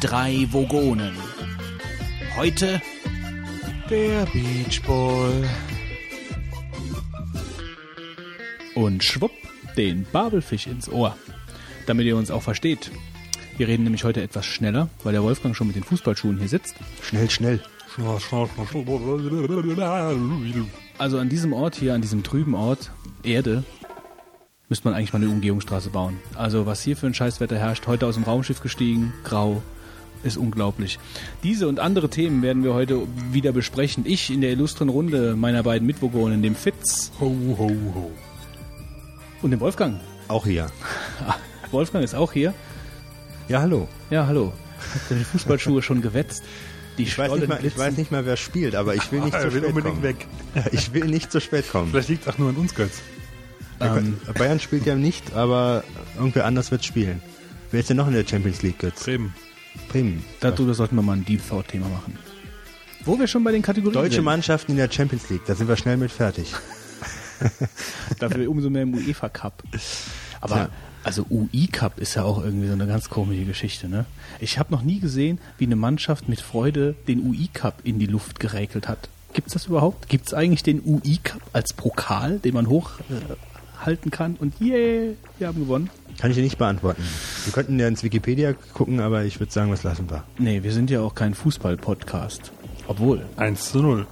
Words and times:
drei 0.00 0.46
Vogonen. 0.50 1.14
Heute 2.36 2.80
Der 3.88 4.26
Beachball. 4.26 5.44
und 8.74 9.02
schwupp 9.02 9.32
den 9.76 10.06
Babelfisch 10.12 10.66
ins 10.66 10.88
Ohr. 10.90 11.16
Damit 11.86 12.06
ihr 12.06 12.16
uns 12.16 12.30
auch 12.30 12.42
versteht. 12.42 12.90
Wir 13.56 13.68
reden 13.68 13.84
nämlich 13.84 14.04
heute 14.04 14.20
etwas 14.20 14.44
schneller, 14.44 14.90
weil 15.02 15.12
der 15.12 15.22
Wolfgang 15.22 15.56
schon 15.56 15.66
mit 15.68 15.76
den 15.76 15.82
Fußballschuhen 15.82 16.38
hier 16.38 16.48
sitzt. 16.48 16.74
Schnell, 17.00 17.30
schnell. 17.30 17.60
Also 20.98 21.18
an 21.18 21.28
diesem 21.30 21.52
Ort 21.54 21.76
hier, 21.76 21.94
an 21.94 22.02
diesem 22.02 22.22
trüben 22.22 22.54
Ort, 22.54 22.90
Erde, 23.22 23.64
müsste 24.68 24.88
man 24.88 24.94
eigentlich 24.94 25.14
mal 25.14 25.22
eine 25.22 25.30
Umgehungsstraße 25.30 25.88
bauen. 25.88 26.18
Also 26.34 26.66
was 26.66 26.82
hier 26.82 26.98
für 26.98 27.06
ein 27.06 27.14
Scheißwetter 27.14 27.56
herrscht, 27.58 27.86
heute 27.86 28.06
aus 28.06 28.16
dem 28.16 28.24
Raumschiff 28.24 28.60
gestiegen, 28.60 29.14
grau, 29.24 29.62
ist 30.26 30.36
unglaublich. 30.36 30.98
Diese 31.42 31.68
und 31.68 31.80
andere 31.80 32.08
Themen 32.10 32.42
werden 32.42 32.64
wir 32.64 32.74
heute 32.74 33.02
wieder 33.32 33.52
besprechen. 33.52 34.04
Ich 34.06 34.30
in 34.30 34.40
der 34.40 34.50
illustren 34.50 34.88
Runde 34.88 35.36
meiner 35.36 35.62
beiden 35.62 35.86
Mitbewohner, 35.86 36.36
dem 36.36 36.54
Fitz 36.54 37.12
Ho, 37.20 37.34
ho, 37.58 37.68
ho. 37.94 38.10
und 39.42 39.50
dem 39.50 39.60
Wolfgang. 39.60 40.00
Auch 40.28 40.44
hier. 40.44 40.66
Wolfgang 41.70 42.04
ist 42.04 42.14
auch 42.14 42.32
hier. 42.32 42.52
Ja, 43.48 43.60
hallo. 43.60 43.88
Ja, 44.10 44.26
hallo. 44.26 44.52
Habt 44.94 45.10
ihr 45.10 45.16
die 45.18 45.24
Fußballschuhe 45.24 45.82
schon 45.82 46.02
gewetzt? 46.02 46.42
Die 46.98 47.04
Ich 47.04 47.18
weiß, 47.18 47.32
nicht 47.32 47.48
mal, 47.48 47.64
ich 47.64 47.76
weiß 47.78 47.96
nicht 47.96 48.10
mal, 48.10 48.24
wer 48.26 48.36
spielt, 48.36 48.74
aber 48.74 48.94
ich 48.94 49.12
will 49.12 49.20
nicht 49.20 49.34
zu 49.40 49.52
will 49.52 49.60
spät 49.62 49.64
unbedingt 49.64 49.94
kommen. 49.96 50.02
weg. 50.02 50.26
Ich 50.72 50.92
will 50.92 51.04
nicht 51.06 51.30
zu 51.30 51.40
spät 51.40 51.70
kommen. 51.70 51.90
Vielleicht 51.90 52.08
liegt 52.08 52.26
es 52.26 52.32
auch 52.32 52.38
nur 52.38 52.50
an 52.50 52.56
uns, 52.56 52.74
Götz. 52.74 53.02
Ähm, 53.80 54.16
Bayern 54.38 54.58
spielt 54.58 54.86
ja 54.86 54.94
nicht, 54.94 55.34
aber 55.34 55.84
irgendwer 56.16 56.46
anders 56.46 56.70
wird 56.70 56.84
spielen. 56.84 57.20
Wer 57.70 57.80
ist 57.80 57.90
denn 57.90 57.98
noch 57.98 58.06
in 58.08 58.14
der 58.14 58.26
Champions 58.26 58.62
League, 58.62 58.78
Götz? 58.78 59.04
Bremen. 59.04 59.34
Bremen. 59.88 60.24
darüber 60.40 60.74
sollten 60.74 60.96
wir 60.96 61.02
mal 61.02 61.14
ein 61.14 61.24
Deep 61.24 61.46
Thought-Thema 61.48 61.88
machen. 61.88 62.18
Wo 63.04 63.18
wir 63.18 63.26
schon 63.26 63.44
bei 63.44 63.52
den 63.52 63.62
Kategorien 63.62 63.94
Deutsche 63.94 64.16
sind. 64.16 64.24
Mannschaften 64.24 64.72
in 64.72 64.78
der 64.78 64.90
Champions 64.90 65.30
League, 65.30 65.44
da 65.46 65.54
sind 65.54 65.68
wir 65.68 65.76
schnell 65.76 65.96
mit 65.96 66.10
fertig. 66.10 66.52
Dafür 68.18 68.50
umso 68.50 68.70
mehr 68.70 68.82
im 68.82 68.94
UEFA 68.94 69.28
Cup. 69.28 69.62
Aber 70.40 70.54
Tja. 70.54 70.68
also 71.04 71.26
UI 71.30 71.68
Cup 71.68 71.98
ist 71.98 72.14
ja 72.14 72.24
auch 72.24 72.42
irgendwie 72.42 72.66
so 72.66 72.72
eine 72.72 72.86
ganz 72.86 73.08
komische 73.10 73.44
Geschichte, 73.44 73.88
ne? 73.88 74.06
Ich 74.40 74.58
habe 74.58 74.72
noch 74.72 74.82
nie 74.82 75.00
gesehen, 75.00 75.38
wie 75.58 75.66
eine 75.66 75.76
Mannschaft 75.76 76.28
mit 76.28 76.40
Freude 76.40 76.94
den 77.06 77.26
UI 77.26 77.48
Cup 77.52 77.80
in 77.84 77.98
die 77.98 78.06
Luft 78.06 78.40
geräkelt 78.40 78.88
hat. 78.88 79.08
Gibt's 79.34 79.52
das 79.52 79.66
überhaupt? 79.66 80.08
Gibt's 80.08 80.32
eigentlich 80.32 80.62
den 80.62 80.82
UI 80.84 81.18
Cup 81.22 81.42
als 81.52 81.74
Pokal, 81.74 82.38
den 82.38 82.54
man 82.54 82.68
hochhalten 83.86 84.10
kann 84.10 84.36
und 84.36 84.60
yeah, 84.60 85.14
wir 85.38 85.46
haben 85.46 85.60
gewonnen? 85.60 85.90
Kann 86.18 86.30
ich 86.30 86.36
dir 86.36 86.42
nicht 86.42 86.58
beantworten. 86.58 87.02
Wir 87.44 87.52
könnten 87.52 87.78
ja 87.78 87.86
ins 87.88 88.02
Wikipedia 88.02 88.54
gucken, 88.74 89.00
aber 89.00 89.24
ich 89.24 89.38
würde 89.38 89.52
sagen, 89.52 89.70
was 89.70 89.82
lassen 89.82 90.10
wir. 90.10 90.24
Nee, 90.38 90.62
wir 90.62 90.72
sind 90.72 90.90
ja 90.90 91.00
auch 91.00 91.14
kein 91.14 91.34
Fußball-Podcast. 91.34 92.52
Obwohl, 92.88 93.24
1 93.36 93.72
zu 93.72 93.82
0. 93.82 94.06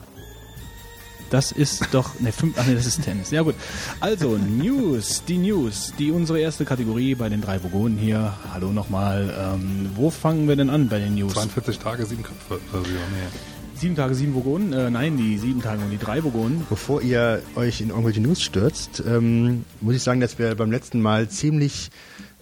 Das 1.30 1.50
ist 1.50 1.89
doch, 1.92 2.20
ne, 2.20 2.30
fünf, 2.30 2.56
ach 2.58 2.67
nee, 2.67 2.75
das 2.75 2.86
ist 2.86 3.02
Tennis. 3.02 3.30
Ja 3.30 3.42
gut. 3.42 3.55
Also, 3.98 4.36
News, 4.36 5.25
die 5.27 5.39
News, 5.39 5.92
die 5.98 6.12
unsere 6.12 6.39
erste 6.39 6.64
Kategorie 6.64 7.14
bei 7.14 7.28
den 7.28 7.41
drei 7.41 7.62
Vogonen 7.62 7.98
hier. 7.98 8.34
Hallo 8.52 8.70
nochmal. 8.70 9.34
Ähm, 9.36 9.91
wo 9.97 10.11
fangen 10.11 10.47
wir 10.47 10.55
denn 10.55 10.70
an 10.70 10.89
bei 10.89 11.00
den 11.00 11.14
News? 11.14 11.33
42 11.33 11.78
Tage, 11.78 12.06
7 12.06 12.22
Köpfe. 12.22 12.61
Also, 12.72 12.86
ja, 12.86 13.00
nee. 13.11 13.53
Sieben 13.84 13.96
Tage, 13.96 14.14
sieben 14.14 14.34
Vogonen? 14.34 14.72
Äh, 14.72 14.88
nein, 14.88 15.18
die 15.18 15.36
sieben 15.36 15.60
Tage 15.60 15.82
und 15.84 15.90
die 15.90 15.98
drei 15.98 16.24
Vogonen. 16.24 16.66
Bevor 16.70 17.02
ihr 17.02 17.42
euch 17.54 17.82
in 17.82 17.90
irgendwelche 17.90 18.22
News 18.22 18.40
stürzt, 18.40 19.02
ähm, 19.06 19.66
muss 19.82 19.94
ich 19.94 20.02
sagen, 20.02 20.22
dass 20.22 20.38
wir 20.38 20.54
beim 20.54 20.72
letzten 20.72 21.02
Mal 21.02 21.28
ziemlich 21.28 21.90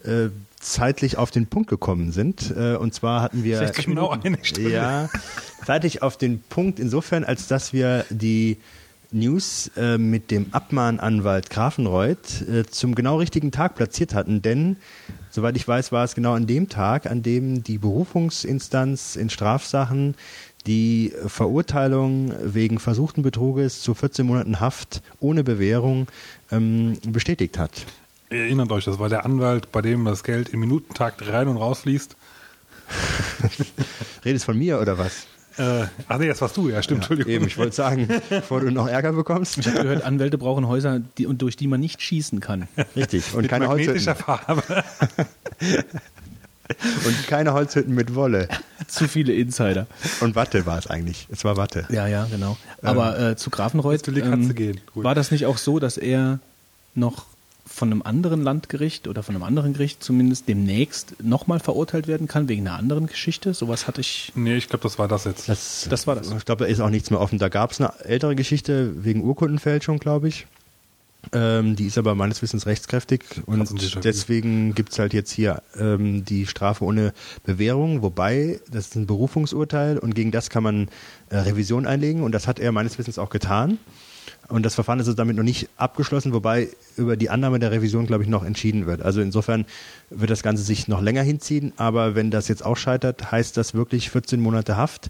äh, 0.04 0.28
zeitlich 0.60 1.19
auf 1.19 1.32
den 1.32 1.48
Punkt 1.48 1.69
gekommen 1.69 2.12
sind. 2.12 2.54
Äh, 2.56 2.76
und 2.76 2.94
zwar 2.94 3.22
hatten 3.22 3.42
wir 3.42 3.58
60 3.58 3.86
genau 3.86 4.10
eine 4.10 4.38
Stunde. 4.42 4.70
ja 4.70 5.10
zeitlich 5.66 6.00
auf 6.00 6.16
den 6.16 6.38
Punkt 6.42 6.78
insofern, 6.78 7.25
als 7.25 7.48
dass 7.48 7.72
wir 7.72 8.04
die 8.09 8.59
News 9.12 9.70
äh, 9.76 9.98
mit 9.98 10.30
dem 10.30 10.47
Abmahnanwalt 10.53 11.50
Grafenreuth 11.50 12.42
äh, 12.48 12.64
zum 12.66 12.94
genau 12.94 13.16
richtigen 13.16 13.50
Tag 13.50 13.74
platziert 13.74 14.14
hatten, 14.14 14.42
denn 14.42 14.76
soweit 15.30 15.56
ich 15.56 15.69
weiß, 15.69 15.92
war 15.92 16.04
es 16.04 16.14
genau 16.14 16.34
an 16.34 16.47
dem 16.47 16.69
Tag, 16.69 17.06
an 17.06 17.22
dem 17.22 17.62
die 17.62 17.78
Berufungsinstanz 17.78 19.16
in 19.16 19.28
Strafsachen 19.28 20.14
die 20.66 21.12
Verurteilung 21.26 22.32
wegen 22.42 22.78
versuchten 22.78 23.22
Betruges 23.22 23.80
zu 23.82 23.94
14 23.94 24.26
Monaten 24.26 24.60
Haft 24.60 25.02
ohne 25.20 25.44
Bewährung 25.44 26.06
ähm, 26.50 26.98
bestätigt 27.06 27.58
hat. 27.58 27.86
Ihr 28.30 28.44
erinnert 28.44 28.72
euch, 28.72 28.84
das 28.84 28.98
war 28.98 29.08
der 29.08 29.24
Anwalt, 29.24 29.72
bei 29.72 29.82
dem 29.82 30.04
das 30.04 30.24
Geld 30.24 30.48
im 30.50 30.60
Minutentakt 30.60 31.26
rein 31.28 31.48
und 31.48 31.56
rausfließt. 31.56 32.16
Redest 34.24 34.44
von 34.44 34.58
mir 34.58 34.80
oder 34.80 34.98
was? 34.98 35.26
Äh, 35.58 35.84
ach 36.08 36.18
nee, 36.18 36.28
das 36.28 36.40
warst 36.40 36.56
du, 36.56 36.70
ja, 36.70 36.82
stimmt, 36.82 37.00
Entschuldigung. 37.00 37.32
Eben, 37.32 37.46
ich 37.46 37.58
wollte 37.58 37.76
sagen, 37.76 38.08
bevor 38.30 38.60
du 38.60 38.70
noch 38.70 38.88
Ärger 38.88 39.12
bekommst. 39.12 39.58
Ich 39.58 39.66
habe 39.66 39.82
gehört, 39.82 40.02
Anwälte 40.02 40.38
brauchen 40.38 40.66
Häuser, 40.66 41.00
die, 41.18 41.26
und 41.26 41.42
durch 41.42 41.56
die 41.56 41.66
man 41.66 41.80
nicht 41.80 42.00
schießen 42.00 42.40
kann. 42.40 42.68
Richtig. 42.96 43.34
Und 43.34 43.42
Mit 43.42 43.50
keine 43.50 43.66
magnetischer 43.66 44.16
Holzhütten. 44.26 44.62
Farbe. 44.62 44.84
Und 47.06 47.26
keine 47.26 47.52
Holzhütten 47.52 47.94
mit 47.94 48.14
Wolle. 48.14 48.48
Zu 48.86 49.08
viele 49.08 49.32
Insider. 49.32 49.86
Und 50.20 50.34
Watte 50.34 50.66
war 50.66 50.78
es 50.78 50.86
eigentlich. 50.86 51.28
Es 51.30 51.44
war 51.44 51.56
Watte. 51.56 51.86
Ja, 51.90 52.06
ja, 52.06 52.26
genau. 52.30 52.56
Aber 52.82 53.18
äh, 53.18 53.36
zu 53.36 53.50
Grafenreuth 53.50 54.02
Katze 54.04 54.54
gehen? 54.54 54.80
Ruhig. 54.94 55.04
war 55.04 55.14
das 55.14 55.30
nicht 55.30 55.46
auch 55.46 55.58
so, 55.58 55.78
dass 55.78 55.96
er 55.96 56.38
noch 56.94 57.26
von 57.72 57.90
einem 57.90 58.02
anderen 58.02 58.42
Landgericht 58.42 59.08
oder 59.08 59.22
von 59.22 59.34
einem 59.34 59.44
anderen 59.44 59.72
Gericht 59.72 60.02
zumindest 60.02 60.48
demnächst 60.48 61.22
nochmal 61.22 61.60
verurteilt 61.60 62.06
werden 62.06 62.28
kann 62.28 62.48
wegen 62.48 62.66
einer 62.66 62.76
anderen 62.76 63.06
Geschichte? 63.06 63.54
Sowas 63.54 63.86
hatte 63.86 64.00
ich. 64.00 64.32
Nee, 64.34 64.56
ich 64.56 64.68
glaube, 64.68 64.82
das 64.82 64.98
war 64.98 65.08
das 65.08 65.24
jetzt. 65.24 65.48
Das, 65.48 65.86
Das 65.88 66.06
war 66.06 66.14
das. 66.16 66.30
Ich 66.30 66.44
glaube, 66.44 66.64
da 66.64 66.70
ist 66.70 66.80
auch 66.80 66.90
nichts 66.90 67.10
mehr 67.10 67.20
offen. 67.20 67.38
Da 67.38 67.48
gab 67.48 67.72
es 67.72 67.80
eine 67.80 67.92
ältere 68.04 68.36
Geschichte 68.36 68.92
wegen 69.04 69.22
Urkundenfälschung, 69.22 69.98
glaube 69.98 70.28
ich. 70.28 70.46
Ähm, 71.33 71.77
die 71.77 71.87
ist 71.87 71.99
aber 71.99 72.15
meines 72.15 72.43
Wissens 72.43 72.66
rechtskräftig 72.66 73.22
und 73.47 74.05
deswegen 74.05 74.75
gibt's 74.75 74.99
halt 74.99 75.15
jetzt 75.15 75.31
hier 75.31 75.62
ähm, 75.78 76.25
die 76.25 76.47
Strafe 76.47 76.84
ohne 76.84 77.12
Bewährung, 77.44 78.03
wobei 78.03 78.60
das 78.71 78.88
ist 78.88 78.97
ein 78.97 79.06
Berufungsurteil 79.06 79.99
und 79.99 80.15
gegen 80.15 80.33
das 80.33 80.50
kann 80.50 80.65
man 80.65 80.88
äh, 81.31 81.37
Revision 81.37 81.87
einlegen 81.87 82.22
und 82.22 82.33
das 82.33 82.49
hat 82.49 82.59
er 82.59 82.72
meines 82.72 82.99
Wissens 82.99 83.19
auch 83.19 83.31
getan. 83.31 83.78
Und 84.49 84.66
das 84.66 84.75
Verfahren 84.75 85.00
ist 85.00 85.06
also 85.06 85.16
damit 85.16 85.37
noch 85.37 85.44
nicht 85.44 85.69
abgeschlossen, 85.77 86.33
wobei 86.33 86.69
über 86.97 87.16
die 87.16 87.31
Annahme 87.31 87.59
der 87.59 87.71
Revision, 87.71 88.06
glaube 88.06 88.25
ich, 88.25 88.28
noch 88.28 88.44
entschieden 88.44 88.87
wird. 88.87 89.00
Also 89.00 89.21
insofern 89.21 89.65
wird 90.10 90.31
das 90.31 90.43
Ganze 90.43 90.62
sich 90.62 90.89
noch 90.89 91.00
länger 91.00 91.22
hinziehen. 91.22 91.72
Aber 91.77 92.15
wenn 92.15 92.31
das 92.31 92.49
jetzt 92.49 92.65
auch 92.65 92.77
scheitert, 92.77 93.33
heißt 93.33 93.56
das 93.56 93.72
wirklich 93.72 94.10
14 94.10 94.41
Monate 94.41 94.77
Haft. 94.77 95.06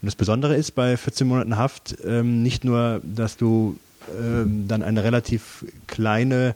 Und 0.00 0.06
das 0.06 0.14
Besondere 0.14 0.56
ist 0.56 0.72
bei 0.72 0.96
14 0.96 1.26
Monaten 1.26 1.56
Haft 1.56 1.96
ähm, 2.06 2.42
nicht 2.42 2.64
nur, 2.64 3.02
dass 3.04 3.36
du 3.36 3.76
ähm, 4.20 4.66
dann 4.68 4.82
eine 4.82 5.04
relativ 5.04 5.64
kleine 5.86 6.54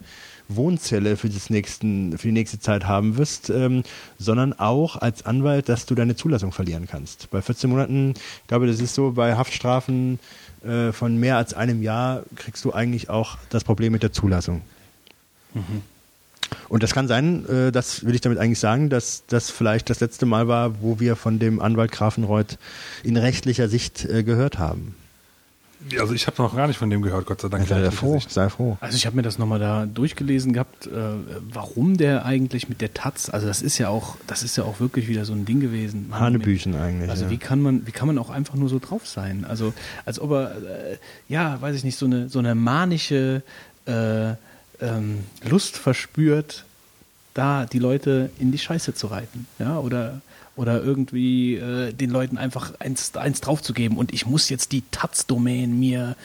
Wohnzelle 0.49 1.17
für, 1.17 1.29
das 1.29 1.49
nächsten, 1.49 2.19
für 2.19 2.29
die 2.29 2.33
nächste 2.33 2.59
Zeit 2.59 2.87
haben 2.87 3.17
wirst, 3.17 3.51
ähm, 3.51 3.83
sondern 4.19 4.53
auch 4.53 4.97
als 4.97 5.25
Anwalt, 5.25 5.69
dass 5.69 5.87
du 5.87 5.95
deine 5.95 6.17
Zulassung 6.17 6.53
verlieren 6.53 6.89
kannst. 6.91 7.31
Bei 7.31 7.41
14 7.41 7.71
Monaten, 7.71 8.15
ich 8.15 8.49
glaube, 8.49 8.67
das 8.67 8.81
ist 8.81 8.95
so, 8.95 9.13
bei 9.13 9.37
Haftstrafen 9.37 10.19
äh, 10.65 10.93
von 10.93 11.17
mehr 11.17 11.37
als 11.37 11.55
einem 11.55 11.83
Jahr 11.83 12.25
kriegst 12.37 12.65
du 12.65 12.73
eigentlich 12.73 13.09
auch 13.09 13.39
das 13.49 13.65
Problem 13.65 13.93
mit 13.93 14.03
der 14.03 14.13
Zulassung. 14.13 14.63
Und 16.69 16.83
das 16.83 16.93
kann 16.93 17.09
sein, 17.09 17.47
äh, 17.49 17.73
das 17.73 18.05
will 18.05 18.15
ich 18.15 18.21
damit 18.21 18.39
eigentlich 18.39 18.59
sagen, 18.59 18.91
dass 18.91 19.25
das 19.27 19.51
vielleicht 19.51 19.91
das 19.91 20.01
letzte 20.01 20.27
Mal 20.27 20.49
war, 20.49 20.83
wo 20.83 21.01
wir 21.01 21.17
von 21.17 21.39
dem 21.39 21.61
Anwalt 21.61 21.93
Grafenreuth 21.93 22.59
in 23.03 23.17
rechtlicher 23.17 23.69
Sicht 23.69 24.05
äh, 24.05 24.23
gehört 24.23 24.59
haben. 24.59 24.95
Also 25.99 26.15
ich 26.15 26.27
habe 26.27 26.43
noch 26.43 26.55
gar 26.55 26.67
nicht 26.67 26.77
von 26.77 26.91
dem 26.91 27.03
gehört, 27.03 27.27
Gott 27.27 27.41
sei 27.41 27.49
Dank. 27.49 27.67
Sei 27.67 27.77
Rechtliche 27.77 27.97
froh, 27.97 28.21
sei 28.29 28.49
froh. 28.49 28.77
Also 28.81 28.97
ich 28.97 29.07
habe 29.07 29.17
mir 29.17 29.23
das 29.23 29.39
nochmal 29.39 29.59
da 29.59 29.87
durchgelesen 29.87 30.53
gehabt, 30.53 30.87
äh, 30.87 30.91
warum 31.53 31.97
der 31.97 32.25
eigentlich 32.27 32.69
mit 32.69 32.81
der 32.81 32.93
Taz, 32.93 33.31
also 33.31 33.47
das 33.47 33.63
ist 33.63 33.79
ja 33.79 33.89
auch, 33.89 34.17
das 34.27 34.43
ist 34.43 34.57
ja 34.57 34.65
auch 34.65 34.81
wirklich 34.81 35.09
wieder 35.09 35.25
so 35.25 35.33
ein 35.33 35.47
Ding 35.47 35.61
gewesen. 35.61 36.09
Mann, 36.11 36.21
Hanebüchen 36.21 36.75
eigentlich. 36.75 37.11
Also 37.11 37.25
ja. 37.25 37.31
wie 37.31 37.39
kann 37.39 37.63
man, 37.63 37.87
wie 37.87 37.93
kann 37.93 38.07
man 38.07 38.19
auch 38.19 38.31
einfach 38.31 38.55
nur 38.55 38.69
so 38.69 38.79
drauf 38.79 39.07
sein? 39.07 39.45
Also 39.49 39.73
als 40.05 40.21
ob 40.21 40.33
er, 40.33 40.51
äh, 40.51 40.99
ja, 41.29 41.61
weiß 41.61 41.77
ich 41.77 41.85
nicht, 41.85 41.97
so 41.97 42.07
eine 42.07 42.29
so 42.29 42.39
eine 42.39 42.55
manische 42.55 43.43
äh, 43.87 44.31
ähm, 44.81 45.25
Lust 45.49 45.77
verspürt, 45.77 46.65
da 47.35 47.65
die 47.65 47.79
Leute 47.79 48.31
in 48.39 48.53
die 48.53 48.59
Scheiße 48.59 48.95
zu 48.95 49.07
reiten, 49.07 49.47
ja, 49.59 49.79
oder 49.79 50.21
oder 50.61 50.83
irgendwie 50.83 51.55
äh, 51.55 51.93
den 51.95 52.11
Leuten 52.11 52.37
einfach 52.37 52.75
eins, 52.81 53.17
eins 53.17 53.41
draufzugeben 53.41 53.97
und 53.97 54.13
ich 54.13 54.27
muss 54.27 54.51
jetzt 54.51 54.73
die 54.73 54.83
Taz-Domain 54.91 55.79
mir 55.81 56.17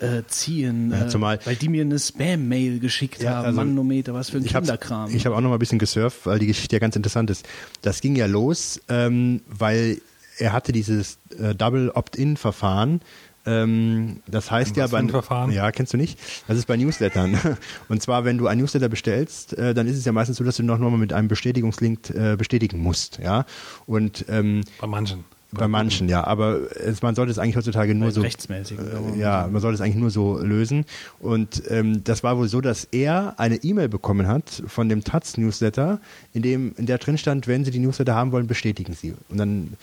äh, 0.00 0.22
ziehen, 0.26 0.90
Ja, 0.90 1.04
äh, 1.04 1.08
zumal- 1.08 1.38
weil 1.44 1.54
die 1.54 1.68
mir 1.68 1.82
eine 1.82 1.98
Spam-Mail 2.00 2.80
geschickt 2.80 3.22
Ja, 3.22 3.36
haben, 3.36 3.44
also 3.46 3.56
Manometer, 3.60 4.12
was 4.12 4.30
für 4.30 4.38
ein 4.38 4.44
ich 4.44 4.54
habe 4.56 4.66
Kinderkram. 4.66 5.14
ich 5.14 5.24
hab 5.26 5.32
auch 5.32 5.40
noch 5.40 5.48
mal 5.50 5.56
ein 5.56 5.60
bisschen 5.60 5.78
gesurft, 5.78 6.26
weil 6.26 6.40
die 6.40 6.48
Geschichte 6.48 6.74
ja 6.74 6.80
ganz 6.80 6.96
interessant 6.96 7.30
ist. 7.30 7.46
Das 7.82 8.00
ging 8.00 8.16
ja 8.16 8.26
los, 8.26 8.80
ähm, 8.88 9.42
weil 9.46 10.00
er 10.38 10.52
hatte 10.52 10.72
dieses 10.72 11.18
äh, 11.38 11.54
Double 11.54 11.90
Opt-in-Verfahren. 11.90 13.00
Ähm, 13.46 14.20
das 14.26 14.50
heißt 14.50 14.76
ja 14.76 14.86
bei 14.86 15.02
ja 15.50 15.70
kennst 15.72 15.92
du 15.92 15.96
nicht. 15.96 16.18
Das 16.48 16.56
ist 16.56 16.66
bei 16.66 16.76
Newslettern. 16.76 17.38
Und 17.88 18.02
zwar, 18.02 18.24
wenn 18.24 18.38
du 18.38 18.46
ein 18.46 18.58
Newsletter 18.58 18.88
bestellst, 18.88 19.56
äh, 19.58 19.74
dann 19.74 19.86
ist 19.86 19.98
es 19.98 20.04
ja 20.04 20.12
meistens 20.12 20.38
so, 20.38 20.44
dass 20.44 20.56
du 20.56 20.62
noch 20.62 20.78
nochmal 20.78 20.98
mit 20.98 21.12
einem 21.12 21.28
Bestätigungslink 21.28 22.10
äh, 22.10 22.36
bestätigen 22.36 22.78
musst. 22.78 23.18
Ja. 23.22 23.44
Und 23.86 24.24
ähm, 24.28 24.62
Bei 24.80 24.86
manchen. 24.86 25.24
bei 25.52 25.68
manchen, 25.68 26.08
ja. 26.08 26.24
Aber 26.24 26.58
es, 26.74 27.02
man 27.02 27.14
sollte 27.14 27.30
es 27.32 27.38
eigentlich 27.38 27.56
heutzutage 27.56 27.94
nur 27.94 28.10
so 28.12 28.22
rechtsmäßig. 28.22 28.78
äh, 28.78 29.18
ja, 29.18 29.46
man 29.50 29.60
sollte 29.60 29.74
es 29.74 29.80
eigentlich 29.80 29.96
nur 29.96 30.10
so 30.10 30.38
lösen. 30.38 30.84
Und 31.20 31.62
ähm, 31.68 32.02
das 32.02 32.22
war 32.22 32.38
wohl 32.38 32.48
so, 32.48 32.60
dass 32.60 32.84
er 32.84 33.34
eine 33.38 33.56
E-Mail 33.56 33.88
bekommen 33.88 34.26
hat 34.26 34.62
von 34.66 34.88
dem 34.88 35.04
Taz-Newsletter, 35.04 36.00
in 36.32 36.42
dem 36.42 36.74
in 36.76 36.86
der 36.86 36.98
drin 36.98 37.18
stand, 37.18 37.46
wenn 37.46 37.64
Sie 37.64 37.70
die 37.70 37.78
Newsletter 37.78 38.14
haben 38.14 38.32
wollen, 38.32 38.46
bestätigen 38.46 38.94
Sie. 38.94 39.14
Und 39.28 39.36
dann 39.36 39.74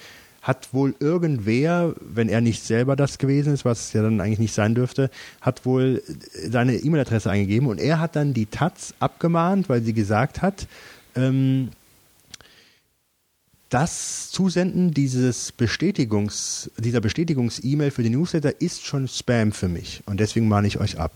hat 0.41 0.73
wohl 0.73 0.95
irgendwer, 0.99 1.93
wenn 1.99 2.29
er 2.29 2.41
nicht 2.41 2.63
selber 2.63 2.95
das 2.95 3.17
gewesen 3.17 3.53
ist, 3.53 3.63
was 3.63 3.93
ja 3.93 4.01
dann 4.01 4.19
eigentlich 4.19 4.39
nicht 4.39 4.53
sein 4.53 4.73
dürfte, 4.73 5.11
hat 5.39 5.65
wohl 5.65 6.01
seine 6.49 6.77
E-Mail-Adresse 6.77 7.29
eingegeben 7.29 7.67
und 7.67 7.79
er 7.79 7.99
hat 7.99 8.15
dann 8.15 8.33
die 8.33 8.47
Taz 8.47 8.93
abgemahnt, 8.99 9.69
weil 9.69 9.83
sie 9.83 9.93
gesagt 9.93 10.41
hat, 10.41 10.67
ähm, 11.15 11.69
das 13.69 14.31
Zusenden 14.31 14.91
dieses 14.91 15.51
Bestätigungs, 15.53 16.69
dieser 16.77 16.99
Bestätigungs-E-Mail 16.99 17.91
für 17.91 18.03
den 18.03 18.13
Newsletter 18.13 18.59
ist 18.59 18.85
schon 18.85 19.07
Spam 19.07 19.53
für 19.53 19.69
mich 19.69 20.01
und 20.07 20.19
deswegen 20.19 20.47
mahne 20.47 20.67
ich 20.67 20.79
euch 20.79 20.99
ab. 20.99 21.13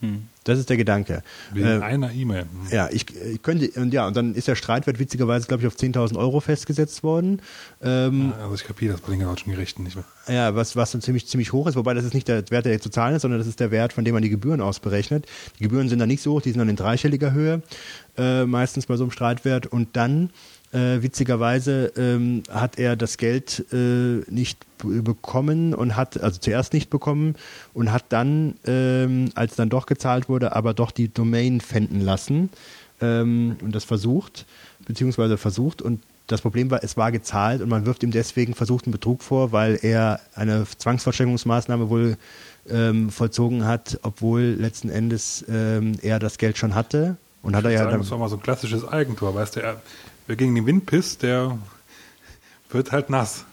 Hm. 0.00 0.22
Das 0.44 0.58
ist 0.58 0.70
der 0.70 0.78
Gedanke. 0.78 1.22
Wegen 1.52 1.66
Äh, 1.66 1.80
einer 1.80 2.10
E-Mail. 2.12 2.46
ja, 2.70 2.88
ich, 2.90 3.04
ich 3.14 3.42
könnte, 3.42 3.68
und 3.80 3.92
ja, 3.92 4.06
und 4.06 4.16
dann 4.16 4.34
ist 4.34 4.48
der 4.48 4.54
Streitwert 4.56 4.98
witzigerweise, 4.98 5.46
glaube 5.46 5.62
ich, 5.62 5.66
auf 5.66 5.74
10.000 5.76 6.16
Euro 6.16 6.40
festgesetzt 6.40 7.02
worden. 7.02 7.42
Ähm, 7.82 8.32
Also 8.40 8.54
ich 8.54 8.64
kapiere 8.64 8.92
das 8.92 9.02
bei 9.02 9.12
den 9.12 9.20
deutschen 9.20 9.52
Gerichten 9.52 9.82
nicht 9.82 9.96
mehr. 9.96 10.04
ja, 10.28 10.54
was, 10.56 10.74
was 10.76 10.92
dann 10.92 11.02
ziemlich, 11.02 11.26
ziemlich 11.26 11.52
hoch 11.52 11.66
ist, 11.66 11.76
wobei 11.76 11.92
das 11.92 12.04
ist 12.04 12.14
nicht 12.14 12.26
der 12.28 12.42
Wert, 12.50 12.64
der 12.64 12.72
jetzt 12.72 12.84
zu 12.84 12.90
zahlen 12.90 13.14
ist, 13.16 13.22
sondern 13.22 13.38
das 13.38 13.46
ist 13.46 13.60
der 13.60 13.70
Wert, 13.70 13.92
von 13.92 14.04
dem 14.06 14.14
man 14.14 14.22
die 14.22 14.30
Gebühren 14.30 14.62
ausberechnet. 14.62 15.26
Die 15.58 15.64
Gebühren 15.64 15.88
sind 15.90 15.98
dann 15.98 16.08
nicht 16.08 16.22
so 16.22 16.32
hoch, 16.32 16.42
die 16.42 16.50
sind 16.50 16.58
dann 16.58 16.70
in 16.70 16.76
dreistelliger 16.76 17.32
Höhe, 17.32 17.62
äh, 18.16 18.44
meistens 18.46 18.86
bei 18.86 18.96
so 18.96 19.04
einem 19.04 19.10
Streitwert. 19.10 19.66
Und 19.66 19.94
dann, 19.96 20.30
äh, 20.72 21.02
witzigerweise, 21.02 21.92
ähm, 21.96 22.42
hat 22.50 22.78
er 22.78 22.96
das 22.96 23.16
Geld 23.16 23.64
äh, 23.72 24.22
nicht 24.30 24.58
bekommen 24.78 25.74
und 25.74 25.96
hat, 25.96 26.20
also 26.20 26.38
zuerst 26.38 26.72
nicht 26.72 26.90
bekommen 26.90 27.34
und 27.74 27.92
hat 27.92 28.04
dann, 28.10 28.54
ähm, 28.66 29.30
als 29.34 29.56
dann 29.56 29.68
doch 29.68 29.86
gezahlt 29.86 30.28
wurde, 30.28 30.54
aber 30.54 30.72
doch 30.74 30.90
die 30.90 31.12
Domain 31.12 31.60
pfänden 31.60 32.00
lassen 32.00 32.50
ähm, 33.00 33.56
und 33.62 33.74
das 33.74 33.84
versucht, 33.84 34.46
beziehungsweise 34.86 35.36
versucht 35.36 35.82
und 35.82 36.00
das 36.30 36.42
Problem 36.42 36.70
war, 36.70 36.84
es 36.84 36.96
war 36.96 37.10
gezahlt 37.10 37.60
und 37.60 37.68
man 37.68 37.86
wirft 37.86 38.04
ihm 38.04 38.12
deswegen 38.12 38.54
versuchten 38.54 38.92
Betrug 38.92 39.22
vor, 39.22 39.50
weil 39.50 39.78
er 39.82 40.20
eine 40.34 40.64
Zwangsvollstreckungsmaßnahme 40.78 41.90
wohl 41.90 42.16
ähm, 42.68 43.10
vollzogen 43.10 43.66
hat, 43.66 43.98
obwohl 44.02 44.42
letzten 44.42 44.90
Endes 44.90 45.44
ähm, 45.48 45.94
er 46.02 46.20
das 46.20 46.38
Geld 46.38 46.56
schon 46.56 46.76
hatte. 46.76 47.16
Und 47.42 47.56
hat 47.56 47.64
er 47.64 47.72
ja 47.72 47.78
Sagen, 47.78 47.90
dann, 47.90 48.00
das 48.00 48.10
war 48.12 48.18
mal 48.18 48.28
so 48.28 48.36
ein 48.36 48.42
klassisches 48.42 48.86
Eigentor, 48.86 49.34
weißt 49.34 49.56
du, 49.56 49.60
er, 49.60 49.82
wer 50.26 50.36
gegen 50.36 50.54
den 50.54 50.66
Wind 50.66 50.86
pisst, 50.86 51.22
der 51.22 51.58
wird 52.70 52.92
halt 52.92 53.10
nass. 53.10 53.44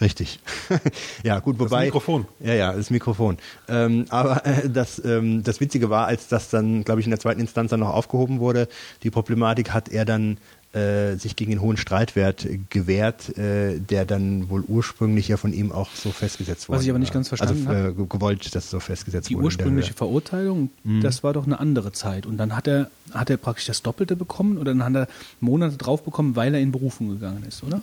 Richtig. 0.00 0.40
ja, 1.22 1.38
gut, 1.38 1.56
Das 1.60 1.70
wobei. 1.70 1.84
Mikrofon. 1.84 2.26
Ja, 2.40 2.54
ja, 2.54 2.72
das 2.72 2.90
Mikrofon. 2.90 3.38
Ähm, 3.68 4.06
aber 4.08 4.44
äh, 4.44 4.68
das, 4.68 5.02
ähm, 5.04 5.44
das 5.44 5.60
Witzige 5.60 5.88
war, 5.88 6.06
als 6.06 6.26
das 6.26 6.50
dann, 6.50 6.82
glaube 6.82 7.00
ich, 7.00 7.06
in 7.06 7.10
der 7.10 7.20
zweiten 7.20 7.40
Instanz 7.40 7.70
dann 7.70 7.80
noch 7.80 7.90
aufgehoben 7.94 8.40
wurde, 8.40 8.68
die 9.04 9.10
Problematik 9.10 9.70
hat 9.72 9.88
er 9.88 10.04
dann 10.04 10.38
äh, 10.74 11.16
sich 11.16 11.36
gegen 11.36 11.50
den 11.52 11.60
hohen 11.60 11.76
Streitwert 11.76 12.46
gewehrt, 12.70 13.36
äh, 13.38 13.78
der 13.78 14.04
dann 14.04 14.48
wohl 14.50 14.62
ursprünglich 14.66 15.28
ja 15.28 15.36
von 15.36 15.52
ihm 15.52 15.72
auch 15.72 15.90
so 15.94 16.10
festgesetzt 16.10 16.68
wurde. 16.68 16.78
Was 16.78 16.84
ich 16.84 16.90
aber 16.90 16.98
nicht 16.98 17.12
ganz 17.12 17.28
verstanden 17.28 17.66
also, 17.66 18.02
äh, 18.02 18.06
gewollt, 18.06 18.54
dass 18.54 18.70
so 18.70 18.80
festgesetzt 18.80 19.28
Die 19.30 19.34
wurde. 19.34 19.42
der 19.42 19.44
ursprüngliche. 19.46 19.94
Verurteilung, 19.94 20.70
das 21.02 21.22
war 21.22 21.32
doch 21.32 21.46
eine 21.46 21.60
andere 21.60 21.92
Zeit. 21.92 22.26
Und 22.26 22.36
dann 22.38 22.56
hat 22.56 22.66
er, 22.66 22.90
hat 23.12 23.30
er 23.30 23.36
praktisch 23.36 23.66
das 23.66 23.82
Doppelte 23.82 24.16
bekommen 24.16 24.58
oder 24.58 24.74
dann 24.74 24.84
hat 24.84 24.94
er 24.94 25.08
Monate 25.40 25.76
drauf 25.76 26.02
bekommen, 26.02 26.36
weil 26.36 26.54
er 26.54 26.60
in 26.60 26.72
Berufung 26.72 27.08
gegangen 27.08 27.44
ist, 27.46 27.62
oder? 27.62 27.80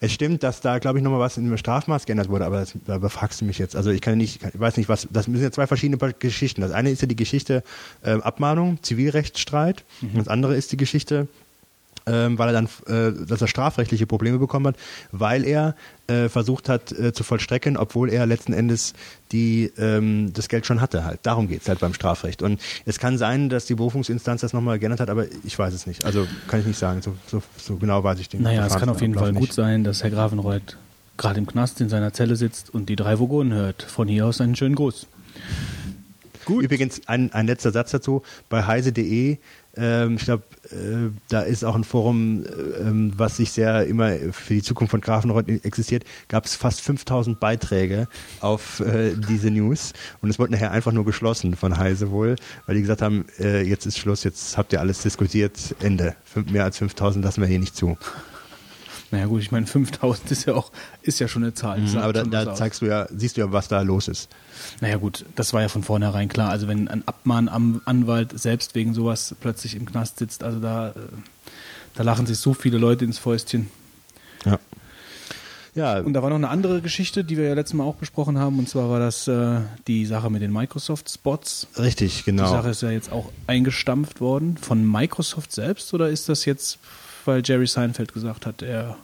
Es 0.00 0.12
stimmt, 0.12 0.42
dass 0.42 0.60
da, 0.60 0.78
glaube 0.78 0.98
ich, 0.98 1.04
nochmal 1.04 1.20
was 1.20 1.38
im 1.38 1.56
Strafmaß 1.56 2.04
geändert 2.04 2.28
wurde, 2.28 2.44
aber 2.44 2.60
das, 2.60 2.74
da 2.84 2.98
befragst 2.98 3.40
du 3.40 3.46
mich 3.46 3.58
jetzt. 3.58 3.74
Also 3.74 3.90
ich 3.90 4.02
kann 4.02 4.18
nicht, 4.18 4.42
ich 4.42 4.60
weiß 4.60 4.76
nicht, 4.76 4.88
was, 4.90 5.08
das 5.10 5.24
sind 5.24 5.40
ja 5.40 5.50
zwei 5.50 5.66
verschiedene 5.66 6.12
Geschichten. 6.12 6.60
Das 6.60 6.72
eine 6.72 6.90
ist 6.90 7.00
ja 7.00 7.08
die 7.08 7.16
Geschichte 7.16 7.62
äh, 8.02 8.20
Abmahnung, 8.20 8.82
Zivilrechtsstreit. 8.82 9.84
Und 10.02 10.18
das 10.18 10.28
andere 10.28 10.56
ist 10.56 10.72
die 10.72 10.76
Geschichte, 10.76 11.26
ähm, 12.06 12.38
weil 12.38 12.48
er 12.48 12.52
dann, 12.52 12.68
äh, 12.86 13.26
dass 13.26 13.40
er 13.40 13.48
strafrechtliche 13.48 14.06
Probleme 14.06 14.38
bekommen 14.38 14.68
hat, 14.68 14.76
weil 15.12 15.44
er 15.44 15.74
äh, 16.06 16.28
versucht 16.28 16.68
hat 16.68 16.92
äh, 16.92 17.12
zu 17.12 17.24
vollstrecken, 17.24 17.76
obwohl 17.76 18.10
er 18.10 18.26
letzten 18.26 18.52
Endes 18.52 18.94
die 19.32 19.72
ähm, 19.76 20.32
das 20.32 20.48
Geld 20.48 20.66
schon 20.66 20.80
hatte 20.80 21.04
halt. 21.04 21.20
Darum 21.24 21.48
geht's 21.48 21.68
halt 21.68 21.80
beim 21.80 21.94
Strafrecht. 21.94 22.42
Und 22.42 22.60
es 22.84 22.98
kann 22.98 23.18
sein, 23.18 23.48
dass 23.48 23.66
die 23.66 23.74
Berufungsinstanz 23.74 24.40
das 24.42 24.52
nochmal 24.52 24.78
geändert 24.78 25.00
hat, 25.00 25.10
aber 25.10 25.26
ich 25.44 25.58
weiß 25.58 25.74
es 25.74 25.86
nicht. 25.86 26.04
Also 26.04 26.26
kann 26.46 26.60
ich 26.60 26.66
nicht 26.66 26.78
sagen. 26.78 27.02
So, 27.02 27.16
so, 27.26 27.42
so 27.56 27.76
genau 27.76 28.04
weiß 28.04 28.20
ich 28.20 28.28
den 28.28 28.42
Naja, 28.42 28.66
es 28.66 28.76
kann 28.76 28.88
auf 28.88 29.00
jeden 29.00 29.14
Fall 29.14 29.32
Verfahrensablauf 29.32 29.40
gut 29.40 29.48
nicht. 29.48 29.54
sein, 29.54 29.84
dass 29.84 30.02
Herr 30.02 30.10
Grafenreuth 30.10 30.76
gerade 31.16 31.38
im 31.38 31.46
Knast 31.46 31.80
in 31.80 31.88
seiner 31.88 32.12
Zelle 32.12 32.36
sitzt 32.36 32.72
und 32.72 32.88
die 32.88 32.96
drei 32.96 33.18
Vogonen 33.18 33.52
hört. 33.52 33.82
Von 33.82 34.06
hier 34.06 34.26
aus 34.26 34.40
einen 34.40 34.54
schönen 34.54 34.74
Gruß. 34.74 35.06
Gut. 36.44 36.62
Übrigens, 36.62 37.00
ein, 37.06 37.32
ein 37.32 37.46
letzter 37.48 37.72
Satz 37.72 37.90
dazu. 37.90 38.22
Bei 38.48 38.64
heise.de, 38.64 39.38
ich 39.76 40.24
glaube, 40.24 40.44
äh, 40.70 41.10
da 41.28 41.40
ist 41.42 41.64
auch 41.64 41.74
ein 41.74 41.84
Forum, 41.84 42.44
äh, 42.44 42.80
ähm, 42.80 43.12
was 43.16 43.36
sich 43.36 43.52
sehr 43.52 43.86
immer 43.86 44.12
für 44.32 44.54
die 44.54 44.62
Zukunft 44.62 44.90
von 44.90 45.00
Grafenreuth 45.00 45.48
existiert, 45.48 46.04
gab 46.28 46.46
es 46.46 46.56
fast 46.56 46.80
5000 46.80 47.38
Beiträge 47.38 48.08
auf 48.40 48.80
äh, 48.80 49.14
diese 49.28 49.50
News 49.50 49.92
und 50.22 50.30
es 50.30 50.38
wurde 50.38 50.52
nachher 50.52 50.70
einfach 50.70 50.92
nur 50.92 51.04
geschlossen 51.04 51.56
von 51.56 51.76
Heise 51.76 52.10
wohl, 52.10 52.36
weil 52.66 52.76
die 52.76 52.80
gesagt 52.80 53.02
haben, 53.02 53.26
jetzt 53.38 53.86
ist 53.86 53.98
Schluss, 53.98 54.24
jetzt 54.24 54.56
habt 54.56 54.72
ihr 54.72 54.80
alles 54.80 55.02
diskutiert, 55.02 55.74
Ende. 55.80 56.16
Mehr 56.50 56.64
als 56.64 56.78
5000 56.78 57.24
lassen 57.24 57.40
wir 57.40 57.48
hier 57.48 57.58
nicht 57.58 57.76
zu. 57.76 57.96
Naja 59.12 59.26
gut, 59.26 59.40
ich 59.40 59.52
meine 59.52 59.66
5000 59.66 60.30
ist 60.30 60.46
ja 60.46 60.54
auch 60.54 60.72
ist 61.02 61.20
ja 61.20 61.28
schon 61.28 61.42
eine 61.44 61.54
Zahl. 61.54 61.78
Mhm, 61.78 61.98
Aber 61.98 62.12
da, 62.12 62.24
da 62.24 62.54
zeigst 62.54 62.82
du 62.82 62.86
ja, 62.86 63.06
siehst 63.14 63.36
du 63.36 63.40
ja, 63.42 63.52
was 63.52 63.68
da 63.68 63.80
los 63.82 64.08
ist. 64.08 64.28
Naja 64.80 64.96
gut, 64.96 65.24
das 65.36 65.52
war 65.52 65.62
ja 65.62 65.68
von 65.68 65.82
vornherein 65.82 66.28
klar. 66.28 66.50
Also 66.50 66.66
wenn 66.68 66.88
ein 66.88 67.02
Abmahnanwalt 67.06 68.38
selbst 68.38 68.74
wegen 68.74 68.94
sowas 68.94 69.34
plötzlich 69.40 69.74
im 69.76 69.86
Knast 69.86 70.18
sitzt, 70.18 70.42
also 70.42 70.58
da, 70.60 70.88
äh, 70.90 70.92
da 71.94 72.02
lachen 72.02 72.26
sich 72.26 72.38
so 72.38 72.54
viele 72.54 72.78
Leute 72.78 73.04
ins 73.04 73.18
Fäustchen. 73.18 73.70
Ja. 74.44 74.58
Ja, 75.74 75.98
Und 75.98 76.14
da 76.14 76.22
war 76.22 76.30
noch 76.30 76.36
eine 76.36 76.48
andere 76.48 76.80
Geschichte, 76.80 77.22
die 77.22 77.36
wir 77.36 77.48
ja 77.48 77.54
letztes 77.54 77.74
Mal 77.74 77.84
auch 77.84 77.96
besprochen 77.96 78.38
haben, 78.38 78.58
und 78.58 78.66
zwar 78.66 78.88
war 78.88 78.98
das 78.98 79.28
äh, 79.28 79.60
die 79.86 80.06
Sache 80.06 80.30
mit 80.30 80.40
den 80.40 80.50
Microsoft-Spots. 80.50 81.66
richtig, 81.78 82.20
Die 82.20 82.24
genau. 82.30 82.48
Sache 82.50 82.70
ist 82.70 82.80
ja 82.80 82.90
jetzt 82.90 83.12
auch 83.12 83.30
eingestampft 83.46 84.22
worden 84.22 84.56
von 84.56 84.90
Microsoft 84.90 85.52
selbst 85.52 85.92
oder 85.92 86.08
ist 86.08 86.30
das 86.30 86.46
jetzt, 86.46 86.78
weil 87.26 87.42
Jerry 87.44 87.66
Seinfeld 87.66 88.14
gesagt 88.14 88.46
hat, 88.46 88.62
er, 88.62 88.96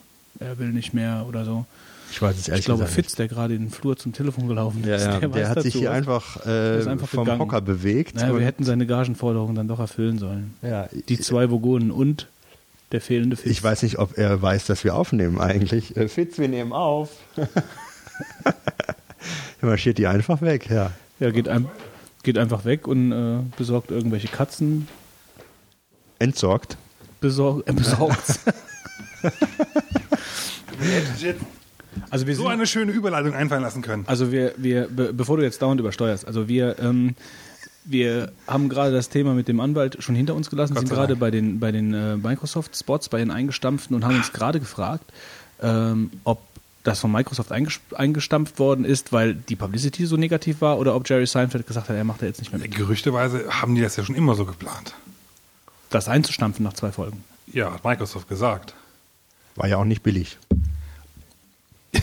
er 0.43 0.59
will 0.59 0.69
nicht 0.69 0.93
mehr 0.95 1.25
oder 1.29 1.45
so? 1.45 1.65
Ich 2.11 2.21
weiß 2.21 2.37
es 2.39 2.49
ehrlich 2.49 2.61
Ich 2.61 2.67
glaube, 2.67 2.87
Fitz, 2.87 3.15
der 3.15 3.27
gerade 3.27 3.55
in 3.55 3.63
den 3.63 3.71
Flur 3.71 3.97
zum 3.97 4.13
Telefon 4.13 4.47
gelaufen 4.47 4.85
Ja, 4.87 4.97
ist, 4.97 5.07
ja, 5.07 5.19
der, 5.21 5.49
hat 5.49 5.63
sich 5.63 5.73
hier 5.75 5.89
was. 5.89 5.97
einfach, 5.97 6.47
äh, 6.47 6.87
einfach 6.87 7.09
vom 7.09 7.25
gegangen. 7.25 7.41
Hocker 7.41 7.61
bewegt. 7.63 8.17
Naja, 8.17 8.37
wir 8.37 8.45
hätten 8.45 8.65
seine 8.65 8.87
Gagenforderungen 8.87 9.55
dann 9.55 9.67
doch 9.69 9.81
erfüllen 9.81 10.19
sollen. 10.19 10.55
ja, 10.61 10.89
Die 11.09 11.19
zwei 11.19 11.51
Vogonen 11.51 11.91
und 11.91 12.29
der 12.93 13.01
fehlende 13.01 13.37
Fitz. 13.37 13.51
ich 13.51 13.63
weiß 13.63 13.83
nicht, 13.83 13.99
ob 13.99 14.19
er 14.19 14.43
weiß, 14.43 14.67
dass 14.67 14.85
wir 14.85 14.95
aufnehmen 14.95 15.41
eigentlich. 15.41 15.97
Äh, 15.97 16.09
Fitz, 16.09 16.37
wir 16.39 16.49
nehmen 16.49 16.75
auf. 16.75 17.09
er 18.45 18.55
marschiert 19.63 19.97
die 19.97 20.07
einfach 20.07 20.43
weg, 20.43 20.69
ja. 20.69 20.91
Er 21.19 21.33
geht, 21.33 21.49
ein, 21.49 21.67
geht 22.23 22.37
einfach 22.37 22.67
weg 22.67 22.87
und 22.87 23.13
äh, 23.13 23.39
besorgt 23.57 23.91
irgendwelche 23.91 24.29
Katzen. 24.29 24.87
Entsorgt. 26.19 26.77
Besorg, 27.23 27.67
äh, 27.67 27.73
besorgt. 27.73 28.41
also 32.11 32.27
wir 32.27 32.35
So 32.37 32.43
sind, 32.43 32.53
eine 32.53 32.67
schöne 32.67 32.93
Überleitung 32.93 33.35
einfallen 33.35 33.63
lassen 33.63 33.83
können. 33.83 34.05
also 34.07 34.33
wir, 34.33 34.55
wir, 34.57 34.89
be, 34.89 35.13
bevor 35.13 35.37
du 35.37 35.43
jetzt 35.43 35.61
dauernd 35.63 35.81
übersteuerst, 35.81 36.27
also 36.27 36.49
wir, 36.49 36.79
ähm, 36.79 37.15
wir 37.85 38.33
haben 38.47 38.69
gerade 38.69 38.93
das 38.93 39.09
Thema 39.09 39.35
mit 39.35 39.49
dem 39.49 39.61
Anwalt 39.61 40.03
schon 40.03 40.15
hinter 40.15 40.35
uns 40.35 40.51
gelassen, 40.51 40.75
Gott 40.75 40.87
sind 40.87 40.95
gerade 40.95 41.17
bei 41.17 41.31
den, 41.31 41.61
bei 41.61 41.73
den 41.73 41.93
äh, 41.93 42.17
Microsoft-Spots, 42.17 43.09
bei 43.09 43.19
den 43.19 43.31
eingestampften 43.31 43.95
und 43.95 44.05
haben 44.05 44.17
uns 44.17 44.33
gerade 44.33 44.61
gefragt, 44.61 45.05
ähm, 45.61 46.11
ob 46.25 46.41
das 46.83 46.99
von 46.99 47.13
Microsoft 47.13 47.53
einges 47.53 47.79
eingestampft 47.95 48.59
worden 48.59 48.85
ist, 48.85 49.13
weil 49.13 49.35
die 49.35 49.55
Publicity 49.55 50.07
so 50.07 50.17
negativ 50.17 50.61
war 50.61 50.79
oder 50.79 50.97
ob 50.97 51.09
Jerry 51.09 51.27
Seinfeld 51.27 51.67
gesagt 51.67 51.89
hat, 51.89 51.97
er 51.97 52.05
macht 52.05 52.23
da 52.23 52.27
jetzt 52.27 52.41
nicht 52.41 52.53
mehr 52.53 52.61
mit. 52.61 52.75
Gerüchteweise 52.75 53.45
haben 53.49 53.75
die 53.75 53.83
das 53.83 53.97
ja 53.97 54.05
schon 54.05 54.17
immer 54.17 54.35
so 54.35 54.45
geplant. 54.45 54.95
Das 55.91 56.09
einzustampfen 56.09 56.65
nach 56.65 56.73
zwei 56.73 56.91
Folgen. 56.91 57.23
Ja, 57.53 57.73
hat 57.73 57.85
Microsoft 57.85 58.29
gesagt. 58.29 58.75
War 59.55 59.69
ja 59.69 59.77
auch 59.77 59.85
nicht 59.85 60.03
billig. 60.03 60.39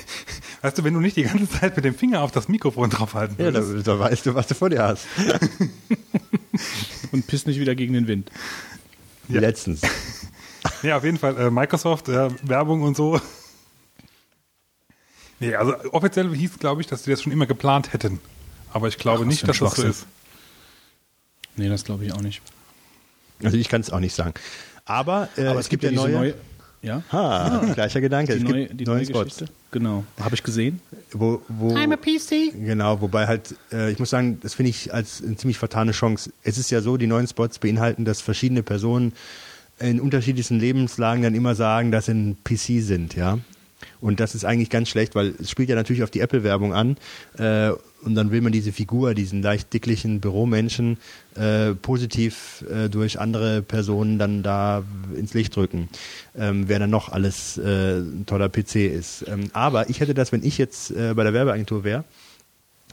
Weißt 0.61 0.77
du, 0.77 0.83
wenn 0.83 0.93
du 0.93 0.99
nicht 0.99 1.15
die 1.15 1.23
ganze 1.23 1.49
Zeit 1.49 1.75
mit 1.75 1.85
dem 1.85 1.95
Finger 1.95 2.21
auf 2.21 2.31
das 2.31 2.49
Mikrofon 2.49 2.89
draufhalten 2.89 3.37
Ja, 3.39 3.51
da, 3.51 3.99
weißt 3.99 4.25
du, 4.25 4.35
was 4.35 4.47
du 4.47 4.55
vor 4.55 4.69
dir 4.69 4.83
hast. 4.83 5.05
Und 7.11 7.25
pisst 7.27 7.47
nicht 7.47 7.59
wieder 7.59 7.75
gegen 7.75 7.93
den 7.93 8.07
Wind. 8.07 8.29
Wie 9.29 9.37
letztens. 9.37 9.81
ja, 10.83 10.97
auf 10.97 11.03
jeden 11.05 11.17
Fall, 11.17 11.37
äh, 11.37 11.49
Microsoft, 11.49 12.09
äh, 12.09 12.29
Werbung 12.43 12.81
und 12.81 12.97
so. 12.97 13.21
Nee, 15.39 15.55
also 15.55 15.73
offiziell 15.93 16.35
hieß, 16.35 16.59
glaube 16.59 16.81
ich, 16.81 16.87
dass 16.87 17.05
sie 17.05 17.11
das 17.11 17.21
schon 17.21 17.31
immer 17.31 17.45
geplant 17.45 17.93
hätten. 17.93 18.19
Aber 18.73 18.89
ich 18.89 18.97
glaube 18.97 19.23
Ach, 19.23 19.27
nicht, 19.27 19.47
dass 19.47 19.59
das 19.59 19.75
so 19.75 19.83
ist. 19.83 20.05
Nee, 21.55 21.69
das 21.69 21.85
glaube 21.85 22.05
ich 22.05 22.11
auch 22.11 22.21
nicht. 22.21 22.41
Also 23.43 23.55
ich 23.55 23.69
kann 23.69 23.81
es 23.81 23.89
auch 23.89 23.99
nicht 23.99 24.13
sagen. 24.13 24.33
Aber, 24.85 25.29
äh, 25.37 25.45
Aber 25.45 25.59
es, 25.59 25.69
gibt 25.69 25.83
ja 25.83 25.91
diese 25.91 26.01
neue. 26.01 26.11
neue. 26.11 26.35
Ja, 26.81 27.03
Ha, 27.11 27.71
gleicher 27.73 27.99
Gedanke. 27.99 28.37
die 28.37 28.43
es 28.43 28.49
neue, 28.49 28.67
gibt 28.67 28.79
die 28.79 28.85
neue 28.85 28.95
neue 28.97 29.05
Spots. 29.05 29.33
Geschichte. 29.35 29.53
Genau, 29.71 30.05
habe 30.19 30.35
ich 30.35 30.43
gesehen. 30.43 30.79
Wo, 31.11 31.41
wo, 31.49 31.75
I'm 31.75 31.91
a 31.93 31.97
PC. 31.97 32.53
Genau, 32.53 33.01
wobei 33.01 33.27
halt, 33.27 33.53
äh, 33.73 33.91
ich 33.91 33.99
muss 33.99 34.09
sagen, 34.09 34.39
das 34.41 34.53
finde 34.53 34.69
ich 34.69 34.93
als 34.93 35.21
eine 35.23 35.35
ziemlich 35.35 35.57
vertane 35.57 35.91
Chance. 35.91 36.31
Es 36.43 36.57
ist 36.57 36.71
ja 36.71 36.81
so, 36.81 36.95
die 36.97 37.07
neuen 37.07 37.27
Spots 37.27 37.59
beinhalten, 37.59 38.05
dass 38.05 38.21
verschiedene 38.21 38.63
Personen 38.63 39.13
in 39.79 39.99
unterschiedlichsten 39.99 40.59
Lebenslagen 40.59 41.23
dann 41.23 41.35
immer 41.35 41.55
sagen, 41.55 41.91
dass 41.91 42.05
sie 42.05 42.13
ein 42.13 42.37
PC 42.43 42.81
sind, 42.81 43.15
ja. 43.15 43.39
Und 44.01 44.19
das 44.19 44.35
ist 44.35 44.45
eigentlich 44.45 44.69
ganz 44.69 44.89
schlecht, 44.89 45.15
weil 45.15 45.33
es 45.39 45.49
spielt 45.49 45.69
ja 45.69 45.75
natürlich 45.75 46.03
auf 46.03 46.11
die 46.11 46.19
Apple-Werbung 46.21 46.73
an. 46.73 46.97
Äh, 47.37 47.71
und 48.03 48.15
dann 48.15 48.31
will 48.31 48.41
man 48.41 48.51
diese 48.51 48.71
Figur, 48.71 49.13
diesen 49.13 49.41
leicht 49.41 49.73
dicklichen 49.73 50.19
Büromenschen, 50.19 50.97
äh, 51.35 51.73
positiv 51.73 52.63
äh, 52.69 52.89
durch 52.89 53.19
andere 53.19 53.61
Personen 53.61 54.19
dann 54.19 54.43
da 54.43 54.83
ins 55.15 55.33
Licht 55.33 55.55
drücken, 55.55 55.89
ähm, 56.37 56.67
wer 56.67 56.79
dann 56.79 56.89
noch 56.89 57.09
alles 57.09 57.57
äh, 57.57 57.99
ein 57.99 58.25
toller 58.25 58.49
PC 58.49 58.75
ist. 58.75 59.25
Ähm, 59.27 59.49
aber 59.53 59.89
ich 59.89 59.99
hätte 59.99 60.13
das, 60.13 60.31
wenn 60.31 60.43
ich 60.43 60.57
jetzt 60.57 60.91
äh, 60.91 61.13
bei 61.13 61.23
der 61.23 61.33
Werbeagentur 61.33 61.83
wäre, 61.83 62.03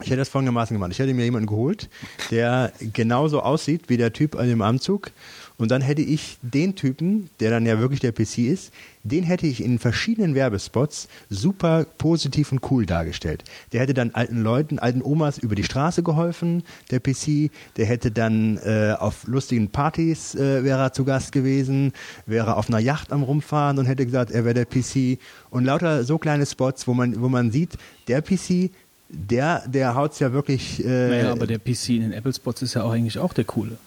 ich 0.01 0.07
hätte 0.07 0.17
das 0.17 0.29
folgendermaßen 0.29 0.75
gemacht. 0.75 0.91
Ich 0.91 0.99
hätte 0.99 1.13
mir 1.13 1.25
jemanden 1.25 1.47
geholt, 1.47 1.89
der 2.29 2.71
genauso 2.93 3.41
aussieht 3.41 3.85
wie 3.87 3.97
der 3.97 4.13
Typ 4.13 4.35
an 4.35 4.47
dem 4.47 4.61
Anzug. 4.61 5.11
Und 5.57 5.71
dann 5.71 5.81
hätte 5.81 6.03
ich 6.03 6.37
den 6.43 6.75
Typen, 6.75 7.29
der 7.39 7.49
dann 7.49 7.65
ja 7.65 7.79
wirklich 7.79 7.99
der 7.99 8.11
PC 8.11 8.39
ist, 8.39 8.71
den 9.03 9.23
hätte 9.23 9.47
ich 9.47 9.63
in 9.63 9.79
verschiedenen 9.79 10.35
Werbespots 10.35 11.07
super 11.29 11.85
positiv 11.97 12.51
und 12.51 12.69
cool 12.69 12.85
dargestellt. 12.85 13.43
Der 13.73 13.81
hätte 13.81 13.95
dann 13.95 14.11
alten 14.11 14.43
Leuten, 14.43 14.77
alten 14.77 15.01
Omas 15.01 15.39
über 15.39 15.55
die 15.55 15.63
Straße 15.63 16.03
geholfen, 16.03 16.63
der 16.91 16.99
PC. 16.99 17.49
Der 17.77 17.87
hätte 17.87 18.11
dann 18.11 18.57
äh, 18.57 18.95
auf 18.99 19.25
lustigen 19.25 19.69
Partys 19.69 20.35
äh, 20.35 20.63
wäre 20.63 20.79
er 20.79 20.93
zu 20.93 21.05
Gast 21.05 21.31
gewesen, 21.31 21.93
wäre 22.27 22.55
auf 22.55 22.69
einer 22.69 22.79
Yacht 22.79 23.11
am 23.11 23.23
rumfahren 23.23 23.79
und 23.79 23.85
hätte 23.85 24.05
gesagt, 24.05 24.29
er 24.29 24.45
wäre 24.45 24.53
der 24.53 24.65
PC. 24.65 25.19
Und 25.49 25.65
lauter 25.65 26.03
so 26.03 26.19
kleine 26.19 26.45
Spots, 26.45 26.87
wo 26.87 26.93
man, 26.93 27.19
wo 27.19 27.29
man 27.29 27.51
sieht, 27.51 27.77
der 28.07 28.21
PC, 28.21 28.69
der, 29.09 29.67
der 29.67 29.95
haut's 29.95 30.19
ja 30.19 30.33
wirklich. 30.33 30.83
Äh, 30.85 31.07
Naja, 31.09 31.31
aber 31.31 31.47
der 31.47 31.57
PC 31.57 31.89
in 31.89 32.01
den 32.01 32.11
Apple 32.13 32.33
Spots 32.33 32.61
ist 32.61 32.75
ja 32.75 32.83
auch 32.83 32.91
eigentlich 32.91 33.17
auch 33.17 33.33
der 33.33 33.45
coole. 33.45 33.77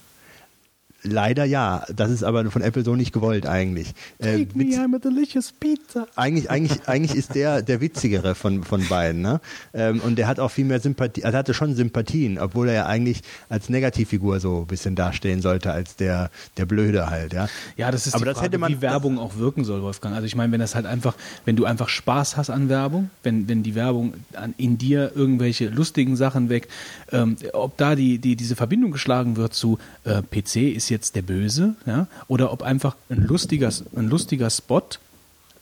Leider 1.02 1.44
ja. 1.44 1.84
Das 1.94 2.10
ist 2.10 2.22
aber 2.22 2.50
von 2.50 2.60
Apple 2.62 2.84
so 2.84 2.94
nicht 2.94 3.12
gewollt 3.12 3.46
eigentlich. 3.46 3.92
Äh, 4.18 4.46
witz- 4.54 4.76
I'm 4.78 4.94
a 4.94 4.98
delicious 4.98 5.50
pizza. 5.52 6.06
eigentlich, 6.16 6.50
eigentlich, 6.50 6.86
eigentlich 6.88 7.16
ist 7.16 7.34
der 7.34 7.62
der 7.62 7.80
witzigere 7.80 8.34
von, 8.34 8.64
von 8.64 8.86
beiden. 8.88 9.22
Ne? 9.22 9.40
Ähm, 9.72 10.00
und 10.00 10.16
der 10.16 10.26
hat 10.28 10.38
auch 10.40 10.50
viel 10.50 10.66
mehr 10.66 10.78
Sympathie, 10.80 11.24
also 11.24 11.36
er 11.36 11.38
hatte 11.38 11.54
schon 11.54 11.74
Sympathien, 11.74 12.38
obwohl 12.38 12.68
er 12.68 12.74
ja 12.74 12.86
eigentlich 12.86 13.22
als 13.48 13.68
Negativfigur 13.70 14.40
so 14.40 14.60
ein 14.60 14.66
bisschen 14.66 14.94
dastehen 14.94 15.40
sollte, 15.40 15.72
als 15.72 15.96
der, 15.96 16.30
der 16.58 16.66
Blöde 16.66 17.08
halt. 17.08 17.32
Ja, 17.32 17.48
Ja, 17.78 17.90
das 17.90 18.06
ist 18.06 18.14
Aber 18.14 18.24
die 18.24 18.30
das 18.30 18.34
Frage, 18.38 18.46
hätte 18.48 18.58
man- 18.58 18.70
wie 18.72 18.82
Werbung 18.82 19.18
auch 19.18 19.36
wirken 19.36 19.64
soll, 19.64 19.82
Wolfgang. 19.82 20.14
Also 20.14 20.26
ich 20.26 20.36
meine, 20.36 20.52
wenn 20.52 20.60
das 20.60 20.74
halt 20.74 20.84
einfach, 20.86 21.14
wenn 21.46 21.56
du 21.56 21.64
einfach 21.64 21.88
Spaß 21.88 22.36
hast 22.36 22.50
an 22.50 22.68
Werbung, 22.68 23.08
wenn, 23.22 23.48
wenn 23.48 23.62
die 23.62 23.74
Werbung 23.74 24.14
an, 24.34 24.52
in 24.58 24.76
dir 24.76 25.12
irgendwelche 25.14 25.68
lustigen 25.68 26.16
Sachen 26.16 26.50
weg, 26.50 26.68
ähm, 27.10 27.36
ob 27.54 27.76
da 27.78 27.94
die, 27.94 28.18
die, 28.18 28.36
diese 28.36 28.54
Verbindung 28.54 28.90
geschlagen 28.90 29.36
wird 29.36 29.54
zu 29.54 29.78
äh, 30.04 30.20
PC 30.22 30.74
ist 30.74 30.89
jetzt 30.90 31.14
der 31.16 31.22
Böse, 31.22 31.74
ja, 31.86 32.06
oder 32.28 32.52
ob 32.52 32.62
einfach 32.62 32.96
ein 33.08 33.26
lustiger, 33.26 33.70
ein 33.96 34.08
lustiger 34.08 34.50
Spot, 34.50 34.82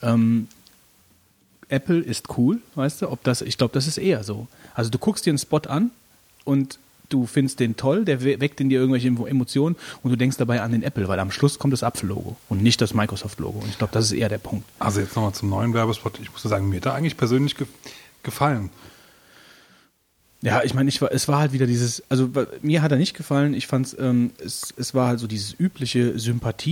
ähm, 0.02 0.48
Apple 1.68 1.98
ist 2.00 2.36
cool, 2.38 2.58
weißt 2.76 3.02
du, 3.02 3.10
ob 3.10 3.22
das, 3.24 3.42
ich 3.42 3.58
glaube, 3.58 3.74
das 3.74 3.86
ist 3.86 3.98
eher 3.98 4.24
so. 4.24 4.46
Also 4.74 4.90
du 4.90 4.98
guckst 4.98 5.26
dir 5.26 5.30
einen 5.30 5.38
Spot 5.38 5.58
an 5.68 5.90
und 6.44 6.78
du 7.10 7.26
findest 7.26 7.60
den 7.60 7.76
toll, 7.76 8.04
der 8.04 8.22
we- 8.22 8.40
weckt 8.40 8.60
in 8.60 8.68
dir 8.70 8.80
irgendwelche 8.80 9.08
Emo- 9.08 9.26
Emotionen 9.26 9.76
und 10.02 10.10
du 10.10 10.16
denkst 10.16 10.38
dabei 10.38 10.62
an 10.62 10.72
den 10.72 10.82
Apple, 10.82 11.08
weil 11.08 11.18
am 11.20 11.30
Schluss 11.30 11.58
kommt 11.58 11.72
das 11.74 11.82
Apfel-Logo 11.82 12.36
und 12.48 12.62
nicht 12.62 12.80
das 12.80 12.94
Microsoft-Logo. 12.94 13.58
Und 13.60 13.68
ich 13.68 13.76
glaube, 13.78 13.92
das 13.92 14.06
ist 14.06 14.12
eher 14.12 14.28
der 14.30 14.38
Punkt. 14.38 14.66
Also 14.78 15.00
jetzt 15.00 15.14
nochmal 15.14 15.34
zum 15.34 15.50
neuen 15.50 15.74
Werbespot. 15.74 16.18
Ich 16.22 16.32
muss 16.32 16.42
sagen, 16.42 16.68
mir 16.70 16.76
hat 16.76 16.86
er 16.86 16.94
eigentlich 16.94 17.16
persönlich 17.16 17.54
ge 17.56 17.66
gefallen. 18.22 18.70
Ja, 20.40 20.62
ich 20.62 20.72
meine, 20.72 20.88
ich 20.88 21.00
war, 21.02 21.10
es 21.10 21.26
war 21.26 21.40
halt 21.40 21.52
wieder 21.52 21.66
dieses, 21.66 22.00
also 22.08 22.30
mir 22.62 22.80
hat 22.80 22.92
er 22.92 22.98
nicht 22.98 23.16
gefallen. 23.16 23.54
Ich 23.54 23.66
fand 23.66 23.96
ähm, 23.98 24.30
es, 24.38 24.72
es 24.76 24.94
war 24.94 25.08
halt 25.08 25.18
so 25.18 25.26
dieses 25.26 25.52
übliche 25.58 26.16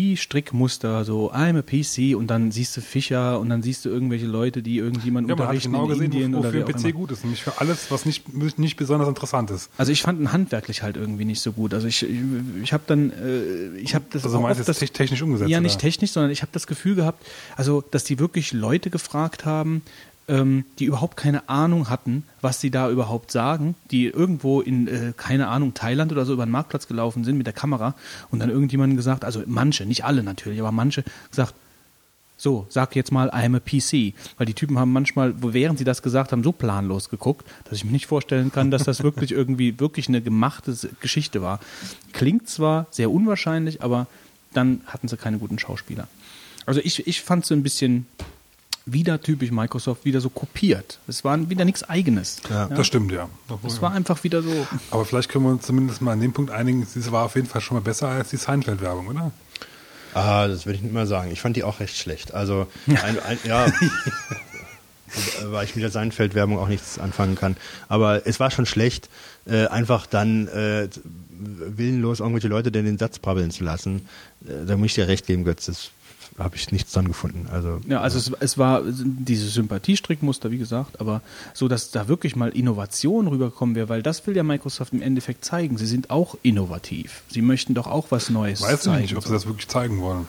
Sympathie-Strickmuster, 0.06 1.04
so 1.04 1.32
I'm 1.32 1.58
a 1.58 1.62
PC 1.62 2.16
und 2.16 2.28
dann 2.28 2.52
siehst 2.52 2.76
du 2.76 2.80
Fischer 2.80 3.40
und 3.40 3.48
dann 3.48 3.62
siehst 3.62 3.84
du 3.84 3.88
irgendwelche 3.88 4.26
Leute, 4.26 4.62
die 4.62 4.78
irgendjemanden 4.78 5.28
Ja, 5.30 5.36
man 5.36 5.48
hat 5.48 5.54
unterrichten 5.54 5.72
genau 5.72 5.84
in 5.84 5.88
gesehen, 5.90 6.04
Indien 6.12 6.34
wo- 6.34 6.38
oder 6.38 6.48
wofür 6.50 6.64
auch 6.66 6.72
PC 6.72 6.92
gut 6.94 7.10
ist. 7.10 7.24
Nämlich 7.24 7.42
für 7.42 7.60
alles, 7.60 7.90
was 7.90 8.06
nicht, 8.06 8.32
nicht 8.58 8.76
besonders 8.76 9.08
interessant 9.08 9.50
ist. 9.50 9.70
Also 9.78 9.92
ich 9.92 10.02
fand 10.02 10.20
ihn 10.20 10.32
handwerklich 10.32 10.82
halt 10.82 10.96
irgendwie 10.96 11.24
nicht 11.24 11.40
so 11.40 11.52
gut. 11.52 11.74
Also 11.74 11.88
ich, 11.88 12.02
ich, 12.02 12.18
ich 12.62 12.72
habe 12.72 12.84
dann, 12.86 13.10
äh, 13.10 13.76
ich 13.78 13.94
habe 13.94 14.04
das 14.10 14.24
Also 14.24 14.40
meinst 14.40 14.58
du 14.58 14.60
oft 14.62 14.68
jetzt 14.68 14.80
das, 14.82 14.88
te- 14.88 14.92
technisch 14.92 15.22
umgesetzt? 15.22 15.50
Ja, 15.50 15.58
oder? 15.58 15.62
nicht 15.62 15.80
technisch, 15.80 16.12
sondern 16.12 16.30
ich 16.30 16.42
habe 16.42 16.52
das 16.52 16.66
Gefühl 16.66 16.94
gehabt, 16.94 17.26
also 17.56 17.82
dass 17.90 18.04
die 18.04 18.18
wirklich 18.18 18.52
Leute 18.52 18.90
gefragt 18.90 19.44
haben, 19.44 19.82
ähm, 20.28 20.64
die 20.78 20.86
überhaupt 20.86 21.16
keine 21.16 21.48
Ahnung 21.48 21.88
hatten, 21.88 22.24
was 22.40 22.60
sie 22.60 22.70
da 22.70 22.90
überhaupt 22.90 23.30
sagen, 23.30 23.74
die 23.90 24.06
irgendwo 24.06 24.60
in, 24.60 24.88
äh, 24.88 25.12
keine 25.16 25.48
Ahnung, 25.48 25.74
Thailand 25.74 26.12
oder 26.12 26.24
so 26.24 26.32
über 26.32 26.46
den 26.46 26.50
Marktplatz 26.50 26.88
gelaufen 26.88 27.24
sind 27.24 27.38
mit 27.38 27.46
der 27.46 27.54
Kamera 27.54 27.94
und 28.30 28.40
dann 28.40 28.50
irgendjemandem 28.50 28.96
gesagt, 28.96 29.24
also 29.24 29.42
manche, 29.46 29.86
nicht 29.86 30.04
alle 30.04 30.22
natürlich, 30.22 30.60
aber 30.60 30.72
manche 30.72 31.04
gesagt, 31.30 31.54
so, 32.38 32.66
sag 32.68 32.94
jetzt 32.96 33.12
mal, 33.12 33.30
I'm 33.30 33.56
a 33.56 33.60
PC. 33.60 34.14
Weil 34.36 34.46
die 34.46 34.54
Typen 34.54 34.78
haben 34.78 34.92
manchmal, 34.92 35.34
während 35.38 35.78
sie 35.78 35.84
das 35.84 36.02
gesagt 36.02 36.32
haben, 36.32 36.42
so 36.42 36.52
planlos 36.52 37.08
geguckt, 37.08 37.46
dass 37.64 37.78
ich 37.78 37.84
mir 37.84 37.92
nicht 37.92 38.06
vorstellen 38.06 38.52
kann, 38.52 38.70
dass 38.70 38.84
das 38.84 39.02
wirklich 39.02 39.32
irgendwie 39.32 39.80
wirklich 39.80 40.08
eine 40.08 40.20
gemachte 40.20 40.76
Geschichte 41.00 41.40
war. 41.40 41.60
Klingt 42.12 42.48
zwar 42.48 42.88
sehr 42.90 43.10
unwahrscheinlich, 43.10 43.82
aber 43.82 44.06
dann 44.52 44.82
hatten 44.86 45.08
sie 45.08 45.16
keine 45.16 45.38
guten 45.38 45.58
Schauspieler. 45.58 46.08
Also 46.66 46.80
ich, 46.82 47.06
ich 47.06 47.22
fand 47.22 47.44
es 47.44 47.48
so 47.48 47.54
ein 47.54 47.62
bisschen 47.62 48.06
wieder 48.86 49.20
typisch 49.20 49.50
Microsoft, 49.50 50.04
wieder 50.04 50.20
so 50.20 50.30
kopiert. 50.30 51.00
Es 51.08 51.24
war 51.24 51.50
wieder 51.50 51.64
nichts 51.64 51.82
Eigenes. 51.82 52.40
Ja, 52.48 52.66
das 52.66 52.86
stimmt, 52.86 53.10
ja. 53.10 53.28
Es 53.66 53.82
war 53.82 53.90
einfach 53.92 54.22
wieder 54.22 54.42
so. 54.42 54.66
Aber 54.92 55.04
vielleicht 55.04 55.28
können 55.28 55.44
wir 55.44 55.50
uns 55.50 55.66
zumindest 55.66 56.00
mal 56.00 56.12
an 56.12 56.20
dem 56.20 56.32
Punkt 56.32 56.52
einigen, 56.52 56.86
sie 56.86 57.10
war 57.10 57.24
auf 57.24 57.34
jeden 57.34 57.48
Fall 57.48 57.60
schon 57.60 57.76
mal 57.76 57.82
besser 57.82 58.08
als 58.08 58.30
die 58.30 58.36
Seinfeld-Werbung, 58.36 59.08
oder? 59.08 59.32
Ah, 60.14 60.46
das 60.46 60.64
würde 60.64 60.76
ich 60.76 60.82
nicht 60.82 60.94
mal 60.94 61.06
sagen. 61.06 61.30
Ich 61.32 61.40
fand 61.40 61.56
die 61.56 61.64
auch 61.64 61.80
recht 61.80 61.96
schlecht. 61.96 62.32
Also, 62.32 62.68
ein, 62.86 63.18
ein, 63.18 63.38
ja, 63.44 63.66
weil 65.44 65.64
ich 65.64 65.74
mit 65.74 65.82
der 65.82 65.90
Seinfeld-Werbung 65.90 66.58
auch 66.58 66.68
nichts 66.68 66.98
anfangen 66.98 67.34
kann. 67.34 67.56
Aber 67.88 68.26
es 68.26 68.38
war 68.38 68.50
schon 68.50 68.66
schlecht, 68.66 69.10
äh, 69.46 69.66
einfach 69.66 70.06
dann 70.06 70.46
äh, 70.48 70.88
willenlos 71.30 72.20
irgendwelche 72.20 72.48
Leute 72.48 72.70
denn 72.72 72.84
den 72.84 72.98
Satz 72.98 73.18
brabbeln 73.18 73.50
zu 73.50 73.64
lassen. 73.64 74.08
Äh, 74.46 74.64
da 74.66 74.76
muss 74.76 74.86
ich 74.86 74.94
dir 74.94 75.08
recht 75.08 75.26
geben, 75.26 75.44
Götz. 75.44 75.66
Das 75.66 75.90
habe 76.38 76.56
ich 76.56 76.70
nichts 76.70 76.92
dran 76.92 77.08
gefunden. 77.08 77.46
Also, 77.50 77.80
Ja, 77.88 78.00
also 78.00 78.18
es, 78.18 78.30
es 78.40 78.58
war 78.58 78.82
dieses 78.84 79.54
Sympathiestrickmuster, 79.54 80.50
wie 80.50 80.58
gesagt, 80.58 81.00
aber 81.00 81.22
so, 81.54 81.66
dass 81.68 81.90
da 81.90 82.08
wirklich 82.08 82.36
mal 82.36 82.50
Innovation 82.50 83.26
rüberkommen 83.26 83.74
wäre, 83.74 83.88
weil 83.88 84.02
das 84.02 84.26
will 84.26 84.36
ja 84.36 84.42
Microsoft 84.42 84.92
im 84.92 85.02
Endeffekt 85.02 85.44
zeigen. 85.44 85.78
Sie 85.78 85.86
sind 85.86 86.10
auch 86.10 86.36
innovativ. 86.42 87.22
Sie 87.28 87.42
möchten 87.42 87.74
doch 87.74 87.86
auch 87.86 88.06
was 88.10 88.28
Neues 88.30 88.60
Weiß 88.62 88.74
ich 88.74 88.80
zeigen. 88.80 89.02
nicht, 89.02 89.16
ob 89.16 89.24
sie 89.24 89.32
das 89.32 89.46
wirklich 89.46 89.68
zeigen 89.68 90.00
wollen. 90.00 90.26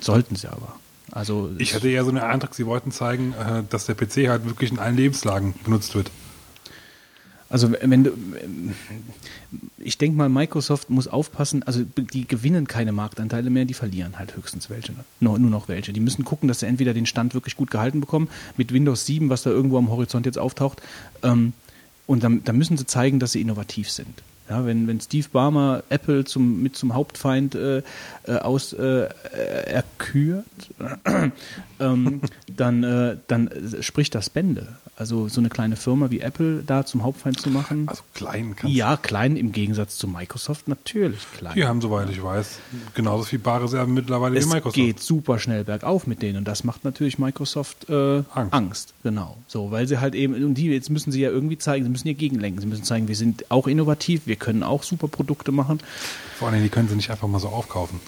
Sollten 0.00 0.36
sie 0.36 0.48
aber. 0.48 0.74
Also 1.12 1.50
Ich 1.58 1.74
hatte 1.74 1.88
eher 1.88 2.02
so 2.04 2.10
einen 2.10 2.18
Eindruck, 2.18 2.54
sie 2.54 2.66
wollten 2.66 2.90
zeigen, 2.90 3.34
äh, 3.34 3.62
dass 3.70 3.86
der 3.86 3.94
PC 3.94 4.28
halt 4.28 4.46
wirklich 4.46 4.72
in 4.72 4.78
allen 4.78 4.96
Lebenslagen 4.96 5.54
benutzt 5.64 5.94
wird. 5.94 6.10
Also 7.50 7.72
wenn 7.80 8.04
du, 8.04 8.12
ich 9.78 9.98
denke 9.98 10.16
mal, 10.16 10.28
Microsoft 10.28 10.90
muss 10.90 11.06
aufpassen, 11.06 11.62
also 11.62 11.82
die 11.84 12.26
gewinnen 12.26 12.66
keine 12.66 12.92
Marktanteile 12.92 13.50
mehr, 13.50 13.64
die 13.64 13.74
verlieren 13.74 14.18
halt 14.18 14.36
höchstens 14.36 14.70
welche, 14.70 14.92
nur, 15.20 15.38
nur 15.38 15.50
noch 15.50 15.68
welche. 15.68 15.92
Die 15.92 16.00
müssen 16.00 16.24
gucken, 16.24 16.48
dass 16.48 16.60
sie 16.60 16.66
entweder 16.66 16.94
den 16.94 17.06
Stand 17.06 17.34
wirklich 17.34 17.56
gut 17.56 17.70
gehalten 17.70 18.00
bekommen, 18.00 18.28
mit 18.56 18.72
Windows 18.72 19.06
7, 19.06 19.28
was 19.28 19.42
da 19.42 19.50
irgendwo 19.50 19.78
am 19.78 19.90
Horizont 19.90 20.26
jetzt 20.26 20.38
auftaucht, 20.38 20.82
ähm, 21.22 21.52
und 22.06 22.22
dann, 22.22 22.44
dann 22.44 22.58
müssen 22.58 22.76
sie 22.76 22.86
zeigen, 22.86 23.18
dass 23.18 23.32
sie 23.32 23.40
innovativ 23.40 23.90
sind. 23.90 24.22
Ja, 24.48 24.66
wenn, 24.66 24.86
wenn 24.86 25.00
Steve 25.00 25.26
Barmer 25.32 25.82
Apple 25.88 26.24
zum, 26.24 26.62
mit 26.62 26.76
zum 26.76 26.94
Hauptfeind 26.94 27.54
äh, 27.54 27.78
äh, 28.24 28.36
aus 28.40 28.74
äh, 28.74 29.08
erkürt, 29.66 30.44
ähm, 31.80 32.20
dann, 32.54 32.84
äh, 32.84 33.16
dann 33.26 33.50
spricht 33.80 34.14
das 34.14 34.28
Bände. 34.28 34.68
Also 34.96 35.28
so 35.28 35.40
eine 35.40 35.48
kleine 35.48 35.74
Firma 35.74 36.10
wie 36.10 36.20
Apple 36.20 36.62
da 36.64 36.86
zum 36.86 37.02
Hauptfeind 37.02 37.40
zu 37.40 37.50
machen. 37.50 37.88
Also 37.88 38.02
klein 38.14 38.54
kannst 38.54 38.76
Ja, 38.76 38.96
klein 38.96 39.36
im 39.36 39.50
Gegensatz 39.50 39.96
zu 39.98 40.06
Microsoft, 40.06 40.68
natürlich 40.68 41.20
klein. 41.36 41.54
Die 41.56 41.64
haben, 41.64 41.80
soweit 41.80 42.10
ich 42.10 42.22
weiß, 42.22 42.60
genauso 42.94 43.24
viel 43.24 43.40
Barreserven 43.40 43.92
mittlerweile 43.92 44.38
es 44.38 44.46
wie 44.46 44.54
Microsoft. 44.54 44.76
geht 44.76 45.00
super 45.00 45.40
schnell 45.40 45.64
bergauf 45.64 46.06
mit 46.06 46.22
denen 46.22 46.38
und 46.38 46.46
das 46.46 46.62
macht 46.62 46.84
natürlich 46.84 47.18
Microsoft 47.18 47.88
äh, 47.88 48.22
Angst. 48.34 48.52
Angst. 48.52 48.94
Genau. 49.02 49.36
So, 49.48 49.72
weil 49.72 49.88
sie 49.88 49.98
halt 49.98 50.14
eben, 50.14 50.34
und 50.34 50.54
die, 50.54 50.68
jetzt 50.68 50.90
müssen 50.90 51.10
sie 51.10 51.20
ja 51.20 51.30
irgendwie 51.30 51.58
zeigen, 51.58 51.84
sie 51.84 51.90
müssen 51.90 52.06
ihr 52.06 52.14
gegenlenken. 52.14 52.60
Sie 52.60 52.68
müssen 52.68 52.84
zeigen, 52.84 53.08
wir 53.08 53.16
sind 53.16 53.50
auch 53.50 53.66
innovativ, 53.66 54.26
wir 54.26 54.33
können 54.36 54.62
auch 54.62 54.82
super 54.82 55.08
Produkte 55.08 55.52
machen. 55.52 55.80
Vor 56.38 56.48
allem, 56.48 56.62
die 56.62 56.68
können 56.68 56.88
sie 56.88 56.96
nicht 56.96 57.10
einfach 57.10 57.28
mal 57.28 57.38
so 57.40 57.48
aufkaufen. 57.48 58.00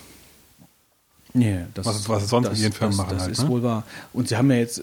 Nee, 1.38 1.58
das, 1.74 1.84
Was- 1.84 2.08
was 2.08 2.28
sonst 2.30 2.48
mit 2.48 2.58
ihren 2.60 2.72
Firmen 2.72 2.96
das, 2.96 3.06
machen 3.06 3.10
Das 3.14 3.22
halt, 3.24 3.32
ist 3.32 3.42
ne? 3.42 3.48
wohl 3.50 3.62
wahr. 3.62 3.82
Und 4.14 4.28
sie 4.28 4.36
haben 4.36 4.50
ja 4.50 4.56
jetzt, 4.56 4.78
äh, 4.78 4.82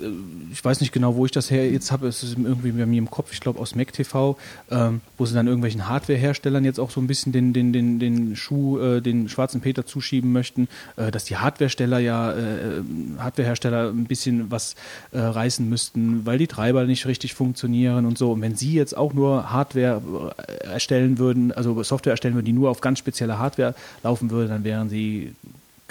ich 0.51 0.63
weiß 0.63 0.81
nicht 0.81 0.91
genau, 0.93 1.15
wo 1.15 1.25
ich 1.25 1.31
das 1.31 1.49
her 1.49 1.67
jetzt 1.71 1.91
habe, 1.91 2.07
es 2.07 2.21
ist 2.21 2.37
irgendwie 2.37 2.71
bei 2.71 2.85
mir 2.85 2.99
im 2.99 3.09
Kopf, 3.09 3.33
ich 3.33 3.39
glaube 3.39 3.59
aus 3.59 3.73
MacTV, 3.75 4.37
ähm, 4.69 5.01
wo 5.17 5.25
sie 5.25 5.33
dann 5.33 5.47
irgendwelchen 5.47 5.89
Hardwareherstellern 5.89 6.63
jetzt 6.63 6.79
auch 6.79 6.91
so 6.91 7.01
ein 7.01 7.07
bisschen 7.07 7.31
den, 7.31 7.53
den, 7.53 7.73
den, 7.73 7.97
den 7.97 8.35
Schuh, 8.35 8.77
äh, 8.79 9.01
den 9.01 9.29
schwarzen 9.29 9.61
Peter 9.61 9.85
zuschieben 9.87 10.31
möchten, 10.31 10.67
äh, 10.95 11.09
dass 11.09 11.23
die 11.25 11.37
Hardwaresteller 11.37 11.97
ja, 11.97 12.33
äh, 12.33 12.81
Hardwarehersteller 13.17 13.89
ein 13.89 14.05
bisschen 14.05 14.51
was 14.51 14.75
äh, 15.11 15.19
reißen 15.19 15.67
müssten, 15.67 16.25
weil 16.25 16.37
die 16.37 16.47
Treiber 16.47 16.83
nicht 16.85 17.07
richtig 17.07 17.33
funktionieren 17.33 18.05
und 18.05 18.17
so. 18.17 18.31
Und 18.33 18.41
wenn 18.41 18.55
sie 18.55 18.73
jetzt 18.73 18.95
auch 18.95 19.13
nur 19.13 19.51
Hardware 19.51 20.01
äh, 20.37 20.67
erstellen 20.67 21.17
würden, 21.17 21.51
also 21.51 21.81
Software 21.81 22.11
erstellen 22.11 22.35
würden, 22.35 22.45
die 22.45 22.53
nur 22.53 22.69
auf 22.69 22.79
ganz 22.81 22.99
spezielle 22.99 23.39
Hardware 23.39 23.73
laufen 24.03 24.29
würde, 24.29 24.49
dann 24.49 24.63
wären 24.63 24.89
sie 24.89 25.33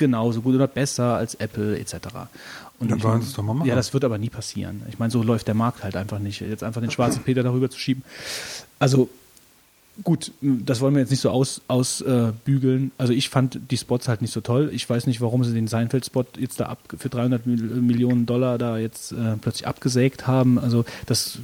genauso 0.02 0.42
gut 0.42 0.54
oder 0.54 0.66
besser 0.66 1.16
als 1.16 1.34
Apple 1.36 1.78
etc. 1.78 1.94
Und 2.78 2.90
mein, 2.90 3.20
sie 3.20 3.28
es 3.28 3.34
doch 3.34 3.42
mal 3.42 3.54
machen. 3.54 3.68
Ja, 3.68 3.74
das 3.76 3.94
wird 3.94 4.04
aber 4.04 4.18
nie 4.18 4.28
passieren. 4.28 4.82
Ich 4.88 4.98
meine, 4.98 5.10
so 5.10 5.22
läuft 5.22 5.46
der 5.46 5.54
Markt 5.54 5.84
halt 5.84 5.96
einfach 5.96 6.18
nicht. 6.18 6.40
Jetzt 6.40 6.62
einfach 6.62 6.80
den 6.80 6.90
schwarzen 6.90 7.22
Peter 7.24 7.42
darüber 7.42 7.70
zu 7.70 7.78
schieben. 7.78 8.02
Also 8.78 9.08
gut, 10.02 10.32
das 10.40 10.80
wollen 10.80 10.94
wir 10.94 11.00
jetzt 11.00 11.10
nicht 11.10 11.20
so 11.20 11.30
ausbügeln. 11.30 11.62
Aus, 11.68 12.00
äh, 12.00 12.32
bügeln. 12.44 12.92
also 12.98 13.12
ich 13.12 13.28
fand 13.28 13.58
die 13.70 13.76
Spots 13.76 14.08
halt 14.08 14.22
nicht 14.22 14.32
so 14.32 14.40
toll. 14.40 14.70
Ich 14.72 14.88
weiß 14.88 15.06
nicht, 15.06 15.20
warum 15.20 15.44
sie 15.44 15.52
den 15.52 15.68
Seinfeld-Spot 15.68 16.24
jetzt 16.38 16.60
da 16.60 16.66
ab, 16.66 16.78
für 16.96 17.08
300 17.08 17.46
Mil- 17.46 17.62
Millionen 17.62 18.26
Dollar 18.26 18.58
da 18.58 18.78
jetzt 18.78 19.12
äh, 19.12 19.36
plötzlich 19.40 19.66
abgesägt 19.66 20.26
haben. 20.26 20.58
Also 20.58 20.84
das 21.06 21.38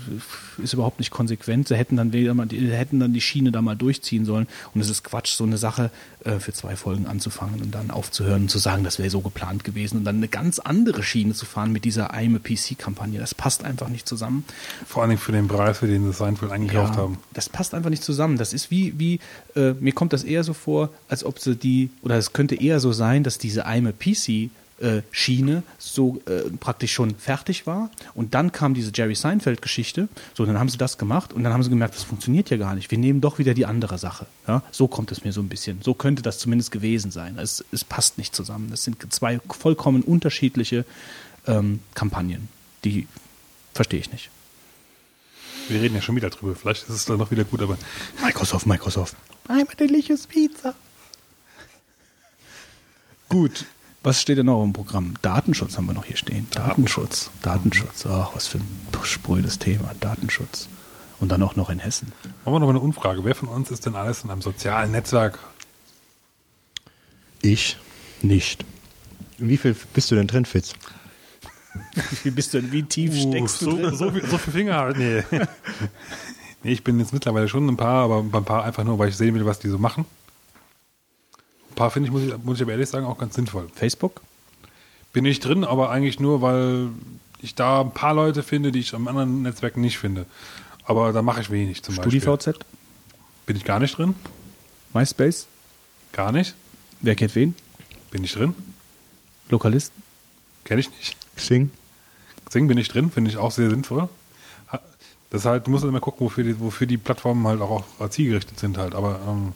ist 0.63 0.73
überhaupt 0.73 0.99
nicht 0.99 1.11
konsequent. 1.11 1.69
Sie 1.69 1.77
hätten 1.77 1.97
dann 1.97 2.11
die 2.11 2.29
hätten 2.71 3.01
dann 3.01 3.13
die 3.13 3.21
Schiene 3.21 3.53
da 3.53 3.61
mal 3.63 3.77
durchziehen 3.77 4.25
sollen. 4.25 4.47
Und 4.75 4.81
es 4.81 4.89
ist 4.89 5.05
Quatsch, 5.05 5.33
so 5.35 5.45
eine 5.45 5.59
Sache 5.59 5.91
äh, 6.25 6.39
für 6.39 6.53
zwei 6.53 6.75
Folgen 6.77 7.07
anzufangen 7.07 7.61
und 7.61 7.75
dann 7.75 7.91
aufzuhören 7.91 8.43
und 8.43 8.51
zu 8.51 8.59
sagen, 8.59 8.83
das 8.83 8.99
wäre 8.99 9.11
so 9.11 9.21
geplant 9.21 9.65
gewesen 9.65 9.99
und 9.99 10.05
dann 10.05 10.17
eine 10.17 10.29
ganz 10.29 10.59
andere 10.59 11.03
Schiene 11.03 11.35
zu 11.35 11.47
fahren 11.47 11.71
mit 11.73 11.85
dieser 11.85 12.13
I'm 12.15 12.35
a 12.37 12.39
PC-Kampagne. 12.39 13.19
Das 13.21 13.35
passt 13.35 13.65
einfach 13.65 13.89
nicht 13.89 14.09
zusammen. 14.09 14.45
Vor 14.87 15.03
allen 15.03 15.11
Dingen 15.11 15.21
für 15.21 15.33
den 15.33 15.49
Preis, 15.49 15.79
für 15.79 15.87
den 15.87 16.05
sie 16.05 16.13
Seinfeld 16.13 16.51
eingekauft 16.51 16.97
haben. 16.97 17.19
Das 17.35 17.49
passt 17.49 17.75
einfach 17.75 17.91
nicht 17.91 18.03
zusammen. 18.03 18.38
Das 18.39 18.53
ist 18.53 18.71
wie, 18.71 18.99
wie 18.99 19.21
äh, 19.55 19.73
mir 19.75 19.93
kommt 19.93 20.13
das 20.13 20.25
eher 20.25 20.45
so 20.45 20.55
vor, 20.55 20.91
als 21.09 21.25
ob 21.25 21.39
sie 21.39 21.57
die, 21.57 21.91
oder 22.03 22.17
es 22.17 22.33
könnte 22.33 22.55
eher 22.55 22.81
so 22.81 22.93
sein, 22.93 23.25
dass 23.25 23.39
diese 23.39 23.67
I'm 23.67 23.89
a 23.89 23.93
PC 23.93 24.51
äh, 24.81 25.03
Schiene 25.11 25.63
so 25.79 26.21
äh, 26.27 26.51
praktisch 26.61 26.93
schon 26.93 27.17
fertig 27.17 27.67
war 27.67 27.91
und 28.15 28.35
dann 28.35 28.53
kam 28.53 28.75
diese 28.75 28.93
Jerry 28.95 29.15
Seinfeld 29.15 29.61
Geschichte, 29.63 30.09
so 30.35 30.47
dann 30.47 30.59
haben 30.59 30.69
sie 30.69 30.79
das 30.79 30.99
gemacht 30.99 31.33
und 31.33 31.43
dann 31.43 31.53
haben 31.53 31.63
sie 31.63 31.71
gemerkt, 31.71 31.95
das 31.95 32.05
funktioniert 32.05 32.51
ja 32.51 32.57
gar 32.57 32.75
nicht. 32.75 32.91
Wir 32.91 32.99
nehmen 32.99 33.21
doch 33.21 33.39
wieder 33.39 33.55
die 33.55 33.67
andere 33.67 33.99
Sache. 33.99 34.27
Ja? 34.47 34.63
So 34.71 34.87
kommt 34.87 35.11
es 35.13 35.25
mir 35.25 35.33
so 35.33 35.41
ein 35.41 35.49
bisschen. 35.49 35.81
So 35.83 35.95
könnte 35.95 36.23
das 36.23 36.39
zumindest 36.39 36.71
gewesen 36.71 37.11
sein. 37.11 37.39
Es, 37.39 37.65
es 37.73 37.85
passt 37.85 38.19
nicht 38.19 38.35
zusammen. 38.35 38.69
Das 38.71 38.85
sind 38.85 39.13
zwei 39.13 39.41
vollkommen 39.49 40.03
unterschiedliche 40.03 40.85
ähm, 41.47 41.81
Kampagnen. 41.95 42.49
Die 42.85 43.09
verstehe 43.75 44.01
ich 44.01 44.13
nicht. 44.13 44.31
Wir 45.69 45.81
reden 45.81 45.95
ja 45.95 46.03
schon 46.03 46.17
wieder 46.17 46.31
drüber. 46.31 46.55
Vielleicht 46.55 46.85
ist 46.85 46.95
es 46.95 47.05
dann 47.05 47.19
noch 47.19 47.31
wieder 47.31 47.45
gut, 47.45 47.63
aber 47.63 47.77
Microsoft, 48.23 48.67
Microsoft. 48.67 49.17
I'm 49.49 49.71
a 49.71 49.75
delicious 49.75 50.27
pizza. 50.27 50.75
Gut. 53.29 53.67
Was 54.03 54.23
steht 54.23 54.39
denn 54.39 54.47
noch 54.47 54.63
im 54.63 54.73
Programm? 54.73 55.15
Datenschutz 55.23 55.77
haben 55.77 55.87
wir 55.87 55.93
noch 55.93 56.05
hier 56.05 56.17
stehen. 56.17 56.47
Datenschutz. 56.53 57.31
Datenschutz. 57.43 58.07
Ach, 58.07 58.31
was 58.35 58.47
für 58.47 58.59
ein 58.59 58.89
sprödes 59.03 59.59
Thema. 59.59 59.93
Datenschutz. 60.01 60.69
Und 61.21 61.33
dann 61.33 61.43
auch 61.43 61.57
noch 61.57 61.69
in 61.69 61.81
Hessen. 61.81 62.13
machen 62.45 62.55
wir 62.55 62.61
noch 62.61 62.67
mal 62.69 62.71
eine 62.71 62.81
Umfrage. 62.81 63.25
Wer 63.25 63.35
von 63.35 63.49
uns 63.49 63.71
ist 63.71 63.87
denn 63.87 63.97
alles 63.97 64.23
in 64.23 64.31
einem 64.31 64.41
sozialen 64.41 64.93
Netzwerk? 64.93 65.41
Ich 67.43 67.77
nicht. 68.23 68.65
Wie 69.37 69.57
viel 69.57 69.77
bist 69.95 70.11
du 70.11 70.15
denn 70.15 70.27
drin, 70.27 70.45
Fitz? 70.45 70.75
Wie 72.23 72.31
bist 72.31 72.55
du 72.55 72.61
denn, 72.61 72.73
wie 72.73 72.83
tief 72.83 73.17
steckst 73.17 73.61
so, 73.61 73.71
du 73.71 73.83
drin? 73.83 73.97
so, 73.97 74.11
viel, 74.11 74.27
so 74.27 74.39
viel 74.39 74.53
Finger 74.53 74.77
halt. 74.77 74.99
Nee. 74.99 75.23
nee, 76.63 76.73
ich 76.73 76.85
bin 76.85 76.99
jetzt 76.99 77.13
mittlerweile 77.13 77.49
schon 77.49 77.69
ein 77.69 77.77
paar, 77.77 78.05
aber 78.05 78.19
ein 78.21 78.45
paar 78.45 78.65
einfach 78.65 78.85
nur, 78.85 78.99
weil 78.99 79.09
ich 79.09 79.17
sehen 79.17 79.35
will, 79.35 79.47
was 79.47 79.59
die 79.59 79.69
so 79.69 79.79
machen. 79.79 80.05
Ein 81.71 81.75
paar 81.75 81.91
finde 81.91 82.09
ich, 82.09 82.13
muss 82.13 82.23
ich, 82.23 82.45
muss 82.45 82.57
ich 82.57 82.63
aber 82.63 82.73
ehrlich 82.73 82.89
sagen, 82.89 83.07
auch 83.07 83.19
ganz 83.19 83.35
sinnvoll. 83.35 83.69
Facebook? 83.75 84.21
Bin 85.13 85.25
ich 85.25 85.41
drin, 85.41 85.65
aber 85.65 85.91
eigentlich 85.91 86.21
nur, 86.21 86.43
weil 86.43 86.89
ich 87.41 87.55
da 87.55 87.81
ein 87.83 87.93
paar 87.93 88.15
Leute 88.15 88.43
finde, 88.43 88.73
die 88.73 88.81
ich 88.81 88.95
am 88.95 89.09
anderen 89.09 89.43
Netzwerken 89.43 89.81
nicht 89.81 89.99
finde. 89.99 90.27
Aber 90.85 91.13
da 91.13 91.23
mache 91.23 91.41
ich 91.41 91.51
wenig 91.51 91.83
zum 91.83 91.97
Beispiel. 91.97 92.21
StudiVZ? 92.21 92.59
Bin 93.47 93.57
ich 93.57 93.65
gar 93.65 93.79
nicht 93.79 93.97
drin? 93.97 94.15
MySpace? 94.95 95.47
Gar 96.13 96.33
nicht? 96.33 96.55
Wer 97.01 97.15
kennt 97.15 97.35
wen? 97.35 97.55
Bin 98.11 98.25
ich 98.25 98.33
drin? 98.33 98.55
Lokalisten? 99.51 100.03
Kenne 100.65 100.81
ich 100.81 100.91
nicht. 100.91 101.17
Xing? 101.39 101.71
Xing 102.47 102.69
bin 102.69 102.79
ich 102.79 102.89
drin, 102.89 103.11
finde 103.11 103.31
ich 103.31 103.37
auch 103.37 103.51
sehr 103.51 103.71
sinnvoll. 103.71 104.09
Das 105.31 105.43
ist 105.43 105.45
halt, 105.47 105.67
du 105.67 105.71
musst 105.71 105.85
immer 105.85 106.01
gucken, 106.01 106.25
wofür 106.25 106.43
die, 106.43 106.59
wofür 106.59 106.87
die 106.87 106.97
Plattformen 106.97 107.47
halt 107.47 107.61
auch, 107.61 107.85
auch 107.99 108.09
zielgerichtet 108.09 108.59
sind 108.59 108.79
halt. 108.79 108.95
Aber 108.95 109.21
ähm, 109.29 109.53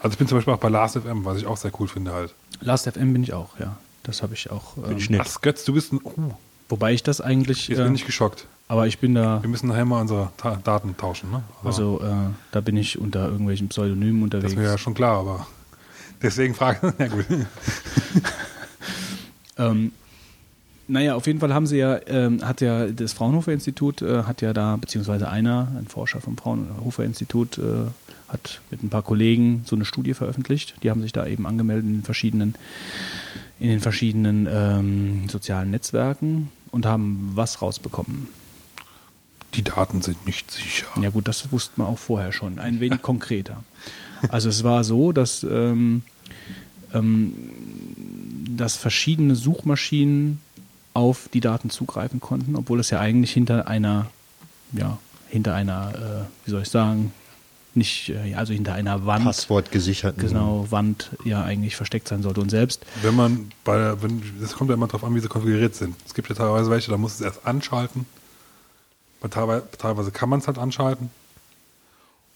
also 0.00 0.12
ich 0.12 0.18
bin 0.18 0.28
zum 0.28 0.36
Beispiel 0.36 0.52
auch 0.52 0.58
bei 0.58 0.68
Last.fm, 0.68 1.24
was 1.24 1.38
ich 1.38 1.46
auch 1.46 1.56
sehr 1.56 1.70
cool 1.80 1.88
finde 1.88 2.12
halt. 2.12 2.34
Last.fm 2.60 3.12
bin 3.12 3.22
ich 3.22 3.32
auch, 3.32 3.58
ja. 3.58 3.76
Das 4.02 4.22
habe 4.22 4.34
ich 4.34 4.50
auch. 4.50 4.76
Ähm, 4.76 4.98
ich 4.98 5.08
nicht. 5.08 5.22
Ach, 5.24 5.40
Götz, 5.40 5.64
du 5.64 5.72
bist 5.72 5.92
ein, 5.94 6.00
uh, 6.04 6.32
wobei 6.68 6.92
ich 6.92 7.02
das 7.02 7.22
eigentlich, 7.22 7.68
jetzt 7.68 7.78
äh, 7.78 7.84
bin 7.84 7.94
ich 7.94 8.04
geschockt. 8.04 8.46
aber 8.68 8.86
ich 8.86 8.98
bin 8.98 9.14
da, 9.14 9.42
Wir 9.42 9.48
müssen 9.48 9.68
nachher 9.68 9.86
mal 9.86 10.02
unsere 10.02 10.30
Ta 10.36 10.56
Daten 10.62 10.94
tauschen, 10.96 11.30
ne? 11.30 11.42
also 11.64 12.02
äh, 12.02 12.30
da 12.50 12.60
bin 12.60 12.76
ich 12.76 12.98
unter 12.98 13.28
irgendwelchen 13.28 13.68
Pseudonymen 13.68 14.28
das 14.28 14.40
unterwegs. 14.40 14.60
wäre 14.60 14.72
ja 14.72 14.78
schon 14.78 14.92
klar, 14.92 15.20
aber 15.20 15.46
deswegen 16.22 16.54
frage 16.54 16.92
ja 16.98 17.06
gut. 17.06 17.24
Ähm, 19.58 19.92
naja, 20.92 21.14
auf 21.14 21.26
jeden 21.26 21.40
Fall 21.40 21.54
haben 21.54 21.66
sie 21.66 21.78
ja, 21.78 21.98
ähm, 22.06 22.46
hat 22.46 22.60
ja 22.60 22.86
das 22.88 23.14
Fraunhofer 23.14 23.50
Institut, 23.50 24.02
äh, 24.02 24.24
hat 24.24 24.42
ja 24.42 24.52
da, 24.52 24.76
beziehungsweise 24.76 25.30
einer, 25.30 25.72
ein 25.78 25.86
Forscher 25.86 26.20
vom 26.20 26.36
Fraunhofer 26.36 27.02
Institut, 27.04 27.56
äh, 27.56 27.86
hat 28.28 28.60
mit 28.70 28.82
ein 28.82 28.90
paar 28.90 29.02
Kollegen 29.02 29.62
so 29.64 29.74
eine 29.74 29.86
Studie 29.86 30.12
veröffentlicht. 30.12 30.74
Die 30.82 30.90
haben 30.90 31.00
sich 31.00 31.12
da 31.12 31.26
eben 31.26 31.46
angemeldet 31.46 31.86
in 31.86 31.92
den 31.94 32.02
verschiedenen, 32.02 32.56
in 33.58 33.70
den 33.70 33.80
verschiedenen 33.80 34.46
ähm, 34.50 35.28
sozialen 35.30 35.70
Netzwerken 35.70 36.50
und 36.70 36.84
haben 36.84 37.32
was 37.34 37.62
rausbekommen. 37.62 38.28
Die 39.54 39.64
Daten 39.64 40.02
sind 40.02 40.26
nicht 40.26 40.50
sicher. 40.50 40.88
Ja 41.00 41.08
gut, 41.08 41.26
das 41.26 41.52
wusste 41.52 41.72
man 41.76 41.86
auch 41.86 41.98
vorher 41.98 42.32
schon, 42.32 42.58
ein 42.58 42.80
wenig 42.80 43.00
konkreter. 43.02 43.64
Also 44.28 44.50
es 44.50 44.62
war 44.62 44.84
so, 44.84 45.12
dass, 45.12 45.42
ähm, 45.42 46.02
ähm, 46.92 47.34
dass 48.56 48.76
verschiedene 48.76 49.36
Suchmaschinen 49.36 50.40
auf 50.94 51.28
die 51.32 51.40
Daten 51.40 51.70
zugreifen 51.70 52.20
konnten, 52.20 52.56
obwohl 52.56 52.80
es 52.80 52.90
ja 52.90 53.00
eigentlich 53.00 53.32
hinter 53.32 53.66
einer, 53.66 54.10
ja, 54.72 54.98
hinter 55.28 55.54
einer, 55.54 55.92
äh, 55.94 56.46
wie 56.46 56.50
soll 56.50 56.62
ich 56.62 56.68
sagen, 56.68 57.12
nicht, 57.74 58.10
äh, 58.10 58.34
also 58.34 58.52
hinter 58.52 58.74
einer 58.74 59.06
Wand, 59.06 59.24
Passwort 59.24 59.70
gesichert. 59.70 60.18
genau, 60.18 60.66
Wand 60.70 61.10
ja 61.24 61.42
eigentlich 61.42 61.76
versteckt 61.76 62.08
sein 62.08 62.22
sollte. 62.22 62.40
Und 62.40 62.50
selbst 62.50 62.84
Wenn 63.00 63.16
man 63.16 63.50
bei, 63.64 64.00
wenn, 64.02 64.22
das 64.40 64.54
kommt 64.54 64.68
ja 64.70 64.74
immer 64.74 64.86
darauf 64.86 65.04
an, 65.04 65.14
wie 65.14 65.20
sie 65.20 65.28
konfiguriert 65.28 65.74
sind. 65.74 65.94
Es 66.06 66.14
gibt 66.14 66.28
ja 66.28 66.34
teilweise 66.34 66.70
welche, 66.70 66.90
da 66.90 66.98
muss 66.98 67.14
es 67.14 67.20
erst 67.20 67.46
anschalten. 67.46 68.06
Teilweise, 69.30 69.64
teilweise 69.78 70.10
kann 70.10 70.28
man 70.28 70.40
es 70.40 70.48
halt 70.48 70.58
anschalten. 70.58 71.10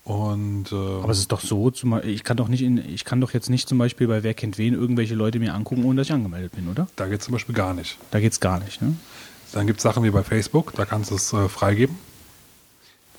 Und 0.07 0.71
äh, 0.71 0.77
Aber 0.77 1.11
es 1.11 1.19
ist 1.19 1.33
doch 1.33 1.40
so, 1.40 1.73
ich 2.05 2.23
kann 2.23 2.37
doch 2.37 2.47
nicht 2.47 2.62
in, 2.62 2.79
ich 2.79 3.05
kann 3.05 3.21
doch 3.21 3.33
jetzt 3.33 3.51
nicht 3.51 3.69
zum 3.69 3.79
Beispiel 3.79 4.07
bei 4.07 4.23
Wer 4.23 4.35
kennt 4.35 4.57
wen 4.57 4.73
irgendwelche 4.73 5.16
Leute 5.16 5.40
mir 5.40 5.53
angucken, 5.53 5.85
ohne 5.85 5.97
dass 5.97 6.07
ich 6.07 6.12
angemeldet 6.12 6.53
bin, 6.53 6.69
oder? 6.69 6.87
da 6.95 7.09
geht 7.09 7.19
es 7.19 7.25
zum 7.25 7.33
Beispiel 7.33 7.57
gar 7.57 7.75
nicht. 7.75 7.99
Da 8.12 8.21
geht's 8.21 8.38
gar 8.38 8.61
nicht, 8.61 8.81
ne? 8.81 8.95
Dann 9.51 9.66
gibt 9.66 9.81
es 9.81 9.83
Sachen 9.83 10.05
wie 10.05 10.11
bei 10.11 10.23
Facebook, 10.23 10.75
da 10.77 10.85
kannst 10.85 11.11
du 11.11 11.16
es 11.16 11.33
äh, 11.33 11.49
freigeben. 11.49 11.99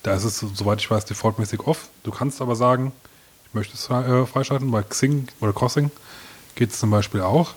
Da 0.02 0.14
ist 0.14 0.24
es, 0.24 0.38
soweit 0.38 0.80
ich 0.80 0.90
weiß, 0.90 1.04
defaultmäßig 1.04 1.60
off. 1.66 1.90
Du 2.04 2.10
kannst 2.10 2.40
aber 2.40 2.56
sagen, 2.56 2.92
ich 3.44 3.52
möchte 3.52 3.74
es 3.74 3.90
äh, 3.90 4.24
freischalten. 4.24 4.70
Bei 4.70 4.82
Xing 4.82 5.28
oder 5.40 5.52
Crossing 5.52 5.90
geht 6.54 6.70
es 6.70 6.78
zum 6.78 6.90
Beispiel 6.90 7.20
auch. 7.20 7.52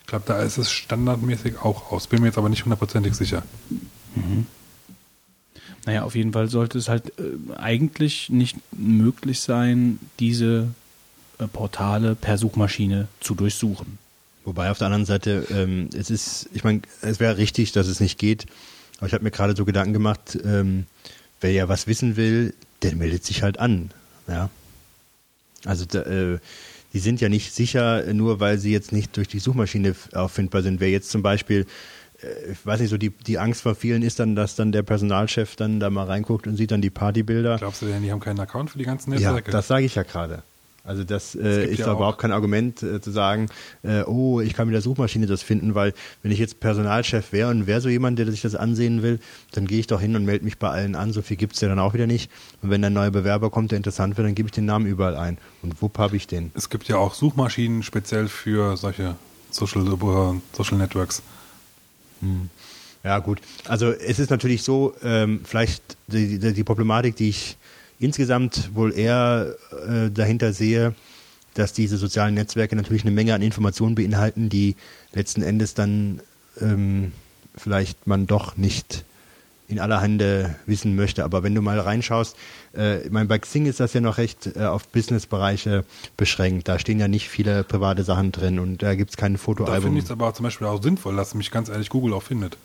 Ich 0.00 0.06
glaube, 0.08 0.24
da 0.26 0.42
ist 0.42 0.58
es 0.58 0.72
standardmäßig 0.72 1.62
auch 1.62 1.92
aus. 1.92 2.08
Bin 2.08 2.20
mir 2.20 2.26
jetzt 2.26 2.38
aber 2.38 2.48
nicht 2.48 2.64
hundertprozentig 2.64 3.14
sicher. 3.14 3.44
Naja, 5.84 6.04
auf 6.04 6.14
jeden 6.14 6.32
Fall 6.32 6.48
sollte 6.48 6.78
es 6.78 6.88
halt 6.88 7.12
äh, 7.18 7.54
eigentlich 7.56 8.30
nicht 8.30 8.56
möglich 8.72 9.40
sein, 9.40 9.98
diese 10.20 10.68
äh, 11.38 11.46
Portale 11.46 12.14
per 12.14 12.38
Suchmaschine 12.38 13.08
zu 13.20 13.34
durchsuchen. 13.34 13.98
Wobei 14.44 14.70
auf 14.70 14.78
der 14.78 14.86
anderen 14.86 15.06
Seite, 15.06 15.46
ähm, 15.50 15.88
es 15.94 16.10
ist, 16.10 16.48
ich 16.52 16.64
meine, 16.64 16.82
es 17.00 17.20
wäre 17.20 17.36
richtig, 17.36 17.72
dass 17.72 17.86
es 17.86 18.00
nicht 18.00 18.18
geht. 18.18 18.46
Aber 18.98 19.06
ich 19.06 19.14
habe 19.14 19.24
mir 19.24 19.30
gerade 19.30 19.56
so 19.56 19.64
Gedanken 19.64 19.92
gemacht, 19.92 20.38
ähm, 20.44 20.86
wer 21.40 21.52
ja 21.52 21.68
was 21.68 21.86
wissen 21.86 22.16
will, 22.16 22.54
der 22.82 22.94
meldet 22.94 23.24
sich 23.24 23.42
halt 23.42 23.58
an. 23.58 23.90
Ja. 24.28 24.50
Also 25.64 25.84
da, 25.84 26.02
äh, 26.02 26.38
die 26.92 26.98
sind 26.98 27.20
ja 27.20 27.28
nicht 27.28 27.54
sicher, 27.54 28.12
nur 28.12 28.40
weil 28.40 28.58
sie 28.58 28.72
jetzt 28.72 28.92
nicht 28.92 29.16
durch 29.16 29.28
die 29.28 29.38
Suchmaschine 29.38 29.94
auffindbar 30.12 30.62
sind. 30.62 30.80
Wer 30.80 30.90
jetzt 30.90 31.10
zum 31.10 31.22
Beispiel, 31.22 31.66
ich 32.50 32.64
weiß 32.64 32.80
nicht, 32.80 32.90
so 32.90 32.98
die, 32.98 33.10
die 33.10 33.38
Angst 33.38 33.62
von 33.62 33.74
vielen 33.74 34.02
ist 34.02 34.18
dann, 34.20 34.36
dass 34.36 34.54
dann 34.56 34.72
der 34.72 34.82
Personalchef 34.82 35.56
dann 35.56 35.80
da 35.80 35.90
mal 35.90 36.06
reinguckt 36.06 36.46
und 36.46 36.56
sieht 36.56 36.70
dann 36.70 36.80
die 36.82 36.90
Partybilder. 36.90 37.58
Glaubst 37.58 37.82
du 37.82 37.86
denn, 37.86 38.02
die 38.02 38.12
haben 38.12 38.20
keinen 38.20 38.40
Account 38.40 38.70
für 38.70 38.78
die 38.78 38.84
ganzen 38.84 39.12
Ja, 39.12 39.18
Netzwerke? 39.32 39.50
das 39.50 39.68
sage 39.68 39.84
ich 39.84 39.94
ja 39.94 40.02
gerade. 40.04 40.42
Also 40.84 41.04
das 41.04 41.36
äh, 41.36 41.60
gibt 41.60 41.72
ist 41.74 41.78
ja 41.78 41.84
doch 41.86 41.92
auch- 41.92 41.96
überhaupt 41.98 42.18
kein 42.18 42.32
Argument 42.32 42.82
äh, 42.82 43.00
zu 43.00 43.12
sagen, 43.12 43.46
äh, 43.84 44.02
oh, 44.02 44.40
ich 44.40 44.52
kann 44.54 44.66
mit 44.66 44.74
der 44.74 44.82
Suchmaschine 44.82 45.26
das 45.26 45.40
finden, 45.40 45.76
weil 45.76 45.94
wenn 46.24 46.32
ich 46.32 46.40
jetzt 46.40 46.58
Personalchef 46.58 47.32
wäre 47.32 47.50
und 47.50 47.68
wäre 47.68 47.80
so 47.80 47.88
jemand, 47.88 48.18
der 48.18 48.28
sich 48.28 48.42
das 48.42 48.56
ansehen 48.56 49.00
will, 49.00 49.20
dann 49.52 49.68
gehe 49.68 49.78
ich 49.78 49.86
doch 49.86 50.00
hin 50.00 50.16
und 50.16 50.24
melde 50.24 50.44
mich 50.44 50.58
bei 50.58 50.68
allen 50.70 50.96
an. 50.96 51.12
So 51.12 51.22
viel 51.22 51.36
gibt's 51.36 51.60
ja 51.60 51.68
dann 51.68 51.78
auch 51.78 51.94
wieder 51.94 52.08
nicht. 52.08 52.32
Und 52.62 52.70
wenn 52.70 52.84
ein 52.84 52.92
neuer 52.92 53.12
Bewerber 53.12 53.48
kommt, 53.50 53.70
der 53.70 53.76
interessant 53.76 54.16
wird, 54.16 54.26
dann 54.26 54.34
gebe 54.34 54.48
ich 54.48 54.52
den 54.52 54.64
Namen 54.64 54.86
überall 54.86 55.14
ein. 55.14 55.38
Und 55.62 55.80
wupp 55.82 55.98
habe 55.98 56.16
ich 56.16 56.26
den. 56.26 56.50
Es 56.54 56.68
gibt 56.68 56.88
ja 56.88 56.96
auch 56.96 57.14
Suchmaschinen 57.14 57.84
speziell 57.84 58.26
für 58.26 58.76
solche 58.76 59.14
Social, 59.52 59.86
äh, 59.86 60.40
Social 60.56 60.78
Networks. 60.78 61.22
Ja, 63.04 63.18
gut. 63.18 63.40
Also 63.66 63.90
es 63.90 64.18
ist 64.18 64.30
natürlich 64.30 64.62
so, 64.62 64.94
ähm, 65.02 65.40
vielleicht 65.44 65.96
die, 66.06 66.38
die, 66.38 66.52
die 66.52 66.64
Problematik, 66.64 67.16
die 67.16 67.30
ich 67.30 67.56
insgesamt 67.98 68.70
wohl 68.74 68.96
eher 68.96 69.56
äh, 69.88 70.10
dahinter 70.10 70.52
sehe, 70.52 70.94
dass 71.54 71.72
diese 71.72 71.96
sozialen 71.98 72.34
Netzwerke 72.34 72.76
natürlich 72.76 73.02
eine 73.02 73.10
Menge 73.10 73.34
an 73.34 73.42
Informationen 73.42 73.94
beinhalten, 73.94 74.48
die 74.48 74.76
letzten 75.12 75.42
Endes 75.42 75.74
dann 75.74 76.20
ähm, 76.60 77.12
vielleicht 77.56 78.06
man 78.06 78.26
doch 78.26 78.56
nicht 78.56 79.04
in 79.68 79.78
aller 79.80 80.00
Hände 80.00 80.54
wissen 80.66 80.96
möchte. 80.96 81.24
Aber 81.24 81.42
wenn 81.42 81.54
du 81.54 81.62
mal 81.62 81.78
reinschaust, 81.80 82.36
äh, 82.76 83.02
ich 83.02 83.10
meine, 83.10 83.26
bei 83.26 83.38
Xing 83.38 83.66
ist 83.66 83.80
das 83.80 83.92
ja 83.94 84.00
noch 84.00 84.18
recht 84.18 84.50
äh, 84.56 84.64
auf 84.64 84.86
Businessbereiche 84.88 85.84
beschränkt. 86.16 86.68
Da 86.68 86.78
stehen 86.78 86.98
ja 87.00 87.08
nicht 87.08 87.28
viele 87.28 87.64
private 87.64 88.04
Sachen 88.04 88.32
drin 88.32 88.58
und 88.58 88.82
da 88.82 88.94
gibt's 88.94 89.16
kein 89.16 89.34
Da 89.34 89.38
Fotoalbum. 89.38 89.82
finde 89.84 89.98
ich 89.98 90.04
es 90.04 90.10
aber 90.10 90.32
zum 90.34 90.44
Beispiel 90.44 90.66
auch 90.66 90.82
sinnvoll, 90.82 91.16
dass 91.16 91.34
mich 91.34 91.50
ganz 91.50 91.68
ehrlich 91.68 91.88
Google 91.88 92.12
auch 92.14 92.22
findet. 92.22 92.56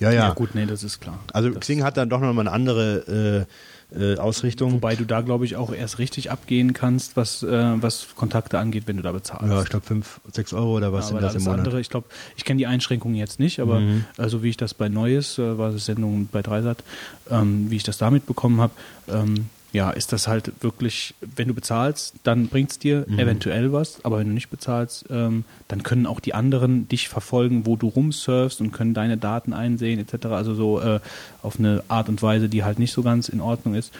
ja, 0.00 0.10
ja. 0.10 0.28
Ja, 0.28 0.32
gut, 0.34 0.54
nee, 0.54 0.66
das 0.66 0.82
ist 0.84 1.00
klar. 1.00 1.18
Also 1.32 1.50
das, 1.50 1.60
Xing 1.60 1.82
hat 1.82 1.96
dann 1.96 2.08
doch 2.10 2.20
nochmal 2.20 2.46
eine 2.46 2.52
andere 2.54 3.46
äh, 3.46 3.52
äh, 3.96 4.16
Ausrichtung. 4.16 4.72
Wobei 4.74 4.96
du 4.96 5.04
da, 5.04 5.20
glaube 5.22 5.44
ich, 5.44 5.56
auch 5.56 5.72
erst 5.72 5.98
richtig 5.98 6.30
abgehen 6.30 6.72
kannst, 6.74 7.16
was, 7.16 7.42
äh, 7.42 7.82
was 7.82 8.08
Kontakte 8.16 8.58
angeht, 8.58 8.84
wenn 8.86 8.96
du 8.96 9.02
da 9.02 9.12
bezahlst. 9.12 9.46
ja, 9.50 9.62
ich 9.62 9.68
glaube 9.70 9.86
5, 9.86 10.20
6 10.32 10.52
Euro 10.52 10.76
oder 10.76 10.92
was 10.92 11.06
Ja, 11.06 11.12
sind 11.14 11.22
das 11.22 11.34
im 11.36 11.44
Monat? 11.44 11.58
andere, 11.60 11.80
ich 11.80 11.88
glaube, 11.88 12.06
ich 12.36 12.44
kenne 12.44 12.58
die 12.58 12.66
Einschränkungen 12.66 13.16
jetzt 13.16 13.40
nicht, 13.40 13.60
aber 13.60 13.80
Mhm. 13.80 14.04
also 14.16 14.42
wie 14.42 14.50
ich 14.50 14.56
das 14.56 14.74
bei 14.74 14.88
Neues, 14.88 15.38
äh, 15.38 15.56
war 15.58 15.70
das 15.72 15.86
Sendung 15.86 16.28
bei 16.30 16.42
Dreisat, 16.42 16.82
ähm, 17.30 17.70
wie 17.70 17.76
ich 17.76 17.82
das 17.84 17.98
da 17.98 18.10
mitbekommen 18.10 18.60
habe, 18.60 18.72
ähm, 19.08 19.46
ja, 19.72 19.90
ist 19.90 20.12
das 20.12 20.26
halt 20.28 20.52
wirklich, 20.62 21.14
wenn 21.20 21.48
du 21.48 21.54
bezahlst, 21.54 22.14
dann 22.24 22.48
bringt 22.48 22.70
es 22.70 22.78
dir 22.78 23.04
Mhm. 23.06 23.18
eventuell 23.18 23.72
was, 23.72 24.02
aber 24.04 24.18
wenn 24.18 24.28
du 24.28 24.32
nicht 24.32 24.48
bezahlst, 24.48 25.04
ähm, 25.10 25.44
dann 25.68 25.82
können 25.82 26.06
auch 26.06 26.20
die 26.20 26.32
anderen 26.34 26.88
dich 26.88 27.08
verfolgen, 27.08 27.66
wo 27.66 27.76
du 27.76 27.88
rumsurfst 27.88 28.60
und 28.62 28.72
können 28.72 28.94
deine 28.94 29.18
Daten 29.18 29.52
einsehen 29.52 29.98
etc. 30.00 30.26
Also 30.28 30.54
so 30.54 30.80
äh, 30.80 31.00
auf 31.42 31.58
eine 31.58 31.82
Art 31.88 32.08
und 32.08 32.22
Weise, 32.22 32.48
die 32.48 32.64
halt 32.64 32.78
nicht 32.78 32.92
so 32.92 33.02
ganz 33.02 33.28
in 33.28 33.40
Ordnung 33.42 33.74
ist. 33.74 33.92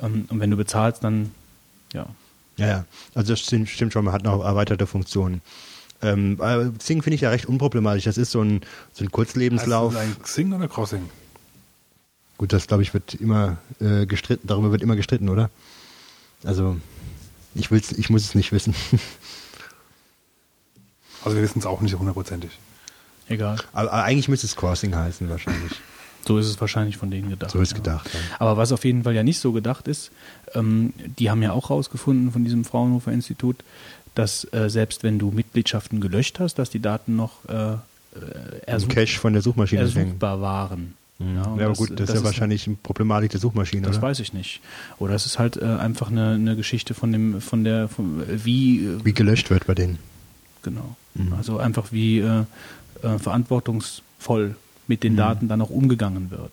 Ähm, 0.00 0.26
und 0.28 0.40
wenn 0.40 0.50
du 0.50 0.56
bezahlst, 0.58 1.02
dann 1.02 1.30
ja. 1.94 2.06
Ja, 2.56 2.66
ja. 2.66 2.84
Also 3.14 3.32
das 3.32 3.40
stimmt, 3.40 3.68
stimmt 3.70 3.92
schon, 3.94 4.04
man 4.04 4.12
hat 4.14 4.24
noch 4.24 4.44
erweiterte 4.44 4.86
Funktionen. 4.86 5.40
Ähm, 6.02 6.36
aber 6.38 6.70
Xing 6.78 7.02
finde 7.02 7.14
ich 7.14 7.22
ja 7.22 7.30
recht 7.30 7.46
unproblematisch. 7.46 8.04
Das 8.04 8.18
ist 8.18 8.30
so 8.30 8.42
ein, 8.42 8.60
so 8.92 9.04
ein 9.04 9.10
Kurzlebenslauf. 9.10 9.94
Heißt 9.94 10.10
das 10.10 10.16
ein 10.18 10.22
Xing 10.22 10.52
oder 10.52 10.68
Crossing? 10.68 11.08
Gut, 12.38 12.52
das 12.52 12.66
glaube 12.66 12.82
ich 12.82 12.92
wird 12.94 13.14
immer 13.14 13.58
äh, 13.80 14.06
gestritten, 14.06 14.46
darüber 14.46 14.70
wird 14.72 14.82
immer 14.82 14.96
gestritten, 14.96 15.28
oder? 15.28 15.50
Also 16.42 16.76
ich 17.54 17.70
will's, 17.70 17.92
ich 17.92 18.10
muss 18.10 18.24
es 18.24 18.34
nicht 18.34 18.52
wissen. 18.52 18.74
Also 21.24 21.38
wir 21.38 21.42
wissen 21.42 21.58
es 21.58 21.64
auch 21.64 21.80
nicht 21.80 21.98
hundertprozentig. 21.98 22.50
Egal. 23.28 23.56
aber, 23.72 23.90
aber 23.90 24.04
eigentlich 24.04 24.28
müsste 24.28 24.46
es 24.46 24.56
Crossing 24.56 24.94
heißen 24.94 25.28
wahrscheinlich. 25.30 25.72
So 26.26 26.38
ist 26.38 26.46
es 26.46 26.60
wahrscheinlich 26.60 26.96
von 26.96 27.10
denen 27.10 27.30
gedacht. 27.30 27.50
So 27.50 27.60
ist 27.60 27.72
ja. 27.72 27.78
gedacht. 27.78 28.10
Ja. 28.12 28.20
Aber 28.38 28.56
was 28.56 28.72
auf 28.72 28.84
jeden 28.84 29.04
Fall 29.04 29.14
ja 29.14 29.22
nicht 29.22 29.38
so 29.38 29.52
gedacht 29.52 29.88
ist, 29.88 30.10
ähm, 30.54 30.92
die 31.18 31.30
haben 31.30 31.42
ja 31.42 31.52
auch 31.52 31.70
rausgefunden 31.70 32.32
von 32.32 32.44
diesem 32.44 32.64
Fraunhofer 32.64 33.12
Institut, 33.12 33.56
dass 34.14 34.46
äh, 34.52 34.68
selbst 34.68 35.02
wenn 35.02 35.18
du 35.18 35.30
Mitgliedschaften 35.30 36.00
gelöscht 36.00 36.40
hast, 36.40 36.58
dass 36.58 36.70
die 36.70 36.80
Daten 36.80 37.16
noch 37.16 37.44
äh, 37.48 37.72
äh, 37.72 37.76
Im 37.76 37.78
ersuch 38.66 38.88
Cache 38.88 39.18
von 39.18 39.32
der 39.32 39.42
Suchmaschine 39.42 39.82
hängen. 39.82 39.96
ersuchbar 39.96 40.40
waren. 40.40 40.94
Mhm. 41.18 41.36
Ja, 41.36 41.42
und 41.44 41.60
aber 41.62 41.72
gut, 41.74 41.98
das, 41.98 42.08
ist 42.10 42.16
ja 42.16 42.24
wahrscheinlich 42.24 42.66
eine 42.66 42.76
Problematik 42.82 43.30
der 43.30 43.40
Suchmaschine, 43.40 43.82
Das 43.86 43.98
oder? 43.98 44.08
weiß 44.08 44.20
ich 44.20 44.32
nicht. 44.32 44.60
Oder 44.98 45.14
es 45.14 45.26
ist 45.26 45.38
halt 45.38 45.56
äh, 45.56 45.64
einfach 45.64 46.10
eine, 46.10 46.30
eine 46.32 46.56
Geschichte 46.56 46.94
von 46.94 47.12
dem, 47.12 47.40
von 47.40 47.62
der, 47.64 47.88
von, 47.88 48.22
wie, 48.44 48.84
äh, 48.84 49.04
Wie 49.04 49.12
gelöscht 49.14 49.50
wird 49.50 49.66
bei 49.66 49.74
denen. 49.74 49.98
genau. 50.62 50.96
Mhm. 51.14 51.32
Also 51.34 51.58
einfach 51.58 51.92
wie 51.92 52.18
äh, 52.18 52.44
äh, 53.02 53.18
verantwortungsvoll 53.18 54.56
mit 54.86 55.00
Mhm. 55.00 55.02
den 55.08 55.16
Daten 55.16 55.48
dann 55.48 55.60
auch 55.62 55.70
umgegangen 55.70 56.30
wird. 56.30 56.50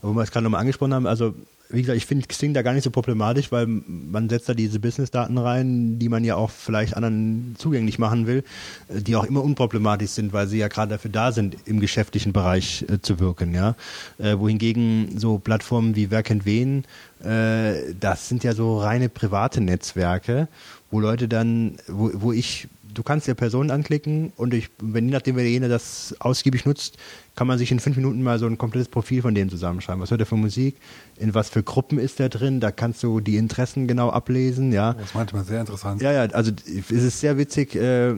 Aber 0.00 0.14
wir 0.14 0.22
es 0.22 0.30
gerade 0.30 0.44
nochmal 0.44 0.60
angesprochen 0.60 0.94
haben, 0.94 1.06
also 1.06 1.34
wie 1.72 1.80
gesagt, 1.80 1.96
ich 1.96 2.06
finde 2.06 2.26
Xing 2.26 2.54
da 2.54 2.62
gar 2.62 2.74
nicht 2.74 2.84
so 2.84 2.90
problematisch, 2.90 3.50
weil 3.50 3.66
man 3.66 4.28
setzt 4.28 4.48
da 4.48 4.54
diese 4.54 4.78
Business-Daten 4.78 5.38
rein, 5.38 5.98
die 5.98 6.08
man 6.08 6.22
ja 6.22 6.36
auch 6.36 6.50
vielleicht 6.50 6.96
anderen 6.96 7.56
zugänglich 7.58 7.98
machen 7.98 8.26
will, 8.26 8.44
äh, 8.88 9.00
die 9.00 9.16
auch 9.16 9.24
immer 9.24 9.42
unproblematisch 9.42 10.10
sind, 10.10 10.32
weil 10.32 10.46
sie 10.46 10.58
ja 10.58 10.68
gerade 10.68 10.90
dafür 10.90 11.10
da 11.10 11.32
sind, 11.32 11.56
im 11.64 11.80
geschäftlichen 11.80 12.32
Bereich 12.32 12.84
äh, 12.88 13.00
zu 13.00 13.18
wirken, 13.18 13.54
ja. 13.54 13.74
Äh, 14.18 14.38
wohingegen 14.38 15.18
so 15.18 15.38
Plattformen 15.38 15.96
wie 15.96 16.10
Wer 16.10 16.22
kennt 16.22 16.44
wen, 16.44 16.84
äh, 17.24 17.94
das 17.98 18.28
sind 18.28 18.44
ja 18.44 18.54
so 18.54 18.78
reine 18.78 19.08
private 19.08 19.60
Netzwerke, 19.60 20.48
wo 20.90 21.00
Leute 21.00 21.26
dann, 21.26 21.76
wo, 21.88 22.10
wo 22.14 22.32
ich 22.32 22.68
du 22.94 23.02
kannst 23.02 23.26
ja 23.26 23.34
Personen 23.34 23.70
anklicken 23.70 24.32
und 24.36 24.54
ich, 24.54 24.68
wenn 24.80 25.06
je 25.06 25.12
nachdem, 25.12 25.36
wer 25.36 25.44
derjenige 25.44 25.70
das 25.70 26.14
ausgiebig 26.18 26.64
nutzt, 26.64 26.96
kann 27.34 27.46
man 27.46 27.58
sich 27.58 27.72
in 27.72 27.80
fünf 27.80 27.96
Minuten 27.96 28.22
mal 28.22 28.38
so 28.38 28.46
ein 28.46 28.58
komplettes 28.58 28.88
Profil 28.88 29.22
von 29.22 29.34
dem 29.34 29.48
zusammenschreiben. 29.48 30.02
Was 30.02 30.10
hört 30.10 30.20
er 30.20 30.26
für 30.26 30.36
Musik? 30.36 30.76
In 31.16 31.34
was 31.34 31.48
für 31.48 31.62
Gruppen 31.62 31.98
ist 31.98 32.20
er 32.20 32.28
drin? 32.28 32.60
Da 32.60 32.70
kannst 32.70 33.02
du 33.02 33.20
die 33.20 33.36
Interessen 33.36 33.86
genau 33.86 34.10
ablesen, 34.10 34.72
ja. 34.72 34.92
Das 34.92 35.06
ist 35.06 35.14
manchmal 35.14 35.44
sehr 35.44 35.60
interessant. 35.60 36.02
Ja, 36.02 36.12
ja, 36.12 36.22
also 36.32 36.52
es 36.66 36.90
ist 36.90 37.20
sehr 37.20 37.38
witzig, 37.38 37.74
äh, 37.74 38.14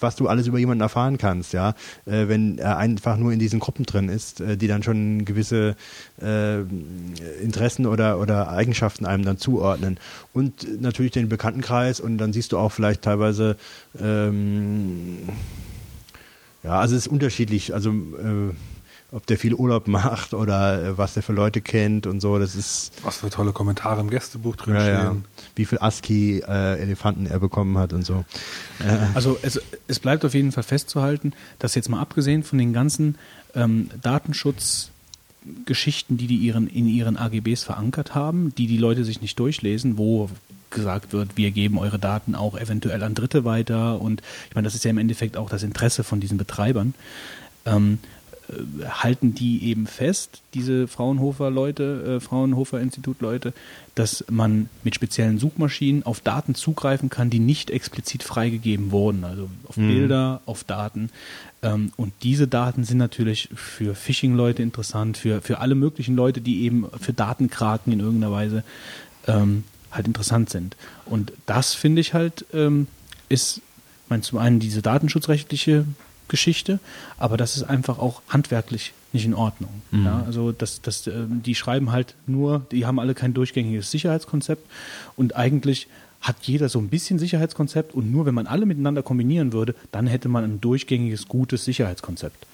was 0.00 0.16
du 0.16 0.26
alles 0.26 0.48
über 0.48 0.58
jemanden 0.58 0.82
erfahren 0.82 1.16
kannst, 1.16 1.52
ja. 1.52 1.70
Äh, 2.06 2.28
wenn 2.28 2.58
er 2.58 2.78
einfach 2.78 3.16
nur 3.16 3.32
in 3.32 3.38
diesen 3.38 3.60
Gruppen 3.60 3.86
drin 3.86 4.08
ist, 4.08 4.40
äh, 4.40 4.56
die 4.56 4.66
dann 4.66 4.82
schon 4.82 5.24
gewisse 5.24 5.76
äh, 6.20 6.60
Interessen 7.40 7.86
oder, 7.86 8.18
oder 8.18 8.50
Eigenschaften 8.50 9.06
einem 9.06 9.24
dann 9.24 9.38
zuordnen. 9.38 9.98
Und 10.32 10.80
natürlich 10.80 11.12
den 11.12 11.28
Bekanntenkreis 11.28 12.00
und 12.00 12.18
dann 12.18 12.32
siehst 12.32 12.52
du 12.52 12.58
auch 12.58 12.72
vielleicht 12.72 13.02
teilweise 13.02 13.56
ähm, 14.00 15.18
ja, 16.66 16.80
also 16.80 16.96
es 16.96 17.06
ist 17.06 17.12
unterschiedlich. 17.12 17.72
Also 17.72 17.90
äh, 17.90 18.52
ob 19.12 19.24
der 19.26 19.38
viel 19.38 19.54
Urlaub 19.54 19.86
macht 19.88 20.34
oder 20.34 20.82
äh, 20.82 20.98
was 20.98 21.14
der 21.14 21.22
für 21.22 21.32
Leute 21.32 21.60
kennt 21.60 22.08
und 22.08 22.20
so, 22.20 22.36
das 22.38 22.54
ist 22.56 22.90
Was 23.02 23.18
für 23.18 23.30
tolle 23.30 23.52
Kommentare 23.52 24.00
im 24.00 24.10
Gästebuch 24.10 24.56
drin 24.56 24.74
ja, 24.74 24.80
stehen. 24.80 24.96
ja. 24.96 25.14
wie 25.54 25.64
viel 25.64 25.78
ASCII-Elefanten 25.78 27.26
er 27.26 27.38
bekommen 27.38 27.78
hat 27.78 27.92
und 27.92 28.04
so. 28.04 28.24
Also 29.14 29.38
es, 29.42 29.60
es 29.86 30.00
bleibt 30.00 30.24
auf 30.24 30.34
jeden 30.34 30.50
Fall 30.52 30.64
festzuhalten, 30.64 31.32
dass 31.58 31.74
jetzt 31.76 31.88
mal 31.88 32.00
abgesehen 32.00 32.42
von 32.42 32.58
den 32.58 32.72
ganzen 32.72 33.16
ähm, 33.54 33.90
Datenschutzgeschichten, 34.02 36.16
die 36.16 36.26
die 36.26 36.38
ihren, 36.38 36.66
in 36.66 36.88
ihren 36.88 37.16
AGBs 37.16 37.62
verankert 37.62 38.16
haben, 38.16 38.52
die 38.56 38.66
die 38.66 38.78
Leute 38.78 39.04
sich 39.04 39.20
nicht 39.20 39.38
durchlesen, 39.38 39.98
wo 39.98 40.30
gesagt 40.70 41.12
wird, 41.12 41.36
wir 41.36 41.50
geben 41.50 41.78
eure 41.78 41.98
Daten 41.98 42.34
auch 42.34 42.58
eventuell 42.58 43.02
an 43.02 43.14
Dritte 43.14 43.44
weiter 43.44 44.00
und 44.00 44.22
ich 44.48 44.54
meine, 44.54 44.66
das 44.66 44.74
ist 44.74 44.84
ja 44.84 44.90
im 44.90 44.98
Endeffekt 44.98 45.36
auch 45.36 45.48
das 45.48 45.62
Interesse 45.62 46.04
von 46.04 46.20
diesen 46.20 46.38
Betreibern. 46.38 46.94
Ähm, 47.64 47.98
äh, 48.48 48.84
halten 48.86 49.34
die 49.34 49.64
eben 49.64 49.86
fest, 49.86 50.42
diese 50.54 50.86
Fraunhofer-Leute, 50.86 52.16
äh, 52.16 52.20
Fraunhofer-Institut-Leute, 52.20 53.52
dass 53.94 54.24
man 54.30 54.68
mit 54.84 54.94
speziellen 54.94 55.38
Suchmaschinen 55.38 56.04
auf 56.04 56.20
Daten 56.20 56.54
zugreifen 56.54 57.10
kann, 57.10 57.30
die 57.30 57.40
nicht 57.40 57.70
explizit 57.70 58.22
freigegeben 58.22 58.92
wurden, 58.92 59.24
also 59.24 59.48
auf 59.66 59.76
Mhm. 59.76 59.88
Bilder, 59.88 60.40
auf 60.46 60.62
Daten. 60.64 61.10
Ähm, 61.62 61.92
und 61.96 62.12
diese 62.22 62.46
Daten 62.46 62.84
sind 62.84 62.98
natürlich 62.98 63.48
für 63.54 63.94
Phishing-Leute 63.94 64.62
interessant, 64.62 65.16
für, 65.16 65.42
für 65.42 65.58
alle 65.58 65.74
möglichen 65.74 66.14
Leute, 66.14 66.40
die 66.40 66.62
eben 66.62 66.86
für 67.00 67.12
Datenkraken 67.12 67.92
in 67.92 68.00
irgendeiner 68.00 68.32
Weise 68.32 68.62
ähm, 69.26 69.64
halt 69.96 70.06
interessant 70.06 70.50
sind. 70.50 70.76
Und 71.04 71.32
das 71.46 71.74
finde 71.74 72.00
ich 72.00 72.14
halt, 72.14 72.44
ähm, 72.52 72.86
ist, 73.28 73.58
ich 73.58 74.10
meine, 74.10 74.22
zum 74.22 74.38
einen 74.38 74.60
diese 74.60 74.82
datenschutzrechtliche 74.82 75.84
Geschichte, 76.28 76.78
aber 77.18 77.36
das 77.36 77.56
ist 77.56 77.64
einfach 77.64 77.98
auch 77.98 78.22
handwerklich 78.28 78.92
nicht 79.12 79.24
in 79.24 79.34
Ordnung. 79.34 79.70
Ja, 79.92 80.22
also 80.26 80.52
das, 80.52 80.82
das, 80.82 81.06
ähm, 81.06 81.42
die 81.44 81.54
schreiben 81.54 81.92
halt 81.92 82.14
nur, 82.26 82.66
die 82.70 82.86
haben 82.86 82.98
alle 82.98 83.14
kein 83.14 83.32
durchgängiges 83.34 83.90
Sicherheitskonzept 83.90 84.66
und 85.16 85.36
eigentlich 85.36 85.88
hat 86.20 86.36
jeder 86.42 86.68
so 86.68 86.78
ein 86.78 86.88
bisschen 86.88 87.18
Sicherheitskonzept 87.18 87.94
und 87.94 88.10
nur 88.10 88.26
wenn 88.26 88.34
man 88.34 88.46
alle 88.46 88.66
miteinander 88.66 89.02
kombinieren 89.02 89.52
würde, 89.52 89.74
dann 89.92 90.06
hätte 90.06 90.28
man 90.28 90.44
ein 90.44 90.60
durchgängiges, 90.60 91.28
gutes 91.28 91.64
Sicherheitskonzept. 91.64 92.46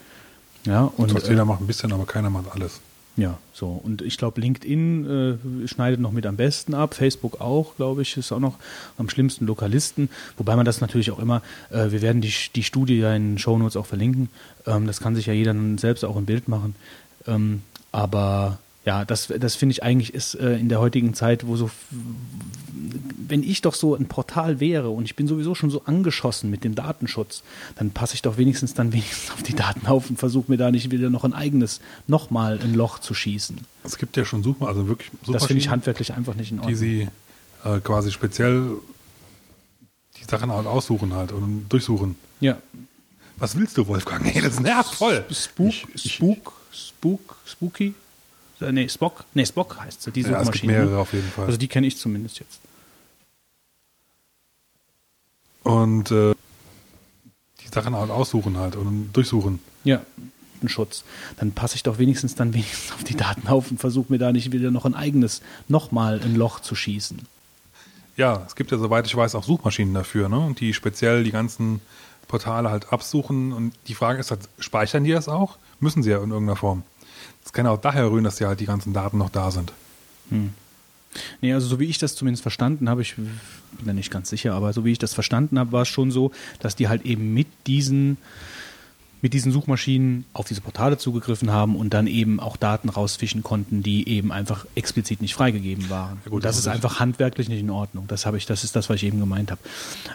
Ja, 0.65 0.83
und 0.97 1.13
Und 1.13 1.23
äh, 1.23 1.29
jeder 1.29 1.45
macht 1.45 1.61
ein 1.61 1.67
bisschen, 1.67 1.91
aber 1.91 2.05
keiner 2.05 2.29
macht 2.29 2.51
alles. 2.51 2.79
Ja, 3.15 3.37
so. 3.53 3.67
Und 3.67 4.01
ich 4.01 4.17
glaube, 4.17 4.41
LinkedIn 4.41 5.37
äh, 5.63 5.67
schneidet 5.67 5.99
noch 5.99 6.11
mit 6.11 6.25
am 6.25 6.35
besten 6.35 6.73
ab. 6.73 6.95
Facebook 6.95 7.41
auch, 7.41 7.75
glaube 7.75 8.01
ich, 8.01 8.17
ist 8.17 8.31
auch 8.31 8.39
noch 8.39 8.57
am 8.97 9.07
schlimmsten 9.07 9.45
Lokalisten. 9.45 10.09
Wobei 10.37 10.55
man 10.55 10.65
das 10.65 10.81
natürlich 10.81 11.11
auch 11.11 11.19
immer, 11.19 11.43
äh, 11.69 11.91
wir 11.91 12.01
werden 12.01 12.21
die, 12.21 12.33
die 12.55 12.63
Studie 12.63 12.97
ja 12.97 13.13
in 13.13 13.33
den 13.33 13.37
Shownotes 13.37 13.77
auch 13.77 13.85
verlinken. 13.85 14.29
Ähm, 14.65 14.87
das 14.87 14.99
kann 14.99 15.15
sich 15.15 15.27
ja 15.27 15.33
jeder 15.33 15.55
selbst 15.77 16.03
auch 16.03 16.15
im 16.15 16.25
Bild 16.25 16.47
machen. 16.47 16.75
Ähm, 17.27 17.61
aber 17.91 18.57
ja, 18.85 19.05
das, 19.05 19.27
das 19.39 19.55
finde 19.55 19.73
ich 19.73 19.83
eigentlich 19.83 20.13
ist 20.13 20.35
äh, 20.35 20.57
in 20.57 20.69
der 20.69 20.79
heutigen 20.79 21.13
Zeit, 21.13 21.47
wo 21.47 21.55
so 21.55 21.69
wenn 23.27 23.43
ich 23.43 23.61
doch 23.61 23.73
so 23.73 23.95
ein 23.95 24.07
Portal 24.07 24.59
wäre 24.59 24.89
und 24.89 25.05
ich 25.05 25.15
bin 25.15 25.27
sowieso 25.27 25.55
schon 25.55 25.69
so 25.69 25.83
angeschossen 25.85 26.49
mit 26.49 26.63
dem 26.63 26.75
Datenschutz, 26.75 27.43
dann 27.75 27.91
passe 27.91 28.15
ich 28.15 28.21
doch 28.21 28.37
wenigstens 28.37 28.73
dann 28.73 28.91
wenigstens 28.93 29.31
auf 29.31 29.43
die 29.43 29.55
Daten 29.55 29.87
auf 29.87 30.09
und 30.09 30.17
versuche 30.19 30.51
mir 30.51 30.57
da 30.57 30.71
nicht 30.71 30.91
wieder 30.91 31.09
noch 31.09 31.23
ein 31.23 31.33
eigenes, 31.33 31.79
nochmal 32.07 32.59
ein 32.61 32.73
Loch 32.73 32.99
zu 32.99 33.13
schießen. 33.13 33.57
Es 33.83 33.97
gibt 33.97 34.17
ja 34.17 34.25
schon 34.25 34.43
Suchmaschinen, 34.43 34.77
also 34.77 34.87
wirklich 34.87 35.09
Suchmaschinen, 35.11 35.33
Das 35.33 35.45
finde 35.45 35.61
ich 35.61 35.69
handwerklich 35.69 36.13
einfach 36.13 36.35
nicht 36.35 36.51
in 36.51 36.59
Ordnung. 36.59 36.73
die 36.73 36.77
sie 36.77 37.07
äh, 37.63 37.79
quasi 37.79 38.11
speziell 38.11 38.77
die 40.19 40.23
Sachen 40.29 40.51
halt 40.51 40.67
aussuchen 40.67 41.13
halt 41.13 41.31
und 41.31 41.67
durchsuchen. 41.69 42.15
ja. 42.39 42.57
Was 43.37 43.57
willst 43.57 43.77
du, 43.77 43.87
Wolfgang? 43.87 44.23
Hey, 44.31 44.43
das 44.43 44.59
nervt 44.59 44.93
voll. 44.93 45.25
Spook, 45.31 45.73
Spook, 45.95 46.53
Spook, 46.71 47.35
Spooky? 47.45 47.95
Äh, 48.63 48.71
Nee, 48.71 48.89
Spock. 48.89 49.25
Nee, 49.33 49.45
Spock 49.45 49.77
heißt 49.79 50.01
sie, 50.01 50.11
die 50.11 50.21
Ja, 50.21 50.27
es 50.27 50.33
gibt 50.33 50.45
Suchmaschine. 50.45 50.73
mehrere 50.73 50.97
auf 50.99 51.13
jeden 51.13 51.29
Fall. 51.29 51.45
Also 51.45 51.57
die 51.57 51.67
kenne 51.67 51.87
ich 51.87 51.97
zumindest 51.97 52.39
jetzt. 52.39 52.59
und 55.63 56.11
äh, 56.11 56.33
die 57.61 57.67
Sachen 57.69 57.95
halt 57.95 58.11
aussuchen 58.11 58.57
halt 58.57 58.75
und 58.75 59.11
durchsuchen. 59.13 59.59
Ja, 59.83 60.01
ein 60.61 60.69
Schutz. 60.69 61.03
Dann 61.37 61.51
passe 61.53 61.75
ich 61.75 61.83
doch 61.83 61.99
wenigstens 61.99 62.35
dann 62.35 62.53
wenigstens 62.53 62.91
auf 62.93 63.03
die 63.03 63.15
Daten 63.15 63.47
auf 63.47 63.71
und 63.71 63.79
versuche 63.79 64.11
mir 64.11 64.19
da 64.19 64.31
nicht 64.31 64.51
wieder 64.51 64.71
noch 64.71 64.85
ein 64.85 64.95
eigenes, 64.95 65.41
nochmal 65.69 66.19
ein 66.21 66.35
Loch 66.35 66.59
zu 66.59 66.75
schießen. 66.75 67.21
Ja, 68.17 68.43
es 68.45 68.55
gibt 68.55 68.71
ja, 68.71 68.77
soweit 68.77 69.07
ich 69.07 69.15
weiß, 69.15 69.35
auch 69.35 69.43
Suchmaschinen 69.43 69.93
dafür, 69.93 70.29
ne? 70.29 70.53
die 70.59 70.73
speziell 70.73 71.23
die 71.23 71.31
ganzen 71.31 71.79
Portale 72.27 72.69
halt 72.69 72.91
absuchen. 72.93 73.51
Und 73.53 73.73
die 73.87 73.95
Frage 73.95 74.19
ist 74.19 74.31
halt, 74.31 74.41
speichern 74.59 75.03
die 75.03 75.11
das 75.11 75.27
auch? 75.29 75.57
Müssen 75.79 76.03
sie 76.03 76.11
ja 76.11 76.17
in 76.21 76.29
irgendeiner 76.29 76.57
Form. 76.57 76.83
Das 77.43 77.53
kann 77.53 77.67
auch 77.67 77.79
daher 77.79 78.09
rühren, 78.09 78.23
dass 78.23 78.39
ja 78.39 78.47
halt 78.47 78.59
die 78.59 78.65
ganzen 78.65 78.93
Daten 78.93 79.17
noch 79.17 79.29
da 79.29 79.51
sind. 79.51 79.71
Nee, 81.41 81.53
also 81.53 81.67
so 81.67 81.79
wie 81.79 81.85
ich 81.85 81.99
das 81.99 82.15
zumindest 82.15 82.41
verstanden 82.41 82.89
habe, 82.89 83.01
ich 83.03 83.15
bin 83.15 83.29
da 83.85 83.93
nicht 83.93 84.09
ganz 84.09 84.29
sicher, 84.29 84.53
aber 84.55 84.73
so 84.73 84.83
wie 84.83 84.91
ich 84.91 84.97
das 84.99 85.13
verstanden 85.13 85.59
habe, 85.59 85.71
war 85.71 85.83
es 85.83 85.87
schon 85.87 86.09
so, 86.09 86.31
dass 86.59 86.75
die 86.75 86.87
halt 86.87 87.05
eben 87.05 87.33
mit 87.33 87.47
diesen 87.67 88.17
mit 89.21 89.33
diesen 89.33 89.53
Suchmaschinen 89.53 90.25
auf 90.33 90.47
diese 90.49 90.59
Portale 90.59 90.97
zugegriffen 90.97 91.49
haben 91.49 91.77
und 91.77 91.93
dann 91.93 92.07
eben 92.07 92.41
auch 92.41 92.57
Daten 92.57 92.89
rausfischen 92.89 93.41
konnten, 93.41 93.81
die 93.81 94.09
eben 94.09 94.33
einfach 94.33 94.65
explizit 94.75 95.21
nicht 95.21 95.33
freigegeben 95.33 95.89
waren. 95.89 96.19
Ja 96.25 96.31
gut, 96.31 96.43
das 96.43 96.49
das 96.57 96.59
ist 96.59 96.65
ist- 96.65 96.73
einfach 96.73 96.99
handwerklich 96.99 97.47
nicht 97.47 97.61
in 97.61 97.69
Ordnung. 97.69 98.05
Das 98.07 98.25
habe 98.25 98.35
ich, 98.37 98.45
das 98.47 98.65
ist 98.65 98.75
das, 98.75 98.89
was 98.89 98.97
ich 98.97 99.03
eben 99.05 99.21
gemeint 99.21 99.49
habe. 99.49 99.61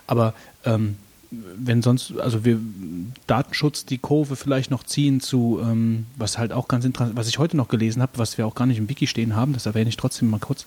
Aber 0.07 0.35
ähm, 0.67 0.97
wenn 1.31 1.83
sonst, 1.83 2.19
also 2.19 2.45
wir 2.45 2.59
Datenschutz 3.27 3.85
die 3.85 3.99
Kurve 3.99 4.37
vielleicht 4.37 4.71
noch 4.71 4.83
ziehen 4.83 5.21
zu, 5.21 5.61
ähm, 5.63 6.07
was 6.17 6.39
halt 6.39 6.53
auch 6.53 6.69
ganz 6.69 6.85
interessant, 6.85 7.17
was 7.17 7.29
ich 7.29 7.39
heute 7.39 7.57
noch 7.57 7.69
gelesen 7.69 8.01
habe, 8.01 8.13
was 8.17 8.39
wir 8.39 8.47
auch 8.47 8.55
gar 8.55 8.67
nicht 8.67 8.79
im 8.79 8.89
Wiki 8.89 9.07
stehen 9.07 9.37
haben, 9.37 9.53
das 9.53 9.67
erwähne 9.67 9.91
ich 9.91 9.97
trotzdem 9.97 10.31
mal 10.31 10.41
kurz. 10.41 10.67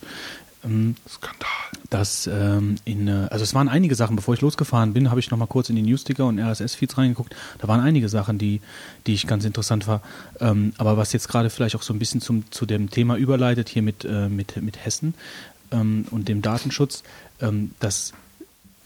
Ähm, 0.63 0.95
Skandal. 1.09 1.49
dass 1.89 2.27
ähm, 2.27 2.75
in, 2.85 3.07
äh, 3.07 3.27
also 3.31 3.41
es 3.41 3.55
waren 3.55 3.67
einige 3.67 3.95
Sachen, 3.95 4.15
bevor 4.15 4.35
ich 4.35 4.41
losgefahren 4.41 4.93
bin, 4.93 5.09
habe 5.09 5.19
ich 5.19 5.31
nochmal 5.31 5.47
kurz 5.47 5.71
in 5.71 5.75
die 5.75 5.81
Newsticker 5.81 6.27
und 6.27 6.37
RSS-Feeds 6.37 6.99
reingeguckt. 6.99 7.35
Da 7.57 7.67
waren 7.67 7.79
einige 7.79 8.09
Sachen, 8.09 8.37
die, 8.37 8.61
die 9.07 9.15
ich 9.15 9.25
ganz 9.25 9.43
interessant 9.43 9.87
war. 9.87 10.03
Ähm, 10.39 10.73
aber 10.77 10.97
was 10.97 11.13
jetzt 11.13 11.29
gerade 11.29 11.49
vielleicht 11.49 11.75
auch 11.75 11.81
so 11.81 11.93
ein 11.93 11.99
bisschen 11.99 12.21
zum, 12.21 12.43
zu 12.51 12.67
dem 12.67 12.91
Thema 12.91 13.17
überleitet, 13.17 13.69
hier 13.69 13.81
mit, 13.81 14.05
äh, 14.05 14.29
mit, 14.29 14.61
mit 14.61 14.85
Hessen 14.85 15.15
ähm, 15.71 16.05
und 16.11 16.27
dem 16.27 16.43
Datenschutz, 16.43 17.01
ähm, 17.41 17.71
dass 17.79 18.13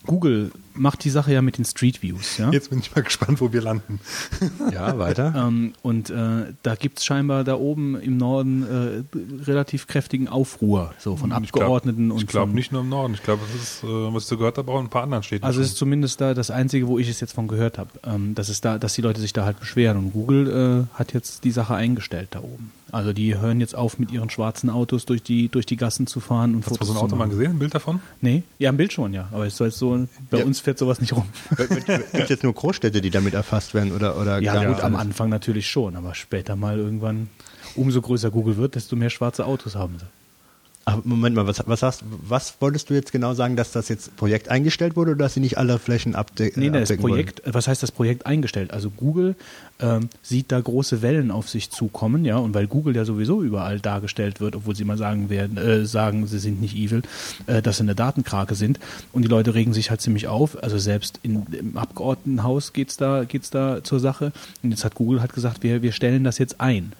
Google 0.06 0.52
macht 0.74 1.04
die 1.04 1.10
Sache 1.10 1.32
ja 1.34 1.42
mit 1.42 1.58
den 1.58 1.66
Street 1.66 2.02
Views, 2.02 2.38
ja. 2.38 2.52
Jetzt 2.52 2.70
bin 2.70 2.80
ich 2.80 2.94
mal 2.96 3.02
gespannt, 3.02 3.40
wo 3.42 3.52
wir 3.54 3.62
landen. 3.62 4.00
Ja, 4.72 4.98
weiter. 4.98 5.34
Ähm, 5.38 5.74
und 5.84 6.10
äh, 6.10 6.54
da 6.64 6.76
gibt 6.76 7.00
es 7.00 7.06
scheinbar 7.06 7.44
da 7.44 7.56
oben 7.56 7.96
im 8.00 8.18
Norden 8.18 8.64
äh, 8.64 9.44
relativ 9.44 9.88
kräftigen 9.88 10.28
Aufruhr, 10.28 10.94
so 10.98 11.16
von 11.16 11.32
Ich 11.44 11.52
glaub- 11.52 11.64
Abgeordneten 11.64 12.12
und 12.12 12.20
Ich 12.22 12.28
glaube 12.28 12.54
nicht 12.54 12.72
nur 12.72 12.82
im 12.82 12.90
Norden. 12.90 13.14
Ich 13.14 13.24
glaube, 13.24 13.42
das 13.52 13.62
ist, 13.62 13.84
äh, 13.84 13.88
was 13.88 14.24
ich 14.24 14.30
so 14.30 14.38
gehört 14.38 14.58
habe, 14.58 14.72
auch 14.72 14.80
in 14.80 14.86
ein 14.88 14.90
paar 14.90 15.04
anderen 15.04 15.24
Städten. 15.24 15.46
Also 15.46 15.62
es 15.62 15.68
ist 15.68 15.78
zumindest 15.78 16.20
da 16.20 16.34
das 16.34 16.52
Einzige, 16.52 16.88
wo 16.88 16.98
ich 17.00 17.10
es 17.10 17.20
jetzt 17.20 17.34
von 17.34 17.48
gehört 17.48 17.78
habe, 17.78 17.90
ähm, 18.04 18.36
dass 18.36 18.50
es 18.50 18.60
da, 18.62 18.78
dass 18.78 18.94
die 18.94 19.02
Leute 19.02 19.22
sich 19.22 19.34
da 19.34 19.46
halt 19.46 19.60
beschweren. 19.60 19.98
Und 19.98 20.14
Google 20.14 20.88
äh, 20.94 20.98
hat 20.98 21.14
jetzt 21.14 21.44
die 21.44 21.52
Sache 21.52 21.76
eingestellt 21.76 22.30
da 22.32 22.40
oben. 22.40 22.72
Also 22.96 23.12
die 23.12 23.38
hören 23.38 23.60
jetzt 23.60 23.76
auf, 23.76 24.00
mit 24.00 24.10
ihren 24.14 24.30
schwarzen 24.30 24.70
Autos 24.70 25.06
durch 25.06 25.22
die 25.22 25.50
durch 25.50 25.66
die 25.66 25.76
Gassen 25.76 26.08
zu 26.08 26.22
fahren 26.22 26.56
und 26.56 26.66
Hast 26.66 26.80
du 26.80 26.86
so 26.86 26.94
ein 26.94 26.98
Auto 26.98 27.18
mal 27.18 27.28
gesehen, 27.28 27.52
ein 27.52 27.60
Bild 27.60 27.76
davon? 27.76 28.00
Nee, 28.22 28.44
ja, 28.58 28.70
im 28.70 28.78
Bild 28.78 28.94
schon, 28.94 29.14
ja. 29.14 29.28
Aber 29.34 29.46
es 29.46 29.58
soll 29.58 29.68
jetzt 29.68 29.80
so, 29.80 30.08
bei 30.30 30.38
Ja. 30.40 30.46
uns 30.46 30.62
fährt 30.62 30.78
sowas 30.80 31.02
nicht 31.02 31.12
rum. 31.12 31.26
Gibt 32.14 32.30
jetzt 32.30 32.44
nur 32.44 32.54
Großstädte, 32.54 33.02
die 33.02 33.10
damit 33.10 33.34
erfasst 33.34 33.74
werden 33.74 33.92
oder, 33.92 34.18
oder 34.18 34.40
Ja, 34.40 34.64
gut, 34.72 34.82
am? 34.82 34.96
Anfang 34.96 35.28
natürlich 35.28 35.68
schon, 35.70 35.98
aber 35.98 36.16
später 36.16 36.56
mal 36.56 36.78
irgendwann, 36.78 37.28
umso 37.76 38.02
größer 38.02 38.32
Google 38.32 38.56
wird, 38.56 38.76
desto 38.76 38.96
mehr 38.96 39.10
schwarze 39.10 39.46
Autos 39.46 39.76
haben 39.76 40.00
sie. 40.00 40.06
Ach, 40.88 41.00
Moment 41.04 41.36
mal, 41.36 41.48
was, 41.48 41.64
was, 41.66 41.82
hast, 41.82 42.04
was 42.08 42.58
wolltest 42.60 42.92
du 42.92 42.94
jetzt 42.94 43.12
genau 43.12 43.34
sagen, 43.34 43.56
dass 43.56 43.72
das 43.72 43.90
jetzt 43.90 44.16
Projekt 44.18 44.50
eingestellt 44.50 44.96
wurde 44.96 45.12
oder 45.12 45.24
dass 45.24 45.34
sie 45.34 45.40
nicht 45.40 45.58
alle 45.58 45.80
Flächen 45.80 46.14
abde 46.14 46.52
Nee, 46.56 46.68
äh, 46.68 46.70
nee, 46.70 46.80
das 46.80 46.92
abdecken 46.92 47.02
Projekt, 47.02 47.42
was 47.44 47.68
heißt 47.68 47.82
das 47.82 47.92
Projekt 47.92 48.28
eingestellt? 48.28 48.72
Also 48.72 48.92
Google 48.92 49.36
ähm, 49.80 50.10
sieht 50.22 50.52
da 50.52 50.62
große 50.62 51.02
Wellen 51.02 51.32
auf 51.32 51.50
sich 51.50 51.72
zukommen, 51.72 52.24
ja, 52.24 52.38
und 52.38 52.54
weil 52.54 52.68
Google 52.68 52.96
ja 52.96 53.04
sowieso 53.04 53.42
überall 53.42 53.80
dargestellt 53.80 54.40
wird, 54.40 54.56
obwohl 54.56 54.76
sie 54.76 54.86
mal 54.86 55.00
sagen 55.00 55.32
werden, 55.32 55.58
äh, 55.58 55.88
sagen, 55.88 56.28
sie 56.28 56.38
sind 56.38 56.62
nicht 56.62 56.76
evil, 56.76 57.02
äh, 57.48 57.64
dass 57.64 57.78
sie 57.78 57.84
eine 57.84 57.96
Datenkrake 57.96 58.54
sind 58.54 58.80
und 59.12 59.24
die 59.24 59.28
Leute 59.28 59.56
regen 59.56 59.74
sich 59.74 59.90
halt 59.90 60.02
ziemlich 60.02 60.28
auf. 60.28 60.62
Also 60.64 60.78
selbst 60.78 61.20
in, 61.24 61.48
im 61.52 61.78
Abgeordnetenhaus 61.78 62.74
geht's 62.74 62.96
da, 62.96 63.24
geht's 63.24 63.50
da 63.50 63.84
zur 63.84 64.00
Sache. 64.00 64.32
Und 64.62 64.70
jetzt 64.70 64.86
hat 64.86 64.94
Google 64.94 65.22
halt 65.22 65.34
gesagt, 65.34 65.64
wir, 65.64 65.82
wir 65.82 65.94
stellen 65.94 66.24
das 66.24 66.38
jetzt 66.38 66.62
ein. 66.62 66.94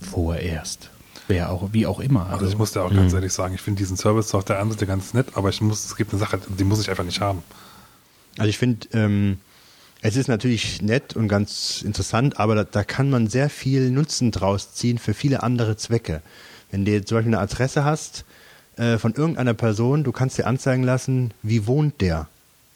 Vorerst. 0.00 0.90
Wer 1.28 1.50
auch, 1.50 1.72
wie 1.72 1.86
auch 1.86 2.00
immer. 2.00 2.26
Also 2.26 2.46
ich 2.46 2.58
muss 2.58 2.72
dir 2.72 2.82
auch 2.82 2.92
ganz 2.92 3.12
ehrlich 3.14 3.32
sagen, 3.32 3.54
ich 3.54 3.62
finde 3.62 3.78
diesen 3.78 3.96
Service 3.96 4.34
auf 4.34 4.44
der 4.44 4.60
einen 4.60 4.70
Seite 4.70 4.86
ganz 4.86 5.14
nett, 5.14 5.28
aber 5.34 5.48
ich 5.48 5.60
muss, 5.60 5.84
es 5.84 5.96
gibt 5.96 6.12
eine 6.12 6.20
Sache, 6.20 6.38
die 6.46 6.64
muss 6.64 6.80
ich 6.80 6.90
einfach 6.90 7.04
nicht 7.04 7.20
haben. 7.20 7.42
Also 8.36 8.48
ich 8.50 8.58
finde, 8.58 8.86
ähm, 8.92 9.38
es 10.02 10.16
ist 10.16 10.28
natürlich 10.28 10.82
nett 10.82 11.16
und 11.16 11.28
ganz 11.28 11.80
interessant, 11.82 12.38
aber 12.38 12.54
da, 12.54 12.64
da 12.64 12.84
kann 12.84 13.08
man 13.08 13.28
sehr 13.28 13.48
viel 13.48 13.90
Nutzen 13.90 14.32
draus 14.32 14.74
ziehen 14.74 14.98
für 14.98 15.14
viele 15.14 15.42
andere 15.42 15.78
Zwecke. 15.78 16.20
Wenn 16.70 16.84
du 16.84 16.90
jetzt 16.92 17.08
zum 17.08 17.16
Beispiel 17.16 17.34
eine 17.34 17.42
Adresse 17.42 17.84
hast 17.84 18.26
äh, 18.76 18.98
von 18.98 19.14
irgendeiner 19.14 19.54
Person, 19.54 20.04
du 20.04 20.12
kannst 20.12 20.36
dir 20.36 20.46
anzeigen 20.46 20.82
lassen, 20.82 21.32
wie 21.42 21.66
wohnt 21.66 22.02
der. 22.02 22.28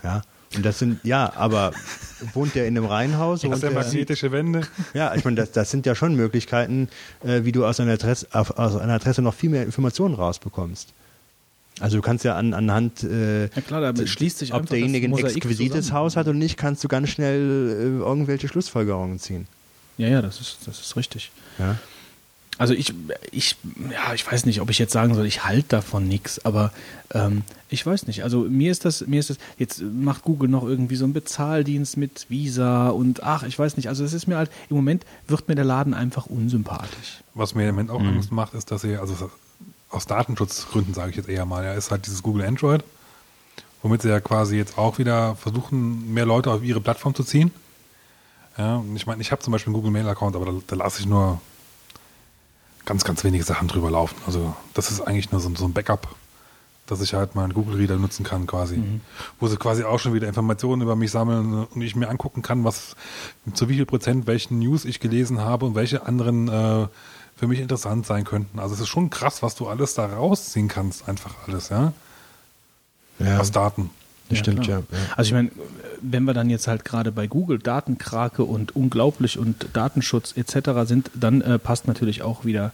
Ja. 0.02 0.22
Und 0.56 0.64
das 0.64 0.78
sind, 0.78 1.00
ja, 1.04 1.32
aber 1.36 1.72
wohnt 2.32 2.54
der 2.54 2.66
in 2.66 2.76
einem 2.76 2.86
Reihenhaus? 2.86 3.42
Ja 3.42 3.54
der- 3.54 3.70
magnetische 3.70 4.32
Wände? 4.32 4.62
Ja, 4.94 5.14
ich 5.14 5.24
meine, 5.24 5.36
das, 5.36 5.52
das 5.52 5.70
sind 5.70 5.84
ja 5.86 5.94
schon 5.94 6.14
Möglichkeiten, 6.14 6.88
äh, 7.22 7.44
wie 7.44 7.52
du 7.52 7.66
aus 7.66 7.80
einer, 7.80 7.92
Adresse, 7.92 8.26
auf, 8.32 8.58
aus 8.58 8.76
einer 8.76 8.94
Adresse 8.94 9.20
noch 9.22 9.34
viel 9.34 9.50
mehr 9.50 9.62
Informationen 9.64 10.14
rausbekommst. 10.14 10.88
Also 11.80 11.96
du 11.98 12.02
kannst 12.02 12.24
ja 12.24 12.34
an, 12.34 12.54
anhand, 12.54 13.04
äh, 13.04 13.42
Ja 13.42 13.60
klar, 13.66 13.92
da 13.92 14.06
schließt 14.06 14.38
sich 14.38 14.52
ob 14.52 14.66
derjenige 14.66 15.06
ein 15.06 15.16
exquisites 15.16 15.86
zusammen. 15.86 15.92
Haus 16.00 16.16
hat 16.16 16.26
oder 16.26 16.36
nicht, 16.36 16.56
kannst 16.56 16.82
du 16.82 16.88
ganz 16.88 17.10
schnell 17.10 18.00
äh, 18.00 18.04
irgendwelche 18.04 18.48
Schlussfolgerungen 18.48 19.18
ziehen. 19.20 19.46
Ja, 19.96 20.08
ja, 20.08 20.22
das 20.22 20.40
ist, 20.40 20.58
das 20.64 20.80
ist 20.80 20.96
richtig. 20.96 21.30
Ja. 21.58 21.76
Also 22.58 22.74
ich, 22.74 22.92
ich, 23.30 23.56
ja, 23.90 24.12
ich 24.14 24.30
weiß 24.30 24.44
nicht, 24.44 24.60
ob 24.60 24.68
ich 24.68 24.78
jetzt 24.80 24.92
sagen 24.92 25.14
soll, 25.14 25.26
ich 25.26 25.44
halte 25.44 25.68
davon 25.68 26.08
nichts, 26.08 26.44
aber 26.44 26.72
ähm, 27.14 27.42
ich 27.70 27.86
weiß 27.86 28.06
nicht. 28.08 28.24
Also 28.24 28.40
mir 28.40 28.72
ist 28.72 28.84
das, 28.84 29.06
mir 29.06 29.20
ist 29.20 29.30
das, 29.30 29.38
jetzt 29.58 29.80
macht 29.80 30.22
Google 30.22 30.48
noch 30.48 30.64
irgendwie 30.64 30.96
so 30.96 31.04
einen 31.04 31.12
Bezahldienst 31.12 31.96
mit 31.96 32.26
Visa 32.28 32.88
und 32.88 33.22
ach, 33.22 33.44
ich 33.44 33.56
weiß 33.58 33.76
nicht. 33.76 33.88
Also 33.88 34.04
es 34.04 34.12
ist 34.12 34.26
mir 34.26 34.36
halt, 34.36 34.50
im 34.70 34.76
Moment 34.76 35.04
wird 35.28 35.48
mir 35.48 35.54
der 35.54 35.64
Laden 35.64 35.94
einfach 35.94 36.26
unsympathisch. 36.26 37.18
Was 37.34 37.54
mir 37.54 37.68
im 37.68 37.76
Moment 37.76 37.90
Mhm. 37.90 37.94
auch 37.96 38.00
Angst 38.00 38.32
macht, 38.32 38.54
ist, 38.54 38.70
dass 38.72 38.82
sie, 38.82 38.96
also 38.96 39.30
aus 39.90 40.06
Datenschutzgründen 40.06 40.94
sage 40.94 41.10
ich 41.10 41.16
jetzt 41.16 41.28
eher 41.28 41.46
mal, 41.46 41.64
ja, 41.64 41.72
ist 41.74 41.90
halt 41.92 42.06
dieses 42.06 42.22
Google 42.24 42.44
Android, 42.44 42.82
womit 43.82 44.02
sie 44.02 44.08
ja 44.08 44.18
quasi 44.20 44.56
jetzt 44.56 44.76
auch 44.76 44.98
wieder 44.98 45.36
versuchen, 45.36 46.12
mehr 46.12 46.26
Leute 46.26 46.50
auf 46.50 46.62
ihre 46.64 46.80
Plattform 46.80 47.14
zu 47.14 47.22
ziehen. 47.22 47.52
Ja, 48.58 48.76
und 48.78 48.96
ich 48.96 49.06
meine, 49.06 49.22
ich 49.22 49.30
habe 49.30 49.40
zum 49.40 49.52
Beispiel 49.52 49.70
einen 49.70 49.76
Google 49.80 49.92
Mail 49.92 50.08
Account, 50.08 50.34
aber 50.34 50.46
da, 50.46 50.52
da 50.66 50.74
lasse 50.76 50.98
ich 51.00 51.06
nur 51.06 51.40
ganz, 52.88 53.04
ganz 53.04 53.22
wenige 53.22 53.44
Sachen 53.44 53.68
drüber 53.68 53.90
laufen. 53.90 54.16
Also 54.26 54.56
das 54.72 54.90
ist 54.90 55.02
eigentlich 55.02 55.30
nur 55.30 55.42
so, 55.42 55.54
so 55.54 55.66
ein 55.66 55.74
Backup, 55.74 56.08
dass 56.86 57.02
ich 57.02 57.12
halt 57.12 57.34
meinen 57.34 57.52
Google 57.52 57.76
Reader 57.76 57.96
nutzen 57.96 58.24
kann 58.24 58.46
quasi. 58.46 58.82
Wo 59.38 59.46
sie 59.46 59.58
quasi 59.58 59.84
auch 59.84 59.98
schon 59.98 60.14
wieder 60.14 60.26
Informationen 60.26 60.80
über 60.80 60.96
mich 60.96 61.10
sammeln 61.10 61.66
und 61.66 61.82
ich 61.82 61.94
mir 61.96 62.08
angucken 62.08 62.40
kann, 62.40 62.64
was 62.64 62.96
zu 63.52 63.68
wie 63.68 63.74
viel 63.74 63.84
Prozent 63.84 64.26
welchen 64.26 64.58
News 64.58 64.86
ich 64.86 65.00
gelesen 65.00 65.40
habe 65.40 65.66
und 65.66 65.74
welche 65.74 66.06
anderen 66.06 66.48
äh, 66.48 66.88
für 67.36 67.46
mich 67.46 67.60
interessant 67.60 68.06
sein 68.06 68.24
könnten. 68.24 68.58
Also 68.58 68.74
es 68.74 68.80
ist 68.80 68.88
schon 68.88 69.10
krass, 69.10 69.42
was 69.42 69.54
du 69.54 69.68
alles 69.68 69.92
da 69.92 70.06
rausziehen 70.06 70.68
kannst, 70.68 71.10
einfach 71.10 71.34
alles, 71.46 71.68
ja, 71.68 71.92
Ja, 73.18 73.38
aus 73.38 73.52
Daten. 73.52 73.90
Das 74.28 74.38
stimmt, 74.38 74.62
klar. 74.62 74.82
ja. 74.90 74.96
ja. 74.96 75.04
Also 75.16 75.28
ich 75.28 75.34
meine, 75.34 75.50
wenn 76.00 76.24
wir 76.24 76.34
dann 76.34 76.50
jetzt 76.50 76.68
halt 76.68 76.84
gerade 76.84 77.12
bei 77.12 77.26
Google 77.26 77.58
Datenkrake 77.58 78.44
und 78.44 78.76
unglaublich 78.76 79.38
und 79.38 79.66
Datenschutz 79.72 80.36
etc. 80.36 80.70
sind, 80.84 81.10
dann 81.14 81.40
äh, 81.40 81.58
passt 81.58 81.86
natürlich 81.86 82.22
auch 82.22 82.44
wieder 82.44 82.72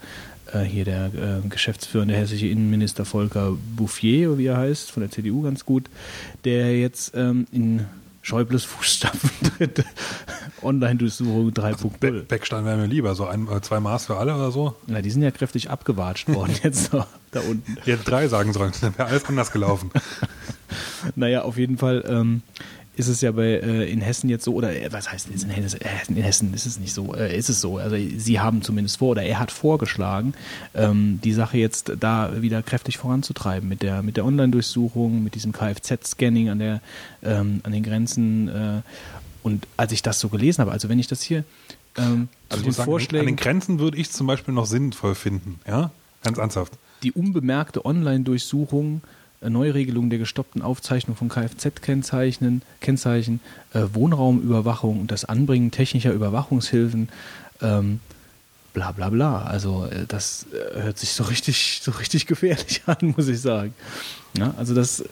äh, 0.53 0.61
hier 0.61 0.85
der 0.85 1.07
äh, 1.07 1.49
geschäftsführende 1.49 2.15
hessische 2.15 2.47
Innenminister 2.47 3.05
Volker 3.05 3.53
Bouffier, 3.77 4.39
wie 4.39 4.47
er 4.47 4.59
heißt, 4.59 4.91
von 4.91 5.03
der 5.03 5.11
CDU 5.11 5.43
ganz 5.43 5.65
gut, 5.65 5.85
der 6.45 6.79
jetzt 6.79 7.13
ähm, 7.15 7.47
in 7.53 7.87
Schäubles 8.25 8.65
Fußstapfen 8.65 9.31
tritt. 9.59 9.85
Online-Durchsuchung 10.63 11.51
3.0. 11.51 12.23
Beckstein 12.23 12.65
wäre 12.65 12.79
mir 12.79 12.87
lieber, 12.87 13.15
so 13.15 13.27
ein, 13.27 13.47
äh, 13.49 13.61
zwei 13.61 13.81
Maß 13.81 14.07
für 14.07 14.17
alle 14.17 14.35
oder 14.35 14.51
so. 14.51 14.75
Na, 14.87 15.03
die 15.03 15.11
sind 15.11 15.23
ja 15.23 15.31
kräftig 15.31 15.69
abgewatscht 15.69 16.29
worden 16.31 16.55
jetzt 16.63 16.95
da, 16.95 17.07
da 17.33 17.41
unten. 17.41 17.77
Die 17.85 17.93
hätte 17.93 18.05
drei 18.05 18.29
sagen 18.29 18.55
sollen, 18.55 18.73
dann 18.81 18.97
wäre 18.97 19.09
alles 19.09 19.27
anders 19.27 19.53
gelaufen. 19.53 19.91
Naja, 21.17 21.43
auf 21.43 21.57
jeden 21.59 21.79
Fall 21.79 22.05
ähm, 22.07 22.43
ist 22.97 23.09
es 23.09 23.21
ja 23.21 23.33
bei 23.33 23.45
äh, 23.45 23.91
in 23.91 24.01
Hessen 24.01 24.31
jetzt 24.31 24.45
so, 24.45 24.55
oder 24.55 24.75
äh, 24.75 24.93
was 24.93 25.11
heißt 25.11 25.29
in 25.29 25.51
Hessen? 25.51 25.81
Äh, 25.81 25.89
in 26.09 26.17
Hessen 26.17 26.55
ist 26.55 26.67
es 26.67 26.79
nicht 26.79 26.95
so, 26.95 27.15
äh, 27.15 27.37
ist 27.37 27.49
es 27.49 27.61
so. 27.61 27.79
Also 27.79 27.97
sie 27.97 28.41
haben 28.41 28.63
zumindest 28.63 28.99
vor, 28.99 29.11
oder 29.11 29.23
er 29.23 29.39
hat 29.39 29.51
vorgeschlagen, 29.51 30.35
ähm, 30.75 31.21
die 31.25 31.33
Sache 31.33 31.59
jetzt 31.59 31.93
da 31.99 32.41
wieder 32.41 32.63
kräftig 32.63 32.99
voranzutreiben 32.99 33.69
mit 33.69 33.83
der 33.83 34.03
mit 34.03 34.17
der 34.17 34.25
Online-Durchsuchung, 34.25 35.25
mit 35.25 35.35
diesem 35.35 35.53
Kfz-Scanning 35.53 36.51
an 36.51 36.59
der 36.59 36.81
ähm, 37.23 37.61
an 37.65 37.73
den 37.73 37.83
Grenzen. 37.83 38.49
Äh, 38.49 38.83
und 39.43 39.67
als 39.77 39.93
ich 39.93 40.03
das 40.03 40.21
so 40.21 40.29
gelesen 40.29 40.61
habe, 40.63 40.73
also 40.73 40.89
wenn 40.89 40.99
ich 40.99 41.07
das 41.09 41.21
hier 41.21 41.45
ähm, 41.97 42.29
Also 42.49 42.65
den 42.65 42.73
sagen, 42.73 42.87
Vorschlägen 42.87 43.21
an 43.21 43.27
den 43.27 43.37
Grenzen 43.37 43.79
würde 43.79 43.99
ich 43.99 44.11
zum 44.11 44.27
Beispiel 44.27 44.55
noch 44.55 44.67
sinnvoll 44.67 45.15
finden, 45.15 45.59
ja? 45.67 45.91
Ganz 46.23 46.39
ernsthaft. 46.39 46.73
die 47.03 47.13
unbemerkte 47.13 47.85
Online-Durchsuchung, 47.85 49.03
Neuregelung 49.51 50.11
der 50.11 50.19
gestoppten 50.19 50.63
Aufzeichnung 50.63 51.17
von 51.17 51.29
Kfz-Kennzeichen, 51.29 52.63
Kennzeichen, 52.81 53.41
äh, 53.73 53.83
Wohnraumüberwachung 53.93 55.01
und 55.01 55.11
das 55.11 55.25
Anbringen 55.25 55.71
technischer 55.71 56.13
Überwachungshilfen, 56.13 57.09
ähm, 57.63 58.01
bla 58.75 58.93
bla 58.93 59.09
bla. 59.09 59.43
Also 59.43 59.87
äh, 59.87 60.05
das 60.07 60.47
äh, 60.53 60.83
hört 60.83 60.99
sich 60.99 61.13
so 61.13 61.25
richtig, 61.25 61.81
so 61.83 61.93
richtig 61.93 62.27
gefährlich 62.27 62.83
an, 62.87 63.15
muss 63.17 63.29
ich 63.29 63.41
sagen. 63.41 63.73
Ja, 64.37 64.53
also 64.57 64.75
das, 64.75 64.99
äh, 64.99 65.07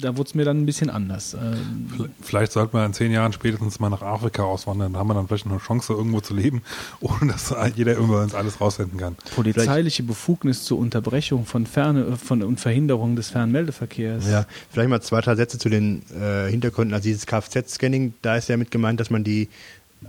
da 0.00 0.16
wurde 0.16 0.28
es 0.28 0.34
mir 0.34 0.44
dann 0.44 0.60
ein 0.60 0.66
bisschen 0.66 0.90
anders. 0.90 1.34
Ähm, 1.34 2.10
Vielleicht 2.20 2.50
sollte 2.50 2.76
man 2.76 2.86
in 2.86 2.92
zehn 2.92 3.12
Jahren 3.12 3.32
spätestens 3.32 3.78
mal 3.78 3.90
nach 3.90 4.02
Afrika 4.02 4.42
auswandern. 4.42 4.92
Da 4.92 4.98
haben 4.98 5.06
wir 5.06 5.14
dann 5.14 5.28
vielleicht 5.28 5.46
noch 5.46 5.52
eine 5.52 5.60
Chance, 5.60 5.92
irgendwo 5.92 6.20
zu 6.20 6.34
leben, 6.34 6.62
ohne 7.00 7.32
dass 7.32 7.54
jeder 7.76 7.96
über 7.96 8.22
uns 8.22 8.34
alles 8.34 8.60
rausfinden 8.60 8.98
kann. 8.98 9.16
polizeiliche 9.36 10.02
Befugnis 10.02 10.64
zur 10.64 10.78
Unterbrechung 10.78 11.46
von 11.46 11.66
Ferne 11.66 12.16
von 12.16 12.42
und 12.42 12.58
Verhinderung 12.58 13.14
des 13.14 13.30
Fernmeldeverkehrs. 13.30 14.28
Ja, 14.28 14.46
vielleicht 14.70 14.90
mal 14.90 15.00
zwei, 15.00 15.20
drei 15.20 15.36
Sätze 15.36 15.58
zu 15.58 15.68
den 15.68 16.02
äh, 16.12 16.50
Hintergründen. 16.50 16.92
Also 16.92 17.04
dieses 17.04 17.26
Kfz-Scanning, 17.26 18.14
da 18.20 18.36
ist 18.36 18.48
ja 18.48 18.56
mit 18.56 18.72
gemeint, 18.72 18.98
dass 18.98 19.10
man 19.10 19.22
die 19.22 19.48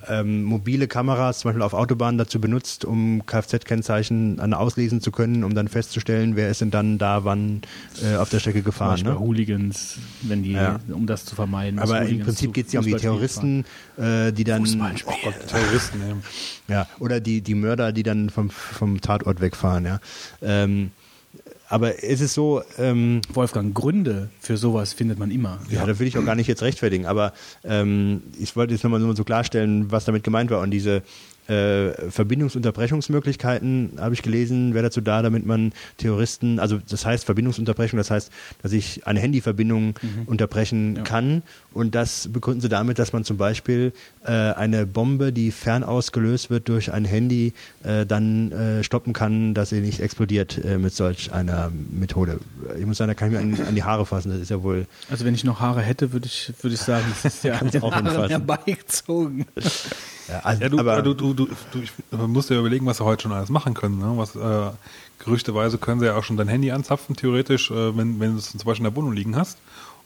ähm, 0.07 0.43
mobile 0.43 0.87
Kameras 0.87 1.39
zum 1.39 1.49
Beispiel 1.49 1.61
auf 1.61 1.73
Autobahnen 1.73 2.17
dazu 2.17 2.39
benutzt, 2.39 2.85
um 2.85 3.25
Kfz-Kennzeichen 3.25 4.39
an 4.39 4.53
auslesen 4.53 5.01
zu 5.01 5.11
können, 5.11 5.43
um 5.43 5.55
dann 5.55 5.67
festzustellen, 5.67 6.35
wer 6.35 6.49
ist 6.49 6.61
denn 6.61 6.71
dann 6.71 6.97
da 6.97 7.23
wann 7.25 7.61
äh, 8.03 8.15
auf 8.17 8.29
der 8.29 8.39
Strecke 8.39 8.59
Zum 8.59 8.65
gefahren. 8.65 8.91
Beispiel 8.91 9.11
Ne? 9.13 9.19
Hooligans, 9.19 9.97
wenn 10.23 10.43
die, 10.43 10.51
Ja. 10.53 10.79
um 10.91 11.05
das 11.07 11.25
zu 11.25 11.35
vermeiden. 11.35 11.79
Aber 11.79 12.01
im 12.03 12.19
Prinzip 12.21 12.53
geht 12.53 12.67
es 12.67 12.73
ja 12.73 12.79
um 12.79 12.85
die. 12.85 12.95
Terroristen, 12.95 13.65
äh, 13.97 14.31
die 14.31 14.43
dann. 14.43 14.63
Oh 15.05 15.11
Gott, 15.23 15.33
Terroristen 15.47 15.99
nehmen. 15.99 16.23
Ja, 16.67 16.87
oder 16.99 17.19
die, 17.19 17.41
die 17.41 17.55
Mörder, 17.55 17.91
die 17.91 18.03
dann 18.03 18.29
vom, 18.29 18.49
vom 18.49 19.01
Tatort 19.01 19.41
wegfahren, 19.41 19.85
ja. 19.85 19.99
Ähm, 20.41 20.91
aber 21.67 22.03
es 22.03 22.21
ist 22.21 22.33
so, 22.33 22.61
ähm, 22.77 23.21
Wolfgang, 23.33 23.73
Gründe 23.73 24.29
für 24.39 24.57
sowas 24.57 24.93
findet 24.93 25.19
man 25.19 25.31
immer. 25.31 25.59
ja, 25.69 25.85
da 25.85 25.97
will 25.97 26.07
ich 26.07 26.17
auch 26.17 26.25
gar 26.25 26.35
nicht 26.35 26.47
jetzt 26.47 26.61
rechtfertigen, 26.61 27.05
aber 27.05 27.33
ähm, 27.63 28.23
ich 28.39 28.55
wollte 28.55 28.73
jetzt 28.73 28.83
nochmal 28.83 29.01
so 29.15 29.23
klarstellen, 29.23 29.91
was 29.91 30.05
damit 30.05 30.23
gemeint 30.23 30.51
war. 30.51 30.61
Und 30.61 30.71
diese 30.71 31.01
äh, 31.47 32.09
Verbindungsunterbrechungsmöglichkeiten 32.11 33.93
habe 33.99 34.13
ich 34.13 34.21
gelesen, 34.21 34.73
wäre 34.73 34.83
dazu 34.83 35.01
da, 35.01 35.21
damit 35.21 35.45
man 35.45 35.73
Terroristen, 35.97 36.59
also 36.59 36.79
das 36.89 37.05
heißt 37.05 37.25
Verbindungsunterbrechung, 37.25 37.97
das 37.97 38.11
heißt, 38.11 38.31
dass 38.61 38.71
ich 38.71 39.05
eine 39.07 39.19
Handyverbindung 39.19 39.95
unterbrechen 40.25 40.97
Ja. 40.97 41.01
kann. 41.03 41.43
Und 41.73 41.93
das 41.95 42.29
begründen 42.31 42.61
sie 42.61 42.69
damit, 42.69 42.99
dass 42.99 43.11
man 43.13 43.23
zum 43.25 43.37
Beispiel 43.37 43.91
äh, 44.23 44.31
eine 44.31 44.85
Bombe, 44.85 45.33
die 45.33 45.51
fernaus 45.51 46.11
gelöst 46.11 46.49
wird 46.49 46.69
durch 46.69 46.91
ein 46.93 47.05
Handy, 47.05 47.53
äh, 47.83 48.05
dann 48.05 48.51
äh, 48.51 48.83
stoppen 48.83 49.13
kann, 49.13 49.53
dass 49.53 49.69
sie 49.69 49.81
nicht 49.81 49.99
explodiert 49.99 50.63
äh, 50.63 50.77
mit 50.77 50.93
solch 50.93 51.33
einer 51.33 51.71
Methode. 51.91 52.39
Ich 52.79 52.85
muss 52.85 52.97
sagen, 52.97 53.09
da 53.09 53.13
kann 53.13 53.27
ich 53.29 53.33
mir 53.33 53.39
an, 53.59 53.67
an 53.67 53.75
die 53.75 53.83
Haare 53.83 54.05
fassen. 54.05 54.31
Das 54.31 54.39
ist 54.39 54.49
ja 54.49 54.63
wohl 54.63 54.87
Also 55.09 55.25
wenn 55.25 55.35
ich 55.35 55.43
noch 55.43 55.59
Haare 55.59 55.81
hätte, 55.81 56.13
würde 56.13 56.27
ich, 56.27 56.53
würde 56.61 56.75
ich 56.75 56.81
sagen, 56.81 57.05
das 57.21 57.35
ist 57.35 57.43
ja 57.43 57.55
an 57.55 57.69
den 57.69 57.81
auch 57.83 57.91
Haaren 57.95 58.29
herbeigezogen. 58.29 59.45
Ja, 60.27 60.39
also, 60.39 60.61
Ja, 60.63 60.69
du, 60.69 60.79
aber 60.79 61.01
du, 61.01 61.13
du, 61.13 61.33
du, 61.33 61.47
du 61.71 61.79
ich, 61.79 61.91
man 62.11 62.31
muss 62.31 62.47
dir 62.47 62.59
überlegen, 62.59 62.85
was 62.85 62.97
sie 62.97 63.05
heute 63.05 63.23
schon 63.23 63.31
alles 63.31 63.49
machen 63.49 63.73
können. 63.73 63.99
Ne? 63.99 64.13
Was, 64.15 64.35
äh, 64.35 64.71
gerüchteweise 65.19 65.77
können 65.77 65.99
sie 65.99 66.07
ja 66.07 66.15
auch 66.15 66.23
schon 66.23 66.37
dein 66.37 66.47
Handy 66.47 66.71
anzapfen, 66.71 67.15
theoretisch, 67.15 67.71
äh, 67.71 67.97
wenn, 67.97 68.19
wenn 68.19 68.33
du 68.33 68.37
es 68.37 68.51
zum 68.51 68.59
Beispiel 68.59 68.85
in 68.85 68.91
der 68.91 68.95
Wohnung 68.95 69.13
liegen 69.13 69.35
hast 69.35 69.57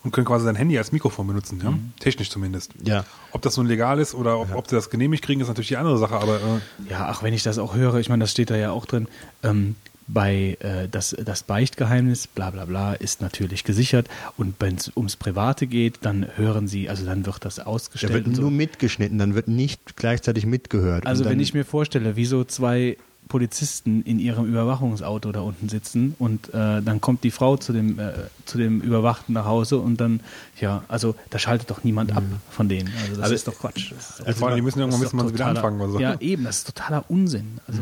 und 0.03 0.11
können 0.11 0.25
quasi 0.25 0.45
dein 0.45 0.55
Handy 0.55 0.77
als 0.77 0.91
Mikrofon 0.91 1.27
benutzen, 1.27 1.59
ja? 1.63 1.73
technisch 1.99 2.29
zumindest. 2.29 2.71
Ja. 2.83 3.03
Ob 3.31 3.41
das 3.41 3.57
nun 3.57 3.67
legal 3.67 3.99
ist 3.99 4.13
oder 4.13 4.39
ob, 4.39 4.53
ob 4.55 4.67
sie 4.69 4.75
das 4.75 4.89
genehmigt 4.89 5.23
kriegen, 5.23 5.41
ist 5.41 5.47
natürlich 5.47 5.67
die 5.69 5.77
andere 5.77 5.97
Sache, 5.97 6.15
aber 6.15 6.35
äh, 6.35 6.89
Ja, 6.89 7.07
ach, 7.09 7.21
wenn 7.23 7.33
ich 7.33 7.43
das 7.43 7.57
auch 7.57 7.75
höre, 7.75 7.95
ich 7.95 8.09
meine, 8.09 8.23
das 8.23 8.31
steht 8.31 8.49
da 8.49 8.55
ja 8.55 8.71
auch 8.71 8.85
drin, 8.85 9.07
ähm, 9.43 9.75
bei 10.11 10.57
äh, 10.59 10.87
das, 10.89 11.15
das 11.23 11.43
Beichtgeheimnis, 11.43 12.25
bla 12.27 12.49
bla 12.49 12.65
bla, 12.65 12.93
ist 12.93 13.21
natürlich 13.21 13.63
gesichert 13.63 14.07
und 14.37 14.55
wenn 14.59 14.75
es 14.75 14.91
ums 14.95 15.15
Private 15.15 15.67
geht, 15.67 15.99
dann 16.01 16.25
hören 16.35 16.67
sie, 16.67 16.89
also 16.89 17.05
dann 17.05 17.25
wird 17.25 17.45
das 17.45 17.55
da 17.55 17.63
ausgestellt. 17.63 18.13
wird 18.13 18.27
und 18.27 18.35
so. 18.35 18.41
nur 18.41 18.51
mitgeschnitten, 18.51 19.19
dann 19.19 19.35
wird 19.35 19.47
nicht 19.47 19.95
gleichzeitig 19.95 20.45
mitgehört. 20.45 21.05
Also 21.05 21.25
wenn 21.25 21.39
ich 21.39 21.53
mir 21.53 21.63
vorstelle, 21.63 22.15
wie 22.15 22.25
so 22.25 22.43
zwei 22.43 22.97
Polizisten 23.27 24.01
in 24.01 24.17
ihrem 24.17 24.45
Überwachungsauto 24.47 25.31
da 25.31 25.41
unten 25.41 25.69
sitzen 25.69 26.15
und 26.17 26.49
äh, 26.49 26.81
dann 26.81 26.99
kommt 26.99 27.23
die 27.23 27.29
Frau 27.29 27.57
zu 27.57 27.71
dem, 27.73 27.99
äh, 27.99 28.13
zu 28.45 28.57
dem 28.57 28.81
Überwachten 28.81 29.33
nach 29.33 29.45
Hause 29.45 29.77
und 29.77 30.01
dann, 30.01 30.21
ja, 30.59 30.83
also 30.87 31.13
da 31.29 31.37
schaltet 31.37 31.69
doch 31.69 31.83
niemand 31.83 32.11
ab 32.15 32.23
von 32.49 32.67
denen. 32.67 32.91
Also 33.03 33.17
das 33.17 33.25
Aber- 33.25 33.35
ist 33.35 33.47
doch 33.47 33.59
Quatsch. 33.59 33.91
Ist 33.91 34.21
doch, 34.25 34.35
vor 34.35 34.47
allem, 34.47 34.55
die 34.57 34.61
müssen 34.63 34.79
irgendwann 34.79 35.01
wissen, 35.01 35.17
wann 35.19 35.25
doch 35.27 35.29
sie 35.29 35.35
wieder 35.35 35.45
anfangen 35.45 35.79
oder 35.79 35.91
so. 35.91 35.99
Ja, 35.99 36.19
eben, 36.19 36.43
das 36.45 36.57
ist 36.59 36.67
totaler 36.75 37.05
Unsinn. 37.09 37.59
Also 37.67 37.81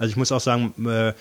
Also 0.00 0.10
ich 0.10 0.16
muss 0.16 0.32
auch 0.32 0.40
sagen, 0.40 0.74
äh, 0.88 1.12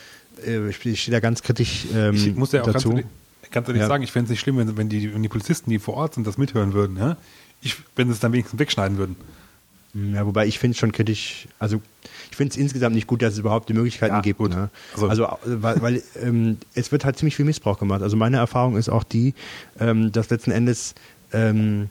äh, 0.46 0.70
ich 0.70 0.78
stehe 1.02 1.12
da 1.12 1.20
ganz 1.20 1.42
kritisch 1.44 1.86
ähm, 1.96 2.16
ich 2.16 2.36
muss 2.36 2.52
ja 2.52 2.62
auch 2.62 2.66
ganz 2.66 2.76
dazu. 2.84 2.92
ehrlich, 2.92 3.06
ganz 3.52 3.68
ehrlich 3.68 3.82
Ja. 3.82 3.88
sagen, 3.88 4.04
ich 4.04 4.12
fände 4.12 4.26
es 4.26 4.30
nicht 4.32 4.40
schlimm, 4.40 4.58
wenn, 4.58 4.78
wenn, 4.78 4.90
die, 4.90 5.14
wenn 5.14 5.24
die 5.24 5.30
Polizisten, 5.30 5.70
die 5.70 5.80
vor 5.80 5.96
Ort 5.96 6.16
sind, 6.16 6.26
das 6.28 6.38
mithören 6.38 6.74
würden. 6.74 6.98
Ja? 6.98 7.18
Ich, 7.62 7.76
wenn 7.96 8.08
sie 8.08 8.14
es 8.14 8.20
dann 8.20 8.32
wenigstens 8.34 8.60
wegschneiden 8.60 8.98
würden. 8.98 9.16
Ja, 9.94 10.26
wobei 10.26 10.46
ich 10.46 10.60
finde 10.60 10.74
es 10.74 10.78
schon 10.78 10.92
kritisch, 10.92 11.48
also 11.58 11.82
ich 12.30 12.38
finde 12.38 12.52
es 12.52 12.58
insgesamt 12.58 12.94
nicht 12.94 13.08
gut, 13.08 13.24
dass 13.24 13.34
es 13.34 13.40
überhaupt 13.40 13.70
die 13.70 13.74
Möglichkeiten 13.74 14.14
Ja, 14.16 14.22
gibt. 14.22 14.40
Ne? 14.40 14.70
Also- 14.94 15.08
Also, 15.10 15.28
weil, 15.46 15.82
weil 15.82 16.04
ähm, 16.22 16.58
es 16.76 16.92
wird 16.92 17.06
halt 17.06 17.18
ziemlich 17.18 17.36
viel 17.36 17.46
Missbrauch 17.46 17.80
gemacht. 17.80 18.04
Also 18.04 18.16
meine 18.16 18.38
Erfahrung 18.38 18.78
ist 18.78 18.88
auch 18.90 19.04
die, 19.04 19.34
ähm, 19.80 20.12
dass 20.12 20.30
letzten 20.30 20.52
Endes 20.52 20.94
ähm, 21.34 21.90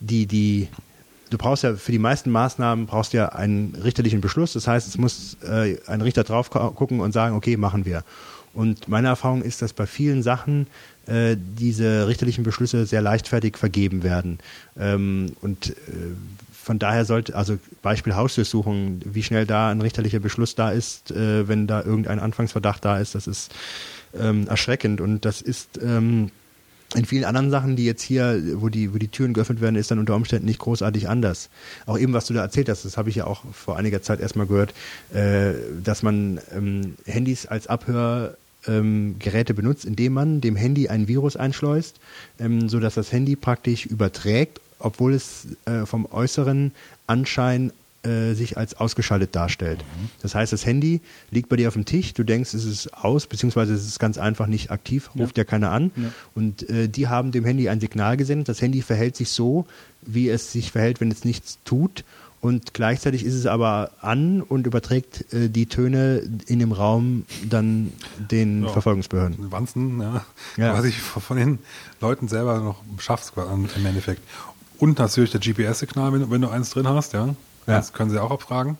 die, 0.00 0.26
die, 0.26 0.66
du 1.30 1.38
brauchst 1.38 1.62
ja 1.62 1.74
für 1.76 1.92
die 1.92 1.98
meisten 1.98 2.30
Maßnahmen 2.30 2.86
brauchst 2.86 3.12
ja 3.12 3.30
einen 3.30 3.74
richterlichen 3.74 4.20
Beschluss. 4.20 4.52
Das 4.52 4.66
heißt, 4.66 4.88
es 4.88 4.98
muss 4.98 5.36
äh, 5.42 5.76
ein 5.86 6.00
Richter 6.00 6.24
drauf 6.24 6.50
gu- 6.50 6.70
gucken 6.70 7.00
und 7.00 7.12
sagen, 7.12 7.36
okay, 7.36 7.56
machen 7.56 7.84
wir. 7.84 8.04
Und 8.54 8.88
meine 8.88 9.08
Erfahrung 9.08 9.42
ist, 9.42 9.62
dass 9.62 9.72
bei 9.72 9.86
vielen 9.86 10.22
Sachen 10.22 10.66
äh, 11.06 11.36
diese 11.38 12.08
richterlichen 12.08 12.44
Beschlüsse 12.44 12.86
sehr 12.86 13.02
leichtfertig 13.02 13.56
vergeben 13.56 14.02
werden. 14.02 14.38
Ähm, 14.78 15.32
und 15.42 15.70
äh, 15.70 15.74
von 16.52 16.78
daher 16.78 17.04
sollte, 17.04 17.34
also 17.36 17.58
Beispiel 17.82 18.14
Hausdurchsuchung, 18.14 19.00
wie 19.04 19.22
schnell 19.22 19.46
da 19.46 19.70
ein 19.70 19.80
richterlicher 19.80 20.20
Beschluss 20.20 20.54
da 20.54 20.70
ist, 20.70 21.10
äh, 21.10 21.46
wenn 21.46 21.66
da 21.66 21.82
irgendein 21.82 22.18
Anfangsverdacht 22.20 22.84
da 22.84 22.98
ist, 22.98 23.14
das 23.14 23.26
ist 23.26 23.54
ähm, 24.18 24.48
erschreckend. 24.48 25.00
Und 25.00 25.24
das 25.24 25.40
ist 25.40 25.78
ähm, 25.82 26.30
in 26.94 27.04
vielen 27.04 27.24
anderen 27.24 27.50
Sachen, 27.50 27.76
die 27.76 27.84
jetzt 27.84 28.02
hier, 28.02 28.42
wo 28.54 28.70
die, 28.70 28.94
wo 28.94 28.98
die 28.98 29.08
Türen 29.08 29.34
geöffnet 29.34 29.60
werden, 29.60 29.76
ist 29.76 29.90
dann 29.90 29.98
unter 29.98 30.14
Umständen 30.14 30.46
nicht 30.46 30.58
großartig 30.58 31.08
anders. 31.08 31.50
Auch 31.84 31.98
eben, 31.98 32.14
was 32.14 32.26
du 32.26 32.34
da 32.34 32.40
erzählt 32.40 32.68
hast, 32.68 32.84
das 32.84 32.96
habe 32.96 33.10
ich 33.10 33.16
ja 33.16 33.26
auch 33.26 33.42
vor 33.52 33.76
einiger 33.76 34.00
Zeit 34.00 34.20
erstmal 34.20 34.46
gehört, 34.46 34.72
äh, 35.12 35.52
dass 35.84 36.02
man 36.02 36.40
ähm, 36.50 36.94
Handys 37.04 37.44
als 37.44 37.66
Abhörgeräte 37.66 39.52
ähm, 39.52 39.56
benutzt, 39.56 39.84
indem 39.84 40.14
man 40.14 40.40
dem 40.40 40.56
Handy 40.56 40.88
ein 40.88 41.08
Virus 41.08 41.36
einschleust, 41.36 41.96
ähm, 42.40 42.70
sodass 42.70 42.94
das 42.94 43.12
Handy 43.12 43.36
praktisch 43.36 43.84
überträgt, 43.84 44.60
obwohl 44.78 45.12
es 45.12 45.46
äh, 45.66 45.84
vom 45.84 46.06
äußeren 46.10 46.72
Anschein 47.06 47.70
äh, 48.04 48.34
sich 48.34 48.56
als 48.56 48.74
ausgeschaltet 48.74 49.34
darstellt. 49.34 49.84
Das 50.22 50.34
heißt, 50.34 50.52
das 50.52 50.64
Handy 50.64 51.00
liegt 51.30 51.48
bei 51.48 51.56
dir 51.56 51.68
auf 51.68 51.74
dem 51.74 51.84
Tisch, 51.84 52.14
du 52.14 52.22
denkst, 52.24 52.54
es 52.54 52.64
ist 52.64 52.94
aus, 52.94 53.26
beziehungsweise 53.26 53.74
es 53.74 53.86
ist 53.86 53.98
ganz 53.98 54.18
einfach 54.18 54.46
nicht 54.46 54.70
aktiv, 54.70 55.10
ruft 55.18 55.36
ja, 55.36 55.44
keiner 55.44 55.70
an. 55.72 55.90
Ja. 55.96 56.10
Und 56.34 56.68
äh, 56.70 56.88
die 56.88 57.08
haben 57.08 57.32
dem 57.32 57.44
Handy 57.44 57.68
ein 57.68 57.80
Signal 57.80 58.16
gesendet. 58.16 58.48
Das 58.48 58.62
Handy 58.62 58.82
verhält 58.82 59.16
sich 59.16 59.30
so, 59.30 59.66
wie 60.02 60.28
es 60.28 60.52
sich 60.52 60.70
verhält, 60.72 61.00
wenn 61.00 61.10
es 61.10 61.24
nichts 61.24 61.58
tut. 61.64 62.04
Und 62.40 62.72
gleichzeitig 62.72 63.24
ist 63.24 63.34
es 63.34 63.46
aber 63.46 63.90
an 64.00 64.42
und 64.42 64.64
überträgt 64.68 65.32
äh, 65.34 65.48
die 65.48 65.66
Töne 65.66 66.22
in 66.46 66.60
dem 66.60 66.70
Raum 66.70 67.24
dann 67.50 67.92
den 68.30 68.62
Ja. 68.62 68.68
Verfolgungsbehörden. 68.68 69.50
Wanzen, 69.50 70.00
ja, 70.00 70.24
Ja. 70.56 70.72
quasi 70.72 70.92
von 70.92 71.36
den 71.36 71.58
Leuten 72.00 72.28
selber 72.28 72.60
noch 72.60 72.80
schaffst 73.00 73.32
im 73.36 73.84
Endeffekt. 73.86 74.22
Und 74.78 75.00
natürlich 75.00 75.32
der 75.32 75.40
GPS-Signal, 75.40 76.12
wenn, 76.12 76.20
du- 76.20 76.30
wenn 76.30 76.40
du 76.40 76.48
eins 76.48 76.70
drin 76.70 76.86
hast, 76.86 77.12
ja. 77.12 77.34
Das 77.68 77.92
können 77.92 78.10
sie 78.10 78.20
auch 78.20 78.30
abfragen. 78.30 78.78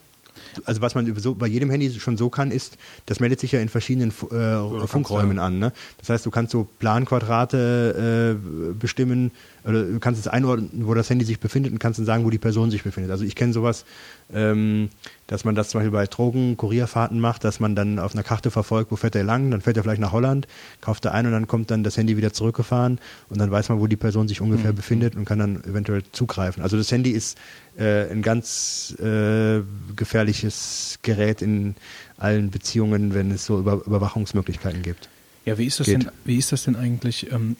also 0.64 0.80
was 0.80 0.94
man 0.94 1.14
so, 1.16 1.34
bei 1.34 1.46
jedem 1.46 1.70
Handy 1.70 1.90
schon 1.98 2.16
so 2.16 2.30
kann, 2.30 2.50
ist, 2.50 2.78
das 3.06 3.20
meldet 3.20 3.40
sich 3.40 3.52
ja 3.52 3.60
in 3.60 3.68
verschiedenen 3.68 4.10
äh, 4.10 4.86
Funkräumen 4.86 5.38
an. 5.38 5.58
Ne? 5.58 5.72
Das 5.98 6.10
heißt, 6.10 6.26
du 6.26 6.30
kannst 6.30 6.52
so 6.52 6.66
Planquadrate 6.78 8.36
äh, 8.38 8.72
bestimmen, 8.72 9.30
oder 9.64 9.84
du 9.84 9.98
kannst 10.00 10.20
es 10.20 10.28
einordnen, 10.28 10.86
wo 10.86 10.94
das 10.94 11.10
Handy 11.10 11.24
sich 11.24 11.40
befindet 11.40 11.72
und 11.72 11.78
kannst 11.78 11.98
dann 11.98 12.06
sagen, 12.06 12.24
wo 12.24 12.30
die 12.30 12.38
Person 12.38 12.70
sich 12.70 12.82
befindet. 12.82 13.10
Also 13.10 13.24
ich 13.24 13.34
kenne 13.34 13.52
sowas, 13.52 13.84
ähm, 14.32 14.90
dass 15.26 15.44
man 15.44 15.54
das 15.54 15.70
zum 15.70 15.80
Beispiel 15.80 15.92
bei 15.92 16.06
Drogen, 16.06 16.56
Kurierfahrten 16.56 17.20
macht, 17.20 17.44
dass 17.44 17.60
man 17.60 17.74
dann 17.74 17.98
auf 17.98 18.14
einer 18.14 18.22
Karte 18.22 18.50
verfolgt, 18.50 18.90
wo 18.90 18.96
fährt 18.96 19.14
er 19.16 19.24
lang, 19.24 19.50
dann 19.50 19.60
fährt 19.60 19.76
er 19.76 19.82
vielleicht 19.82 20.00
nach 20.00 20.12
Holland, 20.12 20.46
kauft 20.80 21.04
er 21.04 21.14
ein 21.14 21.26
und 21.26 21.32
dann 21.32 21.46
kommt 21.46 21.70
dann 21.70 21.84
das 21.84 21.96
Handy 21.96 22.16
wieder 22.16 22.32
zurückgefahren 22.32 22.98
und 23.28 23.38
dann 23.38 23.50
weiß 23.50 23.68
man, 23.68 23.80
wo 23.80 23.86
die 23.86 23.96
Person 23.96 24.28
sich 24.28 24.40
ungefähr 24.40 24.72
mhm. 24.72 24.76
befindet 24.76 25.16
und 25.16 25.24
kann 25.24 25.38
dann 25.38 25.64
eventuell 25.64 26.02
zugreifen. 26.12 26.62
Also 26.62 26.76
das 26.76 26.90
Handy 26.92 27.10
ist 27.10 27.38
äh, 27.78 28.10
ein 28.10 28.22
ganz 28.22 28.94
äh, 29.00 29.60
gefährliches 29.96 30.98
Gerät 31.02 31.42
in 31.42 31.74
allen 32.16 32.50
Beziehungen, 32.50 33.14
wenn 33.14 33.30
es 33.30 33.44
so 33.44 33.58
Über 33.58 33.82
Überwachungsmöglichkeiten 33.86 34.82
gibt. 34.82 35.08
Ja, 35.44 35.56
wie 35.56 35.66
ist 35.66 35.80
das 35.80 35.86
Geht. 35.86 36.02
denn? 36.02 36.10
Wie 36.24 36.36
ist 36.36 36.52
das 36.52 36.64
denn 36.64 36.76
eigentlich? 36.76 37.32
Ähm, 37.32 37.56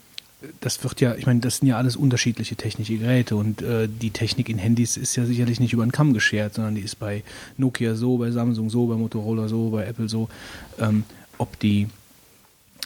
das 0.61 0.83
wird 0.83 1.01
ja, 1.01 1.15
ich 1.15 1.25
meine, 1.25 1.41
das 1.41 1.57
sind 1.57 1.67
ja 1.67 1.77
alles 1.77 1.95
unterschiedliche 1.95 2.55
technische 2.55 2.97
Geräte 2.97 3.35
und 3.35 3.61
äh, 3.61 3.89
die 3.89 4.11
Technik 4.11 4.49
in 4.49 4.57
Handys 4.57 4.95
ist 4.95 5.15
ja 5.15 5.25
sicherlich 5.25 5.59
nicht 5.59 5.73
über 5.73 5.85
den 5.85 5.91
Kamm 5.91 6.13
geschert, 6.13 6.53
sondern 6.53 6.75
die 6.75 6.81
ist 6.81 6.97
bei 6.97 7.23
Nokia 7.57 7.95
so, 7.95 8.17
bei 8.17 8.31
Samsung 8.31 8.69
so, 8.69 8.87
bei 8.87 8.95
Motorola 8.95 9.47
so, 9.47 9.69
bei 9.69 9.85
Apple 9.85 10.07
so. 10.07 10.29
Ähm, 10.79 11.03
ob 11.37 11.59
die 11.59 11.87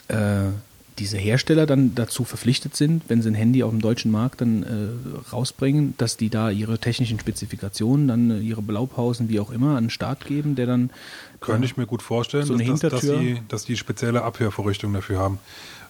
äh, 0.08 0.50
diese 0.98 1.18
Hersteller 1.18 1.66
dann 1.66 1.94
dazu 1.94 2.24
verpflichtet 2.24 2.76
sind, 2.76 3.02
wenn 3.08 3.20
sie 3.20 3.28
ein 3.28 3.34
Handy 3.34 3.62
auf 3.62 3.70
dem 3.70 3.80
deutschen 3.80 4.10
Markt 4.10 4.40
dann 4.40 4.62
äh, 4.62 5.30
rausbringen, 5.32 5.94
dass 5.98 6.16
die 6.16 6.30
da 6.30 6.50
ihre 6.50 6.78
technischen 6.78 7.18
Spezifikationen, 7.18 8.06
dann 8.06 8.30
äh, 8.30 8.38
ihre 8.38 8.62
Blaupausen, 8.62 9.28
wie 9.28 9.40
auch 9.40 9.50
immer, 9.50 9.76
an 9.76 9.84
den 9.84 9.90
Start 9.90 10.26
geben, 10.26 10.54
der 10.54 10.66
dann. 10.66 10.90
Könnte 11.40 11.66
ich 11.66 11.76
mir 11.76 11.86
gut 11.86 12.02
vorstellen, 12.02 12.46
so 12.46 12.56
dass, 12.56 12.80
dass, 12.80 13.00
die, 13.00 13.40
dass 13.48 13.64
die 13.64 13.76
spezielle 13.76 14.22
Abhörvorrichtung 14.22 14.92
dafür 14.92 15.18
haben. 15.18 15.38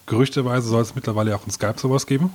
Gerüchteweise 0.07 0.68
soll 0.68 0.82
es 0.82 0.94
mittlerweile 0.94 1.34
auch 1.34 1.44
in 1.46 1.50
Skype 1.50 1.74
sowas 1.78 2.07
geben. 2.07 2.30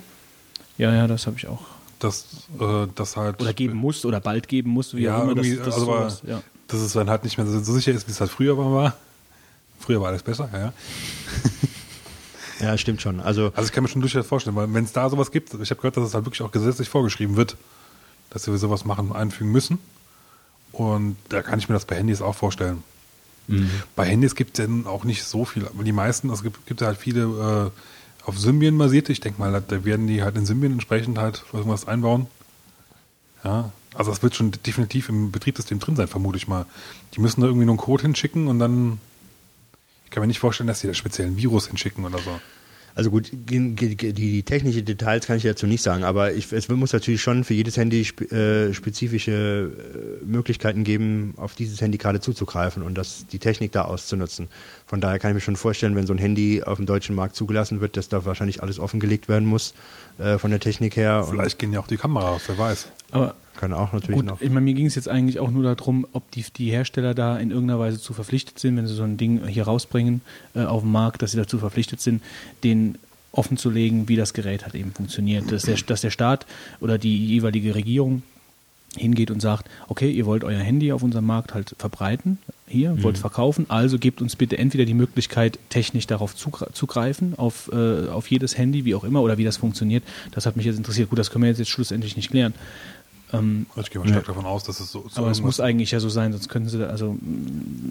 Ja, 0.78 0.92
ja, 0.94 1.06
das 1.06 1.26
habe 1.26 1.36
ich 1.36 1.46
auch. 1.46 1.62
Das, 1.98 2.26
äh, 2.58 2.86
das 2.94 3.16
halt. 3.16 3.40
Oder 3.40 3.52
geben 3.52 3.76
muss 3.76 4.04
oder 4.04 4.20
bald 4.20 4.48
geben 4.48 4.70
muss, 4.70 4.94
wie 4.94 5.02
ja, 5.02 5.18
auch 5.18 5.24
immer. 5.24 5.34
Das, 5.34 5.46
das, 5.48 5.66
also 5.66 5.80
sowas, 5.80 6.22
ja. 6.26 6.42
dass 6.68 6.80
es 6.80 6.92
dann 6.94 7.10
halt 7.10 7.24
nicht 7.24 7.36
mehr 7.36 7.46
so, 7.46 7.60
sicher 7.60 7.92
ist, 7.92 8.08
wie 8.08 8.12
es 8.12 8.20
halt 8.20 8.30
früher 8.30 8.56
war. 8.56 8.96
Früher 9.78 10.00
war 10.00 10.08
alles 10.08 10.22
besser, 10.22 10.48
ja. 10.52 10.58
ja. 10.58 10.72
Ja, 12.60 12.76
stimmt 12.76 13.00
schon. 13.00 13.20
Also, 13.20 13.52
also 13.54 13.66
ich 13.66 13.72
kann 13.72 13.82
mir 13.82 13.88
schon 13.88 14.02
durchaus 14.02 14.26
vorstellen, 14.26 14.54
weil 14.54 14.72
wenn 14.74 14.84
es 14.84 14.92
da 14.92 15.08
sowas 15.08 15.30
gibt, 15.30 15.54
ich 15.54 15.70
habe 15.70 15.80
gehört, 15.80 15.96
dass 15.96 16.04
es 16.04 16.12
halt 16.12 16.26
wirklich 16.26 16.42
auch 16.42 16.52
gesetzlich 16.52 16.90
vorgeschrieben 16.90 17.36
wird, 17.36 17.56
dass 18.28 18.46
wir 18.46 18.56
sowas 18.58 18.84
machen, 18.84 19.12
einfügen 19.12 19.50
müssen. 19.50 19.78
Und 20.72 21.16
da 21.30 21.42
kann 21.42 21.58
ich 21.58 21.68
mir 21.68 21.74
das 21.74 21.86
bei 21.86 21.96
Handys 21.96 22.20
auch 22.20 22.34
vorstellen. 22.34 22.84
Mhm. 23.48 23.70
Bei 23.96 24.04
Handys 24.04 24.34
gibt 24.34 24.58
es 24.58 24.66
ja 24.66 24.90
auch 24.90 25.04
nicht 25.04 25.24
so 25.24 25.44
viel, 25.44 25.66
aber 25.66 25.82
die 25.82 25.92
meisten, 25.92 26.30
es 26.30 26.42
gibt, 26.42 26.66
gibt 26.66 26.82
halt 26.82 26.98
viele 26.98 27.72
äh, 27.72 28.26
auf 28.26 28.38
Symbian 28.38 28.78
basierte. 28.78 29.12
Ich 29.12 29.20
denke 29.20 29.40
mal, 29.40 29.62
da 29.66 29.84
werden 29.84 30.06
die 30.06 30.22
halt 30.22 30.36
in 30.36 30.46
Symbian 30.46 30.72
entsprechend 30.72 31.18
halt 31.18 31.44
irgendwas 31.52 31.88
einbauen. 31.88 32.26
Ja, 33.44 33.72
also 33.94 34.10
das 34.10 34.22
wird 34.22 34.34
schon 34.34 34.52
definitiv 34.66 35.08
im 35.08 35.32
Betriebssystem 35.32 35.78
drin 35.78 35.96
sein, 35.96 36.08
vermute 36.08 36.36
ich 36.36 36.46
mal. 36.46 36.66
Die 37.14 37.20
müssen 37.20 37.40
da 37.40 37.46
irgendwie 37.46 37.64
nur 37.66 37.72
einen 37.72 37.80
Code 37.80 38.02
hinschicken 38.02 38.48
und 38.48 38.58
dann 38.58 38.98
ich 40.10 40.14
kann 40.14 40.22
mir 40.22 40.26
nicht 40.26 40.40
vorstellen, 40.40 40.66
dass 40.66 40.80
sie 40.80 40.88
da 40.88 40.94
speziellen 40.94 41.36
Virus 41.36 41.68
hinschicken 41.68 42.04
oder 42.04 42.18
so. 42.18 42.40
Also 42.94 43.10
gut, 43.10 43.30
die, 43.32 43.74
die, 43.74 44.42
technischen 44.42 44.84
Details 44.84 45.26
kann 45.26 45.36
ich 45.36 45.42
dazu 45.42 45.66
nicht 45.66 45.82
sagen, 45.82 46.04
aber 46.04 46.32
ich, 46.32 46.52
es 46.52 46.68
muss 46.68 46.92
natürlich 46.92 47.22
schon 47.22 47.44
für 47.44 47.54
jedes 47.54 47.76
Handy 47.76 48.00
äh, 48.00 48.72
spezifische 48.74 49.70
äh, 50.22 50.24
Möglichkeiten 50.24 50.84
geben, 50.84 51.34
auf 51.36 51.54
dieses 51.54 51.80
Handy 51.80 51.98
gerade 51.98 52.20
zuzugreifen 52.20 52.82
und 52.82 52.96
das, 52.96 53.26
die 53.26 53.38
Technik 53.38 53.72
da 53.72 53.82
auszunutzen. 53.82 54.48
Von 54.86 55.00
daher 55.00 55.18
kann 55.18 55.30
ich 55.30 55.34
mir 55.34 55.40
schon 55.40 55.56
vorstellen, 55.56 55.94
wenn 55.96 56.06
so 56.06 56.12
ein 56.12 56.18
Handy 56.18 56.62
auf 56.62 56.76
dem 56.76 56.86
deutschen 56.86 57.14
Markt 57.14 57.36
zugelassen 57.36 57.80
wird, 57.80 57.96
dass 57.96 58.08
da 58.08 58.24
wahrscheinlich 58.24 58.62
alles 58.62 58.78
offengelegt 58.78 59.28
werden 59.28 59.46
muss 59.46 59.74
äh, 60.18 60.38
von 60.38 60.50
der 60.50 60.60
Technik 60.60 60.96
her. 60.96 61.26
Vielleicht 61.28 61.58
gehen 61.58 61.72
ja 61.72 61.80
auch 61.80 61.86
die 61.86 61.96
Kameras, 61.96 62.42
wer 62.48 62.58
weiß. 62.58 62.88
Aber 63.12 63.34
kann 63.56 63.74
auch 63.74 63.92
natürlich 63.92 64.16
gut, 64.16 64.26
noch. 64.26 64.40
Ich 64.40 64.48
meine, 64.48 64.62
mir 64.62 64.74
ging 64.74 64.86
es 64.86 64.94
jetzt 64.94 65.08
eigentlich 65.08 65.38
auch 65.38 65.50
nur 65.50 65.62
darum, 65.62 66.06
ob 66.12 66.30
die, 66.30 66.44
die 66.56 66.70
Hersteller 66.70 67.14
da 67.14 67.36
in 67.38 67.50
irgendeiner 67.50 67.78
Weise 67.78 68.00
zu 68.00 68.14
verpflichtet 68.14 68.58
sind, 68.58 68.76
wenn 68.76 68.86
sie 68.86 68.94
so 68.94 69.02
ein 69.02 69.18
Ding 69.18 69.46
hier 69.46 69.64
rausbringen 69.64 70.22
äh, 70.54 70.64
auf 70.64 70.82
den 70.82 70.92
Markt, 70.92 71.20
dass 71.20 71.32
sie 71.32 71.36
dazu 71.36 71.58
verpflichtet 71.58 72.00
sind, 72.00 72.22
den 72.64 72.96
offen 73.32 73.56
zu 73.56 73.70
legen, 73.70 74.08
wie 74.08 74.16
das 74.16 74.32
Gerät 74.32 74.64
halt 74.64 74.74
eben 74.74 74.92
funktioniert. 74.92 75.52
Dass 75.52 75.64
der, 75.64 75.76
dass 75.76 76.00
der 76.00 76.10
Staat 76.10 76.46
oder 76.80 76.96
die 76.96 77.26
jeweilige 77.26 77.74
Regierung 77.74 78.22
hingeht 78.96 79.30
und 79.30 79.40
sagt, 79.40 79.68
okay, 79.88 80.10
ihr 80.10 80.26
wollt 80.26 80.42
euer 80.42 80.58
Handy 80.58 80.90
auf 80.92 81.02
unserem 81.02 81.26
Markt 81.26 81.54
halt 81.54 81.76
verbreiten, 81.78 82.38
hier, 82.66 82.94
mhm. 82.94 83.02
wollt 83.02 83.18
verkaufen, 83.18 83.66
also 83.68 83.98
gebt 83.98 84.20
uns 84.20 84.36
bitte 84.36 84.58
entweder 84.58 84.84
die 84.84 84.94
Möglichkeit, 84.94 85.58
technisch 85.68 86.06
darauf 86.06 86.34
zugreifen, 86.34 87.38
auf, 87.38 87.70
äh, 87.72 88.08
auf 88.08 88.28
jedes 88.28 88.58
Handy, 88.58 88.84
wie 88.84 88.94
auch 88.94 89.04
immer, 89.04 89.22
oder 89.22 89.38
wie 89.38 89.44
das 89.44 89.58
funktioniert. 89.58 90.02
Das 90.32 90.46
hat 90.46 90.56
mich 90.56 90.66
jetzt 90.66 90.76
interessiert. 90.76 91.10
Gut, 91.10 91.18
das 91.18 91.30
können 91.30 91.44
wir 91.44 91.48
jetzt, 91.50 91.58
jetzt 91.58 91.68
schlussendlich 91.68 92.16
nicht 92.16 92.30
klären. 92.30 92.54
Ähm, 93.32 93.66
ich 93.76 93.90
gehe 93.90 94.00
mal 94.00 94.08
stark 94.08 94.26
ja. 94.26 94.32
davon 94.34 94.46
aus, 94.46 94.64
dass 94.64 94.80
es 94.80 94.90
so, 94.90 95.04
so 95.08 95.20
Aber 95.20 95.30
es 95.30 95.40
muss 95.40 95.60
eigentlich 95.60 95.90
ja 95.90 96.00
so 96.00 96.08
sein, 96.08 96.32
sonst 96.32 96.48
können 96.48 96.68
sie, 96.68 96.88
also 96.88 97.16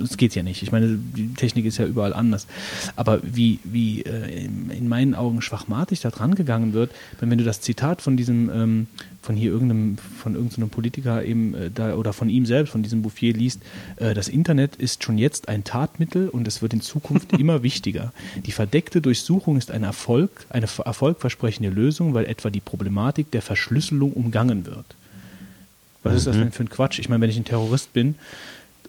es 0.03 0.17
geht 0.17 0.35
ja 0.35 0.43
nicht. 0.43 0.63
Ich 0.63 0.71
meine, 0.71 0.97
die 0.97 1.33
Technik 1.33 1.65
ist 1.65 1.77
ja 1.77 1.85
überall 1.85 2.13
anders. 2.13 2.47
Aber 2.95 3.19
wie, 3.23 3.59
wie 3.63 4.01
äh, 4.01 4.45
in 4.45 4.87
meinen 4.87 5.15
Augen 5.15 5.41
schwachmatig 5.41 6.01
da 6.01 6.09
dran 6.09 6.35
gegangen 6.35 6.73
wird, 6.73 6.91
wenn, 7.19 7.29
wenn 7.29 7.37
du 7.37 7.43
das 7.43 7.61
Zitat 7.61 8.01
von 8.01 8.17
diesem, 8.17 8.49
ähm, 8.49 8.87
von 9.21 9.35
hier 9.35 9.51
irgendeinem, 9.51 9.97
von 9.97 10.35
irgendeinem 10.35 10.69
Politiker 10.69 11.23
eben 11.23 11.53
äh, 11.53 11.71
da 11.73 11.95
oder 11.95 12.13
von 12.13 12.29
ihm 12.29 12.45
selbst, 12.45 12.71
von 12.71 12.83
diesem 12.83 13.01
Bouffier 13.01 13.33
liest, 13.33 13.61
äh, 13.97 14.13
das 14.13 14.27
Internet 14.27 14.75
ist 14.75 15.03
schon 15.03 15.17
jetzt 15.17 15.49
ein 15.49 15.63
Tatmittel 15.63 16.29
und 16.29 16.47
es 16.47 16.61
wird 16.61 16.73
in 16.73 16.81
Zukunft 16.81 17.33
immer 17.39 17.63
wichtiger. 17.63 18.13
Die 18.45 18.51
verdeckte 18.51 19.01
Durchsuchung 19.01 19.57
ist 19.57 19.71
ein 19.71 19.83
Erfolg, 19.83 20.45
eine 20.49 20.67
erfolgversprechende 20.83 21.69
Lösung, 21.69 22.13
weil 22.13 22.25
etwa 22.25 22.49
die 22.49 22.59
Problematik 22.59 23.31
der 23.31 23.41
Verschlüsselung 23.41 24.13
umgangen 24.13 24.65
wird. 24.65 24.85
Was 26.03 26.11
mhm. 26.11 26.17
ist 26.17 26.27
das 26.27 26.35
mhm. 26.35 26.39
denn 26.41 26.51
für 26.51 26.63
ein 26.63 26.69
Quatsch? 26.69 26.99
Ich 26.99 27.09
meine, 27.09 27.21
wenn 27.21 27.29
ich 27.29 27.37
ein 27.37 27.45
Terrorist 27.45 27.93
bin 27.93 28.15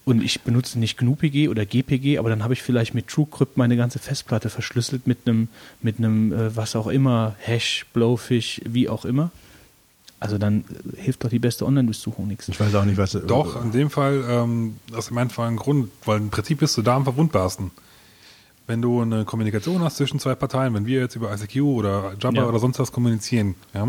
und 0.05 0.23
ich 0.23 0.41
benutze 0.41 0.79
nicht 0.79 0.97
GNU-PG 0.99 1.49
oder 1.49 1.67
GPG, 1.67 2.19
aber 2.19 2.31
dann 2.31 2.43
habe 2.43 2.55
ich 2.55 2.63
vielleicht 2.63 2.95
mit 2.95 3.09
TrueCrypt 3.09 3.57
meine 3.57 3.77
ganze 3.77 3.99
Festplatte 3.99 4.51
verschlüsselt 4.51 5.07
mit 5.07 5.19
einem, 5.27 5.49
mit 5.83 5.99
einem, 5.99 6.33
äh, 6.33 6.57
was 6.57 6.77
auch 6.77 6.87
immer, 6.87 7.35
Hash, 7.39 7.87
Blowfish, 7.93 8.61
wie 8.65 8.89
auch 8.89 9.05
immer. 9.05 9.31
Also 10.19 10.37
dann 10.37 10.65
äh, 10.97 11.03
hilft 11.03 11.25
doch 11.25 11.31
die 11.31 11.39
beste 11.39 11.67
Online-Durchsuchung 11.67 12.29
nichts. 12.29 12.49
Ich 12.49 12.61
weiß 12.61 12.75
auch 12.75 12.85
nicht, 12.85 12.99
was. 12.99 13.13
Doch, 13.27 13.63
in 13.63 13.73
dem 13.73 13.91
Fall, 13.91 14.25
ähm, 14.29 14.77
das 14.91 15.07
ist 15.07 15.09
in 15.09 15.15
meinem 15.15 15.31
Fall 15.31 15.49
ein 15.49 15.57
Grund, 15.57 15.91
weil 16.05 16.19
im 16.19 16.31
Prinzip 16.31 16.59
bist 16.59 16.77
du 16.77 16.83
da 16.83 16.97
am 16.97 17.05
verwundbarsten. 17.05 17.71
Wenn 18.67 18.83
du 18.83 19.01
eine 19.01 19.25
Kommunikation 19.25 19.83
hast 19.83 19.97
zwischen 19.97 20.21
zwei 20.21 20.35
Parteien, 20.35 20.75
wenn 20.75 20.87
wir 20.87 21.01
jetzt 21.01 21.17
über 21.17 21.35
ICQ 21.35 21.63
oder 21.63 22.13
Jabba 22.21 22.43
ja. 22.43 22.47
oder 22.47 22.61
sonst 22.61 22.79
was 22.79 22.93
kommunizieren, 22.93 23.57
ja, 23.75 23.89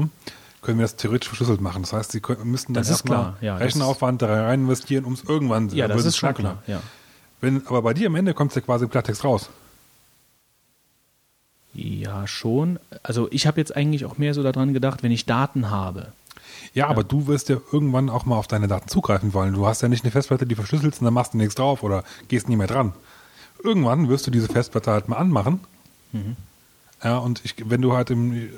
können 0.61 0.77
wir 0.77 0.83
das 0.83 0.95
theoretisch 0.95 1.27
verschlüsselt 1.27 1.61
machen. 1.61 1.81
Das 1.81 1.93
heißt, 1.93 2.11
sie 2.11 2.19
können, 2.19 2.49
müssten 2.49 2.73
dann 2.73 2.85
erstmal 2.85 3.35
ja, 3.41 3.55
Rechenaufwand 3.57 4.21
da 4.21 4.45
rein 4.45 4.61
investieren, 4.61 5.05
um 5.05 5.13
es 5.13 5.23
irgendwann 5.23 5.69
Ja, 5.69 5.87
das 5.87 6.05
ist 6.05 6.17
schon 6.17 6.33
klar. 6.33 6.61
Ja. 6.67 6.81
Wenn, 7.41 7.65
aber 7.67 7.81
bei 7.81 7.93
dir 7.93 8.07
am 8.07 8.15
Ende 8.15 8.33
kommt 8.33 8.51
es 8.51 8.55
ja 8.55 8.61
quasi 8.61 8.85
im 8.85 8.91
Klartext 8.91 9.23
raus. 9.23 9.49
Ja, 11.73 12.27
schon. 12.27 12.79
Also 13.01 13.27
ich 13.31 13.47
habe 13.47 13.59
jetzt 13.59 13.75
eigentlich 13.75 14.05
auch 14.05 14.17
mehr 14.17 14.33
so 14.33 14.43
daran 14.43 14.73
gedacht, 14.73 15.03
wenn 15.03 15.11
ich 15.11 15.25
Daten 15.25 15.69
habe. 15.69 16.07
Ja, 16.73 16.85
ja, 16.85 16.87
aber 16.87 17.03
du 17.03 17.27
wirst 17.27 17.49
ja 17.49 17.57
irgendwann 17.71 18.09
auch 18.09 18.25
mal 18.25 18.37
auf 18.37 18.47
deine 18.47 18.67
Daten 18.67 18.87
zugreifen 18.87 19.33
wollen. 19.33 19.53
Du 19.53 19.65
hast 19.65 19.81
ja 19.81 19.87
nicht 19.87 20.03
eine 20.03 20.11
Festplatte, 20.11 20.45
die 20.45 20.55
verschlüsselst 20.55 21.01
und 21.01 21.05
dann 21.05 21.13
machst 21.13 21.33
du 21.33 21.37
nichts 21.37 21.55
drauf 21.55 21.81
oder 21.81 22.03
gehst 22.27 22.49
nie 22.49 22.55
mehr 22.55 22.67
dran. 22.67 22.93
Irgendwann 23.63 24.09
wirst 24.09 24.27
du 24.27 24.31
diese 24.31 24.47
Festplatte 24.47 24.91
halt 24.91 25.07
mal 25.07 25.17
anmachen. 25.17 25.61
Mhm. 26.11 26.35
Ja, 27.03 27.17
und 27.17 27.41
ich, 27.43 27.55
wenn 27.69 27.81
du 27.81 27.93
halt 27.93 28.11
im, 28.11 28.49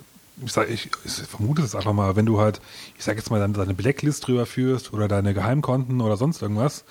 ich, 0.44 0.52
sag, 0.52 0.70
ich, 0.70 0.90
ich 1.06 1.14
vermute 1.14 1.62
das 1.62 1.76
einfach 1.76 1.94
mal, 1.94 2.16
wenn 2.16 2.26
du 2.26 2.40
halt, 2.40 2.62
ich 2.98 3.04
sag 3.04 3.18
jetzt 3.18 3.30
mal, 3.30 3.40
deine, 3.40 3.54
deine 3.54 3.74
Blacklist 3.74 4.28
drüber 4.28 4.46
führst 4.46 4.94
oder 4.94 5.08
deine 5.08 5.34
Geheimkonten 5.34 6.02
oder 6.02 6.18
sonst 6.18 6.42
irgendwas, 6.42 6.86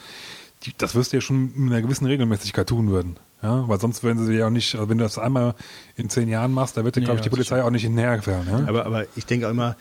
die, 0.64 0.72
das 0.76 0.94
wirst 0.94 1.12
du 1.12 1.16
ja 1.16 1.20
schon 1.20 1.52
mit 1.54 1.72
einer 1.72 1.82
gewissen 1.82 2.06
Regelmäßigkeit 2.06 2.68
tun 2.68 2.90
würden. 2.90 3.16
Ja, 3.42 3.68
weil 3.68 3.80
sonst 3.80 4.04
würden 4.04 4.24
sie 4.24 4.34
ja 4.34 4.46
auch 4.46 4.50
nicht, 4.50 4.76
also 4.76 4.88
wenn 4.88 4.98
du 4.98 5.04
das 5.04 5.18
einmal 5.18 5.56
in 5.96 6.08
zehn 6.08 6.28
Jahren 6.28 6.52
machst, 6.52 6.76
da 6.76 6.84
wird 6.84 6.94
dir, 6.94 7.00
ja, 7.00 7.06
glaube 7.06 7.18
ich, 7.18 7.24
die 7.24 7.30
Polizei 7.30 7.60
auch 7.62 7.70
nicht 7.70 7.82
hinterherfahren. 7.82 8.46
Ja? 8.46 8.68
Aber, 8.68 8.86
aber 8.86 9.06
ich 9.16 9.26
denke 9.26 9.48
auch 9.48 9.50
immer, 9.50 9.76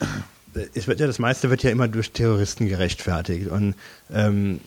es 0.74 0.88
wird 0.88 1.00
ja 1.00 1.06
das 1.06 1.20
meiste 1.20 1.50
wird 1.52 1.62
ja 1.62 1.70
immer 1.70 1.88
durch 1.88 2.12
Terroristen 2.12 2.68
gerechtfertigt. 2.68 3.50
Und 3.50 3.76
ähm, 4.12 4.60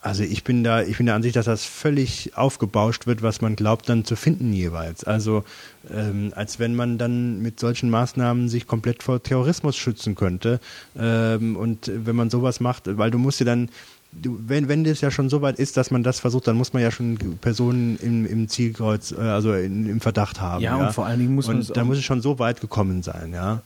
also 0.00 0.22
ich 0.22 0.44
bin 0.44 0.62
da, 0.62 0.82
ich 0.82 0.96
bin 0.96 1.06
der 1.06 1.14
Ansicht, 1.14 1.36
dass 1.36 1.46
das 1.46 1.64
völlig 1.64 2.36
aufgebauscht 2.36 3.06
wird, 3.06 3.22
was 3.22 3.40
man 3.40 3.56
glaubt 3.56 3.88
dann 3.88 4.04
zu 4.04 4.16
finden 4.16 4.52
jeweils. 4.52 5.04
Also 5.04 5.44
ähm, 5.92 6.32
als 6.36 6.58
wenn 6.58 6.74
man 6.74 6.98
dann 6.98 7.42
mit 7.42 7.58
solchen 7.58 7.90
Maßnahmen 7.90 8.48
sich 8.48 8.66
komplett 8.66 9.02
vor 9.02 9.22
Terrorismus 9.22 9.76
schützen 9.76 10.14
könnte. 10.14 10.60
Ähm, 10.96 11.56
und 11.56 11.90
wenn 11.92 12.14
man 12.14 12.30
sowas 12.30 12.60
macht, 12.60 12.96
weil 12.96 13.10
du 13.10 13.18
musst 13.18 13.40
ja 13.40 13.46
dann 13.46 13.70
Du, 14.10 14.38
wenn, 14.46 14.68
wenn 14.68 14.84
das 14.84 15.02
ja 15.02 15.10
schon 15.10 15.28
so 15.28 15.42
weit 15.42 15.58
ist, 15.58 15.76
dass 15.76 15.90
man 15.90 16.02
das 16.02 16.18
versucht, 16.18 16.48
dann 16.48 16.56
muss 16.56 16.72
man 16.72 16.82
ja 16.82 16.90
schon 16.90 17.18
Personen 17.42 17.98
im, 17.98 18.24
im 18.24 18.48
Zielkreuz, 18.48 19.12
äh, 19.12 19.20
also 19.20 19.52
in, 19.52 19.86
im 19.86 20.00
Verdacht 20.00 20.40
haben. 20.40 20.62
Ja, 20.62 20.78
ja, 20.78 20.86
und 20.86 20.94
vor 20.94 21.04
allen 21.04 21.18
Dingen 21.18 21.34
muss 21.34 21.46
man. 21.46 21.58
Und 21.58 21.76
da 21.76 21.84
muss 21.84 21.98
es 21.98 22.04
schon 22.04 22.22
so 22.22 22.38
weit 22.38 22.62
gekommen 22.62 23.02
sein, 23.02 23.34
ja. 23.34 23.60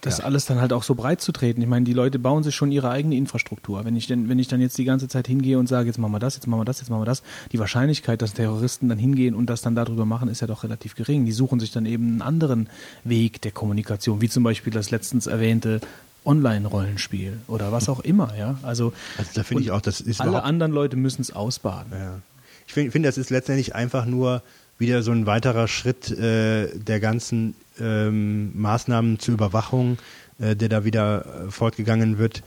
Das 0.00 0.18
Ja. 0.18 0.24
alles 0.24 0.46
dann 0.46 0.60
halt 0.60 0.72
auch 0.72 0.82
so 0.82 0.94
breit 0.94 1.20
zu 1.20 1.32
treten. 1.32 1.60
Ich 1.62 1.68
meine, 1.68 1.84
die 1.84 1.92
Leute 1.92 2.18
bauen 2.18 2.42
sich 2.42 2.54
schon 2.54 2.70
ihre 2.72 2.90
eigene 2.90 3.16
Infrastruktur. 3.16 3.84
Wenn 3.84 3.96
ich 3.96 4.06
denn, 4.06 4.28
wenn 4.28 4.38
ich 4.38 4.48
dann 4.48 4.60
jetzt 4.60 4.78
die 4.78 4.84
ganze 4.84 5.08
Zeit 5.08 5.26
hingehe 5.26 5.58
und 5.58 5.68
sage, 5.68 5.86
jetzt 5.88 5.98
machen 5.98 6.12
wir 6.12 6.18
das, 6.18 6.34
jetzt 6.36 6.46
machen 6.46 6.60
wir 6.60 6.64
das, 6.64 6.80
jetzt 6.80 6.90
machen 6.90 7.00
wir 7.00 7.06
das, 7.06 7.22
die 7.52 7.58
Wahrscheinlichkeit, 7.58 8.22
dass 8.22 8.34
Terroristen 8.34 8.88
dann 8.88 8.98
hingehen 8.98 9.34
und 9.34 9.46
das 9.46 9.62
dann 9.62 9.74
darüber 9.74 10.04
machen, 10.04 10.28
ist 10.28 10.40
ja 10.40 10.46
doch 10.46 10.64
relativ 10.64 10.94
gering. 10.94 11.24
Die 11.24 11.32
suchen 11.32 11.60
sich 11.60 11.70
dann 11.72 11.86
eben 11.86 12.06
einen 12.08 12.22
anderen 12.22 12.68
Weg 13.04 13.40
der 13.42 13.52
Kommunikation, 13.52 14.20
wie 14.20 14.28
zum 14.28 14.42
Beispiel 14.42 14.72
das 14.72 14.90
letztens 14.90 15.26
erwähnte 15.26 15.80
Online-Rollenspiel 16.24 17.38
oder 17.48 17.72
was 17.72 17.88
auch 17.88 18.00
immer, 18.00 18.34
ja. 18.36 18.58
Also, 18.62 18.92
Also 19.18 19.30
da 19.34 19.42
finde 19.42 19.62
ich 19.62 19.70
auch, 19.70 19.80
das 19.80 20.00
ist 20.00 20.20
alle 20.20 20.42
anderen 20.42 20.72
Leute 20.72 20.96
müssen 20.96 21.22
es 21.22 21.32
ausbaden. 21.32 21.92
Ja. 21.92 22.18
Ich 22.66 22.74
finde, 22.74 22.90
find, 22.90 23.06
das 23.06 23.16
ist 23.16 23.30
letztendlich 23.30 23.74
einfach 23.74 24.06
nur 24.06 24.42
wieder 24.78 25.02
so 25.02 25.12
ein 25.12 25.26
weiterer 25.26 25.68
Schritt 25.68 26.10
äh, 26.10 26.68
der 26.76 27.00
ganzen 27.00 27.54
ähm, 27.80 28.58
Maßnahmen 28.60 29.18
zur 29.18 29.34
Überwachung, 29.34 29.98
äh, 30.38 30.56
der 30.56 30.68
da 30.68 30.84
wieder 30.84 31.24
äh, 31.24 31.50
fortgegangen 31.50 32.18
wird, 32.18 32.42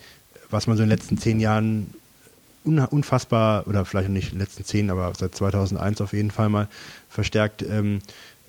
was 0.49 0.67
man 0.67 0.77
so 0.77 0.84
in 0.84 0.89
den 0.89 0.97
letzten 0.97 1.17
zehn 1.17 1.39
Jahren 1.39 1.93
un 2.65 2.80
unfassbar, 2.80 3.67
oder 3.67 3.86
vielleicht 3.86 4.09
nicht 4.09 4.32
in 4.32 4.38
den 4.38 4.41
letzten 4.41 4.65
zehn, 4.65 4.89
aber 4.89 5.11
seit 5.17 5.36
2001 5.36 6.01
auf 6.01 6.13
jeden 6.13 6.32
Fall 6.32 6.49
mal 6.49 6.67
verstärkt, 7.09 7.61
ähm, 7.63 7.99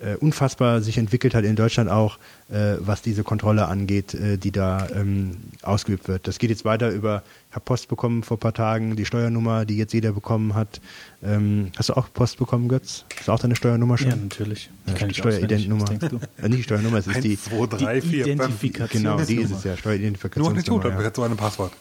äh, 0.01 0.15
unfassbar 0.15 0.81
sich 0.81 0.97
entwickelt 0.97 1.33
hat 1.33 1.43
in 1.45 1.55
Deutschland 1.55 1.89
auch, 1.89 2.17
äh, 2.49 2.75
was 2.79 3.01
diese 3.01 3.23
Kontrolle 3.23 3.67
angeht, 3.67 4.13
äh, 4.13 4.37
die 4.37 4.51
da 4.51 4.87
ähm, 4.89 5.37
ausgeübt 5.61 6.07
wird. 6.07 6.27
Das 6.27 6.39
geht 6.39 6.49
jetzt 6.49 6.65
weiter 6.65 6.89
über, 6.89 7.23
habe 7.51 7.65
Post 7.65 7.89
bekommen 7.89 8.23
vor 8.23 8.37
ein 8.37 8.39
paar 8.39 8.53
Tagen, 8.53 8.95
die 8.95 9.05
Steuernummer, 9.05 9.65
die 9.65 9.77
jetzt 9.77 9.93
jeder 9.93 10.13
bekommen 10.13 10.55
hat. 10.55 10.81
Ähm, 11.23 11.71
hast 11.77 11.89
du 11.89 11.93
auch 11.93 12.11
Post 12.13 12.37
bekommen, 12.37 12.67
Götz? 12.69 13.05
Ist 13.19 13.29
auch 13.29 13.39
deine 13.39 13.55
Steuernummer 13.55 13.97
schon? 13.97 14.09
Ja, 14.09 14.15
natürlich. 14.15 14.69
Die 14.87 15.01
Ja. 15.05 15.13
Steueridentnummer. 15.13 15.85
Du? 15.85 16.19
Äh, 16.41 16.47
nicht 16.49 16.59
die 16.59 16.63
Steuernummer, 16.63 16.97
es 16.97 17.07
ist 17.07 17.23
die, 17.23 17.31
1, 17.31 17.43
2, 17.45 17.65
3, 17.77 18.01
4, 18.01 18.23
5. 18.25 18.27
Identifikation. 18.35 19.03
genau, 19.03 19.21
die 19.21 19.35
ist 19.35 19.51
es 19.51 19.63
ja, 19.63 19.71
Nur 19.71 19.71
nicht 19.71 19.71
gut, 19.71 19.79
Steueridentifikationsnummer. 19.79 21.01
ja. 21.03 21.11
so 21.13 21.23
ein 21.23 21.37
Passwort. 21.37 21.73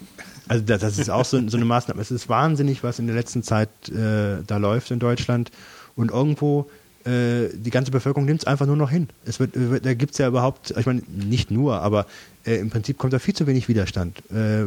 Also 0.48 0.64
das, 0.64 0.80
das 0.80 0.98
ist 0.98 1.10
auch 1.10 1.24
so, 1.24 1.48
so 1.48 1.56
eine 1.56 1.64
Maßnahme. 1.66 2.00
Es 2.02 2.10
ist 2.10 2.28
wahnsinnig, 2.28 2.82
was 2.82 2.98
in 2.98 3.06
der 3.06 3.14
letzten 3.14 3.42
Zeit 3.44 3.68
äh, 3.88 4.42
da 4.46 4.56
läuft 4.56 4.90
in 4.90 4.98
Deutschland. 4.98 5.52
Und 5.94 6.10
irgendwo, 6.10 6.68
äh, 7.04 7.48
die 7.54 7.70
ganze 7.70 7.90
Bevölkerung 7.92 8.26
nimmt 8.26 8.40
es 8.40 8.46
einfach 8.46 8.66
nur 8.66 8.76
noch 8.76 8.90
hin. 8.90 9.08
Es 9.24 9.38
wird 9.38 9.52
da 9.54 9.94
gibt 9.94 10.12
es 10.12 10.18
ja 10.18 10.28
überhaupt, 10.28 10.74
ich 10.76 10.86
meine, 10.86 11.02
nicht 11.08 11.50
nur, 11.50 11.80
aber 11.80 12.06
äh, 12.46 12.56
im 12.56 12.70
Prinzip 12.70 12.98
kommt 12.98 13.12
da 13.12 13.18
viel 13.18 13.34
zu 13.34 13.46
wenig 13.46 13.68
Widerstand. 13.68 14.18
Äh, 14.30 14.64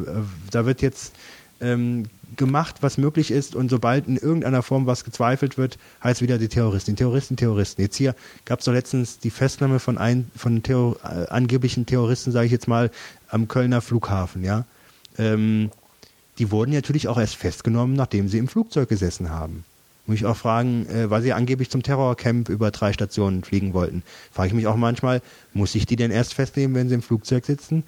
da 0.52 0.66
wird 0.66 0.82
jetzt 0.82 1.14
ähm, 1.62 2.06
gemacht, 2.36 2.78
was 2.82 2.98
möglich 2.98 3.32
ist 3.32 3.56
und 3.56 3.70
sobald 3.70 4.08
in 4.08 4.18
irgendeiner 4.18 4.64
Form 4.64 4.86
was 4.86 5.04
gezweifelt 5.04 5.58
wird, 5.58 5.78
heißt 6.04 6.22
wieder 6.22 6.38
die 6.38 6.48
Terroristen, 6.48 6.96
Terroristen, 6.96 7.36
Terroristen. 7.36 7.82
Jetzt 7.82 7.96
hier 7.96 8.16
gab 8.46 8.60
es 8.60 8.66
doch 8.66 8.74
letztens 8.74 9.20
die 9.20 9.30
Festnahme 9.30 9.80
von, 9.80 9.98
ein, 9.98 10.30
von 10.36 10.64
Terror, 10.64 10.98
äh, 11.04 11.30
angeblichen 11.30 11.86
Terroristen, 11.86 12.32
sage 12.32 12.48
ich 12.48 12.52
jetzt 12.52 12.68
mal, 12.68 12.92
am 13.30 13.48
Kölner 13.48 13.82
Flughafen, 13.82 14.44
ja. 14.44 14.66
Ähm, 15.18 15.70
die 16.40 16.50
wurden 16.50 16.72
natürlich 16.72 17.08
auch 17.08 17.20
erst 17.20 17.36
festgenommen, 17.36 17.96
nachdem 17.96 18.28
sie 18.28 18.40
im 18.40 18.48
Flugzeug 18.48 18.90
gesessen 18.90 19.30
haben. 19.30 19.64
Muss 20.06 20.18
ich 20.18 20.26
auch 20.26 20.36
fragen, 20.36 20.86
äh, 20.88 21.10
weil 21.10 21.22
sie 21.22 21.34
angeblich 21.34 21.70
zum 21.70 21.82
Terrorcamp 21.82 22.50
über 22.50 22.72
drei 22.72 22.92
Stationen 22.92 23.44
fliegen 23.44 23.74
wollten. 23.74 24.04
Frage 24.32 24.48
ich 24.48 24.54
mich 24.54 24.68
auch 24.68 24.76
manchmal, 24.76 25.22
muss 25.54 25.76
ich 25.76 25.86
die 25.86 25.96
denn 25.96 26.12
erst 26.12 26.34
festnehmen, 26.34 26.76
wenn 26.76 26.90
sie 26.90 26.96
im 26.96 27.02
Flugzeug 27.02 27.46
sitzen? 27.46 27.84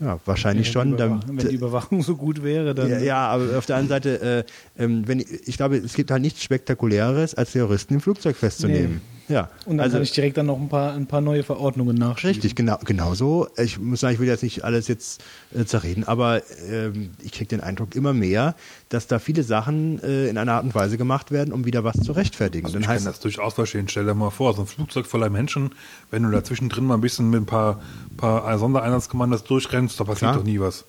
Ja, 0.00 0.20
wahrscheinlich 0.24 0.68
Wenn 0.68 0.72
schon. 0.72 0.96
Dann, 0.96 1.22
wenn 1.26 1.48
die 1.48 1.56
Überwachung 1.56 2.02
so 2.02 2.16
gut 2.16 2.42
wäre, 2.42 2.74
dann. 2.74 2.88
ja, 2.88 2.98
ja, 3.00 3.28
aber 3.28 3.58
auf 3.58 3.66
der 3.66 3.76
anderen 3.76 4.02
Seite, 4.02 4.44
äh, 4.78 4.82
ähm, 4.82 5.06
wenn, 5.06 5.18
ich 5.18 5.56
glaube, 5.56 5.76
es 5.76 5.94
gibt 5.94 6.10
halt 6.10 6.22
nichts 6.22 6.42
Spektakuläres, 6.42 7.34
als 7.34 7.52
Terroristen 7.52 7.94
im 7.94 8.00
Flugzeug 8.00 8.36
festzunehmen. 8.36 9.00
Ja, 9.28 9.50
Und 9.66 9.76
dann 9.76 9.84
also, 9.84 9.96
kann 9.96 10.02
ich 10.02 10.12
direkt 10.12 10.36
dann 10.38 10.46
noch 10.46 10.58
ein 10.58 10.68
paar, 10.68 10.94
ein 10.94 11.06
paar 11.06 11.20
neue 11.20 11.42
Verordnungen 11.42 11.96
nachschieben. 11.96 12.30
Richtig, 12.30 12.54
genau, 12.54 12.78
genau 12.84 13.14
so. 13.14 13.48
Ich 13.56 13.78
muss 13.78 14.00
sagen, 14.00 14.14
ich 14.14 14.20
will 14.20 14.28
jetzt 14.28 14.42
nicht 14.42 14.64
alles 14.64 14.88
jetzt 14.88 15.22
äh, 15.54 15.64
zerreden, 15.64 16.04
aber 16.04 16.42
ähm, 16.70 17.10
ich 17.22 17.32
kriege 17.32 17.46
den 17.46 17.60
Eindruck 17.60 17.94
immer 17.94 18.14
mehr, 18.14 18.54
dass 18.88 19.06
da 19.06 19.18
viele 19.18 19.42
Sachen 19.42 20.02
äh, 20.02 20.28
in 20.28 20.38
einer 20.38 20.52
Art 20.52 20.64
und 20.64 20.74
Weise 20.74 20.96
gemacht 20.96 21.30
werden, 21.30 21.52
um 21.52 21.66
wieder 21.66 21.84
was 21.84 22.00
zu 22.00 22.12
rechtfertigen. 22.12 22.66
Also 22.66 22.74
Dann 22.74 22.82
ich 22.82 22.88
kann 22.88 23.04
das 23.04 23.20
durchaus 23.20 23.54
verstehen. 23.54 23.88
Stell 23.88 24.06
dir 24.06 24.14
mal 24.14 24.30
vor, 24.30 24.54
so 24.54 24.62
ein 24.62 24.66
Flugzeug 24.66 25.06
voller 25.06 25.30
Menschen, 25.30 25.70
wenn 26.10 26.22
du 26.22 26.30
dazwischen 26.30 26.68
drin 26.68 26.84
mal 26.84 26.94
ein 26.94 27.00
bisschen 27.00 27.28
mit 27.28 27.42
ein 27.42 27.46
paar, 27.46 27.80
paar 28.16 28.58
Sondereinsatzkommandos 28.58 29.44
durchrennst, 29.44 30.00
da 30.00 30.04
passiert 30.04 30.30
Klar. 30.30 30.36
doch 30.36 30.44
nie 30.44 30.58
was. 30.58 30.84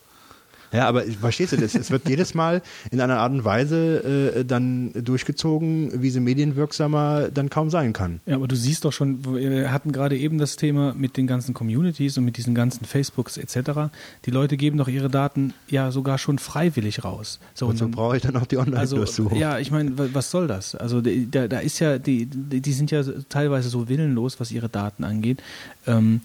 Ja, 0.71 0.87
aber 0.87 1.05
ich- 1.05 1.17
verstehst 1.17 1.53
du 1.53 1.57
das? 1.57 1.75
Es 1.75 1.91
wird 1.91 2.07
jedes 2.07 2.33
Mal 2.33 2.61
in 2.91 3.01
einer 3.01 3.17
Art 3.19 3.31
und 3.31 3.43
Weise 3.45 4.33
äh, 4.35 4.45
dann 4.45 4.91
durchgezogen, 4.93 6.01
wie 6.01 6.09
sie 6.09 6.19
medienwirksamer 6.19 7.29
dann 7.33 7.49
kaum 7.49 7.69
sein 7.69 7.93
kann. 7.93 8.19
Ja, 8.25 8.35
aber 8.35 8.47
du 8.47 8.55
siehst 8.55 8.85
doch 8.85 8.93
schon, 8.93 9.23
wir 9.35 9.71
hatten 9.71 9.91
gerade 9.91 10.17
eben 10.17 10.37
das 10.37 10.55
Thema 10.55 10.93
mit 10.93 11.17
den 11.17 11.27
ganzen 11.27 11.53
Communities 11.53 12.17
und 12.17 12.25
mit 12.25 12.37
diesen 12.37 12.53
ganzen 12.55 12.85
Facebooks 12.85 13.37
etc. 13.37 13.89
Die 14.25 14.31
Leute 14.31 14.57
geben 14.57 14.77
doch 14.77 14.87
ihre 14.87 15.09
Daten 15.09 15.53
ja 15.69 15.91
sogar 15.91 16.17
schon 16.17 16.39
freiwillig 16.39 17.03
raus. 17.03 17.39
So, 17.53 17.67
Und 17.67 17.77
so 17.77 17.85
dann- 17.85 17.91
brauche 17.91 18.17
ich 18.17 18.21
dann 18.23 18.35
auch 18.35 18.45
die 18.45 18.57
also, 18.57 18.71
Online-Durchsuchung. 18.71 19.37
ja, 19.39 19.59
ich 19.59 19.71
meine, 19.71 19.97
wa- 19.97 20.09
was 20.13 20.31
soll 20.31 20.47
das? 20.47 20.75
Also 20.75 21.01
die- 21.01 21.29
da, 21.29 21.47
da 21.47 21.59
ist 21.59 21.79
ja, 21.79 21.97
die, 21.97 22.25
die 22.25 22.61
die 22.61 22.73
sind 22.73 22.91
ja 22.91 23.03
teilweise 23.29 23.69
so 23.69 23.89
willenlos, 23.89 24.39
was 24.39 24.51
ihre 24.51 24.69
Daten 24.69 25.03
angeht. 25.03 25.41
Ähm, 25.87 26.21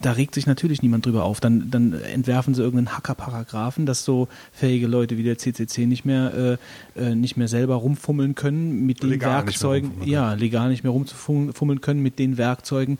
da 0.00 0.12
regt 0.12 0.34
sich 0.34 0.46
natürlich 0.46 0.82
niemand 0.82 1.06
drüber 1.06 1.24
auf. 1.24 1.40
Dann, 1.40 1.70
dann 1.70 1.92
entwerfen 1.92 2.54
sie 2.54 2.62
irgendeinen 2.62 2.96
Hacker-Paragraphen, 2.96 3.86
dass 3.86 4.04
so 4.04 4.28
fähige 4.52 4.86
Leute 4.86 5.18
wie 5.18 5.22
der 5.22 5.38
CCC 5.38 5.86
nicht 5.86 6.04
mehr, 6.04 6.58
äh, 6.96 7.00
äh, 7.00 7.14
nicht 7.14 7.36
mehr 7.36 7.48
selber 7.48 7.76
rumfummeln 7.76 8.34
können 8.34 8.86
mit 8.86 9.02
den 9.02 9.10
Legal 9.10 9.44
Werkzeugen, 9.46 9.92
ja, 10.04 10.34
legal 10.34 10.68
nicht 10.68 10.84
mehr 10.84 10.92
rumfummeln 10.92 11.80
können 11.80 12.02
mit 12.02 12.18
den 12.18 12.38
Werkzeugen, 12.38 12.98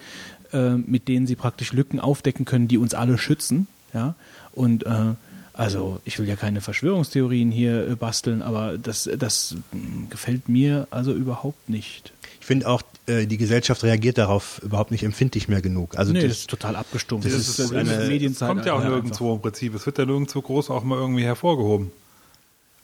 äh, 0.53 0.71
mit 0.71 1.09
denen 1.09 1.27
sie 1.27 1.37
praktisch 1.37 1.73
Lücken 1.73 2.01
aufdecken 2.01 2.45
können, 2.45 2.69
die 2.69 2.79
uns 2.79 2.95
alle 2.95 3.19
schützen. 3.19 3.69
Ja, 3.95 4.15
und 4.53 4.85
äh, 4.85 5.15
also 5.55 6.01
ich 6.05 6.19
will 6.19 6.29
ja 6.29 6.37
keine 6.37 6.61
Verschwörungstheorien 6.61 7.51
hier 7.51 7.89
äh, 7.89 7.95
basteln, 7.97 8.43
aber 8.43 8.77
das, 8.79 9.09
das 9.19 9.57
mh, 9.73 10.09
gefällt 10.11 10.49
mir 10.49 10.87
also 10.91 11.13
überhaupt 11.13 11.69
nicht. 11.69 12.13
Ich 12.41 12.47
finde 12.47 12.69
auch, 12.69 12.83
äh, 13.09 13.27
die 13.27 13.37
Gesellschaft 13.39 13.83
reagiert 13.85 14.19
darauf 14.19 14.61
überhaupt 14.63 14.91
nicht 14.91 15.03
empfindlich 15.03 15.49
mehr 15.49 15.61
genug. 15.63 15.97
Also 15.99 16.13
nee, 16.13 16.21
das, 16.21 16.29
das 16.31 16.39
ist 16.41 16.51
total 16.51 16.77
abgestumpft. 16.77 17.27
das 17.27 17.33
Das, 17.35 17.49
ist 17.49 17.59
ist, 17.59 17.73
eine- 17.73 17.91
eine 17.91 18.03
Es 18.03 18.09
Medienzeit. 18.09 18.49
kommt 18.49 18.65
ja 18.67 18.75
auch 18.75 18.83
nirgendwo 18.85 19.35
im 19.35 19.41
Prinzip. 19.41 19.75
Es 19.75 19.85
wird 19.87 19.99
ja 19.99 20.05
nirgendwo 20.07 20.41
groß 20.43 20.71
auch 20.71 20.85
mal 20.85 20.99
irgendwie 20.99 21.25
hervorgehoben. 21.25 21.91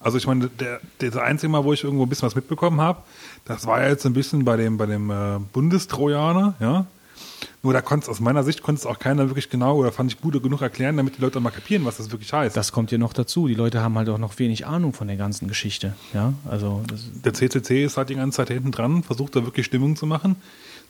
Also 0.00 0.18
ich 0.18 0.26
meine, 0.26 0.48
der, 0.48 0.80
der 1.00 1.22
einzige 1.22 1.50
Mal, 1.50 1.64
wo 1.64 1.72
ich 1.72 1.82
irgendwo 1.84 2.04
ein 2.04 2.08
bisschen 2.08 2.26
was 2.26 2.34
mitbekommen 2.34 2.80
habe, 2.80 3.00
das 3.46 3.66
war 3.66 3.80
ja 3.82 3.88
jetzt 3.88 4.04
ein 4.04 4.12
bisschen 4.12 4.44
bei 4.44 4.56
dem, 4.56 4.76
bei 4.76 4.84
dem 4.86 5.10
äh, 5.10 5.38
Bundestrojaner, 5.52 6.54
ja. 6.60 6.86
Nur 7.62 7.72
da 7.72 7.80
konnte 7.80 8.04
es 8.04 8.08
aus 8.10 8.20
meiner 8.20 8.44
Sicht 8.44 8.62
konnte 8.62 8.80
es 8.80 8.86
auch 8.86 8.98
keiner 8.98 9.28
wirklich 9.28 9.48
genau 9.48 9.76
oder 9.76 9.92
fand 9.92 10.12
ich 10.12 10.20
gut 10.20 10.40
genug 10.42 10.60
erklären, 10.60 10.96
damit 10.96 11.16
die 11.16 11.20
Leute 11.20 11.38
auch 11.38 11.42
mal 11.42 11.50
kapieren, 11.50 11.84
was 11.84 11.96
das 11.96 12.10
wirklich 12.10 12.32
heißt. 12.32 12.56
Das 12.56 12.72
kommt 12.72 12.92
ja 12.92 12.98
noch 12.98 13.12
dazu. 13.12 13.48
Die 13.48 13.54
Leute 13.54 13.80
haben 13.80 13.96
halt 13.96 14.08
auch 14.08 14.18
noch 14.18 14.38
wenig 14.38 14.66
Ahnung 14.66 14.92
von 14.92 15.08
der 15.08 15.16
ganzen 15.16 15.48
Geschichte. 15.48 15.94
Ja, 16.12 16.34
also 16.48 16.82
der 17.24 17.32
CCC 17.32 17.84
ist 17.84 17.96
halt 17.96 18.10
die 18.10 18.16
ganze 18.16 18.36
Zeit 18.36 18.48
hinten 18.48 18.70
dran, 18.70 19.02
versucht 19.02 19.36
da 19.36 19.44
wirklich 19.44 19.66
Stimmung 19.66 19.96
zu 19.96 20.06
machen. 20.06 20.36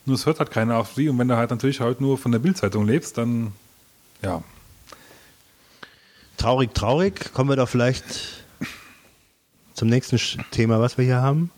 Nur 0.07 0.17
es 0.17 0.27
hört 0.27 0.39
halt 0.39 0.51
keiner 0.51 0.79
auf 0.79 0.95
sie 0.95 1.09
und 1.09 1.19
wenn 1.19 1.29
du 1.29 1.37
halt 1.37 1.51
natürlich 1.51 1.81
halt 1.81 2.01
nur 2.01 2.19
von 2.19 2.33
der 2.33 2.39
Bildzeitung 2.39 2.87
lebst, 2.87 3.17
dann 3.19 3.53
ja. 4.23 4.43
traurig, 6.37 6.75
traurig. 6.75 7.33
Kommen 7.33 7.49
wir 7.49 7.57
doch 7.57 7.69
vielleicht 7.69 8.05
zum 9.75 9.89
nächsten 9.89 10.19
Thema, 10.51 10.81
was 10.81 10.99
wir 10.99 11.05
hier 11.05 11.23
haben. 11.23 11.51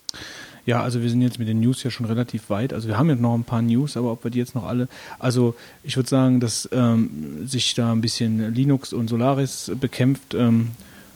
Ja, 0.66 0.82
also 0.82 1.00
wir 1.00 1.08
sind 1.08 1.22
jetzt 1.22 1.38
mit 1.38 1.48
den 1.48 1.60
News 1.60 1.82
ja 1.84 1.90
schon 1.90 2.06
relativ 2.06 2.50
weit. 2.50 2.72
Also 2.72 2.88
wir 2.88 2.98
haben 2.98 3.08
jetzt 3.08 3.20
noch 3.20 3.34
ein 3.34 3.44
paar 3.44 3.62
News, 3.62 3.96
aber 3.96 4.12
ob 4.12 4.24
wir 4.24 4.30
die 4.30 4.38
jetzt 4.38 4.54
noch 4.54 4.64
alle. 4.64 4.88
Also 5.18 5.54
ich 5.84 5.96
würde 5.96 6.08
sagen, 6.08 6.40
dass 6.40 6.68
ähm, 6.72 7.46
sich 7.46 7.74
da 7.74 7.92
ein 7.92 8.00
bisschen 8.00 8.52
Linux 8.52 8.92
und 8.92 9.08
Solaris 9.08 9.70
bekämpft, 9.80 10.34
ähm, 10.34 10.72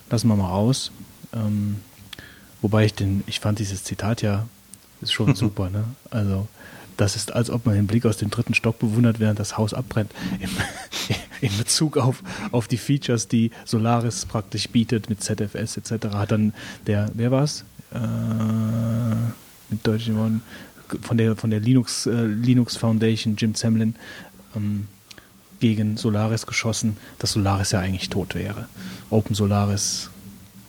lassen 0.09 0.29
wir 0.29 0.37
mal 0.37 0.49
raus. 0.49 0.93
Ähm, 1.33 1.77
wobei 2.63 2.85
ich 2.85 2.95
den, 2.95 3.25
ich 3.27 3.41
fand 3.41 3.59
dieses 3.59 3.85
Zitat 3.85 4.23
ja 4.23 4.47
ist 5.01 5.13
schon 5.13 5.35
super, 5.35 5.71
ne? 5.71 5.85
Also 6.11 6.47
das 6.97 7.17
ist, 7.17 7.33
als 7.33 7.49
ob 7.49 7.65
man 7.65 7.75
den 7.75 7.87
Blick 7.87 8.05
aus 8.05 8.19
dem 8.19 8.29
dritten 8.31 8.53
Stock 8.53 8.79
bewundert, 8.79 9.21
während 9.21 9.41
das 9.41 9.57
Haus 9.57 9.73
abbrennt. 9.73 10.13
Im, 10.41 10.51
in 11.41 11.57
Bezug 11.57 11.97
auf, 11.97 12.23
auf 12.53 12.69
die 12.69 12.77
Features, 12.77 13.27
die 13.27 13.51
Solaris 13.65 14.27
praktisch 14.27 14.69
bietet 14.69 15.09
mit 15.09 15.23
ZFS 15.23 15.79
etc. 15.79 16.09
hat 16.13 16.33
dann 16.33 16.53
der, 16.87 17.11
wer 17.15 17.31
war's? 17.31 17.65
Äh, 17.79 17.80
mit 19.71 19.87
deutschen 19.87 20.17
Worten, 20.17 20.43
von 21.03 21.17
der, 21.17 21.37
von 21.37 21.51
der 21.51 21.61
Linux, 21.61 22.07
äh, 22.07 22.27
Linux 22.27 22.77
Foundation, 22.77 23.37
Jim 23.37 23.55
Semlin, 23.55 23.95
ähm, 24.57 24.89
gegen 25.61 25.97
Solaris 25.97 26.47
geschossen, 26.47 26.97
dass 27.19 27.33
Solaris 27.33 27.73
ja 27.73 27.81
eigentlich 27.81 28.09
tot 28.09 28.35
wäre. 28.35 28.67
Open 29.11 29.35
Solaris 29.35 30.11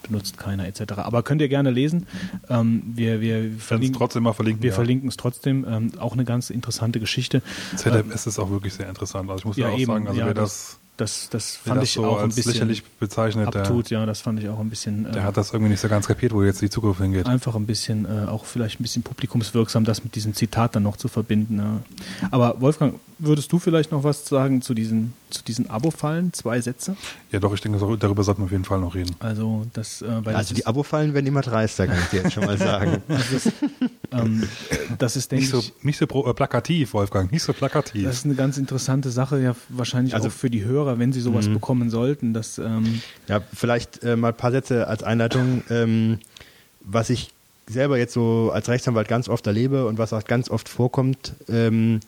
benutzt 0.03 0.37
keiner 0.37 0.67
etc. 0.67 0.93
Aber 0.97 1.23
könnt 1.23 1.41
ihr 1.41 1.47
gerne 1.47 1.71
lesen. 1.71 2.07
Ähm, 2.49 2.83
wir 2.85 3.21
wir 3.21 3.51
verlinken 3.57 3.97
trotzdem 3.97 4.23
mal 4.23 4.33
verlinken. 4.33 4.61
wir 4.61 4.71
ja. 4.71 4.75
verlinken 4.75 5.07
es 5.07 5.15
trotzdem. 5.15 5.65
Ähm, 5.67 5.91
auch 5.97 6.13
eine 6.13 6.25
ganz 6.25 6.49
interessante 6.49 6.99
Geschichte. 6.99 7.41
ZFS 7.77 8.27
ist 8.27 8.39
auch 8.39 8.51
wirklich 8.51 8.73
sehr 8.73 8.89
interessant. 8.89 9.29
Also 9.29 9.39
ich 9.39 9.45
muss 9.45 9.57
ja, 9.57 9.67
Ja, 9.67 9.73
auch 9.73 9.79
eben, 9.79 9.91
sagen, 9.91 10.07
also 10.07 10.19
ja, 10.19 10.25
wer 10.25 10.33
das, 10.33 10.79
Das, 11.01 11.29
das 11.29 11.55
fand 11.55 11.77
das 11.77 11.85
ich 11.85 11.93
so 11.93 12.05
auch 12.05 12.21
ein 12.21 12.29
bisschen 12.29 12.51
lächerlich 12.51 12.83
bezeichnet, 12.83 13.51
der, 13.55 13.63
abtut. 13.63 13.89
Ja, 13.89 14.05
das 14.05 14.21
fand 14.21 14.39
ich 14.39 14.47
auch 14.49 14.59
ein 14.59 14.69
bisschen. 14.69 15.07
äh, 15.07 15.11
der 15.11 15.23
hat 15.23 15.35
das 15.35 15.51
irgendwie 15.51 15.71
nicht 15.71 15.79
so 15.79 15.87
ganz 15.87 16.07
kapiert, 16.07 16.31
wo 16.31 16.43
jetzt 16.43 16.61
die 16.61 16.69
Zukunft 16.69 17.01
hingeht. 17.01 17.25
einfach 17.25 17.55
ein 17.55 17.65
bisschen, 17.65 18.05
äh, 18.05 18.27
auch 18.27 18.45
vielleicht 18.45 18.79
ein 18.79 18.83
bisschen 18.83 19.01
publikumswirksam, 19.01 19.83
das 19.83 20.03
mit 20.03 20.13
diesem 20.13 20.35
Zitat 20.35 20.75
dann 20.75 20.83
noch 20.83 20.97
zu 20.97 21.07
verbinden. 21.07 21.57
Ja. 21.57 22.27
Aber 22.29 22.61
Wolfgang, 22.61 22.99
würdest 23.17 23.51
du 23.51 23.57
vielleicht 23.57 23.91
noch 23.91 24.03
was 24.03 24.27
sagen 24.27 24.61
zu 24.61 24.75
diesen 24.75 25.13
zu 25.31 25.43
diesen 25.43 25.69
Abo-Fallen 25.69 26.33
zwei 26.33 26.61
Sätze. 26.61 26.95
Ja, 27.31 27.39
doch, 27.39 27.53
ich 27.53 27.61
denke, 27.61 27.79
darüber 27.97 28.23
sollten 28.23 28.41
wir 28.41 28.45
auf 28.45 28.51
jeden 28.51 28.65
Fall 28.65 28.79
noch 28.79 28.93
reden. 28.95 29.15
Also 29.19 29.65
das, 29.73 30.01
äh, 30.01 30.07
weil 30.25 30.35
Also 30.35 30.49
das, 30.53 30.57
die 30.61 30.65
Abo-Fallen 30.67 31.13
werden 31.13 31.25
immer 31.25 31.41
dreister, 31.41 31.87
kann 31.87 31.97
ich 31.99 32.07
dir 32.09 32.23
jetzt 32.23 32.33
schon 32.33 32.45
mal 32.45 32.57
sagen. 32.59 33.01
ist, 33.33 33.51
ähm, 34.11 34.47
das 34.99 35.15
ist, 35.15 35.31
denke 35.31 35.43
Nicht 35.45 35.51
so, 35.51 35.59
ich, 35.59 35.73
nicht 35.83 35.97
so 35.97 36.07
pro, 36.07 36.27
äh, 36.29 36.33
plakativ, 36.33 36.93
Wolfgang, 36.93 37.31
nicht 37.31 37.43
so 37.43 37.53
plakativ. 37.53 38.03
das 38.03 38.17
ist 38.17 38.25
eine 38.25 38.35
ganz 38.35 38.57
interessante 38.57 39.09
Sache, 39.11 39.39
ja 39.41 39.55
wahrscheinlich 39.69 40.13
Also- 40.13 40.27
auch 40.27 40.31
für 40.33 40.49
die 40.49 40.63
Hörer, 40.63 40.99
wenn 40.99 41.13
sie 41.13 41.21
sowas 41.21 41.47
bekommen 41.47 41.89
sollten, 41.89 42.33
dass 42.33 42.57
ähm, 42.57 43.01
Ja, 43.27 43.41
vielleicht 43.53 44.03
äh, 44.03 44.15
mal 44.15 44.29
ein 44.29 44.37
paar 44.37 44.51
Sätze 44.51 44.87
als 44.87 45.01
Einleitung. 45.03 45.63
Ähm, 45.69 46.19
was 46.81 47.09
ich 47.09 47.31
selber 47.67 47.97
jetzt 47.97 48.13
so 48.13 48.51
als 48.53 48.67
Rechtsanwalt 48.67 49.07
ganz 49.07 49.29
oft 49.29 49.45
erlebe 49.47 49.85
und 49.87 49.97
was 49.97 50.13
auch 50.13 50.23
ganz 50.25 50.49
oft 50.49 50.67
vorkommt, 50.67 51.33
ähm, 51.47 51.99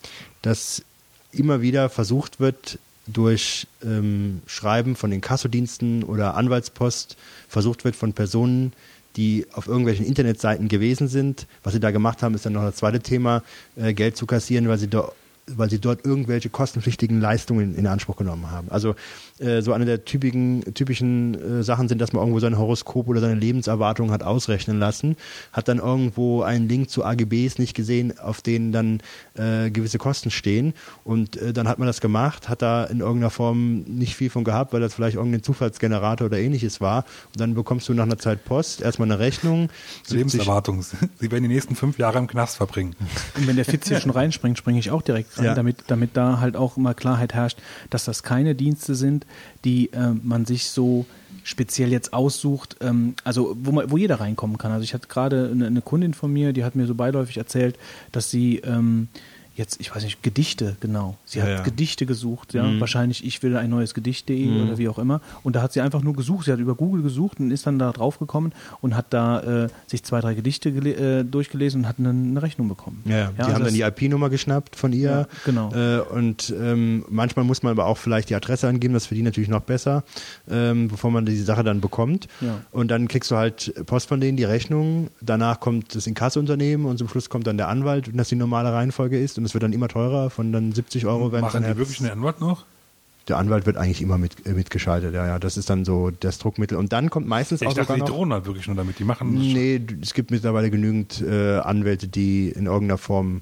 dass 0.42 0.82
immer 1.32 1.62
wieder 1.62 1.88
versucht 1.88 2.38
wird, 2.40 2.78
durch 3.06 3.66
ähm, 3.84 4.42
Schreiben 4.46 4.96
von 4.96 5.10
den 5.10 5.20
Kassodiensten 5.20 6.04
oder 6.04 6.34
Anwaltspost 6.34 7.16
versucht 7.48 7.84
wird 7.84 7.96
von 7.96 8.12
Personen, 8.12 8.72
die 9.16 9.46
auf 9.52 9.68
irgendwelchen 9.68 10.06
Internetseiten 10.06 10.68
gewesen 10.68 11.08
sind. 11.08 11.46
Was 11.62 11.74
sie 11.74 11.80
da 11.80 11.90
gemacht 11.90 12.22
haben, 12.22 12.34
ist 12.34 12.46
dann 12.46 12.54
noch 12.54 12.62
das 12.62 12.76
zweite 12.76 13.00
Thema, 13.00 13.42
äh, 13.76 13.94
Geld 13.94 14.16
zu 14.16 14.26
kassieren, 14.26 14.68
weil 14.68 14.78
sie 14.78 14.88
dort 14.88 15.14
weil 15.46 15.68
sie 15.68 15.78
dort 15.78 16.04
irgendwelche 16.04 16.48
kostenpflichtigen 16.48 17.20
Leistungen 17.20 17.74
in 17.74 17.86
Anspruch 17.86 18.16
genommen 18.16 18.50
haben. 18.50 18.70
Also 18.70 18.94
äh, 19.38 19.60
so 19.60 19.72
eine 19.72 19.84
der 19.84 20.04
typischen, 20.04 20.62
typischen 20.74 21.60
äh, 21.60 21.62
Sachen 21.62 21.88
sind, 21.88 22.00
dass 22.00 22.12
man 22.12 22.22
irgendwo 22.22 22.40
sein 22.40 22.56
Horoskop 22.56 23.08
oder 23.08 23.20
seine 23.20 23.34
Lebenserwartung 23.34 24.10
hat 24.10 24.22
ausrechnen 24.22 24.78
lassen, 24.78 25.16
hat 25.52 25.68
dann 25.68 25.78
irgendwo 25.78 26.42
einen 26.42 26.68
Link 26.68 26.88
zu 26.88 27.04
AGBs 27.04 27.58
nicht 27.58 27.74
gesehen, 27.74 28.18
auf 28.18 28.40
denen 28.40 28.72
dann 28.72 29.00
äh, 29.34 29.70
gewisse 29.70 29.98
Kosten 29.98 30.30
stehen 30.30 30.72
und 31.04 31.36
äh, 31.36 31.52
dann 31.52 31.68
hat 31.68 31.78
man 31.78 31.86
das 31.86 32.00
gemacht, 32.00 32.48
hat 32.48 32.62
da 32.62 32.84
in 32.84 33.00
irgendeiner 33.00 33.30
Form 33.30 33.82
nicht 33.82 34.16
viel 34.16 34.30
von 34.30 34.44
gehabt, 34.44 34.72
weil 34.72 34.80
das 34.80 34.94
vielleicht 34.94 35.16
irgendein 35.16 35.42
Zufallsgenerator 35.42 36.26
oder 36.26 36.38
ähnliches 36.38 36.80
war 36.80 37.04
und 37.34 37.40
dann 37.40 37.54
bekommst 37.54 37.88
du 37.88 37.94
nach 37.94 38.04
einer 38.04 38.18
Zeit 38.18 38.44
Post 38.44 38.80
erstmal 38.80 39.10
eine 39.10 39.18
Rechnung. 39.18 39.68
70 40.04 40.16
Lebenserwartung. 40.16 40.82
Sie 41.20 41.30
werden 41.30 41.42
die 41.42 41.48
nächsten 41.48 41.74
fünf 41.74 41.98
Jahre 41.98 42.18
im 42.18 42.26
Knast 42.26 42.56
verbringen. 42.56 42.96
Und 43.36 43.46
wenn 43.46 43.56
der 43.56 43.64
Fitz 43.64 43.88
hier 43.88 44.00
schon 44.00 44.10
reinspringt, 44.10 44.56
springe 44.56 44.78
ich 44.78 44.90
auch 44.90 45.02
direkt 45.02 45.33
Ja. 45.42 45.54
damit, 45.54 45.84
damit 45.88 46.16
da 46.16 46.40
halt 46.40 46.56
auch 46.56 46.76
immer 46.76 46.94
Klarheit 46.94 47.34
herrscht, 47.34 47.58
dass 47.90 48.04
das 48.04 48.22
keine 48.22 48.54
Dienste 48.54 48.94
sind, 48.94 49.26
die 49.64 49.92
äh, 49.92 50.10
man 50.22 50.44
sich 50.44 50.70
so 50.70 51.06
speziell 51.42 51.92
jetzt 51.92 52.12
aussucht, 52.12 52.76
ähm, 52.80 53.14
also 53.22 53.56
wo, 53.60 53.70
man, 53.70 53.90
wo 53.90 53.96
jeder 53.96 54.20
reinkommen 54.20 54.58
kann. 54.58 54.72
Also 54.72 54.82
ich 54.84 54.94
hatte 54.94 55.08
gerade 55.08 55.50
eine, 55.52 55.66
eine 55.66 55.82
Kundin 55.82 56.14
von 56.14 56.32
mir, 56.32 56.52
die 56.52 56.64
hat 56.64 56.74
mir 56.74 56.86
so 56.86 56.94
beiläufig 56.94 57.36
erzählt, 57.36 57.78
dass 58.12 58.30
sie 58.30 58.58
ähm, 58.58 59.08
jetzt, 59.54 59.80
ich 59.80 59.94
weiß 59.94 60.04
nicht, 60.04 60.22
Gedichte, 60.22 60.76
genau. 60.80 61.16
Sie 61.24 61.38
Ja, 61.38 61.44
hat 61.44 61.50
ja. 61.50 61.62
Gedichte 61.62 62.06
gesucht, 62.06 62.54
ja. 62.54 62.64
Mhm. 62.64 62.80
Wahrscheinlich 62.80 63.24
ich 63.24 63.42
will 63.42 63.56
ein 63.56 63.70
neues 63.70 63.94
Gedicht.de 63.94 64.62
oder 64.62 64.78
wie 64.78 64.88
auch 64.88 64.98
immer. 64.98 65.20
Und 65.42 65.56
da 65.56 65.62
hat 65.62 65.72
sie 65.72 65.80
einfach 65.80 66.02
nur 66.02 66.14
gesucht. 66.14 66.46
Sie 66.46 66.52
hat 66.52 66.58
über 66.58 66.74
Google 66.74 67.02
gesucht 67.02 67.40
und 67.40 67.50
ist 67.50 67.66
dann 67.66 67.78
da 67.78 67.92
drauf 67.92 68.18
gekommen 68.18 68.52
und 68.80 68.96
hat 68.96 69.06
da 69.10 69.64
äh, 69.64 69.68
sich 69.86 70.02
zwei, 70.02 70.20
drei 70.20 70.34
Gedichte 70.34 70.70
äh, 70.70 71.24
durchgelesen 71.24 71.82
und 71.82 71.88
hat 71.88 71.98
eine, 71.98 72.10
eine 72.10 72.42
Rechnung 72.42 72.68
bekommen. 72.68 73.02
Ja, 73.04 73.16
ja. 73.16 73.30
die 73.30 73.40
also 73.42 73.54
haben 73.54 73.64
dann 73.64 73.74
die 73.74 73.82
IP-Nummer 73.82 74.30
geschnappt 74.30 74.76
von 74.76 74.92
ihr. 74.92 75.28
Genau. 75.44 75.72
Äh, 75.72 76.00
und 76.00 76.52
ähm, 76.58 77.04
manchmal 77.08 77.44
muss 77.44 77.62
man 77.62 77.70
aber 77.72 77.86
auch 77.86 77.98
vielleicht 77.98 78.30
die 78.30 78.34
Adresse 78.34 78.68
angeben, 78.68 78.94
das 78.94 79.06
für 79.06 79.14
die 79.14 79.22
natürlich 79.22 79.48
noch 79.48 79.62
besser, 79.62 80.04
ähm, 80.50 80.88
bevor 80.88 81.10
man 81.10 81.26
die 81.26 81.36
Sache 81.36 81.62
dann 81.64 81.80
bekommt. 81.80 82.28
Und 82.70 82.90
dann 82.90 83.08
kriegst 83.08 83.30
du 83.30 83.36
halt 83.36 83.72
Post 83.86 84.08
von 84.08 84.20
denen, 84.20 84.36
die 84.36 84.44
Rechnung. 84.44 85.08
Danach 85.20 85.60
kommt 85.60 85.94
das 85.94 86.06
Inkassounternehmen 86.06 86.86
und 86.86 86.98
zum 86.98 87.08
Schluss 87.08 87.28
kommt 87.28 87.46
dann 87.46 87.56
der 87.56 87.68
Anwalt, 87.68 88.08
wenn 88.08 88.16
das 88.16 88.28
die 88.28 88.36
normale 88.36 88.72
Reihenfolge 88.72 89.18
ist. 89.18 89.38
Und 89.38 89.43
es 89.44 89.54
wird 89.54 89.62
dann 89.62 89.72
immer 89.72 89.88
teurer, 89.88 90.30
von 90.30 90.52
dann 90.52 90.72
70 90.72 91.06
Euro 91.06 91.32
werden 91.32 91.46
es 91.46 91.52
Machen 91.52 91.62
dann 91.62 91.72
die 91.72 91.78
wirklich 91.78 92.00
einen 92.00 92.10
Anwalt 92.10 92.40
noch? 92.40 92.64
Der 93.28 93.38
Anwalt 93.38 93.64
wird 93.64 93.78
eigentlich 93.78 94.02
immer 94.02 94.18
mit, 94.18 94.46
äh, 94.46 94.52
mitgeschaltet, 94.52 95.14
ja, 95.14 95.26
ja. 95.26 95.38
Das 95.38 95.56
ist 95.56 95.70
dann 95.70 95.84
so 95.84 96.10
das 96.10 96.38
Druckmittel. 96.38 96.76
Und 96.76 96.92
dann 96.92 97.08
kommt 97.08 97.26
meistens 97.26 97.62
Ich 97.62 97.68
auch 97.68 97.72
dachte, 97.72 97.94
sogar 97.94 97.96
die 97.96 98.00
noch, 98.02 98.08
drohen 98.18 98.32
halt 98.32 98.44
wirklich 98.44 98.66
nur 98.66 98.76
damit. 98.76 98.98
Die 98.98 99.04
machen 99.04 99.32
Nee, 99.34 99.80
es 100.02 100.12
gibt 100.12 100.30
mittlerweile 100.30 100.70
genügend 100.70 101.22
äh, 101.22 101.58
Anwälte, 101.58 102.06
die 102.06 102.50
in 102.50 102.66
irgendeiner 102.66 102.98
Form 102.98 103.40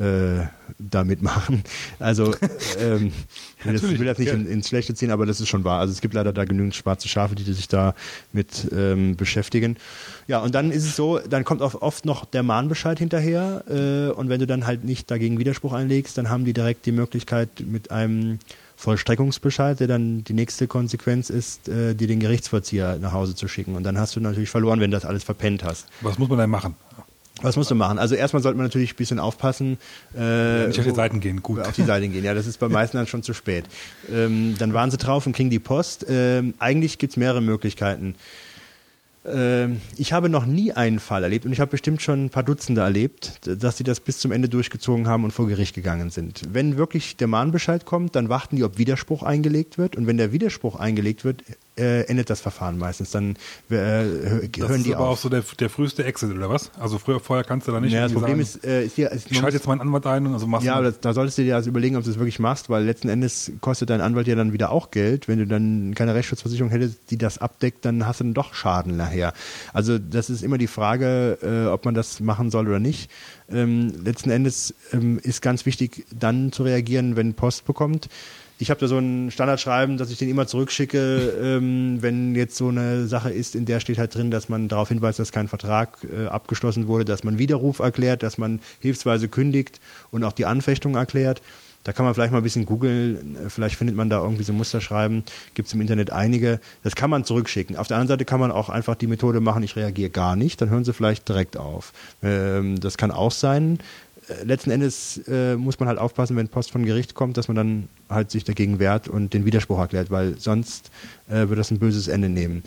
äh, 0.00 0.46
da 0.78 1.04
mitmachen. 1.04 1.62
Also 1.98 2.34
ähm, 2.78 3.12
ich 3.58 3.66
will 3.66 3.72
das, 3.72 3.82
Natürlich, 3.82 4.00
will 4.00 4.06
das 4.06 4.18
nicht 4.18 4.28
ja. 4.28 4.34
in, 4.34 4.46
ins 4.46 4.68
Schlechte 4.68 4.94
ziehen, 4.94 5.10
aber 5.10 5.26
das 5.26 5.40
ist 5.40 5.48
schon 5.48 5.64
wahr. 5.64 5.80
Also 5.80 5.92
es 5.92 6.00
gibt 6.00 6.14
leider 6.14 6.32
da 6.32 6.44
genügend 6.44 6.74
schwarze 6.74 7.08
Schafe, 7.08 7.34
die 7.34 7.52
sich 7.52 7.68
da 7.68 7.94
mit 8.32 8.68
ähm, 8.74 9.16
beschäftigen. 9.16 9.76
Ja, 10.26 10.38
und 10.40 10.54
dann 10.54 10.70
ist 10.70 10.84
es 10.84 10.96
so, 10.96 11.18
dann 11.18 11.44
kommt 11.44 11.60
auch 11.60 11.80
oft 11.82 12.06
noch 12.06 12.24
der 12.24 12.42
Mahnbescheid 12.42 12.98
hinterher 12.98 13.64
äh, 13.68 14.12
und 14.12 14.28
wenn 14.28 14.40
du 14.40 14.46
dann 14.46 14.66
halt 14.66 14.84
nicht 14.84 15.10
dagegen 15.10 15.38
Widerspruch 15.38 15.72
einlegst, 15.72 16.16
dann 16.16 16.30
haben 16.30 16.44
die 16.44 16.54
direkt 16.54 16.86
die 16.86 16.92
Möglichkeit 16.92 17.48
mit 17.60 17.90
einem 17.90 18.38
Vollstreckungsbescheid, 18.76 19.78
der 19.78 19.88
dann 19.88 20.24
die 20.24 20.32
nächste 20.32 20.66
Konsequenz 20.66 21.28
ist, 21.28 21.68
äh, 21.68 21.94
dir 21.94 22.06
den 22.06 22.20
Gerichtsvollzieher 22.20 22.96
nach 22.98 23.12
Hause 23.12 23.34
zu 23.34 23.46
schicken. 23.46 23.76
Und 23.76 23.82
dann 23.82 23.98
hast 23.98 24.16
du 24.16 24.20
natürlich 24.20 24.48
verloren, 24.48 24.80
wenn 24.80 24.90
du 24.90 24.96
das 24.96 25.04
alles 25.04 25.22
verpennt 25.22 25.62
hast. 25.62 25.86
Was 26.00 26.18
muss 26.18 26.30
man 26.30 26.38
denn 26.38 26.48
machen? 26.48 26.74
Was 27.42 27.56
musst 27.56 27.70
du 27.70 27.74
machen? 27.74 27.98
Also 27.98 28.14
erstmal 28.14 28.42
sollte 28.42 28.56
man 28.56 28.66
natürlich 28.66 28.92
ein 28.92 28.96
bisschen 28.96 29.18
aufpassen. 29.18 29.78
Äh, 30.16 30.66
Nicht 30.68 30.78
auf 30.78 30.84
die 30.84 30.94
Seiten 30.94 31.20
gehen, 31.20 31.42
gut. 31.42 31.60
Auf 31.60 31.74
die 31.74 31.84
Seiten 31.84 32.12
gehen, 32.12 32.24
ja, 32.24 32.34
das 32.34 32.46
ist 32.46 32.58
bei 32.58 32.68
meisten 32.70 32.96
dann 32.96 33.06
schon 33.06 33.22
zu 33.22 33.34
spät. 33.34 33.64
Ähm, 34.12 34.56
dann 34.58 34.74
waren 34.74 34.90
sie 34.90 34.96
drauf 34.96 35.26
und 35.26 35.34
kriegen 35.34 35.50
die 35.50 35.58
Post. 35.58 36.06
Ähm, 36.08 36.54
eigentlich 36.58 36.98
gibt's 36.98 37.16
mehrere 37.16 37.40
Möglichkeiten. 37.40 38.14
Ähm, 39.24 39.80
ich 39.98 40.12
habe 40.12 40.28
noch 40.28 40.46
nie 40.46 40.72
einen 40.72 40.98
Fall 40.98 41.22
erlebt 41.22 41.44
und 41.44 41.52
ich 41.52 41.60
habe 41.60 41.70
bestimmt 41.70 42.00
schon 42.00 42.26
ein 42.26 42.30
paar 42.30 42.42
Dutzende 42.42 42.80
erlebt, 42.80 43.40
dass 43.46 43.76
sie 43.76 43.84
das 43.84 44.00
bis 44.00 44.18
zum 44.18 44.32
Ende 44.32 44.48
durchgezogen 44.48 45.06
haben 45.06 45.24
und 45.24 45.32
vor 45.32 45.46
Gericht 45.46 45.74
gegangen 45.74 46.10
sind. 46.10 46.42
Wenn 46.52 46.78
wirklich 46.78 47.16
der 47.16 47.26
Mahnbescheid 47.26 47.84
kommt, 47.84 48.16
dann 48.16 48.28
warten 48.30 48.56
die, 48.56 48.64
ob 48.64 48.78
Widerspruch 48.78 49.22
eingelegt 49.22 49.76
wird 49.76 49.96
und 49.96 50.06
wenn 50.06 50.16
der 50.16 50.32
Widerspruch 50.32 50.76
eingelegt 50.76 51.24
wird, 51.24 51.44
äh, 51.80 52.02
endet 52.02 52.30
das 52.30 52.40
Verfahren 52.40 52.78
meistens. 52.78 53.10
Dann 53.10 53.36
äh, 53.70 53.74
hören 53.74 54.50
Das 54.58 54.70
ist 54.70 54.86
die 54.86 54.94
aber 54.94 55.06
auf. 55.06 55.18
auch 55.18 55.22
so 55.22 55.28
der, 55.28 55.42
der 55.58 55.70
früheste 55.70 56.04
Exit, 56.04 56.30
oder 56.32 56.50
was? 56.50 56.70
Also 56.78 56.98
früher, 56.98 57.20
vorher 57.20 57.44
kannst 57.44 57.66
du 57.66 57.72
da 57.72 57.80
nicht 57.80 57.92
ja, 57.92 58.02
das 58.02 58.12
Problem 58.12 58.42
sagen, 58.42 58.42
ist, 58.42 58.64
äh, 58.64 58.84
ist 58.84 58.96
hier, 58.96 59.10
ist, 59.10 59.30
ich 59.30 59.38
schalte 59.38 59.56
jetzt 59.56 59.66
meinen 59.66 59.80
Anwalt 59.80 60.06
ein 60.06 60.26
und 60.26 60.34
also 60.34 60.46
machst 60.46 60.66
ja, 60.66 60.80
das, 60.80 61.00
da 61.00 61.14
solltest 61.14 61.38
du 61.38 61.42
dir 61.42 61.56
also 61.56 61.70
überlegen, 61.70 61.96
ob 61.96 62.04
du 62.04 62.10
das 62.10 62.18
wirklich 62.18 62.38
machst, 62.38 62.68
weil 62.68 62.84
letzten 62.84 63.08
Endes 63.08 63.50
kostet 63.60 63.90
dein 63.90 64.00
Anwalt 64.00 64.26
ja 64.28 64.34
dann 64.34 64.52
wieder 64.52 64.70
auch 64.70 64.90
Geld. 64.90 65.26
Wenn 65.28 65.38
du 65.38 65.46
dann 65.46 65.94
keine 65.94 66.14
Rechtsschutzversicherung 66.14 66.70
hättest, 66.70 66.98
die 67.10 67.18
das 67.18 67.38
abdeckt, 67.38 67.84
dann 67.84 68.06
hast 68.06 68.20
du 68.20 68.24
dann 68.24 68.34
doch 68.34 68.54
Schaden 68.54 68.96
nachher. 68.96 69.32
Also 69.72 69.98
das 69.98 70.30
ist 70.30 70.42
immer 70.42 70.58
die 70.58 70.66
Frage, 70.66 71.38
äh, 71.42 71.70
ob 71.70 71.84
man 71.84 71.94
das 71.94 72.20
machen 72.20 72.50
soll 72.50 72.68
oder 72.68 72.80
nicht. 72.80 73.10
Ähm, 73.50 73.92
letzten 74.04 74.30
Endes 74.30 74.74
ähm, 74.92 75.18
ist 75.22 75.42
ganz 75.42 75.66
wichtig, 75.66 76.04
dann 76.16 76.52
zu 76.52 76.62
reagieren, 76.62 77.16
wenn 77.16 77.34
Post 77.34 77.64
bekommt. 77.64 78.08
Ich 78.60 78.68
habe 78.68 78.78
da 78.78 78.88
so 78.88 78.98
ein 78.98 79.30
Standardschreiben, 79.30 79.96
dass 79.96 80.10
ich 80.10 80.18
den 80.18 80.28
immer 80.28 80.46
zurückschicke, 80.46 81.32
ähm, 81.42 81.96
wenn 82.02 82.34
jetzt 82.34 82.56
so 82.56 82.68
eine 82.68 83.06
Sache 83.06 83.30
ist, 83.30 83.54
in 83.54 83.64
der 83.64 83.80
steht 83.80 83.96
halt 83.96 84.14
drin, 84.14 84.30
dass 84.30 84.50
man 84.50 84.68
darauf 84.68 84.90
hinweist, 84.90 85.18
dass 85.18 85.32
kein 85.32 85.48
Vertrag 85.48 85.96
äh, 86.04 86.26
abgeschlossen 86.26 86.86
wurde, 86.86 87.06
dass 87.06 87.24
man 87.24 87.38
Widerruf 87.38 87.78
erklärt, 87.78 88.22
dass 88.22 88.36
man 88.36 88.60
hilfsweise 88.80 89.28
kündigt 89.28 89.80
und 90.10 90.24
auch 90.24 90.32
die 90.32 90.44
Anfechtung 90.44 90.94
erklärt. 90.94 91.40
Da 91.84 91.92
kann 91.94 92.04
man 92.04 92.12
vielleicht 92.12 92.32
mal 92.32 92.38
ein 92.38 92.44
bisschen 92.44 92.66
googeln, 92.66 93.38
vielleicht 93.48 93.76
findet 93.76 93.96
man 93.96 94.10
da 94.10 94.22
irgendwie 94.22 94.42
so 94.42 94.52
Musterschreiben, 94.52 95.24
gibt 95.54 95.68
es 95.68 95.72
im 95.72 95.80
Internet 95.80 96.10
einige. 96.10 96.60
Das 96.82 96.94
kann 96.94 97.08
man 97.08 97.24
zurückschicken. 97.24 97.76
Auf 97.76 97.88
der 97.88 97.96
anderen 97.96 98.08
Seite 98.08 98.26
kann 98.26 98.38
man 98.38 98.52
auch 98.52 98.68
einfach 98.68 98.94
die 98.94 99.06
Methode 99.06 99.40
machen, 99.40 99.62
ich 99.62 99.76
reagiere 99.76 100.10
gar 100.10 100.36
nicht, 100.36 100.60
dann 100.60 100.68
hören 100.68 100.84
sie 100.84 100.92
vielleicht 100.92 101.26
direkt 101.26 101.56
auf. 101.56 101.94
Ähm, 102.22 102.78
das 102.78 102.98
kann 102.98 103.10
auch 103.10 103.32
sein. 103.32 103.78
Äh, 104.30 104.44
Letzten 104.44 104.70
Endes 104.70 105.20
äh, 105.28 105.56
muss 105.56 105.78
man 105.78 105.88
halt 105.88 105.98
aufpassen, 105.98 106.36
wenn 106.36 106.48
Post 106.48 106.70
von 106.70 106.84
Gericht 106.84 107.14
kommt, 107.14 107.36
dass 107.36 107.48
man 107.48 107.56
dann 107.56 107.88
halt 108.08 108.30
sich 108.30 108.44
dagegen 108.44 108.78
wehrt 108.78 109.08
und 109.08 109.34
den 109.34 109.44
Widerspruch 109.44 109.78
erklärt, 109.78 110.10
weil 110.10 110.38
sonst 110.38 110.90
äh, 111.28 111.48
wird 111.48 111.58
das 111.58 111.70
ein 111.70 111.78
böses 111.78 112.08
Ende 112.08 112.28
nehmen. 112.28 112.62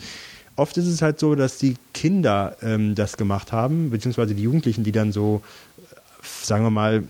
Oft 0.56 0.76
ist 0.76 0.86
es 0.86 1.02
halt 1.02 1.18
so, 1.18 1.34
dass 1.34 1.58
die 1.58 1.76
Kinder 1.92 2.56
ähm, 2.62 2.94
das 2.94 3.16
gemacht 3.16 3.50
haben, 3.50 3.90
beziehungsweise 3.90 4.34
die 4.34 4.42
Jugendlichen, 4.42 4.84
die 4.84 4.92
dann 4.92 5.10
so, 5.10 5.42
äh, 5.78 5.96
sagen 6.22 6.64
wir 6.64 6.70
mal, 6.70 7.04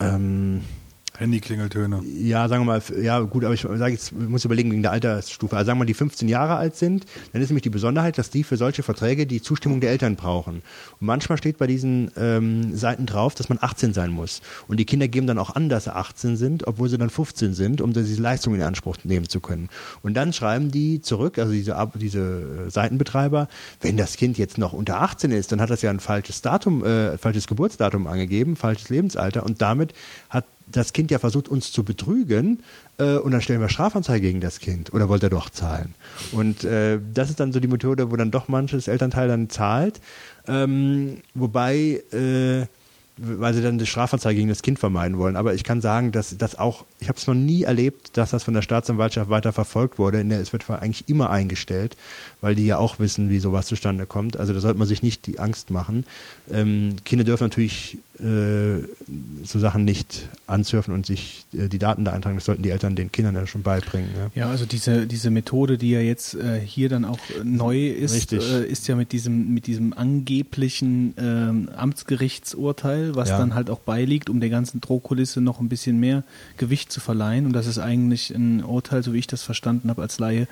ähm, 0.00 0.62
Handy-Klingeltöne. 1.18 2.00
ja, 2.04 2.48
sagen 2.48 2.62
wir 2.62 2.66
mal, 2.66 2.82
ja 3.02 3.18
gut, 3.20 3.44
aber 3.44 3.54
ich 3.54 3.62
sage 3.62 3.92
jetzt, 3.92 4.12
muss 4.12 4.44
überlegen 4.44 4.70
wegen 4.70 4.82
der 4.82 4.92
Altersstufe. 4.92 5.56
Also 5.56 5.66
sagen 5.66 5.78
wir 5.78 5.84
mal, 5.84 5.86
die 5.86 5.94
15 5.94 6.28
Jahre 6.28 6.56
alt 6.56 6.76
sind, 6.76 7.06
dann 7.32 7.42
ist 7.42 7.48
nämlich 7.48 7.62
die 7.62 7.70
Besonderheit, 7.70 8.18
dass 8.18 8.30
die 8.30 8.44
für 8.44 8.56
solche 8.56 8.84
Verträge 8.84 9.26
die 9.26 9.42
Zustimmung 9.42 9.80
der 9.80 9.90
Eltern 9.90 10.14
brauchen. 10.14 10.62
Und 11.00 11.06
manchmal 11.06 11.36
steht 11.36 11.58
bei 11.58 11.66
diesen 11.66 12.12
ähm, 12.16 12.76
Seiten 12.76 13.06
drauf, 13.06 13.34
dass 13.34 13.48
man 13.48 13.58
18 13.60 13.92
sein 13.92 14.10
muss. 14.10 14.42
Und 14.68 14.78
die 14.78 14.84
Kinder 14.84 15.08
geben 15.08 15.26
dann 15.26 15.38
auch 15.38 15.56
an, 15.56 15.68
dass 15.68 15.84
sie 15.84 15.94
18 15.94 16.36
sind, 16.36 16.66
obwohl 16.66 16.88
sie 16.88 16.98
dann 16.98 17.10
15 17.10 17.52
sind, 17.52 17.80
um 17.80 17.92
diese 17.92 18.22
Leistung 18.22 18.54
in 18.54 18.62
Anspruch 18.62 18.96
nehmen 19.02 19.28
zu 19.28 19.40
können. 19.40 19.70
Und 20.02 20.14
dann 20.14 20.32
schreiben 20.32 20.70
die 20.70 21.00
zurück, 21.00 21.38
also 21.38 21.52
diese, 21.52 21.76
diese 21.96 22.66
äh, 22.66 22.70
Seitenbetreiber, 22.70 23.48
wenn 23.80 23.96
das 23.96 24.16
Kind 24.16 24.38
jetzt 24.38 24.56
noch 24.56 24.72
unter 24.72 25.00
18 25.00 25.32
ist, 25.32 25.50
dann 25.50 25.60
hat 25.60 25.70
das 25.70 25.82
ja 25.82 25.90
ein 25.90 26.00
falsches 26.00 26.42
Datum, 26.42 26.84
äh, 26.84 27.18
falsches 27.18 27.48
Geburtsdatum 27.48 28.06
angegeben, 28.06 28.54
falsches 28.54 28.88
Lebensalter 28.88 29.44
und 29.44 29.60
damit 29.60 29.94
hat 30.30 30.44
das 30.70 30.92
Kind 30.92 31.10
ja 31.10 31.18
versucht, 31.18 31.48
uns 31.48 31.72
zu 31.72 31.84
betrügen 31.84 32.62
äh, 32.98 33.16
und 33.16 33.32
dann 33.32 33.40
stellen 33.40 33.60
wir 33.60 33.68
Strafanzeige 33.68 34.26
gegen 34.26 34.40
das 34.40 34.60
Kind 34.60 34.92
oder 34.92 35.08
wollte 35.08 35.26
er 35.26 35.30
doch 35.30 35.50
zahlen? 35.50 35.94
Und 36.32 36.64
äh, 36.64 36.98
das 37.12 37.30
ist 37.30 37.40
dann 37.40 37.52
so 37.52 37.60
die 37.60 37.68
Methode, 37.68 38.10
wo 38.10 38.16
dann 38.16 38.30
doch 38.30 38.48
manches 38.48 38.88
Elternteil 38.88 39.28
dann 39.28 39.50
zahlt. 39.50 40.00
Ähm, 40.46 41.18
wobei 41.34 42.02
äh, 42.12 42.66
weil 43.18 43.52
sie 43.52 43.62
dann 43.62 43.78
die 43.78 43.86
Strafanzeige 43.86 44.36
gegen 44.36 44.48
das 44.48 44.62
Kind 44.62 44.78
vermeiden 44.78 45.18
wollen. 45.18 45.36
Aber 45.36 45.54
ich 45.54 45.64
kann 45.64 45.80
sagen, 45.80 46.12
dass 46.12 46.36
das 46.36 46.58
auch, 46.58 46.84
ich 47.00 47.08
habe 47.08 47.18
es 47.18 47.26
noch 47.26 47.34
nie 47.34 47.64
erlebt, 47.64 48.16
dass 48.16 48.30
das 48.30 48.44
von 48.44 48.54
der 48.54 48.62
Staatsanwaltschaft 48.62 49.28
weiter 49.28 49.52
verfolgt 49.52 49.98
wurde. 49.98 50.24
Der, 50.24 50.40
es 50.40 50.52
wird 50.52 50.68
eigentlich 50.70 51.08
immer 51.08 51.30
eingestellt, 51.30 51.96
weil 52.40 52.54
die 52.54 52.66
ja 52.66 52.78
auch 52.78 52.98
wissen, 52.98 53.28
wie 53.30 53.40
sowas 53.40 53.66
zustande 53.66 54.06
kommt. 54.06 54.36
Also 54.36 54.52
da 54.52 54.60
sollte 54.60 54.78
man 54.78 54.88
sich 54.88 55.02
nicht 55.02 55.26
die 55.26 55.38
Angst 55.38 55.70
machen. 55.70 56.04
Ähm, 56.50 56.96
Kinder 57.04 57.24
dürfen 57.24 57.44
natürlich 57.44 57.98
äh, 58.20 58.82
so 59.44 59.58
Sachen 59.58 59.84
nicht 59.84 60.28
ansurfen 60.46 60.92
und 60.92 61.06
sich 61.06 61.46
äh, 61.52 61.68
die 61.68 61.78
Daten 61.78 62.04
da 62.04 62.12
eintragen. 62.12 62.36
Das 62.36 62.46
sollten 62.46 62.62
die 62.62 62.70
Eltern 62.70 62.96
den 62.96 63.12
Kindern 63.12 63.34
ja 63.34 63.46
schon 63.46 63.62
beibringen. 63.62 64.10
Ja, 64.34 64.42
ja 64.42 64.50
also 64.50 64.66
diese, 64.66 65.06
diese 65.06 65.30
Methode, 65.30 65.78
die 65.78 65.90
ja 65.90 66.00
jetzt 66.00 66.34
äh, 66.34 66.60
hier 66.60 66.88
dann 66.88 67.04
auch 67.04 67.18
neu 67.44 67.88
ist, 67.88 68.32
äh, 68.32 68.66
ist 68.66 68.88
ja 68.88 68.96
mit 68.96 69.12
diesem, 69.12 69.54
mit 69.54 69.66
diesem 69.66 69.92
angeblichen 69.92 71.14
ähm, 71.16 71.68
Amtsgerichtsurteil, 71.76 73.14
was 73.14 73.28
ja. 73.28 73.38
dann 73.38 73.54
halt 73.54 73.70
auch 73.70 73.80
beiliegt, 73.80 74.30
um 74.30 74.40
der 74.40 74.50
ganzen 74.50 74.80
Drohkulisse 74.80 75.40
noch 75.40 75.60
ein 75.60 75.68
bisschen 75.68 76.00
mehr 76.00 76.24
Gewicht 76.56 76.90
zu 76.90 77.00
verleihen. 77.00 77.46
Und 77.46 77.52
das 77.52 77.66
ist 77.66 77.78
eigentlich 77.78 78.30
ein 78.30 78.64
Urteil, 78.64 79.02
so 79.02 79.12
wie 79.12 79.18
ich 79.18 79.26
das 79.26 79.42
verstanden 79.42 79.90
habe 79.90 80.02
als 80.02 80.18
Laie, 80.18 80.48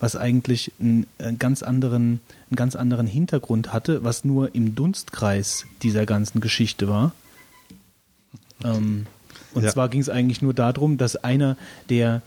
was 0.00 0.16
eigentlich 0.16 0.72
einen, 0.80 1.06
einen 1.18 1.38
ganz 1.38 1.62
anderen 1.62 2.20
einen 2.50 2.56
ganz 2.56 2.76
anderen 2.76 3.06
Hintergrund 3.06 3.72
hatte, 3.72 4.04
was 4.04 4.24
nur 4.24 4.54
im 4.54 4.74
Dunstkreis 4.74 5.66
dieser 5.82 6.06
ganzen 6.06 6.40
Geschichte 6.40 6.88
war. 6.88 7.12
Ähm, 8.62 9.06
und 9.54 9.64
ja. 9.64 9.70
zwar 9.70 9.88
ging 9.88 10.00
es 10.00 10.08
eigentlich 10.08 10.42
nur 10.42 10.54
darum, 10.54 10.96
dass 10.96 11.16
einer, 11.16 11.56
der 11.88 12.22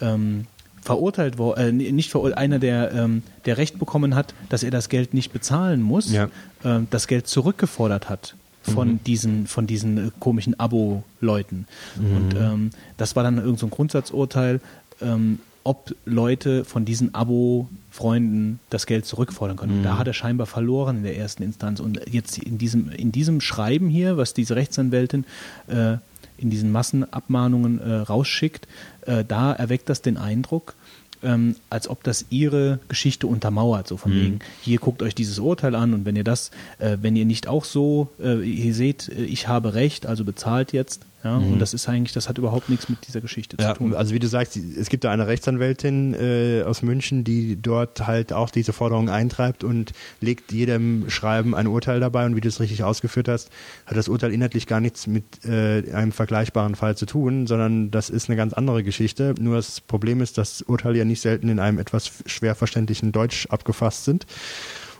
ähm, 0.00 0.46
verurteilt 0.80 1.38
war, 1.38 1.56
äh, 1.58 1.72
nicht 1.72 2.10
verurteilt, 2.10 2.38
einer, 2.38 2.58
der, 2.58 2.92
ähm, 2.92 3.22
der 3.44 3.56
Recht 3.56 3.78
bekommen 3.78 4.14
hat, 4.14 4.34
dass 4.48 4.62
er 4.62 4.70
das 4.70 4.88
Geld 4.88 5.14
nicht 5.14 5.32
bezahlen 5.32 5.80
muss, 5.80 6.10
ja. 6.10 6.28
äh, 6.64 6.80
das 6.90 7.06
Geld 7.06 7.28
zurückgefordert 7.28 8.08
hat 8.08 8.34
von 8.62 8.88
mhm. 8.88 9.04
diesen 9.04 9.46
von 9.46 9.66
diesen 9.66 10.08
äh, 10.08 10.10
komischen 10.20 10.58
Abo-Leuten. 10.58 11.66
Mhm. 11.96 12.16
Und 12.16 12.34
ähm, 12.36 12.70
das 12.96 13.16
war 13.16 13.22
dann 13.22 13.36
irgendein 13.36 13.58
so 13.58 13.68
Grundsatzurteil, 13.68 14.60
ähm, 15.00 15.38
ob 15.64 15.94
Leute 16.04 16.64
von 16.64 16.84
diesen 16.84 17.14
Abo-Freunden 17.14 18.60
das 18.70 18.86
Geld 18.86 19.06
zurückfordern 19.06 19.56
können. 19.56 19.80
Mhm. 19.80 19.84
Da 19.84 19.98
hat 19.98 20.06
er 20.06 20.12
scheinbar 20.12 20.46
verloren 20.46 20.98
in 20.98 21.02
der 21.02 21.16
ersten 21.16 21.42
Instanz. 21.42 21.80
Und 21.80 22.00
jetzt 22.10 22.38
in 22.38 22.58
diesem, 22.58 22.90
in 22.90 23.12
diesem 23.12 23.40
Schreiben 23.40 23.88
hier, 23.88 24.16
was 24.16 24.34
diese 24.34 24.56
Rechtsanwältin 24.56 25.24
äh, 25.68 25.96
in 26.38 26.50
diesen 26.50 26.72
Massenabmahnungen 26.72 27.80
äh, 27.80 27.94
rausschickt, 27.94 28.66
äh, 29.06 29.24
da 29.26 29.52
erweckt 29.52 29.88
das 29.88 30.02
den 30.02 30.16
Eindruck, 30.16 30.74
ähm, 31.22 31.56
als 31.70 31.88
ob 31.88 32.02
das 32.02 32.26
ihre 32.30 32.80
Geschichte 32.88 33.26
untermauert, 33.26 33.88
so 33.88 33.96
von 33.96 34.12
mhm. 34.12 34.20
wegen, 34.20 34.38
hier 34.60 34.78
guckt 34.78 35.02
euch 35.02 35.14
dieses 35.14 35.38
Urteil 35.38 35.74
an 35.74 35.94
und 35.94 36.04
wenn 36.04 36.16
ihr 36.16 36.24
das, 36.24 36.50
äh, 36.78 36.98
wenn 37.00 37.16
ihr 37.16 37.24
nicht 37.24 37.46
auch 37.46 37.64
so, 37.64 38.10
äh, 38.20 38.42
ihr 38.42 38.74
seht, 38.74 39.08
äh, 39.08 39.24
ich 39.24 39.48
habe 39.48 39.74
Recht, 39.74 40.06
also 40.06 40.24
bezahlt 40.24 40.72
jetzt, 40.72 41.02
ja, 41.24 41.38
mhm. 41.38 41.52
und 41.52 41.58
das 41.60 41.72
ist 41.72 41.88
eigentlich, 41.88 42.12
das 42.12 42.28
hat 42.28 42.38
überhaupt 42.38 42.68
nichts 42.68 42.88
mit 42.88 43.06
dieser 43.06 43.20
Geschichte 43.20 43.56
ja, 43.60 43.74
zu 43.74 43.78
tun. 43.78 43.94
Also 43.94 44.12
wie 44.12 44.18
du 44.18 44.26
sagst, 44.26 44.56
es 44.56 44.88
gibt 44.88 45.04
da 45.04 45.12
eine 45.12 45.28
Rechtsanwältin 45.28 46.14
äh, 46.14 46.62
aus 46.64 46.82
München, 46.82 47.22
die 47.22 47.60
dort 47.60 48.06
halt 48.06 48.32
auch 48.32 48.50
diese 48.50 48.72
Forderung 48.72 49.08
eintreibt 49.08 49.62
und 49.62 49.92
legt 50.20 50.50
jedem 50.50 51.08
Schreiben 51.08 51.54
ein 51.54 51.68
Urteil 51.68 52.00
dabei. 52.00 52.26
Und 52.26 52.34
wie 52.34 52.40
du 52.40 52.48
es 52.48 52.58
richtig 52.58 52.82
ausgeführt 52.82 53.28
hast, 53.28 53.50
hat 53.86 53.96
das 53.96 54.08
Urteil 54.08 54.32
inhaltlich 54.32 54.66
gar 54.66 54.80
nichts 54.80 55.06
mit 55.06 55.44
äh, 55.44 55.92
einem 55.92 56.10
vergleichbaren 56.10 56.74
Fall 56.74 56.96
zu 56.96 57.06
tun, 57.06 57.46
sondern 57.46 57.92
das 57.92 58.10
ist 58.10 58.28
eine 58.28 58.36
ganz 58.36 58.52
andere 58.52 58.82
Geschichte. 58.82 59.34
Nur 59.38 59.56
das 59.56 59.80
Problem 59.80 60.20
ist, 60.20 60.38
dass 60.38 60.62
Urteile 60.62 60.98
ja 60.98 61.04
nicht 61.04 61.20
selten 61.20 61.48
in 61.48 61.60
einem 61.60 61.78
etwas 61.78 62.10
schwer 62.26 62.56
verständlichen 62.56 63.12
Deutsch 63.12 63.46
abgefasst 63.46 64.04
sind. 64.04 64.26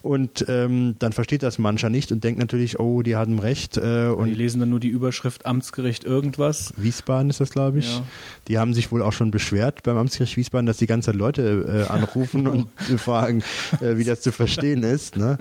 Und 0.02 0.44
ähm, 0.48 0.96
dann 0.98 1.12
versteht 1.12 1.44
das 1.44 1.60
mancher 1.60 1.88
nicht 1.88 2.10
und 2.10 2.24
denkt 2.24 2.40
natürlich, 2.40 2.80
oh, 2.80 3.02
die 3.02 3.14
haben 3.14 3.38
recht. 3.38 3.76
Äh, 3.76 4.08
und 4.08 4.26
die 4.26 4.34
lesen 4.34 4.58
dann 4.58 4.68
nur 4.68 4.80
die 4.80 4.88
Überschrift 4.88 5.46
Amtsgericht 5.46 6.04
irgendwas. 6.04 6.74
Wiesbaden 6.76 7.30
ist 7.30 7.40
das, 7.40 7.50
glaube 7.50 7.78
ich. 7.78 7.94
Ja. 7.94 8.02
Die 8.48 8.58
haben 8.58 8.74
sich 8.74 8.90
wohl 8.90 9.00
auch 9.00 9.12
schon 9.12 9.30
beschwert 9.30 9.84
beim 9.84 9.96
Amtsgericht 9.96 10.36
Wiesbaden, 10.36 10.66
dass 10.66 10.78
die 10.78 10.88
ganze 10.88 11.06
Zeit 11.06 11.14
Leute 11.14 11.86
äh, 11.88 11.92
anrufen 11.92 12.46
und 12.48 12.68
fragen, 12.98 13.44
äh, 13.80 13.96
wie 13.96 14.04
das 14.04 14.22
zu 14.22 14.32
verstehen 14.32 14.82
ist. 14.82 15.16
Ne? 15.16 15.38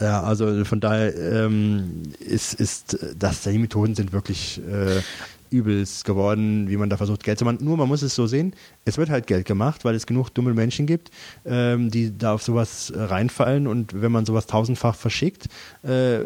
Ja, 0.00 0.22
also 0.22 0.64
von 0.64 0.80
daher 0.80 1.16
ähm, 1.16 2.02
ist, 2.18 2.54
ist 2.54 2.98
das, 3.16 3.42
die 3.42 3.58
Methoden 3.58 3.94
sind 3.94 4.12
wirklich 4.12 4.60
äh, 4.68 5.00
übelst 5.50 6.04
geworden, 6.04 6.68
wie 6.68 6.76
man 6.76 6.90
da 6.90 6.96
versucht, 6.96 7.24
Geld 7.24 7.38
zu 7.38 7.44
machen. 7.44 7.58
Nur 7.60 7.76
man 7.76 7.88
muss 7.88 8.02
es 8.02 8.14
so 8.14 8.26
sehen, 8.26 8.52
es 8.84 8.98
wird 8.98 9.10
halt 9.10 9.26
Geld 9.26 9.46
gemacht, 9.46 9.84
weil 9.84 9.94
es 9.94 10.06
genug 10.06 10.30
dumme 10.30 10.54
Menschen 10.54 10.86
gibt, 10.86 11.10
ähm, 11.44 11.90
die 11.90 12.16
da 12.16 12.34
auf 12.34 12.42
sowas 12.42 12.90
äh, 12.90 13.00
reinfallen 13.00 13.66
und 13.66 14.00
wenn 14.00 14.12
man 14.12 14.24
sowas 14.26 14.46
tausendfach 14.46 14.94
verschickt, 14.94 15.46
äh, 15.82 16.18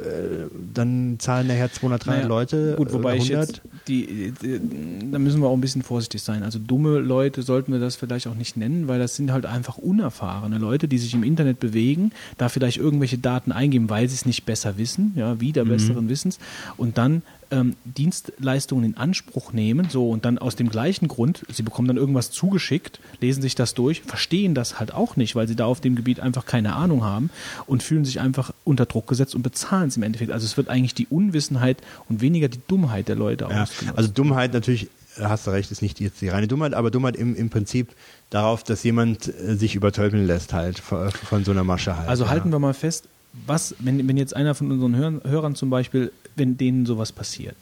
dann 0.72 1.16
zahlen 1.18 1.46
nachher 1.46 1.72
200, 1.72 2.06
300 2.06 2.06
naja, 2.06 2.28
Leute. 2.28 2.74
Gut, 2.76 2.92
wobei 2.92 3.12
100. 3.12 3.22
ich 3.22 3.28
jetzt, 3.30 3.62
die, 3.88 4.32
die, 4.42 5.10
da 5.10 5.18
müssen 5.18 5.40
wir 5.40 5.48
auch 5.48 5.54
ein 5.54 5.60
bisschen 5.60 5.82
vorsichtig 5.82 6.22
sein. 6.22 6.42
Also 6.42 6.58
dumme 6.58 6.98
Leute 6.98 7.42
sollten 7.42 7.72
wir 7.72 7.80
das 7.80 7.96
vielleicht 7.96 8.26
auch 8.26 8.34
nicht 8.34 8.56
nennen, 8.56 8.88
weil 8.88 8.98
das 8.98 9.16
sind 9.16 9.32
halt 9.32 9.46
einfach 9.46 9.78
unerfahrene 9.78 10.58
Leute, 10.58 10.88
die 10.88 10.98
sich 10.98 11.14
im 11.14 11.22
Internet 11.22 11.60
bewegen, 11.60 12.12
da 12.38 12.48
vielleicht 12.48 12.78
irgendwelche 12.78 13.18
Daten 13.18 13.52
eingeben, 13.52 13.90
weil 13.90 14.08
sie 14.08 14.14
es 14.14 14.26
nicht 14.26 14.44
besser 14.44 14.78
wissen, 14.78 15.12
ja, 15.16 15.40
wieder 15.40 15.64
mhm. 15.64 15.68
besseren 15.70 16.08
Wissens 16.08 16.38
und 16.76 16.98
dann 16.98 17.22
ähm, 17.50 17.76
Dienstleistungen 17.84 18.84
in 18.84 18.96
Anspruch 18.96 19.52
nehmen, 19.52 19.88
so 19.90 20.10
und 20.10 20.24
dann 20.24 20.38
aus 20.38 20.56
dem 20.56 20.68
gleichen 20.68 21.08
Grund, 21.08 21.44
sie 21.50 21.62
bekommen 21.62 21.88
dann 21.88 21.96
irgendwas 21.96 22.30
zugeschickt, 22.30 23.00
lesen 23.20 23.42
sich 23.42 23.54
das 23.54 23.74
durch, 23.74 24.02
verstehen 24.02 24.54
das 24.54 24.78
halt 24.78 24.94
auch 24.94 25.16
nicht, 25.16 25.34
weil 25.34 25.48
sie 25.48 25.56
da 25.56 25.66
auf 25.66 25.80
dem 25.80 25.96
Gebiet 25.96 26.20
einfach 26.20 26.46
keine 26.46 26.74
Ahnung 26.74 27.04
haben 27.04 27.30
und 27.66 27.82
fühlen 27.82 28.04
sich 28.04 28.20
einfach 28.20 28.52
unter 28.64 28.86
Druck 28.86 29.06
gesetzt 29.08 29.34
und 29.34 29.42
bezahlen 29.42 29.88
es 29.88 29.96
im 29.96 30.02
Endeffekt. 30.02 30.32
Also 30.32 30.44
es 30.44 30.56
wird 30.56 30.68
eigentlich 30.68 30.94
die 30.94 31.06
Unwissenheit 31.06 31.78
und 32.08 32.20
weniger 32.20 32.48
die 32.48 32.60
Dummheit 32.68 33.08
der 33.08 33.16
Leute 33.16 33.48
ja, 33.50 33.66
Also 33.96 34.08
Dummheit 34.08 34.52
natürlich, 34.52 34.88
hast 35.20 35.46
du 35.46 35.50
recht, 35.50 35.70
ist 35.70 35.82
nicht 35.82 36.00
jetzt 36.00 36.20
die 36.20 36.28
reine 36.28 36.48
Dummheit, 36.48 36.74
aber 36.74 36.90
Dummheit 36.90 37.16
im, 37.16 37.34
im 37.34 37.50
Prinzip 37.50 37.88
darauf, 38.30 38.62
dass 38.62 38.82
jemand 38.84 39.28
äh, 39.28 39.56
sich 39.56 39.74
übertölpeln 39.74 40.26
lässt 40.26 40.52
halt 40.52 40.78
von, 40.78 41.10
von 41.10 41.44
so 41.44 41.50
einer 41.50 41.64
Masche 41.64 41.96
halt. 41.96 42.08
Also 42.08 42.28
halten 42.28 42.52
wir 42.52 42.58
mal 42.58 42.74
fest, 42.74 43.06
was, 43.46 43.74
wenn, 43.78 44.08
wenn 44.08 44.16
jetzt 44.16 44.34
einer 44.34 44.54
von 44.54 44.70
unseren 44.72 44.96
Hörern, 44.96 45.20
Hörern 45.24 45.54
zum 45.54 45.70
Beispiel, 45.70 46.12
wenn 46.36 46.56
denen 46.56 46.86
sowas 46.86 47.12
passiert, 47.12 47.56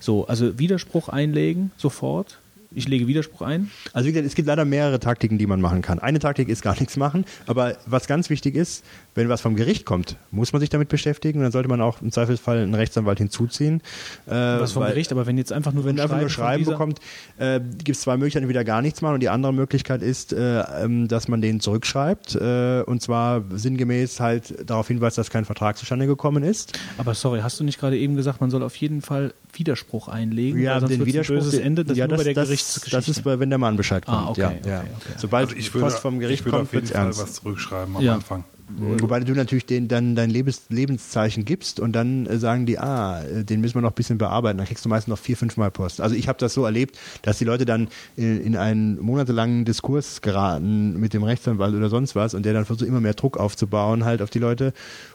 so, 0.00 0.26
also 0.26 0.58
Widerspruch 0.58 1.08
einlegen 1.08 1.70
sofort, 1.76 2.38
ich 2.74 2.88
lege 2.88 3.06
Widerspruch 3.06 3.42
ein. 3.42 3.70
Also 3.92 4.08
wie 4.08 4.12
gesagt, 4.12 4.26
es 4.26 4.34
gibt 4.34 4.48
leider 4.48 4.64
mehrere 4.64 5.00
Taktiken, 5.00 5.38
die 5.38 5.46
man 5.46 5.60
machen 5.60 5.82
kann. 5.82 5.98
Eine 5.98 6.18
Taktik 6.18 6.48
ist 6.48 6.62
gar 6.62 6.74
nichts 6.78 6.96
machen, 6.96 7.24
aber 7.46 7.76
was 7.86 8.06
ganz 8.06 8.30
wichtig 8.30 8.54
ist, 8.54 8.84
wenn 9.14 9.28
was 9.28 9.40
vom 9.40 9.56
Gericht 9.56 9.84
kommt, 9.84 10.16
muss 10.30 10.52
man 10.52 10.60
sich 10.60 10.70
damit 10.70 10.88
beschäftigen 10.88 11.38
und 11.38 11.44
dann 11.44 11.52
sollte 11.52 11.68
man 11.68 11.80
auch 11.80 12.02
im 12.02 12.10
Zweifelsfall 12.10 12.58
einen 12.58 12.74
Rechtsanwalt 12.74 13.18
hinzuziehen. 13.18 13.80
Äh, 14.26 14.30
was 14.30 14.72
vom 14.72 14.82
weil, 14.82 14.90
Gericht, 14.90 15.12
aber 15.12 15.26
wenn 15.26 15.38
jetzt 15.38 15.52
einfach 15.52 15.72
nur 15.72 15.84
wenn 15.84 15.98
einfach 16.00 16.20
nur 16.20 16.30
Schreiben 16.30 16.64
bekommt, 16.64 17.00
äh, 17.38 17.60
gibt 17.60 17.90
es 17.90 18.00
zwei 18.00 18.16
Möglichkeiten, 18.16 18.48
wieder 18.48 18.64
gar 18.64 18.82
nichts 18.82 19.02
machen 19.02 19.14
und 19.14 19.20
die 19.20 19.28
andere 19.28 19.52
Möglichkeit 19.52 20.02
ist, 20.02 20.32
äh, 20.32 20.60
ähm, 20.82 21.08
dass 21.08 21.28
man 21.28 21.40
den 21.40 21.60
zurückschreibt 21.60 22.34
äh, 22.34 22.82
und 22.82 23.02
zwar 23.02 23.44
sinngemäß 23.50 24.20
halt 24.20 24.68
darauf 24.68 24.88
hinweist, 24.88 25.18
dass 25.18 25.30
kein 25.30 25.44
Vertrag 25.44 25.78
zustande 25.78 26.06
gekommen 26.06 26.42
ist. 26.42 26.78
Aber 26.98 27.14
sorry, 27.14 27.40
hast 27.40 27.60
du 27.60 27.64
nicht 27.64 27.78
gerade 27.78 27.96
eben 27.98 28.16
gesagt, 28.16 28.40
man 28.40 28.50
soll 28.50 28.62
auf 28.62 28.76
jeden 28.76 29.02
Fall 29.02 29.34
Widerspruch 29.58 30.08
einlegen? 30.08 30.60
Ja, 30.60 30.80
den 30.80 31.04
Widerspruch. 31.06 31.52
Ein 31.52 31.60
Ende, 31.60 31.84
das 31.84 31.96
ja, 31.96 32.06
das, 32.06 32.18
bei 32.18 32.24
der 32.24 32.34
das, 32.34 32.48
Gerichtsgeschichte. 32.48 32.96
Das 32.96 33.08
ist, 33.08 33.24
wenn 33.24 33.50
der 33.50 33.58
Mann 33.58 33.76
Bescheid 33.76 34.04
ah, 34.06 34.26
kommt. 34.26 34.38
Ah, 34.40 34.48
okay, 34.48 34.60
ja, 34.68 34.80
okay, 34.80 34.90
okay. 34.96 35.14
Sobald 35.18 35.48
also 35.48 35.58
ich 35.58 35.72
würde, 35.74 35.86
Post 35.86 35.98
vom 36.00 36.18
Gericht 36.18 36.40
ich 36.40 36.44
würde 36.44 36.58
kommt, 36.58 36.68
auf 36.68 36.74
jeden 36.74 36.86
Fall 36.86 37.04
ernst. 37.04 37.22
was 37.22 37.32
zurückschreiben 37.34 37.96
am 37.96 38.02
ja. 38.02 38.14
Anfang. 38.14 38.44
Mhm. 38.68 39.00
Wobei 39.00 39.20
du 39.20 39.34
natürlich 39.34 39.66
den, 39.66 39.88
dann 39.88 40.16
dein 40.16 40.30
Lebens, 40.30 40.62
Lebenszeichen 40.68 41.44
gibst 41.44 41.80
und 41.80 41.92
dann 41.92 42.26
äh, 42.26 42.38
sagen 42.38 42.64
die, 42.64 42.78
ah, 42.78 43.22
äh, 43.22 43.44
den 43.44 43.60
müssen 43.60 43.74
wir 43.74 43.82
noch 43.82 43.90
ein 43.90 43.94
bisschen 43.94 44.16
bearbeiten. 44.16 44.58
Dann 44.58 44.66
kriegst 44.66 44.84
du 44.84 44.88
meistens 44.88 45.10
noch 45.10 45.18
vier, 45.18 45.36
fünf 45.36 45.56
Mal 45.56 45.70
Post. 45.70 46.00
Also 46.00 46.14
ich 46.16 46.28
habe 46.28 46.38
das 46.38 46.54
so 46.54 46.64
erlebt, 46.64 46.98
dass 47.22 47.38
die 47.38 47.44
Leute 47.44 47.66
dann 47.66 47.88
in, 48.16 48.40
in, 48.40 48.56
einen 48.56 48.98
monatelangen 49.00 49.64
Diskurs 49.64 50.22
geraten 50.22 50.98
mit 50.98 51.12
dem 51.12 51.22
Rechtsanwalt 51.22 51.74
oder 51.74 51.90
sonst 51.90 52.14
was 52.14 52.32
und 52.32 52.44
der 52.44 52.54
dann 52.54 52.64
versucht, 52.64 52.88
immer 52.88 53.00
mehr 53.00 53.14
Druck 53.14 53.36
aufzubauen 53.36 54.04
halt 54.04 54.22
auf 54.22 54.30
die 54.30 54.38
Leute. 54.38 54.72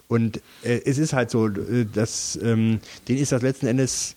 Und 0.08 0.38
äh, 0.64 0.82
es 0.86 0.98
ist 0.98 1.14
halt 1.14 1.32
so, 1.32 1.48
äh, 1.48 1.86
dass 1.92 2.40
ähm, 2.42 2.80
denen 3.08 3.20
ist 3.20 3.32
das 3.32 3.42
letzten 3.42 3.66
Endes 3.66 4.16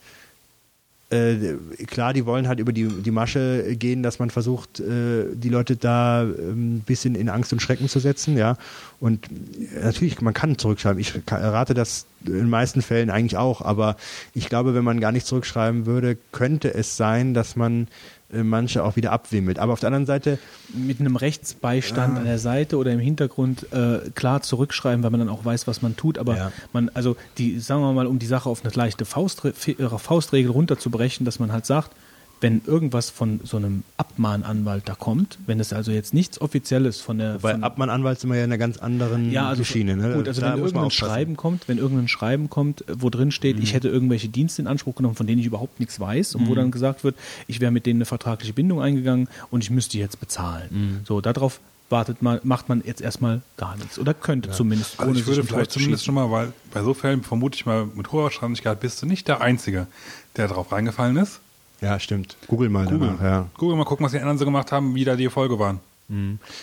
äh, 1.13 1.57
klar, 1.87 2.15
die 2.15 2.25
wollen 2.25 2.49
halt 2.49 2.59
über 2.59 2.73
die, 2.73 2.89
die 2.89 3.11
Masche 3.11 3.77
gehen, 3.77 4.03
dass 4.03 4.19
man 4.19 4.31
versucht, 4.31 4.81
äh, 4.81 5.27
die 5.35 5.51
Leute 5.51 5.77
da 5.77 6.23
ein 6.23 6.35
ähm, 6.39 6.83
bisschen 6.87 7.15
in 7.15 7.29
Angst 7.29 7.53
und 7.53 7.61
Schrecken 7.61 7.89
zu 7.89 7.99
setzen, 7.99 8.37
ja. 8.37 8.57
Und 8.99 9.29
natürlich, 9.83 10.21
man 10.21 10.33
kann 10.33 10.57
zurückschreiben. 10.57 11.01
Ich 11.01 11.13
rate 11.29 11.75
das 11.75 12.07
in 12.25 12.33
den 12.35 12.51
meisten 12.51 12.83
Fällen 12.83 13.11
eigentlich 13.11 13.37
auch, 13.37 13.61
aber 13.61 13.97
ich 14.33 14.49
glaube, 14.49 14.75
wenn 14.75 14.85
man 14.85 15.01
gar 15.01 15.13
nicht 15.13 15.27
zurückschreiben 15.27 15.87
würde, 15.87 16.17
könnte 16.33 16.73
es 16.73 16.97
sein, 16.97 17.35
dass 17.35 17.57
man 17.57 17.83
äh, 17.83 18.22
manche 18.33 18.83
auch 18.83 18.97
wieder 18.97 19.13
abwimmelt. 19.13 19.59
Aber 19.59 19.73
auf 19.73 19.81
der 19.81 19.89
anderen 19.89 20.07
Seite. 20.07 20.39
Mit 20.75 21.01
einem 21.01 21.17
Rechtsbeistand 21.17 22.15
ja. 22.15 22.21
an 22.21 22.27
der 22.27 22.39
Seite 22.39 22.79
oder 22.79 22.93
im 22.93 22.99
Hintergrund 22.99 23.73
äh, 23.73 24.11
klar 24.15 24.43
zurückschreiben, 24.43 25.03
weil 25.03 25.11
man 25.11 25.21
dann 25.21 25.29
auch 25.29 25.45
weiß, 25.45 25.67
was 25.67 25.83
man 25.83 25.97
tut. 25.97 26.19
Aber 26.19 26.37
ja. 26.37 26.53
man, 26.73 26.91
also 26.95 27.17
die, 27.39 27.59
sagen 27.61 27.83
wir 27.83 27.93
mal, 27.93 28.07
um 28.07 28.19
die 28.19 28.27
Sache 28.27 28.49
auf 28.49 28.65
eine 28.65 28.73
leichte 28.75 29.05
Faustre 29.05 29.51
äh, 29.51 29.99
Faustregel 29.99 30.51
runterzubrechen, 30.51 31.25
dass 31.27 31.39
man 31.39 31.53
halt 31.53 31.67
sagt, 31.67 31.91
wenn 32.43 32.61
irgendwas 32.67 33.09
von 33.09 33.41
so 33.45 33.57
einem 33.57 33.85
Abmahnanwalt 33.97 34.89
da 34.89 34.95
kommt, 34.95 35.39
wenn 35.47 35.61
es 35.61 35.73
also 35.73 35.93
jetzt 35.93 36.13
nichts 36.13 36.41
Offizielles 36.41 37.01
von 37.01 37.19
der 37.19 37.39
Bei 37.39 37.53
von, 37.53 37.63
Abmann-Anwalt 37.63 38.19
sind 38.21 38.31
wir 38.31 38.37
ja 38.37 38.45
in 38.45 38.51
einer 38.51 38.59
ganz 38.59 38.79
anderen 38.79 39.31
ja, 39.31 39.49
also 39.49 39.63
Schiene. 39.65 39.97
Ne? 39.97 40.15
Gut, 40.15 40.29
also 40.29 40.41
Da 40.41 40.55
wenn 40.55 40.59
irgendein. 40.65 40.91
Schreiben 40.91 41.37
kommt, 41.37 41.69
wenn 41.69 41.79
irgendein 41.79 42.09
Schreiben 42.09 42.51
kommt, 42.51 42.85
wo 42.93 43.09
drin 43.11 43.31
steht, 43.31 43.57
Mhm. 43.57 43.63
ich 43.63 43.75
hätte 43.75 43.89
irgendwelche 43.89 44.29
Dienste 44.29 44.61
in 44.61 44.69
Anspruch 44.69 44.97
genommen, 44.97 45.15
von 45.15 45.27
denen 45.27 45.39
ich 45.41 45.47
überhaupt 45.47 45.79
nichts 45.81 45.99
weiß, 46.01 46.35
und 46.35 46.49
wo 46.49 46.55
dann 46.55 46.71
gesagt 46.73 47.05
wird, 47.05 47.15
ich 47.47 47.61
wäre 47.61 47.71
mit 47.71 47.87
denen 47.87 47.99
eine 47.99 48.07
vertragliche 48.07 48.53
Bindung 48.53 48.83
eingegangen 48.83 49.29
und 49.51 49.63
ich 49.63 49.71
müsste 49.71 49.97
jetzt 49.99 50.19
bezahlen. 50.19 50.69
Mhm. 50.71 51.01
So, 51.07 51.21
darauf 51.21 51.61
wartet 51.91 52.23
man, 52.23 52.41
macht 52.43 52.69
man 52.69 52.83
jetzt 52.85 53.01
erstmal 53.03 53.43
gar 53.57 53.77
nichts 53.77 53.99
oder 53.99 54.15
könnte 54.15 54.51
zumindest. 54.51 54.99
Also 54.99 55.15
ich 55.15 55.27
würde 55.27 55.45
vielleicht 55.45 55.71
zu 55.71 55.79
zumindest 55.79 56.05
schon 56.07 56.15
mal, 56.15 56.31
weil 56.31 56.53
bei 56.73 56.83
so 56.83 56.95
Fällen 56.95 57.23
vermute 57.23 57.55
ich 57.55 57.67
mal 57.67 57.87
mit 57.95 58.11
hoher 58.11 58.25
Wahrscheinlichkeit 58.25 58.81
bist 58.81 59.01
du 59.03 59.07
nicht 59.07 59.29
der 59.29 59.43
Einzige, 59.43 59.87
der 60.37 60.49
darauf 60.49 60.73
reingefallen 60.73 61.17
ist. 61.19 61.41
Ja, 61.83 61.99
stimmt. 62.01 62.37
Google 62.47 62.71
mal 62.71 62.87
Google. 62.87 63.09
danach, 63.19 63.23
ja. 63.23 63.49
Google 63.59 63.77
mal 63.77 63.85
gucken, 63.85 64.05
was 64.05 64.13
die 64.13 64.19
anderen 64.19 64.39
so 64.39 64.45
gemacht 64.45 64.73
haben, 64.73 64.95
wie 64.95 65.05
da 65.05 65.17
die 65.17 65.25
Erfolge 65.25 65.59
waren. 65.59 65.81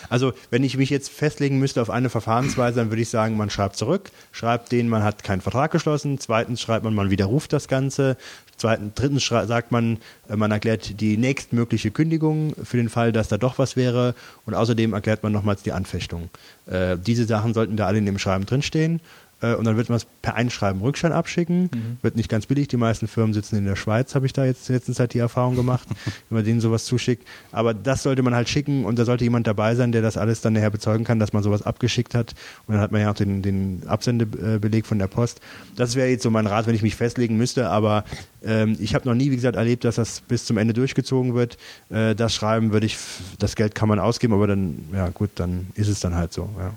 Also, 0.08 0.32
wenn 0.50 0.62
ich 0.62 0.76
mich 0.76 0.90
jetzt 0.90 1.10
festlegen 1.10 1.58
müsste 1.58 1.82
auf 1.82 1.90
eine 1.90 2.08
Verfahrensweise, 2.08 2.76
dann 2.78 2.90
würde 2.90 3.02
ich 3.02 3.08
sagen, 3.08 3.36
man 3.36 3.50
schreibt 3.50 3.74
zurück, 3.74 4.12
schreibt 4.30 4.70
denen, 4.70 4.88
man 4.88 5.02
hat 5.02 5.24
keinen 5.24 5.40
Vertrag 5.40 5.72
geschlossen. 5.72 6.20
Zweitens 6.20 6.60
schreibt 6.60 6.84
man, 6.84 6.94
man 6.94 7.10
widerruft 7.10 7.52
das 7.52 7.66
Ganze. 7.66 8.16
Zweitens, 8.56 8.92
drittens 8.94 9.26
sagt 9.26 9.72
man, 9.72 9.98
äh, 10.28 10.36
man 10.36 10.52
erklärt 10.52 11.00
die 11.00 11.16
nächstmögliche 11.16 11.90
Kündigung 11.90 12.54
für 12.62 12.76
den 12.76 12.88
Fall, 12.88 13.10
dass 13.10 13.26
da 13.26 13.38
doch 13.38 13.58
was 13.58 13.74
wäre. 13.74 14.14
Und 14.46 14.54
außerdem 14.54 14.92
erklärt 14.92 15.24
man 15.24 15.32
nochmals 15.32 15.62
die 15.64 15.72
Anfechtung. 15.72 16.30
Äh, 16.66 16.96
diese 16.96 17.24
Sachen 17.24 17.52
sollten 17.52 17.76
da 17.76 17.86
alle 17.86 17.98
in 17.98 18.06
dem 18.06 18.18
Schreiben 18.18 18.46
drinstehen. 18.46 19.00
Äh, 19.42 19.54
Und 19.54 19.64
dann 19.64 19.76
wird 19.76 19.88
man 19.88 19.96
es 19.96 20.06
per 20.22 20.34
Einschreiben 20.34 20.80
Rückschein 20.82 21.12
abschicken. 21.12 21.70
Wird 22.02 22.16
nicht 22.16 22.28
ganz 22.28 22.46
billig. 22.46 22.68
Die 22.68 22.76
meisten 22.76 23.08
Firmen 23.08 23.32
sitzen 23.34 23.56
in 23.56 23.64
der 23.64 23.76
Schweiz, 23.76 24.14
habe 24.14 24.26
ich 24.26 24.32
da 24.32 24.44
jetzt 24.44 24.68
letztens 24.68 24.96
Zeit 24.98 25.14
die 25.14 25.18
Erfahrung 25.18 25.56
gemacht, 25.56 25.88
wenn 26.28 26.36
man 26.36 26.44
denen 26.44 26.60
sowas 26.60 26.84
zuschickt. 26.84 27.26
Aber 27.52 27.74
das 27.74 28.02
sollte 28.02 28.22
man 28.22 28.34
halt 28.34 28.48
schicken 28.48 28.84
und 28.84 28.98
da 28.98 29.04
sollte 29.04 29.24
jemand 29.24 29.46
dabei 29.46 29.74
sein, 29.74 29.92
der 29.92 30.02
das 30.02 30.16
alles 30.16 30.40
dann 30.40 30.52
nachher 30.52 30.70
bezeugen 30.70 31.04
kann, 31.04 31.18
dass 31.18 31.32
man 31.32 31.42
sowas 31.42 31.62
abgeschickt 31.62 32.14
hat. 32.14 32.34
Und 32.66 32.74
dann 32.74 32.82
hat 32.82 32.92
man 32.92 33.00
ja 33.00 33.10
auch 33.10 33.14
den, 33.14 33.42
den 33.42 33.82
Absendebeleg 33.86 34.86
von 34.86 34.98
der 34.98 35.06
Post. 35.06 35.40
Das 35.76 35.94
wäre 35.96 36.08
jetzt 36.08 36.22
so 36.22 36.30
mein 36.30 36.46
Rat, 36.46 36.66
wenn 36.66 36.74
ich 36.74 36.82
mich 36.82 36.96
festlegen 36.96 37.36
müsste. 37.36 37.68
Aber 37.68 38.04
ähm, 38.44 38.76
ich 38.80 38.94
habe 38.94 39.08
noch 39.08 39.14
nie, 39.14 39.30
wie 39.30 39.36
gesagt, 39.36 39.56
erlebt, 39.56 39.84
dass 39.84 39.96
das 39.96 40.20
bis 40.20 40.44
zum 40.44 40.58
Ende 40.58 40.72
durchgezogen 40.74 41.34
wird. 41.34 41.56
Äh, 41.90 42.14
das 42.14 42.34
Schreiben 42.34 42.72
würde 42.72 42.86
ich, 42.86 42.96
das 43.38 43.56
Geld 43.56 43.74
kann 43.74 43.88
man 43.88 43.98
ausgeben, 43.98 44.34
aber 44.34 44.46
dann, 44.46 44.88
ja 44.92 45.08
gut, 45.08 45.30
dann 45.36 45.68
ist 45.74 45.88
es 45.88 46.00
dann 46.00 46.14
halt 46.14 46.32
so. 46.32 46.48
Ja. 46.58 46.72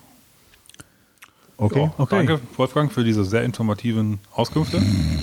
Okay, 1.57 1.79
Ja, 1.83 1.93
Okay. 1.97 2.15
Danke, 2.15 2.39
Wolfgang, 2.57 2.91
für 2.91 3.03
diese 3.03 3.23
sehr 3.25 3.43
informativen 3.43 4.19
Auskünfte. 4.33 4.81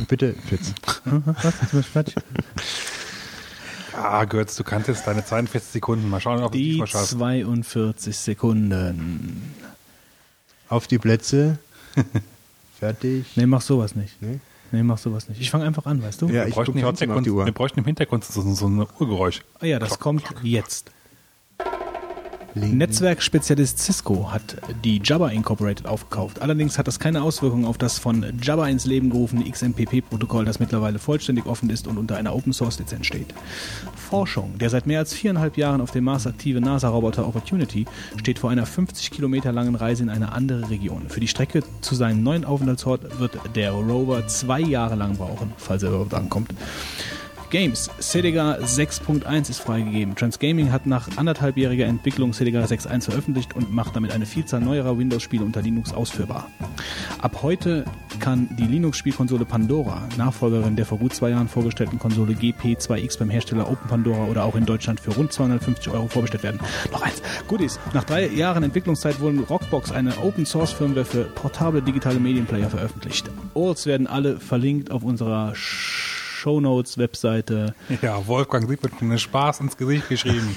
bitte, 0.08 0.34
Fitz. 0.34 0.72
Was? 1.04 1.54
Bin 1.70 1.80
ich 1.80 1.86
fertig? 1.86 2.14
Ah, 3.92 4.24
Götz, 4.24 4.54
du 4.56 4.62
kannst 4.64 4.88
jetzt 4.88 5.06
deine 5.06 5.24
42 5.24 5.72
Sekunden. 5.72 6.08
Mal 6.08 6.20
schauen, 6.20 6.40
ob 6.42 6.52
du 6.52 6.58
Die 6.58 6.80
es 6.80 6.90
schaffst. 6.90 7.10
42 7.10 8.16
Sekunden. 8.16 9.52
Auf 10.68 10.86
die 10.86 10.98
Plätze. 10.98 11.58
Fertig. 12.78 13.26
Nee, 13.36 13.46
mach 13.46 13.60
sowas 13.60 13.96
nicht. 13.96 14.22
Nee? 14.22 14.38
Nee, 14.70 14.84
mach 14.84 14.96
sowas 14.96 15.28
nicht. 15.28 15.40
Ich 15.40 15.50
fange 15.50 15.64
einfach 15.66 15.84
an, 15.86 16.02
weißt 16.02 16.22
du? 16.22 16.26
Ja, 16.28 16.32
Wir 16.32 16.46
ich 16.46 16.54
bräuchten, 16.54 16.78
im 16.78 16.86
Hintergrund, 16.86 17.26
die 17.26 17.30
Uhr. 17.30 17.44
wir 17.44 17.52
bräuchten 17.52 17.80
im 17.80 17.84
Hintergrund 17.84 18.24
so, 18.24 18.40
so 18.54 18.68
ein 18.68 18.78
Urgeräusch. 19.00 19.42
Ah 19.58 19.66
ja, 19.66 19.78
das 19.80 19.98
kommt 19.98 20.22
jetzt. 20.44 20.92
Netzwerkspezialist 22.54 23.78
Cisco 23.78 24.32
hat 24.32 24.56
die 24.84 25.00
Jabba 25.02 25.28
Incorporated 25.28 25.86
aufgekauft. 25.86 26.42
Allerdings 26.42 26.78
hat 26.78 26.88
das 26.88 26.98
keine 26.98 27.22
Auswirkungen 27.22 27.64
auf 27.64 27.78
das 27.78 27.98
von 27.98 28.24
Jabba 28.42 28.68
ins 28.68 28.86
Leben 28.86 29.10
gerufene 29.10 29.48
XMPP-Protokoll, 29.48 30.44
das 30.44 30.58
mittlerweile 30.58 30.98
vollständig 30.98 31.46
offen 31.46 31.70
ist 31.70 31.86
und 31.86 31.96
unter 31.96 32.16
einer 32.16 32.34
Open-Source-Lizenz 32.34 33.06
steht. 33.06 33.34
Forschung. 33.94 34.58
Der 34.58 34.70
seit 34.70 34.86
mehr 34.86 34.98
als 34.98 35.14
viereinhalb 35.14 35.56
Jahren 35.56 35.80
auf 35.80 35.92
dem 35.92 36.04
Mars 36.04 36.26
aktive 36.26 36.60
NASA-Roboter 36.60 37.26
Opportunity 37.26 37.86
steht 38.16 38.40
vor 38.40 38.50
einer 38.50 38.66
50 38.66 39.10
Kilometer 39.10 39.52
langen 39.52 39.76
Reise 39.76 40.02
in 40.02 40.10
eine 40.10 40.32
andere 40.32 40.70
Region. 40.70 41.08
Für 41.08 41.20
die 41.20 41.28
Strecke 41.28 41.62
zu 41.80 41.94
seinem 41.94 42.22
neuen 42.22 42.44
Aufenthaltsort 42.44 43.20
wird 43.20 43.38
der 43.54 43.70
Rover 43.70 44.26
zwei 44.26 44.60
Jahre 44.60 44.96
lang 44.96 45.16
brauchen, 45.16 45.52
falls 45.56 45.82
er 45.82 45.90
überhaupt 45.90 46.14
ankommt. 46.14 46.50
Games. 47.50 47.90
Sedega 47.98 48.54
6.1 48.54 49.50
ist 49.50 49.58
freigegeben. 49.58 50.14
Transgaming 50.14 50.70
hat 50.70 50.86
nach 50.86 51.08
anderthalbjähriger 51.16 51.84
Entwicklung 51.84 52.32
Sedega 52.32 52.62
6.1 52.64 53.06
veröffentlicht 53.06 53.56
und 53.56 53.72
macht 53.72 53.96
damit 53.96 54.12
eine 54.12 54.24
Vielzahl 54.24 54.60
neuerer 54.60 54.96
Windows-Spiele 54.96 55.44
unter 55.44 55.60
Linux 55.60 55.92
ausführbar. 55.92 56.48
Ab 57.20 57.40
heute 57.42 57.84
kann 58.20 58.48
die 58.56 58.64
Linux-Spielkonsole 58.66 59.44
Pandora, 59.44 60.08
Nachfolgerin 60.16 60.76
der 60.76 60.86
vor 60.86 60.98
gut 60.98 61.14
zwei 61.14 61.30
Jahren 61.30 61.48
vorgestellten 61.48 61.98
Konsole 61.98 62.34
GP2X 62.34 63.18
beim 63.18 63.30
Hersteller 63.30 63.68
Open 63.68 63.88
Pandora 63.88 64.26
oder 64.26 64.44
auch 64.44 64.54
in 64.54 64.64
Deutschland 64.64 65.00
für 65.00 65.10
rund 65.10 65.32
250 65.32 65.92
Euro 65.92 66.06
vorbestellt 66.06 66.44
werden. 66.44 66.60
Noch 66.92 67.02
eins. 67.02 67.20
Goodies. 67.48 67.80
Nach 67.94 68.04
drei 68.04 68.28
Jahren 68.28 68.62
Entwicklungszeit 68.62 69.20
wurden 69.20 69.40
Rockbox, 69.40 69.90
eine 69.90 70.16
Open-Source-Firmware 70.18 71.04
für 71.04 71.24
portable 71.24 71.82
digitale 71.82 72.20
Medienplayer, 72.20 72.70
veröffentlicht. 72.70 73.28
Alls 73.54 73.86
werden 73.86 74.06
alle 74.06 74.38
verlinkt 74.38 74.90
auf 74.90 75.02
unserer 75.02 75.54
Shownotes, 76.40 76.96
Webseite. 76.98 77.74
Ja, 78.02 78.26
Wolfgang 78.26 78.68
sieht 78.68 78.82
mit 78.82 78.92
einem 79.00 79.18
Spaß 79.18 79.60
ins 79.60 79.76
Gesicht 79.76 80.08
geschrieben. 80.08 80.54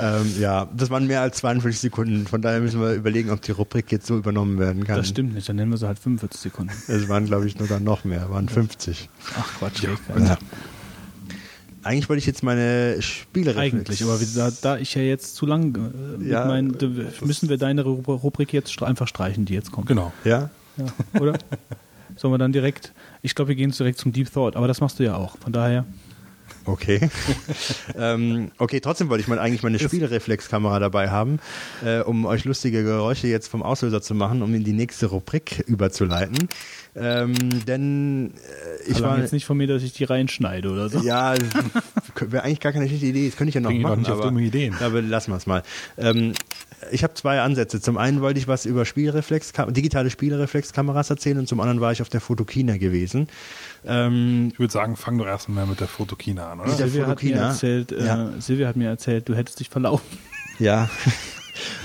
Ähm, 0.00 0.34
ja, 0.40 0.68
das 0.76 0.90
waren 0.90 1.06
mehr 1.06 1.20
als 1.20 1.38
42 1.38 1.78
Sekunden. 1.80 2.26
Von 2.26 2.42
daher 2.42 2.60
müssen 2.60 2.80
wir 2.80 2.92
überlegen, 2.94 3.30
ob 3.30 3.40
die 3.42 3.52
Rubrik 3.52 3.92
jetzt 3.92 4.06
so 4.06 4.16
übernommen 4.16 4.58
werden 4.58 4.84
kann. 4.84 4.96
Das 4.96 5.08
stimmt 5.08 5.34
nicht, 5.34 5.48
dann 5.48 5.56
nennen 5.56 5.70
wir 5.70 5.78
sie 5.78 5.86
halt 5.86 5.98
45 5.98 6.40
Sekunden. 6.40 6.72
Es 6.88 7.08
waren, 7.08 7.26
glaube 7.26 7.46
ich, 7.46 7.54
sogar 7.56 7.78
noch 7.78 8.04
mehr. 8.04 8.28
waren 8.30 8.48
50. 8.48 9.08
Ach 9.38 9.58
Quatsch. 9.58 9.84
Ja. 9.84 10.36
Eigentlich 11.84 12.08
wollte 12.08 12.18
ich 12.18 12.26
jetzt 12.26 12.42
meine 12.42 13.00
Spiele 13.00 13.56
Eigentlich, 13.56 14.02
aber 14.02 14.18
da, 14.34 14.50
da 14.60 14.78
ich 14.78 14.94
ja 14.94 15.02
jetzt 15.02 15.34
zu 15.36 15.46
lang 15.46 15.74
äh, 15.74 16.18
mit 16.18 16.28
Ja, 16.30 16.46
meinen- 16.46 16.76
da 16.78 16.86
müssen 17.24 17.48
wir 17.48 17.58
deine 17.58 17.82
Ru- 17.82 18.04
Rubrik 18.06 18.52
jetzt 18.52 18.82
einfach 18.82 19.08
streichen, 19.08 19.44
die 19.44 19.54
jetzt 19.54 19.72
kommt. 19.72 19.88
Genau. 19.88 20.12
Ja? 20.24 20.50
Ja, 20.76 20.86
oder? 21.20 21.38
Sollen 22.16 22.32
wir 22.32 22.38
dann 22.38 22.52
direkt, 22.52 22.92
ich 23.22 23.34
glaube, 23.34 23.50
wir 23.50 23.54
gehen 23.56 23.70
direkt 23.70 23.98
zum 23.98 24.12
Deep 24.12 24.32
Thought, 24.32 24.56
aber 24.56 24.68
das 24.68 24.80
machst 24.80 24.98
du 24.98 25.04
ja 25.04 25.16
auch. 25.16 25.36
Von 25.38 25.52
daher, 25.52 25.84
Okay. 26.64 27.00
ähm, 27.98 28.50
okay, 28.58 28.80
trotzdem 28.80 29.08
wollte 29.08 29.22
ich 29.22 29.28
mal 29.28 29.38
eigentlich 29.38 29.62
meine 29.62 29.78
Spielreflexkamera 29.78 30.78
dabei 30.78 31.10
haben, 31.10 31.40
äh, 31.84 32.00
um 32.00 32.24
euch 32.24 32.44
lustige 32.44 32.84
Geräusche 32.84 33.26
jetzt 33.26 33.48
vom 33.48 33.62
Auslöser 33.62 34.00
zu 34.00 34.14
machen, 34.14 34.42
um 34.42 34.54
in 34.54 34.62
die 34.64 34.72
nächste 34.72 35.06
Rubrik 35.06 35.64
überzuleiten. 35.66 36.48
Ähm, 36.94 37.34
denn 37.66 38.32
äh, 38.34 38.82
ich 38.90 38.92
verlang 38.98 39.12
war 39.12 39.18
jetzt 39.18 39.32
nicht 39.32 39.46
von 39.46 39.56
mir, 39.56 39.66
dass 39.66 39.82
ich 39.82 39.92
die 39.92 40.04
reinschneide 40.04 40.70
oder 40.70 40.88
so. 40.88 41.00
Ja, 41.00 41.34
wäre 42.20 42.44
eigentlich 42.44 42.60
gar 42.60 42.72
keine 42.72 42.86
schlechte 42.86 43.06
Idee. 43.06 43.28
Das 43.28 43.36
könnte 43.36 43.48
ich 43.48 43.54
ja 43.54 43.60
noch 43.60 43.70
Bring 43.70 43.82
machen. 43.82 44.00
nicht 44.00 44.10
auf 44.10 44.18
aber, 44.18 44.28
dumme 44.28 44.42
Ideen. 44.42 44.76
Aber 44.80 45.02
lassen 45.02 45.32
wir 45.32 45.36
es 45.36 45.46
mal. 45.46 45.62
Ähm, 45.96 46.32
ich 46.90 47.04
habe 47.04 47.14
zwei 47.14 47.40
Ansätze. 47.40 47.80
Zum 47.80 47.96
einen 47.96 48.20
wollte 48.20 48.38
ich 48.38 48.48
was 48.48 48.66
über 48.66 48.84
Spielreflex, 48.84 49.52
digitale 49.68 50.10
Spielreflexkameras 50.10 51.10
erzählen 51.10 51.38
und 51.38 51.48
zum 51.48 51.60
anderen 51.60 51.80
war 51.80 51.92
ich 51.92 52.02
auf 52.02 52.08
der 52.08 52.20
Fotokina 52.20 52.76
gewesen. 52.76 53.28
Ähm, 53.84 54.48
Ich 54.52 54.58
würde 54.58 54.72
sagen, 54.72 54.96
fang 54.96 55.18
doch 55.18 55.26
erstmal 55.26 55.66
mit 55.66 55.80
der 55.80 55.88
Fotokina 55.88 56.52
an, 56.52 56.60
oder? 56.60 56.70
Silvia 56.70 57.06
hat, 57.06 57.22
mir 57.22 57.28
Fotokina. 57.30 57.48
erzählt, 57.48 57.92
äh, 57.92 58.04
Ja. 58.06 58.30
Silvia 58.40 58.68
hat 58.68 58.76
mir 58.76 58.88
erzählt, 58.88 59.28
du 59.28 59.34
hättest 59.34 59.60
dich 59.60 59.68
verlaufen. 59.70 60.18
ja. 60.58 60.88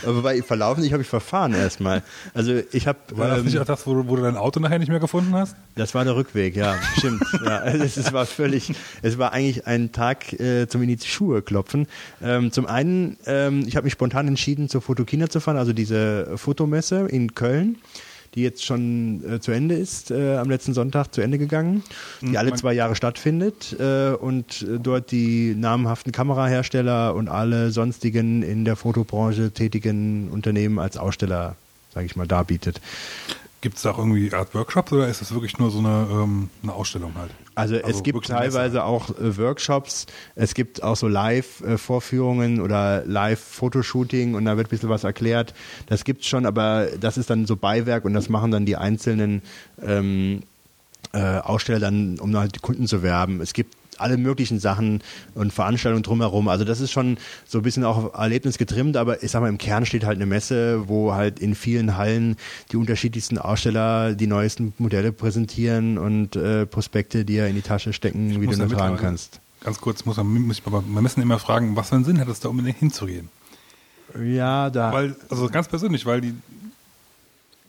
Aber 0.05 0.21
bei 0.21 0.41
verlaufen, 0.41 0.83
ich 0.83 0.93
habe 0.93 1.01
ich 1.03 1.09
verfahren 1.09 1.53
erstmal. 1.53 2.03
Also 2.33 2.61
ich 2.71 2.87
habe 2.87 2.97
War 3.11 3.27
das 3.29 3.43
nicht 3.43 3.57
auch 3.59 3.65
das, 3.65 3.85
wo, 3.85 3.93
du- 3.93 4.07
wo 4.07 4.15
du 4.15 4.21
dein 4.21 4.37
Auto 4.37 4.59
nachher 4.59 4.79
nicht 4.79 4.89
mehr 4.89 4.99
gefunden 4.99 5.33
hast? 5.33 5.55
Das 5.75 5.93
war 5.93 6.03
der 6.05 6.15
Rückweg, 6.15 6.55
ja, 6.55 6.75
stimmt. 6.97 7.21
ja, 7.45 7.63
es, 7.65 7.97
es 7.97 8.13
war 8.13 8.25
völlig, 8.25 8.73
es 9.01 9.17
war 9.17 9.33
eigentlich 9.33 9.67
ein 9.67 9.91
Tag 9.91 10.33
äh, 10.39 10.67
zum 10.67 10.81
in 10.81 10.89
die 10.89 11.05
Schuhe 11.05 11.41
klopfen. 11.41 11.87
Ähm, 12.21 12.51
zum 12.51 12.65
einen, 12.65 13.17
ähm, 13.25 13.65
ich 13.67 13.75
habe 13.75 13.85
mich 13.85 13.93
spontan 13.93 14.27
entschieden, 14.27 14.69
zur 14.69 14.81
Fotokina 14.81 15.29
zu 15.29 15.39
fahren, 15.39 15.57
also 15.57 15.73
diese 15.73 16.37
Fotomesse 16.37 17.07
in 17.09 17.35
Köln, 17.35 17.77
die 18.37 18.43
jetzt 18.43 18.63
schon 18.63 19.23
äh, 19.27 19.39
zu 19.39 19.51
Ende 19.51 19.75
ist, 19.75 20.11
äh, 20.11 20.37
am 20.37 20.47
letzten 20.47 20.75
Sonntag 20.75 21.11
zu 21.11 21.21
Ende 21.21 21.39
gegangen, 21.39 21.83
die 22.21 22.37
alle 22.37 22.51
man- 22.51 22.59
zwei 22.59 22.71
Jahre 22.73 22.95
stattfindet 22.95 23.75
äh, 23.79 24.11
und 24.11 24.61
äh, 24.61 24.79
dort 24.79 25.09
die 25.11 25.55
namhaften 25.55 26.11
Kamerahersteller 26.11 27.15
und 27.15 27.29
alle 27.29 27.71
sonstigen 27.71 28.43
in 28.43 28.63
der 28.63 28.75
Fotobranche 28.75 29.51
tätigen 29.51 30.29
Unternehmen 30.29 30.77
als 30.77 30.97
Aussteller, 30.97 31.55
sage 31.95 32.05
ich 32.05 32.15
mal, 32.15 32.27
darbietet. 32.27 32.79
Gibt 33.61 33.77
es 33.77 33.81
da 33.81 33.91
auch 33.91 33.97
irgendwie 33.97 34.31
Art 34.31 34.53
Workshops 34.53 34.93
oder 34.93 35.07
ist 35.07 35.19
das 35.19 35.33
wirklich 35.33 35.57
nur 35.57 35.71
so 35.71 35.79
eine, 35.79 36.07
ähm, 36.11 36.49
eine 36.61 36.73
Ausstellung 36.73 37.13
halt? 37.15 37.31
Also, 37.57 37.75
es 37.75 37.83
Also 37.83 38.03
gibt 38.03 38.27
teilweise 38.27 38.83
auch 38.83 39.09
äh, 39.09 39.37
Workshops, 39.37 40.05
es 40.35 40.53
gibt 40.53 40.83
auch 40.83 40.95
so 40.95 41.07
Live-Vorführungen 41.07 42.61
oder 42.61 43.03
Live-Fotoshooting 43.05 44.35
und 44.35 44.45
da 44.45 44.57
wird 44.57 44.67
ein 44.67 44.69
bisschen 44.69 44.89
was 44.89 45.03
erklärt. 45.03 45.55
Das 45.87 46.03
gibt's 46.03 46.27
schon, 46.27 46.45
aber 46.45 46.87
das 46.99 47.17
ist 47.17 47.31
dann 47.31 47.47
so 47.47 47.55
Beiwerk 47.55 48.05
und 48.05 48.13
das 48.13 48.29
machen 48.29 48.51
dann 48.51 48.65
die 48.65 48.75
einzelnen 48.75 49.41
ähm, 49.81 50.43
äh, 51.13 51.39
Aussteller 51.39 51.79
dann, 51.79 52.19
um 52.19 52.35
halt 52.37 52.55
die 52.55 52.59
Kunden 52.59 52.85
zu 52.85 53.01
werben. 53.01 53.41
Es 53.41 53.53
gibt 53.53 53.75
alle 53.97 54.17
möglichen 54.17 54.59
Sachen 54.59 55.01
und 55.35 55.53
Veranstaltungen 55.53 56.03
drumherum. 56.03 56.47
Also 56.47 56.65
das 56.65 56.79
ist 56.79 56.91
schon 56.91 57.17
so 57.45 57.59
ein 57.59 57.61
bisschen 57.61 57.83
auch 57.83 57.97
auf 57.97 58.13
Erlebnis 58.13 58.57
getrimmt, 58.57 58.97
aber 58.97 59.23
ich 59.23 59.31
sag 59.31 59.41
mal, 59.41 59.49
im 59.49 59.57
Kern 59.57 59.85
steht 59.85 60.05
halt 60.05 60.17
eine 60.17 60.25
Messe, 60.25 60.87
wo 60.87 61.13
halt 61.13 61.39
in 61.39 61.55
vielen 61.55 61.97
Hallen 61.97 62.35
die 62.71 62.77
unterschiedlichsten 62.77 63.37
Aussteller 63.37 64.13
die 64.13 64.27
neuesten 64.27 64.73
Modelle 64.77 65.11
präsentieren 65.11 65.97
und 65.97 66.35
äh, 66.35 66.65
Prospekte, 66.65 67.25
die 67.25 67.37
er 67.37 67.47
in 67.47 67.55
die 67.55 67.61
Tasche 67.61 67.93
stecken, 67.93 68.41
wie 68.41 68.45
muss 68.45 68.57
du 68.57 68.63
ja 68.63 68.69
tragen 68.69 68.97
kannst. 68.97 69.39
ganz 69.63 69.79
kurz, 69.79 70.05
muss 70.05 70.17
man, 70.17 70.27
muss 70.27 70.59
ich, 70.59 70.65
aber 70.65 70.83
wir 70.85 71.01
müssen 71.01 71.21
immer 71.21 71.39
fragen, 71.39 71.75
was 71.75 71.89
für 71.89 71.95
einen 71.95 72.05
Sinn 72.05 72.19
hat 72.19 72.27
es 72.27 72.39
da 72.39 72.49
unbedingt 72.49 72.77
hinzugehen? 72.77 73.29
Ja, 74.23 74.69
da. 74.69 74.91
Weil, 74.93 75.15
also 75.29 75.47
ganz 75.49 75.67
persönlich, 75.67 76.05
weil 76.05 76.21
die, 76.21 76.33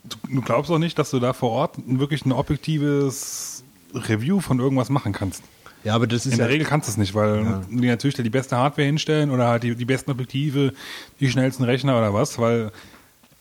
du, 0.04 0.16
du 0.28 0.42
glaubst 0.42 0.70
auch 0.70 0.78
nicht, 0.78 0.98
dass 0.98 1.10
du 1.10 1.18
da 1.18 1.32
vor 1.32 1.50
Ort 1.50 1.76
wirklich 1.86 2.24
ein 2.24 2.32
objektives 2.32 3.64
Review 3.94 4.40
von 4.40 4.58
irgendwas 4.58 4.90
machen 4.90 5.12
kannst. 5.12 5.42
Ja, 5.84 5.94
aber 5.94 6.06
das 6.06 6.26
ist 6.26 6.32
In 6.32 6.38
ja. 6.38 6.44
der 6.44 6.48
Regel 6.54 6.66
kannst 6.66 6.88
du 6.88 6.90
es 6.92 6.96
nicht, 6.96 7.14
weil 7.14 7.42
Ja. 7.44 7.62
die 7.70 7.86
natürlich 7.86 8.16
die 8.16 8.30
beste 8.30 8.56
Hardware 8.56 8.86
hinstellen 8.86 9.30
oder 9.30 9.48
halt 9.48 9.62
die, 9.62 9.74
die 9.74 9.84
besten 9.84 10.10
Objektive, 10.10 10.72
die 11.20 11.30
schnellsten 11.30 11.64
Rechner 11.64 11.96
oder 11.98 12.12
was, 12.14 12.38
weil 12.38 12.72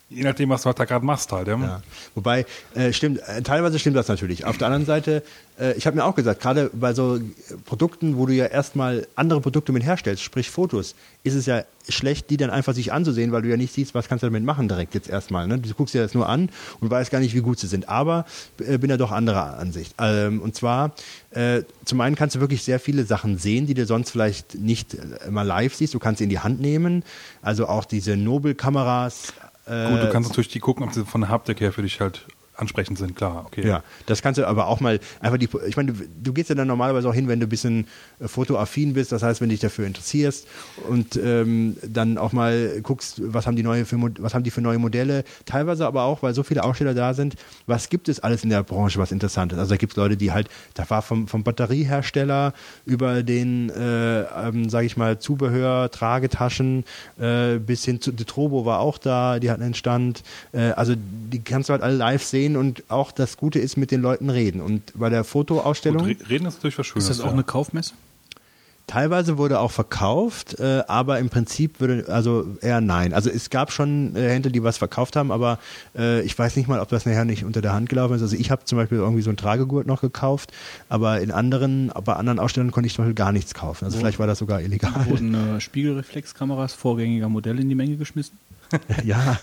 je 0.10 0.24
nachdem, 0.24 0.50
was 0.50 0.62
du 0.62 0.68
halt 0.68 0.80
da 0.80 0.86
gerade 0.86 1.06
machst 1.06 1.32
halt. 1.32 1.48
Ja. 1.48 1.58
Ja. 1.58 1.82
Wobei, 2.16 2.46
äh, 2.76 2.94
stimmt, 2.94 3.20
äh, 3.28 3.42
teilweise 3.42 3.78
stimmt 3.78 3.98
das 3.98 4.08
natürlich. 4.08 4.46
Auf 4.46 4.58
der 4.58 4.68
anderen 4.68 4.86
Seite, 4.86 5.24
äh, 5.60 5.74
ich 5.74 5.86
habe 5.86 5.98
mir 5.98 6.06
auch 6.06 6.16
gesagt, 6.16 6.42
gerade 6.42 6.70
bei 6.74 6.94
so 6.94 7.20
Produkten, 7.66 8.18
wo 8.18 8.26
du 8.26 8.34
ja 8.34 8.46
erstmal 8.46 9.08
andere 9.16 9.42
Produkte 9.42 9.72
mit 9.72 9.84
herstellst, 9.84 10.24
sprich 10.24 10.50
Fotos, 10.50 10.96
ist 11.24 11.36
es 11.36 11.46
ja 11.46 11.64
schlecht, 11.90 12.30
die 12.30 12.38
dann 12.38 12.50
einfach 12.50 12.74
sich 12.74 12.94
anzusehen, 12.94 13.32
weil 13.32 13.42
du 13.42 13.50
ja 13.50 13.58
nicht 13.58 13.74
siehst, 13.74 13.94
was 13.96 14.08
kannst 14.08 14.24
du 14.24 14.28
damit 14.28 14.44
machen 14.44 14.68
direkt 14.68 14.94
jetzt 14.94 15.10
erstmal. 15.10 15.48
Ne? 15.48 15.60
Du 15.60 15.74
guckst 15.74 15.94
dir 15.94 16.02
das 16.02 16.14
nur 16.14 16.28
an 16.28 16.50
und 16.80 16.90
weißt 16.90 17.12
gar 17.12 17.20
nicht, 17.20 17.36
wie 17.36 17.42
gut 17.42 17.60
sie 17.60 17.68
sind. 17.68 17.90
Aber 17.90 18.26
äh, 18.60 18.78
bin 18.78 18.90
ja 18.90 18.98
doch 18.98 19.12
anderer 19.12 19.58
Ansicht. 19.58 19.94
Ähm, 20.00 20.42
und 20.42 20.56
zwar, 20.56 20.94
äh, 21.32 21.64
zum 21.86 22.00
einen 22.02 22.16
kannst 22.16 22.36
du 22.36 22.40
wirklich 22.40 22.64
sehr 22.64 22.80
viele 22.80 23.06
Sachen 23.06 23.38
sehen, 23.38 23.68
die 23.68 23.74
du 23.74 23.86
sonst 23.86 24.12
vielleicht 24.12 24.56
nicht 24.56 24.96
äh, 24.96 25.30
mal 25.30 25.44
live 25.44 25.76
siehst. 25.76 25.94
Du 25.94 26.00
kannst 26.00 26.20
sie 26.20 26.26
in 26.26 26.30
die 26.30 26.40
Hand 26.40 26.62
nehmen. 26.62 27.04
Also 27.42 27.68
auch 27.68 27.86
diese 27.86 28.16
Nobel-Kameras. 28.16 29.34
Äh, 29.68 29.90
Gut, 29.90 30.02
du 30.02 30.10
kannst 30.10 30.30
natürlich 30.30 30.48
die 30.48 30.60
gucken, 30.60 30.84
ob 30.84 30.94
sie 30.94 31.06
von 31.06 31.22
der 31.22 31.30
Haptik 31.30 31.60
her 31.60 31.74
für 31.74 31.82
dich 31.82 32.00
halt 32.00 32.26
ansprechend 32.58 32.98
sind, 32.98 33.16
klar, 33.16 33.46
okay. 33.46 33.66
Ja, 33.66 33.84
das 34.06 34.22
kannst 34.22 34.38
du 34.38 34.48
aber 34.48 34.68
auch 34.68 34.80
mal 34.80 35.00
einfach 35.20 35.38
die. 35.38 35.50
Ich 35.68 35.78
meine, 35.78 35.94
du, 35.94 36.04
du 36.24 36.34
gehst 36.34 36.50
ja 36.50 36.56
dann 36.56 36.68
normalerweise 36.68 37.08
auch 37.08 37.14
hin, 37.14 37.28
wenn 37.28 37.40
du 37.40 37.46
ein 37.46 37.50
bisschen 37.50 37.88
äh, 38.20 38.28
fotoaffin 38.28 38.94
bist, 38.94 39.12
das 39.12 39.24
heißt, 39.24 39.42
wenn 39.42 39.50
du 39.50 39.54
dich 39.54 39.62
dafür 39.62 39.86
interessierst 39.86 40.48
und 40.90 41.16
ähm, 41.16 41.78
dann 41.88 42.18
auch 42.18 42.34
mal 42.34 42.82
guckst, 42.82 43.22
was 43.24 43.48
haben 43.48 43.56
die 43.56 43.64
neue 43.64 43.86
für, 43.86 43.98
was 44.20 44.34
haben 44.34 44.44
die 44.44 44.52
für 44.52 44.62
neue 44.62 44.80
Modelle. 44.80 45.24
Teilweise 45.46 45.86
aber 45.86 46.04
auch, 46.04 46.24
weil 46.24 46.34
so 46.34 46.44
viele 46.44 46.64
Aussteller 46.64 46.94
da 46.94 47.14
sind, 47.14 47.36
was 47.68 47.90
gibt 47.90 48.10
es 48.10 48.20
alles 48.20 48.44
in 48.44 48.50
der 48.50 48.64
Branche, 48.64 49.00
was 49.00 49.12
interessant 49.12 49.54
ist. 49.54 49.60
Also 49.60 49.70
da 49.72 49.78
gibt 49.78 49.94
es 49.94 49.98
Leute, 49.98 50.18
die 50.18 50.32
halt, 50.32 50.50
da 50.74 50.90
war 50.90 51.02
vom, 51.02 51.28
vom 51.28 51.44
Batteriehersteller 51.44 52.54
über 52.86 53.24
den, 53.24 53.70
äh, 53.70 54.22
ähm, 54.22 54.70
sage 54.70 54.88
ich 54.88 54.98
mal, 54.98 55.20
Zubehör, 55.20 55.92
Tragetaschen 55.92 56.86
äh, 57.20 57.60
bis 57.60 57.86
hin 57.86 58.02
zu, 58.02 58.12
die 58.12 58.26
Trobo 58.26 58.66
war 58.66 58.80
auch 58.80 58.98
da, 58.98 59.40
die 59.40 59.52
hatten 59.52 59.64
einen 59.64 59.74
Stand. 59.74 60.24
Äh, 60.54 60.72
also 60.72 60.94
die 60.96 61.40
kannst 61.40 61.70
du 61.70 61.74
halt 61.74 61.84
alle 61.84 61.96
live 61.96 62.24
sehen 62.24 62.47
und 62.56 62.84
auch 62.90 63.12
das 63.12 63.38
Gute 63.38 63.60
ist 63.60 63.76
mit 63.76 63.92
den 63.92 64.02
Leuten 64.02 64.30
reden. 64.30 64.62
Und 64.62 64.94
bei 64.96 65.10
der 65.10 65.22
Gut, 65.22 65.28
Fotoausstellung 65.28 66.06
re- 66.06 66.16
reden 66.30 66.46
ist 66.48 66.56
natürlich 66.56 66.78
was 66.78 66.88
Schönes. 66.88 67.10
Ist 67.10 67.20
das 67.20 67.22
auch 67.22 67.30
ja. 67.30 67.34
eine 67.34 67.44
Kaufmesse? 67.44 67.94
teilweise 68.88 69.38
wurde 69.38 69.60
auch 69.60 69.72
verkauft, 69.72 70.60
äh, 70.60 70.82
aber 70.88 71.20
im 71.20 71.30
Prinzip 71.30 71.80
würde 71.82 72.06
also 72.08 72.48
eher 72.62 72.82
nein. 72.82 73.14
Also 73.14 73.30
es 73.30 73.50
gab 73.50 73.72
schon 73.72 74.16
äh, 74.16 74.30
Händler, 74.30 74.50
die 74.50 74.64
was 74.64 74.78
verkauft 74.78 75.18
haben, 75.18 75.32
aber 75.32 75.60
äh, 75.96 76.22
ich 76.22 76.40
weiß 76.40 76.56
nicht 76.56 76.68
mal, 76.70 76.80
ob 76.80 76.88
das 76.88 77.06
nachher 77.06 77.26
nicht 77.26 77.44
unter 77.44 77.62
der 77.62 77.74
Hand 77.74 77.90
gelaufen 77.90 78.16
ist. 78.16 78.22
Also 78.22 78.38
ich 78.38 78.50
habe 78.50 78.64
zum 78.64 78.78
Beispiel 78.78 78.98
irgendwie 78.98 79.22
so 79.22 79.30
ein 79.30 79.38
Tragegurt 79.38 79.86
noch 79.86 80.02
gekauft, 80.02 80.54
aber 80.88 81.20
in 81.20 81.32
anderen, 81.32 81.92
bei 82.06 82.14
anderen 82.14 82.40
Ausstellungen 82.40 82.72
konnte 82.72 82.88
ich 82.88 82.96
zum 82.96 83.04
Beispiel 83.04 83.16
gar 83.16 83.34
nichts 83.34 83.54
kaufen. 83.54 83.86
Also 83.86 84.00
vielleicht 84.00 84.20
war 84.20 84.28
das 84.28 84.40
sogar 84.40 84.62
illegal. 84.62 85.06
Wurden 85.10 85.34
äh, 85.36 85.60
Spiegelreflexkameras 85.60 86.74
vorgängiger 86.74 87.28
Modelle 87.28 87.62
in 87.62 87.68
die 87.70 87.76
Menge 87.76 87.98
geschmissen? 87.98 88.40
Ja. 89.04 89.38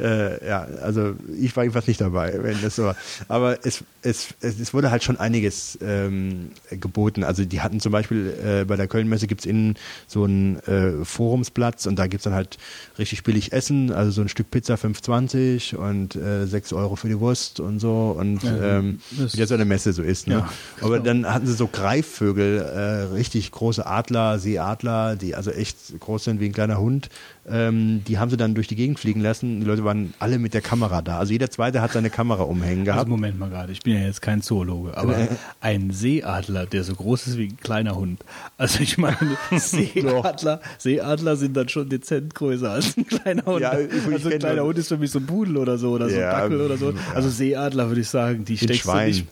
äh, 0.00 0.46
ja, 0.46 0.66
also 0.82 1.14
ich 1.40 1.54
war 1.56 1.64
jedenfalls 1.64 1.86
nicht 1.86 2.00
dabei, 2.00 2.34
wenn 2.42 2.60
das 2.62 2.76
so 2.76 2.84
war. 2.84 2.96
Aber 3.28 3.58
es, 3.64 3.84
es, 4.02 4.28
es, 4.40 4.58
es 4.60 4.74
wurde 4.74 4.90
halt 4.90 5.02
schon 5.04 5.18
einiges 5.18 5.78
ähm, 5.82 6.50
geboten. 6.70 7.24
Also 7.24 7.44
die 7.44 7.60
hatten 7.60 7.80
zum 7.80 7.92
Beispiel 7.92 8.32
äh, 8.44 8.64
bei 8.64 8.76
der 8.76 8.88
Kölnmesse 8.88 9.26
gibt's 9.26 9.46
innen 9.46 9.76
so 10.06 10.24
einen 10.24 10.58
äh, 10.60 11.04
Forumsplatz 11.04 11.86
und 11.86 11.96
da 11.98 12.06
gibt's 12.06 12.24
dann 12.24 12.34
halt 12.34 12.58
richtig 12.98 13.22
billig 13.24 13.52
Essen, 13.52 13.92
also 13.92 14.10
so 14.10 14.22
ein 14.22 14.28
Stück 14.28 14.50
Pizza 14.50 14.74
5,20 14.74 15.76
und 15.76 16.16
äh, 16.16 16.46
6 16.46 16.72
Euro 16.72 16.96
für 16.96 17.08
die 17.08 17.18
Wurst 17.20 17.60
und 17.60 17.78
so 17.80 18.16
und 18.18 18.42
Ja, 18.42 18.78
ähm, 18.78 19.00
das- 19.18 19.34
wie 19.34 19.40
das 19.40 19.48
so 19.48 19.54
eine 19.54 19.64
Messe 19.64 19.92
so 19.92 20.02
ist. 20.02 20.26
Ne? 20.26 20.34
Ja, 20.36 20.48
Aber 20.80 20.98
genau. 21.00 21.04
dann 21.04 21.32
hatten 21.32 21.46
sie 21.46 21.54
so 21.54 21.66
Greifvögel, 21.68 22.58
äh, 22.60 23.14
richtig 23.14 23.50
große 23.50 23.86
Adler, 23.86 24.38
Seeadler, 24.38 25.16
die 25.16 25.34
also 25.34 25.50
echt 25.50 25.76
groß 26.00 26.24
sind 26.24 26.40
wie 26.40 26.46
ein 26.46 26.52
kleiner 26.52 26.78
Hund. 26.78 27.08
Ähm, 27.46 27.83
die 28.06 28.18
haben 28.18 28.30
sie 28.30 28.36
dann 28.36 28.54
durch 28.54 28.68
die 28.68 28.76
Gegend 28.76 28.98
fliegen 28.98 29.20
lassen. 29.20 29.60
Die 29.60 29.66
Leute 29.66 29.84
waren 29.84 30.14
alle 30.18 30.38
mit 30.38 30.54
der 30.54 30.60
Kamera 30.60 31.02
da. 31.02 31.18
Also 31.18 31.32
jeder 31.32 31.50
Zweite 31.50 31.80
hat 31.80 31.92
seine 31.92 32.10
Kamera 32.10 32.42
umhängen 32.44 32.80
Also 32.80 32.92
gehabt. 32.92 33.08
Moment 33.08 33.38
mal 33.38 33.50
gerade, 33.50 33.72
ich 33.72 33.80
bin 33.82 33.94
ja 33.94 34.00
jetzt 34.00 34.22
kein 34.22 34.42
Zoologe, 34.42 34.96
aber 34.96 35.16
ein 35.60 35.90
Seeadler, 35.90 36.66
der 36.66 36.84
so 36.84 36.94
groß 36.94 37.26
ist 37.28 37.38
wie 37.38 37.48
ein 37.48 37.56
kleiner 37.56 37.94
Hund. 37.96 38.24
Also 38.56 38.80
ich 38.80 38.98
meine, 38.98 39.16
Seeadler, 39.56 40.60
Seeadler 40.78 41.36
sind 41.36 41.56
dann 41.56 41.68
schon 41.68 41.88
dezent 41.88 42.34
größer 42.34 42.70
als 42.70 42.96
ein 42.96 43.06
kleiner 43.06 43.44
Hund. 43.44 43.60
Ja, 43.60 43.70
also 43.70 44.28
ein 44.30 44.38
kleiner 44.38 44.62
Hund 44.64 44.78
ist 44.78 44.88
für 44.88 44.98
mich 44.98 45.10
so 45.10 45.18
ein 45.18 45.26
Pudel 45.26 45.56
oder 45.56 45.78
so 45.78 45.92
oder 45.92 46.08
so 46.08 46.16
Ja, 46.16 46.34
ein 46.36 46.40
Dackel 46.50 46.60
oder 46.60 46.76
so. 46.76 46.92
Also 47.14 47.28
Seeadler 47.28 47.88
würde 47.88 48.00
ich 48.00 48.08
sagen, 48.08 48.44
die 48.44 48.56
steckst 48.56 48.84
du 48.84 48.90
Schwein. 48.90 49.08
nicht. 49.08 49.26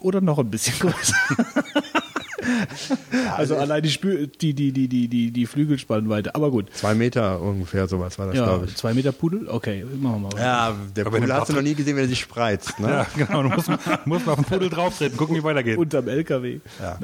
Oder 0.00 0.20
noch 0.20 0.38
ein 0.38 0.50
bisschen 0.50 0.78
größer. 0.78 1.14
also 3.36 3.56
allein 3.56 3.82
die, 3.82 3.90
Spü 3.90 4.26
die, 4.26 4.54
die, 4.54 4.72
die, 4.72 4.88
die, 4.88 5.08
die, 5.08 5.30
die 5.30 5.46
Flügelspannweite. 5.46 6.34
Aber 6.34 6.50
gut. 6.50 6.66
Zwei 6.74 6.94
Meter 6.94 7.40
ungefähr, 7.40 7.86
sowas 7.88 8.18
war 8.18 8.26
das, 8.26 8.36
Ja, 8.36 8.44
glaube 8.44 8.66
ich. 8.66 8.76
zwei 8.76 8.94
Meter 8.94 9.12
Pudel? 9.12 9.48
Okay, 9.48 9.84
machen 10.00 10.22
wir 10.22 10.28
mal. 10.34 10.40
Ja, 10.42 10.74
der 10.96 11.06
Aber 11.06 11.18
Pudel 11.18 11.32
hast 11.34 11.48
du 11.48 11.54
noch 11.54 11.62
nie 11.62 11.74
gesehen, 11.74 11.96
wenn 11.96 12.04
er 12.04 12.08
sich 12.08 12.20
spreizt. 12.20 12.78
Ne? 12.78 12.88
Ja, 12.90 13.06
genau. 13.16 13.42
Du 13.42 13.48
musst, 13.50 13.70
musst 14.04 14.26
mal 14.26 14.32
auf 14.32 14.40
den 14.40 14.44
Pudel 14.46 14.68
drauftreten, 14.68 15.16
gucken, 15.16 15.36
wie 15.36 15.42
weitergeht. 15.44 15.78
Unterm 15.78 16.08
LKW. 16.08 16.60
Ja. 16.80 16.98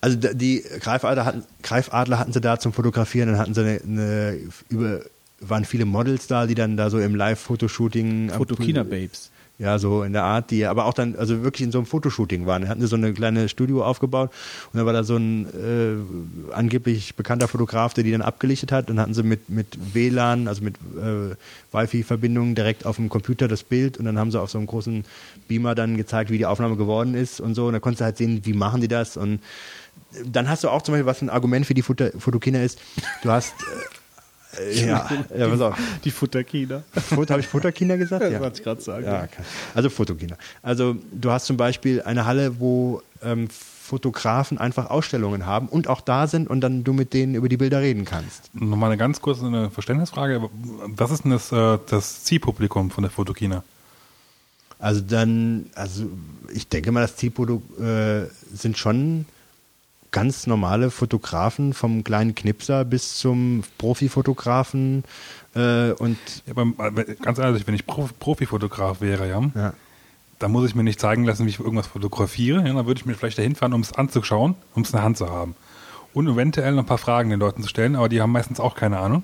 Also 0.00 0.16
die 0.32 0.62
Greifadler 0.80 1.24
hatten, 1.24 1.42
Greifadler 1.62 2.18
hatten 2.18 2.32
sie 2.32 2.40
da 2.40 2.58
zum 2.58 2.72
Fotografieren, 2.72 3.28
dann 3.30 3.38
hatten 3.38 3.54
sie 3.54 3.60
eine, 3.62 3.80
eine 3.84 4.38
über 4.68 5.00
waren 5.44 5.64
viele 5.64 5.84
Models 5.86 6.28
da, 6.28 6.46
die 6.46 6.54
dann 6.54 6.76
da 6.76 6.88
so 6.88 7.00
im 7.00 7.16
Live-Fotoshooting 7.16 8.30
am 8.30 8.36
Fotokina 8.38 8.84
Pool- 8.84 8.90
Babes. 8.90 9.31
Ja, 9.62 9.78
so 9.78 10.02
in 10.02 10.12
der 10.12 10.24
Art, 10.24 10.50
die 10.50 10.66
aber 10.66 10.86
auch 10.86 10.92
dann, 10.92 11.14
also 11.14 11.44
wirklich 11.44 11.62
in 11.64 11.70
so 11.70 11.78
einem 11.78 11.86
Fotoshooting 11.86 12.46
waren. 12.46 12.62
Da 12.62 12.68
hatten 12.68 12.80
sie 12.80 12.88
so 12.88 12.96
eine 12.96 13.12
kleine 13.12 13.48
Studio 13.48 13.84
aufgebaut 13.84 14.32
und 14.72 14.80
da 14.80 14.84
war 14.84 14.92
da 14.92 15.04
so 15.04 15.14
ein 15.14 15.46
äh, 15.46 16.52
angeblich 16.52 17.14
bekannter 17.14 17.46
Fotograf, 17.46 17.94
der 17.94 18.02
die 18.02 18.10
dann 18.10 18.22
abgelichtet 18.22 18.72
hat 18.72 18.90
und 18.90 18.98
hatten 18.98 19.14
sie 19.14 19.22
mit, 19.22 19.48
mit 19.48 19.94
WLAN, 19.94 20.48
also 20.48 20.64
mit 20.64 20.74
äh, 20.96 21.36
Wi-Fi-Verbindung 21.70 22.56
direkt 22.56 22.84
auf 22.86 22.96
dem 22.96 23.08
Computer 23.08 23.46
das 23.46 23.62
Bild 23.62 23.98
und 23.98 24.04
dann 24.04 24.18
haben 24.18 24.32
sie 24.32 24.40
auf 24.40 24.50
so 24.50 24.58
einem 24.58 24.66
großen 24.66 25.04
Beamer 25.46 25.76
dann 25.76 25.96
gezeigt, 25.96 26.32
wie 26.32 26.38
die 26.38 26.46
Aufnahme 26.46 26.76
geworden 26.76 27.14
ist 27.14 27.40
und 27.40 27.54
so. 27.54 27.66
Und 27.66 27.74
da 27.74 27.78
konntest 27.78 28.00
du 28.00 28.04
halt 28.06 28.16
sehen, 28.16 28.40
wie 28.42 28.54
machen 28.54 28.80
die 28.80 28.88
das 28.88 29.16
und 29.16 29.38
dann 30.26 30.48
hast 30.48 30.64
du 30.64 30.70
auch 30.70 30.82
zum 30.82 30.94
Beispiel, 30.94 31.06
was 31.06 31.22
ein 31.22 31.30
Argument 31.30 31.66
für 31.66 31.74
die 31.74 31.82
Foto 31.82 32.10
Fotokina 32.18 32.60
ist, 32.64 32.80
du 33.22 33.30
hast 33.30 33.54
äh, 33.60 34.01
ja, 34.74 35.08
ja, 35.36 35.48
pass 35.48 35.60
auf. 35.60 35.78
Die 36.04 36.10
Futterkina. 36.10 36.82
Habe 37.10 37.40
ich 37.40 37.46
Futterkinder 37.46 37.98
gesagt? 37.98 38.22
Das 38.32 38.40
wollte 38.40 38.58
ich 38.58 38.64
gerade 38.64 38.80
sagen. 38.80 39.04
Ja, 39.04 39.24
okay. 39.24 39.42
also 39.74 39.90
Fotokinder. 39.90 40.36
Also 40.62 40.96
du 41.12 41.30
hast 41.30 41.46
zum 41.46 41.56
Beispiel 41.56 42.02
eine 42.02 42.24
Halle, 42.24 42.60
wo 42.60 43.02
ähm, 43.22 43.48
Fotografen 43.50 44.58
einfach 44.58 44.90
Ausstellungen 44.90 45.44
haben 45.44 45.68
und 45.68 45.88
auch 45.88 46.00
da 46.00 46.26
sind 46.26 46.48
und 46.48 46.60
dann 46.60 46.84
du 46.84 46.92
mit 46.92 47.12
denen 47.12 47.34
über 47.34 47.48
die 47.48 47.56
Bilder 47.56 47.80
reden 47.80 48.04
kannst. 48.04 48.54
Nochmal 48.54 48.90
eine 48.90 48.96
ganz 48.96 49.20
kurze 49.20 49.46
eine 49.46 49.70
Verständnisfrage. 49.70 50.48
Was 50.86 51.10
ist 51.10 51.24
denn 51.24 51.32
das, 51.32 51.52
äh, 51.52 51.78
das 51.88 52.24
Zielpublikum 52.24 52.90
von 52.90 53.02
der 53.02 53.10
Fotokina? 53.10 53.64
Also 54.78 55.00
dann, 55.00 55.66
also 55.74 56.06
ich 56.52 56.68
denke 56.68 56.90
mal, 56.90 57.02
das 57.02 57.16
Zielprodukt 57.16 57.78
äh, 57.80 58.26
sind 58.52 58.78
schon 58.78 59.26
ganz 60.12 60.46
normale 60.46 60.90
Fotografen, 60.90 61.72
vom 61.72 62.04
kleinen 62.04 62.34
Knipser 62.34 62.84
bis 62.84 63.16
zum 63.16 63.64
Profifotografen 63.78 65.04
äh, 65.54 65.90
und 65.92 66.18
Ja, 66.46 66.52
aber, 66.56 67.04
ganz 67.04 67.38
ehrlich, 67.38 67.66
wenn 67.66 67.74
ich 67.74 67.86
Prof 67.86 68.16
Profifotograf 68.18 69.00
wäre, 69.00 69.28
ja, 69.28 69.42
ja. 69.54 69.74
dann 70.38 70.52
muss 70.52 70.68
ich 70.68 70.74
mir 70.74 70.84
nicht 70.84 71.00
zeigen 71.00 71.24
lassen, 71.24 71.46
wie 71.46 71.50
ich 71.50 71.58
irgendwas 71.58 71.88
fotografiere. 71.88 72.58
Ja, 72.66 72.74
dann 72.74 72.86
würde 72.86 73.00
ich 73.00 73.06
mir 73.06 73.14
vielleicht 73.14 73.38
dahin 73.38 73.56
fahren, 73.56 73.72
um 73.72 73.80
es 73.80 73.92
anzuschauen, 73.92 74.54
um 74.74 74.82
es 74.82 74.90
in 74.90 74.96
der 74.96 75.02
Hand 75.02 75.18
zu 75.18 75.28
haben. 75.28 75.56
Und 76.14 76.28
eventuell 76.28 76.72
noch 76.72 76.82
ein 76.82 76.86
paar 76.86 76.98
Fragen 76.98 77.30
den 77.30 77.40
Leuten 77.40 77.62
zu 77.62 77.68
stellen, 77.68 77.96
aber 77.96 78.08
die 78.10 78.20
haben 78.20 78.32
meistens 78.32 78.60
auch 78.60 78.74
keine 78.74 78.98
Ahnung. 78.98 79.22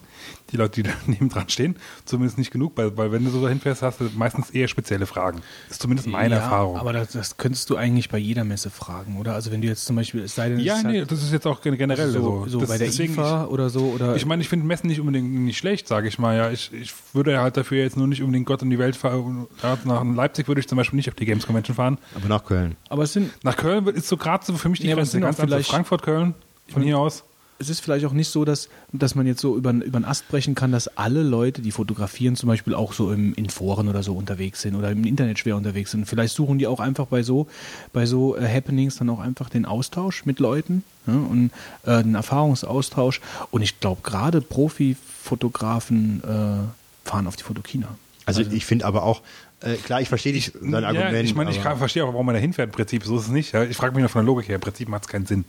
Die 0.52 0.56
Leute, 0.56 0.82
die 0.82 0.88
da 0.88 0.94
neben 1.06 1.28
dran 1.28 1.48
stehen, 1.50 1.76
zumindest 2.06 2.38
nicht 2.38 2.50
genug, 2.50 2.72
weil, 2.76 2.96
weil 2.96 3.12
wenn 3.12 3.24
du 3.24 3.30
so 3.30 3.42
dahin 3.42 3.60
fährst, 3.60 3.82
hast 3.82 4.00
du 4.00 4.08
meistens 4.16 4.48
eher 4.50 4.68
spezielle 4.68 5.04
Fragen. 5.04 5.42
Das 5.66 5.76
ist 5.76 5.82
zumindest 5.82 6.08
meine 6.08 6.36
ja, 6.36 6.40
Erfahrung. 6.40 6.78
Aber 6.78 6.94
das, 6.94 7.12
das 7.12 7.36
könntest 7.36 7.68
du 7.68 7.76
eigentlich 7.76 8.08
bei 8.08 8.16
jeder 8.16 8.44
Messe 8.44 8.70
fragen, 8.70 9.18
oder? 9.18 9.34
Also 9.34 9.52
wenn 9.52 9.60
du 9.60 9.68
jetzt 9.68 9.84
zum 9.84 9.96
Beispiel, 9.96 10.22
es 10.22 10.34
sei 10.34 10.48
denn, 10.48 10.60
ja, 10.60 10.72
es 10.74 10.78
ist 10.80 10.86
nee, 10.86 10.98
halt 11.00 11.12
das 11.12 11.22
ist 11.22 11.32
jetzt 11.32 11.46
auch 11.46 11.60
generell 11.60 12.10
so, 12.10 12.20
so. 12.20 12.46
so 12.48 12.60
das, 12.60 12.68
bei 12.70 12.78
der 12.78 12.88
IFA 12.88 13.44
oder 13.46 13.68
so, 13.68 13.80
oder 13.94 14.16
Ich 14.16 14.24
meine, 14.24 14.40
ich 14.40 14.48
finde 14.48 14.64
Messen 14.64 14.86
nicht 14.86 15.00
unbedingt 15.00 15.30
nicht 15.30 15.58
schlecht, 15.58 15.86
sage 15.86 16.08
ich 16.08 16.18
mal. 16.18 16.34
Ja, 16.38 16.50
ich, 16.50 16.72
ich 16.72 16.94
würde 17.12 17.38
halt 17.40 17.58
dafür 17.58 17.82
jetzt 17.82 17.98
nur 17.98 18.06
nicht 18.06 18.22
unbedingt 18.22 18.46
Gott 18.46 18.62
in 18.62 18.70
die 18.70 18.78
Welt 18.78 18.96
fahren. 18.96 19.46
Ja, 19.62 19.76
nach 19.84 20.02
Leipzig 20.04 20.48
würde 20.48 20.62
ich 20.62 20.68
zum 20.68 20.76
Beispiel 20.76 20.96
nicht 20.96 21.10
auf 21.10 21.14
die 21.16 21.26
Games 21.26 21.44
Convention 21.46 21.74
fahren. 21.76 21.98
aber 22.14 22.28
nach 22.28 22.44
Köln. 22.44 22.76
aber 22.88 23.02
es 23.02 23.12
sind, 23.12 23.30
Nach 23.44 23.56
Köln 23.56 23.84
wird- 23.84 23.96
ist 23.96 24.08
so 24.08 24.16
gerade 24.16 24.42
so 24.46 24.54
für 24.56 24.70
mich 24.70 24.80
die 24.80 24.86
Nee, 24.86 24.94
Grenze. 24.94 25.20
Ganz 25.20 25.38
einfach 25.38 25.48
vielleicht- 25.50 25.68
Frankfurt, 25.70 26.02
Köln, 26.02 26.34
von 26.68 26.82
hier 26.82 26.98
aus. 26.98 27.24
es 27.58 27.68
ist 27.68 27.80
vielleicht 27.80 28.04
auch 28.04 28.12
nicht 28.12 28.28
so, 28.28 28.44
dass, 28.44 28.68
dass 28.92 29.14
man 29.14 29.26
jetzt 29.26 29.40
so 29.40 29.56
über, 29.56 29.70
über 29.72 29.98
den 29.98 30.04
Ast 30.04 30.28
brechen 30.28 30.54
kann, 30.54 30.70
dass 30.70 30.96
alle 30.96 31.22
Leute, 31.22 31.60
die 31.60 31.72
fotografieren, 31.72 32.36
zum 32.36 32.48
Beispiel 32.48 32.74
auch 32.74 32.92
so 32.92 33.12
im, 33.12 33.34
in 33.34 33.50
Foren 33.50 33.88
oder 33.88 34.02
so 34.02 34.14
unterwegs 34.14 34.62
sind 34.62 34.76
oder 34.76 34.90
im 34.90 35.04
Internet 35.04 35.38
schwer 35.38 35.56
unterwegs 35.56 35.90
sind. 35.90 36.06
Vielleicht 36.06 36.34
suchen 36.34 36.58
die 36.58 36.66
auch 36.66 36.80
einfach 36.80 37.06
bei 37.06 37.22
so, 37.22 37.48
bei 37.92 38.06
so 38.06 38.36
äh, 38.36 38.48
Happenings 38.48 38.96
dann 38.96 39.10
auch 39.10 39.20
einfach 39.20 39.48
den 39.48 39.64
Austausch 39.64 40.24
mit 40.24 40.38
Leuten 40.38 40.84
ja, 41.06 41.14
und 41.14 41.50
äh, 41.84 42.02
den 42.02 42.14
Erfahrungsaustausch. 42.14 43.20
Und 43.50 43.62
ich 43.62 43.80
glaube, 43.80 44.02
gerade 44.02 44.40
Profifotografen 44.40 46.22
äh, 46.22 47.08
fahren 47.08 47.26
auf 47.26 47.36
die 47.36 47.44
Fotokina. 47.44 47.88
Also, 48.24 48.42
ich 48.42 48.66
finde 48.66 48.84
aber 48.84 49.04
auch, 49.04 49.22
äh, 49.60 49.74
klar, 49.76 50.02
ich 50.02 50.08
verstehe 50.08 50.34
dich, 50.34 50.52
dein 50.60 50.70
ja, 50.70 50.88
Argument. 50.88 51.24
ich 51.24 51.34
meine, 51.34 51.50
ich 51.50 51.58
verstehe 51.58 52.04
auch, 52.04 52.12
warum 52.12 52.26
man 52.26 52.34
da 52.34 52.40
hinfährt 52.40 52.68
im 52.68 52.74
Prinzip. 52.74 53.04
So 53.04 53.16
ist 53.16 53.22
es 53.22 53.28
nicht. 53.30 53.52
Ja. 53.52 53.64
Ich 53.64 53.76
frage 53.76 53.94
mich 53.94 54.00
nur 54.00 54.10
von 54.10 54.20
der 54.20 54.26
Logik 54.26 54.48
her. 54.48 54.56
Im 54.56 54.60
Prinzip 54.60 54.88
macht 54.88 55.04
es 55.04 55.08
keinen 55.08 55.26
Sinn. 55.26 55.44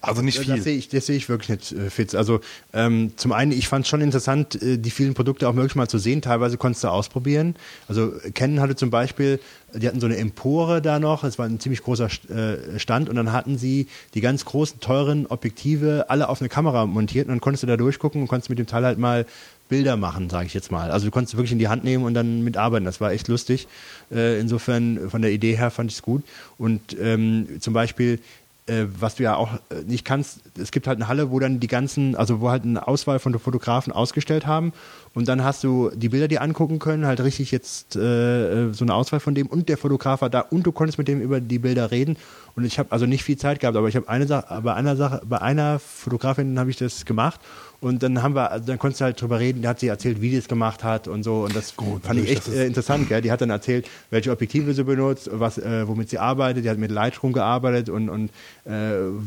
Also 0.00 0.22
nicht 0.22 0.38
Das 0.38 0.44
viel. 0.44 0.62
sehe 0.62 0.76
ich, 0.76 0.88
das 0.88 1.06
sehe 1.06 1.16
ich 1.16 1.28
wirklich 1.28 1.48
nicht, 1.48 1.72
äh, 1.72 1.90
Fitz. 1.90 2.14
Also 2.14 2.40
ähm, 2.72 3.12
zum 3.16 3.32
einen, 3.32 3.52
ich 3.52 3.68
fand 3.68 3.84
es 3.84 3.88
schon 3.88 4.00
interessant, 4.00 4.60
äh, 4.62 4.78
die 4.78 4.90
vielen 4.90 5.14
Produkte 5.14 5.48
auch 5.48 5.56
wirklich 5.56 5.74
mal 5.74 5.88
zu 5.88 5.98
sehen. 5.98 6.22
Teilweise 6.22 6.56
konntest 6.56 6.84
du 6.84 6.88
ausprobieren. 6.88 7.56
Also 7.88 8.12
Canon 8.34 8.60
hatte 8.60 8.76
zum 8.76 8.90
Beispiel, 8.90 9.40
die 9.74 9.86
hatten 9.88 10.00
so 10.00 10.06
eine 10.06 10.16
Empore 10.16 10.80
da 10.80 10.98
noch. 10.98 11.24
Es 11.24 11.38
war 11.38 11.46
ein 11.46 11.60
ziemlich 11.60 11.82
großer 11.82 12.08
äh, 12.30 12.78
Stand 12.78 13.08
und 13.08 13.16
dann 13.16 13.32
hatten 13.32 13.58
sie 13.58 13.88
die 14.14 14.20
ganz 14.20 14.44
großen, 14.44 14.80
teuren 14.80 15.26
Objektive 15.26 16.06
alle 16.08 16.28
auf 16.28 16.40
eine 16.40 16.48
Kamera 16.48 16.86
montiert 16.86 17.26
und 17.26 17.32
dann 17.32 17.40
konntest 17.40 17.62
du 17.62 17.66
da 17.66 17.76
durchgucken 17.76 18.22
und 18.22 18.28
konntest 18.28 18.48
mit 18.50 18.58
dem 18.58 18.66
Teil 18.66 18.84
halt 18.84 18.98
mal 18.98 19.26
Bilder 19.68 19.96
machen, 19.96 20.30
sage 20.30 20.46
ich 20.46 20.54
jetzt 20.54 20.70
mal. 20.70 20.92
Also 20.92 21.06
du 21.06 21.10
konntest 21.10 21.36
wirklich 21.36 21.50
in 21.52 21.58
die 21.58 21.66
Hand 21.68 21.82
nehmen 21.82 22.04
und 22.04 22.14
dann 22.14 22.44
mitarbeiten. 22.44 22.84
Das 22.84 23.00
war 23.00 23.10
echt 23.10 23.26
lustig. 23.26 23.66
Äh, 24.12 24.38
insofern 24.38 25.10
von 25.10 25.22
der 25.22 25.32
Idee 25.32 25.56
her 25.56 25.72
fand 25.72 25.90
ich 25.90 25.96
es 25.96 26.02
gut. 26.02 26.22
Und 26.56 26.96
ähm, 27.00 27.48
zum 27.60 27.74
Beispiel 27.74 28.20
äh, 28.66 28.86
was 28.98 29.14
du 29.14 29.22
ja 29.22 29.36
auch 29.36 29.54
äh, 29.70 29.82
nicht 29.86 30.04
kannst, 30.04 30.40
es 30.58 30.72
gibt 30.72 30.86
halt 30.86 30.98
eine 30.98 31.08
Halle, 31.08 31.30
wo 31.30 31.38
dann 31.38 31.60
die 31.60 31.66
ganzen, 31.66 32.16
also 32.16 32.40
wo 32.40 32.50
halt 32.50 32.64
eine 32.64 32.86
Auswahl 32.86 33.18
von 33.18 33.38
Fotografen 33.38 33.92
ausgestellt 33.92 34.46
haben 34.46 34.72
und 35.14 35.28
dann 35.28 35.44
hast 35.44 35.62
du 35.62 35.90
die 35.94 36.08
Bilder 36.08 36.28
dir 36.28 36.42
angucken 36.42 36.78
können, 36.78 37.06
halt 37.06 37.20
richtig 37.20 37.50
jetzt 37.50 37.96
äh, 37.96 38.72
so 38.72 38.84
eine 38.84 38.94
Auswahl 38.94 39.20
von 39.20 39.34
dem 39.34 39.46
und 39.46 39.68
der 39.68 39.78
Fotograf 39.78 40.20
war 40.20 40.30
da 40.30 40.40
und 40.40 40.64
du 40.64 40.72
konntest 40.72 40.98
mit 40.98 41.08
dem 41.08 41.20
über 41.20 41.40
die 41.40 41.58
Bilder 41.58 41.90
reden 41.90 42.16
und 42.56 42.64
ich 42.64 42.78
habe 42.78 42.90
also 42.92 43.06
nicht 43.06 43.22
viel 43.22 43.36
Zeit 43.36 43.60
gehabt, 43.60 43.76
aber 43.76 43.88
ich 43.88 43.96
habe 43.96 44.08
eine 44.08 44.26
Sache, 44.26 44.60
bei 44.62 44.74
einer 44.74 44.96
Sache, 44.96 45.22
bei 45.24 45.40
einer 45.40 45.78
Fotografin 45.78 46.58
habe 46.58 46.70
ich 46.70 46.76
das 46.76 47.04
gemacht 47.04 47.40
und 47.80 48.02
dann 48.02 48.22
haben 48.22 48.34
wir, 48.34 48.50
also 48.50 48.66
dann 48.66 48.78
konntest 48.78 49.00
du 49.00 49.04
halt 49.04 49.20
drüber 49.20 49.38
reden, 49.38 49.62
da 49.62 49.70
hat 49.70 49.80
sie 49.80 49.88
erzählt, 49.88 50.20
wie 50.20 50.30
die 50.30 50.36
es 50.36 50.48
gemacht 50.48 50.82
hat 50.82 51.08
und 51.08 51.22
so 51.22 51.44
und 51.44 51.54
das 51.54 51.76
Gut, 51.76 52.04
fand 52.04 52.20
ich 52.20 52.30
echt 52.30 52.48
äh, 52.48 52.66
interessant, 52.66 53.08
gell? 53.08 53.20
Die 53.20 53.30
hat 53.30 53.40
dann 53.40 53.50
erzählt, 53.50 53.88
welche 54.10 54.30
Objektive 54.30 54.72
sie 54.72 54.84
benutzt, 54.84 55.28
was, 55.32 55.58
äh, 55.58 55.86
womit 55.86 56.08
sie 56.08 56.18
arbeitet. 56.18 56.64
Die 56.64 56.70
hat 56.70 56.78
mit 56.78 56.90
Lightroom 56.90 57.32
gearbeitet 57.32 57.88
und, 57.88 58.08
und 58.08 58.30
äh, 58.64 58.70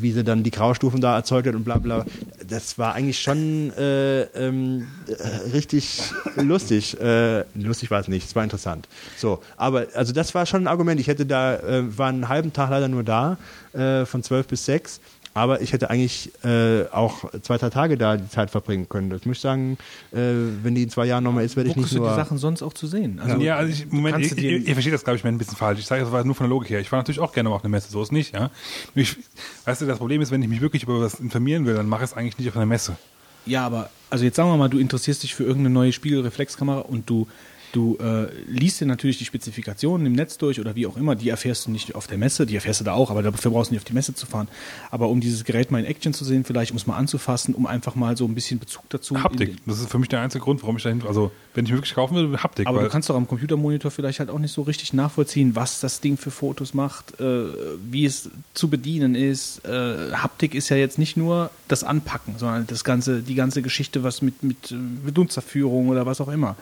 wie 0.01 0.11
sie 0.11 0.23
dann 0.23 0.43
die 0.43 0.51
Graustufen 0.51 0.99
da 1.01 1.15
erzeugt 1.15 1.47
hat 1.47 1.55
und 1.55 1.63
bla 1.63 1.77
bla. 1.77 2.05
Das 2.47 2.77
war 2.77 2.95
eigentlich 2.95 3.19
schon 3.19 3.71
äh, 3.77 4.21
ähm, 4.21 4.87
äh, 5.07 5.51
richtig 5.53 6.01
lustig. 6.35 6.99
Äh, 6.99 7.43
lustig 7.53 7.91
war 7.91 7.99
es 7.99 8.07
nicht, 8.07 8.27
es 8.27 8.35
war 8.35 8.43
interessant. 8.43 8.87
So, 9.17 9.41
aber 9.57 9.87
also 9.93 10.11
das 10.13 10.33
war 10.33 10.45
schon 10.45 10.63
ein 10.63 10.67
Argument. 10.67 10.99
Ich 10.99 11.07
hätte 11.07 11.25
da, 11.25 11.59
war 11.95 12.09
einen 12.09 12.29
halben 12.29 12.53
Tag 12.53 12.69
leider 12.69 12.87
nur 12.87 13.03
da, 13.03 13.37
von 13.71 14.23
zwölf 14.23 14.47
bis 14.47 14.65
sechs. 14.65 14.99
Aber 15.33 15.61
ich 15.61 15.73
hätte 15.73 15.89
eigentlich 15.89 16.31
äh, 16.43 16.85
auch 16.91 17.29
zwei, 17.41 17.57
drei 17.57 17.69
Tage 17.69 17.97
da 17.97 18.17
die 18.17 18.29
Zeit 18.29 18.49
verbringen 18.49 18.89
können. 18.89 19.09
Das 19.09 19.25
muss 19.25 19.37
ich 19.37 19.41
sagen, 19.41 19.77
äh, 20.11 20.17
wenn 20.63 20.75
die 20.75 20.83
in 20.83 20.89
zwei 20.89 21.05
Jahren 21.05 21.23
nochmal 21.23 21.45
ist, 21.45 21.55
werde 21.55 21.69
ich 21.69 21.75
nicht 21.75 21.85
kriegst 21.85 21.95
du 21.95 22.01
nur... 22.01 22.09
die 22.09 22.15
Sachen 22.15 22.37
sonst 22.37 22.61
auch 22.61 22.73
zu 22.73 22.87
sehen? 22.87 23.19
Also, 23.19 23.37
ja, 23.37 23.55
also 23.55 23.71
ich, 23.71 23.91
Moment, 23.91 24.19
ich, 24.19 24.37
ihr, 24.37 24.57
ihr 24.57 24.73
versteht 24.73 24.93
das, 24.93 25.03
glaube 25.03 25.17
ich, 25.17 25.23
mir 25.23 25.29
ein 25.29 25.37
bisschen 25.37 25.55
falsch. 25.55 25.79
Ich 25.79 25.85
sage 25.85 26.01
das 26.01 26.11
war 26.11 26.23
nur 26.23 26.35
von 26.35 26.45
der 26.45 26.49
Logik 26.49 26.71
her. 26.71 26.79
Ich 26.79 26.91
war 26.91 26.99
natürlich 26.99 27.19
auch 27.19 27.31
gerne 27.31 27.49
mal 27.49 27.55
auf 27.55 27.63
eine 27.63 27.69
Messe, 27.69 27.91
so 27.91 28.01
ist 28.01 28.11
nicht, 28.11 28.33
ja. 28.33 28.49
Nur 28.95 29.03
Ich, 29.03 29.17
weißt 29.65 29.81
du, 29.81 29.85
das 29.85 29.97
Problem 29.97 30.21
ist, 30.21 30.31
wenn 30.31 30.41
ich 30.41 30.49
mich 30.49 30.61
wirklich 30.61 30.83
über 30.83 30.99
was 30.99 31.19
informieren 31.19 31.65
will, 31.65 31.75
dann 31.75 31.87
mache 31.87 32.03
ich 32.03 32.11
es 32.11 32.17
eigentlich 32.17 32.37
nicht 32.37 32.49
auf 32.49 32.55
einer 32.55 32.65
Messe. 32.65 32.97
Ja, 33.45 33.65
aber 33.65 33.89
also 34.09 34.25
jetzt 34.25 34.35
sagen 34.35 34.49
wir 34.49 34.57
mal, 34.57 34.69
du 34.69 34.79
interessierst 34.79 35.23
dich 35.23 35.35
für 35.35 35.43
irgendeine 35.43 35.73
neue 35.73 35.93
Spiegelreflexkamera 35.93 36.79
und 36.79 37.09
du, 37.09 37.27
du 37.71 37.97
äh, 37.97 38.27
liest 38.47 38.81
dir 38.81 38.85
natürlich 38.85 39.17
die 39.17 39.25
Spezifikationen 39.25 40.07
im 40.07 40.13
Netz 40.13 40.37
durch 40.37 40.59
oder 40.59 40.75
wie 40.75 40.87
auch 40.87 40.97
immer. 40.97 41.15
Die 41.15 41.29
erfährst 41.29 41.67
du 41.67 41.71
nicht 41.71 41.95
auf 41.95 42.07
der 42.07 42.17
Messe, 42.17 42.45
die 42.45 42.55
erfährst 42.55 42.81
du 42.81 42.85
da 42.85 42.93
auch, 42.93 43.11
aber 43.11 43.23
dafür 43.23 43.51
brauchst 43.51 43.71
du 43.71 43.75
nicht 43.75 43.81
auf 43.81 43.85
die 43.85 43.93
Messe 43.93 44.13
zu 44.13 44.25
fahren. 44.25 44.47
Aber 44.91 45.09
um 45.09 45.21
dieses 45.21 45.43
Gerät 45.43 45.71
mal 45.71 45.79
in 45.79 45.85
Action 45.85 46.13
zu 46.13 46.25
sehen, 46.25 46.43
vielleicht 46.43 46.71
um 46.71 46.77
es 46.77 46.87
mal 46.87 46.97
anzufassen, 46.97 47.53
um 47.53 47.65
einfach 47.65 47.95
mal 47.95 48.17
so 48.17 48.25
ein 48.25 48.35
bisschen 48.35 48.59
Bezug 48.59 48.83
dazu. 48.89 49.21
Haptik, 49.23 49.57
das 49.65 49.79
ist 49.79 49.89
für 49.89 49.99
mich 49.99 50.09
der 50.09 50.21
einzige 50.21 50.43
Grund, 50.43 50.61
warum 50.61 50.77
ich 50.77 50.83
dahin, 50.83 51.03
also 51.07 51.31
wenn 51.53 51.65
ich 51.65 51.71
mir 51.71 51.77
wirklich 51.77 51.95
kaufen 51.95 52.15
will, 52.15 52.37
Haptik. 52.37 52.67
Aber 52.67 52.81
du 52.81 52.89
kannst 52.89 53.09
doch 53.09 53.15
am 53.15 53.27
Computermonitor 53.27 53.91
vielleicht 53.91 54.19
halt 54.19 54.29
auch 54.29 54.39
nicht 54.39 54.53
so 54.53 54.61
richtig 54.63 54.93
nachvollziehen, 54.93 55.55
was 55.55 55.79
das 55.79 56.01
Ding 56.01 56.17
für 56.17 56.31
Fotos 56.31 56.73
macht, 56.73 57.19
äh, 57.19 57.45
wie 57.89 58.05
es 58.05 58.29
zu 58.53 58.69
bedienen 58.69 59.15
ist. 59.15 59.65
Äh, 59.65 60.11
Haptik 60.13 60.55
ist 60.55 60.69
ja 60.69 60.77
jetzt 60.77 60.97
nicht 60.97 61.17
nur 61.17 61.51
das 61.67 61.83
Anpacken, 61.83 62.35
sondern 62.37 62.67
das 62.67 62.83
ganze, 62.83 63.21
die 63.21 63.35
ganze 63.35 63.61
Geschichte, 63.61 64.03
was 64.03 64.21
mit, 64.21 64.43
mit 64.43 64.71
äh, 64.71 64.75
Benutzerführung 65.05 65.89
oder 65.89 66.05
was 66.05 66.21
auch 66.21 66.29
immer. 66.29 66.55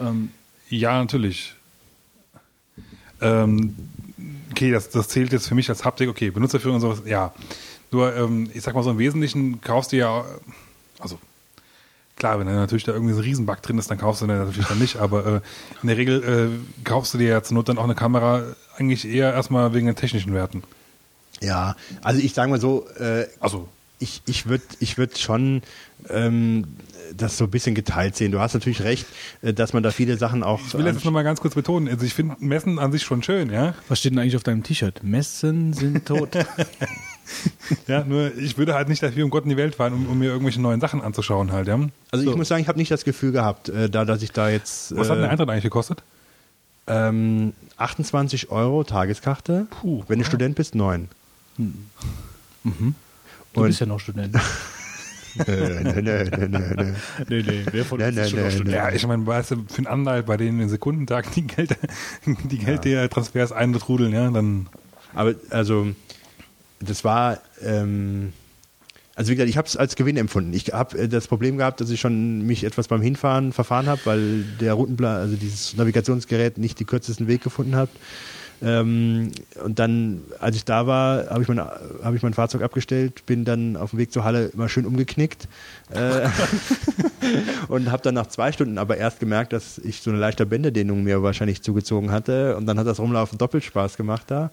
Ähm, 0.00 0.30
Ja, 0.68 0.98
natürlich. 0.98 1.54
Ähm, 3.20 3.74
okay, 4.50 4.70
das, 4.70 4.90
das 4.90 5.08
zählt 5.08 5.32
jetzt 5.32 5.48
für 5.48 5.54
mich 5.54 5.68
als 5.68 5.84
Haptik, 5.84 6.08
okay, 6.08 6.30
Benutzerführung 6.30 6.76
und 6.76 6.80
sowas, 6.80 7.02
ja. 7.06 7.32
Nur, 7.90 8.14
ähm, 8.16 8.50
ich 8.52 8.62
sag 8.62 8.74
mal 8.74 8.82
so, 8.82 8.90
im 8.90 8.98
Wesentlichen 8.98 9.60
kaufst 9.60 9.92
du 9.92 9.96
ja, 9.96 10.24
also 10.98 11.18
klar, 12.16 12.38
wenn 12.38 12.46
da 12.46 12.52
natürlich 12.54 12.84
da 12.84 12.92
irgendwie 12.92 13.12
so 13.14 13.20
ein 13.20 13.24
Riesenbug 13.24 13.62
drin 13.62 13.78
ist, 13.78 13.90
dann 13.90 13.98
kaufst 13.98 14.22
du 14.22 14.26
den 14.26 14.38
natürlich 14.38 14.66
dann 14.66 14.78
nicht, 14.78 14.96
aber 14.96 15.26
äh, 15.26 15.40
in 15.82 15.88
der 15.88 15.96
Regel 15.96 16.22
äh, 16.52 16.84
kaufst 16.84 17.14
du 17.14 17.18
dir 17.18 17.28
ja 17.28 17.42
zur 17.42 17.54
Not 17.54 17.68
dann 17.68 17.78
auch 17.78 17.84
eine 17.84 17.94
Kamera 17.94 18.42
eigentlich 18.76 19.06
eher 19.06 19.32
erstmal 19.32 19.72
wegen 19.72 19.86
den 19.86 19.96
technischen 19.96 20.34
Werten. 20.34 20.62
Ja, 21.40 21.76
also 22.02 22.20
ich 22.20 22.34
sage 22.34 22.50
mal 22.50 22.60
so, 22.60 22.88
äh, 22.98 23.26
Also, 23.40 23.68
ich, 23.98 24.22
ich 24.26 24.46
würde 24.46 24.64
ich 24.80 24.98
würd 24.98 25.18
schon 25.18 25.62
ähm, 26.10 26.64
das 27.14 27.36
so 27.36 27.44
ein 27.44 27.50
bisschen 27.50 27.74
geteilt 27.74 28.16
sehen. 28.16 28.32
Du 28.32 28.40
hast 28.40 28.54
natürlich 28.54 28.82
recht, 28.82 29.06
äh, 29.42 29.52
dass 29.52 29.72
man 29.72 29.82
da 29.82 29.90
viele 29.90 30.16
Sachen 30.16 30.42
auch. 30.42 30.60
ich 30.66 30.74
will 30.74 30.86
jetzt 30.86 31.04
nochmal 31.04 31.24
ganz 31.24 31.40
kurz 31.40 31.54
betonen, 31.54 31.88
also 31.88 32.04
ich 32.04 32.14
finde 32.14 32.36
Messen 32.40 32.78
an 32.78 32.92
sich 32.92 33.02
schon 33.02 33.22
schön, 33.22 33.50
ja. 33.50 33.74
was 33.88 33.98
steht 33.98 34.12
denn 34.12 34.18
eigentlich 34.18 34.36
auf 34.36 34.42
deinem 34.42 34.62
T-Shirt? 34.62 35.02
Messen 35.02 35.72
sind 35.72 36.06
tot. 36.06 36.30
Ja, 37.88 38.04
nur 38.04 38.36
ich 38.36 38.56
würde 38.56 38.74
halt 38.74 38.88
nicht 38.88 39.02
dafür 39.02 39.24
um 39.24 39.30
Gott 39.30 39.42
in 39.42 39.50
die 39.50 39.56
Welt 39.56 39.74
fahren, 39.74 39.92
um, 39.94 40.06
um 40.06 40.16
mir 40.16 40.26
irgendwelche 40.26 40.60
neuen 40.60 40.80
Sachen 40.80 41.02
anzuschauen 41.02 41.50
halt, 41.50 41.66
ja. 41.66 41.76
also 42.12 42.30
ich 42.30 42.36
muss 42.36 42.46
sagen, 42.46 42.62
ich 42.62 42.68
habe 42.68 42.78
nicht 42.78 42.92
das 42.92 43.02
Gefühl 43.02 43.32
gehabt, 43.32 43.68
äh, 43.68 43.90
da 43.90 44.04
dass 44.04 44.22
ich 44.22 44.30
da 44.30 44.48
jetzt 44.48 44.96
Was 44.96 45.10
hat 45.10 45.18
äh, 45.18 45.22
der 45.22 45.30
Eintritt 45.30 45.48
eigentlich 45.50 45.64
gekostet? 45.64 46.04
ähm, 46.86 47.52
28 47.78 48.50
Euro 48.50 48.84
Tageskarte. 48.84 49.66
Puh, 49.70 50.04
Wenn 50.08 50.20
du 50.20 50.24
Student 50.24 50.54
bist, 50.54 50.74
9. 50.76 51.08
Du 51.56 51.64
Und- 53.54 53.66
bist 53.66 53.80
ja 53.80 53.86
noch 53.86 54.00
Student. 54.00 54.36
Nö, 55.46 55.80
nö, 55.82 56.02
nö, 56.02 56.48
nö, 56.48 56.48
nö. 56.48 56.92
nee, 57.28 57.42
nee, 57.42 57.64
wer 57.70 57.84
von 57.84 58.00
uns 58.00 58.16
ist 58.16 58.30
schon 58.30 58.42
noch 58.42 58.50
Student? 58.50 58.74
Ja, 58.74 58.90
ich 58.90 59.06
meine, 59.06 59.26
weißt 59.26 59.52
du, 59.52 59.64
für 59.68 59.78
einen 59.78 59.86
Anteil 59.86 60.22
bei 60.22 60.36
denen 60.36 60.60
im 60.60 60.68
Sekundentag 60.68 61.32
die 61.32 61.46
Geld, 61.46 61.76
die 62.26 62.58
Geldtransfers 62.58 63.52
eintrudeln, 63.52 64.12
ja, 64.12 64.30
dann. 64.30 64.68
Aber 65.14 65.34
also, 65.50 65.88
das 66.80 67.04
war, 67.04 67.38
ähm, 67.62 68.32
also 69.14 69.30
wie 69.30 69.36
gesagt, 69.36 69.48
ich 69.48 69.56
habe 69.56 69.66
es 69.66 69.76
als 69.76 69.96
Gewinn 69.96 70.18
empfunden. 70.18 70.52
Ich 70.52 70.72
habe 70.72 70.98
äh, 70.98 71.08
das 71.08 71.26
Problem 71.26 71.56
gehabt, 71.56 71.80
dass 71.80 71.90
ich 71.90 72.00
schon 72.00 72.42
mich 72.42 72.64
etwas 72.64 72.88
beim 72.88 73.00
Hinfahren 73.00 73.52
verfahren 73.52 73.86
habe, 73.86 74.00
weil 74.04 74.44
der 74.60 74.74
Routenplan, 74.74 75.16
also 75.16 75.36
dieses 75.36 75.74
Navigationsgerät 75.76 76.58
nicht 76.58 76.78
die 76.78 76.84
kürzesten 76.84 77.26
Weg 77.26 77.42
gefunden 77.42 77.76
hat. 77.76 77.88
Ähm, 78.62 79.32
und 79.62 79.78
dann, 79.78 80.22
als 80.40 80.56
ich 80.56 80.64
da 80.64 80.86
war, 80.86 81.28
habe 81.28 81.42
ich, 81.42 81.48
mein, 81.48 81.58
hab 81.58 82.14
ich 82.14 82.22
mein 82.22 82.34
Fahrzeug 82.34 82.62
abgestellt, 82.62 83.26
bin 83.26 83.44
dann 83.44 83.76
auf 83.76 83.90
dem 83.90 83.98
Weg 83.98 84.12
zur 84.12 84.24
Halle 84.24 84.46
immer 84.46 84.68
schön 84.68 84.86
umgeknickt 84.86 85.48
äh, 85.90 86.28
und 87.68 87.90
habe 87.90 88.02
dann 88.02 88.14
nach 88.14 88.28
zwei 88.28 88.52
Stunden 88.52 88.78
aber 88.78 88.96
erst 88.96 89.20
gemerkt, 89.20 89.52
dass 89.52 89.78
ich 89.78 90.00
so 90.00 90.10
eine 90.10 90.18
leichte 90.18 90.46
Bänderdehnung 90.46 91.04
mir 91.04 91.22
wahrscheinlich 91.22 91.62
zugezogen 91.62 92.10
hatte 92.10 92.56
und 92.56 92.66
dann 92.66 92.78
hat 92.78 92.86
das 92.86 92.98
Rumlaufen 92.98 93.38
doppelt 93.38 93.64
Spaß 93.64 93.96
gemacht 93.96 94.24
da. 94.28 94.50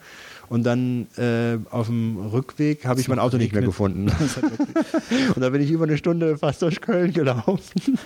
Und 0.50 0.64
dann 0.64 1.08
äh, 1.18 1.58
auf 1.72 1.88
dem 1.88 2.18
Rückweg 2.18 2.86
habe 2.86 3.00
ich 3.00 3.08
mein 3.08 3.20
Auto 3.20 3.38
nicht 3.38 3.54
mehr 3.54 3.64
gefunden. 3.64 4.12
und 5.36 5.42
dann 5.42 5.52
bin 5.52 5.62
ich 5.62 5.72
über 5.72 5.86
eine 5.86 5.98
Stunde 5.98 6.38
fast 6.38 6.62
durch 6.62 6.82
Köln 6.82 7.14
gelaufen. 7.14 7.98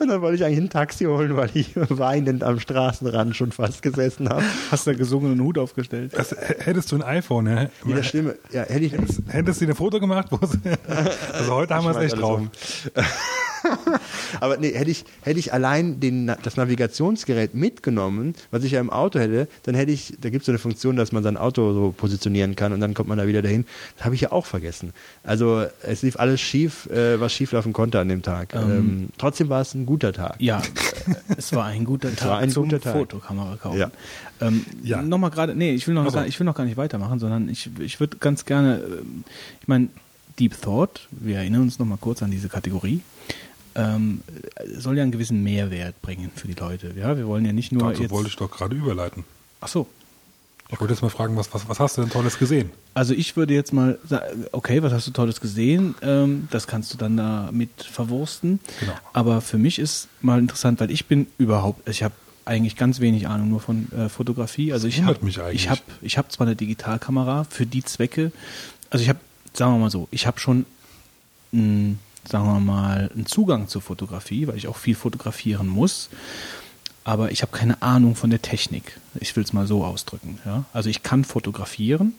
Und 0.00 0.08
dann 0.08 0.20
wollte 0.22 0.36
ich 0.36 0.44
eigentlich 0.44 0.58
ein 0.58 0.70
Taxi 0.70 1.04
holen, 1.04 1.36
weil 1.36 1.50
ich 1.54 1.70
weinend 1.76 2.42
am 2.44 2.58
Straßenrand 2.60 3.34
schon 3.36 3.52
fast 3.52 3.82
gesessen 3.82 4.28
habe. 4.28 4.42
Hast 4.70 4.86
du 4.86 4.94
gesungen 4.96 5.26
und 5.26 5.32
einen 5.38 5.42
Hut 5.46 5.58
aufgestellt? 5.58 6.12
Das, 6.14 6.32
h- 6.32 6.36
hättest 6.60 6.92
du 6.92 6.96
ein 6.96 7.02
iPhone, 7.02 7.46
ja? 7.46 7.68
Mit 7.84 7.96
der 7.96 8.02
Stimme. 8.02 8.36
Ja, 8.52 8.62
hätte 8.62 8.84
ich. 8.84 8.92
Hättest 9.28 9.60
du 9.60 9.66
dir 9.66 9.72
ein 9.72 9.76
Foto 9.76 10.00
gemacht? 10.00 10.26
wo 10.30 10.38
sie- 10.46 10.58
also 11.32 11.54
heute 11.54 11.74
haben 11.74 11.84
wir 11.84 11.90
es 11.96 12.12
echt 12.12 12.20
drauf. 12.20 12.40
um. 12.40 12.50
Aber 14.40 14.56
nee, 14.56 14.72
hätte 14.72 14.90
ich, 14.90 15.04
hätte 15.22 15.38
ich 15.38 15.52
allein 15.52 16.00
den, 16.00 16.32
das 16.42 16.56
Navigationsgerät 16.56 17.54
mitgenommen, 17.54 18.34
was 18.50 18.64
ich 18.64 18.72
ja 18.72 18.80
im 18.80 18.90
Auto 18.90 19.18
hätte, 19.18 19.48
dann 19.64 19.74
hätte 19.74 19.92
ich, 19.92 20.14
da 20.20 20.30
gibt 20.30 20.42
es 20.42 20.46
so 20.46 20.52
eine 20.52 20.58
Funktion, 20.58 20.96
dass 20.96 21.12
man 21.12 21.22
sein 21.22 21.36
Auto 21.36 21.72
so 21.72 21.94
positionieren 21.96 22.56
kann 22.56 22.72
und 22.72 22.80
dann 22.80 22.94
kommt 22.94 23.08
man 23.08 23.18
da 23.18 23.26
wieder 23.26 23.42
dahin. 23.42 23.64
Das 23.96 24.04
habe 24.04 24.14
ich 24.14 24.20
ja 24.22 24.32
auch 24.32 24.46
vergessen. 24.46 24.92
Also 25.24 25.64
es 25.82 26.02
lief 26.02 26.18
alles 26.18 26.40
schief, 26.40 26.86
äh, 26.86 27.20
was 27.20 27.32
schief 27.32 27.52
laufen 27.52 27.72
konnte 27.72 28.00
an 28.00 28.08
dem 28.08 28.22
Tag. 28.22 28.54
Ähm, 28.54 29.08
trotzdem 29.18 29.48
war 29.48 29.60
es 29.60 29.74
ein 29.74 29.86
guter 29.86 30.12
Tag. 30.12 30.36
Ja, 30.38 30.58
äh, 30.60 31.14
es 31.36 31.52
war 31.52 31.66
ein 31.66 31.84
guter 31.84 32.14
Tag 32.16 32.28
war 32.28 32.38
ein 32.38 32.50
zum 32.50 32.64
guter 32.64 32.80
Tag. 32.80 32.94
Fotokamera 32.94 33.56
kaufen. 33.56 33.78
Ja. 33.78 33.90
Ähm, 34.40 34.64
Ja. 34.82 35.02
Nochmal 35.02 35.30
gerade, 35.30 35.54
nee, 35.54 35.72
ich 35.72 35.86
will, 35.86 35.94
noch 35.94 36.12
gar, 36.12 36.26
ich 36.26 36.38
will 36.38 36.44
noch 36.44 36.54
gar 36.54 36.64
nicht 36.64 36.76
weitermachen, 36.76 37.18
sondern 37.18 37.48
ich, 37.48 37.70
ich 37.80 38.00
würde 38.00 38.16
ganz 38.18 38.44
gerne, 38.44 38.80
ähm, 39.00 39.24
ich 39.60 39.68
meine, 39.68 39.88
Deep 40.38 40.60
Thought, 40.60 41.08
wir 41.10 41.38
erinnern 41.38 41.62
uns 41.62 41.78
nochmal 41.80 41.98
kurz 42.00 42.22
an 42.22 42.30
diese 42.30 42.48
Kategorie, 42.48 43.00
ähm, 43.74 44.22
soll 44.76 44.96
ja 44.96 45.02
einen 45.02 45.12
gewissen 45.12 45.42
Mehrwert 45.42 46.00
bringen 46.02 46.30
für 46.34 46.48
die 46.48 46.54
Leute. 46.54 46.92
Ja, 46.96 47.16
wir 47.16 47.26
wollen 47.26 47.44
ja 47.44 47.52
nicht 47.52 47.72
nur 47.72 47.82
Dazu 47.90 48.02
jetzt. 48.02 48.10
wollte 48.10 48.28
ich 48.28 48.36
doch 48.36 48.50
gerade 48.50 48.74
überleiten. 48.74 49.24
Ach 49.60 49.68
so. 49.68 49.86
Ich 50.70 50.78
wollte 50.80 50.92
jetzt 50.92 51.00
mal 51.00 51.08
fragen, 51.08 51.34
was, 51.36 51.52
was, 51.54 51.66
was 51.66 51.80
hast 51.80 51.96
du 51.96 52.02
denn 52.02 52.10
Tolles 52.10 52.38
gesehen? 52.38 52.70
Also 52.92 53.14
ich 53.14 53.36
würde 53.36 53.54
jetzt 53.54 53.72
mal 53.72 53.98
sagen, 54.06 54.44
okay, 54.52 54.82
was 54.82 54.92
hast 54.92 55.06
du 55.06 55.12
Tolles 55.12 55.40
gesehen? 55.40 55.94
Ähm, 56.02 56.46
das 56.50 56.66
kannst 56.66 56.92
du 56.92 56.98
dann 56.98 57.16
da 57.16 57.48
mit 57.52 57.70
verwursten. 57.82 58.60
Genau. 58.80 58.92
Aber 59.14 59.40
für 59.40 59.56
mich 59.56 59.78
ist 59.78 60.08
mal 60.20 60.38
interessant, 60.38 60.78
weil 60.80 60.90
ich 60.90 61.06
bin 61.06 61.26
überhaupt, 61.38 61.88
ich 61.88 62.02
habe 62.02 62.14
eigentlich 62.44 62.76
ganz 62.76 63.00
wenig 63.00 63.28
Ahnung 63.28 63.48
nur 63.48 63.60
von 63.60 63.90
äh, 63.92 64.10
Fotografie. 64.10 64.72
Also 64.74 64.88
ich 64.88 65.02
habe 65.02 65.24
mich 65.24 65.40
eigentlich. 65.40 65.62
ich 65.62 65.70
habe 65.70 65.80
ich 66.02 66.18
habe 66.18 66.28
zwar 66.28 66.46
eine 66.46 66.56
Digitalkamera 66.56 67.44
für 67.44 67.64
die 67.64 67.82
Zwecke. 67.82 68.30
Also 68.90 69.02
ich 69.02 69.08
habe, 69.08 69.20
sagen 69.54 69.72
wir 69.72 69.78
mal 69.78 69.90
so, 69.90 70.06
ich 70.10 70.26
habe 70.26 70.38
schon 70.38 70.66
mh, 71.52 71.94
sagen 72.28 72.46
wir 72.46 72.60
mal, 72.60 73.10
einen 73.14 73.26
Zugang 73.26 73.68
zur 73.68 73.82
Fotografie, 73.82 74.46
weil 74.46 74.56
ich 74.56 74.68
auch 74.68 74.76
viel 74.76 74.94
fotografieren 74.94 75.66
muss. 75.66 76.08
Aber 77.04 77.30
ich 77.30 77.42
habe 77.42 77.56
keine 77.56 77.80
Ahnung 77.80 78.16
von 78.16 78.30
der 78.30 78.42
Technik. 78.42 79.00
Ich 79.18 79.34
will 79.34 79.42
es 79.42 79.52
mal 79.52 79.66
so 79.66 79.84
ausdrücken. 79.84 80.38
Ja? 80.44 80.64
Also 80.72 80.90
ich 80.90 81.02
kann 81.02 81.24
fotografieren 81.24 82.14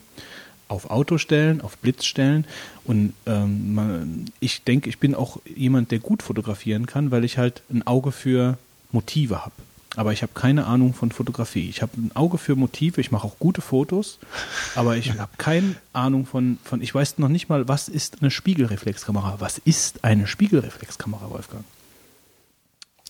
auf 0.68 0.90
Autostellen, 0.90 1.62
auf 1.62 1.78
Blitzstellen. 1.78 2.46
Und 2.86 3.14
ähm, 3.26 3.76
man, 3.76 4.26
ich 4.40 4.64
denke, 4.64 4.90
ich 4.90 5.00
bin 5.00 5.16
auch 5.16 5.40
jemand, 5.56 5.92
der 5.92 6.00
gut 6.00 6.24
fotografieren 6.24 6.86
kann, 6.86 7.12
weil 7.12 7.26
ich 7.26 7.38
halt 7.38 7.64
ein 7.70 7.86
Auge 7.86 8.12
für 8.12 8.58
Motive 8.92 9.44
habe. 9.44 9.54
Aber 10.00 10.14
ich 10.14 10.22
habe 10.22 10.32
keine 10.34 10.66
Ahnung 10.66 10.94
von 10.94 11.12
Fotografie. 11.12 11.68
Ich 11.68 11.82
habe 11.82 11.92
ein 11.98 12.16
Auge 12.16 12.38
für 12.38 12.56
Motive, 12.56 13.02
ich 13.02 13.12
mache 13.12 13.28
auch 13.28 13.38
gute 13.38 13.60
Fotos, 13.60 14.18
aber 14.76 14.96
ich 14.96 15.12
habe 15.20 15.32
keine 15.38 15.76
Ahnung 15.92 16.26
von, 16.26 16.58
von, 16.64 16.82
ich 16.82 16.96
weiß 16.96 17.18
noch 17.18 17.28
nicht 17.28 17.50
mal, 17.50 17.68
was 17.68 17.90
ist 17.90 18.22
eine 18.22 18.32
Spiegelreflexkamera? 18.32 19.42
Was 19.42 19.58
ist 19.58 20.06
eine 20.06 20.26
Spiegelreflexkamera, 20.26 21.30
Wolfgang? 21.30 21.66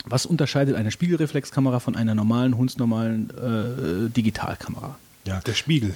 Was 0.06 0.26
unterscheidet 0.26 0.78
eine 0.78 0.90
Spiegelreflexkamera 0.90 1.80
von 1.80 1.96
einer 1.96 2.16
normalen, 2.16 2.58
hundsnormalen 2.58 3.30
äh, 3.38 4.10
Digitalkamera? 4.10 4.98
Ja. 5.28 5.42
Der 5.42 5.54
Spiegel. 5.54 5.94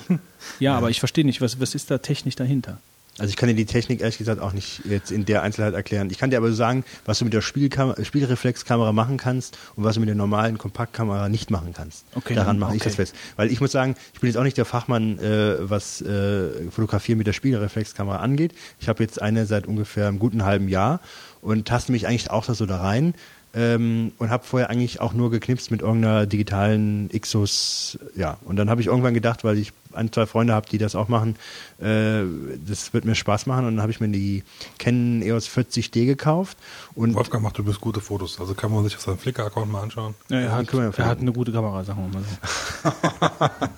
Ja, 0.59 0.77
aber 0.77 0.91
ich 0.91 0.99
verstehe 0.99 1.25
nicht, 1.25 1.41
was, 1.41 1.59
was 1.59 1.73
ist 1.73 1.89
da 1.89 1.97
technisch 1.97 2.35
dahinter? 2.35 2.77
Also 3.19 3.29
ich 3.29 3.35
kann 3.35 3.47
dir 3.47 3.53
die 3.53 3.65
Technik 3.65 4.01
ehrlich 4.01 4.17
gesagt 4.17 4.41
auch 4.41 4.53
nicht 4.53 4.81
jetzt 4.85 5.11
in 5.11 5.25
der 5.25 5.43
Einzelheit 5.43 5.75
erklären. 5.75 6.09
Ich 6.09 6.17
kann 6.17 6.31
dir 6.31 6.37
aber 6.37 6.51
sagen, 6.51 6.83
was 7.05 7.19
du 7.19 7.25
mit 7.25 7.33
der 7.33 7.41
Spielkam 7.41 7.93
Spielreflexkamera 8.03 8.91
machen 8.91 9.17
kannst 9.17 9.55
und 9.75 9.83
was 9.83 9.95
du 9.95 9.99
mit 9.99 10.09
der 10.09 10.15
normalen 10.15 10.57
Kompaktkamera 10.57 11.29
nicht 11.29 11.51
machen 11.51 11.73
kannst. 11.75 12.05
Okay, 12.15 12.33
Daran 12.33 12.57
mache 12.57 12.75
ich 12.75 12.81
okay. 12.81 12.89
das 12.89 12.95
fest. 12.95 13.15
Weil 13.35 13.51
ich 13.51 13.61
muss 13.61 13.71
sagen, 13.71 13.95
ich 14.15 14.19
bin 14.19 14.29
jetzt 14.29 14.37
auch 14.37 14.43
nicht 14.43 14.57
der 14.57 14.65
Fachmann, 14.65 15.19
äh, 15.19 15.57
was 15.59 16.01
äh, 16.01 16.71
Fotografieren 16.71 17.19
mit 17.19 17.27
der 17.27 17.33
Spielreflexkamera 17.33 18.17
angeht. 18.17 18.55
Ich 18.79 18.89
habe 18.89 19.03
jetzt 19.03 19.21
eine 19.21 19.45
seit 19.45 19.67
ungefähr 19.67 20.07
einem 20.07 20.17
guten 20.17 20.43
halben 20.43 20.67
Jahr 20.67 20.99
und 21.41 21.67
taste 21.67 21.91
mich 21.91 22.07
eigentlich 22.07 22.31
auch 22.31 22.45
da 22.45 22.55
so 22.55 22.65
da 22.65 22.77
rein. 22.77 23.13
Ähm, 23.55 24.13
und 24.17 24.31
habe 24.31 24.43
vorher 24.43 24.69
eigentlich 24.69 24.99
auch 24.99 25.13
nur 25.13 25.29
geknipst 25.29 25.69
mit 25.69 25.81
irgendeiner 25.81 26.25
digitalen 26.25 27.09
Ixus, 27.13 27.99
ja. 28.15 28.37
Und 28.45 28.55
dann 28.55 28.69
habe 28.69 28.81
ich 28.81 28.87
irgendwann 28.87 29.13
gedacht, 29.13 29.43
weil 29.43 29.59
ich 29.59 29.73
ein, 29.93 30.11
zwei 30.11 30.25
Freunde 30.25 30.53
habe, 30.53 30.67
die 30.69 30.77
das 30.77 30.95
auch 30.95 31.07
machen, 31.07 31.35
äh, 31.79 32.23
das 32.67 32.93
wird 32.93 33.05
mir 33.05 33.15
Spaß 33.15 33.45
machen. 33.45 33.65
Und 33.65 33.75
dann 33.75 33.81
habe 33.81 33.91
ich 33.91 33.99
mir 33.99 34.09
die 34.09 34.43
Canon 34.79 35.21
EOS 35.21 35.47
40D 35.47 36.05
gekauft. 36.05 36.57
Und 36.95 37.13
Wolfgang 37.13 37.43
macht 37.43 37.59
übrigens 37.59 37.79
gute 37.79 38.01
Fotos. 38.01 38.39
Also 38.39 38.53
kann 38.53 38.71
man 38.71 38.83
sich 38.83 38.95
auf 38.95 39.01
seinem 39.01 39.17
Flickr-Account 39.17 39.71
mal 39.71 39.81
anschauen. 39.81 40.15
Ja, 40.29 40.39
er, 40.39 40.51
hat, 40.51 40.73
er 40.73 41.05
hat 41.05 41.19
eine 41.19 41.31
gute 41.31 41.51
Kamera, 41.51 41.83
sagen 41.83 42.11
wir 42.11 42.19
mal 42.19 42.25
so. 42.27 43.49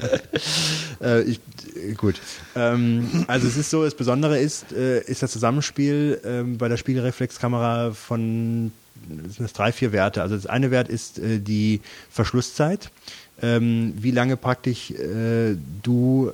Äh, 1.02 1.24
ich, 1.24 1.42
äh, 1.76 1.94
gut. 1.94 2.22
Ähm, 2.56 3.26
also 3.28 3.48
es 3.48 3.58
ist 3.58 3.70
so, 3.70 3.84
das 3.84 3.96
Besondere 3.96 4.40
ist, 4.40 4.72
äh, 4.72 5.02
ist 5.02 5.22
das 5.22 5.32
Zusammenspiel 5.32 6.22
ähm, 6.24 6.58
bei 6.58 6.70
der 6.70 6.78
Spiegelreflexkamera 6.78 7.92
von 7.92 8.72
das 9.38 9.54
drei, 9.54 9.72
vier 9.72 9.92
Werte. 9.92 10.22
Also 10.22 10.36
das 10.36 10.46
eine 10.46 10.72
Wert 10.72 10.90
ist 10.90 11.20
äh, 11.20 11.40
die 11.40 11.82
Verschlusszeit. 12.10 12.92
Ähm, 13.42 13.94
wie 13.98 14.12
lange 14.12 14.38
praktisch 14.38 14.92
äh, 14.92 15.56
du 15.84 16.32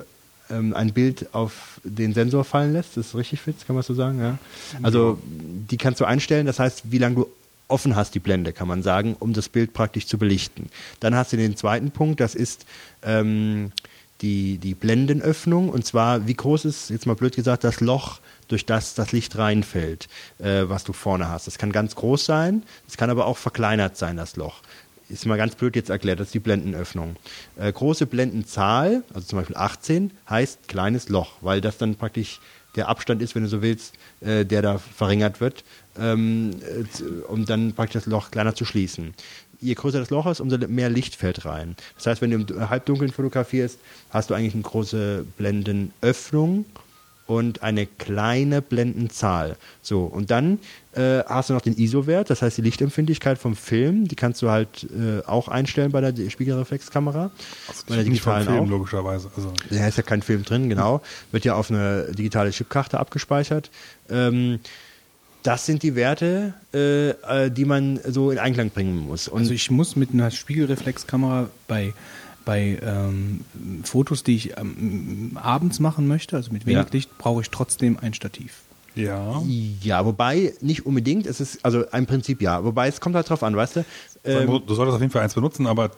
ähm, 0.50 0.74
ein 0.74 0.92
Bild 0.92 1.34
auf 1.34 1.80
den 1.82 2.14
Sensor 2.14 2.44
fallen 2.44 2.72
lässt. 2.72 2.96
Das 2.96 3.08
ist 3.08 3.14
richtig, 3.14 3.40
Fitz, 3.40 3.66
kann 3.66 3.74
man 3.74 3.82
so 3.82 3.94
sagen? 3.94 4.20
Ja. 4.20 4.38
Also 4.82 5.18
die 5.24 5.76
kannst 5.76 6.00
du 6.00 6.04
einstellen, 6.04 6.46
das 6.46 6.58
heißt, 6.58 6.82
wie 6.90 6.98
lange 6.98 7.16
du 7.16 7.26
offen 7.68 7.96
hast 7.96 8.14
die 8.14 8.20
Blende, 8.20 8.52
kann 8.52 8.68
man 8.68 8.82
sagen, 8.82 9.16
um 9.18 9.32
das 9.32 9.48
Bild 9.48 9.72
praktisch 9.72 10.06
zu 10.06 10.18
belichten. 10.18 10.68
Dann 11.00 11.14
hast 11.14 11.32
du 11.32 11.36
den 11.36 11.56
zweiten 11.56 11.90
Punkt, 11.90 12.20
das 12.20 12.34
ist 12.34 12.66
ähm, 13.02 13.72
die, 14.20 14.58
die 14.58 14.74
Blendenöffnung 14.74 15.70
und 15.70 15.84
zwar, 15.86 16.26
wie 16.26 16.34
groß 16.34 16.66
ist, 16.66 16.90
jetzt 16.90 17.06
mal 17.06 17.16
blöd 17.16 17.34
gesagt, 17.34 17.64
das 17.64 17.80
Loch, 17.80 18.20
durch 18.52 18.66
das 18.66 18.94
das 18.94 19.12
Licht 19.12 19.36
reinfällt, 19.36 20.08
äh, 20.38 20.64
was 20.64 20.84
du 20.84 20.92
vorne 20.92 21.28
hast. 21.28 21.46
Das 21.46 21.58
kann 21.58 21.72
ganz 21.72 21.96
groß 21.96 22.24
sein, 22.24 22.62
es 22.86 22.96
kann 22.96 23.10
aber 23.10 23.26
auch 23.26 23.38
verkleinert 23.38 23.96
sein, 23.96 24.16
das 24.16 24.36
Loch. 24.36 24.60
Ist 25.08 25.26
mal 25.26 25.36
ganz 25.36 25.56
blöd 25.56 25.74
jetzt 25.76 25.90
erklärt, 25.90 26.20
das 26.20 26.28
ist 26.28 26.34
die 26.34 26.40
Blendenöffnung. 26.40 27.16
Äh, 27.56 27.72
große 27.72 28.06
Blendenzahl, 28.06 29.02
also 29.12 29.26
zum 29.26 29.38
Beispiel 29.38 29.56
18, 29.56 30.12
heißt 30.28 30.68
kleines 30.68 31.08
Loch, 31.08 31.32
weil 31.40 31.60
das 31.60 31.78
dann 31.78 31.96
praktisch 31.96 32.40
der 32.76 32.88
Abstand 32.88 33.20
ist, 33.20 33.34
wenn 33.34 33.42
du 33.42 33.48
so 33.48 33.62
willst, 33.62 33.94
äh, 34.20 34.44
der 34.44 34.62
da 34.62 34.78
verringert 34.78 35.40
wird, 35.40 35.64
ähm, 35.98 36.50
äh, 36.62 37.04
um 37.28 37.44
dann 37.44 37.72
praktisch 37.72 38.04
das 38.04 38.06
Loch 38.06 38.30
kleiner 38.30 38.54
zu 38.54 38.64
schließen. 38.64 39.14
Je 39.60 39.74
größer 39.74 39.98
das 39.98 40.10
Loch 40.10 40.26
ist, 40.26 40.40
umso 40.40 40.58
mehr 40.58 40.90
Licht 40.90 41.14
fällt 41.14 41.44
rein. 41.44 41.76
Das 41.96 42.06
heißt, 42.06 42.22
wenn 42.22 42.30
du 42.30 42.54
im 42.54 42.70
Halbdunkeln 42.70 43.12
fotografierst, 43.12 43.78
hast 44.10 44.30
du 44.30 44.34
eigentlich 44.34 44.54
eine 44.54 44.62
große 44.62 45.24
Blendenöffnung 45.36 46.64
und 47.32 47.62
eine 47.62 47.86
kleine 47.86 48.60
Blendenzahl. 48.60 49.56
So, 49.80 50.04
und 50.04 50.30
dann 50.30 50.58
äh, 50.92 51.20
hast 51.24 51.48
du 51.48 51.54
noch 51.54 51.62
den 51.62 51.76
ISO-Wert, 51.76 52.28
das 52.28 52.42
heißt 52.42 52.58
die 52.58 52.62
Lichtempfindlichkeit 52.62 53.38
vom 53.38 53.56
Film, 53.56 54.06
die 54.06 54.16
kannst 54.16 54.42
du 54.42 54.50
halt 54.50 54.84
äh, 54.84 55.24
auch 55.26 55.48
einstellen 55.48 55.92
bei 55.92 56.00
der 56.02 56.28
Spiegelreflexkamera. 56.28 57.30
Also 57.68 57.82
bei 57.88 57.96
der 57.96 58.04
digitalen 58.04 58.46
Film, 58.46 58.64
auch. 58.64 58.68
logischerweise. 58.68 59.30
Also 59.34 59.52
Da 59.70 59.86
ist 59.86 59.96
ja 59.96 60.02
kein 60.02 60.20
Film 60.20 60.44
drin, 60.44 60.68
genau. 60.68 61.00
Wird 61.30 61.44
ja 61.46 61.54
auf 61.54 61.70
eine 61.70 62.12
digitale 62.12 62.50
Chipkarte 62.50 63.00
abgespeichert. 63.00 63.70
Ähm, 64.10 64.60
das 65.42 65.66
sind 65.66 65.82
die 65.82 65.96
Werte, 65.96 66.54
äh, 66.74 67.10
äh, 67.10 67.50
die 67.50 67.64
man 67.64 67.98
so 68.06 68.30
in 68.30 68.38
Einklang 68.38 68.70
bringen 68.70 68.98
muss. 68.98 69.26
Und 69.26 69.40
Also 69.40 69.54
ich 69.54 69.70
muss 69.70 69.96
mit 69.96 70.10
einer 70.12 70.30
Spiegelreflexkamera 70.30 71.48
bei, 71.66 71.94
bei 72.44 72.78
ähm, 72.82 73.40
Fotos, 73.84 74.22
die 74.24 74.36
ich 74.36 74.56
ähm, 74.58 75.32
abends 75.40 75.80
machen 75.80 76.08
möchte, 76.08 76.36
also 76.36 76.52
mit 76.52 76.66
wenig 76.66 76.84
Ja. 76.86 76.92
Licht, 76.92 77.18
brauche 77.18 77.42
ich 77.42 77.50
trotzdem 77.50 77.98
ein 78.00 78.14
Stativ. 78.14 78.60
ja. 78.94 79.42
ja, 79.82 80.04
wobei 80.04 80.52
nicht 80.60 80.84
unbedingt, 80.86 81.26
es 81.26 81.40
ist, 81.40 81.64
also 81.64 81.84
im 81.84 82.06
Prinzip 82.06 82.42
ja, 82.42 82.62
wobei 82.64 82.88
es 82.88 83.00
kommt 83.00 83.14
halt 83.16 83.28
drauf 83.28 83.42
an, 83.42 83.56
weißt 83.56 83.76
du? 83.76 83.84
Ähm, 84.24 84.60
du 84.66 84.74
solltest 84.74 84.94
auf 84.96 85.00
jeden 85.00 85.12
Fall 85.12 85.22
eins 85.22 85.34
benutzen, 85.34 85.66
aber 85.66 85.90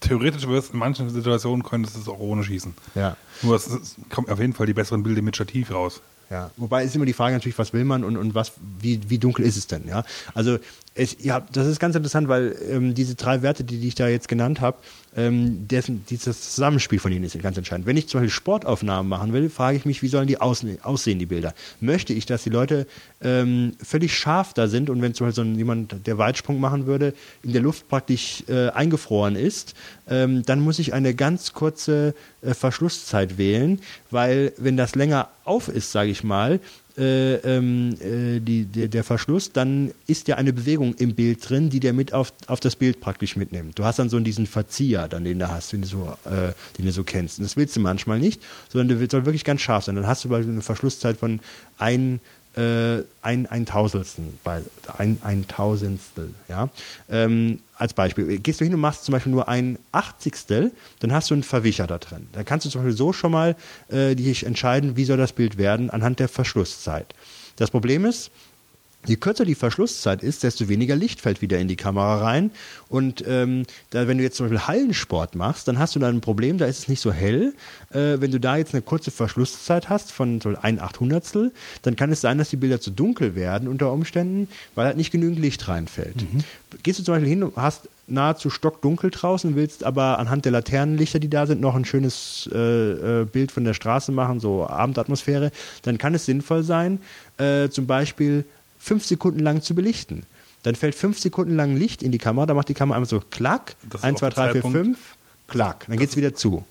theoretisch 0.00 0.46
wirst 0.46 0.72
in 0.74 0.78
manchen 0.78 1.08
Situationen 1.08 1.62
könntest 1.64 1.96
du 1.96 2.00
es 2.00 2.08
auch 2.08 2.18
ohne 2.18 2.44
schießen. 2.44 2.74
ja. 2.94 3.16
Nur 3.42 3.54
es 3.56 3.66
ist, 3.66 3.96
kommen 4.10 4.28
auf 4.28 4.38
jeden 4.40 4.52
Fall 4.54 4.66
die 4.66 4.74
besseren 4.74 5.02
Bilder 5.02 5.22
mit 5.22 5.34
Stativ 5.36 5.70
raus. 5.70 6.00
Ja, 6.30 6.50
wobei 6.56 6.84
ist 6.84 6.96
immer 6.96 7.06
die 7.06 7.12
Frage 7.12 7.34
natürlich, 7.34 7.56
was 7.58 7.72
will 7.72 7.84
man 7.84 8.02
und, 8.02 8.16
und 8.16 8.34
was, 8.34 8.52
wie, 8.80 9.00
wie 9.08 9.18
dunkel 9.18 9.44
ist 9.44 9.56
es 9.56 9.66
denn, 9.68 9.86
ja? 9.86 10.04
Also 10.34 10.58
es, 10.96 11.16
ja, 11.20 11.40
das 11.52 11.66
ist 11.66 11.78
ganz 11.78 11.94
interessant, 11.94 12.28
weil 12.28 12.56
ähm, 12.70 12.94
diese 12.94 13.14
drei 13.14 13.42
Werte, 13.42 13.64
die, 13.64 13.78
die 13.78 13.88
ich 13.88 13.94
da 13.94 14.08
jetzt 14.08 14.28
genannt 14.28 14.60
habe, 14.60 14.78
ähm, 15.14 15.68
dessen, 15.68 16.04
dieses 16.08 16.54
Zusammenspiel 16.54 16.98
von 16.98 17.12
ihnen 17.12 17.24
ist 17.24 17.40
ganz 17.40 17.56
entscheidend. 17.56 17.86
Wenn 17.86 17.96
ich 17.96 18.08
zum 18.08 18.20
Beispiel 18.20 18.30
Sportaufnahmen 18.30 19.08
machen 19.08 19.32
will, 19.32 19.50
frage 19.50 19.76
ich 19.76 19.84
mich, 19.84 20.02
wie 20.02 20.08
sollen 20.08 20.26
die 20.26 20.40
aussehen, 20.40 20.78
aussehen 20.82 21.18
die 21.18 21.26
Bilder? 21.26 21.54
Möchte 21.80 22.12
ich, 22.12 22.24
dass 22.26 22.44
die 22.44 22.50
Leute 22.50 22.86
ähm, 23.22 23.74
völlig 23.82 24.16
scharf 24.16 24.54
da 24.54 24.68
sind 24.68 24.88
und 24.88 25.02
wenn 25.02 25.14
zum 25.14 25.26
Beispiel 25.26 25.44
so 25.44 25.50
jemand, 25.58 26.06
der 26.06 26.18
Weitsprung 26.18 26.60
machen 26.60 26.86
würde, 26.86 27.12
in 27.42 27.52
der 27.52 27.62
Luft 27.62 27.88
praktisch 27.88 28.44
äh, 28.48 28.68
eingefroren 28.70 29.36
ist, 29.36 29.74
ähm, 30.08 30.42
dann 30.44 30.60
muss 30.60 30.78
ich 30.78 30.94
eine 30.94 31.14
ganz 31.14 31.52
kurze 31.52 32.14
äh, 32.40 32.54
Verschlusszeit 32.54 33.38
wählen, 33.38 33.80
weil 34.10 34.52
wenn 34.56 34.76
das 34.76 34.94
länger 34.94 35.28
auf 35.44 35.68
ist, 35.68 35.92
sage 35.92 36.10
ich 36.10 36.24
mal, 36.24 36.60
äh, 36.98 37.34
ähm, 37.36 37.94
äh, 38.00 38.40
die, 38.40 38.64
der, 38.64 38.88
der 38.88 39.04
Verschluss, 39.04 39.52
dann 39.52 39.92
ist 40.06 40.28
ja 40.28 40.36
eine 40.36 40.52
Bewegung 40.52 40.94
im 40.94 41.14
Bild 41.14 41.48
drin, 41.48 41.70
die 41.70 41.80
der 41.80 41.92
mit 41.92 42.12
auf, 42.12 42.32
auf 42.46 42.60
das 42.60 42.76
Bild 42.76 43.00
praktisch 43.00 43.36
mitnimmt. 43.36 43.78
Du 43.78 43.84
hast 43.84 43.98
dann 43.98 44.08
so 44.08 44.18
diesen 44.20 44.46
Verzieher, 44.46 45.08
dann 45.08 45.24
den 45.24 45.38
du 45.38 45.48
hast, 45.48 45.72
den 45.72 45.82
du 45.82 45.86
so, 45.86 46.16
äh, 46.24 46.52
den 46.78 46.86
du 46.86 46.92
so 46.92 47.04
kennst. 47.04 47.38
Und 47.38 47.44
das 47.44 47.56
willst 47.56 47.76
du 47.76 47.80
manchmal 47.80 48.18
nicht, 48.18 48.42
sondern 48.68 48.98
der 48.98 49.10
soll 49.10 49.26
wirklich 49.26 49.44
ganz 49.44 49.60
scharf 49.60 49.84
sein. 49.84 49.96
Dann 49.96 50.06
hast 50.06 50.24
du 50.24 50.34
eine 50.34 50.62
Verschlusszeit 50.62 51.18
von 51.18 51.40
ein 51.78 52.20
äh, 52.56 53.02
ein, 53.22 53.46
ein 53.46 53.66
Tausendstel, 53.66 54.24
bei, 54.42 54.62
ein, 54.98 55.18
ein 55.22 55.46
Tausendstel, 55.46 56.34
ja. 56.48 56.68
Ähm, 57.10 57.60
als 57.76 57.92
Beispiel. 57.92 58.38
Gehst 58.38 58.60
du 58.60 58.64
hin 58.64 58.74
und 58.74 58.80
machst 58.80 59.04
zum 59.04 59.12
Beispiel 59.12 59.32
nur 59.32 59.48
ein 59.48 59.78
Achtzigstel, 59.92 60.72
dann 61.00 61.12
hast 61.12 61.30
du 61.30 61.34
einen 61.34 61.42
Verwicher 61.42 61.86
da 61.86 61.98
drin. 61.98 62.26
Da 62.32 62.42
kannst 62.42 62.64
du 62.64 62.70
zum 62.70 62.82
Beispiel 62.82 62.96
so 62.96 63.12
schon 63.12 63.32
mal 63.32 63.56
äh, 63.88 64.14
dich 64.14 64.46
entscheiden, 64.46 64.96
wie 64.96 65.04
soll 65.04 65.18
das 65.18 65.32
Bild 65.32 65.58
werden 65.58 65.90
anhand 65.90 66.18
der 66.18 66.28
Verschlusszeit. 66.28 67.14
Das 67.56 67.70
Problem 67.70 68.04
ist, 68.04 68.30
Je 69.06 69.16
kürzer 69.16 69.44
die 69.44 69.54
Verschlusszeit 69.54 70.22
ist, 70.22 70.42
desto 70.42 70.68
weniger 70.68 70.96
Licht 70.96 71.20
fällt 71.20 71.42
wieder 71.42 71.58
in 71.58 71.68
die 71.68 71.76
Kamera 71.76 72.18
rein. 72.18 72.50
Und 72.88 73.24
ähm, 73.26 73.64
da, 73.90 74.08
wenn 74.08 74.18
du 74.18 74.24
jetzt 74.24 74.36
zum 74.36 74.46
Beispiel 74.46 74.66
Hallensport 74.66 75.34
machst, 75.34 75.68
dann 75.68 75.78
hast 75.78 75.94
du 75.94 75.98
dann 75.98 76.16
ein 76.16 76.20
Problem, 76.20 76.58
da 76.58 76.66
ist 76.66 76.80
es 76.80 76.88
nicht 76.88 77.00
so 77.00 77.12
hell. 77.12 77.54
Äh, 77.90 78.20
wenn 78.20 78.30
du 78.30 78.40
da 78.40 78.56
jetzt 78.56 78.74
eine 78.74 78.82
kurze 78.82 79.10
Verschlusszeit 79.10 79.88
hast 79.88 80.12
von 80.12 80.40
so 80.40 80.54
ein 80.60 80.80
Achthundertstel, 80.80 81.52
dann 81.82 81.96
kann 81.96 82.12
es 82.12 82.20
sein, 82.20 82.38
dass 82.38 82.50
die 82.50 82.56
Bilder 82.56 82.80
zu 82.80 82.90
dunkel 82.90 83.34
werden 83.34 83.68
unter 83.68 83.92
Umständen, 83.92 84.48
weil 84.74 84.86
halt 84.86 84.96
nicht 84.96 85.10
genügend 85.12 85.38
Licht 85.38 85.66
reinfällt. 85.68 86.22
Mhm. 86.22 86.44
Gehst 86.82 86.98
du 86.98 87.04
zum 87.04 87.14
Beispiel 87.14 87.30
hin 87.30 87.42
und 87.42 87.56
hast 87.56 87.88
nahezu 88.06 88.50
stockdunkel 88.50 89.10
draußen, 89.10 89.56
willst 89.56 89.84
aber 89.84 90.18
anhand 90.18 90.44
der 90.44 90.52
Laternenlichter, 90.52 91.18
die 91.18 91.28
da 91.28 91.46
sind, 91.46 91.60
noch 91.60 91.74
ein 91.74 91.84
schönes 91.84 92.48
äh, 92.52 93.22
äh, 93.22 93.24
Bild 93.24 93.50
von 93.50 93.64
der 93.64 93.74
Straße 93.74 94.12
machen, 94.12 94.40
so 94.40 94.66
Abendatmosphäre, 94.66 95.50
dann 95.82 95.98
kann 95.98 96.14
es 96.14 96.26
sinnvoll 96.26 96.62
sein, 96.62 97.00
äh, 97.38 97.68
zum 97.68 97.86
Beispiel 97.86 98.44
fünf 98.86 99.04
Sekunden 99.04 99.40
lang 99.40 99.62
zu 99.62 99.74
belichten. 99.74 100.22
Dann 100.62 100.76
fällt 100.76 100.94
fünf 100.94 101.18
Sekunden 101.18 101.56
lang 101.56 101.76
Licht 101.76 102.02
in 102.02 102.12
die 102.12 102.18
Kamera, 102.18 102.46
dann 102.46 102.56
macht 102.56 102.68
die 102.68 102.74
Kamera 102.74 102.96
einfach 102.96 103.10
so 103.10 103.20
klack, 103.30 103.74
Das 103.90 104.00
ist 104.00 104.04
1, 104.04 104.16
auch 104.16 104.20
2, 104.20 104.28
der 104.28 104.34
3, 104.34 104.42
4, 104.44 104.52
Zeitpunkt- 104.62 104.78
5, 104.78 104.98
klack. 105.48 105.86
Dann 105.88 105.98
geht 105.98 106.10
es 106.10 106.16
wieder 106.16 106.34
zu. 106.34 106.64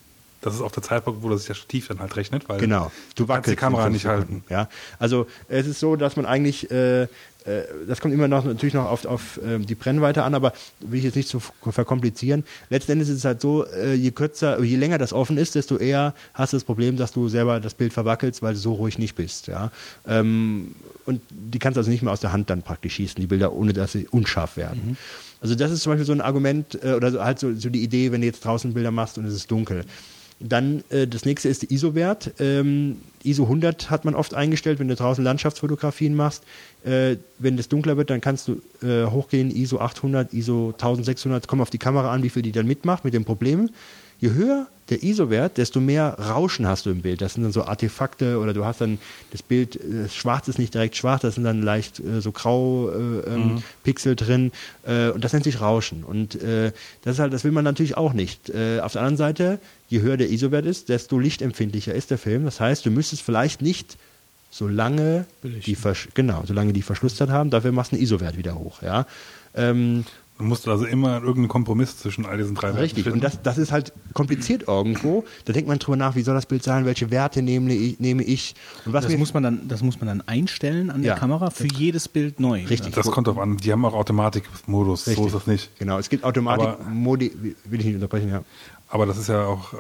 Das 0.45 0.53
ist 0.55 0.61
auch 0.61 0.71
der 0.71 0.83
Zeitpunkt, 0.83 1.23
wo 1.23 1.29
das 1.29 1.43
Stativ 1.45 1.87
dann 1.87 1.99
halt 1.99 2.15
rechnet, 2.15 2.47
weil 2.47 2.59
Genau. 2.59 2.91
du 3.15 3.25
kannst 3.25 3.49
die 3.49 3.55
Kamera 3.55 3.89
nicht 3.89 4.05
halten. 4.05 4.43
Ja. 4.49 4.69
Also 4.99 5.25
es 5.49 5.65
ist 5.65 5.79
so, 5.79 5.95
dass 5.95 6.15
man 6.15 6.25
eigentlich, 6.27 6.69
äh, 6.71 7.03
äh, 7.03 7.07
das 7.87 7.99
kommt 7.99 8.13
immer 8.13 8.27
noch 8.27 8.45
natürlich 8.45 8.75
noch 8.75 8.85
auf, 8.85 9.05
auf 9.05 9.39
ähm, 9.43 9.65
die 9.65 9.73
Brennweite 9.75 10.23
an, 10.23 10.35
aber 10.35 10.53
will 10.79 10.99
ich 10.99 11.05
jetzt 11.05 11.15
nicht 11.15 11.27
zu 11.29 11.39
verkomplizieren. 11.39 12.43
Letzten 12.69 12.93
Endes 12.93 13.09
ist 13.09 13.17
es 13.17 13.25
halt 13.25 13.41
so, 13.41 13.65
äh, 13.65 13.95
je 13.95 14.11
kürzer, 14.11 14.61
je 14.61 14.75
länger 14.77 14.97
das 14.99 15.13
offen 15.13 15.37
ist, 15.37 15.55
desto 15.55 15.77
eher 15.77 16.13
hast 16.35 16.53
du 16.53 16.57
das 16.57 16.63
Problem, 16.63 16.95
dass 16.95 17.11
du 17.11 17.27
selber 17.27 17.59
das 17.59 17.73
Bild 17.73 17.91
verwackelst, 17.91 18.41
weil 18.43 18.53
du 18.53 18.59
so 18.59 18.73
ruhig 18.73 18.99
nicht 18.99 19.15
bist. 19.15 19.47
Ja. 19.47 19.71
Ähm, 20.07 20.75
und 21.05 21.21
die 21.29 21.59
kannst 21.59 21.77
du 21.77 21.79
also 21.79 21.89
nicht 21.91 22.03
mehr 22.03 22.13
aus 22.13 22.19
der 22.21 22.33
Hand 22.33 22.49
dann 22.51 22.61
praktisch 22.61 22.93
schießen, 22.95 23.19
die 23.19 23.27
Bilder, 23.27 23.51
ohne 23.53 23.73
dass 23.73 23.91
sie 23.93 24.07
unscharf 24.07 24.57
werden. 24.57 24.97
Also 25.41 25.53
das 25.53 25.69
ist 25.71 25.81
zum 25.83 25.91
Beispiel 25.91 26.05
so 26.05 26.13
ein 26.13 26.21
Argument 26.21 26.83
äh, 26.83 26.93
oder 26.93 27.23
halt 27.23 27.37
so, 27.39 27.53
so 27.53 27.69
die 27.69 27.83
Idee, 27.83 28.11
wenn 28.11 28.21
du 28.21 28.27
jetzt 28.27 28.43
draußen 28.43 28.73
Bilder 28.73 28.89
machst 28.91 29.17
und 29.19 29.25
es 29.25 29.33
ist 29.35 29.51
dunkel. 29.51 29.85
Dann 30.39 30.83
äh, 30.89 31.07
das 31.07 31.25
nächste 31.25 31.47
ist 31.47 31.61
der 31.61 31.71
ISO-Wert. 31.71 32.33
Ähm, 32.39 32.97
ISO 33.23 33.43
100 33.43 33.89
hat 33.89 34.05
man 34.05 34.15
oft 34.15 34.33
eingestellt, 34.33 34.79
wenn 34.79 34.87
du 34.87 34.95
draußen 34.95 35.23
Landschaftsfotografien 35.23 36.13
machst. 36.13 36.43
Äh, 36.83 37.17
wenn 37.39 37.57
das 37.57 37.69
dunkler 37.69 37.97
wird, 37.97 38.09
dann 38.09 38.21
kannst 38.21 38.49
du 38.49 38.61
äh, 38.85 39.05
hochgehen, 39.09 39.49
ISO 39.49 39.79
800, 39.79 40.33
ISO 40.33 40.73
1600, 40.73 41.47
kommt 41.47 41.61
auf 41.61 41.69
die 41.69 41.77
Kamera 41.77 42.11
an, 42.11 42.23
wie 42.23 42.29
viel 42.29 42.41
die 42.41 42.51
dann 42.51 42.67
mitmacht 42.67 43.05
mit 43.05 43.13
dem 43.13 43.25
Problem. 43.25 43.69
Je 44.19 44.31
höher 44.31 44.67
der 44.89 45.01
ISO-Wert, 45.01 45.57
desto 45.57 45.79
mehr 45.79 46.15
Rauschen 46.19 46.67
hast 46.67 46.85
du 46.85 46.91
im 46.91 47.01
Bild. 47.01 47.21
Das 47.21 47.33
sind 47.33 47.43
dann 47.43 47.51
so 47.51 47.63
Artefakte 47.63 48.39
oder 48.39 48.53
du 48.53 48.65
hast 48.65 48.81
dann 48.81 48.99
das 49.31 49.41
Bild, 49.41 49.75
äh, 49.75 50.03
das 50.03 50.15
Schwarz 50.15 50.47
ist 50.47 50.59
nicht 50.59 50.73
direkt 50.73 50.95
schwarz, 50.95 51.21
das 51.21 51.35
sind 51.35 51.43
dann 51.43 51.61
leicht 51.61 51.99
äh, 51.99 52.21
so 52.21 52.31
grau 52.31 52.89
äh, 52.89 52.93
ähm, 52.93 53.63
Pixel 53.83 54.15
drin 54.15 54.51
äh, 54.85 55.09
und 55.09 55.23
das 55.23 55.33
nennt 55.33 55.43
sich 55.43 55.59
Rauschen. 55.59 56.03
Und 56.03 56.35
äh, 56.41 56.71
das 57.03 57.19
halt, 57.19 57.33
das 57.33 57.43
will 57.43 57.51
man 57.51 57.63
natürlich 57.63 57.97
auch 57.97 58.13
nicht. 58.13 58.49
Äh, 58.49 58.79
auf 58.81 58.93
der 58.93 59.01
anderen 59.01 59.17
Seite, 59.17 59.59
je 59.87 60.01
höher 60.01 60.17
der 60.17 60.29
ISO-Wert 60.29 60.65
ist, 60.65 60.89
desto 60.89 61.19
lichtempfindlicher 61.19 61.93
ist 61.93 62.11
der 62.11 62.17
Film. 62.17 62.45
Das 62.45 62.59
heißt, 62.59 62.85
du 62.85 62.91
müsstest 62.91 63.23
vielleicht 63.23 63.61
nicht 63.61 63.97
solange 64.51 65.25
Belichten. 65.41 65.65
die 65.65 65.75
Versch 65.75 66.09
genau, 66.13 66.43
solange 66.45 66.71
die 66.71 66.81
Verschlusszeit 66.81 67.29
haben, 67.29 67.49
dafür 67.49 67.71
machst 67.71 67.91
du 67.91 67.97
den 67.97 68.03
ISO-Wert 68.03 68.37
wieder 68.37 68.55
hoch. 68.55 68.81
Ja. 68.81 69.05
Ähm, 69.53 70.05
Du 70.37 70.43
musst 70.43 70.67
also 70.67 70.85
immer 70.85 71.15
irgendeinen 71.21 71.47
Kompromiss 71.47 71.97
zwischen 71.97 72.25
all 72.25 72.37
diesen 72.37 72.55
drei 72.55 72.67
Werten 72.67 72.79
Richtig, 72.79 73.03
finden. 73.03 73.19
und 73.19 73.23
das, 73.23 73.41
das 73.41 73.57
ist 73.57 73.71
halt 73.71 73.93
kompliziert 74.13 74.67
irgendwo. 74.67 75.23
Da 75.45 75.53
denkt 75.53 75.69
man 75.69 75.79
drüber 75.79 75.95
nach, 75.95 76.15
wie 76.15 76.23
soll 76.23 76.35
das 76.35 76.45
Bild 76.45 76.61
sein, 76.61 76.85
welche 76.85 77.09
Werte 77.09 77.41
nehme 77.41 77.73
ich, 77.73 77.99
nehme 78.01 78.21
ich 78.21 78.53
und 78.85 78.91
was 78.91 79.05
Das 79.07 79.15
muss, 79.17 79.33
man 79.33 79.43
dann, 79.43 79.67
das 79.69 79.81
muss 79.81 79.97
man 80.01 80.07
dann 80.07 80.21
einstellen 80.27 80.89
an 80.89 81.03
Ja. 81.03 81.13
der 81.13 81.19
Kamera 81.21 81.51
für 81.51 81.67
jedes 81.67 82.09
Bild 82.09 82.41
neu. 82.41 82.65
Richtig. 82.65 82.93
das 82.93 83.09
kommt 83.11 83.27
drauf 83.27 83.37
an. 83.37 83.55
Die 83.57 83.71
haben 83.71 83.85
auch 83.85 83.93
Automatikmodus. 83.93 85.05
So 85.05 85.25
ist 85.25 85.35
das 85.35 85.47
nicht. 85.47 85.69
Genau, 85.79 85.99
es 85.99 86.09
gibt 86.09 86.25
Automatik-Modi, 86.25 87.55
will 87.65 87.79
ich 87.79 87.85
nicht 87.85 87.95
unterbrechen, 87.95 88.29
ja. 88.29 88.43
Aber 88.89 89.05
das 89.05 89.17
ist 89.17 89.29
ja 89.29 89.45
auch, 89.45 89.73
äh, 89.73 89.77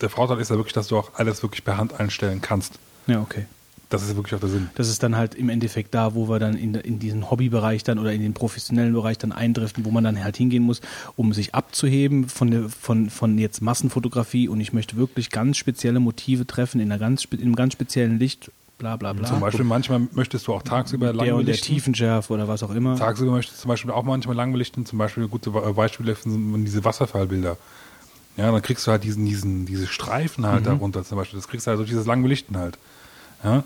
der 0.00 0.10
Vorteil 0.10 0.38
ist 0.38 0.50
ja 0.50 0.56
wirklich, 0.56 0.72
dass 0.74 0.88
du 0.88 0.96
auch 0.96 1.10
alles 1.14 1.42
wirklich 1.42 1.64
per 1.64 1.76
Hand 1.76 1.98
einstellen 1.98 2.40
kannst. 2.40 2.74
Ja, 3.08 3.20
okay. 3.20 3.46
Das 3.90 4.02
ist 4.02 4.14
wirklich 4.16 4.34
auch 4.34 4.40
der 4.40 4.50
Sinn. 4.50 4.68
Das 4.74 4.88
ist 4.90 5.02
dann 5.02 5.16
halt 5.16 5.34
im 5.34 5.48
Endeffekt 5.48 5.94
da, 5.94 6.14
wo 6.14 6.28
wir 6.28 6.38
dann 6.38 6.56
in, 6.56 6.74
in 6.74 6.98
diesen 6.98 7.30
Hobbybereich 7.30 7.84
dann 7.84 7.98
oder 7.98 8.12
in 8.12 8.20
den 8.20 8.34
professionellen 8.34 8.92
Bereich 8.92 9.16
dann 9.16 9.32
eindriften, 9.32 9.84
wo 9.86 9.90
man 9.90 10.04
dann 10.04 10.22
halt 10.22 10.36
hingehen 10.36 10.62
muss, 10.62 10.82
um 11.16 11.32
sich 11.32 11.54
abzuheben 11.54 12.28
von, 12.28 12.50
der, 12.50 12.68
von, 12.68 13.08
von 13.08 13.38
jetzt 13.38 13.62
Massenfotografie 13.62 14.46
und 14.48 14.60
ich 14.60 14.74
möchte 14.74 14.96
wirklich 14.96 15.30
ganz 15.30 15.56
spezielle 15.56 16.00
Motive 16.00 16.46
treffen 16.46 16.80
in, 16.80 16.92
einer 16.92 16.98
ganz, 16.98 17.24
in 17.24 17.40
einem 17.40 17.56
ganz 17.56 17.72
speziellen 17.72 18.18
Licht, 18.18 18.50
bla 18.76 18.96
bla 18.96 19.14
bla. 19.14 19.26
Zum 19.26 19.40
Beispiel, 19.40 19.64
manchmal 19.64 20.02
möchtest 20.12 20.46
du 20.48 20.52
auch 20.52 20.62
tagsüber 20.62 21.14
lang 21.14 21.24
der 21.24 21.36
und 21.36 21.46
der. 21.46 21.56
Tiefenschärfe 21.56 22.32
oder 22.34 22.46
was 22.46 22.62
auch 22.62 22.74
immer. 22.74 22.94
Tagsüber 22.96 23.32
möchtest 23.32 23.58
du 23.58 23.62
zum 23.62 23.68
Beispiel 23.70 23.90
auch 23.90 24.04
manchmal 24.04 24.36
lang 24.36 24.52
belichten. 24.52 24.84
Zum 24.84 24.98
Beispiel 24.98 25.26
gute 25.28 25.50
Be- 25.50 25.72
Beispiele 25.72 26.14
sind 26.14 26.62
diese 26.66 26.84
Wasserfallbilder. 26.84 27.56
Ja, 28.36 28.52
dann 28.52 28.60
kriegst 28.62 28.86
du 28.86 28.90
halt 28.90 29.02
diesen, 29.02 29.24
diesen, 29.24 29.64
diese 29.64 29.86
Streifen 29.86 30.44
halt 30.46 30.66
darunter 30.66 31.04
zum 31.04 31.16
Beispiel. 31.16 31.38
Das 31.38 31.48
kriegst 31.48 31.66
du 31.66 31.70
halt 31.70 31.78
durch 31.80 31.88
dieses 31.88 32.04
lang 32.06 32.22
Belichten 32.22 32.56
halt. 32.58 32.76
Ja. 33.42 33.64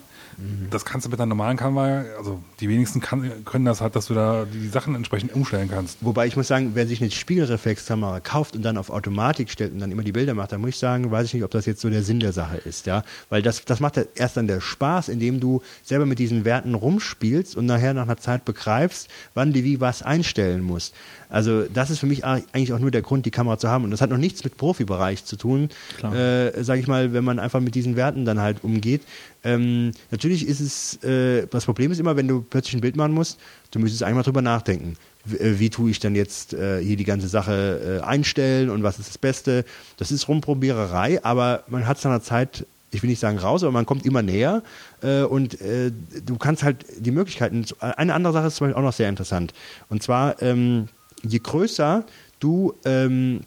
Das 0.70 0.84
kannst 0.84 1.06
du 1.06 1.10
mit 1.10 1.20
einer 1.20 1.26
normalen 1.26 1.56
Kamera, 1.56 2.04
also 2.16 2.42
die 2.60 2.68
wenigsten 2.68 3.00
kann, 3.00 3.44
können 3.44 3.64
das 3.64 3.80
halt, 3.80 3.96
dass 3.96 4.06
du 4.06 4.14
da 4.14 4.44
die 4.44 4.68
Sachen 4.68 4.94
entsprechend 4.94 5.34
umstellen 5.34 5.68
kannst. 5.70 5.98
Wobei 6.00 6.26
ich 6.26 6.36
muss 6.36 6.48
sagen, 6.48 6.72
wer 6.74 6.86
sich 6.86 7.00
eine 7.00 7.10
Spiegelreflexkamera 7.10 8.20
kauft 8.20 8.56
und 8.56 8.62
dann 8.62 8.76
auf 8.76 8.90
Automatik 8.90 9.50
stellt 9.50 9.72
und 9.72 9.80
dann 9.80 9.90
immer 9.90 10.02
die 10.02 10.12
Bilder 10.12 10.34
macht, 10.34 10.52
dann 10.52 10.60
muss 10.60 10.70
ich 10.70 10.78
sagen, 10.78 11.10
weiß 11.10 11.26
ich 11.26 11.34
nicht, 11.34 11.44
ob 11.44 11.50
das 11.50 11.66
jetzt 11.66 11.80
so 11.80 11.90
der 11.90 12.02
Sinn 12.02 12.20
der 12.20 12.32
Sache 12.32 12.56
ist, 12.56 12.86
ja. 12.86 13.02
Weil 13.28 13.42
das, 13.42 13.64
das 13.64 13.80
macht 13.80 14.00
erst 14.14 14.36
dann 14.36 14.46
der 14.46 14.60
Spaß, 14.60 15.08
indem 15.08 15.40
du 15.40 15.62
selber 15.82 16.06
mit 16.06 16.18
diesen 16.18 16.44
Werten 16.44 16.74
rumspielst 16.74 17.56
und 17.56 17.66
nachher 17.66 17.94
nach 17.94 18.02
einer 18.02 18.16
Zeit 18.16 18.44
begreifst, 18.44 19.08
wann 19.34 19.52
du 19.52 19.62
wie 19.62 19.80
was 19.80 20.02
einstellen 20.02 20.62
musst. 20.62 20.94
Also 21.32 21.62
das 21.62 21.88
ist 21.88 21.98
für 21.98 22.06
mich 22.06 22.24
eigentlich 22.24 22.74
auch 22.74 22.78
nur 22.78 22.90
der 22.90 23.00
Grund, 23.00 23.24
die 23.24 23.30
Kamera 23.30 23.56
zu 23.56 23.68
haben. 23.68 23.84
Und 23.84 23.90
das 23.90 24.02
hat 24.02 24.10
noch 24.10 24.18
nichts 24.18 24.44
mit 24.44 24.58
Profibereich 24.58 25.24
zu 25.24 25.36
tun, 25.36 25.70
Klar. 25.96 26.14
äh, 26.14 26.62
sage 26.62 26.80
ich 26.80 26.86
mal, 26.86 27.14
wenn 27.14 27.24
man 27.24 27.38
einfach 27.38 27.60
mit 27.60 27.74
diesen 27.74 27.96
Werten 27.96 28.26
dann 28.26 28.38
halt 28.38 28.62
umgeht. 28.62 29.00
Ähm, 29.42 29.92
natürlich 30.10 30.46
ist 30.46 30.60
es, 30.60 31.02
äh, 31.02 31.46
das 31.46 31.64
Problem 31.64 31.90
ist 31.90 31.98
immer, 31.98 32.16
wenn 32.16 32.28
du 32.28 32.42
plötzlich 32.42 32.74
ein 32.74 32.82
Bild 32.82 32.96
machen 32.96 33.12
musst, 33.14 33.40
du 33.70 33.78
müsstest 33.78 34.02
eigentlich 34.02 34.16
mal 34.16 34.22
drüber 34.22 34.42
nachdenken. 34.42 34.96
Wie, 35.24 35.36
äh, 35.36 35.58
wie 35.58 35.70
tue 35.70 35.90
ich 35.90 36.00
dann 36.00 36.14
jetzt 36.14 36.52
äh, 36.52 36.82
hier 36.82 36.98
die 36.98 37.04
ganze 37.04 37.28
Sache 37.28 38.00
äh, 38.02 38.04
einstellen 38.04 38.68
und 38.68 38.82
was 38.82 38.98
ist 38.98 39.08
das 39.08 39.18
Beste? 39.18 39.64
Das 39.96 40.12
ist 40.12 40.28
Rumprobiererei, 40.28 41.24
aber 41.24 41.64
man 41.66 41.86
hat 41.86 41.96
es 41.96 42.04
nach 42.04 42.10
einer 42.10 42.22
Zeit, 42.22 42.66
ich 42.90 43.02
will 43.02 43.08
nicht 43.08 43.20
sagen 43.20 43.38
raus, 43.38 43.62
aber 43.62 43.72
man 43.72 43.86
kommt 43.86 44.04
immer 44.04 44.20
näher 44.20 44.62
äh, 45.02 45.22
und 45.22 45.58
äh, 45.62 45.90
du 46.26 46.36
kannst 46.36 46.62
halt 46.62 46.84
die 46.98 47.10
Möglichkeiten. 47.10 47.64
Eine 47.80 48.12
andere 48.12 48.34
Sache 48.34 48.48
ist 48.48 48.56
zum 48.56 48.66
Beispiel 48.66 48.78
auch 48.78 48.84
noch 48.84 48.92
sehr 48.92 49.08
interessant. 49.08 49.54
Und 49.88 50.02
zwar, 50.02 50.42
ähm, 50.42 50.88
je 51.22 51.38
größer 51.38 52.04
du 52.40 52.74
ähm, 52.84 53.40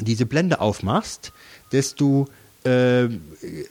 diese 0.00 0.26
Blende 0.26 0.60
aufmachst, 0.60 1.32
desto 1.70 2.28
äh, 2.64 3.04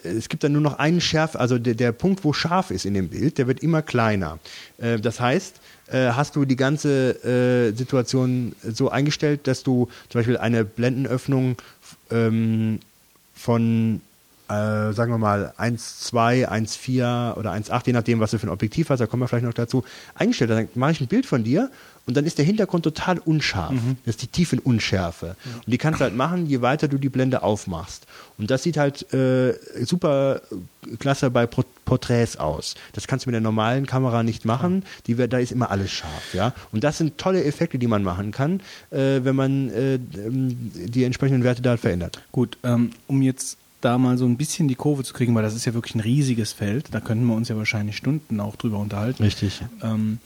es 0.03 0.27
gibt 0.27 0.43
dann 0.43 0.51
nur 0.51 0.61
noch 0.61 0.77
einen 0.77 1.01
Schärf, 1.01 1.35
also 1.35 1.57
der, 1.57 1.75
der 1.75 1.91
Punkt, 1.91 2.23
wo 2.23 2.33
scharf 2.33 2.71
ist 2.71 2.85
in 2.85 2.93
dem 2.93 3.09
Bild, 3.09 3.37
der 3.37 3.47
wird 3.47 3.61
immer 3.63 3.81
kleiner. 3.81 4.39
Äh, 4.77 4.99
das 4.99 5.19
heißt, 5.19 5.61
äh, 5.87 6.09
hast 6.09 6.35
du 6.35 6.45
die 6.45 6.55
ganze 6.55 7.23
äh, 7.23 7.75
Situation 7.75 8.53
so 8.63 8.89
eingestellt, 8.89 9.47
dass 9.47 9.63
du 9.63 9.87
zum 10.09 10.19
Beispiel 10.19 10.37
eine 10.37 10.65
Blendenöffnung 10.65 11.55
ähm, 12.09 12.79
von 13.33 14.01
äh, 14.51 14.93
sagen 14.93 15.11
wir 15.13 15.17
mal 15.17 15.53
1,2, 15.57 16.47
1,4 16.47 17.37
oder 17.37 17.53
1,8, 17.53 17.87
je 17.87 17.93
nachdem, 17.93 18.19
was 18.19 18.31
du 18.31 18.39
für 18.39 18.47
ein 18.47 18.49
Objektiv 18.51 18.89
hast, 18.89 18.99
da 18.99 19.07
kommen 19.07 19.23
wir 19.23 19.27
vielleicht 19.27 19.45
noch 19.45 19.53
dazu, 19.53 19.83
eingestellt. 20.15 20.51
Dann 20.51 20.67
mache 20.75 20.91
ich 20.91 21.01
ein 21.01 21.07
Bild 21.07 21.25
von 21.25 21.43
dir 21.43 21.71
und 22.05 22.17
dann 22.17 22.25
ist 22.25 22.37
der 22.37 22.45
Hintergrund 22.45 22.83
total 22.83 23.19
unscharf. 23.19 23.73
Das 24.05 24.15
ist 24.15 24.21
die 24.23 24.27
Tiefenunschärfe. 24.27 25.35
Und 25.45 25.67
die 25.67 25.77
kannst 25.77 25.99
du 25.99 26.03
halt 26.03 26.15
machen, 26.15 26.47
je 26.47 26.61
weiter 26.61 26.87
du 26.87 26.97
die 26.97 27.09
Blende 27.09 27.43
aufmachst. 27.43 28.07
Und 28.37 28.51
das 28.51 28.63
sieht 28.63 28.77
halt 28.77 29.13
äh, 29.13 29.53
super 29.83 30.41
klasse 30.99 31.29
bei 31.29 31.45
Pro 31.47 31.63
Porträts 31.85 32.37
aus. 32.37 32.75
Das 32.93 33.05
kannst 33.05 33.25
du 33.25 33.29
mit 33.29 33.33
der 33.33 33.41
normalen 33.41 33.85
Kamera 33.85 34.23
nicht 34.23 34.45
machen. 34.45 34.83
Die, 35.07 35.15
da 35.15 35.37
ist 35.39 35.51
immer 35.51 35.71
alles 35.71 35.91
scharf. 35.91 36.33
Ja? 36.33 36.53
Und 36.71 36.85
das 36.85 36.97
sind 36.97 37.17
tolle 37.17 37.43
Effekte, 37.43 37.77
die 37.77 37.87
man 37.87 38.01
machen 38.03 38.31
kann, 38.31 38.61
äh, 38.91 39.19
wenn 39.23 39.35
man 39.35 39.69
äh, 39.69 39.99
die 39.99 41.03
entsprechenden 41.03 41.43
Werte 41.43 41.61
da 41.61 41.75
verändert. 41.75 42.21
Gut, 42.31 42.57
ähm, 42.63 42.91
um 43.07 43.21
jetzt 43.21 43.57
da 43.81 43.97
mal 43.97 44.17
so 44.17 44.25
ein 44.25 44.37
bisschen 44.37 44.67
die 44.67 44.75
Kurve 44.75 45.03
zu 45.03 45.13
kriegen, 45.13 45.35
weil 45.35 45.43
das 45.43 45.55
ist 45.55 45.65
ja 45.65 45.73
wirklich 45.73 45.95
ein 45.95 46.01
riesiges 46.01 46.53
Feld, 46.53 46.93
da 46.93 46.99
könnten 46.99 47.25
wir 47.25 47.35
uns 47.35 47.49
ja 47.49 47.57
wahrscheinlich 47.57 47.97
Stunden 47.97 48.39
auch 48.39 48.55
drüber 48.55 48.77
unterhalten. 48.77 49.23
Richtig. 49.23 49.61
Ähm, 49.81 50.19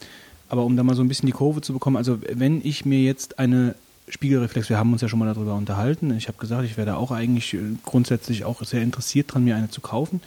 aber 0.48 0.64
um 0.64 0.76
da 0.76 0.82
mal 0.82 0.94
so 0.94 1.02
ein 1.02 1.08
bisschen 1.08 1.26
die 1.26 1.32
Kurve 1.32 1.60
zu 1.60 1.72
bekommen, 1.72 1.96
also 1.96 2.18
wenn 2.32 2.60
ich 2.64 2.84
mir 2.84 3.02
jetzt 3.02 3.38
eine 3.38 3.74
Spiegelreflex, 4.08 4.68
wir 4.68 4.78
haben 4.78 4.92
uns 4.92 5.02
ja 5.02 5.08
schon 5.08 5.18
mal 5.18 5.32
darüber 5.32 5.54
unterhalten, 5.54 6.16
ich 6.16 6.28
habe 6.28 6.38
gesagt, 6.38 6.64
ich 6.64 6.76
wäre 6.76 6.86
da 6.86 6.96
auch 6.96 7.10
eigentlich 7.10 7.54
äh, 7.54 7.58
grundsätzlich 7.84 8.44
auch 8.44 8.62
sehr 8.62 8.82
interessiert 8.82 9.34
dran, 9.34 9.44
mir 9.44 9.56
eine 9.56 9.70
zu 9.70 9.80
kaufen. 9.80 10.20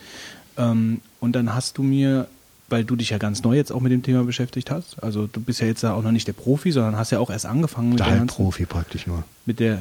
Ähm, 0.58 1.00
und 1.20 1.32
dann 1.32 1.54
hast 1.54 1.78
du 1.78 1.82
mir, 1.82 2.26
weil 2.70 2.84
du 2.84 2.96
dich 2.96 3.10
ja 3.10 3.18
ganz 3.18 3.42
neu 3.42 3.54
jetzt 3.56 3.72
auch 3.72 3.80
mit 3.80 3.92
dem 3.92 4.02
Thema 4.02 4.24
beschäftigt 4.24 4.70
hast, 4.70 5.02
also 5.02 5.26
du 5.26 5.40
bist 5.40 5.60
ja 5.60 5.66
jetzt 5.66 5.82
da 5.82 5.92
auch 5.94 6.02
noch 6.02 6.12
nicht 6.12 6.26
der 6.28 6.32
Profi, 6.32 6.72
sondern 6.72 6.96
hast 6.96 7.10
ja 7.10 7.18
auch 7.18 7.30
erst 7.30 7.46
angefangen 7.46 7.90
mit 7.90 7.98
der, 8.00 8.06
ganzen, 8.06 8.28
Profi 8.28 8.64
praktisch 8.66 9.06
nur. 9.06 9.24
mit 9.46 9.60
der 9.60 9.80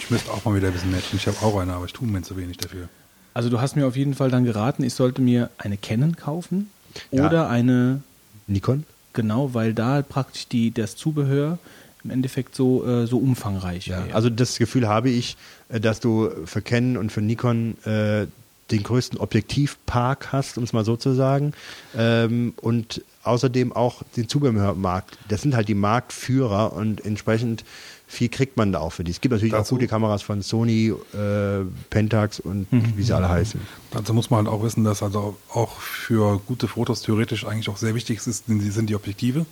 Ich 0.00 0.10
müsste 0.10 0.30
auch 0.32 0.44
mal 0.44 0.54
wieder 0.56 0.66
ein 0.68 0.72
bisschen 0.72 0.90
matchen. 0.90 1.16
Ich 1.16 1.26
habe 1.26 1.36
auch 1.42 1.58
eine, 1.60 1.72
aber 1.72 1.84
ich 1.86 1.92
tue 1.92 2.06
mir 2.08 2.20
zu 2.22 2.36
wenig 2.36 2.56
dafür. 2.58 2.88
Also 3.32 3.48
du 3.48 3.60
hast 3.60 3.76
mir 3.76 3.86
auf 3.86 3.96
jeden 3.96 4.14
Fall 4.14 4.28
dann 4.30 4.44
geraten, 4.44 4.82
ich 4.82 4.94
sollte 4.94 5.22
mir 5.22 5.50
eine 5.56 5.76
Canon 5.76 6.16
kaufen 6.16 6.68
Ja. 7.12 7.26
oder 7.26 7.48
eine 7.48 8.02
Nikon? 8.48 8.84
genau, 9.12 9.54
weil 9.54 9.72
da 9.74 10.02
praktisch 10.02 10.48
die, 10.48 10.72
das 10.72 10.96
Zubehör 10.96 11.58
im 12.02 12.10
Endeffekt 12.10 12.54
so, 12.56 12.84
äh, 12.86 13.06
so 13.06 13.18
umfangreich 13.18 13.86
Ja, 13.86 14.04
also 14.12 14.30
das 14.30 14.58
Gefühl 14.58 14.88
habe 14.88 15.10
ich, 15.10 15.36
äh, 15.68 15.78
dass 15.80 16.00
du 16.00 16.30
für 16.46 16.62
Canon 16.62 16.96
und 16.96 17.12
für 17.12 17.20
Nikon 17.20 17.76
äh, 17.84 18.26
den 18.70 18.82
größten 18.82 19.18
Objektivpark 19.18 20.32
hast, 20.32 20.58
um 20.58 20.64
es 20.64 20.72
mal 20.72 20.84
so 20.84 20.96
zu 20.96 21.14
sagen. 21.14 21.52
Ähm, 21.96 22.54
und 22.60 23.02
außerdem 23.22 23.72
auch 23.72 24.02
den 24.16 24.28
Zubehörmarkt. 24.28 25.18
Das 25.28 25.42
sind 25.42 25.54
halt 25.54 25.68
die 25.68 25.74
Marktführer 25.74 26.72
und 26.72 27.04
entsprechend 27.04 27.64
viel 28.06 28.28
kriegt 28.28 28.56
man 28.56 28.72
da 28.72 28.80
auch 28.80 28.90
für 28.90 29.04
die. 29.04 29.12
Es 29.12 29.20
gibt 29.20 29.32
natürlich 29.32 29.52
Dazu- 29.52 29.74
auch 29.74 29.78
gute 29.78 29.86
Kameras 29.86 30.22
von 30.22 30.42
Sony, 30.42 30.88
äh, 31.14 31.64
Pentax 31.90 32.40
und 32.40 32.66
wie 32.70 33.02
sie 33.02 33.12
alle 33.12 33.28
heißen. 33.28 33.60
Dazu 33.92 34.14
muss 34.14 34.30
man 34.30 34.46
halt 34.46 34.48
auch 34.48 34.64
wissen, 34.64 34.82
dass 34.82 35.02
also 35.02 35.36
auch 35.52 35.78
für 35.78 36.40
gute 36.46 36.66
Fotos 36.66 37.02
theoretisch 37.02 37.46
eigentlich 37.46 37.68
auch 37.68 37.76
sehr 37.76 37.94
wichtig 37.94 38.18
ist, 38.26 38.46
sind 38.46 38.58
die, 38.60 38.70
sind 38.70 38.90
die 38.90 38.96
Objektive. 38.96 39.46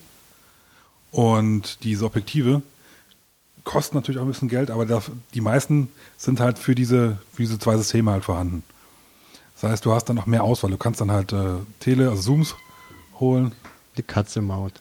Und 1.13 1.85
diese 1.85 2.05
Objektive 2.05 2.63
kosten 3.65 3.97
natürlich 3.97 4.19
auch 4.19 4.25
ein 4.25 4.29
bisschen 4.29 4.49
Geld, 4.49 4.71
aber 4.71 5.03
die 5.35 5.41
meisten 5.41 5.89
sind 6.17 6.41
halt 6.41 6.59
für 6.59 6.75
diese, 6.75 7.19
für 7.35 7.43
diese 7.43 7.59
zwei 7.59 7.77
Systeme 7.77 8.11
halt 8.11 8.25
vorhanden. 8.25 8.63
Das 9.61 9.71
heißt, 9.73 9.85
du 9.85 9.93
hast 9.93 10.05
dann 10.05 10.17
noch 10.17 10.27
mehr 10.27 10.45
Auswahl. 10.45 10.71
Du 10.71 10.77
kannst 10.77 11.01
dann 11.01 11.11
halt 11.11 11.33
äh, 11.33 11.57
Tele, 11.81 12.11
also 12.11 12.23
Zooms 12.23 12.55
holen. 13.19 13.53
Die 13.97 14.03
Katze 14.03 14.41
Maut. 14.41 14.75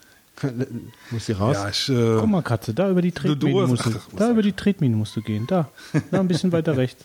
Muss 1.09 1.25
sie 1.25 1.31
raus? 1.31 1.55
Ja, 1.55 1.69
ich, 1.69 1.89
äh, 1.89 2.17
Guck 2.19 2.29
mal, 2.29 2.43
Katze, 2.43 2.73
da 2.75 2.89
über 2.91 3.01
die 3.01 3.11
du 3.11 3.21
Tretmine 3.21 3.61
hast- 3.63 3.69
musst 3.69 3.85
du, 3.87 3.89
ach, 3.95 4.07
da 4.15 4.29
über 4.29 4.43
die 4.43 4.53
Tretmine 4.53 4.95
musst 4.95 5.15
du 5.15 5.21
gehen. 5.23 5.47
Da, 5.47 5.69
da 6.11 6.19
ein 6.19 6.27
bisschen 6.27 6.51
weiter 6.51 6.77
rechts. 6.77 7.03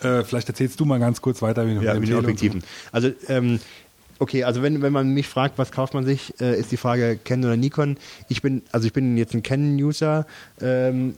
äh, 0.00 0.24
vielleicht 0.24 0.48
erzählst 0.48 0.80
du 0.80 0.84
mal 0.84 0.98
ganz 0.98 1.20
kurz 1.22 1.40
weiter, 1.42 1.64
wie 1.66 1.74
Ja, 1.74 1.78
mit 1.78 1.84
den 1.94 2.00
und 2.00 2.06
so- 2.08 2.18
Objektiven. 2.18 2.64
Also, 2.90 3.10
ähm, 3.28 3.60
okay, 4.18 4.42
also 4.42 4.62
wenn, 4.62 4.82
wenn 4.82 4.92
man 4.92 5.10
mich 5.10 5.28
fragt, 5.28 5.56
was 5.58 5.70
kauft 5.70 5.94
man 5.94 6.04
sich, 6.04 6.34
äh, 6.40 6.58
ist 6.58 6.72
die 6.72 6.76
Frage 6.76 7.16
Canon 7.22 7.44
oder 7.50 7.56
Nikon. 7.56 7.98
Ich 8.28 8.42
bin, 8.42 8.62
also 8.72 8.88
ich 8.88 8.92
bin 8.92 9.16
jetzt 9.16 9.32
ein 9.34 9.44
Canon-User. 9.44 10.26
Ähm, 10.60 11.14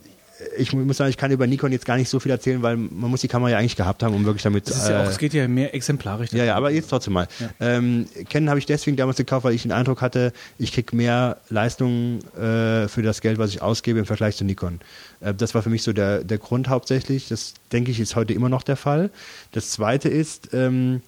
ich 0.57 0.71
mu- 0.73 0.83
muss 0.85 0.97
sagen, 0.97 1.09
ich 1.09 1.17
kann 1.17 1.31
über 1.31 1.47
Nikon 1.47 1.71
jetzt 1.71 1.85
gar 1.85 1.97
nicht 1.97 2.09
so 2.09 2.19
viel 2.19 2.31
erzählen, 2.31 2.61
weil 2.61 2.77
man 2.77 3.09
muss 3.09 3.21
die 3.21 3.27
Kamera 3.27 3.49
ja 3.51 3.57
eigentlich 3.57 3.75
gehabt 3.75 4.03
haben, 4.03 4.13
um 4.13 4.25
wirklich 4.25 4.43
damit 4.43 4.69
Das 4.69 4.77
ist 4.83 4.89
ja 4.89 5.01
auch, 5.01 5.05
äh, 5.05 5.09
es 5.09 5.17
geht 5.17 5.33
ja 5.33 5.47
mehr 5.47 5.73
exemplarisch. 5.73 6.31
ja, 6.31 6.43
ja, 6.43 6.55
aber 6.55 6.71
jetzt 6.71 6.89
trotzdem 6.89 7.13
mal. 7.13 7.27
Ähm, 7.59 8.05
Canon 8.29 8.49
habe 8.49 8.59
ich 8.59 8.65
deswegen 8.65 8.97
damals 8.97 9.17
gekauft, 9.17 9.43
weil 9.45 9.53
ich 9.53 9.63
den 9.63 9.71
Eindruck 9.71 10.01
hatte, 10.01 10.33
ich 10.59 10.71
krieg 10.73 10.93
mehr 10.93 11.37
Leistung 11.49 12.19
äh, 12.35 12.87
für 12.87 13.01
das 13.03 13.21
Geld, 13.21 13.37
was 13.39 13.49
ich 13.49 13.61
ausgebe 13.61 13.99
im 13.99 14.05
Vergleich 14.05 14.35
zu 14.37 14.43
Nikon. 14.45 14.79
Äh, 15.21 15.33
das 15.33 15.55
war 15.55 15.63
für 15.63 15.69
mich 15.69 15.83
so 15.83 15.93
der, 15.93 16.23
der 16.23 16.37
Grund 16.37 16.69
hauptsächlich. 16.69 17.27
Das 17.29 17.53
denke 17.71 17.91
ich 17.91 17.99
ist 17.99 18.15
heute 18.15 18.33
immer 18.33 18.49
noch 18.49 18.63
der 18.63 18.75
Fall. 18.77 19.09
Das 19.53 19.71
zweite 19.71 20.09
ist, 20.09 20.53
ähm, 20.53 21.01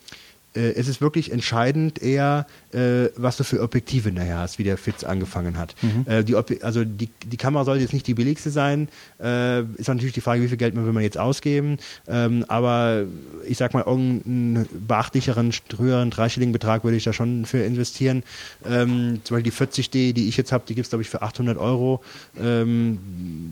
äh, 0.56 0.72
es 0.72 0.88
ist 0.88 1.02
wirklich 1.02 1.32
entscheidend 1.32 2.02
eher, 2.02 2.48
äh, 2.74 3.10
was 3.16 3.38
du 3.38 3.44
für 3.44 3.62
Objektive 3.62 4.12
nachher 4.12 4.38
hast, 4.40 4.60
wie 4.60 4.64
der 4.64 4.78
Fitz 4.78 5.04
angefangen 5.04 5.58
hat. 5.58 5.76
Äh, 6.06 6.24
die, 6.24 6.36
Ob- 6.36 6.52
also 6.64 6.84
die, 6.86 7.10
die 7.26 7.38
Kamera 7.38 7.66
sollte 7.66 7.82
jetzt 7.82 7.94
nicht 7.94 8.06
die 8.08 8.14
billigste 8.14 8.50
sein. 8.52 8.90
Äh, 9.22 9.62
ist 9.76 9.88
natürlich 9.88 10.14
die 10.14 10.22
Frage, 10.22 10.42
wie 10.44 10.48
viel 10.48 10.58
Geld 10.58 10.76
will 10.76 10.94
man 10.94 11.04
jetzt 11.04 11.18
ausgeben. 11.18 11.78
Ähm, 12.08 12.46
aber 12.48 13.04
ich 13.48 13.58
sag 13.58 13.74
mal, 13.74 13.84
irgendeinen 13.86 14.68
beachtlicheren, 14.88 15.52
höheren 15.78 16.10
dreistelligen 16.12 16.54
Betrag 16.54 16.84
würde 16.84 16.98
ich 16.98 17.04
da 17.04 17.14
schon 17.14 17.46
für 17.46 17.60
investieren. 17.60 18.24
Ähm, 18.66 19.22
zum 19.24 19.36
Beispiel 19.38 19.52
die 19.52 19.58
40D, 19.82 20.14
die 20.14 20.28
ich 20.30 20.38
jetzt 20.38 20.52
habe, 20.52 20.64
die 20.68 20.76
gibt 20.76 20.86
es, 20.86 20.90
glaube 20.90 21.02
ich, 21.02 21.10
für 21.10 21.22
800 21.22 21.58
Euro 21.58 22.02
ähm, 22.40 23.00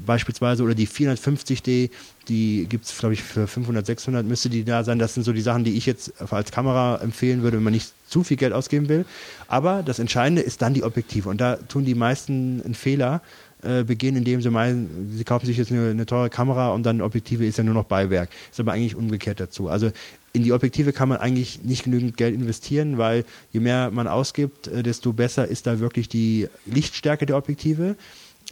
beispielsweise. 0.06 0.64
Oder 0.64 0.76
die 0.76 0.88
450D, 0.88 1.90
die 2.28 2.66
gibt 2.70 2.86
es, 2.86 2.98
glaube 2.98 3.14
ich, 3.14 3.24
für 3.24 3.48
500, 3.48 3.86
600 3.86 4.26
müsste 4.26 4.50
die 4.50 4.64
da 4.64 4.84
sein. 4.84 5.00
Das 5.00 5.14
sind 5.14 5.24
so 5.24 5.34
die 5.34 5.42
Sachen, 5.42 5.64
die 5.64 5.76
ich 5.78 5.86
jetzt 5.86 6.14
als 6.32 6.52
Kamera 6.52 6.98
empfehlen 7.02 7.42
würde, 7.42 7.58
wenn 7.58 7.64
man 7.64 7.74
nicht 7.74 7.92
zu 8.08 8.24
viel 8.24 8.38
Geld 8.38 8.54
ausgeben 8.54 8.90
will. 8.90 9.06
Aber 9.48 9.84
das 9.84 10.00
Entscheidende 10.00 10.42
ist 10.42 10.62
dann 10.62 10.74
die 10.74 10.84
Objektive. 10.84 11.30
Und 11.30 11.42
da 11.42 11.56
tun 11.56 11.86
die 11.86 11.96
meisten 11.96 12.62
einen 12.64 12.76
Fehler 12.76 13.22
äh, 13.64 13.84
begehen, 13.84 14.16
indem 14.16 14.42
sie 14.42 14.52
meinen, 14.52 15.12
sie 15.16 15.24
kaufen 15.24 15.46
sich 15.46 15.58
jetzt 15.58 15.72
eine, 15.72 15.90
eine 15.90 16.06
teure 16.06 16.30
Kamera 16.30 16.70
und 16.70 16.84
dann 16.84 17.02
Objektive 17.02 17.46
ist 17.46 17.58
ja 17.58 17.64
nur 17.64 17.74
noch 17.74 17.86
Beiwerk. 17.86 18.30
Ist 18.52 18.60
aber 18.60 18.74
eigentlich 18.74 18.96
umgekehrt 18.96 19.40
dazu. 19.40 19.68
Also 19.68 19.92
in 20.34 20.44
die 20.44 20.54
Objektive 20.54 20.94
kann 20.94 21.10
man 21.10 21.18
eigentlich 21.18 21.64
nicht 21.64 21.84
genügend 21.84 22.18
Geld 22.18 22.36
investieren, 22.36 23.00
weil 23.00 23.26
je 23.52 23.60
mehr 23.60 23.90
man 23.92 24.08
ausgibt, 24.08 24.68
äh, 24.68 24.84
desto 24.84 25.12
besser 25.12 25.48
ist 25.48 25.66
da 25.66 25.80
wirklich 25.80 26.08
die 26.08 26.48
Lichtstärke 26.68 27.26
der 27.26 27.38
Objektive. 27.38 27.96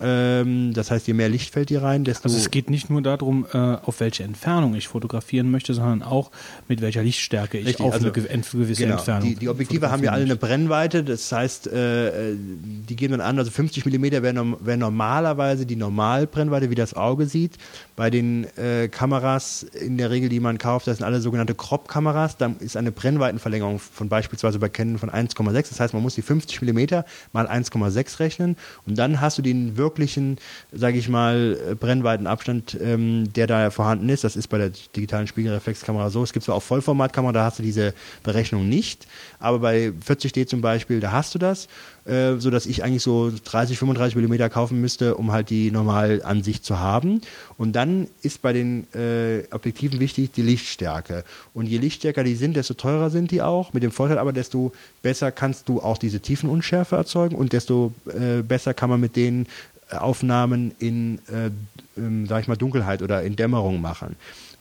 Ähm, 0.01 0.73
das 0.73 0.91
heißt, 0.91 1.07
je 1.07 1.13
mehr 1.13 1.29
Licht 1.29 1.53
fällt 1.53 1.69
hier 1.69 1.81
rein, 1.81 2.03
desto 2.03 2.25
Also 2.25 2.37
es 2.37 2.51
geht 2.51 2.69
nicht 2.69 2.89
nur 2.89 3.01
darum, 3.01 3.45
äh, 3.53 3.57
auf 3.57 4.01
welche 4.01 4.23
Entfernung 4.23 4.75
ich 4.75 4.89
fotografieren 4.89 5.49
möchte, 5.49 5.73
sondern 5.73 6.03
auch 6.03 6.31
mit 6.67 6.81
welcher 6.81 7.01
Lichtstärke 7.01 7.57
ich 7.57 7.67
Richtig, 7.67 7.85
auf 7.85 7.93
also, 7.93 8.05
eine 8.05 8.11
gewisse 8.11 8.81
Genau. 8.81 8.95
Entfernung. 8.95 9.29
Die, 9.29 9.35
die 9.35 9.47
Objektive 9.47 9.91
haben 9.91 10.03
ja 10.03 10.11
alle 10.11 10.25
eine 10.25 10.35
Brennweite, 10.35 11.03
das 11.05 11.31
heißt, 11.31 11.67
äh, 11.67 12.31
äh, 12.31 12.35
die 12.35 12.95
geben 12.97 13.11
dann 13.13 13.21
an, 13.21 13.39
also 13.39 13.51
50 13.51 13.85
mm 13.85 14.03
wäre 14.03 14.57
wär 14.59 14.77
normalerweise 14.77 15.65
die 15.65 15.77
Normalbrennweite, 15.77 16.69
wie 16.69 16.75
das 16.75 16.93
Auge 16.93 17.27
sieht. 17.27 17.57
Bei 17.95 18.09
den 18.09 18.45
äh, 18.57 18.89
Kameras 18.89 19.63
in 19.63 19.97
der 19.97 20.09
Regel, 20.09 20.27
die 20.27 20.41
man 20.41 20.57
kauft, 20.57 20.87
das 20.87 20.97
sind 20.97 21.05
alle 21.05 21.21
sogenannte 21.21 21.55
Crop-Kameras, 21.55 22.35
da 22.35 22.53
ist 22.59 22.75
eine 22.75 22.91
Brennweitenverlängerung 22.91 23.79
von 23.79 24.09
beispielsweise 24.09 24.59
bei 24.59 24.67
Canon 24.67 24.97
von 24.97 25.09
1,6. 25.09 25.69
Das 25.69 25.79
heißt, 25.79 25.93
man 25.93 26.03
muss 26.03 26.15
die 26.15 26.21
50 26.21 26.61
mm 26.61 27.03
mal 27.31 27.47
1,6 27.47 28.19
rechnen 28.19 28.57
und 28.85 28.97
dann 28.97 29.21
hast 29.21 29.37
du 29.37 29.41
den 29.41 29.77
wirklichen, 29.77 30.37
sage 30.73 30.97
ich 30.97 31.07
mal, 31.07 31.57
äh, 31.71 31.75
Brennweitenabstand, 31.75 32.77
ähm, 32.81 33.31
der 33.33 33.47
da 33.47 33.69
vorhanden 33.69 34.09
ist. 34.09 34.25
Das 34.25 34.35
ist 34.35 34.47
bei 34.47 34.57
der 34.57 34.71
digitalen 34.95 35.27
Spiegelreflexkamera 35.27 36.09
so. 36.09 36.21
Es 36.23 36.33
gibt 36.33 36.45
zwar 36.45 36.55
auch 36.55 36.63
Vollformatkamera, 36.63 37.31
da 37.31 37.45
hast 37.45 37.59
du 37.59 37.63
diese 37.63 37.93
Berechnung 38.23 38.67
nicht, 38.67 39.07
aber 39.39 39.59
bei 39.59 39.93
40D 40.05 40.47
zum 40.47 40.59
Beispiel, 40.61 40.99
da 40.99 41.11
hast 41.11 41.33
du 41.33 41.39
das, 41.39 41.67
äh, 42.05 42.35
so 42.37 42.49
dass 42.49 42.65
ich 42.65 42.83
eigentlich 42.83 43.03
so 43.03 43.31
30, 43.43 43.77
35 43.77 44.15
Millimeter 44.15 44.49
kaufen 44.49 44.81
müsste, 44.81 45.15
um 45.15 45.31
halt 45.31 45.49
die 45.49 45.71
Normalansicht 45.71 46.65
zu 46.65 46.79
haben. 46.79 47.21
Und 47.57 47.73
dann 47.73 47.84
ist 48.21 48.41
bei 48.41 48.53
den 48.53 48.87
äh, 48.93 49.43
Objektiven 49.51 49.99
wichtig 49.99 50.31
die 50.31 50.41
Lichtstärke. 50.41 51.23
Und 51.53 51.67
je 51.67 51.77
lichtstärker 51.77 52.23
die 52.23 52.35
sind, 52.35 52.55
desto 52.55 52.73
teurer 52.73 53.09
sind 53.09 53.31
die 53.31 53.41
auch. 53.41 53.73
Mit 53.73 53.83
dem 53.83 53.91
Vorteil 53.91 54.17
aber, 54.17 54.33
desto 54.33 54.71
besser 55.01 55.31
kannst 55.31 55.69
du 55.69 55.81
auch 55.81 55.97
diese 55.97 56.19
Tiefenunschärfe 56.19 56.95
erzeugen 56.95 57.35
und 57.35 57.53
desto 57.53 57.93
äh, 58.07 58.41
besser 58.41 58.73
kann 58.73 58.89
man 58.89 58.99
mit 58.99 59.15
denen 59.15 59.47
äh, 59.89 59.95
Aufnahmen 59.95 60.73
in, 60.79 61.19
äh, 61.27 61.51
ähm, 61.97 62.27
sag 62.27 62.41
ich 62.41 62.47
mal, 62.47 62.57
Dunkelheit 62.57 63.01
oder 63.01 63.23
in 63.23 63.35
Dämmerung 63.35 63.81
machen. 63.81 64.15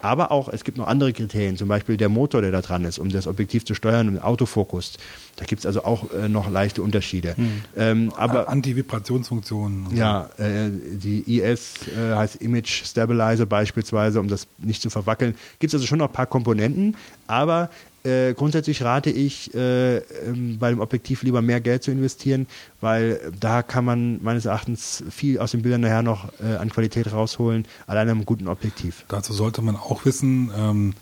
Aber 0.04 0.30
auch, 0.30 0.50
es 0.50 0.64
gibt 0.64 0.76
noch 0.76 0.86
andere 0.86 1.14
Kriterien, 1.14 1.56
zum 1.56 1.66
Beispiel 1.66 1.96
der 1.96 2.10
Motor, 2.10 2.42
der 2.42 2.50
da 2.50 2.60
dran 2.60 2.84
ist, 2.84 2.98
um 2.98 3.08
das 3.08 3.26
Objektiv 3.26 3.64
zu 3.64 3.72
steuern 3.72 4.06
und 4.08 4.18
Autofokus. 4.18 4.98
Da 5.36 5.46
gibt 5.46 5.60
es 5.60 5.66
also 5.66 5.82
auch 5.82 6.12
äh, 6.12 6.28
noch 6.28 6.50
leichte 6.50 6.82
Unterschiede. 6.82 7.34
Ähm, 7.74 8.12
aber 8.14 8.50
Anti-Vibrationsfunktionen. 8.50 9.86
und 9.86 9.96
ja, 9.96 10.28
äh, 10.36 10.68
die 10.70 11.38
IS 11.38 11.88
äh, 11.88 12.16
heißt 12.16 12.36
Image 12.42 12.84
Stabilizer 12.84 13.46
beispielsweise, 13.46 14.20
um 14.20 14.28
das 14.28 14.46
nicht 14.58 14.82
zu 14.82 14.90
verwackeln. 14.90 15.36
Gibt 15.58 15.72
es 15.72 15.74
also 15.74 15.86
schon 15.86 16.00
noch 16.00 16.08
ein 16.08 16.12
paar 16.12 16.26
Komponenten, 16.26 16.98
aber 17.26 17.70
äh, 18.04 18.34
grundsätzlich 18.34 18.82
rate 18.82 19.10
ich, 19.10 19.54
äh, 19.54 19.96
ähm, 19.96 20.58
bei 20.58 20.70
dem 20.70 20.80
Objektiv 20.80 21.22
lieber 21.22 21.42
mehr 21.42 21.60
Geld 21.60 21.82
zu 21.82 21.90
investieren, 21.90 22.46
weil 22.80 23.32
da 23.40 23.62
kann 23.62 23.84
man 23.84 24.22
meines 24.22 24.44
Erachtens 24.44 25.02
viel 25.10 25.38
aus 25.38 25.52
den 25.52 25.62
Bildern 25.62 25.80
nachher 25.80 26.02
noch 26.02 26.28
äh, 26.40 26.56
an 26.56 26.70
Qualität 26.70 27.12
rausholen, 27.12 27.66
allein 27.86 28.08
einem 28.08 28.24
guten 28.24 28.48
Objektiv. 28.48 29.04
Dazu 29.08 29.32
sollte 29.32 29.62
man 29.62 29.76
auch 29.76 30.04
wissen, 30.04 30.50
ähm, 30.56 30.94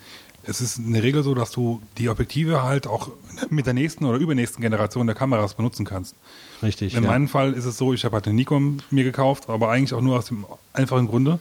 es 0.44 0.60
ist 0.60 0.78
in 0.78 0.92
der 0.92 1.02
Regel 1.02 1.22
so, 1.22 1.34
dass 1.34 1.50
du 1.50 1.80
die 1.98 2.08
Objektive 2.08 2.62
halt 2.62 2.86
auch 2.86 3.10
mit 3.50 3.66
der 3.66 3.74
nächsten 3.74 4.04
oder 4.04 4.18
übernächsten 4.18 4.60
Generation 4.60 5.06
der 5.06 5.14
Kameras 5.14 5.54
benutzen 5.54 5.84
kannst. 5.84 6.16
Richtig. 6.62 6.94
In 6.94 7.04
meinem 7.04 7.28
Fall 7.28 7.52
ist 7.52 7.64
es 7.64 7.78
so, 7.78 7.92
ich 7.92 8.04
habe 8.04 8.14
halt 8.14 8.26
eine 8.26 8.34
Nikon 8.34 8.82
mir 8.90 9.04
gekauft, 9.04 9.48
aber 9.48 9.70
eigentlich 9.70 9.94
auch 9.94 10.00
nur 10.00 10.18
aus 10.18 10.26
dem 10.26 10.44
einfachen 10.72 11.06
Grunde, 11.06 11.38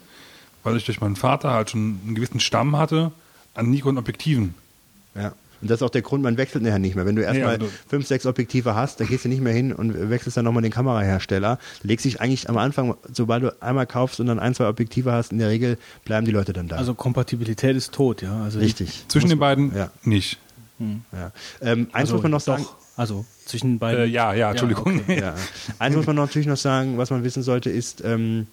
weil 0.63 0.77
ich 0.77 0.85
durch 0.85 1.01
meinen 1.01 1.15
Vater 1.15 1.51
halt 1.51 1.71
schon 1.71 1.99
einen 2.05 2.15
gewissen 2.15 2.39
Stamm 2.39 2.77
hatte 2.77 3.11
an 3.53 3.69
Nikon-Objektiven. 3.69 4.53
Ja. 5.15 5.33
Und 5.61 5.69
das 5.69 5.79
ist 5.79 5.83
auch 5.83 5.89
der 5.89 6.01
Grund, 6.01 6.23
man 6.23 6.38
wechselt 6.38 6.63
nachher 6.63 6.79
nicht 6.79 6.95
mehr. 6.95 7.05
Wenn 7.05 7.15
du 7.15 7.21
erstmal 7.23 7.57
du- 7.57 7.69
fünf, 7.88 8.07
sechs 8.07 8.25
Objektive 8.25 8.75
hast, 8.75 8.99
dann 8.99 9.07
gehst 9.07 9.25
du 9.25 9.29
nicht 9.29 9.41
mehr 9.41 9.53
hin 9.53 9.73
und 9.73 10.09
wechselst 10.09 10.38
dann 10.38 10.45
nochmal 10.45 10.63
den 10.63 10.71
Kamerahersteller. 10.71 11.59
Du 11.81 11.88
legst 11.88 12.05
dich 12.05 12.19
eigentlich 12.19 12.49
am 12.49 12.57
Anfang, 12.57 12.95
sobald 13.13 13.43
du 13.43 13.61
einmal 13.61 13.85
kaufst 13.85 14.19
und 14.19 14.27
dann 14.27 14.39
ein, 14.39 14.55
zwei 14.55 14.67
Objektive 14.67 15.11
hast, 15.11 15.31
in 15.31 15.38
der 15.38 15.49
Regel 15.49 15.77
bleiben 16.05 16.25
die 16.25 16.31
Leute 16.31 16.53
dann 16.53 16.67
da. 16.67 16.77
Also 16.77 16.93
Kompatibilität 16.93 17.75
ist 17.75 17.93
tot, 17.93 18.21
ja. 18.21 18.41
Also 18.43 18.59
Richtig. 18.59 19.05
Zwischen 19.07 19.29
den 19.29 19.39
beiden 19.39 19.75
ja. 19.75 19.91
nicht. 20.03 20.38
Ja. 21.11 21.31
Ähm, 21.61 21.88
eins 21.91 21.93
also 21.93 22.15
muss 22.15 22.23
man 22.23 22.31
noch 22.31 22.41
sagen. 22.41 22.63
Doch, 22.63 22.75
also 22.97 23.25
zwischen 23.45 23.77
beiden. 23.79 24.03
Äh, 24.03 24.05
ja, 24.07 24.33
ja, 24.33 24.49
Entschuldigung. 24.51 25.01
okay. 25.01 25.19
Ja. 25.19 25.35
Eins 25.79 25.95
muss 25.95 26.07
man 26.07 26.15
natürlich 26.15 26.47
noch 26.47 26.57
sagen, 26.57 26.97
was 26.97 27.11
man 27.11 27.23
wissen 27.23 27.43
sollte, 27.43 27.69
ist, 27.69 28.03
ähm, 28.03 28.47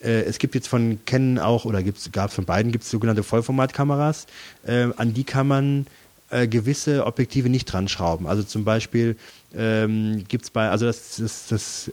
äh, 0.00 0.22
es 0.22 0.38
gibt 0.38 0.54
jetzt 0.54 0.68
von 0.68 0.98
Canon 1.06 1.38
auch, 1.38 1.64
oder 1.64 1.82
gab 1.82 2.28
es 2.28 2.34
von 2.34 2.44
beiden, 2.44 2.72
gibt 2.72 2.84
es 2.84 2.90
sogenannte 2.90 3.22
Vollformatkameras. 3.22 4.26
Äh, 4.66 4.88
an 4.96 5.14
die 5.14 5.24
kann 5.24 5.48
man 5.48 5.86
äh, 6.30 6.48
gewisse 6.48 7.06
Objektive 7.06 7.48
nicht 7.48 7.66
dran 7.66 7.88
schrauben. 7.88 8.26
Also 8.26 8.42
zum 8.42 8.64
Beispiel 8.64 9.16
ähm, 9.54 10.24
gibt 10.28 10.44
es 10.44 10.50
bei, 10.50 10.68
also 10.68 10.86
das, 10.86 11.16
das, 11.16 11.46
das, 11.48 11.90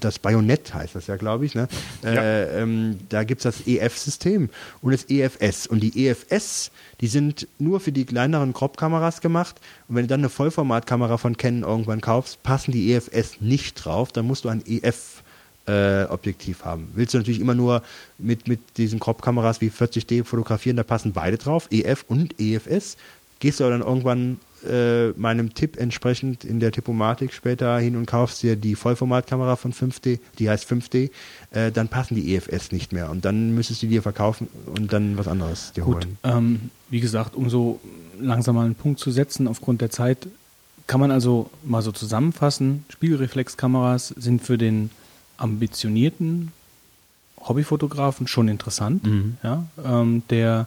das 0.00 0.18
Bajonett 0.18 0.74
heißt 0.74 0.94
das 0.94 1.06
ja, 1.06 1.16
glaube 1.16 1.46
ich, 1.46 1.54
ne? 1.54 1.68
Ja. 2.02 2.10
Äh, 2.10 2.62
ähm, 2.62 2.98
da 3.08 3.24
gibt 3.24 3.44
es 3.44 3.56
das 3.56 3.66
EF-System 3.66 4.50
und 4.82 4.92
das 4.92 5.08
EFS. 5.08 5.66
Und 5.66 5.80
die 5.80 6.06
EFS, 6.06 6.70
die 7.00 7.06
sind 7.06 7.48
nur 7.58 7.80
für 7.80 7.92
die 7.92 8.04
kleineren 8.04 8.52
Crop-Kameras 8.52 9.20
gemacht. 9.20 9.60
Und 9.88 9.96
wenn 9.96 10.04
du 10.04 10.08
dann 10.08 10.20
eine 10.20 10.30
Vollformatkamera 10.30 11.16
von 11.16 11.36
Canon 11.36 11.62
irgendwann 11.62 12.00
kaufst, 12.00 12.42
passen 12.42 12.72
die 12.72 12.92
EFS 12.92 13.40
nicht 13.40 13.74
drauf. 13.74 14.12
Dann 14.12 14.26
musst 14.26 14.44
du 14.44 14.48
ein 14.48 14.62
EF 14.66 15.22
äh, 15.66 16.04
Objektiv 16.04 16.64
haben. 16.64 16.88
Willst 16.94 17.14
du 17.14 17.18
natürlich 17.18 17.40
immer 17.40 17.54
nur 17.54 17.82
mit, 18.18 18.48
mit 18.48 18.60
diesen 18.76 19.00
Crop-Kameras 19.00 19.60
wie 19.60 19.70
40D 19.70 20.24
fotografieren, 20.24 20.76
da 20.76 20.82
passen 20.82 21.12
beide 21.12 21.38
drauf, 21.38 21.68
EF 21.70 22.04
und 22.08 22.40
EFS. 22.40 22.96
Gehst 23.38 23.60
du 23.60 23.64
aber 23.64 23.72
dann 23.72 23.86
irgendwann 23.86 24.38
äh, 24.68 25.10
meinem 25.10 25.54
Tipp 25.54 25.76
entsprechend 25.76 26.44
in 26.44 26.60
der 26.60 26.72
Tippomatik 26.72 27.32
später 27.32 27.78
hin 27.78 27.96
und 27.96 28.06
kaufst 28.06 28.42
dir 28.42 28.56
die 28.56 28.74
Vollformatkamera 28.74 29.56
von 29.56 29.72
5D, 29.72 30.18
die 30.38 30.50
heißt 30.50 30.70
5D, 30.70 31.10
äh, 31.50 31.70
dann 31.70 31.88
passen 31.88 32.14
die 32.14 32.34
EFS 32.34 32.72
nicht 32.72 32.92
mehr 32.92 33.10
und 33.10 33.24
dann 33.24 33.54
müsstest 33.54 33.82
du 33.82 33.86
dir 33.86 34.02
verkaufen 34.02 34.48
und 34.74 34.92
dann 34.92 35.18
was 35.18 35.28
anderes 35.28 35.72
dir 35.72 35.84
Gut, 35.84 36.06
holen. 36.06 36.18
Ähm, 36.24 36.70
wie 36.88 37.00
gesagt, 37.00 37.36
um 37.36 37.50
so 37.50 37.80
langsam 38.18 38.56
mal 38.56 38.64
einen 38.64 38.74
Punkt 38.74 38.98
zu 38.98 39.10
setzen 39.10 39.46
aufgrund 39.46 39.80
der 39.80 39.90
Zeit, 39.90 40.26
kann 40.86 41.00
man 41.00 41.10
also 41.10 41.50
mal 41.64 41.82
so 41.82 41.92
zusammenfassen, 41.92 42.84
Spiegelreflexkameras 42.88 44.08
sind 44.16 44.42
für 44.42 44.56
den 44.56 44.90
ambitionierten 45.36 46.52
Hobbyfotografen 47.40 48.26
schon 48.26 48.48
interessant, 48.48 49.04
mhm. 49.04 49.36
ja, 49.42 49.66
ähm, 49.84 50.22
der 50.30 50.66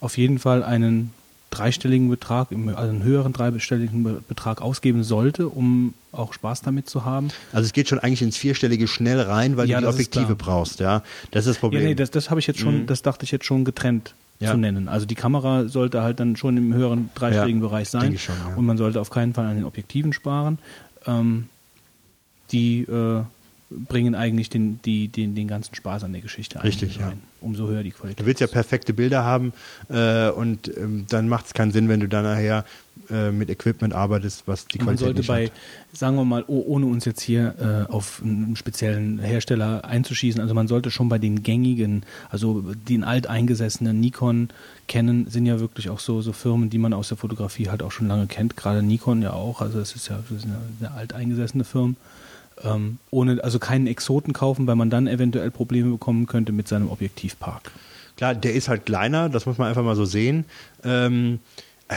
auf 0.00 0.18
jeden 0.18 0.38
Fall 0.38 0.62
einen 0.62 1.12
dreistelligen 1.50 2.08
Betrag, 2.08 2.48
also 2.52 2.90
einen 2.90 3.02
höheren 3.02 3.32
dreistelligen 3.32 4.22
Betrag 4.28 4.60
ausgeben 4.60 5.02
sollte, 5.04 5.48
um 5.48 5.94
auch 6.12 6.32
Spaß 6.32 6.62
damit 6.62 6.88
zu 6.88 7.04
haben. 7.04 7.28
Also 7.52 7.66
es 7.66 7.72
geht 7.72 7.88
schon 7.88 7.98
eigentlich 7.98 8.22
ins 8.22 8.36
Vierstellige 8.36 8.86
schnell 8.86 9.20
rein, 9.20 9.56
weil 9.56 9.68
ja, 9.68 9.80
du 9.80 9.86
die 9.86 9.92
Objektive 9.92 10.34
brauchst, 10.34 10.80
ja. 10.80 11.02
Das 11.30 11.46
ist 11.46 11.54
das 11.54 11.58
Problem. 11.58 11.82
Ja, 11.82 11.88
nee, 11.88 11.94
das, 11.94 12.10
das 12.10 12.30
habe 12.30 12.40
ich 12.40 12.46
jetzt 12.46 12.60
schon, 12.60 12.82
mhm. 12.82 12.86
das 12.86 13.02
dachte 13.02 13.24
ich 13.24 13.30
jetzt 13.30 13.44
schon 13.44 13.64
getrennt 13.64 14.14
ja. 14.40 14.52
zu 14.52 14.56
nennen. 14.56 14.88
Also 14.88 15.06
die 15.06 15.14
Kamera 15.14 15.68
sollte 15.68 16.02
halt 16.02 16.20
dann 16.20 16.36
schon 16.36 16.56
im 16.56 16.74
höheren 16.74 17.10
dreistelligen 17.14 17.60
ja, 17.60 17.68
Bereich 17.68 17.88
sein. 17.88 18.18
Schon, 18.18 18.34
und 18.56 18.64
man 18.66 18.76
sollte 18.76 19.00
auf 19.00 19.10
keinen 19.10 19.34
Fall 19.34 19.46
an 19.46 19.56
den 19.56 19.64
Objektiven 19.64 20.12
sparen. 20.12 20.58
Ähm, 21.06 21.48
die 22.52 22.82
äh, 22.82 23.22
bringen 23.70 24.14
eigentlich 24.14 24.48
den, 24.48 24.80
die, 24.82 25.08
den, 25.08 25.34
den 25.34 25.46
ganzen 25.46 25.74
Spaß 25.74 26.04
an 26.04 26.12
der 26.12 26.22
Geschichte 26.22 26.62
Richtig, 26.62 26.96
ja. 26.96 27.08
rein. 27.08 27.20
Umso 27.40 27.68
höher 27.68 27.82
die 27.82 27.90
Qualität. 27.90 28.20
Du 28.20 28.26
willst 28.26 28.40
ja 28.40 28.46
perfekte 28.46 28.92
Bilder 28.94 29.24
haben 29.24 29.52
äh, 29.90 30.30
und 30.30 30.74
ähm, 30.76 31.04
dann 31.08 31.28
macht 31.28 31.46
es 31.46 31.54
keinen 31.54 31.70
Sinn, 31.70 31.88
wenn 31.88 32.00
du 32.00 32.08
dann 32.08 32.24
nachher 32.24 32.64
äh, 33.10 33.30
mit 33.30 33.50
Equipment 33.50 33.94
arbeitest, 33.94 34.44
was 34.46 34.66
die 34.66 34.78
Qualität 34.78 34.86
Man 34.86 34.96
sollte 34.96 35.22
bei, 35.22 35.46
hat. 35.46 35.52
sagen 35.92 36.16
wir 36.16 36.24
mal, 36.24 36.44
oh, 36.46 36.64
ohne 36.66 36.86
uns 36.86 37.04
jetzt 37.04 37.20
hier 37.20 37.86
äh, 37.88 37.92
auf 37.92 38.22
einen 38.24 38.56
speziellen 38.56 39.18
Hersteller 39.18 39.84
einzuschießen, 39.84 40.40
also 40.40 40.54
man 40.54 40.66
sollte 40.66 40.90
schon 40.90 41.08
bei 41.08 41.18
den 41.18 41.42
gängigen, 41.42 42.04
also 42.30 42.62
den 42.88 43.04
alteingesessenen 43.04 44.00
Nikon, 44.00 44.48
Canon 44.88 45.26
sind 45.28 45.46
ja 45.46 45.60
wirklich 45.60 45.90
auch 45.90 46.00
so, 46.00 46.22
so 46.22 46.32
Firmen, 46.32 46.70
die 46.70 46.78
man 46.78 46.92
aus 46.94 47.08
der 47.08 47.18
Fotografie 47.18 47.68
halt 47.68 47.82
auch 47.82 47.92
schon 47.92 48.08
lange 48.08 48.26
kennt, 48.26 48.56
gerade 48.56 48.82
Nikon 48.82 49.22
ja 49.22 49.32
auch, 49.32 49.60
also 49.60 49.78
das 49.78 49.94
ist 49.94 50.08
ja 50.08 50.18
das 50.28 50.44
eine, 50.44 50.58
eine 50.80 50.90
alteingesessene 50.92 51.64
Firma 51.64 51.94
ähm, 52.64 52.98
ohne, 53.10 53.42
also 53.42 53.58
keinen 53.58 53.86
Exoten 53.86 54.32
kaufen, 54.32 54.66
weil 54.66 54.76
man 54.76 54.90
dann 54.90 55.06
eventuell 55.06 55.50
Probleme 55.50 55.90
bekommen 55.90 56.26
könnte 56.26 56.52
mit 56.52 56.68
seinem 56.68 56.90
Objektivpark. 56.90 57.70
Klar, 58.16 58.34
der 58.34 58.54
ist 58.54 58.68
halt 58.68 58.86
kleiner, 58.86 59.28
das 59.28 59.46
muss 59.46 59.58
man 59.58 59.68
einfach 59.68 59.84
mal 59.84 59.94
so 59.94 60.04
sehen. 60.04 60.44
Ähm, 60.82 61.38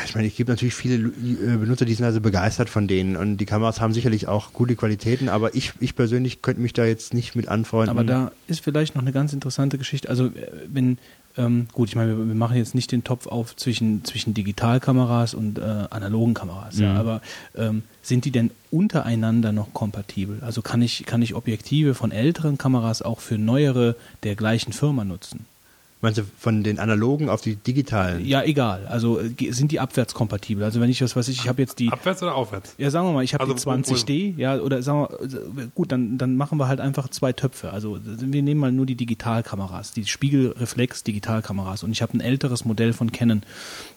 ich 0.06 0.16
meine, 0.16 0.28
ich 0.28 0.38
gebe 0.38 0.50
natürlich 0.50 0.74
viele 0.74 1.08
äh, 1.08 1.58
Benutzer, 1.58 1.84
die 1.84 1.94
sind 1.94 2.06
also 2.06 2.22
begeistert 2.22 2.70
von 2.70 2.88
denen 2.88 3.18
und 3.18 3.38
die 3.38 3.46
Kameras 3.46 3.82
haben 3.82 3.94
sicherlich 3.94 4.28
auch 4.28 4.54
gute 4.54 4.76
Qualitäten, 4.76 5.28
aber 5.28 5.54
ich, 5.54 5.74
ich 5.82 5.96
persönlich 5.96 6.42
könnte 6.42 6.62
mich 6.62 6.72
da 6.72 6.86
jetzt 6.86 7.14
nicht 7.14 7.36
mit 7.36 7.50
anfreunden. 7.50 7.90
Aber 7.90 8.06
da 8.06 8.32
ist 8.48 8.64
vielleicht 8.64 8.96
noch 8.96 9.02
eine 9.02 9.12
ganz 9.12 9.34
interessante 9.34 9.78
Geschichte. 9.78 10.10
Also 10.10 10.28
äh, 10.28 10.32
wenn, 10.68 10.98
ähm, 11.38 11.68
gut, 11.72 11.90
ich 11.90 11.96
meine, 11.96 12.18
wir, 12.18 12.28
wir, 12.28 12.36
machen 12.36 12.58
jetzt 12.58 12.76
nicht 12.76 12.92
den 12.92 13.04
Topf 13.04 13.28
auf 13.28 13.56
zwischen, 13.56 14.04
zwischen 14.06 14.34
Digitalkameras 14.34 15.34
und 15.34 15.60
äh, 15.60 15.62
analogen 15.62 16.34
Kameras, 16.34 16.76
mhm. 16.76 16.84
ja, 16.84 16.94
aber 16.96 17.22
ähm, 17.56 17.84
sind 18.02 18.26
die 18.26 18.32
denn 18.32 18.52
untereinander 18.70 19.52
noch 19.52 19.74
kompatibel? 19.74 20.40
Also 20.42 20.62
kann 20.62 20.82
ich, 20.82 21.06
kann 21.06 21.22
ich 21.22 21.36
Objektive 21.36 21.94
von 21.94 22.12
älteren 22.12 22.58
Kameras 22.58 23.02
auch 23.02 23.20
für 23.20 23.38
neuere 23.38 23.96
der 24.24 24.36
gleichen 24.36 24.74
Firma 24.74 25.04
nutzen? 25.04 25.46
Meinst 26.02 26.18
du 26.18 26.24
von 26.40 26.64
den 26.64 26.80
analogen 26.80 27.30
auf 27.30 27.42
die 27.42 27.56
digitalen? 27.56 28.26
Ja, 28.26 28.44
egal. 28.44 28.88
Also 28.88 29.20
äh, 29.20 29.52
sind 29.52 29.72
die 29.72 29.80
abwärtskompatibel? 29.80 30.64
Also 30.64 30.82
wenn 30.82 30.90
ich 30.90 31.02
was 31.02 31.16
weiß 31.16 31.28
ich, 31.28 31.42
ich 31.42 31.48
habe 31.48 31.62
jetzt 31.62 31.78
die 31.78 31.90
abwärts 31.90 32.24
oder 32.24 32.34
aufwärts? 32.34 32.74
Ja, 32.80 32.90
sagen 32.90 33.08
wir 33.08 33.14
mal, 33.14 33.24
ich 33.24 33.36
habe 33.36 33.44
also, 33.44 33.54
die 33.54 33.84
20D, 33.84 34.38
ja, 34.38 34.58
oder 34.60 34.82
sagen 34.82 35.08
wir 35.54 35.68
gut, 35.76 35.92
dann 35.92 36.18
dann 36.18 36.36
machen 36.38 36.58
wir 36.58 36.68
halt 36.68 36.80
einfach 36.80 37.08
zwei 37.10 37.34
Töpfe. 37.34 37.72
Also 37.72 38.00
wir 38.04 38.42
nehmen 38.42 38.60
mal 38.60 38.72
nur 38.72 38.88
die 38.88 38.96
Digitalkameras, 38.96 39.92
die 39.92 40.06
Spiegelreflex 40.06 41.04
Digitalkameras 41.04 41.84
und 41.84 41.92
ich 41.92 42.02
habe 42.02 42.18
ein 42.18 42.22
älteres 42.22 42.66
Modell 42.66 42.94
von 42.94 43.12
Canon. 43.12 43.44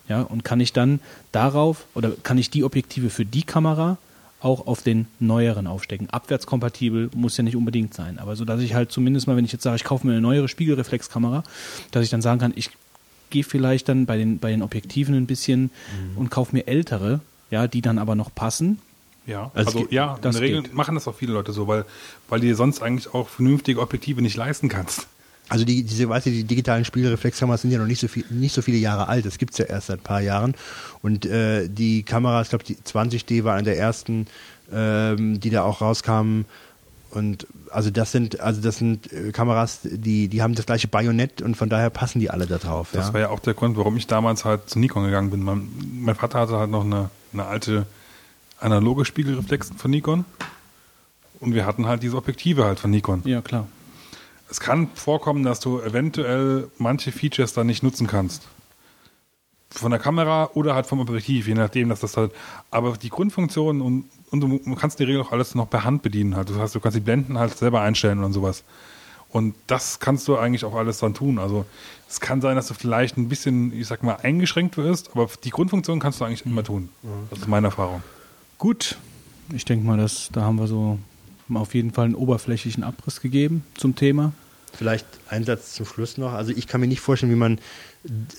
Ja, 0.07 0.21
und 0.21 0.43
kann 0.43 0.59
ich 0.59 0.73
dann 0.73 0.99
darauf 1.31 1.85
oder 1.95 2.11
kann 2.21 2.37
ich 2.37 2.51
die 2.51 2.63
Objektive 2.63 3.09
für 3.09 3.25
die 3.25 3.43
Kamera 3.43 3.97
auch 4.41 4.67
auf 4.67 4.83
den 4.83 5.07
neueren 5.19 5.67
aufstecken. 5.67 6.09
Abwärtskompatibel 6.09 7.09
muss 7.15 7.37
ja 7.37 7.43
nicht 7.43 7.55
unbedingt 7.55 7.93
sein, 7.93 8.19
aber 8.19 8.35
so, 8.35 8.45
dass 8.45 8.61
ich 8.61 8.73
halt 8.73 8.91
zumindest 8.91 9.27
mal, 9.27 9.35
wenn 9.35 9.45
ich 9.45 9.51
jetzt 9.51 9.63
sage, 9.63 9.77
ich 9.77 9.83
kaufe 9.83 10.05
mir 10.05 10.13
eine 10.13 10.21
neuere 10.21 10.47
Spiegelreflexkamera, 10.47 11.43
dass 11.91 12.03
ich 12.03 12.09
dann 12.09 12.21
sagen 12.21 12.39
kann, 12.39 12.53
ich 12.55 12.69
gehe 13.29 13.43
vielleicht 13.43 13.89
dann 13.89 14.05
bei 14.05 14.17
den, 14.17 14.39
bei 14.39 14.51
den 14.51 14.61
Objektiven 14.61 15.15
ein 15.15 15.25
bisschen 15.25 15.63
mhm. 15.63 16.17
und 16.17 16.29
kaufe 16.29 16.55
mir 16.55 16.67
ältere, 16.67 17.21
ja, 17.49 17.67
die 17.67 17.81
dann 17.81 17.97
aber 17.97 18.15
noch 18.15 18.33
passen. 18.33 18.79
Ja, 19.25 19.51
also, 19.55 19.79
also 19.79 19.91
ja, 19.91 20.15
in 20.15 20.21
der 20.21 20.39
Regel 20.39 20.61
geht. 20.63 20.73
machen 20.73 20.95
das 20.95 21.07
auch 21.07 21.15
viele 21.15 21.33
Leute 21.33 21.51
so, 21.51 21.67
weil, 21.67 21.85
weil 22.29 22.39
die 22.39 22.53
sonst 22.53 22.81
eigentlich 22.83 23.13
auch 23.13 23.27
vernünftige 23.27 23.79
Objektive 23.79 24.21
nicht 24.21 24.37
leisten 24.37 24.69
kannst. 24.69 25.07
Also 25.47 25.63
die, 25.63 25.83
diese, 25.83 26.09
weißt 26.09 26.25
du, 26.25 26.31
die 26.31 26.43
digitalen 26.43 26.85
Spiegelreflexkameras 26.85 27.61
sind 27.61 27.71
ja 27.71 27.77
noch 27.77 27.85
nicht 27.85 27.99
so 27.99 28.07
viel, 28.07 28.25
nicht 28.29 28.53
so 28.53 28.61
viele 28.61 28.77
Jahre 28.77 29.07
alt. 29.07 29.25
Das 29.25 29.37
gibt's 29.37 29.57
ja 29.57 29.65
erst 29.65 29.87
seit 29.87 29.99
ein 29.99 30.03
paar 30.03 30.21
Jahren. 30.21 30.55
Und 31.03 31.25
äh, 31.25 31.67
die 31.67 32.03
Kameras, 32.03 32.47
ich 32.47 32.49
glaube, 32.49 32.65
die 32.65 32.75
20D 32.75 33.43
war 33.43 33.53
eine 33.53 33.63
der 33.63 33.77
ersten, 33.77 34.27
ähm, 34.73 35.39
die 35.39 35.51
da 35.51 35.63
auch 35.63 35.81
rauskamen. 35.81 36.45
Und 37.11 37.45
also 37.69 37.91
das 37.91 38.11
sind, 38.11 38.39
also 38.39 38.59
das 38.59 38.77
sind 38.77 39.13
äh, 39.13 39.31
Kameras, 39.31 39.81
die, 39.83 40.27
die 40.29 40.41
haben 40.41 40.55
das 40.55 40.65
gleiche 40.65 40.87
Bajonett 40.87 41.43
und 41.43 41.55
von 41.55 41.69
daher 41.69 41.91
passen 41.91 42.19
die 42.19 42.31
alle 42.31 42.47
da 42.47 42.57
drauf. 42.57 42.89
Das 42.91 43.07
ja? 43.07 43.13
war 43.13 43.21
ja 43.21 43.29
auch 43.29 43.39
der 43.39 43.53
Grund, 43.53 43.77
warum 43.77 43.95
ich 43.97 44.07
damals 44.07 44.45
halt 44.45 44.67
zu 44.67 44.79
Nikon 44.79 45.05
gegangen 45.05 45.29
bin. 45.29 45.43
Mein, 45.43 45.69
mein 45.93 46.15
Vater 46.15 46.39
hatte 46.39 46.57
halt 46.57 46.71
noch 46.71 46.83
eine, 46.83 47.11
eine 47.33 47.45
alte 47.45 47.85
analoge 48.59 49.05
Spiegelreflex 49.05 49.71
von 49.77 49.91
Nikon. 49.91 50.25
Und 51.39 51.53
wir 51.53 51.67
hatten 51.67 51.85
halt 51.85 52.01
diese 52.01 52.17
Objektive 52.17 52.65
halt 52.65 52.79
von 52.79 52.89
Nikon. 52.89 53.21
Ja, 53.25 53.41
klar 53.41 53.67
es 54.55 54.61
kann 54.61 54.87
vorkommen, 54.95 55.43
dass 55.43 55.59
du 55.59 55.81
eventuell 55.81 56.69
manche 56.77 57.11
Features 57.11 57.51
dann 57.51 57.67
nicht 57.67 57.83
nutzen 57.83 58.07
kannst. 58.07 58.43
Von 59.69 59.91
der 59.91 59.99
Kamera 59.99 60.49
oder 60.53 60.75
halt 60.75 60.85
vom 60.85 61.01
Objektiv, 61.01 61.49
je 61.49 61.55
nachdem, 61.55 61.89
dass 61.89 61.99
das 61.99 62.15
halt. 62.15 62.31
Aber 62.71 62.93
die 62.93 63.09
Grundfunktion 63.09 63.81
und, 63.81 64.05
und 64.31 64.39
du 64.39 64.75
kannst 64.75 64.97
in 64.97 65.05
der 65.05 65.13
Regel 65.13 65.27
auch 65.27 65.33
alles 65.33 65.55
noch 65.55 65.69
per 65.69 65.83
Hand 65.83 66.03
bedienen. 66.03 66.37
Halt. 66.37 66.49
Das 66.49 66.57
heißt, 66.57 66.73
du 66.73 66.79
kannst 66.79 66.95
die 66.95 67.01
Blenden 67.01 67.37
halt 67.37 67.57
selber 67.57 67.81
einstellen 67.81 68.23
und 68.23 68.31
sowas. 68.31 68.63
Und 69.27 69.55
das 69.67 69.99
kannst 69.99 70.25
du 70.29 70.37
eigentlich 70.37 70.63
auch 70.63 70.75
alles 70.75 70.99
dann 70.99 71.13
tun. 71.13 71.37
Also 71.37 71.65
es 72.07 72.21
kann 72.21 72.39
sein, 72.39 72.55
dass 72.55 72.69
du 72.69 72.75
vielleicht 72.75 73.17
ein 73.17 73.27
bisschen, 73.27 73.77
ich 73.77 73.87
sag 73.87 74.03
mal, 74.03 74.15
eingeschränkt 74.23 74.77
wirst, 74.77 75.11
aber 75.11 75.27
die 75.43 75.49
Grundfunktion 75.49 75.99
kannst 75.99 76.21
du 76.21 76.23
eigentlich 76.23 76.45
immer 76.45 76.63
tun. 76.63 76.87
Das 77.29 77.39
ist 77.39 77.49
meine 77.49 77.67
Erfahrung. 77.67 78.03
Gut, 78.57 78.97
ich 79.53 79.65
denke 79.65 79.85
mal, 79.85 79.97
dass 79.97 80.29
da 80.31 80.43
haben 80.43 80.57
wir 80.57 80.67
so 80.67 80.97
auf 81.53 81.75
jeden 81.75 81.91
Fall 81.91 82.05
einen 82.05 82.15
oberflächlichen 82.15 82.85
Abriss 82.85 83.19
gegeben 83.19 83.65
zum 83.73 83.97
Thema. 83.97 84.31
Vielleicht 84.77 85.05
ein 85.29 85.43
Satz 85.43 85.73
zum 85.73 85.85
Schluss 85.85 86.17
noch. 86.17 86.33
Also 86.33 86.51
ich 86.55 86.67
kann 86.67 86.81
mir 86.81 86.87
nicht 86.87 86.99
vorstellen, 86.99 87.31
wie 87.31 87.37
man 87.37 87.59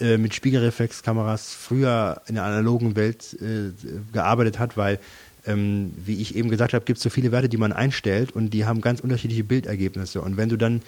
äh, 0.01 0.19
mit 0.19 0.35
Spiegelreflexkameras 0.35 1.53
früher 1.53 2.23
in 2.27 2.37
der 2.37 2.45
analogen 2.45 2.97
Welt 2.97 3.37
äh, 3.41 3.73
gearbeitet 4.13 4.59
hat, 4.59 4.77
weil 4.77 4.99
ähm, 5.47 5.93
wie 5.97 6.21
ich 6.21 6.35
eben 6.37 6.51
gesagt 6.51 6.75
habe, 6.75 6.85
gibt 6.85 6.99
es 6.99 7.03
so 7.03 7.11
viele 7.11 7.33
Werte, 7.33 7.49
die 7.49 7.57
man 7.57 7.73
einstellt 7.73 8.33
und 8.33 8.51
die 8.51 8.65
haben 8.65 8.81
ganz 8.81 9.01
unterschiedliche 9.01 9.45
Bildergebnisse. 9.45 10.21
Und 10.21 10.37
wenn 10.37 10.49
du 10.49 10.57
dann 10.57 10.83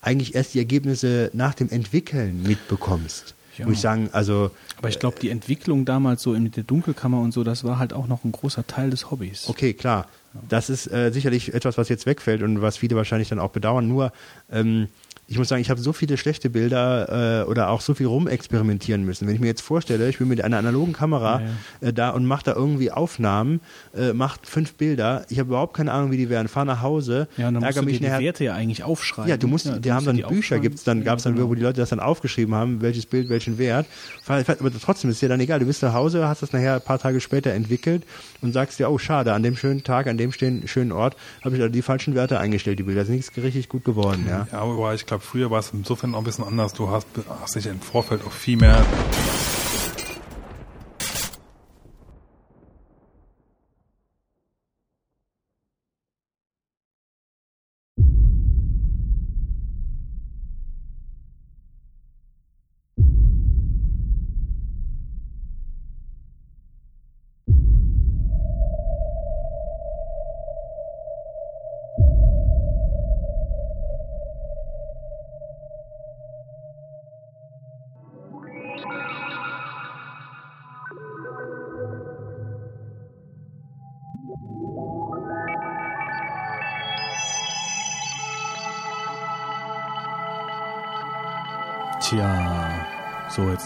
eigentlich 0.00 0.34
erst 0.34 0.54
die 0.54 0.58
Ergebnisse 0.58 1.30
nach 1.32 1.54
dem 1.54 1.70
Entwickeln 1.70 2.42
mitbekommst, 2.42 3.34
ja. 3.58 3.66
muss 3.66 3.74
ich 3.74 3.80
sagen, 3.80 4.10
also. 4.12 4.50
Aber 4.76 4.88
ich 4.88 4.98
glaube, 4.98 5.18
die 5.20 5.30
Entwicklung 5.30 5.84
damals 5.84 6.22
so 6.22 6.34
in 6.34 6.50
der 6.50 6.64
Dunkelkammer 6.64 7.20
und 7.20 7.32
so, 7.32 7.44
das 7.44 7.64
war 7.64 7.78
halt 7.78 7.92
auch 7.92 8.06
noch 8.06 8.24
ein 8.24 8.32
großer 8.32 8.66
Teil 8.66 8.90
des 8.90 9.10
Hobbys. 9.10 9.48
Okay, 9.48 9.72
klar. 9.74 10.08
Das 10.48 10.68
ist 10.70 10.90
äh, 10.92 11.10
sicherlich 11.12 11.54
etwas, 11.54 11.78
was 11.78 11.88
jetzt 11.88 12.06
wegfällt 12.06 12.42
und 12.42 12.60
was 12.62 12.76
viele 12.76 12.96
wahrscheinlich 12.96 13.28
dann 13.28 13.38
auch 13.38 13.50
bedauern. 13.50 13.86
Nur 13.88 14.12
ähm, 14.50 14.88
ich 15.26 15.38
muss 15.38 15.48
sagen, 15.48 15.62
ich 15.62 15.70
habe 15.70 15.80
so 15.80 15.94
viele 15.94 16.18
schlechte 16.18 16.50
Bilder 16.50 17.40
äh, 17.44 17.48
oder 17.48 17.70
auch 17.70 17.80
so 17.80 17.94
viel 17.94 18.06
rumexperimentieren 18.06 19.04
müssen. 19.06 19.26
Wenn 19.26 19.34
ich 19.34 19.40
mir 19.40 19.46
jetzt 19.46 19.62
vorstelle, 19.62 20.06
ich 20.10 20.18
bin 20.18 20.28
mit 20.28 20.42
einer 20.44 20.58
analogen 20.58 20.92
Kamera 20.92 21.40
Ja, 21.40 21.88
Äh, 21.88 21.92
da 21.94 22.10
und 22.10 22.26
mache 22.26 22.44
da 22.44 22.52
irgendwie 22.52 22.90
Aufnahmen, 22.90 23.60
äh, 23.96 24.12
macht 24.12 24.46
fünf 24.46 24.74
Bilder, 24.74 25.24
ich 25.30 25.38
habe 25.38 25.48
überhaupt 25.48 25.74
keine 25.74 25.92
Ahnung, 25.92 26.10
wie 26.10 26.18
die 26.18 26.28
werden, 26.28 26.48
fahre 26.48 26.66
nach 26.66 26.82
Hause, 26.82 27.26
Ja, 27.38 27.48
und 27.48 27.54
dann 27.54 27.62
ärgere 27.62 27.82
mich 27.84 27.98
die 28.00 28.04
nachher. 28.04 28.20
Werte 28.20 28.44
ja 28.44 28.54
eigentlich 28.54 28.84
aufschreiben. 28.84 29.30
Ja, 29.30 29.38
du 29.38 29.48
musst, 29.48 29.64
Ja, 29.64 29.78
die 29.78 29.92
haben 29.92 30.04
dann 30.04 30.16
die 30.16 30.22
Bücher, 30.24 30.58
gibt's 30.58 30.84
dann, 30.84 31.04
gab's 31.04 31.22
dann, 31.22 31.38
Ja, 31.38 31.48
wo 31.48 31.54
die 31.54 31.62
Leute 31.62 31.80
das 31.80 31.88
dann 31.88 32.00
aufgeschrieben 32.00 32.54
haben, 32.54 32.82
welches 32.82 33.06
Bild, 33.06 33.30
welchen 33.30 33.56
Wert. 33.56 33.86
Aber 34.26 34.44
trotzdem 34.78 35.08
ist 35.08 35.22
dir 35.22 35.30
dann 35.30 35.40
egal. 35.40 35.58
Du 35.58 35.64
bist 35.66 35.82
nach 35.82 35.94
Hause, 35.94 36.28
hast 36.28 36.42
das 36.42 36.52
nachher 36.52 36.74
ein 36.74 36.82
paar 36.82 36.98
Tage 36.98 37.20
später 37.22 37.50
entwickelt 37.52 38.02
und 38.44 38.52
sagst 38.52 38.78
dir, 38.78 38.90
oh 38.90 38.98
schade, 38.98 39.32
an 39.32 39.42
dem 39.42 39.56
schönen 39.56 39.82
Tag, 39.82 40.06
an 40.06 40.18
dem 40.18 40.30
stehen, 40.30 40.68
schönen 40.68 40.92
Ort 40.92 41.16
habe 41.42 41.56
ich 41.56 41.60
da 41.60 41.68
die 41.68 41.82
falschen 41.82 42.14
Werte 42.14 42.38
eingestellt. 42.38 42.78
Die 42.78 42.82
Bilder 42.82 43.04
sind 43.04 43.16
nicht 43.16 43.36
richtig 43.36 43.68
gut 43.68 43.84
geworden, 43.84 44.26
ja. 44.28 44.46
Ja, 44.52 44.58
aber 44.58 44.94
ich 44.94 45.06
glaube, 45.06 45.24
früher 45.24 45.50
war 45.50 45.60
es 45.60 45.70
insofern 45.72 46.14
auch 46.14 46.18
ein 46.18 46.24
bisschen 46.24 46.44
anders. 46.44 46.74
Du 46.74 46.90
hast, 46.90 47.06
hast 47.40 47.56
dich 47.56 47.66
im 47.66 47.80
Vorfeld 47.80 48.24
auch 48.26 48.32
viel 48.32 48.58
mehr 48.58 48.84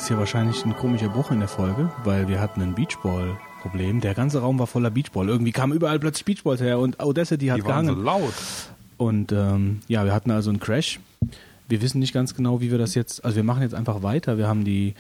jetzt 0.09 0.15
hier 0.15 0.19
wahrscheinlich 0.21 0.65
ein 0.65 0.75
komischer 0.75 1.11
Bruch 1.11 1.33
in 1.33 1.41
der 1.41 1.49
Folge, 1.49 1.91
weil 2.03 2.29
wir 2.29 2.41
hatten 2.41 2.63
ein 2.63 2.75
Beachball-Problem. 2.75 4.01
Der 4.01 4.15
ganze 4.15 4.41
Raum 4.41 4.59
war 4.59 4.67
voller 4.67 4.89
Beachball. 4.89 5.29
Irgendwie 5.29 5.53
kamen 5.53 5.75
überall 5.75 5.99
plötzlich 5.99 6.25
Beachballs 6.25 6.63
her 6.63 6.79
und 6.79 6.99
Audacity 6.99 7.49
hat 7.49 7.59
Die 7.59 7.63
gehangen. 7.63 7.95
so 7.95 8.01
laut. 8.01 8.33
Und 8.97 9.33
ähm, 9.33 9.81
ja, 9.87 10.07
wir 10.07 10.15
hatten 10.15 10.31
also 10.31 10.49
einen 10.49 10.61
Crash. 10.61 10.99
Wir 11.69 11.83
wissen 11.83 11.99
nicht 11.99 12.15
ganz 12.15 12.35
genau, 12.35 12.61
wie 12.61 12.71
wir 12.71 12.79
das 12.79 12.95
jetzt, 12.95 13.25
also 13.25 13.37
wir 13.37 13.45
machen 13.45 13.63
jetzt 13.63 13.75
einfach 13.75 14.03
weiter. 14.03 14.39
Wir 14.39 14.49
haben 14.49 14.65
die, 14.65 14.95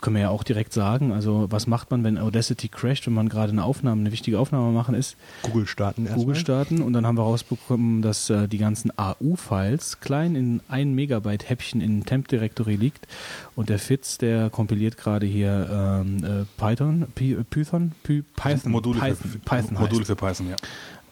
können 0.00 0.16
wir 0.16 0.22
ja 0.22 0.28
auch 0.30 0.44
direkt 0.44 0.72
sagen, 0.72 1.12
also 1.12 1.46
was 1.50 1.66
macht 1.66 1.90
man, 1.90 2.04
wenn 2.04 2.16
Audacity 2.18 2.68
crasht, 2.68 3.06
wenn 3.06 3.12
man 3.14 3.28
gerade 3.28 3.52
eine 3.52 3.62
Aufnahme, 3.64 4.00
eine 4.00 4.12
wichtige 4.12 4.38
Aufnahme 4.38 4.72
machen 4.72 4.94
ist? 4.94 5.16
Google 5.42 5.66
starten 5.66 6.02
erstmal. 6.06 6.24
Google 6.24 6.36
starten 6.40 6.80
und 6.82 6.94
dann 6.94 7.06
haben 7.06 7.18
wir 7.18 7.22
rausbekommen, 7.22 8.00
dass 8.02 8.30
äh, 8.30 8.48
die 8.48 8.56
ganzen 8.58 8.92
AU-Files 8.98 10.00
klein 10.00 10.36
in 10.36 10.60
1 10.68 10.94
Megabyte 10.94 11.48
Häppchen 11.48 11.80
in 11.80 12.04
Temp 12.04 12.28
Directory 12.28 12.76
liegt 12.76 13.06
und 13.54 13.68
der 13.68 13.78
Fitz, 13.78 14.16
der 14.18 14.48
kompiliert 14.50 14.96
gerade 14.96 15.26
hier 15.26 15.68
ähm, 16.02 16.24
äh, 16.24 16.44
Python, 16.56 17.06
Py- 17.14 17.44
Python, 17.50 17.92
Py- 18.06 18.22
Python, 18.36 18.72
Module, 18.72 19.00
Python, 19.00 19.16
für, 19.30 19.38
Python 19.40 19.74
Module 19.78 20.00
heißt. 20.00 20.06
für 20.06 20.16
Python, 20.16 20.48
ja. 20.48 20.56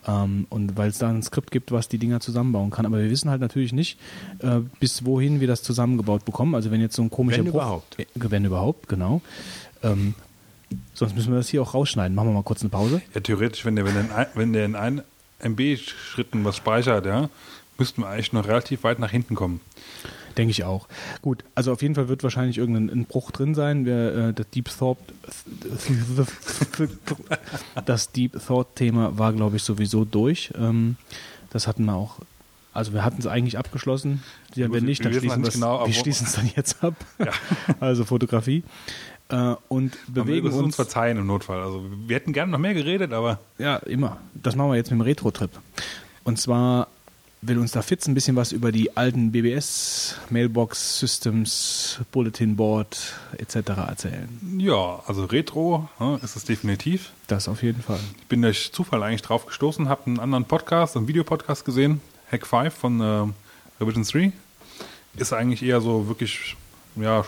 Ähm, 0.07 0.47
und 0.51 0.77
weil 0.77 0.91
es 0.91 0.99
da 0.99 1.09
ein 1.09 1.23
Skript 1.23 1.51
gibt, 1.51 1.73
was 1.73 1.89
die 1.89 1.99
Dinger 1.99 2.21
zusammenbauen 2.21 2.71
kann. 2.71 2.87
Aber 2.87 2.99
wir 2.99 3.11
wissen 3.11 3.31
halt 3.31 3.41
natürlich 3.41 3.73
nicht, 3.73 3.99
äh, 4.41 4.61
bis 4.81 5.05
wohin 5.05 5.41
wir 5.41 5.49
das 5.49 5.63
zusammengebaut 5.63 6.25
bekommen. 6.25 6.55
Also 6.55 6.71
wenn 6.71 6.81
jetzt 6.81 6.97
so 6.97 7.03
ein 7.03 7.11
komischer 7.11 7.39
Wenn 7.39 7.47
Bruch, 7.47 7.55
überhaupt. 7.55 7.99
Äh, 7.99 8.07
wenn 8.15 8.45
überhaupt, 8.45 8.89
genau. 8.89 9.23
Ähm, 9.83 10.15
sonst 10.93 11.15
müssen 11.15 11.33
wir 11.33 11.39
das 11.39 11.49
hier 11.49 11.63
auch 11.63 11.75
rausschneiden. 11.75 12.15
Machen 12.15 12.29
wir 12.29 12.35
mal 12.35 12.43
kurz 12.43 12.61
eine 12.61 12.71
Pause. 12.71 13.01
Ja, 13.15 13.21
theoretisch, 13.21 13.65
wenn 13.65 13.77
der, 13.77 13.87
wenn 13.87 13.95
der 13.95 14.05
in, 14.05 14.13
ein, 14.13 14.27
wenn 14.35 14.53
der 14.53 14.65
in 14.65 14.77
ein 14.77 15.03
MB-Schritten 15.41 16.45
was 16.45 16.57
speichert, 16.57 17.07
ja, 17.07 17.29
müssten 17.79 18.03
wir 18.03 18.09
eigentlich 18.09 18.33
noch 18.33 18.47
relativ 18.47 18.85
weit 18.85 18.99
nach 18.99 19.11
hinten 19.11 19.35
kommen. 19.35 19.61
Denke 20.37 20.51
ich 20.51 20.65
auch. 20.65 20.89
Gut, 21.23 21.45
also 21.55 21.73
auf 21.73 21.81
jeden 21.83 21.95
Fall 21.95 22.09
wird 22.09 22.23
wahrscheinlich 22.23 22.59
irgendein 22.59 22.91
ein 22.91 23.05
Bruch 23.05 23.31
drin 23.31 23.55
sein. 23.55 23.85
Wir, 23.87 24.15
äh, 24.29 24.33
das 24.33 24.49
Deep 24.51 24.69
Thought, 24.77 24.99
das 27.85 28.11
Deep 28.13 28.39
Thought 28.47 28.77
Thema 28.77 29.17
war, 29.19 29.33
glaube 29.33 29.57
ich, 29.57 29.63
sowieso 29.63 30.05
durch. 30.05 30.53
Ähm, 30.59 30.97
das 31.51 31.67
hatten 31.67 31.85
wir 31.85 31.95
auch. 31.95 32.19
Also 32.73 32.93
wir 32.93 33.05
hatten 33.05 33.19
es 33.21 33.27
eigentlich 33.27 33.57
abgeschlossen. 33.59 34.23
Ja, 34.55 34.65
wenn 34.67 34.73
wir- 34.73 34.81
nicht, 34.83 35.05
dann 35.05 35.13
wir 35.13 35.21
schließen 35.21 35.41
nicht 35.43 35.47
wir's- 35.53 35.55
genau, 35.55 35.87
wir 35.87 35.93
schließen 35.95 36.27
es 36.27 36.33
dann 36.35 36.51
jetzt 36.57 36.83
ab. 36.83 36.95
Also 37.81 38.05
Fotografie. 38.05 38.65
Äh, 39.29 39.55
und 39.69 39.97
Wir 40.09 40.25
bewegen 40.25 40.47
uns 40.49 40.57
uns. 40.57 40.77
verzeihen 40.77 41.17
im 41.19 41.27
Notfall. 41.27 41.61
Also 41.63 41.85
wir 42.07 42.17
hätten 42.17 42.33
gerne 42.33 42.51
noch 42.53 42.59
mehr 42.59 42.75
geredet, 42.75 43.13
aber 43.13 43.39
Ja, 43.59 43.77
immer. 43.77 44.19
Das 44.35 44.57
machen 44.57 44.71
wir 44.71 44.77
jetzt 44.77 44.91
mit 44.91 44.99
dem 44.99 45.03
Retro-Trip. 45.03 45.51
Und 46.25 46.39
zwar 46.39 46.89
will 47.47 47.59
uns 47.59 47.73
da 47.73 47.83
Fitz 47.83 48.07
ein 48.07 48.15
bisschen 48.15 48.37
was 48.37 48.53
über 48.53 48.73
die 48.73 48.97
alten 48.97 49.33
BBS, 49.33 50.17
Mailbox 50.31 50.99
Systems, 50.99 52.01
Bulletin 52.13 52.57
Board 52.57 53.15
etc. 53.39 53.55
erzählen. 53.89 54.29
ja, 54.59 55.03
also 55.07 55.25
Retro 55.25 55.89
ja, 56.01 56.17
ist 56.17 56.37
es 56.37 56.45
definitiv. 56.45 57.13
Das 57.27 57.49
auf 57.49 57.63
jeden 57.63 57.83
Fall. 57.83 58.01
Ich 58.19 58.27
bin 58.27 58.43
durch 58.43 58.73
Zufall 58.73 59.03
eigentlich 59.03 59.23
drauf 59.23 59.47
gestoßen, 59.47 59.89
habe 59.89 60.07
einen 60.07 60.21
anderen 60.21 60.45
Podcast, 60.45 60.97
einen 60.97 61.09
Videopodcast 61.09 61.65
gesehen, 61.65 62.01
Hack 62.31 62.47
5 62.47 62.75
von 62.75 63.01
äh, 63.01 63.83
Revision 63.83 64.05
3. 64.05 64.33
Ist 65.17 65.33
eigentlich 65.33 65.63
eher 65.63 65.81
so 65.81 66.09
wirklich, 66.09 66.57
ja, 66.97 67.25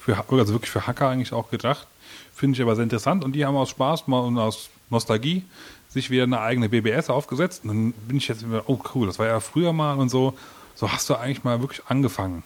für, 0.00 0.16
also 0.16 0.52
wirklich 0.52 0.70
für 0.70 0.86
Hacker 0.86 1.08
eigentlich 1.08 1.32
auch 1.32 1.50
gedacht. 1.50 1.86
Finde 2.34 2.56
ich 2.56 2.62
aber 2.62 2.76
sehr 2.76 2.84
interessant 2.84 3.24
und 3.24 3.32
die 3.32 3.44
haben 3.44 3.56
aus 3.56 3.70
Spaß 3.70 4.06
mal 4.06 4.20
und 4.20 4.38
aus 4.38 4.70
Nostalgie 4.90 5.44
sich 5.88 6.10
wieder 6.10 6.24
eine 6.24 6.40
eigene 6.40 6.68
BBS 6.68 7.10
aufgesetzt. 7.10 7.64
Und 7.64 7.68
dann 7.68 7.92
bin 8.06 8.16
ich 8.16 8.28
jetzt 8.28 8.46
wieder, 8.46 8.64
oh 8.66 8.78
cool, 8.94 9.06
das 9.06 9.18
war 9.18 9.26
ja 9.26 9.40
früher 9.40 9.72
mal 9.72 9.94
und 9.94 10.08
so. 10.08 10.34
So 10.74 10.92
hast 10.92 11.08
du 11.10 11.16
eigentlich 11.16 11.44
mal 11.44 11.60
wirklich 11.60 11.82
angefangen. 11.86 12.42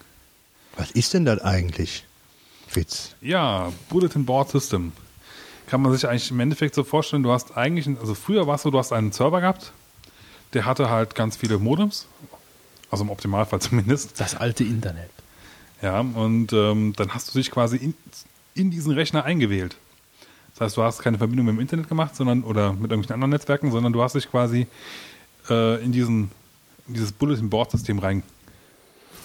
Was 0.76 0.90
ist 0.92 1.12
denn 1.12 1.24
das 1.24 1.40
eigentlich? 1.40 2.04
Witz. 2.72 3.14
Ja, 3.20 3.72
Bulletin 3.90 4.24
Board 4.24 4.50
System. 4.50 4.92
Kann 5.66 5.82
man 5.82 5.92
sich 5.92 6.08
eigentlich 6.08 6.30
im 6.30 6.40
Endeffekt 6.40 6.74
so 6.74 6.84
vorstellen, 6.84 7.22
du 7.22 7.30
hast 7.30 7.56
eigentlich, 7.56 7.88
also 7.98 8.14
früher 8.14 8.46
war 8.46 8.56
es 8.56 8.62
so, 8.62 8.70
du 8.70 8.78
hast 8.78 8.92
einen 8.92 9.12
Server 9.12 9.40
gehabt, 9.40 9.72
der 10.54 10.64
hatte 10.64 10.90
halt 10.90 11.14
ganz 11.14 11.36
viele 11.36 11.58
Modems, 11.58 12.06
also 12.90 13.04
im 13.04 13.10
Optimalfall 13.10 13.60
zumindest. 13.60 14.20
Das 14.20 14.34
alte 14.34 14.64
Internet. 14.64 15.10
Ja, 15.80 16.00
und 16.00 16.52
ähm, 16.52 16.94
dann 16.96 17.12
hast 17.12 17.34
du 17.34 17.38
dich 17.38 17.50
quasi 17.50 17.76
in, 17.76 17.94
in 18.54 18.70
diesen 18.70 18.92
Rechner 18.92 19.24
eingewählt. 19.24 19.76
Das 20.62 20.70
heißt, 20.72 20.76
du 20.78 20.82
hast 20.82 20.98
keine 21.00 21.18
Verbindung 21.18 21.46
mit 21.46 21.56
dem 21.56 21.60
Internet 21.60 21.88
gemacht, 21.88 22.14
sondern 22.14 22.42
oder 22.44 22.72
mit 22.72 22.82
irgendwelchen 22.90 23.14
anderen 23.14 23.30
Netzwerken, 23.30 23.70
sondern 23.72 23.92
du 23.92 24.02
hast 24.02 24.14
dich 24.14 24.30
quasi 24.30 24.66
äh, 25.50 25.82
in 25.84 25.92
diesen 25.92 26.30
in 26.88 26.94
dieses 26.94 27.12
Bulletin 27.12 27.48
Board 27.50 27.70
System 27.70 27.98
rein 27.98 28.22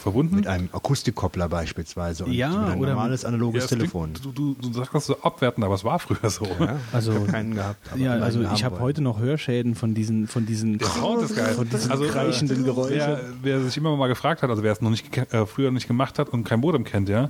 verbunden. 0.02 0.36
Mit 0.36 0.48
einem 0.48 0.70
Akustikkoppler 0.72 1.50
beispielsweise 1.50 2.26
und 2.26 2.32
Ja, 2.32 2.50
mit 2.50 2.58
ein 2.70 2.80
oder- 2.80 2.90
normales 2.92 3.26
analoges 3.26 3.56
Ja, 3.62 3.64
es 3.66 3.68
klingt- 3.70 3.82
Telefon. 3.82 4.14
Du, 4.22 4.32
du, 4.32 4.54
du 4.62 4.72
sagst 4.74 4.94
das 4.94 5.06
so 5.08 5.20
abwertend, 5.22 5.66
aber 5.66 5.74
es 5.76 5.84
war 5.84 5.98
früher 6.00 6.30
so. 6.30 6.46
Ja, 6.60 6.78
Also- 6.94 7.12
ich 7.14 7.18
habe 7.20 7.28
keinen 7.32 7.56
gehabt. 7.56 7.92
aber 7.92 8.00
Ja, 8.00 8.12
also 8.14 8.42
ich 8.54 8.64
habe 8.64 8.80
heute 8.80 9.02
noch 9.02 9.20
Hörschäden 9.20 9.76
von 9.76 9.94
diesen, 9.96 10.28
von 10.28 10.46
diesen, 10.46 10.78
Der 10.78 10.88
Sound 10.88 11.24
ist 11.24 11.36
geil. 11.36 11.54
von 11.56 11.68
diesen 11.70 11.92
Also, 11.92 12.06
äh, 12.06 12.10
kreischenden 12.10 12.64
Geräuschen. 12.64 12.98
Wer, 12.98 13.22
wer 13.42 13.62
sich 13.62 13.76
immer 13.78 13.96
mal 13.98 14.08
gefragt 14.08 14.44
hat, 14.44 14.50
also 14.50 14.62
wer 14.64 14.72
es 14.72 14.82
noch 14.82 14.92
nicht 14.92 15.16
äh, 15.34 15.46
früher 15.48 15.72
nicht 15.72 15.88
gemacht 15.88 16.20
hat 16.20 16.30
und 16.30 16.44
kein 16.44 16.60
Modem 16.60 16.84
kennt, 16.84 17.10
ja, 17.10 17.30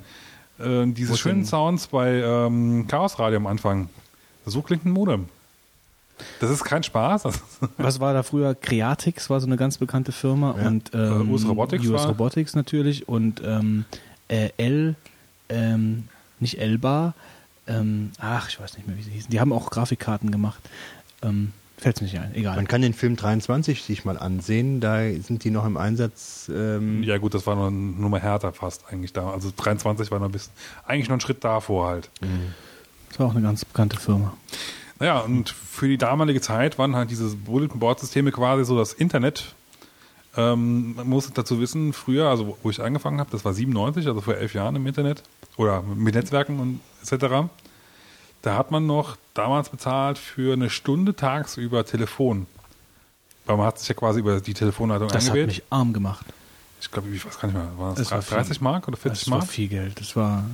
äh, 0.60 0.86
diese 0.88 1.14
Wo 1.14 1.16
schönen 1.18 1.40
denn? 1.42 1.46
Sounds 1.46 1.88
bei 1.88 2.22
ähm, 2.22 2.86
Chaos 2.88 3.20
Radio 3.20 3.38
am 3.38 3.48
Anfang, 3.48 3.90
so 4.46 4.62
klingt 4.62 4.86
ein 4.86 4.92
Modem. 4.92 5.28
Das 6.40 6.50
ist 6.50 6.64
kein 6.64 6.82
Spaß. 6.84 7.24
Was 7.78 8.00
war 8.00 8.14
da 8.14 8.24
früher? 8.24 8.56
Creatix 8.56 9.30
war 9.30 9.40
so 9.40 9.46
eine 9.46 9.56
ganz 9.58 9.78
bekannte 9.78 10.12
Firma 10.12 10.56
Ja. 10.60 10.68
und 10.68 10.92
ähm, 10.94 11.30
Äh, 11.30 11.32
US 11.32 11.48
Robotics 11.48 11.86
US 11.88 12.08
Robotics 12.08 12.56
natürlich 12.56 13.08
und 13.08 13.42
ähm, 13.46 13.86
äh, 14.28 14.50
L, 14.58 14.96
ähm, 15.50 16.08
nicht 16.40 16.60
Elbar, 16.60 17.14
ähm, 17.68 18.12
ach, 18.20 18.50
ich 18.50 18.60
weiß 18.60 18.78
nicht 18.78 18.88
mehr, 18.88 18.98
wie 18.98 19.04
sie 19.04 19.12
hießen. 19.12 19.30
Die 19.30 19.40
haben 19.40 19.54
auch 19.54 19.70
Grafikkarten 19.70 20.32
gemacht. 20.32 20.62
Fällt 21.80 22.02
mir 22.02 22.08
nicht 22.08 22.20
ein, 22.20 22.34
egal. 22.34 22.56
Man 22.56 22.68
kann 22.68 22.82
den 22.82 22.94
Film 22.94 23.16
23 23.16 23.84
sich 23.84 24.04
mal 24.04 24.18
ansehen, 24.18 24.80
da 24.80 25.00
sind 25.12 25.44
die 25.44 25.52
noch 25.52 25.64
im 25.66 25.78
Einsatz. 25.78 26.50
Ähm, 26.54 27.04
ja 27.04 27.18
gut, 27.20 27.36
das 27.36 27.46
war 27.46 27.56
noch 27.56 27.68
eine 27.68 27.76
Nummer 27.76 28.20
härter 28.20 28.52
fast 28.52 28.86
eigentlich 28.92 29.14
da. 29.14 29.30
Also 29.30 29.52
23 29.56 30.10
war 30.10 30.18
noch 30.20 30.26
ein 30.28 30.32
bisschen, 30.32 30.54
eigentlich 30.88 31.08
noch 31.08 31.18
ein 31.18 31.22
Schritt 31.22 31.44
davor 31.44 31.88
halt. 31.88 32.10
Das 33.10 33.20
war 33.20 33.28
auch 33.28 33.32
eine 33.32 33.42
ganz 33.44 33.64
bekannte 33.64 33.98
Firma. 34.00 34.34
Naja, 35.00 35.20
und 35.20 35.50
für 35.52 35.88
die 35.88 36.00
damalige 36.00 36.42
Zeit 36.42 36.80
waren 36.80 36.96
halt 36.96 37.12
diese 37.12 37.28
Bulletin 37.36 37.80
Board 37.80 38.00
Systeme 38.00 38.32
quasi 38.32 38.66
so 38.66 38.76
das 38.76 38.94
Internet. 38.94 39.54
Ähm, 40.36 40.96
man 40.96 41.08
muss 41.08 41.32
dazu 41.32 41.60
wissen, 41.60 41.94
früher, 41.94 42.28
also 42.30 42.48
wo- 42.48 42.58
wo 42.64 42.70
ich 42.72 42.82
angefangen 42.82 43.20
habe, 43.20 43.30
das 43.32 43.46
war 43.46 43.54
97, 43.54 44.08
also 44.08 44.22
vor 44.22 44.36
elf 44.36 44.54
Jahren 44.56 44.76
im 44.76 44.86
Internet 44.88 45.22
oder 45.58 45.84
mit 45.84 46.16
Netzwerken 46.16 46.60
und 46.60 46.80
etc. 47.04 47.50
Da 48.48 48.58
hat 48.58 48.72
man 48.72 48.86
noch 48.88 49.18
damals 49.34 49.68
bezahlt 49.68 50.18
für 50.18 50.54
eine 50.54 50.70
Stunde 50.70 51.14
tagsüber 51.14 51.86
Telefon. 51.86 52.48
Weil 53.46 53.58
man 53.58 53.66
hat 53.66 53.78
sich 53.78 53.90
ja 53.90 53.94
quasi 53.94 54.22
über 54.22 54.40
die 54.40 54.54
Telefonleitung 54.54 55.10
Das 55.10 55.16
hat 55.26 55.32
eingewählt. 55.32 55.48
mich 55.48 55.64
arm 55.70 55.92
gemacht. 55.92 56.26
Ich 56.80 56.90
glaube, 56.90 57.10
ich 57.10 57.26
weiß 57.26 57.38
gar 57.42 57.50
nicht 57.50 57.58
mehr, 57.58 57.70
war 57.78 57.90
das 57.94 58.00
Es 58.06 58.12
war 58.12 58.22
30 58.22 58.62
Mark 58.62 58.88
oder 58.88 58.96
40 58.96 59.20
Das 59.26 59.30
war 59.32 59.40
Mark? 59.40 59.50
viel 59.50 59.68
Geld. 59.68 60.00
Das 60.00 60.16
war, 60.16 60.46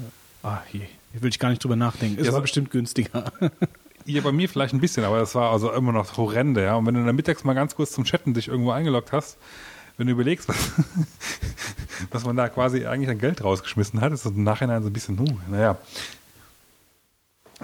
ah, 0.41 0.57
je. 0.71 0.81
Will 1.13 1.29
ich 1.29 1.37
gar 1.37 1.49
nicht 1.49 1.63
drüber 1.63 1.75
nachdenken. 1.75 2.19
Es 2.19 2.25
Ja, 2.25 2.33
war 2.33 2.41
bestimmt 2.41 2.71
günstiger. 2.71 3.31
Ja, 4.05 4.19
bei 4.21 4.33
mir 4.33 4.49
vielleicht 4.49 4.73
ein 4.73 4.81
bisschen, 4.81 5.05
aber 5.05 5.19
das 5.19 5.33
war 5.33 5.51
also 5.53 5.71
immer 5.71 5.93
noch 5.93 6.17
horrende, 6.17 6.61
ja. 6.61 6.75
Und 6.75 6.85
wenn 6.87 6.93
du 6.95 7.05
dann 7.05 7.15
mittags 7.15 7.45
mal 7.45 7.53
ganz 7.53 7.73
kurz 7.73 7.91
zum 7.93 8.03
Chatten 8.03 8.33
dich 8.33 8.49
irgendwo 8.49 8.71
eingeloggt 8.71 9.13
hast, 9.13 9.37
wenn 9.95 10.07
du 10.07 10.11
überlegst, 10.11 10.49
was, 10.49 10.57
was 12.11 12.25
man 12.25 12.35
da 12.35 12.49
quasi 12.49 12.85
eigentlich 12.85 13.09
an 13.09 13.17
Geld 13.19 13.41
rausgeschmissen 13.43 14.01
hat, 14.01 14.11
ist 14.11 14.25
das 14.25 14.33
im 14.33 14.43
Nachhinein 14.43 14.81
so 14.83 14.89
ein 14.89 14.93
bisschen, 14.93 15.17
huh, 15.19 15.25
naja. 15.49 15.77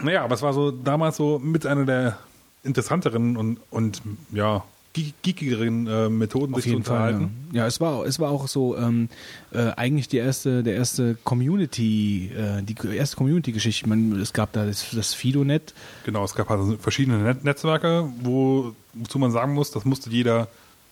Naja, 0.03 0.23
aber 0.23 0.35
es 0.35 0.41
war 0.41 0.53
so 0.53 0.71
damals 0.71 1.17
so 1.17 1.39
mit 1.39 1.65
einer 1.65 1.85
der 1.85 2.17
interessanteren 2.63 3.37
und, 3.37 3.59
und 3.69 4.01
ja, 4.31 4.63
geek- 4.95 5.13
geekigeren 5.21 5.87
äh, 5.87 6.09
Methoden, 6.09 6.53
sich 6.55 6.65
zu 6.71 6.75
unterhalten. 6.75 7.31
Ja. 7.51 7.61
ja, 7.61 7.67
es 7.67 7.79
war, 7.79 8.05
es 8.05 8.19
war 8.19 8.31
auch 8.31 8.47
so 8.47 8.77
ähm, 8.77 9.07
äh, 9.51 9.71
eigentlich 9.77 10.07
die 10.07 10.17
erste, 10.17 10.61
der 10.63 10.75
erste 10.75 11.15
Community, 11.23 12.31
äh, 12.35 12.61
die 12.63 12.75
erste 12.95 13.15
Community-Geschichte. 13.17 13.89
Es 14.21 14.33
gab 14.33 14.51
da 14.53 14.65
das, 14.65 14.85
das 14.91 15.13
Fidonet. 15.13 15.73
Genau, 16.05 16.23
es 16.23 16.35
gab 16.35 16.51
also 16.51 16.77
verschiedene 16.77 17.17
Net 17.19 17.43
Netzwerke, 17.43 18.09
wo, 18.21 18.73
wozu 18.93 19.19
man 19.19 19.31
sagen 19.31 19.53
muss, 19.53 19.71
das 19.71 19.85
musste 19.85 20.09
jeder, 20.09 20.47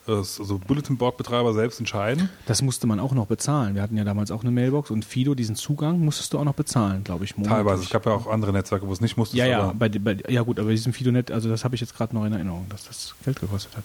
also 0.08 0.60
Bulletin 0.60 0.98
Board 0.98 1.18
Betreiber 1.18 1.54
selbst 1.54 1.80
entscheiden. 1.80 2.30
Das 2.46 2.62
musste 2.62 2.88
man 2.88 3.00
auch 3.00 3.14
noch 3.14 3.28
bezahlen. 3.28 3.76
Wir 3.76 3.82
hatten 3.82 3.98
ja 3.98 4.04
damals 4.04 4.32
auch 4.32 4.42
eine 4.42 4.52
Mailbox 4.52 4.92
und 4.92 5.06
Fido, 5.06 5.36
diesen 5.36 5.56
Zugang 5.56 6.00
musstest 6.00 6.34
du 6.34 6.40
auch 6.40 6.44
noch 6.44 6.54
bezahlen, 6.54 7.04
glaube 7.04 7.26
ich. 7.26 7.38
monatlich. 7.38 7.58
Teilweise. 7.58 7.84
Es 7.84 7.90
gab 7.90 8.06
ja 8.06 8.14
auch 8.14 8.28
andere 8.28 8.54
Netzwerke, 8.54 8.88
wo 8.88 8.94
es 8.94 9.02
nicht 9.02 9.18
musste. 9.18 9.38
Ja, 9.38 9.46
ja, 9.46 9.74
bei, 9.78 9.90
bei, 9.90 10.18
ja 10.28 10.42
gut, 10.42 10.60
aber 10.60 10.72
diesem 10.72 10.94
Fidonet, 10.94 11.32
also 11.32 11.50
das 11.50 11.64
habe 11.64 11.76
ich 11.76 11.82
jetzt 11.82 11.96
gerade 11.96 12.16
noch 12.16 12.26
in 12.26 12.34
Erinnerung, 12.34 12.66
dass 12.70 12.86
das 12.86 13.16
Geld 13.24 13.40
gekostet 13.40 13.76
hat. 13.78 13.84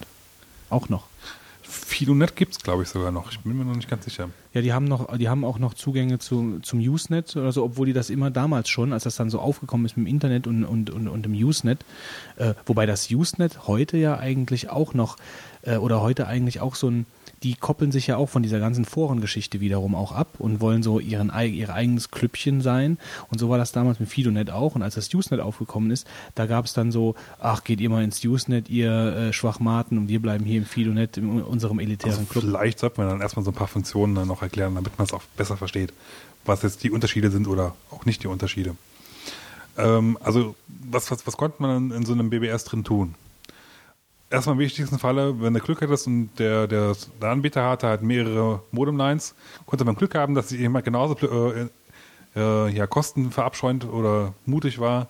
Auch 0.70 0.88
noch. 0.88 1.06
Fidonet 1.72 2.36
gibt 2.36 2.52
es, 2.52 2.58
glaube 2.58 2.82
ich, 2.82 2.88
sogar 2.88 3.10
noch. 3.12 3.30
Ich 3.30 3.40
bin 3.40 3.56
mir 3.56 3.64
noch 3.64 3.74
nicht 3.74 3.88
ganz 3.88 4.04
sicher. 4.04 4.28
Ja, 4.52 4.60
die 4.60 4.72
haben 4.72 4.84
noch, 4.84 5.16
die 5.16 5.28
haben 5.28 5.44
auch 5.44 5.58
noch 5.58 5.74
Zugänge 5.74 6.18
zu, 6.18 6.58
zum 6.60 6.80
Usenet 6.80 7.34
oder 7.36 7.52
so, 7.52 7.64
obwohl 7.64 7.86
die 7.86 7.92
das 7.92 8.10
immer 8.10 8.30
damals 8.30 8.68
schon, 8.68 8.92
als 8.92 9.04
das 9.04 9.16
dann 9.16 9.30
so 9.30 9.38
aufgekommen 9.38 9.86
ist 9.86 9.96
mit 9.96 10.06
dem 10.06 10.10
Internet 10.10 10.46
und, 10.46 10.64
und, 10.64 10.90
und, 10.90 11.08
und 11.08 11.22
dem 11.22 11.32
Usenet, 11.32 11.84
äh, 12.36 12.54
wobei 12.66 12.84
das 12.84 13.10
Usenet 13.10 13.66
heute 13.68 13.96
ja 13.96 14.18
eigentlich 14.18 14.70
auch 14.70 14.92
noch, 14.92 15.16
äh, 15.62 15.76
oder 15.76 16.00
heute 16.02 16.26
eigentlich 16.26 16.60
auch 16.60 16.74
so 16.74 16.88
ein, 16.88 17.06
die 17.42 17.54
koppeln 17.54 17.90
sich 17.90 18.06
ja 18.06 18.16
auch 18.16 18.28
von 18.28 18.42
dieser 18.42 18.60
ganzen 18.60 18.84
Forengeschichte 18.84 19.60
wiederum 19.60 19.94
auch 19.94 20.12
ab 20.12 20.36
und 20.38 20.60
wollen 20.60 20.82
so 20.82 21.00
ihren, 21.00 21.32
ihr 21.40 21.70
eigenes 21.74 22.10
Klüppchen 22.10 22.60
sein. 22.60 22.98
Und 23.30 23.38
so 23.38 23.48
war 23.48 23.58
das 23.58 23.72
damals 23.72 23.98
mit 23.98 24.08
Fidonet 24.08 24.50
auch. 24.50 24.74
Und 24.76 24.82
als 24.82 24.94
das 24.94 25.12
Usenet 25.12 25.40
aufgekommen 25.40 25.90
ist, 25.90 26.06
da 26.34 26.46
gab 26.46 26.66
es 26.66 26.72
dann 26.72 26.92
so, 26.92 27.14
ach, 27.40 27.64
geht 27.64 27.80
ihr 27.80 27.90
mal 27.90 28.04
ins 28.04 28.24
Usenet, 28.24 28.68
ihr 28.70 28.92
äh, 28.92 29.32
Schwachmaten, 29.32 29.98
und 29.98 30.08
wir 30.08 30.22
bleiben 30.22 30.44
hier 30.44 30.58
im 30.58 30.66
Fidonet, 30.66 31.16
in 31.16 31.42
unserem 31.42 31.80
elitären 31.80 32.12
Also 32.12 32.24
Club. 32.26 32.44
vielleicht 32.44 32.78
sollte 32.78 33.00
man 33.00 33.10
dann 33.10 33.20
erstmal 33.20 33.44
so 33.44 33.50
ein 33.50 33.54
paar 33.54 33.68
Funktionen 33.68 34.14
dann 34.14 34.28
noch 34.28 34.42
erklären, 34.42 34.74
damit 34.74 34.96
man 34.98 35.06
es 35.06 35.12
auch 35.12 35.22
besser 35.36 35.56
versteht, 35.56 35.92
was 36.44 36.62
jetzt 36.62 36.84
die 36.84 36.90
Unterschiede 36.90 37.30
sind 37.30 37.48
oder 37.48 37.74
auch 37.90 38.04
nicht 38.04 38.22
die 38.22 38.28
Unterschiede. 38.28 38.76
Ähm, 39.76 40.18
also, 40.22 40.54
was, 40.68 41.10
was, 41.10 41.26
was 41.26 41.36
konnte 41.36 41.62
man 41.62 41.90
in 41.90 42.04
so 42.04 42.12
einem 42.12 42.30
BBS 42.30 42.64
drin 42.64 42.84
tun? 42.84 43.14
Erstmal 44.32 44.54
im 44.54 44.60
wichtigsten 44.60 44.98
Falle, 44.98 45.42
wenn 45.42 45.52
du 45.52 45.60
Glück 45.60 45.82
hattest 45.82 46.06
und 46.06 46.30
der, 46.38 46.66
der, 46.66 46.96
der 47.20 47.28
Anbieter 47.28 47.68
hatte 47.68 47.86
halt 47.86 48.00
mehrere 48.00 48.62
Modemlines, 48.70 49.34
konnte 49.66 49.84
man 49.84 49.94
Glück 49.94 50.14
haben, 50.14 50.34
dass 50.34 50.50
jemand 50.50 50.86
genauso 50.86 51.14
äh, 51.52 51.68
äh, 52.34 52.70
ja, 52.70 52.86
kostenverabscheuend 52.86 53.84
oder 53.84 54.32
mutig 54.46 54.78
war 54.78 55.08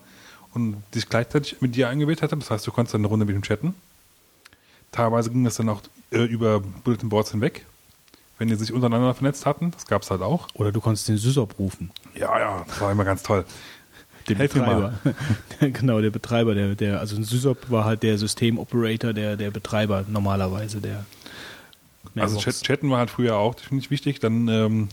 und 0.55 0.83
sich 0.93 1.09
gleichzeitig 1.09 1.61
mit 1.61 1.77
dir 1.77 1.89
eingewählt 1.89 2.21
hatte. 2.21 2.37
Das 2.37 2.51
heißt, 2.51 2.67
du 2.67 2.73
konntest 2.73 2.95
dann 2.95 3.03
eine 3.03 3.09
Runde 3.09 3.25
mit 3.25 3.37
ihm 3.37 3.43
chatten. 3.43 3.75
Teilweise 4.91 5.31
ging 5.31 5.45
das 5.45 5.55
dann 5.55 5.69
auch 5.69 5.83
äh, 6.11 6.25
über 6.25 6.59
Bulletin 6.59 7.09
Boards 7.09 7.31
hinweg, 7.31 7.65
wenn 8.39 8.49
die 8.49 8.57
sich 8.57 8.73
untereinander 8.73 9.15
vernetzt 9.15 9.47
hatten. 9.47 9.71
Das 9.71 9.87
gab 9.87 10.03
es 10.03 10.11
halt 10.11 10.23
auch. 10.23 10.49
Oder 10.55 10.73
du 10.73 10.81
konntest 10.81 11.09
den 11.09 11.17
Sysop 11.17 11.61
rufen. 11.61 11.93
Ja, 12.15 12.39
ja, 12.41 12.65
das 12.67 12.81
war 12.81 12.91
immer 12.91 13.05
ganz 13.05 13.23
toll. 13.23 13.45
Den 14.35 14.39
Helf 14.39 14.53
Betreiber. 14.53 14.93
genau, 15.61 16.01
der 16.01 16.11
Betreiber, 16.11 16.55
der, 16.55 16.75
der, 16.75 17.01
also 17.01 17.17
ein 17.17 17.25
Sysop 17.25 17.71
war 17.71 17.85
halt 17.85 18.03
der 18.03 18.19
Systemoperator, 18.19 19.13
der, 19.13 19.37
der 19.37 19.51
Betreiber 19.51 20.05
normalerweise, 20.09 20.81
der 20.81 21.05
Also 22.17 22.37
Mailbox. 22.37 22.45
Chat, 22.45 22.63
Chatten 22.63 22.91
war 22.91 22.99
halt 22.99 23.11
früher 23.11 23.37
auch 23.37 23.55
definitiv 23.55 23.91
wichtig. 23.91 24.21
Dann 24.21 24.49
ähm, 24.49 24.89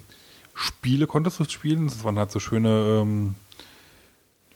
Spiele 0.53 1.07
konntest 1.07 1.39
du 1.39 1.45
spielen. 1.45 1.87
Das 1.87 2.03
waren 2.03 2.17
halt 2.19 2.31
so 2.31 2.39
schöne 2.39 3.01
ähm, 3.01 3.35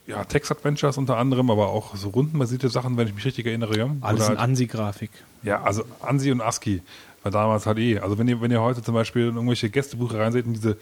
ja, 0.05 0.23
Text-Adventures 0.23 0.97
unter 0.97 1.17
anderem, 1.17 1.49
aber 1.49 1.69
auch 1.69 1.95
so 1.95 2.09
rundenbasierte 2.09 2.69
Sachen, 2.69 2.97
wenn 2.97 3.07
ich 3.07 3.15
mich 3.15 3.25
richtig 3.25 3.45
erinnere. 3.45 3.77
Ja. 3.77 3.95
Alles 4.01 4.21
Oder 4.21 4.33
in 4.33 4.39
halt, 4.39 4.49
ANSI-Grafik. 4.49 5.11
ja, 5.43 5.63
also 5.63 5.83
ANSI 6.01 6.31
und 6.31 6.41
ASCII 6.41 6.81
war 7.23 7.31
damals 7.31 7.65
halt 7.65 7.79
eh. 7.79 7.99
Also 7.99 8.17
wenn 8.17 8.27
ihr, 8.27 8.41
wenn 8.41 8.51
ihr 8.51 8.61
heute 8.61 8.81
zum 8.81 8.93
Beispiel 8.93 9.23
irgendwelche 9.23 9.69
Gästebuche 9.69 10.19
reinseht 10.19 10.45
und 10.45 10.53
diese 10.53 10.77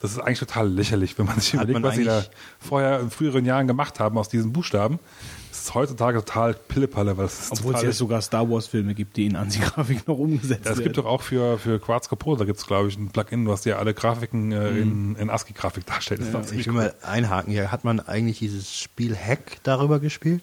das 0.00 0.12
ist 0.12 0.18
eigentlich 0.18 0.40
total 0.40 0.68
lächerlich, 0.68 1.18
wenn 1.18 1.26
man 1.26 1.40
sich 1.40 1.54
Hat 1.54 1.64
überlegt, 1.64 1.80
man 1.80 1.90
was 1.90 1.96
sie 1.96 2.04
da 2.04 2.24
vorher 2.60 3.00
in 3.00 3.10
früheren 3.10 3.44
Jahren 3.44 3.66
gemacht 3.66 3.98
haben 3.98 4.18
aus 4.18 4.28
diesen 4.28 4.52
Buchstaben. 4.52 4.98
Das 5.50 5.62
ist 5.62 5.74
heutzutage 5.74 6.18
total 6.18 6.52
Pillepalle, 6.52 7.16
weil 7.16 7.24
es 7.24 7.40
ist 7.44 7.52
Obwohl 7.52 7.74
es 7.74 7.82
ja 7.82 7.92
sogar 7.92 8.20
Star 8.20 8.48
Wars-Filme 8.48 8.94
gibt, 8.94 9.16
die 9.16 9.24
in 9.24 9.36
ANSI-Grafik 9.36 10.06
noch 10.06 10.18
umgesetzt 10.18 10.66
Ja, 10.66 10.72
es 10.72 10.76
werden. 10.76 10.84
gibt 10.84 10.98
doch 10.98 11.06
auch 11.06 11.22
für, 11.22 11.58
für 11.58 11.80
Quartz 11.80 12.08
Pro, 12.08 12.36
da 12.36 12.44
gibt 12.44 12.58
es, 12.58 12.66
glaube 12.66 12.88
ich, 12.88 12.98
ein 12.98 13.08
Plugin, 13.08 13.48
was 13.48 13.62
dir 13.62 13.78
alle 13.78 13.94
Grafiken 13.94 14.52
äh, 14.52 14.68
in, 14.78 15.16
in 15.16 15.30
ASCII-Grafik 15.30 15.86
darstellt. 15.86 16.20
Das 16.20 16.28
ist 16.28 16.34
doch 16.34 16.58
Ich 16.58 16.66
will 16.66 16.74
mal 16.74 16.94
einhaken 17.02 17.52
hier. 17.52 17.72
Hat 17.72 17.84
man 17.84 18.00
eigentlich 18.00 18.38
dieses 18.38 18.78
Spiel 18.78 19.16
Hack 19.16 19.58
darüber 19.62 19.98
gespielt? 19.98 20.42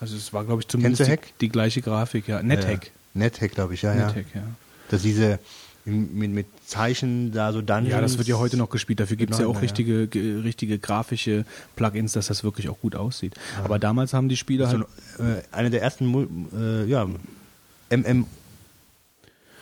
also 0.00 0.16
es 0.16 0.32
war, 0.32 0.44
glaube 0.44 0.60
ich, 0.62 0.68
zumindest 0.68 0.98
Kennst 0.98 1.10
du 1.10 1.16
die, 1.16 1.28
Hack? 1.30 1.38
die 1.40 1.48
gleiche 1.48 1.82
Grafik, 1.82 2.28
ja. 2.28 2.42
NetHack. 2.42 2.86
Ja. 2.86 2.90
NetHack, 3.14 3.52
glaube 3.52 3.74
ich, 3.74 3.82
ja, 3.82 3.94
ja. 3.94 4.06
NetHack, 4.06 4.26
ja. 4.34 4.42
Dass 4.90 5.02
diese 5.02 5.38
mit, 5.86 6.30
mit 6.32 6.46
Zeichen 6.66 7.32
da 7.32 7.52
so 7.52 7.62
Dungeons. 7.62 7.90
Ja, 7.90 8.00
das 8.00 8.18
wird 8.18 8.28
ja 8.28 8.36
heute 8.38 8.56
noch 8.56 8.68
gespielt. 8.70 9.00
Dafür 9.00 9.16
gibt 9.16 9.32
es 9.32 9.38
ja 9.38 9.46
auch 9.46 9.54
ja. 9.54 9.60
richtige, 9.60 10.06
ge- 10.08 10.40
richtige 10.40 10.78
grafische 10.78 11.44
Plugins, 11.76 12.12
dass 12.12 12.26
das 12.26 12.44
wirklich 12.44 12.68
auch 12.68 12.80
gut 12.80 12.96
aussieht. 12.96 13.34
Aber 13.64 13.78
damals 13.78 14.12
haben 14.12 14.28
die 14.28 14.36
Spieler 14.36 14.66
so 14.68 14.78
halt. 14.78 14.86
äh, 15.20 15.42
eine 15.56 15.70
der 15.70 15.82
ersten 15.82 16.06
Mul- 16.06 16.28
äh, 16.58 16.84
ja, 16.90 17.06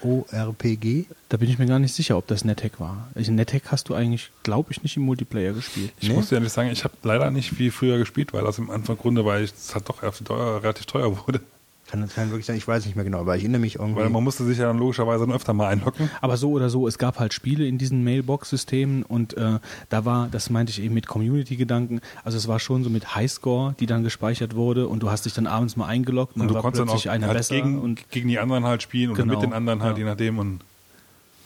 MMORPG. 0.03 1.05
Da 1.29 1.37
bin 1.37 1.49
ich 1.49 1.59
mir 1.59 1.67
gar 1.67 1.79
nicht 1.79 1.95
sicher, 1.95 2.17
ob 2.17 2.27
das 2.27 2.45
NetHack 2.45 2.81
war. 2.81 3.09
Also 3.15 3.33
NetHack 3.33 3.65
hast 3.71 3.89
du 3.89 3.95
eigentlich, 3.95 4.31
glaube 4.43 4.71
ich, 4.73 4.83
nicht 4.83 4.97
im 4.97 5.03
Multiplayer 5.05 5.53
gespielt. 5.53 5.93
Ich 6.01 6.09
Nee? 6.09 6.15
muss 6.15 6.29
dir 6.29 6.37
ehrlich 6.37 6.53
sagen, 6.53 6.71
ich 6.71 6.85
habe 6.85 6.95
leider 7.03 7.31
nicht 7.31 7.59
wie 7.59 7.71
früher 7.71 7.99
gespielt, 7.99 8.33
weil 8.33 8.47
aus 8.47 8.57
dem 8.57 8.71
Anfang 8.71 8.97
Grunde, 8.97 9.25
weil 9.25 9.45
es 9.45 9.75
halt 9.75 9.89
doch 9.89 10.03
relativ 10.03 10.87
teuer 10.87 11.17
wurde. 11.27 11.41
Kann 11.87 12.01
das 12.01 12.15
kann 12.15 12.31
wirklich 12.31 12.47
sein, 12.47 12.57
ich 12.57 12.67
weiß 12.67 12.87
nicht 12.87 12.95
mehr 12.97 13.05
genau, 13.05 13.21
aber 13.21 13.37
ich 13.37 13.43
erinnere 13.43 13.61
mich 13.61 13.77
irgendwie. 13.77 14.01
Weil 14.01 14.09
man 14.11 14.25
musste 14.25 14.45
sich 14.45 14.59
ja 14.59 14.65
dann 14.67 14.79
logischerweise 14.79 15.27
dann 15.27 15.35
öfter 15.35 15.53
mal 15.53 15.69
einloggen. 15.69 16.11
Aber 16.23 16.37
so 16.39 16.51
oder 16.51 16.71
so, 16.71 16.89
es 16.89 16.97
gab 16.99 17.19
halt 17.19 17.35
Spiele 17.35 17.67
in 17.67 17.77
diesen 17.79 18.03
Mailbox-Systemen 18.05 19.03
und 19.03 19.37
äh, 19.37 19.59
da 19.91 20.05
war, 20.05 20.29
das 20.31 20.49
meinte 20.51 20.71
ich 20.71 20.83
eben 20.83 20.95
mit 20.95 21.07
Community-Gedanken, 21.07 22.01
also 22.25 22.39
es 22.39 22.49
war 22.49 22.59
schon 22.59 22.85
so 22.85 22.91
mit 22.91 23.15
Highscore, 23.15 23.75
die 23.81 23.87
dann 23.87 24.03
gespeichert 24.03 24.55
wurde 24.57 24.89
und 24.89 25.03
du 25.03 25.11
hast 25.11 25.27
dich 25.27 25.35
dann 25.35 25.47
abends 25.47 25.77
mal 25.77 25.87
eingeloggt 25.87 26.37
und, 26.37 26.43
Und 26.43 26.49
du 26.49 26.55
war 26.55 26.63
konntest 26.63 26.81
dann 26.81 26.89
plötzlich 26.89 27.11
auch 27.11 27.15
einer 27.15 27.27
halt 27.29 27.37
besser 27.39 27.55
gegen, 27.57 27.81
und 27.81 28.11
gegen 28.11 28.29
die 28.29 28.39
anderen 28.39 28.65
halt 28.65 28.83
spielen 28.83 29.11
oder 29.11 29.23
Genau. 29.23 29.35
mit 29.35 29.43
den 29.43 29.53
anderen 29.53 29.83
halt, 29.83 29.97
Ja. 29.99 30.05
je 30.05 30.11
nachdem. 30.11 30.39
Und 30.39 30.61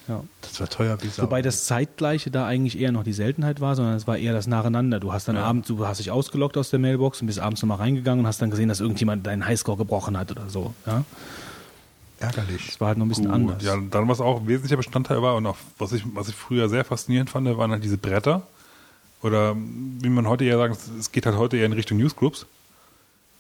ja. 0.09 0.25
das 0.43 0.59
war 0.61 0.69
teuer 0.69 0.99
wie 1.03 1.09
Sau. 1.09 1.23
Wobei 1.25 1.43
das 1.43 1.67
Zeitgleiche 1.67 2.31
da 2.31 2.47
eigentlich 2.47 2.79
eher 2.79 2.91
noch 2.93 3.05
die 3.05 3.13
Seltenheit 3.13 3.61
war, 3.61 3.77
sondern 3.77 3.95
es 3.95 4.07
war 4.07 4.17
eher 4.19 4.33
das 4.33 4.47
Nacheinander. 4.47 4.99
Du 5.01 5.13
hast 5.13 5.29
dann 5.29 5.37
Ja. 5.37 5.45
abends, 5.45 5.69
du 5.69 5.87
hast 5.87 5.99
dich 5.99 6.11
ausgeloggt 6.11 6.57
aus 6.57 6.71
der 6.71 6.79
Mailbox 6.79 7.21
und 7.21 7.27
bist 7.27 7.39
abends 7.39 7.63
nochmal 7.63 7.79
reingegangen 7.79 8.21
und 8.21 8.27
hast 8.27 8.41
dann 8.43 8.51
gesehen, 8.51 8.69
dass 8.69 8.81
irgendjemand 8.81 9.27
deinen 9.27 9.45
Highscore 9.47 9.77
gebrochen 9.77 10.17
hat 10.19 10.31
oder 10.31 10.49
so. 10.49 10.75
Ja? 10.87 11.05
ärgerlich. 12.21 12.67
Das 12.67 12.81
war 12.81 12.89
halt 12.89 12.99
noch 12.99 13.07
ein 13.07 13.11
bisschen 13.11 13.27
Gut, 13.27 13.35
anders. 13.35 13.63
Ja, 13.63 13.77
dann 13.77 14.09
was 14.09 14.21
auch 14.21 14.41
ein 14.41 14.49
wesentlicher 14.49 14.77
Bestandteil 14.77 15.23
war 15.23 15.37
und 15.37 15.47
auch 15.47 15.57
was 15.79 15.93
ich, 15.93 16.03
was 16.15 16.29
ich 16.29 16.35
früher 16.35 16.69
sehr 16.69 16.85
faszinierend 16.85 17.31
fand, 17.31 17.47
waren 17.57 17.71
halt 17.71 17.85
diese 17.85 17.97
Bretter. 17.99 18.43
Oder 19.23 19.57
wie 19.57 20.09
man 20.09 20.27
heute 20.29 20.45
eher 20.45 20.59
es- 20.71 20.91
es 20.99 21.13
geht 21.13 21.27
halt 21.27 21.37
heute 21.37 21.57
eher 21.57 21.67
in 21.67 21.73
Richtung 21.73 21.99
Newsgroups. 21.99 22.47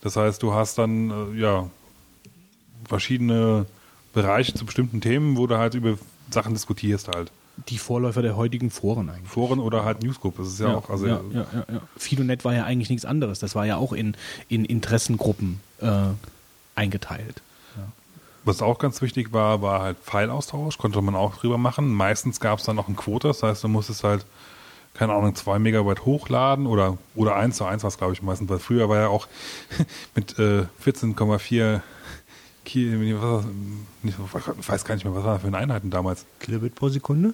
Das 0.00 0.14
heißt, 0.16 0.42
du 0.42 0.52
hast 0.54 0.78
dann 0.78 1.10
äh, 1.34 1.40
ja 1.40 1.68
verschiedene 2.88 3.66
Bereiche 4.12 4.54
zu 4.54 4.64
bestimmten 4.64 5.00
Themen, 5.00 5.36
wo 5.36 5.46
du 5.46 5.58
halt 5.58 5.74
über 5.74 5.98
Sachen 6.30 6.54
diskutierst 6.54 7.08
halt. 7.08 7.30
Die 7.68 7.78
Vorläufer 7.78 8.22
der 8.22 8.36
heutigen 8.36 8.70
Foren 8.70 9.10
eigentlich. 9.10 9.28
Foren 9.28 9.58
oder 9.58 9.84
halt 9.84 10.02
Newsgroup. 10.02 10.36
Das 10.36 10.46
ist 10.48 10.60
ja, 10.60 10.76
auch, 10.76 10.90
also 10.90 11.06
ja, 11.06 11.20
ja, 11.32 11.46
ja, 11.52 11.64
ja. 11.72 11.80
Fidonet 11.96 12.44
war 12.44 12.54
ja 12.54 12.64
eigentlich 12.64 12.88
nichts 12.88 13.04
anderes. 13.04 13.40
Das 13.40 13.54
war 13.56 13.66
ja 13.66 13.76
auch 13.76 13.92
in, 13.92 14.16
in 14.48 14.64
Interessengruppen 14.64 15.60
äh, 15.80 16.10
eingeteilt. 16.76 17.42
Was 18.48 18.62
auch 18.62 18.78
ganz 18.78 19.02
wichtig 19.02 19.34
war, 19.34 19.60
war 19.60 19.82
halt 19.82 19.98
Pfeilaustausch, 19.98 20.78
konnte 20.78 21.02
man 21.02 21.14
auch 21.14 21.36
drüber 21.36 21.58
machen. 21.58 21.92
Meistens 21.92 22.40
gab 22.40 22.60
es 22.60 22.64
dann 22.64 22.76
noch 22.76 22.86
einen 22.86 22.96
Quota, 22.96 23.28
das 23.28 23.42
heißt, 23.42 23.62
du 23.62 23.68
musstest 23.68 24.04
halt, 24.04 24.24
keine 24.94 25.12
Ahnung, 25.12 25.34
zwei 25.34 25.58
Megabyte 25.58 26.06
hochladen 26.06 26.66
oder, 26.66 26.96
oder 27.14 27.36
eins 27.36 27.58
zu 27.58 27.66
eins 27.66 27.82
war 27.82 27.88
es, 27.88 27.98
glaube 27.98 28.14
ich, 28.14 28.22
meistens, 28.22 28.48
weil 28.48 28.58
früher 28.58 28.88
war 28.88 28.96
ja 28.96 29.08
auch 29.08 29.28
mit 30.14 30.38
äh, 30.38 30.64
14,4 30.82 31.82
Ki- 32.68 33.14
was 33.14 33.22
war 33.22 33.36
das? 33.38 33.46
Nicht, 34.02 34.18
ich 34.60 34.68
weiß 34.68 34.84
gar 34.84 34.94
nicht 34.94 35.04
mehr, 35.04 35.14
was 35.14 35.24
war 35.24 35.32
das 35.34 35.40
für 35.42 35.48
eine 35.48 35.56
Einheiten 35.58 35.90
damals? 35.90 36.24
Kilobit 36.40 36.74
pro 36.74 36.88
Sekunde? 36.90 37.32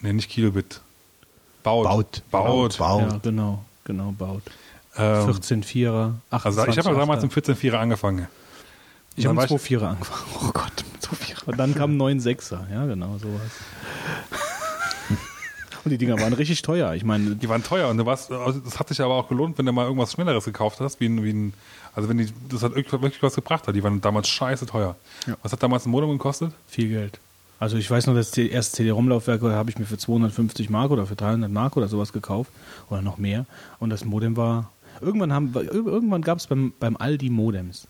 Ne, 0.00 0.12
nicht 0.12 0.28
Kilobit. 0.30 0.80
Baut. 1.62 1.84
Baut. 1.84 2.22
Baut. 2.30 2.78
Baut. 2.78 3.00
Ja, 3.12 3.18
genau, 3.22 3.64
genau, 3.84 4.12
baut. 4.12 4.42
Ähm, 4.96 5.24
14 5.32 5.62
Vierer, 5.62 6.14
28 6.30 6.44
also 6.58 6.70
ich 6.70 6.78
habe 6.78 6.94
ja 6.94 7.00
damals 7.00 7.22
im 7.24 7.30
Achter. 7.30 7.52
14.4er 7.52 7.74
angefangen. 7.78 8.28
Ich 9.16 9.24
habe 9.26 9.34
mit 9.34 9.38
war 9.50 9.56
ich- 9.56 9.62
2 9.62 9.66
Vierer 9.66 9.88
angefangen. 9.90 10.22
Oh 10.42 10.50
Gott, 10.52 10.84
mit 10.92 11.02
So 11.02 11.14
viel. 11.14 11.36
Und 11.46 11.56
dann 11.58 11.74
kam 11.74 11.96
ein 11.96 12.00
9.6er, 12.20 12.70
ja, 12.72 12.86
genau, 12.86 13.16
sowas. 13.18 13.40
Und 15.84 15.90
die 15.92 15.98
Dinger 15.98 16.18
waren 16.20 16.32
richtig 16.32 16.62
teuer. 16.62 16.94
Ich 16.94 17.04
meine, 17.04 17.36
Die 17.36 17.48
waren 17.48 17.62
teuer 17.62 17.88
und 17.88 17.98
du 17.98 18.06
warst, 18.06 18.30
also 18.30 18.58
das 18.60 18.78
hat 18.78 18.88
sich 18.88 19.00
aber 19.00 19.14
auch 19.14 19.28
gelohnt, 19.28 19.58
wenn 19.58 19.66
du 19.66 19.72
mal 19.72 19.84
irgendwas 19.84 20.12
Schnelleres 20.12 20.44
gekauft 20.44 20.80
hast, 20.80 21.00
wie 21.00 21.06
ein, 21.06 21.24
wie 21.24 21.32
ein 21.32 21.54
also 21.94 22.08
wenn 22.08 22.18
die, 22.18 22.28
das 22.48 22.62
hat 22.62 22.74
wirklich, 22.74 23.22
was 23.22 23.34
gebracht 23.34 23.68
hat. 23.68 23.74
Die 23.76 23.82
waren 23.82 24.00
damals 24.00 24.28
scheiße 24.28 24.66
teuer. 24.66 24.96
Ja. 25.26 25.36
Was 25.42 25.52
hat 25.52 25.62
damals 25.62 25.86
ein 25.86 25.90
Modem 25.90 26.10
gekostet? 26.10 26.52
viel 26.66 26.88
Geld. 26.88 27.20
Also 27.60 27.76
ich 27.76 27.88
weiß 27.88 28.08
noch, 28.08 28.14
das 28.14 28.36
erste 28.36 28.76
CD-ROM-Laufwerk 28.76 29.40
habe 29.42 29.70
ich 29.70 29.78
mir 29.78 29.86
für 29.86 29.96
250 29.96 30.70
Mark 30.70 30.90
oder 30.90 31.06
für 31.06 31.14
300 31.14 31.50
Mark 31.50 31.76
oder 31.76 31.86
sowas 31.88 32.12
gekauft 32.12 32.50
oder 32.90 33.00
noch 33.00 33.16
mehr. 33.16 33.46
Und 33.78 33.90
das 33.90 34.04
Modem 34.04 34.36
war 34.36 34.70
irgendwann 35.00 35.32
haben 35.32 35.52
irgendwann 35.54 36.22
gab 36.22 36.38
es 36.38 36.46
beim, 36.46 36.72
beim 36.78 36.96
Aldi 36.96 37.30
Modems. 37.30 37.86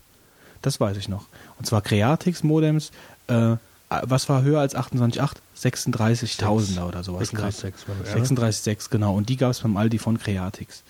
Das 0.62 0.80
weiß 0.80 0.96
ich 0.96 1.08
noch. 1.08 1.26
Und 1.58 1.66
zwar 1.66 1.80
Creatix 1.80 2.42
Modems. 2.42 2.92
Äh, 3.26 3.56
was 4.04 4.28
war 4.28 4.42
höher 4.42 4.60
als 4.60 4.74
28,8? 4.74 5.36
36.000er 5.56 6.86
oder 6.86 7.02
sowas. 7.02 7.30
Krass. 7.30 7.64
36,6 7.64 7.88
war 7.88 7.96
das, 8.00 8.14
ja. 8.14 8.20
36,6 8.20 8.90
genau. 8.90 9.14
Und 9.14 9.28
die 9.28 9.36
gab 9.36 9.50
es 9.50 9.60
beim 9.60 9.76
Aldi 9.76 9.98
von 9.98 10.18
Creatix 10.18 10.82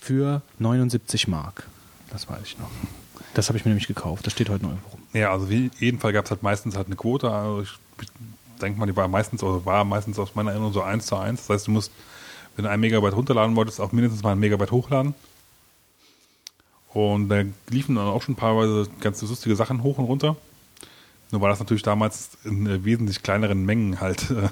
für 0.00 0.42
79 0.58 1.28
Mark. 1.28 1.66
Das 2.10 2.28
weiß 2.28 2.40
ich 2.44 2.58
noch. 2.58 2.70
Das 3.34 3.48
habe 3.48 3.58
ich 3.58 3.64
mir 3.64 3.70
nämlich 3.70 3.86
gekauft. 3.86 4.26
Das 4.26 4.32
steht 4.32 4.48
heute 4.48 4.64
noch 4.64 4.70
irgendwo 4.70 4.88
rum. 4.90 5.00
Ja, 5.12 5.32
also 5.32 5.50
wie, 5.50 5.70
jeden 5.78 5.98
Fall 5.98 6.12
gab 6.12 6.24
es 6.24 6.30
halt 6.30 6.42
meistens 6.42 6.76
halt 6.76 6.86
eine 6.86 6.96
Quote. 6.96 7.30
Also 7.30 7.62
ich 7.62 8.08
denke 8.60 8.78
mal, 8.78 8.86
die 8.86 8.96
war 8.96 9.08
meistens, 9.08 9.42
oder 9.42 9.64
war 9.66 9.84
meistens 9.84 10.18
aus 10.18 10.34
meiner 10.34 10.50
Erinnerung 10.50 10.72
so 10.72 10.82
1 10.82 11.06
zu 11.06 11.16
1. 11.16 11.40
Das 11.40 11.50
heißt, 11.50 11.66
du 11.66 11.70
musst, 11.72 11.92
wenn 12.56 12.64
du 12.64 12.70
ein 12.70 12.80
Megabyte 12.80 13.14
runterladen 13.14 13.54
wolltest, 13.56 13.80
auch 13.80 13.92
mindestens 13.92 14.22
mal 14.22 14.32
ein 14.32 14.38
Megabyte 14.38 14.70
hochladen. 14.70 15.14
Und 16.94 17.28
da 17.28 17.42
liefen 17.68 17.96
dann 17.96 18.06
auch 18.06 18.22
schon 18.22 18.36
paarweise 18.36 18.88
ganz 19.00 19.20
lustige 19.20 19.54
Sachen 19.54 19.82
hoch 19.82 19.98
und 19.98 20.06
runter. 20.06 20.36
Nur 21.30 21.40
war 21.40 21.48
das 21.48 21.58
natürlich 21.58 21.82
damals 21.82 22.30
in 22.44 22.66
äh, 22.66 22.84
wesentlich 22.84 23.22
kleineren 23.22 23.64
Mengen 23.64 24.00
halt. 24.00 24.30
äh, 24.30 24.48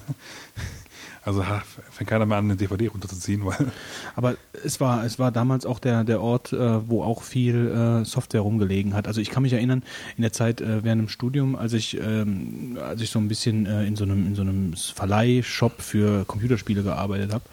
Also 1.26 1.46
ha, 1.46 1.62
fängt 1.90 2.10
keiner 2.10 2.26
mehr 2.26 2.36
an, 2.36 2.44
eine 2.44 2.56
DVD 2.56 2.88
runterzuziehen, 2.88 3.46
weil 3.46 3.72
Aber 4.14 4.36
es 4.62 4.78
war, 4.78 5.04
es 5.04 5.18
war 5.18 5.32
damals 5.32 5.64
auch 5.64 5.78
der, 5.78 6.04
der 6.04 6.20
Ort, 6.20 6.52
äh, 6.52 6.88
wo 6.88 7.02
auch 7.02 7.22
viel 7.22 7.68
äh, 7.68 8.04
Software 8.04 8.42
rumgelegen 8.42 8.92
hat. 8.92 9.06
Also 9.08 9.22
ich 9.22 9.30
kann 9.30 9.42
mich 9.42 9.54
erinnern, 9.54 9.82
in 10.18 10.22
der 10.22 10.34
Zeit 10.34 10.60
äh, 10.60 10.84
während 10.84 11.00
dem 11.00 11.08
Studium, 11.08 11.56
als 11.56 11.72
ich, 11.72 11.98
ähm, 11.98 12.78
als 12.80 13.00
ich 13.00 13.08
so 13.08 13.18
ein 13.18 13.28
bisschen 13.28 13.64
äh, 13.64 13.86
in 13.86 13.96
so 13.96 14.04
einem, 14.04 14.26
in 14.26 14.34
so 14.34 14.42
einem 14.42 14.74
Verleihshop 14.74 15.80
für 15.80 16.26
Computerspiele 16.26 16.82
gearbeitet 16.82 17.32
habe, 17.32 17.44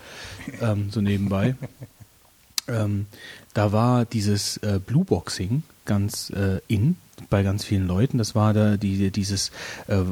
ähm, 0.60 0.90
so 0.92 1.00
nebenbei, 1.00 1.56
ähm, 2.68 3.06
da 3.54 3.72
war 3.72 4.06
dieses 4.06 4.60
Blueboxing 4.86 5.64
ganz 5.84 6.32
in 6.70 6.96
bei 7.30 7.44
ganz 7.44 7.64
vielen 7.64 7.88
Leuten. 7.88 8.18
Das 8.18 8.36
war 8.36 8.54
da 8.54 8.78
die, 8.78 9.12
dieses 9.12 9.52
äh, 9.88 10.04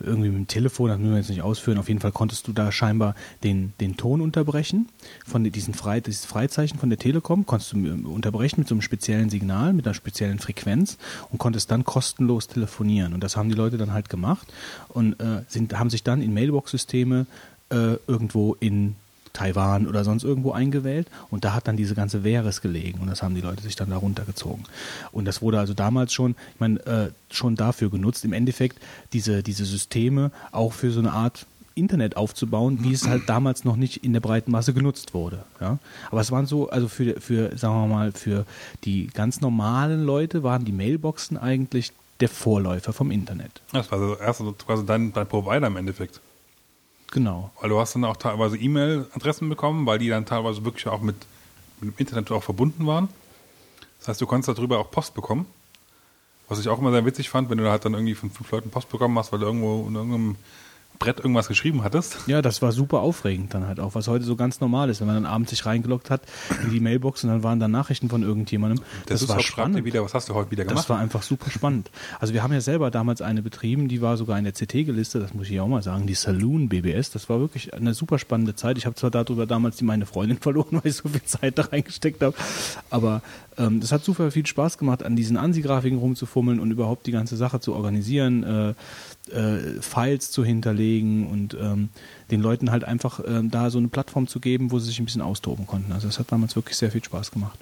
irgendwie 0.00 0.28
mit 0.28 0.38
dem 0.38 0.46
Telefon, 0.48 0.88
das 0.88 0.98
müssen 0.98 1.10
wir 1.10 1.18
jetzt 1.18 1.30
nicht 1.30 1.42
ausführen. 1.42 1.78
Auf 1.78 1.88
jeden 1.88 2.00
Fall 2.00 2.12
konntest 2.12 2.46
du 2.48 2.52
da 2.52 2.72
scheinbar 2.72 3.14
den, 3.42 3.72
den 3.80 3.96
Ton 3.96 4.20
unterbrechen 4.20 4.88
von 5.26 5.44
diesen 5.44 5.74
Frei, 5.74 6.00
dieses 6.00 6.24
Freizeichen 6.24 6.78
von 6.78 6.88
der 6.88 6.98
Telekom, 6.98 7.46
konntest 7.46 7.72
du 7.72 7.86
äh, 7.86 7.90
unterbrechen 7.90 8.60
mit 8.60 8.68
so 8.68 8.74
einem 8.74 8.82
speziellen 8.82 9.30
Signal, 9.30 9.72
mit 9.72 9.86
einer 9.86 9.94
speziellen 9.94 10.38
Frequenz 10.38 10.98
und 11.30 11.38
konntest 11.38 11.70
dann 11.70 11.84
kostenlos 11.84 12.48
telefonieren. 12.48 13.12
Und 13.12 13.22
das 13.22 13.36
haben 13.36 13.48
die 13.48 13.54
Leute 13.54 13.78
dann 13.78 13.92
halt 13.92 14.08
gemacht 14.08 14.48
und 14.88 15.20
äh, 15.20 15.42
sind, 15.48 15.78
haben 15.78 15.90
sich 15.90 16.02
dann 16.02 16.22
in 16.22 16.34
Mailbox-Systeme 16.34 17.26
äh, 17.70 17.96
irgendwo 18.06 18.54
in 18.60 18.96
Taiwan 19.38 19.86
oder 19.86 20.04
sonst 20.04 20.24
irgendwo 20.24 20.52
eingewählt 20.52 21.06
und 21.30 21.44
da 21.44 21.54
hat 21.54 21.68
dann 21.68 21.76
diese 21.76 21.94
ganze 21.94 22.22
Veres 22.22 22.60
gelegen 22.60 22.98
und 23.00 23.08
das 23.08 23.22
haben 23.22 23.34
die 23.34 23.40
Leute 23.40 23.62
sich 23.62 23.76
dann 23.76 23.90
da 23.90 23.96
runtergezogen. 23.96 24.64
Und 25.12 25.26
das 25.26 25.40
wurde 25.42 25.60
also 25.60 25.74
damals 25.74 26.12
schon, 26.12 26.32
ich 26.54 26.60
meine, 26.60 26.80
äh, 26.86 27.10
schon 27.30 27.54
dafür 27.54 27.90
genutzt, 27.90 28.24
im 28.24 28.32
Endeffekt 28.32 28.78
diese, 29.12 29.42
diese 29.42 29.64
Systeme 29.64 30.32
auch 30.50 30.72
für 30.72 30.90
so 30.90 30.98
eine 30.98 31.12
Art 31.12 31.46
Internet 31.74 32.16
aufzubauen, 32.16 32.78
wie 32.82 32.92
es 32.92 33.06
halt 33.06 33.28
damals 33.28 33.64
noch 33.64 33.76
nicht 33.76 34.04
in 34.04 34.12
der 34.12 34.20
breiten 34.20 34.50
Masse 34.50 34.74
genutzt 34.74 35.14
wurde. 35.14 35.44
Ja? 35.60 35.78
Aber 36.10 36.20
es 36.20 36.32
waren 36.32 36.46
so, 36.46 36.68
also 36.70 36.88
für, 36.88 37.20
für, 37.20 37.56
sagen 37.56 37.74
wir 37.74 37.86
mal, 37.86 38.12
für 38.12 38.44
die 38.84 39.06
ganz 39.06 39.40
normalen 39.40 40.04
Leute 40.04 40.42
waren 40.42 40.64
die 40.64 40.72
Mailboxen 40.72 41.38
eigentlich 41.38 41.92
der 42.18 42.28
Vorläufer 42.28 42.92
vom 42.92 43.12
Internet. 43.12 43.62
das 43.72 43.92
war 43.92 44.00
so 44.00 44.16
erst 44.16 44.42
quasi 44.66 44.84
dein, 44.84 45.12
dein 45.12 45.28
Provider 45.28 45.68
im 45.68 45.76
Endeffekt. 45.76 46.20
Genau. 47.10 47.50
Weil 47.60 47.70
du 47.70 47.78
hast 47.78 47.94
dann 47.94 48.04
auch 48.04 48.16
teilweise 48.16 48.58
E-Mail-Adressen 48.58 49.48
bekommen, 49.48 49.86
weil 49.86 49.98
die 49.98 50.08
dann 50.08 50.26
teilweise 50.26 50.64
wirklich 50.64 50.86
auch 50.86 51.00
mit, 51.00 51.16
mit 51.80 51.94
dem 51.94 51.98
Internet 51.98 52.30
auch 52.30 52.42
verbunden 52.42 52.86
waren. 52.86 53.08
Das 53.98 54.08
heißt, 54.08 54.20
du 54.20 54.26
konntest 54.26 54.56
darüber 54.56 54.78
auch 54.78 54.90
Post 54.90 55.14
bekommen. 55.14 55.46
Was 56.48 56.60
ich 56.60 56.68
auch 56.68 56.78
immer 56.78 56.92
sehr 56.92 57.04
witzig 57.04 57.28
fand, 57.28 57.50
wenn 57.50 57.58
du 57.58 57.70
halt 57.70 57.84
dann 57.84 57.94
irgendwie 57.94 58.14
von 58.14 58.30
fünf 58.30 58.50
Leuten 58.50 58.70
Post 58.70 58.88
bekommen 58.90 59.18
hast, 59.18 59.32
weil 59.32 59.40
du 59.40 59.46
irgendwo 59.46 59.86
in 59.86 59.94
irgendeinem 59.94 60.36
Brett 60.98 61.18
irgendwas 61.18 61.48
geschrieben 61.48 61.84
hattest. 61.84 62.18
Ja, 62.26 62.42
das 62.42 62.60
war 62.62 62.72
super 62.72 63.00
aufregend 63.00 63.54
dann 63.54 63.66
halt 63.66 63.80
auch, 63.80 63.94
was 63.94 64.08
heute 64.08 64.24
so 64.24 64.36
ganz 64.36 64.60
normal 64.60 64.90
ist, 64.90 65.00
wenn 65.00 65.06
man 65.06 65.16
dann 65.16 65.26
abends 65.26 65.50
sich 65.50 65.64
reingeloggt 65.66 66.10
hat 66.10 66.22
in 66.64 66.70
die 66.70 66.80
Mailbox 66.80 67.24
und 67.24 67.30
dann 67.30 67.42
waren 67.42 67.60
da 67.60 67.68
Nachrichten 67.68 68.08
von 68.08 68.22
irgendjemandem. 68.22 68.80
Das, 69.06 69.20
Das, 69.20 69.28
war 69.28 69.40
spannend. 69.40 69.84
wieder, 69.84 70.02
was 70.04 70.14
hast 70.14 70.28
du 70.28 70.34
heute 70.34 70.50
wieder 70.50 70.64
Das 70.64 70.72
gemacht? 70.72 70.88
war 70.90 70.98
einfach 70.98 71.22
super 71.22 71.50
spannend. 71.50 71.90
Also 72.20 72.34
wir 72.34 72.42
haben 72.42 72.52
ja 72.52 72.60
selber 72.60 72.90
damals 72.90 73.22
eine 73.22 73.42
betrieben, 73.42 73.88
die 73.88 74.02
war 74.02 74.16
sogar 74.16 74.38
in 74.38 74.44
der 74.44 74.52
CT 74.52 74.72
gelistet, 74.86 75.22
das 75.22 75.34
muss 75.34 75.48
ich 75.48 75.60
auch 75.60 75.68
mal 75.68 75.82
sagen, 75.82 76.06
die 76.06 76.14
Saloon 76.14 76.68
BBS. 76.68 77.10
Das 77.10 77.28
war 77.28 77.40
wirklich 77.40 77.72
eine 77.74 77.94
super 77.94 78.18
spannende 78.18 78.54
Zeit. 78.54 78.78
Ich 78.78 78.86
habe 78.86 78.96
zwar 78.96 79.10
darüber 79.10 79.46
damals 79.46 79.76
die 79.76 79.84
meine 79.84 80.06
Freundin 80.06 80.38
verloren, 80.40 80.68
weil 80.82 80.82
ich 80.90 80.96
so 80.96 81.08
viel 81.08 81.22
Zeit 81.24 81.58
da 81.58 81.62
reingesteckt 81.62 82.22
habe, 82.22 82.34
aber 82.90 83.22
ähm, 83.58 83.80
das 83.80 83.92
hat 83.92 84.04
super 84.04 84.30
viel 84.30 84.46
Spaß 84.46 84.78
gemacht, 84.78 85.02
an 85.02 85.16
diesen 85.16 85.36
ANSI-Grafiken 85.36 85.98
rumzufummeln 85.98 86.60
und 86.60 86.70
überhaupt 86.70 87.06
die 87.06 87.12
ganze 87.12 87.36
Sache 87.36 87.60
zu 87.60 87.74
organisieren, 87.74 88.44
äh, 88.44 89.34
äh, 89.36 89.80
Files 89.82 90.30
zu 90.30 90.44
hinterlegen 90.44 91.26
und 91.26 91.54
ähm, 91.60 91.88
den 92.30 92.40
Leuten 92.40 92.70
halt 92.70 92.84
einfach 92.84 93.20
äh, 93.20 93.42
da 93.44 93.70
so 93.70 93.78
eine 93.78 93.88
Plattform 93.88 94.26
zu 94.26 94.40
geben, 94.40 94.70
wo 94.70 94.78
sie 94.78 94.86
sich 94.86 94.98
ein 95.00 95.04
bisschen 95.04 95.22
austoben 95.22 95.66
konnten. 95.66 95.92
Also 95.92 96.06
das 96.06 96.18
hat 96.18 96.32
damals 96.32 96.56
wirklich 96.56 96.76
sehr 96.76 96.90
viel 96.90 97.04
Spaß 97.04 97.30
gemacht. 97.30 97.58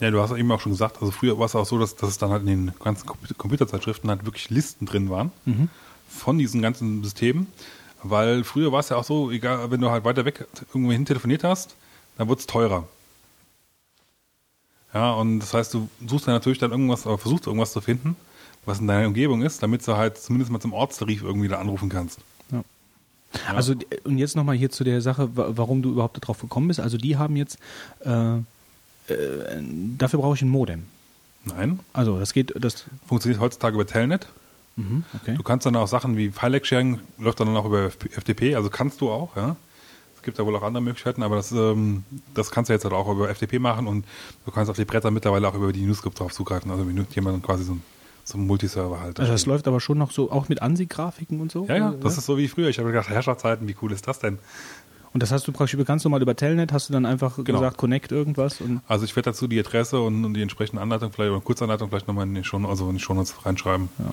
Ja, 0.00 0.10
du 0.10 0.20
hast 0.20 0.32
eben 0.36 0.50
auch 0.50 0.60
schon 0.60 0.72
gesagt, 0.72 0.96
also 1.00 1.12
früher 1.12 1.38
war 1.38 1.46
es 1.46 1.54
auch 1.54 1.66
so, 1.66 1.78
dass, 1.78 1.94
dass 1.94 2.08
es 2.10 2.18
dann 2.18 2.30
halt 2.30 2.42
in 2.42 2.48
den 2.48 2.72
ganzen 2.82 3.08
Compu- 3.08 3.34
Computerzeitschriften 3.36 4.10
halt 4.10 4.24
wirklich 4.24 4.50
Listen 4.50 4.84
drin 4.86 5.10
waren 5.10 5.30
von 6.08 6.38
diesen 6.38 6.60
ganzen 6.60 7.04
Systemen. 7.04 7.46
Weil 8.02 8.42
früher 8.42 8.72
war 8.72 8.80
es 8.80 8.88
ja 8.88 8.96
auch 8.96 9.04
so, 9.04 9.30
egal, 9.30 9.70
wenn 9.70 9.80
du 9.80 9.90
halt 9.90 10.04
weiter 10.04 10.24
weg 10.24 10.48
irgendwo 10.74 10.90
hin 10.90 11.04
telefoniert 11.04 11.44
hast, 11.44 11.76
dann 12.18 12.26
wurde 12.26 12.40
es 12.40 12.46
teurer. 12.48 12.88
Ja, 14.94 15.12
und 15.14 15.40
das 15.40 15.54
heißt, 15.54 15.72
du 15.74 15.88
suchst 16.06 16.26
dann 16.26 16.34
natürlich 16.34 16.58
dann 16.58 16.70
irgendwas, 16.70 17.06
oder 17.06 17.16
versuchst 17.18 17.46
irgendwas 17.46 17.72
zu 17.72 17.80
finden, 17.80 18.14
was 18.66 18.78
in 18.80 18.86
deiner 18.86 19.06
Umgebung 19.08 19.42
ist, 19.42 19.62
damit 19.62 19.86
du 19.86 19.96
halt 19.96 20.18
zumindest 20.18 20.50
mal 20.52 20.60
zum 20.60 20.72
Ortstarif 20.72 21.22
irgendwie 21.22 21.48
da 21.48 21.58
anrufen 21.58 21.88
kannst. 21.88 22.20
Ja. 22.50 22.62
Also 23.54 23.74
die- 23.74 23.86
und 24.04 24.18
jetzt 24.18 24.36
nochmal 24.36 24.56
hier 24.56 24.70
zu 24.70 24.84
der 24.84 25.00
Sache, 25.00 25.34
wa- 25.36 25.48
warum 25.54 25.80
du 25.82 25.90
überhaupt 25.92 26.22
darauf 26.22 26.40
gekommen 26.40 26.68
bist. 26.68 26.78
Also 26.80 26.98
die 26.98 27.16
haben 27.16 27.36
jetzt, 27.36 27.58
äh, 28.04 28.36
äh, 28.36 28.42
dafür 29.98 30.20
brauche 30.20 30.34
ich 30.36 30.42
ein 30.42 30.48
Modem. 30.50 30.84
Nein, 31.44 31.80
Also 31.92 32.18
das 32.20 32.32
geht, 32.34 32.52
das, 32.62 32.84
funktioniert 33.06 33.40
heutzutage 33.40 33.74
über 33.74 33.86
Telnet. 33.86 34.28
mhm, 34.76 35.04
okay. 35.14 35.34
Du 35.36 35.42
kannst 35.42 35.66
dann 35.66 35.74
auch 35.74 35.88
Sachen 35.88 36.16
wie 36.16 36.30
File-Sharing 36.30 37.00
läuft 37.18 37.40
dann 37.40 37.56
auch 37.56 37.64
über 37.64 37.90
FTP, 37.90 38.54
also 38.54 38.68
kannst 38.70 39.00
du 39.00 39.10
auch, 39.10 39.34
ja. 39.36 39.56
Es 40.22 40.24
gibt 40.24 40.38
ja 40.38 40.46
wohl 40.46 40.54
auch 40.54 40.62
andere 40.62 40.80
Möglichkeiten, 40.84 41.24
aber 41.24 41.34
das, 41.34 41.50
ähm, 41.50 42.04
das 42.32 42.52
kannst 42.52 42.68
du 42.68 42.74
jetzt 42.74 42.84
halt 42.84 42.94
auch 42.94 43.10
über 43.10 43.28
FTP 43.28 43.58
machen 43.58 43.88
und 43.88 44.04
du 44.46 44.52
kannst 44.52 44.70
auf 44.70 44.76
die 44.76 44.84
Bretter 44.84 45.10
mittlerweile 45.10 45.48
auch 45.48 45.54
über 45.54 45.72
die 45.72 45.80
Newscript 45.82 46.20
drauf 46.20 46.32
zugreifen, 46.32 46.70
also 46.70 46.86
wenn 46.86 47.06
jemand 47.12 47.42
quasi 47.42 47.64
so 47.64 47.72
ein, 47.72 47.82
so 48.22 48.38
ein 48.38 48.46
Multiserver 48.46 49.00
halt. 49.00 49.18
Also 49.18 49.32
das 49.32 49.46
läuft 49.46 49.66
aber 49.66 49.80
schon 49.80 49.98
noch 49.98 50.12
so, 50.12 50.30
auch 50.30 50.48
mit 50.48 50.62
ANSI-Grafiken 50.62 51.40
und 51.40 51.50
so? 51.50 51.66
ja, 51.66 51.76
ja, 51.76 51.94
das 52.00 52.18
ist 52.18 52.26
so 52.26 52.38
wie 52.38 52.46
früher. 52.46 52.68
Ich 52.68 52.78
habe 52.78 52.92
gedacht, 52.92 53.08
Herrscherzeiten, 53.08 53.66
wie 53.66 53.74
cool 53.82 53.90
ist 53.90 54.06
das 54.06 54.20
denn? 54.20 54.38
Und 55.12 55.24
das 55.24 55.32
hast 55.32 55.48
du 55.48 55.50
praktisch 55.50 55.74
über 55.74 55.84
ganz 55.84 56.04
normal 56.04 56.22
über 56.22 56.36
Telnet, 56.36 56.72
hast 56.72 56.88
du 56.88 56.92
dann 56.92 57.04
einfach 57.04 57.34
Genau. 57.42 57.58
gesagt, 57.58 57.78
connect 57.78 58.12
irgendwas 58.12 58.60
und 58.60 58.80
Also 58.86 59.04
ich 59.04 59.16
werde 59.16 59.30
dazu 59.30 59.48
die 59.48 59.58
Adresse 59.58 60.00
und, 60.00 60.34
die 60.34 60.40
entsprechende 60.42 60.80
Anleitung 60.80 61.10
vielleicht 61.10 61.32
oder 61.32 61.40
Kurzanleitung 61.40 61.88
vielleicht 61.88 62.06
nochmal 62.06 62.28
in 62.28 62.34
den 62.36 62.44
Show, 62.44 62.58
also 62.58 62.88
in 62.90 62.94
die 62.94 63.02
Shownotes 63.02 63.44
reinschreiben, 63.44 63.88
Ja. 63.98 64.04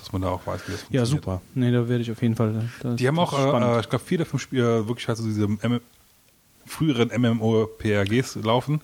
Dass 0.00 0.12
man 0.12 0.22
da 0.22 0.28
auch 0.28 0.46
weiß, 0.46 0.62
wie 0.66 0.72
das 0.72 0.80
ja, 0.90 1.00
funktioniert. 1.00 1.08
super. 1.08 1.40
Nee, 1.54 1.70
da 1.70 1.88
werde 1.88 2.02
ich 2.02 2.10
auf 2.10 2.20
jeden 2.22 2.34
Fall. 2.36 2.68
Das, 2.80 2.96
Die 2.96 3.06
haben 3.06 3.16
das 3.16 3.32
auch, 3.32 3.60
äh, 3.60 3.80
ich 3.80 3.88
glaube, 3.88 4.04
vier 4.04 4.18
der 4.18 4.26
fünf 4.26 4.42
Spiele 4.42 4.86
wirklich 4.88 5.06
halt 5.08 5.18
so 5.18 5.24
diese 5.24 5.44
M 5.44 5.80
früheren 6.66 7.10
MMORPGs 7.20 8.36
laufen, 8.36 8.80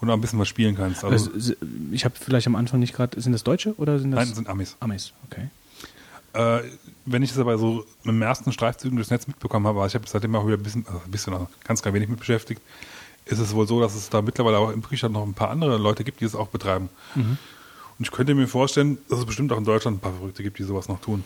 wo 0.00 0.06
du 0.06 0.12
ein 0.12 0.20
bisschen 0.20 0.38
was 0.38 0.48
spielen 0.48 0.74
kannst. 0.74 1.04
Also, 1.04 1.30
Also, 1.32 1.54
ich 1.92 2.04
habe 2.04 2.14
vielleicht 2.20 2.46
am 2.48 2.56
Anfang 2.56 2.80
nicht 2.80 2.94
gerade, 2.94 3.20
sind 3.20 3.32
das 3.32 3.44
Deutsche 3.44 3.74
oder 3.76 3.98
sind 3.98 4.10
das 4.10 4.26
nein, 4.26 4.34
sind 4.34 4.48
Amis. 4.48 4.76
Amis? 4.80 5.12
Okay. 5.30 5.48
Äh, 6.32 6.62
wenn 7.06 7.22
ich 7.22 7.30
das 7.30 7.38
aber 7.38 7.56
so 7.58 7.84
mit 8.02 8.14
dem 8.14 8.22
ersten 8.22 8.52
Streifzügen 8.52 8.96
durchs 8.96 9.10
Netz 9.10 9.26
mitbekommen 9.26 9.66
habe, 9.66 9.80
also 9.80 9.88
ich 9.88 9.94
habe 9.94 10.08
seitdem 10.08 10.34
auch 10.34 10.46
wieder 10.46 10.56
ein 10.56 10.62
bisschen, 10.62 10.84
also 10.86 11.00
ein 11.04 11.10
bisschen, 11.10 11.32
also 11.32 11.48
ganz, 11.64 11.80
ganz 11.82 11.94
wenig 11.94 12.08
mit 12.08 12.18
beschäftigt, 12.18 12.60
ist 13.24 13.38
es 13.38 13.54
wohl 13.54 13.66
so, 13.66 13.80
dass 13.80 13.94
es 13.94 14.08
da 14.10 14.20
mittlerweile 14.22 14.58
auch 14.58 14.70
im 14.70 14.82
Griechenland 14.82 15.14
noch 15.14 15.22
ein 15.26 15.34
paar 15.34 15.50
andere 15.50 15.78
Leute 15.78 16.04
gibt, 16.04 16.20
die 16.20 16.24
es 16.24 16.34
auch 16.34 16.48
betreiben. 16.48 16.88
Und 17.98 18.04
ich 18.04 18.10
könnte 18.12 18.34
mir 18.34 18.46
vorstellen, 18.46 18.98
dass 19.08 19.18
es 19.18 19.26
bestimmt 19.26 19.52
auch 19.52 19.58
in 19.58 19.64
Deutschland 19.64 19.96
ein 19.96 20.00
paar 20.00 20.12
Verrückte 20.12 20.42
gibt, 20.42 20.58
die 20.58 20.62
sowas 20.62 20.88
noch 20.88 21.00
tun. 21.00 21.24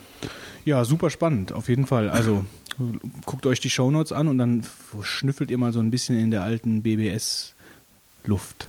Ja, 0.65 0.85
super 0.85 1.11
spannend, 1.11 1.53
auf 1.53 1.69
jeden 1.69 1.86
Fall. 1.86 2.09
Also 2.09 2.44
guckt 3.27 3.47
euch 3.47 3.61
die 3.61 3.70
Shownotes 3.70 4.12
an 4.12 4.28
und 4.28 4.39
dann 4.39 4.65
schnüffelt 5.03 5.51
ihr 5.51 5.59
mal 5.59 5.73
so 5.73 5.81
ein 5.81 5.90
bisschen 5.90 6.19
in 6.19 6.31
der 6.31 6.43
alten 6.43 6.82
BBS-Luft. 6.82 8.69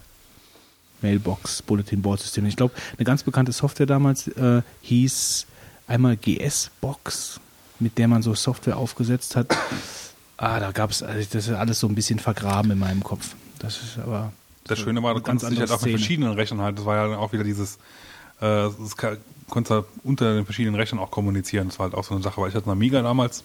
Mailbox, 1.01 1.61
Bulletin 1.61 2.01
Board 2.01 2.21
System. 2.21 2.45
Ich 2.45 2.55
glaube, 2.55 2.73
eine 2.97 3.05
ganz 3.05 3.23
bekannte 3.23 3.51
Software 3.51 3.85
damals 3.85 4.27
äh, 4.29 4.61
hieß 4.81 5.45
einmal 5.87 6.17
GS-Box, 6.17 7.39
mit 7.79 7.97
der 7.97 8.07
man 8.07 8.21
so 8.21 8.33
Software 8.33 8.77
aufgesetzt 8.77 9.35
hat. 9.35 9.55
Ah, 10.37 10.59
da 10.59 10.71
gab 10.71 10.91
es, 10.91 11.03
also 11.03 11.27
das 11.31 11.47
ist 11.47 11.53
alles 11.53 11.79
so 11.79 11.87
ein 11.87 11.95
bisschen 11.95 12.19
vergraben 12.19 12.71
in 12.71 12.79
meinem 12.79 13.03
Kopf. 13.03 13.35
Das 13.59 13.81
ist 13.81 13.99
aber. 13.99 14.33
Das 14.65 14.79
Schöne 14.79 15.03
war, 15.03 15.13
du 15.13 15.21
konntest 15.21 15.51
dich 15.51 15.59
halt 15.59 15.71
auch 15.71 15.81
mit 15.81 15.91
verschiedenen 15.91 16.33
Rechnern 16.33 16.61
halt, 16.61 16.77
das 16.77 16.85
war 16.85 16.95
ja 16.95 17.07
dann 17.07 17.17
auch 17.17 17.33
wieder 17.33 17.43
dieses, 17.43 17.75
äh, 18.39 18.69
das 18.79 18.95
konntest 19.49 19.71
halt 19.71 19.85
unter 20.03 20.33
den 20.35 20.45
verschiedenen 20.45 20.75
Rechnern 20.75 20.99
auch 20.99 21.11
kommunizieren. 21.11 21.67
Das 21.67 21.79
war 21.79 21.85
halt 21.85 21.95
auch 21.95 22.03
so 22.03 22.13
eine 22.13 22.23
Sache, 22.23 22.41
weil 22.41 22.49
ich 22.49 22.55
hatte 22.55 22.67
einen 22.67 22.77
Amiga 22.77 23.01
damals. 23.01 23.43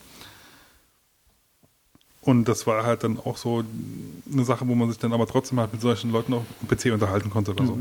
Und 2.21 2.47
das 2.47 2.67
war 2.67 2.85
halt 2.85 3.05
dann 3.05 3.19
auch 3.19 3.37
so 3.37 3.65
eine 4.31 4.45
Sache, 4.45 4.69
wo 4.69 4.75
man 4.75 4.89
sich 4.89 4.99
dann 4.99 5.13
aber 5.13 5.27
trotzdem 5.27 5.59
halt 5.61 5.73
mit 5.73 5.81
solchen 5.81 6.13
Leuten 6.13 6.35
auch 6.35 6.45
am 6.61 6.69
PC 6.69 6.93
unterhalten 6.93 7.31
konnte 7.31 7.53
oder 7.53 7.65
so. 7.65 7.79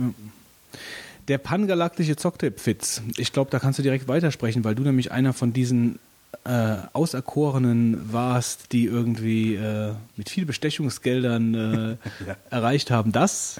Der 1.27 1.37
pangalaktische 1.37 2.15
Zocktipp-Fitz. 2.15 3.01
Ich 3.17 3.33
glaube, 3.33 3.51
da 3.51 3.59
kannst 3.59 3.79
du 3.79 3.83
direkt 3.83 4.07
weitersprechen, 4.07 4.63
weil 4.63 4.75
du 4.75 4.83
nämlich 4.83 5.11
einer 5.11 5.33
von 5.33 5.51
diesen 5.51 5.99
äh, 6.47 6.77
Auserkorenen 6.93 8.11
warst, 8.13 8.71
die 8.71 8.85
irgendwie 8.85 9.55
äh, 9.55 9.93
mit 10.15 10.29
viel 10.29 10.45
Bestechungsgeldern 10.45 11.53
äh, 11.53 11.97
Ja. 12.27 12.35
erreicht 12.49 12.89
haben. 12.91 13.11
Das 13.11 13.59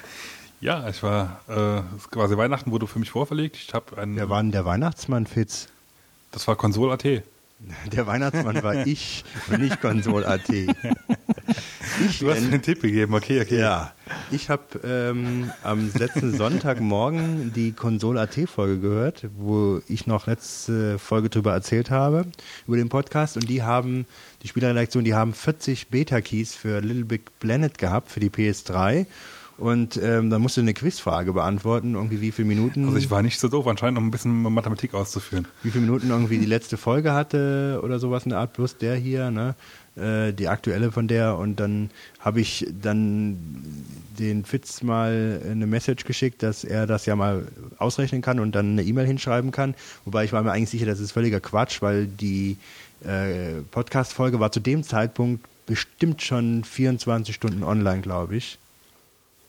Ja, 0.60 0.88
ich 0.88 1.02
war, 1.02 1.40
äh, 1.48 1.82
quasi 2.10 2.36
Weihnachten 2.36 2.70
wurde 2.70 2.86
für 2.86 2.98
mich 2.98 3.10
vorverlegt. 3.10 3.56
Ich 3.56 3.74
habe 3.74 3.98
einen, 3.98 4.16
Wer 4.16 4.28
war 4.30 4.42
denn 4.42 4.52
der 4.52 4.64
Weihnachtsmann, 4.64 5.26
Fitz? 5.26 5.68
das 6.32 6.48
war 6.48 6.56
Console.at. 6.56 7.04
Der 7.92 8.06
Weihnachtsmann 8.06 8.62
war 8.62 8.74
ich 8.86 9.24
und 9.50 9.60
nicht 9.60 9.80
Console.at. 9.80 10.48
Ich 10.48 12.18
Du 12.18 12.30
hast 12.30 12.40
mir 12.40 12.52
einen 12.52 12.62
Tipp 12.62 12.82
gegeben, 12.82 13.14
okay, 13.14 13.40
okay. 13.40 13.58
Ja, 13.58 13.92
ich 14.30 14.50
habe 14.50 14.62
ähm, 14.84 15.50
am 15.62 15.90
letzten 15.94 16.36
Sonntagmorgen 16.36 17.52
die 17.52 17.72
Konsol.at-Folge 17.72 18.80
gehört, 18.80 19.26
wo 19.36 19.80
ich 19.88 20.06
noch 20.06 20.26
letzte 20.26 20.98
Folge 20.98 21.28
drüber 21.28 21.52
erzählt 21.52 21.90
habe, 21.90 22.26
über 22.66 22.76
den 22.76 22.88
Podcast. 22.88 23.36
Und 23.36 23.48
die 23.48 23.62
haben, 23.62 24.06
die 24.42 24.48
Spielerredaktion, 24.48 25.04
die 25.04 25.14
haben 25.14 25.34
40 25.34 25.88
Beta-Keys 25.88 26.54
für 26.54 26.80
Little 26.80 27.04
Big 27.04 27.38
Planet 27.40 27.76
gehabt, 27.78 28.10
für 28.10 28.20
die 28.20 28.30
PS3. 28.30 29.06
Und 29.58 29.98
ähm, 30.00 30.30
da 30.30 30.38
musste 30.38 30.60
eine 30.60 30.72
Quizfrage 30.72 31.32
beantworten, 31.32 31.94
irgendwie 31.94 32.20
wie 32.20 32.30
viele 32.30 32.46
Minuten, 32.46 32.84
Also 32.86 32.96
ich 32.96 33.10
war 33.10 33.22
nicht 33.22 33.40
so 33.40 33.48
doof, 33.48 33.66
anscheinend 33.66 33.98
um 33.98 34.06
ein 34.06 34.10
bisschen 34.12 34.40
Mathematik 34.42 34.94
auszuführen. 34.94 35.48
wie 35.64 35.70
viele 35.72 35.84
Minuten 35.84 36.10
irgendwie 36.10 36.38
die 36.38 36.46
letzte 36.46 36.76
Folge 36.76 37.12
hatte 37.12 37.80
oder 37.82 37.98
sowas 37.98 38.24
in 38.24 38.30
der 38.30 38.38
Art, 38.38 38.52
plus 38.52 38.78
der 38.78 38.94
hier, 38.94 39.32
ne? 39.32 39.56
Äh, 39.96 40.32
die 40.32 40.46
aktuelle 40.46 40.92
von 40.92 41.08
der 41.08 41.36
und 41.36 41.58
dann 41.58 41.90
habe 42.20 42.40
ich 42.40 42.68
dann 42.80 43.36
den 44.16 44.44
Fitz 44.44 44.82
mal 44.82 45.40
eine 45.44 45.66
Message 45.66 46.04
geschickt, 46.04 46.44
dass 46.44 46.62
er 46.62 46.86
das 46.86 47.06
ja 47.06 47.16
mal 47.16 47.48
ausrechnen 47.78 48.22
kann 48.22 48.38
und 48.38 48.54
dann 48.54 48.72
eine 48.72 48.84
E-Mail 48.84 49.06
hinschreiben 49.06 49.50
kann. 49.50 49.74
Wobei 50.04 50.24
ich 50.24 50.32
war 50.32 50.42
mir 50.44 50.52
eigentlich 50.52 50.70
sicher, 50.70 50.86
das 50.86 51.00
ist 51.00 51.10
völliger 51.10 51.40
Quatsch, 51.40 51.82
weil 51.82 52.06
die 52.06 52.58
äh, 53.04 53.60
Podcast-Folge 53.72 54.38
war 54.38 54.52
zu 54.52 54.60
dem 54.60 54.84
Zeitpunkt 54.84 55.44
bestimmt 55.66 56.22
schon 56.22 56.62
24 56.62 57.34
Stunden 57.34 57.64
online, 57.64 58.00
glaube 58.00 58.36
ich. 58.36 58.58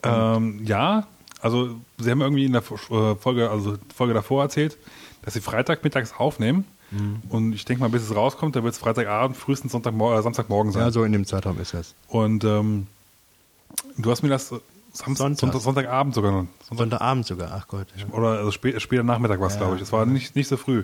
Ähm, 0.03 0.61
ja, 0.65 1.07
also 1.41 1.75
sie 1.97 2.11
haben 2.11 2.21
irgendwie 2.21 2.45
in 2.45 2.53
der 2.53 2.61
äh, 2.61 3.15
Folge, 3.15 3.49
also 3.49 3.77
Folge 3.95 4.13
davor 4.13 4.43
erzählt, 4.43 4.77
dass 5.23 5.33
sie 5.33 5.41
Freitagmittags 5.41 6.13
aufnehmen. 6.17 6.65
Und 7.29 7.53
ich 7.53 7.65
denke 7.65 7.81
mal, 7.83 7.89
bis 7.89 8.01
es 8.01 8.15
rauskommt, 8.15 8.55
da 8.55 8.63
wird 8.63 8.73
es 8.73 8.79
Freitagabend, 8.79 9.37
frühestens 9.37 9.73
Sonntagmor 9.73 10.17
äh, 10.17 10.23
Samstagmorgen 10.23 10.71
sein. 10.71 10.83
Ja, 10.83 10.91
so 10.91 11.03
in 11.03 11.11
dem 11.11 11.23
Zeitraum 11.23 11.59
ist 11.59 11.73
das. 11.75 11.93
Und 12.07 12.43
ähm, 12.43 12.87
du 13.97 14.09
hast 14.09 14.23
mir 14.23 14.29
das 14.29 14.49
Samstag, 14.91 15.17
Sonntag. 15.17 15.39
Sonntag, 15.39 15.61
Sonntagabend 15.61 16.15
sogar 16.15 16.31
noch. 16.31 16.47
Sonntag, 16.67 16.77
Sonntagabend 16.77 17.25
sogar, 17.27 17.51
ach 17.53 17.67
Gott. 17.67 17.87
oder 18.11 18.39
also 18.39 18.51
spä 18.51 18.79
später 18.79 19.03
Nachmittag 19.03 19.39
war 19.39 19.47
es, 19.47 19.57
glaube 19.57 19.75
ich. 19.75 19.83
Es 19.83 19.91
war 19.91 20.07
nicht, 20.07 20.35
nicht 20.35 20.47
so 20.47 20.57
früh. 20.57 20.83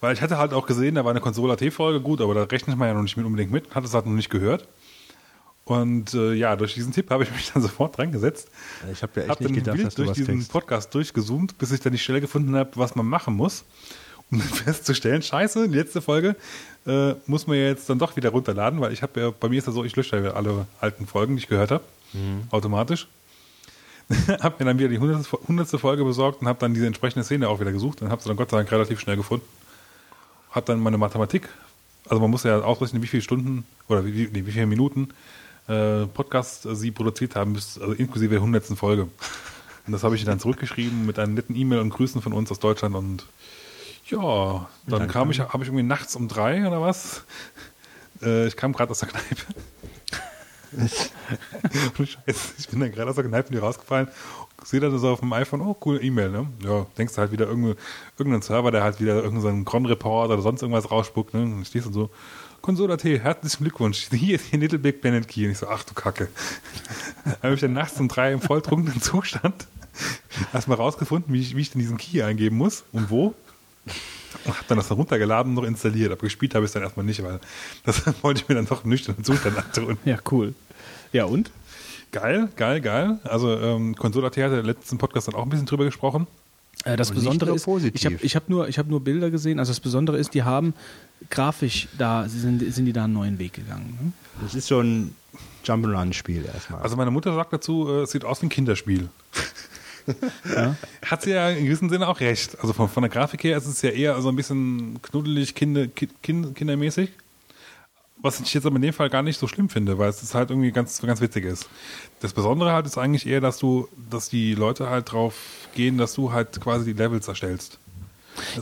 Weil 0.00 0.14
ich 0.14 0.20
hatte 0.20 0.36
halt 0.36 0.52
auch 0.52 0.66
gesehen, 0.66 0.96
da 0.96 1.04
war 1.04 1.12
eine 1.12 1.20
Konsole-AT-Folge, 1.20 2.00
gut, 2.00 2.20
aber 2.20 2.34
da 2.34 2.42
rechnet 2.42 2.76
man 2.76 2.88
ja 2.88 2.94
noch 2.94 3.02
nicht 3.02 3.16
mit 3.16 3.24
unbedingt 3.24 3.52
mit, 3.52 3.72
hat 3.74 3.84
es 3.84 3.94
halt 3.94 4.06
noch 4.06 4.12
nicht 4.12 4.30
gehört. 4.30 4.66
Und 5.66 6.14
äh, 6.14 6.32
ja, 6.34 6.54
durch 6.54 6.74
diesen 6.74 6.92
Tipp 6.92 7.10
habe 7.10 7.24
ich 7.24 7.30
mich 7.32 7.50
dann 7.52 7.60
sofort 7.62 7.98
dran 7.98 8.12
gesetzt. 8.12 8.48
Ich 8.92 9.02
habe 9.02 9.12
ja 9.16 9.22
echt 9.22 9.30
Hab 9.30 9.40
nicht 9.40 9.54
gedacht, 9.54 9.84
dass 9.84 9.94
du 9.96 10.02
durch 10.02 10.10
was 10.10 10.16
diesen 10.16 10.36
kriegst. 10.36 10.52
Podcast 10.52 10.94
durchgezoomt, 10.94 11.58
bis 11.58 11.72
ich 11.72 11.80
dann 11.80 11.92
die 11.92 11.98
Stelle 11.98 12.20
gefunden 12.20 12.54
habe, 12.56 12.70
was 12.74 12.94
man 12.94 13.04
machen 13.06 13.34
muss, 13.34 13.64
um 14.30 14.38
dann 14.38 14.48
festzustellen, 14.64 15.22
scheiße, 15.22 15.68
die 15.68 15.76
letzte 15.76 16.00
Folge 16.00 16.36
äh, 16.86 17.14
muss 17.26 17.48
man 17.48 17.56
ja 17.56 17.64
jetzt 17.64 17.90
dann 17.90 17.98
doch 17.98 18.14
wieder 18.16 18.30
runterladen, 18.30 18.80
weil 18.80 18.92
ich 18.92 19.02
habe 19.02 19.20
ja, 19.20 19.30
bei 19.30 19.48
mir 19.48 19.58
ist 19.58 19.66
das 19.66 19.74
so, 19.74 19.82
ich 19.84 19.96
lösche 19.96 20.16
ja 20.22 20.30
alle 20.34 20.66
alten 20.80 21.04
Folgen, 21.06 21.34
die 21.36 21.42
ich 21.42 21.48
gehört 21.48 21.70
habe, 21.72 21.84
Mhm. 22.12 22.44
automatisch. 22.52 23.08
hab 24.40 24.60
mir 24.60 24.66
dann 24.66 24.78
wieder 24.78 24.88
die 24.88 24.98
hundertste 25.00 25.78
Folge 25.80 26.04
besorgt 26.04 26.40
und 26.40 26.46
habe 26.46 26.60
dann 26.60 26.72
diese 26.74 26.86
entsprechende 26.86 27.24
Szene 27.24 27.48
auch 27.48 27.58
wieder 27.58 27.72
gesucht 27.72 28.00
und 28.02 28.10
habe 28.10 28.22
sie 28.22 28.28
dann 28.28 28.36
Gott 28.36 28.50
sei 28.52 28.58
Dank 28.58 28.70
relativ 28.70 29.00
schnell 29.00 29.16
gefunden. 29.16 29.44
Hab 30.52 30.64
dann 30.66 30.78
meine 30.78 30.96
Mathematik, 30.96 31.48
also 32.08 32.20
man 32.20 32.30
muss 32.30 32.44
ja 32.44 32.60
ausrechnen, 32.60 33.02
wie 33.02 33.08
viele 33.08 33.22
Stunden 33.22 33.64
oder 33.88 34.06
wie, 34.06 34.28
nee, 34.32 34.46
wie 34.46 34.52
viele 34.52 34.66
Minuten 34.66 35.08
äh, 35.68 36.06
Podcast 36.06 36.66
äh, 36.66 36.74
sie 36.74 36.90
produziert 36.90 37.36
haben, 37.36 37.52
bis, 37.54 37.78
also 37.78 37.92
inklusive 37.92 38.30
der 38.30 38.42
hundertsten 38.42 38.76
Folge. 38.76 39.08
Und 39.86 39.92
das 39.92 40.02
habe 40.02 40.16
ich 40.16 40.24
dann 40.24 40.40
zurückgeschrieben 40.40 41.06
mit 41.06 41.18
einem 41.18 41.34
netten 41.34 41.54
E-Mail 41.54 41.78
und 41.80 41.90
Grüßen 41.90 42.20
von 42.22 42.32
uns 42.32 42.50
aus 42.50 42.58
Deutschland 42.58 42.94
und 42.94 43.26
ja, 44.08 44.68
dann 44.86 45.00
Danke. 45.00 45.12
kam 45.12 45.30
ich, 45.30 45.40
habe 45.40 45.62
ich 45.62 45.68
irgendwie 45.68 45.82
nachts 45.82 46.14
um 46.14 46.28
drei 46.28 46.66
oder 46.66 46.80
was? 46.80 47.24
Äh, 48.22 48.46
ich 48.46 48.56
kam 48.56 48.72
gerade 48.72 48.90
aus 48.90 49.00
der 49.00 49.08
Kneipe. 49.08 49.42
Ohne 51.98 52.06
Scheiß, 52.06 52.54
ich 52.58 52.68
bin 52.68 52.80
dann 52.80 52.92
gerade 52.92 53.10
aus 53.10 53.16
der 53.16 53.24
Kneipe 53.24 53.48
hier 53.50 53.62
rausgefallen, 53.62 54.08
sehe 54.64 54.80
dann 54.80 54.96
so 54.98 55.08
auf 55.08 55.20
dem 55.20 55.32
iPhone, 55.32 55.60
oh, 55.60 55.74
coole 55.74 56.00
E-Mail, 56.00 56.30
ne? 56.30 56.46
Ja, 56.62 56.86
denkst 56.98 57.14
du 57.14 57.20
halt 57.20 57.32
wieder 57.32 57.46
irgendein, 57.46 57.76
irgendein 58.18 58.42
Server, 58.42 58.70
der 58.70 58.82
halt 58.82 59.00
wieder 59.00 59.22
irgendeinen 59.22 59.64
Cron-Report 59.64 60.30
oder 60.30 60.42
sonst 60.42 60.62
irgendwas 60.62 60.90
rausspuckt, 60.90 61.34
ne? 61.34 61.42
Und 61.42 61.66
stehst 61.66 61.86
du 61.86 61.92
so, 61.92 62.10
Console.at, 62.62 63.04
herzlichen 63.04 63.64
Glückwunsch, 63.64 64.08
hier 64.10 64.36
ist 64.36 64.52
die 64.52 64.56
Little 64.56 64.78
Big 64.78 65.00
Planet 65.00 65.26
Key. 65.26 65.44
Und 65.46 65.52
ich 65.52 65.58
so, 65.58 65.68
ach 65.68 65.84
du 65.84 65.94
Kacke. 65.94 66.28
habe 67.42 67.54
ich 67.54 67.60
dann 67.60 67.72
nachts 67.72 67.98
um 68.00 68.08
drei 68.08 68.32
im 68.32 68.40
volltrunkenen 68.40 69.00
Zustand 69.00 69.66
erstmal 70.52 70.76
rausgefunden, 70.76 71.32
wie 71.32 71.40
ich, 71.40 71.56
wie 71.56 71.60
ich 71.60 71.70
denn 71.70 71.80
diesen 71.80 71.96
Key 71.96 72.22
eingeben 72.22 72.56
muss 72.56 72.84
und 72.92 73.10
wo. 73.10 73.34
Und 74.44 74.58
hab 74.58 74.66
dann 74.68 74.78
das 74.78 74.90
runtergeladen 74.90 75.50
und 75.50 75.62
noch 75.62 75.68
installiert. 75.68 76.12
Aber 76.12 76.20
gespielt 76.20 76.54
habe 76.54 76.64
ich 76.64 76.68
es 76.68 76.72
dann 76.72 76.82
erstmal 76.82 77.06
nicht, 77.06 77.22
weil 77.22 77.40
das 77.84 78.02
wollte 78.22 78.42
ich 78.42 78.48
mir 78.48 78.54
dann 78.54 78.66
doch 78.66 78.84
im 78.84 78.90
nüchternen 78.90 79.24
Zustand 79.24 79.56
antun. 79.56 79.98
Ja, 80.04 80.18
cool. 80.30 80.54
Ja, 81.12 81.24
und? 81.24 81.50
Geil, 82.12 82.48
geil, 82.56 82.80
geil. 82.80 83.18
Also 83.24 83.58
ähm, 83.58 83.96
Console.at 83.96 84.32
hat 84.32 84.36
ja 84.36 84.58
im 84.58 84.66
letzten 84.66 84.98
Podcast 84.98 85.28
dann 85.28 85.34
auch 85.34 85.42
ein 85.42 85.48
bisschen 85.48 85.66
drüber 85.66 85.84
gesprochen. 85.84 86.26
Äh, 86.84 86.96
das 86.96 87.10
Und 87.10 87.16
nicht 87.16 87.24
Besondere 87.24 87.50
nur 87.50 87.56
ist, 87.56 87.64
positiv. 87.64 87.94
ich 87.94 88.06
habe 88.06 88.16
ich 88.20 88.36
hab 88.36 88.48
nur, 88.48 88.68
ich 88.68 88.78
hab 88.78 88.86
nur 88.86 89.02
Bilder 89.02 89.30
gesehen. 89.30 89.58
Also 89.58 89.70
das 89.70 89.80
Besondere 89.80 90.18
ist, 90.18 90.34
die 90.34 90.42
haben 90.42 90.74
grafisch 91.30 91.88
da, 91.98 92.28
sind, 92.28 92.72
sind 92.72 92.84
die 92.86 92.92
da 92.92 93.04
einen 93.04 93.14
neuen 93.14 93.38
Weg 93.38 93.54
gegangen. 93.54 93.98
Ne? 94.00 94.12
Das 94.42 94.54
ist 94.54 94.66
so 94.68 94.80
ein 94.80 95.14
Jump'n'Run-Spiel 95.64 96.44
erstmal. 96.44 96.82
Also 96.82 96.96
meine 96.96 97.10
Mutter 97.10 97.34
sagt 97.34 97.52
dazu, 97.52 97.88
äh, 97.88 98.02
es 98.02 98.10
sieht 98.10 98.24
aus 98.24 98.42
wie 98.42 98.46
ein 98.46 98.50
Kinderspiel. 98.50 99.08
Hat 101.04 101.22
sie 101.22 101.30
ja 101.32 101.50
in 101.50 101.64
gewissem 101.64 101.88
Sinne 101.88 102.06
auch 102.06 102.20
recht. 102.20 102.56
Also 102.60 102.72
von, 102.72 102.88
von 102.88 103.02
der 103.02 103.10
Grafik 103.10 103.42
her 103.42 103.56
ist 103.56 103.66
es 103.66 103.82
ja 103.82 103.90
eher 103.90 104.20
so 104.20 104.28
ein 104.28 104.36
bisschen 104.36 105.00
knuddelig, 105.02 105.54
kinder, 105.54 105.88
kind, 105.88 106.54
kindermäßig. 106.54 107.10
Was 108.22 108.40
ich 108.40 108.52
jetzt 108.54 108.66
aber 108.66 108.76
in 108.76 108.82
dem 108.82 108.94
Fall 108.94 109.10
gar 109.10 109.22
nicht 109.22 109.38
so 109.38 109.46
schlimm 109.46 109.68
finde, 109.68 109.98
weil 109.98 110.08
es 110.08 110.22
ist 110.22 110.34
halt 110.34 110.50
irgendwie 110.50 110.72
ganz, 110.72 111.00
ganz 111.02 111.20
witzig 111.20 111.44
ist. 111.44 111.68
Das 112.20 112.32
Besondere 112.32 112.72
halt 112.72 112.86
ist 112.86 112.96
eigentlich 112.98 113.26
eher, 113.26 113.40
dass 113.40 113.58
du, 113.58 113.88
dass 114.10 114.28
die 114.28 114.54
Leute 114.54 114.88
halt 114.88 115.12
drauf 115.12 115.34
gehen, 115.74 115.98
dass 115.98 116.14
du 116.14 116.32
halt 116.32 116.60
quasi 116.60 116.86
die 116.86 116.98
Levels 116.98 117.28
erstellst. 117.28 117.78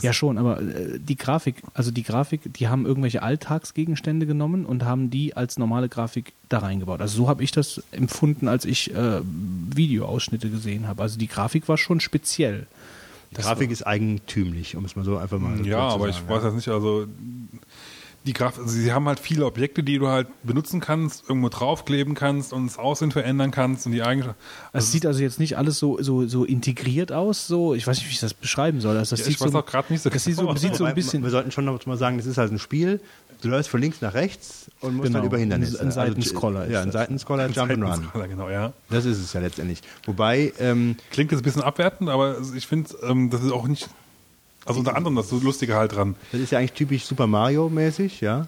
Ja, 0.01 0.13
schon, 0.13 0.37
aber 0.37 0.61
äh, 0.61 0.99
die 0.99 1.15
Grafik, 1.15 1.55
also 1.73 1.91
die 1.91 2.03
Grafik, 2.03 2.53
die 2.53 2.67
haben 2.67 2.85
irgendwelche 2.85 3.21
Alltagsgegenstände 3.21 4.25
genommen 4.25 4.65
und 4.65 4.85
haben 4.85 5.09
die 5.09 5.35
als 5.35 5.57
normale 5.57 5.89
Grafik 5.89 6.33
da 6.49 6.59
reingebaut. 6.59 7.01
Also 7.01 7.17
so 7.17 7.29
habe 7.29 7.43
ich 7.43 7.51
das 7.51 7.83
empfunden, 7.91 8.47
als 8.47 8.65
ich 8.65 8.93
äh, 8.93 9.21
Videoausschnitte 9.23 10.49
gesehen 10.49 10.87
habe. 10.87 11.01
Also 11.01 11.17
die 11.17 11.27
Grafik 11.27 11.67
war 11.67 11.77
schon 11.77 11.99
speziell. 11.99 12.67
die 13.31 13.41
Grafik 13.41 13.71
ist 13.71 13.85
eigentümlich, 13.85 14.75
um 14.75 14.85
es 14.85 14.95
mal 14.95 15.03
so 15.03 15.17
einfach 15.17 15.39
mal 15.39 15.65
Ja, 15.65 15.79
aber 15.79 16.09
ich 16.09 16.27
weiß 16.27 16.43
jetzt 16.43 16.55
nicht, 16.55 16.69
also 16.69 17.07
die 18.25 18.33
Graf 18.33 18.57
also 18.57 18.69
sie 18.69 18.91
haben 18.91 19.07
halt 19.07 19.19
viele 19.19 19.45
Objekte, 19.45 19.83
die 19.83 19.99
du 19.99 20.07
halt 20.07 20.27
benutzen 20.43 20.79
kannst, 20.79 21.29
irgendwo 21.29 21.49
draufkleben 21.49 22.15
kannst 22.15 22.53
und 22.53 22.65
das 22.65 22.77
Aussehen 22.79 23.11
verändern 23.11 23.51
kannst 23.51 23.85
und 23.85 23.91
die 23.91 24.01
Eigenschaften. 24.01 24.39
Also 24.73 24.85
es 24.85 24.91
sieht 24.91 25.05
also 25.05 25.21
jetzt 25.21 25.39
nicht 25.39 25.57
alles 25.57 25.77
so, 25.77 26.01
so, 26.01 26.25
so 26.27 26.43
integriert 26.43 27.11
aus, 27.11 27.47
so, 27.47 27.75
ich 27.75 27.85
weiß 27.85 27.97
nicht, 27.97 28.07
wie 28.07 28.13
ich 28.13 28.19
das 28.19 28.33
beschreiben 28.33 28.81
soll. 28.81 28.97
Also 28.97 29.11
das 29.11 29.19
Ja, 29.19 29.25
sieht 29.25 29.35
ich 29.35 29.41
weiß 29.41 29.51
so, 29.51 29.59
auch 29.59 29.65
gerade 29.65 29.93
nicht 29.93 30.01
so 30.01 30.09
das 30.09 30.23
sieht 30.23 30.35
so, 30.35 30.41
genau. 30.47 30.55
sieht 30.55 30.75
so 30.75 30.85
ein 30.85 30.95
bisschen, 30.95 31.23
Wir 31.23 31.29
sollten 31.29 31.51
schon 31.51 31.65
noch 31.65 31.85
mal 31.85 31.97
sagen, 31.97 32.17
das 32.17 32.25
ist 32.25 32.37
halt 32.37 32.51
ein 32.51 32.59
Spiel. 32.59 32.99
Du 33.41 33.49
läufst 33.49 33.69
von 33.69 33.81
links 33.81 34.01
nach 34.01 34.13
rechts 34.13 34.71
und 34.79 34.95
musst 34.95 35.07
Genau, 35.07 35.19
dann 35.19 35.27
über 35.27 35.37
Hindernisse. 35.37 35.79
ein 35.81 35.91
Seitenscroller 35.91 36.65
ist 36.65 36.71
ja, 36.71 36.81
ein. 36.81 36.91
Seitenscroller, 36.91 37.45
Jump'n'Run. 37.47 38.27
Genau, 38.27 38.49
ja. 38.49 38.73
Das 38.89 39.05
ist 39.05 39.19
es 39.19 39.33
ja 39.33 39.41
letztendlich. 39.41 39.81
Wobei, 40.05 40.51
ähm, 40.59 40.95
Klingt 41.11 41.31
jetzt 41.31 41.41
ein 41.41 41.43
bisschen 41.43 41.61
abwertend, 41.61 42.09
aber 42.09 42.37
ich 42.55 42.65
finde, 42.65 42.89
ähm, 43.03 43.29
das 43.29 43.43
ist 43.43 43.51
auch 43.51 43.67
nicht, 43.67 43.87
also 44.65 44.79
unter 44.79 44.95
anderem 44.95 45.15
das 45.15 45.31
Lustige 45.31 45.75
halt 45.75 45.93
dran. 45.95 46.15
das 46.31 46.41
ist 46.41 46.51
ja 46.51 46.59
eigentlich 46.59 46.73
typisch 46.73 47.05
Super 47.05 47.27
Mario-mäßig, 47.27 48.21
ja. 48.21 48.47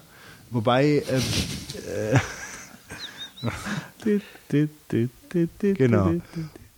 Wobei, 0.50 1.02
ähm, 1.10 2.20
Genau. 5.60 6.14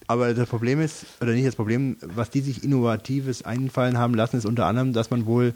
aber 0.06 0.34
das 0.34 0.48
Problem 0.48 0.80
ist, 0.80 1.06
oder 1.20 1.32
nicht 1.32 1.46
das 1.46 1.56
Problem, 1.56 1.96
was 2.02 2.30
die 2.30 2.40
sich 2.40 2.64
Innovatives 2.64 3.44
einfallen 3.44 3.96
haben 3.98 4.14
lassen, 4.14 4.36
ist 4.36 4.44
unter 4.46 4.66
anderem, 4.66 4.92
dass 4.92 5.10
man 5.10 5.26
wohl 5.26 5.54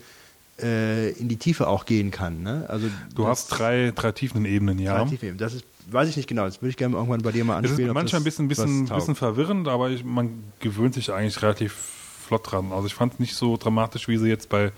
äh, 0.62 1.10
in 1.12 1.28
die 1.28 1.36
Tiefe 1.36 1.66
auch 1.66 1.84
gehen 1.84 2.10
kann. 2.10 2.42
Ne? 2.42 2.64
Also 2.68 2.86
Du 3.14 3.22
das- 3.22 3.30
hast 3.30 3.48
drei, 3.48 3.92
drei 3.94 4.12
tiefen 4.12 4.44
Ebenen, 4.44 4.78
ja. 4.78 4.96
drei 4.98 5.10
Tiefe 5.10 5.26
eben. 5.26 5.38
Das 5.38 5.52
ist, 5.54 5.64
weiß 5.90 6.08
ich 6.08 6.16
nicht 6.16 6.28
genau. 6.28 6.44
Das 6.44 6.62
würde 6.62 6.70
ich 6.70 6.76
gerne 6.76 6.94
irgendwann 6.94 7.22
bei 7.22 7.32
dir 7.32 7.44
mal 7.44 7.58
Es 7.58 7.64
ist 7.64 7.70
anspielen. 7.72 7.90
ob 7.90 7.94
manchmal 7.96 8.20
ein 8.20 8.24
das 8.24 8.36
bisschen, 8.36 8.48
bisschen, 8.48 8.86
bisschen 8.88 9.16
verwirrend, 9.16 9.66
aber 9.68 9.90
ich, 9.90 10.04
man 10.04 10.30
gewöhnt 10.60 10.94
sich 10.94 11.12
eigentlich 11.12 11.42
relativ 11.42 11.74
flott 12.24 12.50
dran. 12.50 12.72
Also 12.72 12.86
ich 12.86 12.94
fand 12.94 13.14
es 13.14 13.18
nicht 13.20 13.34
so 13.36 13.56
dramatisch, 13.56 14.08
wie 14.08 14.16
sie 14.18 14.28
jetzt 14.28 14.48
bei 14.48 14.72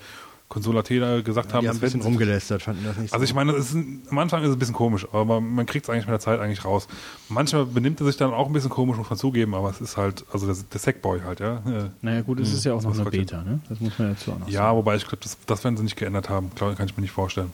Consola 0.49 0.81
Tela 0.81 1.19
gesagt 1.21 1.53
haben. 1.53 1.63
Die 1.63 1.67
haben 1.67 1.75
ein 1.75 1.81
bisschen 1.81 1.99
rumgelästert, 2.01 2.61
fanden 2.63 2.85
das 2.85 2.95
nicht 2.97 3.11
Also 3.13 3.25
so. 3.25 3.29
ich 3.29 3.33
meine, 3.35 3.51
ist 3.51 3.73
ein, 3.73 4.01
am 4.09 4.17
Anfang 4.19 4.43
ist 4.43 4.49
es 4.49 4.55
ein 4.55 4.59
bisschen 4.59 4.75
komisch, 4.75 5.05
aber 5.11 5.41
man 5.41 5.65
kriegt 5.65 5.85
es 5.85 5.89
eigentlich 5.89 6.05
mit 6.05 6.13
der 6.13 6.21
Zeit 6.21 6.39
eigentlich 6.39 6.63
raus. 6.63 6.87
Manchmal 7.27 7.65
benimmt 7.65 7.99
er 7.99 8.05
sich 8.05 8.15
dann 8.15 8.33
auch 8.33 8.47
ein 8.47 8.53
bisschen 8.53 8.69
komisch, 8.69 8.95
muss 8.95 9.09
man 9.09 9.19
zugeben, 9.19 9.53
aber 9.55 9.69
es 9.69 9.81
ist 9.81 9.97
halt, 9.97 10.23
also 10.31 10.45
der, 10.45 10.55
der 10.71 10.79
Sackboy 10.79 11.19
halt, 11.25 11.41
ja. 11.41 11.61
Naja, 12.01 12.21
gut, 12.21 12.39
es 12.39 12.53
ist 12.53 12.63
ja 12.63 12.73
auch 12.73 12.81
noch 12.81 12.93
eine. 12.97 13.09
Beta, 13.09 13.41
ne? 13.43 13.59
Das 13.67 13.81
muss 13.81 13.99
man 13.99 14.13
dazu 14.13 14.31
auch 14.31 14.39
noch 14.39 14.47
Ja, 14.47 14.73
wobei 14.73 14.95
ich 14.95 15.03
glaube, 15.03 15.17
das, 15.21 15.37
das 15.45 15.63
werden 15.65 15.75
sie 15.75 15.83
nicht 15.83 15.97
geändert 15.97 16.29
haben. 16.29 16.49
Glaub, 16.55 16.77
kann 16.77 16.87
ich 16.87 16.95
mir 16.95 17.01
nicht 17.01 17.11
vorstellen. 17.11 17.51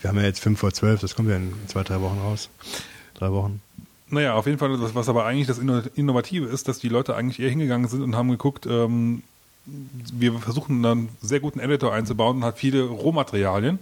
Wir 0.00 0.10
haben 0.10 0.16
ja 0.18 0.22
jetzt 0.24 0.38
5 0.40 0.56
vor 0.56 0.72
12, 0.72 1.00
das 1.00 1.16
kommt 1.16 1.28
ja 1.28 1.36
in 1.36 1.52
zwei, 1.66 1.82
drei 1.82 2.00
Wochen 2.00 2.18
raus. 2.20 2.48
Drei 3.14 3.32
Wochen. 3.32 3.60
Naja, 4.08 4.34
auf 4.34 4.46
jeden 4.46 4.58
Fall, 4.58 4.80
was, 4.80 4.94
was 4.94 5.08
aber 5.08 5.24
eigentlich 5.26 5.48
das 5.48 5.58
Inno- 5.60 5.82
Innovative 5.96 6.46
ist, 6.46 6.68
dass 6.68 6.78
die 6.78 6.88
Leute 6.88 7.16
eigentlich 7.16 7.40
eher 7.40 7.50
hingegangen 7.50 7.88
sind 7.88 8.02
und 8.02 8.14
haben 8.14 8.30
geguckt, 8.30 8.66
ähm, 8.66 9.24
wir 9.66 10.38
versuchen 10.38 10.82
dann 10.82 10.98
einen 10.98 11.08
sehr 11.20 11.40
guten 11.40 11.58
Editor 11.60 11.92
einzubauen 11.92 12.38
und 12.38 12.44
hat 12.44 12.58
viele 12.58 12.84
Rohmaterialien, 12.84 13.78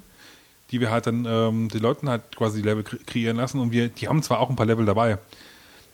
die 0.71 0.81
wir 0.81 0.91
halt 0.91 1.07
dann 1.07 1.27
ähm, 1.29 1.69
den 1.69 1.81
Leuten 1.81 2.09
halt 2.09 2.35
quasi 2.37 2.63
die 2.63 2.69
Level 2.69 2.83
kre- 2.85 3.05
kreieren 3.05 3.37
lassen 3.37 3.61
und 3.61 3.71
wir, 3.71 3.89
die 3.89 4.09
haben 4.09 4.23
zwar 4.23 4.41
auch 4.41 4.49
ein 4.51 4.57
paar 4.57 4.67
Level 4.67 4.87
dabei, 4.87 5.19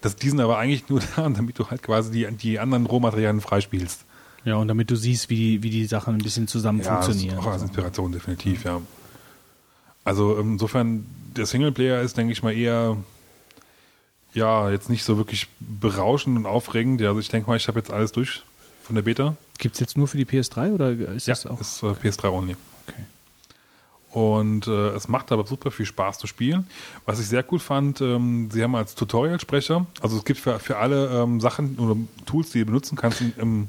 das, 0.01 0.17
die 0.17 0.31
sind 0.31 0.41
aber 0.41 0.59
eigentlich 0.59 0.89
nur 0.89 1.01
da, 1.17 1.29
damit 1.29 1.59
du 1.59 1.69
halt 1.71 1.83
quasi 1.83 2.11
die, 2.13 2.27
die 2.37 2.59
anderen 2.61 2.87
Rohmaterialien 2.87 3.41
freispielst. 3.41 4.05
Ja, 4.45 4.55
und 4.57 4.69
damit 4.69 4.91
du 4.91 4.97
siehst, 4.97 5.29
wie 5.29 5.37
die, 5.37 5.63
wie 5.63 5.71
die 5.71 5.85
Sachen 5.85 6.15
ein 6.15 6.23
bisschen 6.23 6.49
zusammen 6.49 6.81
Ja, 6.81 6.97
das 6.97 7.07
funktionieren. 7.07 7.39
ist 7.39 7.45
auch 7.47 7.53
als 7.53 7.63
Inspiration 7.63 8.13
definitiv, 8.13 8.65
ja. 8.65 8.81
Also 10.05 10.39
ähm, 10.39 10.53
insofern, 10.53 11.05
der 11.37 11.45
Singleplayer 11.45 12.01
ist, 12.01 12.17
denke 12.17 12.33
ich 12.33 12.43
mal, 12.43 12.55
eher 12.57 12.97
ja, 14.33 14.71
jetzt 14.71 14.89
nicht 14.89 15.05
so 15.05 15.17
wirklich 15.19 15.49
berauschend 15.59 16.39
und 16.39 16.47
aufregend. 16.47 17.01
Ja, 17.01 17.09
also 17.09 17.21
ich 17.21 17.29
denke 17.29 17.51
mal, 17.51 17.57
ich 17.57 17.69
habe 17.69 17.79
jetzt 17.81 17.91
alles 17.91 18.13
durch 18.13 18.43
von 18.85 18.95
der 18.95 19.03
Beta. 19.03 19.37
Gibt 19.61 19.75
es 19.75 19.81
jetzt 19.81 19.97
nur 19.97 20.09
für 20.09 20.17
die 20.17 20.25
PS3 20.25 20.73
oder 20.73 20.91
ist 20.91 21.29
das 21.29 21.47
auch? 21.47 21.61
ist 21.61 21.83
äh, 21.83 21.89
PS3 21.89 22.31
only. 22.31 22.57
Okay. 22.89 23.03
Und 24.13 24.67
äh, 24.67 24.89
es 24.89 25.07
macht 25.07 25.31
aber 25.31 25.47
super 25.47 25.71
viel 25.71 25.85
Spaß 25.85 26.19
zu 26.19 26.27
spielen. 26.27 26.67
Was 27.05 27.21
ich 27.21 27.29
sehr 27.29 27.45
cool 27.53 27.59
fand, 27.59 28.01
ähm, 28.01 28.49
sie 28.51 28.63
haben 28.63 28.75
als 28.75 28.95
Tutorial-Sprecher, 28.95 29.87
also 30.01 30.17
es 30.17 30.25
gibt 30.25 30.41
für, 30.41 30.59
für 30.59 30.79
alle 30.79 31.09
ähm, 31.11 31.41
Sachen 31.41 31.79
oder 31.79 31.95
Tools, 32.25 32.51
die 32.51 32.61
du 32.61 32.67
benutzen 32.67 32.97
kannst, 32.97 33.21
im, 33.21 33.69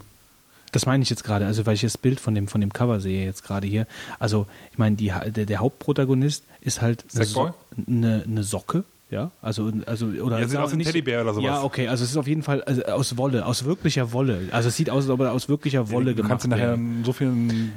Das 0.72 0.86
meine 0.86 1.04
ich 1.04 1.10
jetzt 1.10 1.26
gerade, 1.26 1.46
also 1.46 1.66
weil 1.66 1.76
ich 1.76 1.82
das 1.82 1.98
Bild 1.98 2.22
von 2.22 2.34
dem, 2.34 2.48
von 2.48 2.62
dem 2.62 2.72
Cover 2.72 3.02
sehe 3.02 3.26
jetzt 3.26 3.44
gerade 3.44 3.68
hier. 3.68 3.86
Also 4.18 4.48
ich 4.72 4.78
meine, 4.78 4.96
die, 4.96 5.12
der, 5.28 5.46
der 5.46 5.58
Hauptprotagonist 5.58 6.46
ist 6.62 6.82
halt 6.82 7.04
eine, 7.14 7.26
so 7.26 7.54
eine, 7.86 8.24
eine 8.26 8.44
Socke, 8.44 8.86
ja, 9.12 9.32
also 9.42 9.72
also 9.86 10.06
oder 10.06 10.40
Ja, 10.40 10.48
sieht 10.48 10.58
aus 10.58 10.76
wie 10.76 10.84
Teddybär 10.84 11.22
oder 11.22 11.34
sowas. 11.34 11.46
Ja, 11.46 11.64
okay, 11.64 11.90
also 11.90 12.04
es 12.04 12.12
ist 12.12 12.18
auf 12.18 12.28
jeden 12.28 12.44
Fall 12.44 12.64
also 12.64 12.82
aus 12.84 13.18
Wolle, 13.18 13.46
aus 13.46 13.66
wirklicher 13.66 14.14
Wolle. 14.14 14.48
Also 14.52 14.70
es 14.70 14.78
sieht 14.78 14.90
aus, 14.90 15.04
als 15.04 15.10
ob 15.10 15.20
er 15.20 15.34
aus 15.34 15.50
wirklicher 15.50 15.92
Wolle 15.92 16.12
du 16.12 16.16
gemacht 16.16 16.30
kannst 16.30 16.48
nachher 16.48 16.80
so 17.04 17.12
viel 17.12 17.32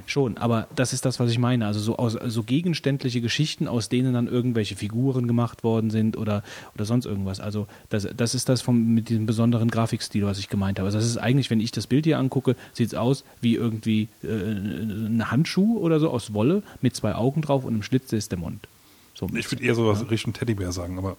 Schon, 0.07 0.39
aber 0.39 0.69
das 0.77 0.93
ist 0.93 1.05
das, 1.05 1.19
was 1.19 1.31
ich 1.31 1.39
meine. 1.39 1.67
Also 1.67 1.81
so 1.81 1.97
aus 1.97 2.13
so 2.13 2.45
gegenständliche 2.45 3.21
Geschichten, 3.21 3.67
aus 3.67 3.89
denen 3.89 4.15
dann 4.15 4.29
irgendwelche 4.29 4.77
Figuren 4.77 5.27
gemacht 5.27 5.65
worden 5.65 5.91
sind 5.91 6.17
oder 6.17 6.45
oder 6.77 6.85
sonst 6.85 7.05
irgendwas. 7.05 7.41
Also 7.41 7.67
das, 7.89 8.07
das 8.17 8.37
ist 8.37 8.49
das 8.49 8.63
vom 8.63 8.95
mit 8.95 9.09
diesem 9.09 9.27
besonderen 9.27 9.71
Grafikstil, 9.71 10.25
was 10.25 10.39
ich 10.39 10.49
gemeint 10.49 10.79
habe. 10.79 10.87
Also 10.87 10.99
das 10.99 11.07
ist 11.07 11.19
eigentlich, 11.19 11.51
wenn 11.51 11.61
ich 11.61 11.73
das 11.73 11.89
Bild 11.89 12.05
hier 12.05 12.19
angucke, 12.19 12.55
sieht 12.73 12.89
es 12.89 12.95
aus 12.95 13.25
wie 13.41 13.57
irgendwie 13.57 14.09
äh, 14.23 14.29
ein 14.29 15.33
Handschuh 15.33 15.79
oder 15.79 15.99
so 15.99 16.11
aus 16.11 16.33
Wolle 16.33 16.63
mit 16.81 16.95
zwei 16.95 17.17
Augen 17.17 17.43
drauf 17.43 17.65
und 17.65 17.75
im 17.75 17.83
Schlitz 17.83 18.13
ist 18.13 18.31
der 18.31 18.39
Mund. 18.39 18.69
So 19.15 19.29
Ich 19.35 19.51
würde 19.51 19.65
eher 19.65 19.75
so 19.75 19.87
was 19.87 20.09
Richtung 20.11 20.33
Teddybär 20.33 20.73
sagen, 20.73 20.99
aber 20.99 21.17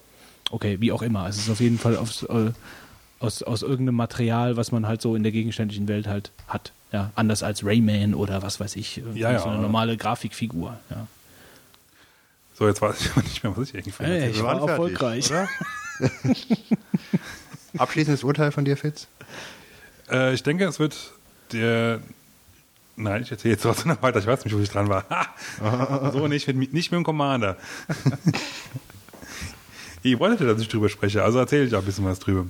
Okay, 0.51 0.77
wie 0.79 0.91
auch 0.91 1.01
immer. 1.01 1.27
Es 1.27 1.37
ist 1.37 1.49
auf 1.49 1.59
jeden 1.59 1.79
Fall 1.79 1.97
aufs, 1.97 2.21
äh, 2.23 2.51
aus, 3.19 3.41
aus 3.41 3.61
irgendeinem 3.63 3.95
Material, 3.95 4.57
was 4.57 4.71
man 4.71 4.87
halt 4.87 5.01
so 5.01 5.15
in 5.15 5.23
der 5.23 5.31
gegenständlichen 5.31 5.87
Welt 5.87 6.05
halt 6.07 6.31
hat. 6.47 6.71
Ja, 6.91 7.11
anders 7.15 7.41
als 7.41 7.65
Rayman 7.65 8.13
oder 8.13 8.41
was 8.43 8.59
weiß 8.59 8.75
ich. 8.75 8.99
äh, 8.99 9.03
Ja, 9.15 9.31
ja. 9.31 9.39
so 9.39 9.49
eine 9.49 9.59
normale 9.61 9.97
Grafikfigur. 9.97 10.77
Ja. 10.91 11.07
so, 12.53 12.67
jetzt 12.67 12.81
weiß 12.81 13.01
ich 13.01 13.11
aber 13.11 13.23
nicht 13.23 13.43
mehr, 13.43 13.57
was 13.57 13.69
ich 13.69 13.75
eigentlich 13.75 13.95
von 13.95 14.05
Ey, 14.05 14.11
erzählt 14.13 14.31
ich 14.31 14.37
Wir 14.37 14.43
war 14.45 14.61
waren 14.61 14.89
fertig, 14.91 15.31
erfolgreich. 15.31 15.31
Abschließendes 17.77 18.23
Urteil 18.23 18.51
von 18.51 18.65
dir, 18.65 18.77
Fitz? 18.77 19.07
Äh, 20.09 20.33
ich 20.33 20.43
denke, 20.43 20.65
es 20.65 20.79
wird 20.79 20.95
der. 21.51 21.99
Nein, 22.97 23.23
ich 23.23 23.31
erzähle 23.31 23.53
jetzt 23.53 23.63
trotzdem 23.63 23.91
noch 23.91 24.01
weiter. 24.01 24.19
Ich 24.19 24.27
weiß 24.27 24.45
nicht, 24.45 24.55
wo 24.55 24.59
ich 24.59 24.69
dran 24.69 24.87
war. 24.89 25.05
So 26.13 26.27
nicht 26.27 26.47
mit, 26.47 26.73
nicht 26.73 26.91
mit 26.91 26.97
dem 26.97 27.03
Commander. 27.03 27.57
ich 30.03 30.17
wollte, 30.19 30.45
dass 30.45 30.61
ich 30.61 30.69
drüber 30.69 30.89
spreche, 30.89 31.23
also 31.23 31.39
erzähle 31.39 31.65
ich 31.65 31.75
auch 31.75 31.79
ein 31.79 31.85
bisschen 31.85 32.05
was 32.05 32.19
drüber. 32.19 32.45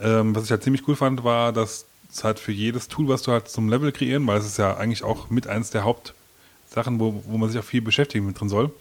Ähm, 0.00 0.34
was 0.34 0.44
ich 0.44 0.50
halt 0.50 0.62
ziemlich 0.62 0.86
cool 0.86 0.96
fand, 0.96 1.24
war, 1.24 1.52
dass 1.52 1.86
es 2.10 2.24
halt 2.24 2.38
für 2.38 2.52
jedes 2.52 2.88
Tool, 2.88 3.08
was 3.08 3.22
du 3.22 3.32
halt 3.32 3.48
zum 3.48 3.68
Level 3.68 3.92
kreieren, 3.92 4.26
weil 4.26 4.38
es 4.38 4.46
ist 4.46 4.58
ja 4.58 4.76
eigentlich 4.76 5.02
auch 5.02 5.30
mit 5.30 5.46
eins 5.46 5.70
der 5.70 5.84
Hauptsachen, 5.84 7.00
wo, 7.00 7.22
wo 7.26 7.38
man 7.38 7.50
sich 7.50 7.60
auch 7.60 7.64
viel 7.64 7.82
beschäftigen 7.82 8.26
mit 8.26 8.40
drin 8.40 8.48
soll, 8.48 8.72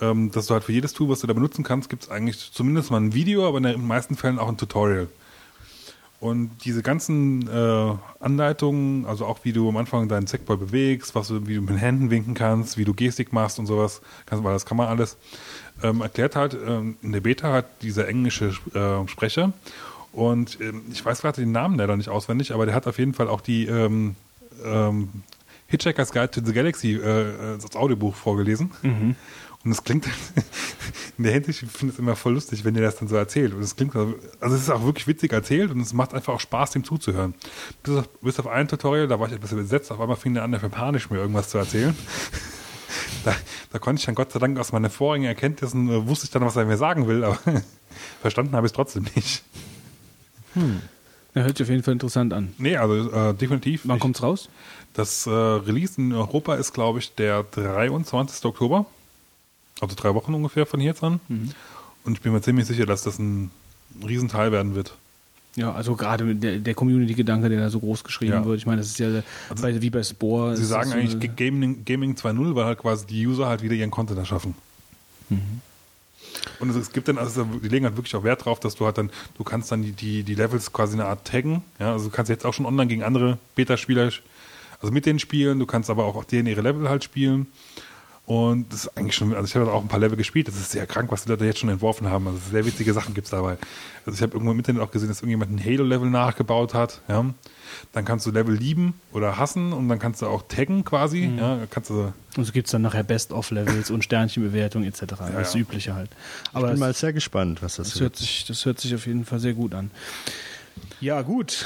ähm, 0.00 0.30
dass 0.30 0.46
du 0.46 0.54
halt 0.54 0.64
für 0.64 0.72
jedes 0.72 0.92
Tool, 0.92 1.08
was 1.08 1.20
du 1.20 1.26
da 1.26 1.32
benutzen 1.32 1.64
kannst, 1.64 1.88
gibt 1.88 2.04
es 2.04 2.10
eigentlich 2.10 2.52
zumindest 2.52 2.90
mal 2.90 3.00
ein 3.00 3.14
Video, 3.14 3.46
aber 3.46 3.58
in 3.58 3.64
den 3.64 3.86
meisten 3.86 4.16
Fällen 4.16 4.38
auch 4.38 4.48
ein 4.48 4.56
Tutorial. 4.56 5.08
Und 6.20 6.50
diese 6.64 6.82
ganzen 6.82 7.48
äh, 7.48 7.94
Anleitungen, 8.18 9.06
also 9.06 9.24
auch 9.24 9.40
wie 9.44 9.52
du 9.52 9.68
am 9.68 9.76
Anfang 9.76 10.08
deinen 10.08 10.26
Sackboy 10.26 10.56
bewegst, 10.56 11.14
was 11.14 11.28
du, 11.28 11.46
wie 11.46 11.54
du 11.54 11.60
mit 11.60 11.70
den 11.70 11.76
Händen 11.76 12.10
winken 12.10 12.34
kannst, 12.34 12.76
wie 12.76 12.84
du 12.84 12.92
Gestik 12.92 13.32
machst 13.32 13.60
und 13.60 13.66
sowas, 13.66 14.00
kannst, 14.26 14.42
weil 14.42 14.52
das 14.52 14.66
kann 14.66 14.76
man 14.76 14.88
alles, 14.88 15.16
ähm, 15.82 16.00
erklärt 16.00 16.34
halt 16.34 16.54
ähm, 16.54 16.96
in 17.02 17.12
der 17.12 17.20
Beta 17.20 17.52
halt 17.52 17.66
dieser 17.82 18.08
englische 18.08 18.52
äh, 18.74 19.08
Sprecher. 19.08 19.52
Und 20.12 20.60
ähm, 20.60 20.82
ich 20.90 21.04
weiß 21.04 21.20
gerade 21.20 21.40
den 21.40 21.52
Namen 21.52 21.78
leider 21.78 21.96
nicht 21.96 22.08
auswendig, 22.08 22.52
aber 22.52 22.66
der 22.66 22.74
hat 22.74 22.88
auf 22.88 22.98
jeden 22.98 23.14
Fall 23.14 23.28
auch 23.28 23.40
die 23.40 23.66
ähm, 23.66 24.16
ähm, 24.64 25.10
Hitchhiker's 25.68 26.10
Guide 26.10 26.30
to 26.30 26.40
the 26.44 26.52
Galaxy 26.52 26.94
äh, 26.94 26.98
äh, 26.98 27.58
das 27.60 27.76
Audiobuch 27.76 28.16
vorgelesen. 28.16 28.72
Und 29.68 29.72
es 29.72 29.84
klingt 29.84 30.06
in 31.18 31.24
der 31.24 31.32
Hinsicht, 31.34 31.62
ich 31.62 31.70
finde 31.70 31.92
es 31.92 31.98
immer 31.98 32.16
voll 32.16 32.32
lustig, 32.32 32.64
wenn 32.64 32.74
ihr 32.74 32.80
das 32.80 32.96
dann 32.96 33.06
so 33.06 33.16
erzählt. 33.16 33.52
Und 33.52 33.60
es 33.60 33.76
klingt, 33.76 33.94
also 33.94 34.14
es 34.40 34.62
ist 34.62 34.70
auch 34.70 34.82
wirklich 34.82 35.06
witzig 35.06 35.30
erzählt 35.30 35.70
und 35.70 35.80
es 35.82 35.92
macht 35.92 36.14
einfach 36.14 36.32
auch 36.32 36.40
Spaß, 36.40 36.70
dem 36.70 36.84
zuzuhören. 36.84 37.34
Bis 37.82 37.96
auf, 37.98 38.08
bis 38.22 38.38
auf 38.40 38.46
ein 38.46 38.66
Tutorial, 38.66 39.08
da 39.08 39.20
war 39.20 39.26
ich 39.28 39.34
etwas 39.34 39.52
übersetzt, 39.52 39.92
auf 39.92 40.00
einmal 40.00 40.16
fing 40.16 40.32
der 40.32 40.42
an, 40.42 40.52
der 40.52 40.60
für 40.60 40.70
panisch 40.70 41.10
mir 41.10 41.18
irgendwas 41.18 41.50
zu 41.50 41.58
erzählen. 41.58 41.94
Da, 43.24 43.34
da 43.72 43.78
konnte 43.78 44.00
ich 44.00 44.06
dann 44.06 44.14
Gott 44.14 44.32
sei 44.32 44.38
Dank 44.38 44.58
aus 44.58 44.72
meinen 44.72 44.90
vorigen 44.90 45.24
Erkenntnissen, 45.26 45.90
äh, 45.90 46.06
wusste 46.06 46.24
ich 46.24 46.30
dann, 46.30 46.42
was 46.42 46.56
er 46.56 46.64
mir 46.64 46.76
sagen 46.78 47.06
will, 47.06 47.24
aber 47.24 47.38
verstanden 48.22 48.54
habe 48.54 48.66
ich 48.66 48.70
es 48.72 48.74
trotzdem 48.76 49.06
nicht. 49.14 49.42
Ja, 51.34 51.42
hört 51.42 51.58
sich 51.58 51.66
auf 51.66 51.70
jeden 51.70 51.82
Fall 51.82 51.92
interessant 51.92 52.32
an. 52.32 52.54
Nee, 52.58 52.76
also 52.76 53.10
äh, 53.10 53.34
definitiv. 53.34 53.82
Wann 53.84 53.96
Ich- 53.96 54.02
kommt's 54.02 54.22
raus? 54.22 54.48
Das 54.94 55.26
äh, 55.26 55.30
Release 55.30 56.00
in 56.00 56.12
Europa 56.12 56.54
ist, 56.54 56.72
glaube 56.72 56.98
ich, 57.00 57.14
der 57.14 57.42
23. 57.44 58.44
Oktober. 58.46 58.86
Also 59.80 59.94
drei 59.96 60.14
Wochen 60.14 60.34
ungefähr 60.34 60.66
von 60.66 60.80
hier 60.80 60.90
jetzt 60.90 61.02
an. 61.04 61.20
Und 62.04 62.12
ich 62.14 62.20
bin 62.20 62.32
mir 62.32 62.40
ziemlich 62.42 62.66
sicher, 62.66 62.86
dass 62.86 63.02
das 63.02 63.18
ein 63.18 63.50
Riesenteil 64.06 64.52
werden 64.52 64.74
wird. 64.74 64.94
Ja, 65.56 65.72
also 65.72 65.96
gerade 65.96 66.34
der, 66.36 66.58
der 66.58 66.74
Community-Gedanke, 66.74 67.48
der 67.48 67.58
da 67.60 67.70
so 67.70 67.80
groß 67.80 68.04
geschrieben 68.04 68.32
Ja. 68.32 68.44
wird. 68.44 68.58
Ich 68.58 68.66
meine, 68.66 68.80
das 68.80 68.88
ist 68.90 68.98
ja 68.98 69.22
bei, 69.60 69.80
wie 69.82 69.90
bei 69.90 70.02
Spore. 70.02 70.56
Sie 70.56 70.64
sagen 70.64 70.90
so 70.90 70.96
eigentlich 70.96 71.34
Gaming, 71.36 71.84
Gaming 71.84 72.14
2.0, 72.14 72.54
weil 72.54 72.64
halt 72.64 72.78
quasi 72.78 73.06
die 73.06 73.26
User 73.26 73.46
halt 73.46 73.62
wieder 73.62 73.74
ihren 73.74 73.90
Content 73.90 74.18
erschaffen. 74.18 74.54
Und 76.60 76.70
es, 76.70 76.76
es 76.76 76.92
gibt 76.92 77.08
dann, 77.08 77.18
also 77.18 77.44
die 77.44 77.68
legen 77.68 77.84
halt 77.84 77.96
wirklich 77.96 78.14
auch 78.14 78.24
Wert 78.24 78.44
drauf, 78.44 78.60
dass 78.60 78.74
du 78.76 78.84
halt 78.86 78.98
dann, 78.98 79.10
du 79.36 79.44
kannst 79.44 79.70
dann 79.72 79.82
die, 79.82 79.92
die, 79.92 80.22
die 80.22 80.34
Levels 80.34 80.72
quasi 80.72 80.94
eine 80.94 81.06
Art 81.06 81.26
taggen. 81.26 81.62
Ja, 81.78 81.92
also 81.92 82.06
du 82.06 82.10
kannst 82.10 82.28
jetzt 82.30 82.46
auch 82.46 82.54
schon 82.54 82.66
online 82.66 82.86
gegen 82.88 83.02
andere 83.02 83.38
Beta-Spieler, 83.54 84.10
also 84.80 84.92
mit 84.92 85.06
denen 85.06 85.18
spielen, 85.18 85.58
du 85.58 85.66
kannst 85.66 85.90
aber 85.90 86.04
auch 86.04 86.24
denen 86.24 86.46
ihre 86.48 86.60
Level 86.62 86.88
halt 86.88 87.04
spielen. 87.04 87.46
Und 88.28 88.70
das 88.74 88.84
ist 88.84 88.88
eigentlich 88.98 89.14
schon, 89.14 89.32
also 89.34 89.46
ich 89.46 89.54
habe 89.56 89.72
auch 89.72 89.80
ein 89.80 89.88
paar 89.88 89.98
Level 90.00 90.18
gespielt, 90.18 90.48
das 90.48 90.56
ist 90.56 90.72
sehr 90.72 90.86
krank, 90.86 91.10
was 91.10 91.22
die 91.24 91.30
Leute 91.30 91.46
jetzt 91.46 91.60
schon 91.60 91.70
entworfen 91.70 92.08
haben. 92.10 92.26
Also 92.26 92.38
sehr 92.50 92.66
witzige 92.66 92.92
Sachen 92.92 93.14
gibt's 93.14 93.30
dabei. 93.30 93.56
Also 94.04 94.16
ich 94.16 94.20
habe 94.22 94.34
irgendwo 94.34 94.52
im 94.52 94.58
Internet 94.58 94.82
auch 94.82 94.90
gesehen, 94.90 95.08
dass 95.08 95.20
irgendjemand 95.20 95.50
ein 95.50 95.64
Halo-Level 95.64 96.10
nachgebaut 96.10 96.74
hat. 96.74 97.00
Ja. 97.08 97.24
Dann 97.94 98.04
kannst 98.04 98.26
du 98.26 98.30
Level 98.30 98.54
lieben 98.54 98.92
oder 99.14 99.38
hassen 99.38 99.72
und 99.72 99.88
dann 99.88 99.98
kannst 99.98 100.20
du 100.20 100.26
auch 100.26 100.42
taggen 100.46 100.84
quasi. 100.84 101.30
Ja, 101.38 101.60
kannst 101.70 101.88
du, 101.88 102.12
Und 102.36 102.44
so 102.44 102.52
gibt's 102.52 102.70
dann 102.70 102.82
nachher 102.82 103.02
Best-of-Levels 103.02 103.90
und 103.90 104.04
Sternchenbewertung 104.04 104.84
etc. 104.84 105.04
das 105.32 105.54
ja. 105.54 105.60
Übliche 105.60 105.94
halt. 105.94 106.10
Ich 106.10 106.50
Aber 106.54 106.66
bin 106.66 106.74
es- 106.74 106.80
mal 106.80 106.92
sehr 106.92 107.14
gespannt, 107.14 107.62
was 107.62 107.76
das, 107.76 107.92
Das 107.92 108.00
hört, 108.02 108.16
sich, 108.16 108.44
das 108.46 108.66
hört 108.66 108.78
sich 108.78 108.94
auf 108.94 109.06
jeden 109.06 109.24
Fall 109.24 109.38
sehr 109.40 109.54
gut 109.54 109.72
an. 109.74 109.90
Ja, 111.00 111.22
gut. 111.22 111.64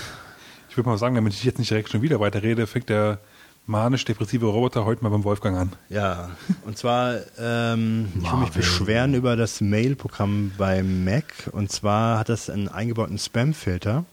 ich 0.70 0.76
würde 0.76 0.88
mal 0.88 0.96
sagen, 0.96 1.16
damit 1.16 1.32
ich 1.34 1.42
jetzt 1.42 1.58
nicht 1.58 1.72
direkt 1.72 1.90
schon 1.90 2.02
wieder 2.02 2.20
weiterrede, 2.20 2.68
fängt 2.68 2.88
der 2.88 3.18
manisch-depressive 3.66 4.46
Roboter 4.46 4.84
heute 4.84 5.02
mal 5.02 5.10
beim 5.10 5.24
Wolfgang 5.24 5.56
an. 5.56 5.72
Ja, 5.88 6.30
und 6.66 6.76
zwar, 6.76 7.16
ähm, 7.38 8.08
ich 8.20 8.32
will 8.32 8.40
mich 8.40 8.50
beschweren 8.50 9.14
über 9.14 9.36
das 9.36 9.60
Mail-Programm 9.60 10.52
bei 10.58 10.82
Mac. 10.82 11.50
Und 11.52 11.70
zwar 11.70 12.18
hat 12.18 12.28
das 12.28 12.50
einen 12.50 12.68
eingebauten 12.68 13.18
Spam-Filter, 13.18 14.04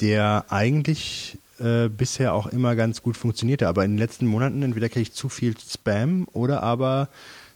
der 0.00 0.46
eigentlich 0.48 1.38
äh, 1.60 1.88
bisher 1.88 2.34
auch 2.34 2.46
immer 2.46 2.74
ganz 2.74 3.02
gut 3.02 3.16
funktionierte. 3.16 3.68
Aber 3.68 3.84
in 3.84 3.92
den 3.92 3.98
letzten 3.98 4.26
Monaten 4.26 4.62
entweder 4.62 4.88
kriege 4.88 5.02
ich 5.02 5.12
zu 5.12 5.28
viel 5.28 5.54
Spam 5.58 6.26
oder 6.32 6.62
aber, 6.62 7.08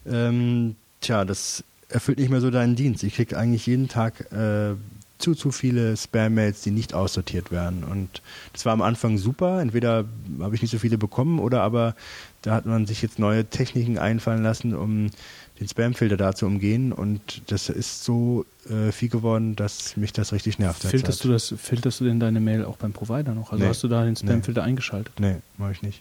ähm, 0.07 0.77
tja, 1.01 1.25
das 1.25 1.65
erfüllt 1.89 2.19
nicht 2.19 2.31
mehr 2.31 2.41
so 2.41 2.51
deinen 2.51 2.77
Dienst. 2.77 3.03
Ich 3.03 3.15
kriege 3.15 3.37
eigentlich 3.37 3.67
jeden 3.67 3.89
Tag 3.89 4.31
äh, 4.33 4.75
zu, 5.19 5.35
zu 5.35 5.51
viele 5.51 5.97
Spam-Mails, 5.97 6.63
die 6.63 6.71
nicht 6.71 6.95
aussortiert 6.95 7.51
werden. 7.51 7.85
Und 7.85 8.23
das 8.53 8.65
war 8.67 8.73
am 8.73 8.83
Anfang 8.83 9.19
super. 9.19 9.61
Entweder 9.61 10.05
habe 10.41 10.55
ich 10.55 10.63
nicht 10.63 10.71
so 10.71 10.79
viele 10.79 10.99
bekommen 10.99 11.39
oder 11.39 11.63
aber 11.63 11.95
da 12.43 12.55
hat 12.55 12.67
man 12.67 12.87
sich 12.87 13.03
jetzt 13.03 13.19
neue 13.19 13.45
Techniken 13.45 13.99
einfallen 13.99 14.43
lassen, 14.43 14.75
um 14.75 15.11
den 15.59 15.69
Spam-Filter 15.69 16.17
da 16.17 16.35
zu 16.35 16.47
umgehen. 16.47 16.93
Und 16.93 17.43
das 17.49 17.69
ist 17.69 18.05
so 18.05 18.47
äh, 18.71 18.93
viel 18.93 19.09
geworden, 19.09 19.57
dass 19.57 19.97
mich 19.97 20.13
das 20.13 20.33
richtig 20.33 20.59
nervt. 20.61 20.83
Filterst 20.85 21.25
du, 21.25 21.29
das, 21.31 21.53
filterst 21.59 21.99
du 22.01 22.05
denn 22.05 22.21
deine 22.21 22.39
Mail 22.41 22.65
auch 22.65 22.77
beim 22.77 22.93
Provider 22.93 23.35
noch? 23.35 23.51
Also 23.51 23.65
Nee. 23.65 23.71
hast 23.71 23.83
du 23.83 23.89
da 23.89 24.05
den 24.05 24.15
Spam-Filter 24.15 24.63
Nee. 24.63 24.69
eingeschaltet? 24.69 25.13
Nee, 25.19 25.37
mache 25.57 25.73
ich 25.73 25.83
nicht. 25.83 26.01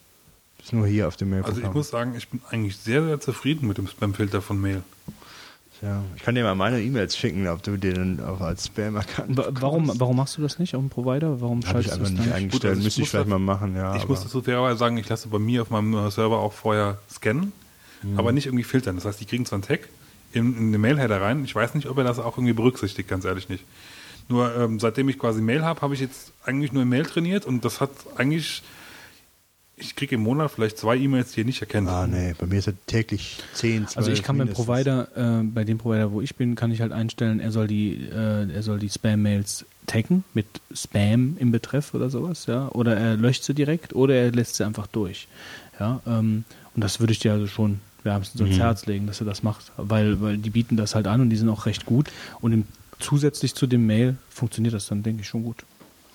Ist 0.63 0.73
nur 0.73 0.85
hier 0.87 1.07
auf 1.07 1.15
dem 1.17 1.29
Mail. 1.31 1.43
Also 1.43 1.61
ich 1.61 1.71
muss 1.73 1.89
sagen, 1.89 2.13
ich 2.15 2.27
bin 2.27 2.41
eigentlich 2.49 2.77
sehr, 2.77 3.03
sehr 3.03 3.19
zufrieden 3.19 3.67
mit 3.67 3.77
dem 3.77 3.87
Spam-Filter 3.87 4.41
von 4.41 4.59
Mail. 4.61 4.83
Ja, 5.81 6.01
ich 6.15 6.23
kann 6.23 6.35
dir 6.35 6.43
mal 6.43 6.55
meine 6.55 6.81
E-Mails 6.81 7.15
schicken, 7.15 7.47
ob 7.47 7.61
du 7.63 7.77
den 7.77 8.19
auch 8.21 8.41
als 8.41 8.65
Spam 8.67 8.95
erkannt 8.95 9.37
Wa- 9.37 9.49
Warum, 9.51 9.91
warum 9.99 10.15
machst 10.17 10.37
du 10.37 10.41
das 10.41 10.57
nicht 10.59 10.75
auf 10.75 10.81
dem 10.81 10.89
Provider? 10.89 11.39
Warum 11.41 11.63
Habe 11.65 11.81
ich 11.81 11.87
schaltest 11.87 11.89
du 11.89 11.93
einfach 11.93 12.03
das 12.03 12.11
nicht 12.11 12.25
dann? 12.27 12.33
eingestellt. 12.33 12.61
Gut, 12.63 12.65
also 12.69 12.79
ich 12.79 12.83
Müsste 12.85 13.01
ich 13.03 13.09
vielleicht 13.09 13.25
da- 13.25 13.29
mal 13.29 13.39
machen, 13.39 13.75
ja. 13.75 13.95
ich 13.95 14.01
aber- 14.01 14.09
muss 14.09 14.23
dazu 14.23 14.41
fairerweise 14.41 14.77
sagen, 14.79 14.97
ich 14.97 15.07
lasse 15.09 15.27
bei 15.27 15.39
mir 15.39 15.61
auf 15.61 15.69
meinem 15.69 15.93
äh, 15.93 16.09
Server 16.11 16.39
auch 16.39 16.53
vorher 16.53 16.97
scannen, 17.11 17.51
Mhm. 18.03 18.17
aber 18.19 18.31
nicht 18.31 18.45
irgendwie 18.45 18.63
filtern. 18.63 18.95
Das 18.95 19.05
heißt, 19.05 19.19
die 19.21 19.25
kriegen 19.25 19.45
zwar 19.45 19.57
einen 19.57 19.63
Tag 19.63 19.81
in, 20.33 20.55
in 20.57 20.71
den 20.71 20.81
Mail-Header 20.81 21.21
rein. 21.21 21.43
Ich 21.45 21.55
weiß 21.55 21.73
nicht, 21.75 21.87
ob 21.87 21.97
er 21.97 22.03
das 22.03 22.19
auch 22.19 22.37
irgendwie 22.37 22.53
berücksichtigt, 22.53 23.07
ganz 23.09 23.25
ehrlich 23.25 23.49
nicht. 23.49 23.63
Nur 24.29 24.53
ähm, 24.55 24.79
seitdem 24.79 25.07
ich 25.09 25.17
quasi 25.17 25.41
Mail 25.41 25.63
habe, 25.63 25.81
habe 25.81 25.93
ich 25.93 25.99
jetzt 26.01 26.31
eigentlich 26.45 26.73
nur 26.73 26.83
Mail 26.85 27.05
trainiert 27.05 27.45
und 27.45 27.63
das 27.65 27.79
hat 27.81 27.91
eigentlich, 28.17 28.61
ich 29.79 29.95
kriege 29.95 30.15
im 30.15 30.21
Monat 30.23 30.51
vielleicht 30.51 30.77
zwei 30.77 30.97
E-Mails, 30.97 31.31
die 31.33 31.41
er 31.41 31.45
nicht 31.45 31.61
erkennt. 31.61 31.87
Ah, 31.87 32.07
nee, 32.07 32.33
bei 32.37 32.47
mir 32.47 32.57
ist 32.59 32.67
er 32.67 32.73
täglich 32.87 33.37
10, 33.53 33.87
12 33.87 33.97
Also 33.97 34.11
ich 34.11 34.23
kann 34.23 34.37
beim. 34.37 34.49
Provider, 34.49 35.07
äh, 35.15 35.43
bei 35.43 35.63
dem 35.63 35.77
Provider, 35.77 36.11
wo 36.11 36.21
ich 36.21 36.35
bin, 36.35 36.55
kann 36.55 36.71
ich 36.71 36.81
halt 36.81 36.91
einstellen, 36.91 37.39
er 37.39 37.51
soll 37.51 37.67
die, 37.67 37.93
äh, 38.11 38.51
er 38.51 38.63
soll 38.63 38.79
die 38.79 38.89
Spam-Mails 38.89 39.65
taggen 39.85 40.23
mit 40.33 40.47
Spam 40.73 41.37
im 41.39 41.51
Betreff 41.51 41.93
oder 41.93 42.09
sowas, 42.09 42.47
ja. 42.47 42.69
Oder 42.69 42.97
er 42.97 43.15
löscht 43.17 43.43
sie 43.43 43.53
direkt 43.53 43.93
oder 43.93 44.15
er 44.15 44.31
lässt 44.31 44.55
sie 44.55 44.65
einfach 44.65 44.87
durch. 44.87 45.27
Ja. 45.79 46.01
Ähm, 46.07 46.43
und 46.75 46.83
das 46.83 46.99
würde 46.99 47.13
ich 47.13 47.19
dir 47.19 47.33
also 47.33 47.47
schon 47.47 47.79
wärmstens 48.03 48.41
Mhm. 48.41 48.53
Herz 48.55 48.85
legen, 48.87 49.05
dass 49.07 49.21
er 49.21 49.25
das 49.25 49.43
macht. 49.43 49.71
Weil, 49.77 50.19
weil 50.21 50.37
die 50.37 50.49
bieten 50.49 50.75
das 50.75 50.95
halt 50.95 51.07
an 51.07 51.21
und 51.21 51.29
die 51.29 51.37
sind 51.37 51.49
auch 51.49 51.65
recht 51.67 51.85
gut. 51.85 52.09
Und 52.41 52.51
im, 52.51 52.63
zusätzlich 52.99 53.53
zu 53.53 53.67
dem 53.67 53.85
Mail 53.85 54.17
funktioniert 54.29 54.73
das 54.73 54.87
dann, 54.87 55.03
denke 55.03 55.21
ich, 55.21 55.27
schon 55.27 55.43
gut. 55.43 55.63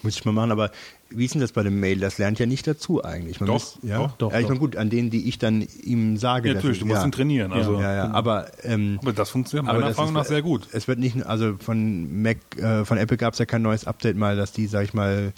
Muss 0.02 0.16
ich 0.16 0.24
mal 0.24 0.32
machen, 0.32 0.50
aber 0.50 0.70
wie 1.10 1.24
ist 1.24 1.34
denn 1.34 1.40
das 1.40 1.52
bei 1.52 1.62
dem 1.62 1.78
Mail? 1.78 1.98
Das 2.00 2.18
lernt 2.18 2.38
ja 2.38 2.46
nicht 2.46 2.66
dazu 2.66 3.04
eigentlich. 3.04 3.38
Man 3.40 3.46
Doch, 3.46 3.54
muss, 3.54 3.78
ja? 3.82 3.98
doch, 3.98 4.12
doch, 4.16 4.32
ja, 4.32 4.40
ich 4.40 4.48
meine, 4.48 4.58
gut, 4.58 4.76
an 4.76 4.90
denen, 4.90 5.10
die 5.10 5.28
ich 5.28 5.38
dann 5.38 5.66
ihm 5.82 6.16
sage. 6.16 6.48
Ja, 6.48 6.54
natürlich, 6.54 6.78
ich- 6.78 6.82
du 6.82 6.86
musst 6.86 7.00
ja. 7.02 7.06
ihn 7.06 7.12
trainieren. 7.12 7.52
Also, 7.52 7.80
Ja, 7.80 7.94
ja, 7.94 8.10
aber, 8.10 8.46
ähm, 8.64 8.98
aber 9.02 9.12
das 9.12 9.30
funktioniert 9.30 9.66
meiner 9.72 9.86
Erfahrung 9.86 10.12
nach 10.14 10.24
sehr 10.24 10.42
gut. 10.42 10.66
Es 10.72 10.88
wird 10.88 10.98
nicht, 10.98 11.24
also 11.24 11.54
von 11.58 12.22
Mac, 12.22 12.38
äh, 12.56 12.84
von 12.84 12.98
Apple 12.98 13.16
gab 13.16 13.34
es 13.34 13.38
ja 13.38 13.46
kein 13.46 13.62
neues 13.62 13.86
Update 13.86 14.16
mal, 14.16 14.36
dass 14.36 14.52
die, 14.52 14.66
sag 14.66 14.84
ich 14.84 14.94
mal, 14.94 15.32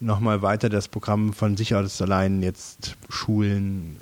nochmal 0.00 0.42
weiter 0.42 0.68
das 0.68 0.88
Programm 0.88 1.32
von 1.32 1.56
sich 1.56 1.74
aus 1.74 2.00
allein 2.00 2.42
jetzt 2.42 2.96
schulen. 3.08 3.96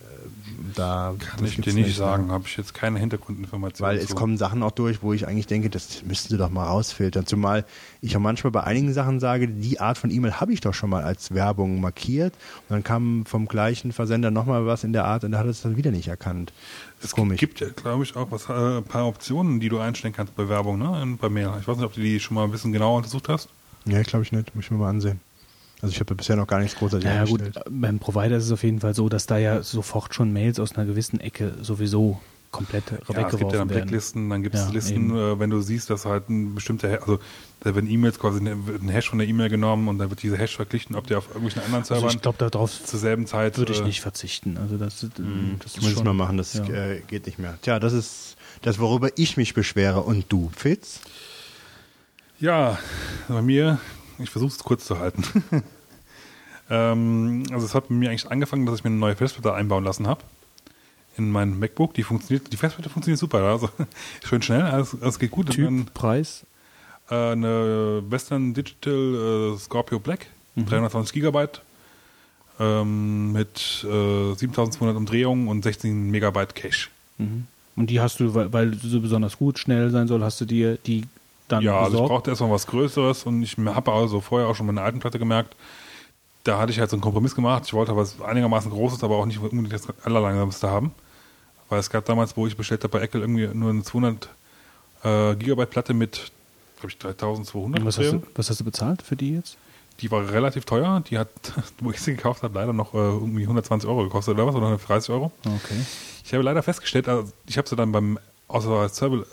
Da 0.77 1.15
Kann 1.19 1.43
ich 1.44 1.59
dir 1.59 1.73
nicht 1.73 1.89
ja. 1.89 1.94
sagen, 1.94 2.31
habe 2.31 2.44
ich 2.47 2.57
jetzt 2.59 2.74
keine 2.74 2.98
Hintergrundinformationen 2.98 3.90
Weil 3.90 3.98
es 3.98 4.11
zu. 4.11 4.15
kommen 4.15 4.36
Sachen 4.36 4.62
auch 4.62 4.73
durch, 4.73 5.03
wo 5.03 5.15
ich 5.15 5.27
eigentlich 5.27 5.47
denke, 5.47 5.70
das 5.70 6.03
müssten 6.05 6.28
sie 6.28 6.36
doch 6.36 6.51
mal 6.51 6.66
rausfiltern. 6.66 7.24
Zumal 7.24 7.65
ich 8.03 8.15
auch 8.15 8.20
manchmal 8.20 8.51
bei 8.51 8.62
einigen 8.62 8.93
Sachen 8.93 9.19
sage, 9.19 9.48
die 9.48 9.81
Art 9.81 9.97
von 9.97 10.11
E-Mail 10.11 10.35
habe 10.35 10.53
ich 10.53 10.61
doch 10.61 10.74
schon 10.74 10.90
mal 10.90 11.03
als 11.03 11.32
Werbung 11.32 11.81
markiert. 11.81 12.35
Und 12.69 12.74
dann 12.74 12.85
kam 12.85 13.24
vom 13.24 13.47
gleichen 13.48 13.93
Versender 13.93 14.31
nochmal 14.31 14.66
was 14.66 14.85
in 14.85 14.93
der 14.93 15.07
Art 15.07 15.24
und 15.24 15.31
der 15.31 15.40
hat 15.40 15.47
es 15.47 15.62
dann 15.62 15.78
wieder 15.78 15.90
nicht 15.90 16.09
erkannt. 16.09 16.53
Das 16.97 16.98
Es 16.98 17.05
ist 17.07 17.15
komisch. 17.15 17.40
gibt 17.40 17.59
ja, 17.61 17.69
glaube 17.70 18.05
ich, 18.05 18.15
auch 18.15 18.31
was, 18.31 18.48
äh, 18.51 18.78
ein 18.78 18.85
paar 18.85 19.07
Optionen, 19.07 19.61
die 19.61 19.70
du 19.70 19.78
einstellen 19.78 20.12
kannst 20.15 20.36
bei 20.36 20.47
Werbung, 20.48 20.78
ne? 20.78 21.16
bei 21.19 21.31
Mail. 21.31 21.53
Ich 21.59 21.66
weiß 21.66 21.78
nicht, 21.78 21.86
ob 21.86 21.94
du 21.94 22.01
die 22.03 22.20
schon 22.20 22.35
mal 22.35 22.44
ein 22.44 22.51
bisschen 22.51 22.73
genauer 22.73 22.98
untersucht 22.98 23.31
hast. 23.31 23.48
Ja, 23.86 24.03
glaube 24.03 24.24
ich 24.24 24.32
nicht. 24.32 24.55
Muss 24.55 24.66
ich 24.66 24.70
mir 24.70 24.77
mal 24.77 24.90
ansehen. 24.90 25.20
Also 25.82 25.93
ich 25.93 26.01
habe 26.01 26.15
bisher 26.15 26.36
noch 26.36 26.47
gar 26.47 26.59
nichts 26.61 26.77
großartig 26.77 27.07
Ja, 27.09 27.24
gut, 27.24 27.43
beim 27.70 27.98
Provider 27.98 28.36
ist 28.36 28.44
es 28.44 28.53
auf 28.53 28.62
jeden 28.62 28.81
Fall 28.81 28.94
so, 28.94 29.09
dass 29.09 29.27
da 29.27 29.36
ja 29.39 29.62
sofort 29.62 30.15
schon 30.15 30.32
Mails 30.32 30.59
aus 30.59 30.77
einer 30.77 30.86
gewissen 30.86 31.20
Ecke 31.20 31.53
sowieso 31.61 32.20
komplett 32.51 32.85
Ja, 32.90 33.28
es 33.28 33.36
gibt 33.36 33.53
ja 33.53 33.59
dann. 33.59 33.69
Blacklisten, 33.69 34.31
dann 34.31 34.43
gibt 34.43 34.55
es 34.55 34.62
Ja, 34.62 34.70
Listen, 34.70 35.11
eben. 35.11 35.16
äh, 35.19 35.39
wenn 35.39 35.51
du 35.51 35.61
siehst, 35.61 35.90
dass 35.90 36.07
halt 36.07 36.31
ein 36.31 36.55
bestimmter, 36.55 36.89
also 37.03 37.19
da 37.61 37.74
werden 37.74 37.90
E-Mails 37.90 38.19
quasi 38.19 38.40
ne- 38.40 38.66
wird 38.66 38.82
ein 38.82 38.89
Hash 38.89 39.11
von 39.11 39.19
der 39.19 39.28
E-Mail 39.28 39.51
genommen 39.51 39.89
und 39.89 39.98
dann 39.98 40.09
wird 40.09 40.23
dieser 40.23 40.39
Hash 40.39 40.57
verglichen, 40.57 40.97
ob 40.97 41.07
der 41.07 41.19
auf 41.19 41.27
irgendwelchen 41.28 41.61
anderen 41.62 41.82
Also 41.82 41.94
Servern 41.94 42.15
ich 42.16 42.23
glaube, 42.23 42.39
darauf 42.39 42.82
zur 42.82 42.98
selben 42.98 43.27
Zeit. 43.27 43.59
würde 43.59 43.73
ich 43.73 43.81
äh, 43.81 43.85
nicht 43.85 44.01
verzichten. 44.01 44.57
Also 44.57 44.78
das, 44.78 45.03
äh, 45.03 45.09
das 45.59 45.66
ist 45.66 45.77
Das 45.77 45.82
muss 45.82 45.93
ich 45.93 46.05
mal 46.05 46.15
machen, 46.15 46.39
das 46.39 46.55
ja. 46.55 46.65
geht 47.07 47.27
nicht 47.27 47.39
mehr. 47.39 47.59
Tja, 47.61 47.78
das 47.78 47.93
ist 47.93 48.36
das, 48.62 48.78
worüber 48.78 49.11
ich 49.16 49.36
mich 49.36 49.53
beschwere. 49.53 50.01
Und 50.03 50.24
du, 50.31 50.51
Fitz? 50.57 51.01
Ja, 52.40 52.78
bei 53.28 53.43
mir, 53.43 53.78
ich 54.18 54.30
versuche 54.30 54.51
es 54.51 54.59
kurz 54.59 54.86
zu 54.86 54.98
halten. 54.98 55.22
ähm, 56.70 57.44
also 57.52 57.66
es 57.66 57.74
hat 57.74 57.88
bei 57.88 57.94
mir 57.94 58.10
eigentlich 58.10 58.30
angefangen, 58.30 58.66
dass 58.66 58.76
ich 58.76 58.84
mir 58.84 58.90
eine 58.90 58.98
neue 58.98 59.16
Festplatte 59.16 59.55
einbauen 59.55 59.84
lassen 59.84 60.06
habe 60.06 60.22
in 61.16 61.30
mein 61.30 61.59
MacBook. 61.59 61.94
Die 61.94 62.02
funktioniert, 62.02 62.52
die 62.52 62.56
Festplatte 62.56 62.90
funktioniert 62.90 63.18
super, 63.18 63.43
also 63.43 63.70
schön 64.24 64.43
schnell, 64.43 64.62
alles, 64.62 64.97
alles 65.01 65.18
geht 65.18 65.30
gut. 65.30 65.51
Typ, 65.51 65.94
Preis. 65.94 66.44
dann, 67.09 67.43
äh, 67.43 67.47
eine 67.47 68.02
Western 68.09 68.55
Digital 68.55 69.55
äh, 69.55 69.59
Scorpio 69.59 69.98
Black, 69.98 70.26
320 70.56 71.12
Gigabyte 71.12 71.60
ähm, 72.59 73.32
mit 73.32 73.84
äh, 73.84 74.34
7200 74.34 74.97
Umdrehungen 74.97 75.48
und 75.48 75.62
16 75.62 76.10
Megabyte 76.10 76.55
Cache. 76.55 76.88
Mhm. 77.18 77.47
Und 77.76 77.90
die 77.90 78.01
hast 78.01 78.20
du, 78.20 78.34
weil, 78.34 78.52
weil 78.52 78.74
sie 78.74 78.88
so 78.88 79.01
besonders 79.01 79.36
gut 79.36 79.59
schnell 79.59 79.90
sein 79.90 80.09
soll, 80.09 80.24
hast 80.24 80.40
du 80.40 80.47
dir 80.47 80.78
die 80.86 81.05
dann 81.48 81.62
Ja, 81.62 81.74
also 81.78 81.85
ich 81.86 81.93
besorgt? 81.93 82.09
brauchte 82.09 82.31
erstmal 82.31 82.51
was 82.51 82.66
Größeres 82.66 83.24
und 83.24 83.43
ich 83.43 83.56
habe 83.59 83.93
also 83.93 84.20
vorher 84.20 84.48
auch 84.48 84.55
schon 84.55 84.66
meine 84.66 84.82
alten 84.82 84.98
Platte 84.98 85.18
gemerkt, 85.18 85.56
da 86.44 86.59
hatte 86.59 86.73
ich 86.73 86.78
halt 86.78 86.90
so 86.90 86.97
einen 86.97 87.02
Kompromiss 87.02 87.35
gemacht. 87.35 87.64
Ich 87.66 87.74
wollte 87.74 87.97
was 87.97 88.20
einigermaßen 88.20 88.70
Großes, 88.70 89.02
aber 89.02 89.16
auch 89.16 89.27
nicht 89.27 89.39
unbedingt 89.39 89.73
das 89.73 89.89
allerlangsamste 90.05 90.70
haben. 90.70 90.93
Weil 91.68 91.81
es 91.81 91.90
gab 91.90 92.05
damals, 92.05 92.36
wo 92.36 92.47
ich 92.47 92.56
bestellt 92.56 92.85
habe 92.85 92.98
bei 92.98 93.05
Apple, 93.05 93.20
irgendwie 93.20 93.48
nur 93.48 93.70
eine 93.70 93.82
200 93.82 94.28
äh, 95.02 95.35
Gigabyte 95.35 95.70
Platte 95.70 95.94
mit, 95.94 96.31
glaube 96.78 96.90
ich, 96.90 96.98
3200 96.98 97.81
Und 97.81 97.86
was, 97.86 97.98
hast 97.98 98.12
du, 98.12 98.23
was 98.36 98.51
hast 98.51 98.60
du 98.60 98.64
bezahlt 98.64 99.02
für 99.02 99.16
die 99.16 99.35
jetzt? 99.35 99.56
Die 100.01 100.10
war 100.10 100.31
relativ 100.31 100.64
teuer. 100.66 101.02
Die 101.09 101.18
hat, 101.18 101.28
wo 101.81 101.90
ich 101.90 102.01
sie 102.01 102.14
gekauft 102.14 102.44
habe, 102.44 102.55
leider 102.55 102.73
noch 102.73 102.94
äh, 102.94 102.98
irgendwie 102.98 103.43
120 103.43 103.89
Euro 103.89 104.05
gekostet 104.05 104.35
oder 104.35 104.47
was, 104.47 104.55
oder 104.55 104.66
130 104.66 105.10
Euro. 105.10 105.32
Okay. 105.44 105.81
Ich 106.24 106.32
habe 106.32 106.44
leider 106.44 106.62
festgestellt, 106.62 107.09
also 107.09 107.32
ich 107.47 107.59
habe 107.59 107.68
sie 107.68 107.74
dann 107.74 107.90
beim 107.90 108.18
außer 108.48 108.85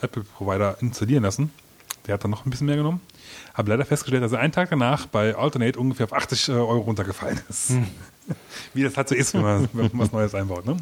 Apple 0.02 0.24
Provider 0.24 0.78
installieren 0.80 1.24
lassen. 1.24 1.52
Der 2.06 2.16
hat 2.16 2.24
dann 2.24 2.32
noch 2.32 2.46
ein 2.46 2.50
bisschen 2.50 2.68
mehr 2.68 2.76
genommen. 2.76 3.02
Habe 3.54 3.72
leider 3.72 3.86
festgestellt, 3.86 4.24
dass 4.24 4.34
er 4.34 4.40
einen 4.40 4.52
Tag 4.52 4.70
danach 4.70 5.06
bei 5.06 5.36
Alternate 5.36 5.80
ungefähr 5.80 6.06
auf 6.06 6.14
80 6.14 6.50
Euro 6.50 6.80
runtergefallen 6.80 7.40
ist. 7.50 7.74
Wie 8.74 8.84
das 8.84 8.98
halt 8.98 9.10
so 9.10 9.16
ist, 9.16 9.34
wenn 9.34 9.42
man, 9.42 9.70
wenn 9.74 9.90
man 9.94 10.00
was 10.00 10.12
Neues 10.12 10.36
einbaut. 10.36 10.66
Ne? 10.66 10.78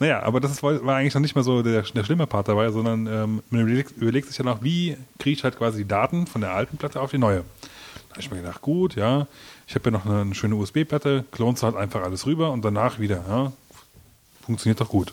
Naja, 0.00 0.22
aber 0.22 0.40
das 0.40 0.62
war 0.62 0.94
eigentlich 0.94 1.14
noch 1.14 1.20
nicht 1.20 1.34
mal 1.34 1.42
so 1.42 1.62
der, 1.62 1.82
der 1.82 2.04
schlimme 2.04 2.26
Part 2.26 2.48
dabei, 2.48 2.70
sondern 2.70 3.06
ähm, 3.06 3.42
man 3.50 3.62
überlegt, 3.62 3.96
überlegt 3.96 4.28
sich 4.28 4.38
ja 4.38 4.44
noch, 4.44 4.62
wie 4.62 4.96
kriege 5.18 5.36
ich 5.36 5.44
halt 5.44 5.58
quasi 5.58 5.78
die 5.78 5.88
Daten 5.88 6.26
von 6.26 6.40
der 6.40 6.52
alten 6.52 6.76
Platte 6.76 7.00
auf 7.00 7.10
die 7.10 7.18
neue. 7.18 7.38
Da 8.08 8.10
habe 8.12 8.20
ich 8.20 8.30
mir 8.30 8.38
gedacht, 8.38 8.62
gut, 8.62 8.94
ja, 8.94 9.26
ich 9.66 9.74
habe 9.74 9.86
ja 9.86 9.90
noch 9.90 10.06
eine, 10.06 10.20
eine 10.20 10.34
schöne 10.34 10.54
USB-Platte, 10.54 11.24
klonst 11.32 11.64
halt 11.64 11.74
einfach 11.74 12.02
alles 12.02 12.26
rüber 12.26 12.52
und 12.52 12.64
danach 12.64 13.00
wieder, 13.00 13.24
ja, 13.28 13.52
funktioniert 14.42 14.80
doch 14.80 14.88
gut. 14.88 15.12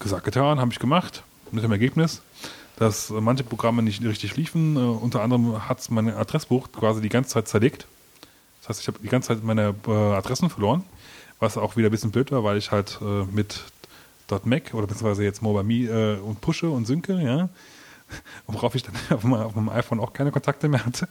Gesagt, 0.00 0.24
getan, 0.24 0.58
habe 0.58 0.72
ich 0.72 0.80
gemacht, 0.80 1.22
mit 1.52 1.62
dem 1.62 1.70
Ergebnis, 1.72 2.20
dass 2.76 3.10
manche 3.10 3.44
Programme 3.44 3.82
nicht 3.82 4.02
richtig 4.02 4.36
liefen. 4.36 4.76
Äh, 4.76 4.80
unter 4.80 5.22
anderem 5.22 5.68
hat 5.68 5.90
mein 5.90 6.08
Adressbuch 6.08 6.72
quasi 6.72 7.00
die 7.00 7.08
ganze 7.08 7.30
Zeit 7.30 7.48
zerlegt. 7.48 7.86
Das 8.60 8.70
heißt, 8.70 8.80
ich 8.80 8.88
habe 8.88 8.98
die 9.02 9.08
ganze 9.08 9.28
Zeit 9.28 9.44
meine 9.44 9.74
äh, 9.86 9.90
Adressen 9.90 10.50
verloren, 10.50 10.84
was 11.38 11.56
auch 11.56 11.76
wieder 11.76 11.88
ein 11.88 11.90
bisschen 11.90 12.10
blöd 12.10 12.32
war, 12.32 12.44
weil 12.44 12.56
ich 12.56 12.70
halt 12.70 12.98
äh, 13.02 13.24
mit 13.30 13.64
.Mac 14.44 14.72
oder 14.72 14.86
beziehungsweise 14.86 15.22
jetzt 15.22 15.42
MobileMe 15.42 15.90
äh, 15.90 16.18
und 16.18 16.40
pushe 16.40 16.68
und 16.68 16.86
synke, 16.86 17.20
ja, 17.20 17.48
worauf 18.46 18.74
ich 18.74 18.82
dann 18.82 18.94
auf 19.10 19.22
meinem, 19.22 19.42
auf 19.42 19.54
meinem 19.54 19.68
iPhone 19.68 20.00
auch 20.00 20.12
keine 20.12 20.32
Kontakte 20.32 20.68
mehr 20.68 20.84
hatte. 20.84 21.08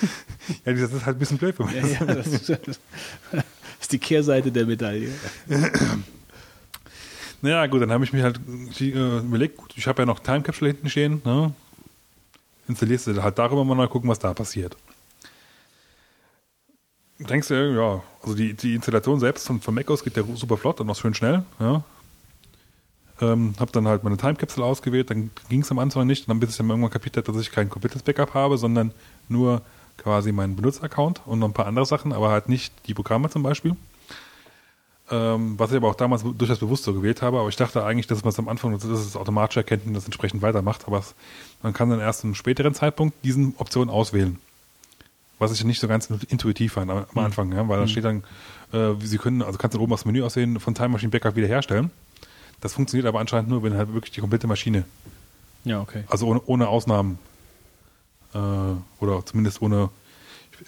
ja, 0.64 0.72
das 0.72 0.92
ist 0.92 1.06
halt 1.06 1.16
ein 1.16 1.18
bisschen 1.18 1.38
blöd 1.38 1.56
für 1.56 1.64
mich. 1.64 1.74
Ja, 1.74 1.86
ja, 1.86 2.04
das, 2.06 2.26
ist, 2.28 2.48
das 2.48 2.80
ist 3.80 3.92
die 3.92 3.98
Kehrseite 3.98 4.50
der 4.50 4.66
Medaille. 4.66 5.12
Naja, 7.42 7.66
gut, 7.66 7.80
dann 7.82 7.90
habe 7.90 8.04
ich 8.04 8.12
mir 8.12 8.22
halt 8.22 8.40
äh, 8.80 9.18
überlegt, 9.18 9.56
gut, 9.56 9.72
ich 9.76 9.86
habe 9.86 10.02
ja 10.02 10.06
noch 10.06 10.18
Time 10.20 10.42
Capsule 10.42 10.72
hinten 10.72 10.90
stehen, 10.90 11.22
ne? 11.24 11.52
Installierst 12.68 13.08
du 13.08 13.22
halt 13.22 13.38
darüber 13.38 13.64
mal 13.64 13.88
gucken, 13.88 14.10
was 14.10 14.18
da 14.18 14.32
passiert. 14.34 14.76
Denkst 17.18 17.48
du, 17.48 17.54
ja, 17.54 18.02
also 18.22 18.34
die, 18.34 18.54
die 18.54 18.74
Installation 18.74 19.20
selbst 19.20 19.46
von, 19.46 19.60
von 19.60 19.74
Mac 19.74 19.90
aus 19.90 20.04
geht 20.04 20.16
ja 20.16 20.22
super 20.34 20.56
flott 20.56 20.80
und 20.80 20.88
auch 20.88 20.96
schön 20.96 21.14
schnell, 21.14 21.44
ja. 21.58 21.82
Ähm, 23.20 23.54
habe 23.58 23.72
dann 23.72 23.86
halt 23.86 24.02
meine 24.04 24.16
Time 24.16 24.36
Capsule 24.36 24.66
ausgewählt, 24.66 25.10
dann 25.10 25.30
ging 25.50 25.60
es 25.60 25.70
am 25.70 25.78
Anfang 25.78 26.06
nicht, 26.06 26.28
dann 26.28 26.40
bis 26.40 26.50
ich 26.50 26.56
dann 26.56 26.70
irgendwann 26.70 26.90
kapiert 26.90 27.16
habe, 27.18 27.30
dass 27.30 27.42
ich 27.42 27.50
kein 27.50 27.68
komplettes 27.68 28.02
Backup 28.02 28.32
habe, 28.32 28.56
sondern 28.56 28.92
nur 29.28 29.60
quasi 29.98 30.32
meinen 30.32 30.56
Benutzeraccount 30.56 31.22
und 31.26 31.38
noch 31.38 31.48
ein 31.48 31.52
paar 31.52 31.66
andere 31.66 31.84
Sachen, 31.84 32.12
aber 32.14 32.30
halt 32.30 32.48
nicht 32.48 32.72
die 32.86 32.94
Programme 32.94 33.28
zum 33.28 33.42
Beispiel. 33.42 33.76
Ähm, 35.12 35.58
was 35.58 35.70
ich 35.72 35.76
aber 35.76 35.88
auch 35.88 35.96
damals 35.96 36.22
durchaus 36.22 36.58
bewusst 36.60 36.84
so 36.84 36.94
gewählt 36.94 37.20
habe, 37.20 37.40
aber 37.40 37.48
ich 37.48 37.56
dachte 37.56 37.84
eigentlich, 37.84 38.06
dass 38.06 38.22
man 38.22 38.28
es 38.28 38.38
am 38.38 38.48
Anfang, 38.48 38.72
dass 38.72 38.84
es 38.84 39.16
automatisch 39.16 39.56
erkennt 39.56 39.84
und 39.86 39.94
das 39.94 40.04
entsprechend 40.04 40.40
weitermacht, 40.40 40.86
aber 40.86 40.98
es, 40.98 41.14
man 41.62 41.72
kann 41.72 41.90
dann 41.90 41.98
erst 41.98 42.22
einem 42.22 42.36
späteren 42.36 42.74
Zeitpunkt 42.74 43.24
diesen 43.24 43.54
Option 43.58 43.90
auswählen. 43.90 44.38
Was 45.40 45.52
ich 45.52 45.64
nicht 45.64 45.80
so 45.80 45.88
ganz 45.88 46.10
intuitiv 46.28 46.74
fand 46.74 46.90
am, 46.92 47.06
am 47.12 47.24
Anfang, 47.24 47.50
ja, 47.52 47.66
weil 47.68 47.80
da 47.80 47.88
steht 47.88 48.04
dann, 48.04 48.22
äh, 48.72 48.92
Sie 49.00 49.18
können, 49.18 49.42
also 49.42 49.58
kannst 49.58 49.76
du 49.76 49.80
oben 49.80 49.92
aufs 49.92 50.04
Menü 50.04 50.22
aussehen, 50.22 50.60
von 50.60 50.74
Time 50.74 50.90
Machine 50.90 51.10
Backup 51.10 51.34
wiederherstellen. 51.34 51.90
Das 52.60 52.74
funktioniert 52.74 53.08
aber 53.08 53.18
anscheinend 53.18 53.48
nur, 53.50 53.64
wenn 53.64 53.74
halt 53.74 53.92
wirklich 53.92 54.12
die 54.12 54.20
komplette 54.20 54.46
Maschine, 54.46 54.84
Ja, 55.64 55.80
okay. 55.80 56.04
also 56.08 56.26
ohne, 56.26 56.42
ohne 56.46 56.68
Ausnahmen, 56.68 57.18
äh, 58.32 58.38
oder 59.00 59.26
zumindest 59.26 59.60
ohne, 59.60 59.88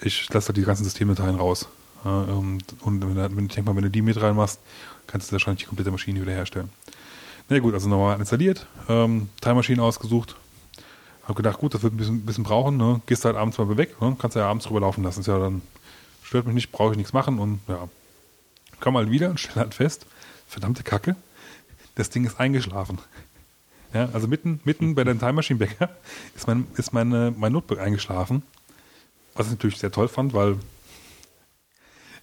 ich, 0.01 0.23
ich 0.23 0.33
lasse 0.33 0.47
da 0.47 0.53
die 0.53 0.63
ganzen 0.63 0.83
Systemdateien 0.83 1.35
raus. 1.35 1.69
Äh, 2.05 2.09
ähm, 2.09 2.59
und 2.81 3.15
wenn, 3.15 3.45
ich 3.45 3.53
denke 3.53 3.69
mal, 3.69 3.75
wenn 3.75 3.83
du 3.83 3.89
die 3.89 4.01
mit 4.01 4.21
reinmachst, 4.21 4.59
kannst 5.07 5.29
du 5.29 5.33
wahrscheinlich 5.33 5.63
die 5.63 5.67
komplette 5.67 5.91
Maschine 5.91 6.21
wiederherstellen. 6.21 6.69
Na 7.49 7.59
gut, 7.59 7.73
also 7.73 7.89
normal 7.89 8.19
installiert, 8.19 8.65
ähm, 8.87 9.29
Time 9.41 9.55
Machine 9.55 9.81
ausgesucht, 9.81 10.35
hab 11.27 11.35
gedacht, 11.35 11.59
gut, 11.59 11.73
das 11.73 11.83
wird 11.83 11.93
ein 11.93 11.97
bisschen, 11.97 12.25
bisschen 12.25 12.43
brauchen, 12.43 12.77
ne? 12.77 13.01
gehst 13.05 13.25
halt 13.25 13.35
abends 13.35 13.57
mal 13.57 13.77
weg, 13.77 14.01
ne? 14.01 14.15
kannst 14.17 14.35
ja 14.35 14.47
abends 14.47 14.65
drüber 14.65 14.79
laufen 14.79 15.03
lassen, 15.03 15.21
ist 15.21 15.27
ja 15.27 15.39
dann, 15.39 15.61
stört 16.23 16.45
mich 16.45 16.55
nicht, 16.55 16.71
brauche 16.71 16.91
ich 16.91 16.97
nichts 16.97 17.13
machen 17.13 17.39
und 17.39 17.59
ja, 17.67 17.89
komm 18.79 18.93
mal 18.93 19.11
wieder 19.11 19.29
und 19.29 19.39
stell 19.41 19.55
halt 19.55 19.73
fest, 19.73 20.05
verdammte 20.47 20.83
Kacke, 20.83 21.15
das 21.95 22.09
Ding 22.09 22.25
ist 22.25 22.39
eingeschlafen. 22.39 22.99
Ja, 23.93 24.09
also 24.13 24.27
mitten, 24.27 24.59
mitten 24.63 24.95
bei 24.95 25.03
deinem 25.03 25.19
Time 25.19 25.33
Machine 25.33 25.59
Bäcker 25.59 25.89
ist 26.35 26.47
mein, 26.47 26.65
ist 26.75 26.93
meine, 26.93 27.33
mein 27.37 27.51
Notebook 27.51 27.79
eingeschlafen. 27.79 28.41
Was 29.35 29.47
ich 29.47 29.51
natürlich 29.51 29.77
sehr 29.77 29.91
toll 29.91 30.07
fand, 30.07 30.33
weil 30.33 30.57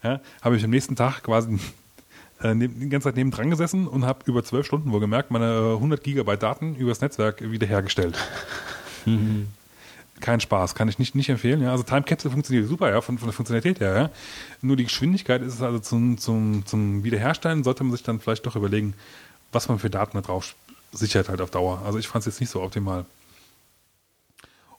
ja, 0.02 0.20
habe 0.42 0.56
ich 0.56 0.64
am 0.64 0.70
nächsten 0.70 0.96
Tag 0.96 1.22
quasi 1.22 1.58
äh, 2.42 2.54
die 2.54 2.88
ganze 2.88 3.08
Zeit 3.08 3.16
neben 3.16 3.30
dran 3.30 3.50
gesessen 3.50 3.86
und 3.86 4.04
habe 4.04 4.20
über 4.26 4.42
zwölf 4.44 4.66
Stunden 4.66 4.92
wohl 4.92 5.00
gemerkt, 5.00 5.30
meine 5.30 5.46
äh, 5.46 5.74
100 5.74 6.02
Gigabyte 6.02 6.42
Daten 6.42 6.74
übers 6.76 7.00
Netzwerk 7.00 7.42
wiederhergestellt. 7.42 8.16
Kein 10.20 10.40
Spaß, 10.40 10.74
kann 10.74 10.88
ich 10.88 10.98
nicht, 10.98 11.14
nicht 11.14 11.30
empfehlen. 11.30 11.62
Ja. 11.62 11.70
Also 11.70 11.82
Time 11.82 12.02
Capsule 12.02 12.32
funktioniert 12.32 12.68
super, 12.68 12.90
ja, 12.90 13.00
von, 13.00 13.16
von 13.16 13.28
der 13.28 13.32
Funktionalität 13.32 13.80
her. 13.80 13.94
Ja. 13.96 14.10
Nur 14.60 14.76
die 14.76 14.84
Geschwindigkeit 14.84 15.40
ist 15.40 15.54
es 15.54 15.62
also 15.62 15.78
zum, 15.78 16.18
zum, 16.18 16.66
zum 16.66 17.04
Wiederherstellen, 17.04 17.64
sollte 17.64 17.84
man 17.84 17.92
sich 17.92 18.02
dann 18.02 18.20
vielleicht 18.20 18.44
doch 18.44 18.54
überlegen, 18.54 18.94
was 19.52 19.68
man 19.68 19.78
für 19.78 19.88
Daten 19.88 20.16
da 20.16 20.20
drauf 20.20 20.54
sichert 20.92 21.28
halt 21.28 21.40
auf 21.40 21.50
Dauer. 21.50 21.82
Also 21.84 21.98
ich 21.98 22.08
fand 22.08 22.20
es 22.20 22.26
jetzt 22.34 22.40
nicht 22.40 22.50
so 22.50 22.62
optimal. 22.62 23.06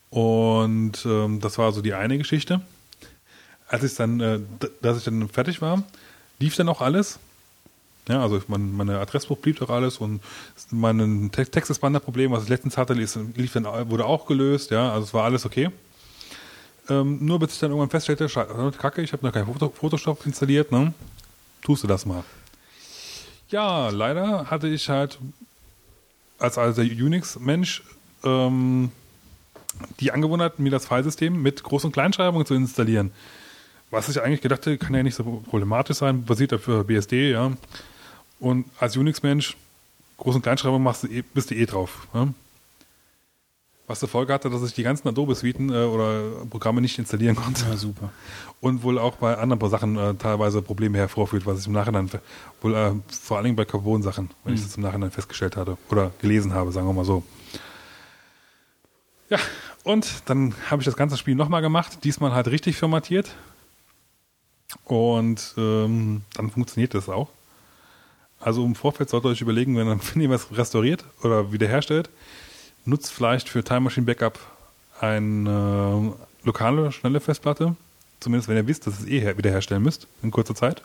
Und 0.09 1.05
ähm, 1.05 1.39
das 1.39 1.57
war 1.57 1.71
so 1.71 1.81
die 1.81 1.93
eine 1.93 2.17
Geschichte. 2.17 2.61
Als 3.71 3.83
ich 3.83 3.95
dann, 3.95 4.19
äh, 4.19 4.39
dass 4.81 4.97
ich 4.97 5.05
dann 5.05 5.29
fertig 5.29 5.61
war, 5.61 5.81
lief 6.39 6.55
dann 6.57 6.67
auch 6.67 6.81
alles. 6.81 7.19
Ja, 8.09 8.21
also 8.21 8.41
mein, 8.47 8.75
meine 8.75 8.99
Adressbuch 8.99 9.37
blieb 9.37 9.59
doch 9.59 9.69
alles 9.69 9.99
und 9.99 10.21
mein 10.71 11.29
Te- 11.31 11.45
Textexpander-Problem, 11.45 12.31
was 12.31 12.43
ich 12.43 12.49
letztens 12.49 12.75
hatte, 12.75 12.93
lief, 12.93 13.17
lief 13.35 13.53
dann, 13.53 13.63
wurde 13.89 14.05
auch 14.05 14.25
gelöst. 14.25 14.71
Ja, 14.71 14.91
also 14.91 15.05
es 15.05 15.13
war 15.13 15.23
alles 15.23 15.45
okay. 15.45 15.69
Ähm, 16.89 17.23
nur 17.25 17.39
bis 17.39 17.53
ich 17.53 17.59
dann 17.59 17.69
irgendwann 17.69 17.91
feststellte, 17.91 18.27
Scheiße, 18.27 18.73
Kacke, 18.77 19.01
ich 19.01 19.13
habe 19.13 19.25
noch 19.25 19.31
kein 19.31 19.45
Photoshop 19.45 20.25
installiert, 20.25 20.71
ne? 20.71 20.93
Tust 21.61 21.83
du 21.83 21.87
das 21.87 22.05
mal. 22.05 22.23
Ja, 23.49 23.89
leider 23.89 24.49
hatte 24.49 24.67
ich 24.67 24.89
halt 24.89 25.17
als 26.39 26.57
alter 26.57 26.81
Unix-Mensch 26.81 27.83
ähm, 28.25 28.91
die 29.99 30.11
Angewohnheit, 30.11 30.59
mir 30.59 30.71
das 30.71 30.87
Filesystem 30.87 31.41
mit 31.41 31.61
Groß- 31.61 31.85
und 31.85 31.91
Kleinschreibung 31.93 32.45
zu 32.45 32.55
installieren. 32.55 33.11
Was 33.91 34.07
ich 34.09 34.21
eigentlich 34.21 34.41
gedacht 34.41 34.65
hätte, 34.65 34.77
kann 34.77 34.95
ja 34.95 35.03
nicht 35.03 35.15
so 35.15 35.23
problematisch 35.23 35.97
sein, 35.97 36.23
basiert 36.23 36.53
auf 36.53 36.67
äh, 36.67 36.83
BSD, 36.83 37.31
ja. 37.31 37.51
Und 38.39 38.65
als 38.79 38.95
Unix-Mensch, 38.97 39.55
Groß- 40.17 40.35
und 40.35 40.41
Kleinschreibung 40.41 40.81
machst 40.81 41.03
du 41.03 41.07
eh, 41.07 41.21
bist 41.21 41.51
du 41.51 41.55
eh 41.55 41.65
drauf. 41.65 42.07
Ja? 42.13 42.27
Was 43.87 43.99
zur 43.99 44.07
Folge 44.07 44.33
hatte, 44.33 44.49
dass 44.49 44.63
ich 44.63 44.73
die 44.73 44.83
ganzen 44.83 45.09
Adobe-Suiten 45.09 45.69
äh, 45.69 45.83
oder 45.83 46.45
Programme 46.49 46.79
nicht 46.79 46.97
installieren 46.97 47.35
konnte 47.35 47.65
Ja, 47.69 47.75
super. 47.75 48.11
und 48.61 48.81
wohl 48.83 48.97
auch 48.97 49.17
bei 49.17 49.37
anderen 49.37 49.69
Sachen 49.69 49.97
äh, 49.97 50.13
teilweise 50.15 50.61
Probleme 50.61 50.97
hervorführt, 50.97 51.45
was 51.45 51.59
ich 51.59 51.67
im 51.67 51.73
Nachhinein, 51.73 52.09
wohl 52.61 52.73
äh, 52.73 52.93
vor 53.09 53.37
allen 53.37 53.43
Dingen 53.43 53.55
bei 53.57 53.65
Carbon-Sachen, 53.65 54.29
wenn 54.45 54.53
ich 54.53 54.63
das 54.63 54.77
im 54.77 54.83
Nachhinein 54.83 55.11
festgestellt 55.11 55.57
hatte 55.57 55.77
oder 55.89 56.11
gelesen 56.21 56.53
habe, 56.53 56.71
sagen 56.71 56.87
wir 56.87 56.93
mal 56.93 57.03
so. 57.05 57.23
Ja, 59.29 59.37
und 59.83 60.23
dann 60.27 60.55
habe 60.69 60.81
ich 60.81 60.85
das 60.85 60.95
ganze 60.95 61.17
Spiel 61.17 61.35
nochmal 61.35 61.61
gemacht, 61.61 62.05
diesmal 62.05 62.31
halt 62.33 62.47
richtig 62.47 62.77
formatiert 62.77 63.35
und 64.85 65.53
ähm, 65.57 66.21
dann 66.35 66.49
funktioniert 66.51 66.93
das 66.93 67.09
auch. 67.09 67.29
Also 68.39 68.63
im 68.65 68.75
Vorfeld 68.75 69.09
solltet 69.09 69.29
ihr 69.29 69.31
euch 69.33 69.41
überlegen, 69.41 69.77
wenn, 69.77 69.87
ihr- 69.87 69.99
wenn 70.13 70.21
ihr 70.21 70.29
was 70.29 70.47
restauriert 70.55 71.05
oder 71.23 71.51
wiederherstellt, 71.51 72.09
nutzt 72.85 73.11
vielleicht 73.11 73.49
für 73.49 73.63
Time 73.63 73.81
Machine 73.81 74.05
Backup 74.05 74.39
eine 74.99 76.13
lokale, 76.43 76.91
schnelle 76.91 77.19
Festplatte. 77.19 77.75
Zumindest 78.19 78.49
wenn 78.49 78.57
ihr 78.57 78.67
wisst, 78.67 78.85
dass 78.87 78.99
ihr 78.99 79.05
es 79.05 79.07
eh 79.11 79.19
her- 79.19 79.37
wiederherstellen 79.37 79.83
müsst 79.83 80.07
in 80.23 80.31
kurzer 80.31 80.55
Zeit. 80.55 80.81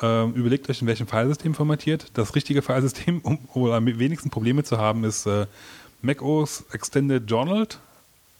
Ähm, 0.00 0.32
überlegt 0.34 0.68
euch, 0.68 0.80
in 0.80 0.88
welchem 0.88 1.06
Filesystem 1.06 1.54
formatiert. 1.54 2.10
Das 2.14 2.34
richtige 2.34 2.62
Filesystem, 2.62 3.18
um 3.22 3.38
wohl 3.54 3.72
am 3.72 3.86
wenigsten 3.86 4.30
Probleme 4.30 4.64
zu 4.64 4.78
haben, 4.78 5.04
ist 5.04 5.26
äh, 5.26 5.46
macOS 6.00 6.64
Extended 6.72 7.28
Journal 7.30 7.66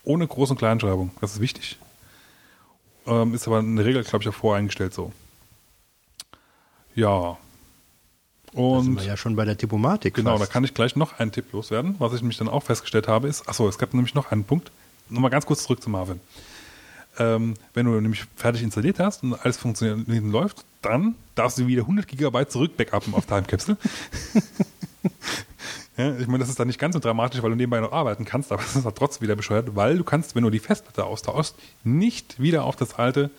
ohne 0.05 0.25
Groß- 0.27 0.51
und 0.51 0.59
Kleinschreibung. 0.59 1.13
Das 1.21 1.35
ist 1.35 1.41
wichtig. 1.41 1.79
Ähm, 3.07 3.35
ist 3.35 3.47
aber 3.47 3.61
in 3.61 3.77
der 3.77 3.85
Regel, 3.85 4.03
glaube 4.05 4.23
ich, 4.23 4.29
auch 4.29 4.35
voreingestellt 4.35 4.95
so. 4.95 5.13
Ja. 6.95 7.39
Da 8.55 8.59
sind 8.59 8.91
Und 8.91 8.97
wir 9.01 9.05
ja 9.05 9.17
schon 9.17 9.35
bei 9.35 9.45
der 9.45 9.57
Typomatik. 9.57 10.15
Genau, 10.15 10.33
da 10.33 10.39
fast. 10.41 10.53
kann 10.53 10.65
ich 10.65 10.75
gleich 10.75 10.95
noch 10.95 11.19
einen 11.19 11.33
Tipp 11.33 11.53
loswerden. 11.53 11.97
Was 11.99 12.13
ich 12.13 12.21
nämlich 12.21 12.37
dann 12.37 12.49
auch 12.49 12.63
festgestellt 12.63 13.09
habe, 13.09 13.29
ist, 13.29 13.49
achso, 13.49 13.67
es 13.69 13.79
gab 13.79 13.95
nämlich 13.95 14.15
noch 14.15 14.31
einen 14.31 14.45
Punkt. 14.45 14.71
Nochmal 15.09 15.31
ganz 15.31 15.47
kurz 15.47 15.65
zurück 15.65 15.83
zu 15.83 15.89
Marvin. 15.91 16.21
Ähm, 17.19 17.55
wenn 17.75 17.87
du 17.87 17.93
nämlich 18.01 18.25
fertig 18.37 18.63
installiert 18.63 18.99
hast 18.99 19.23
und 19.23 19.35
alles 19.35 19.57
funktioniert 19.57 20.07
und 20.09 20.33
läuft, 20.33 20.65
dann 20.81 21.15
darfst 21.35 21.59
du 21.59 21.67
wieder 21.67 21.83
100 21.83 22.09
Gigabyte 22.09 22.51
zurück 22.51 22.77
backuppen 22.77 23.15
auf 23.15 23.27
Time 23.27 23.43
Capsule. 23.43 23.77
ja, 25.97 26.17
ich 26.19 26.27
meine, 26.27 26.39
das 26.39 26.49
ist 26.49 26.59
dann 26.59 26.69
nicht 26.69 26.79
ganz 26.79 26.95
so 26.95 27.01
dramatisch, 27.01 27.43
weil 27.43 27.51
du 27.51 27.57
nebenbei 27.57 27.81
noch 27.81 27.93
arbeiten 27.93 28.25
kannst, 28.25 28.51
aber 28.51 28.63
es 28.63 28.77
ist 28.77 28.85
halt 28.85 28.97
trotzdem 28.97 29.23
wieder 29.23 29.37
bescheuert, 29.37 29.77
weil 29.77 29.99
du 29.99 30.05
kannst, 30.05 30.35
wenn 30.35 30.43
du 30.43 30.51
die 30.51 30.59
Festplatte 30.59 31.05
austauschst, 31.05 31.55
nicht 31.85 32.41
wieder 32.41 32.65
auf 32.65 32.77
das 32.77 32.95
alte 32.95 33.31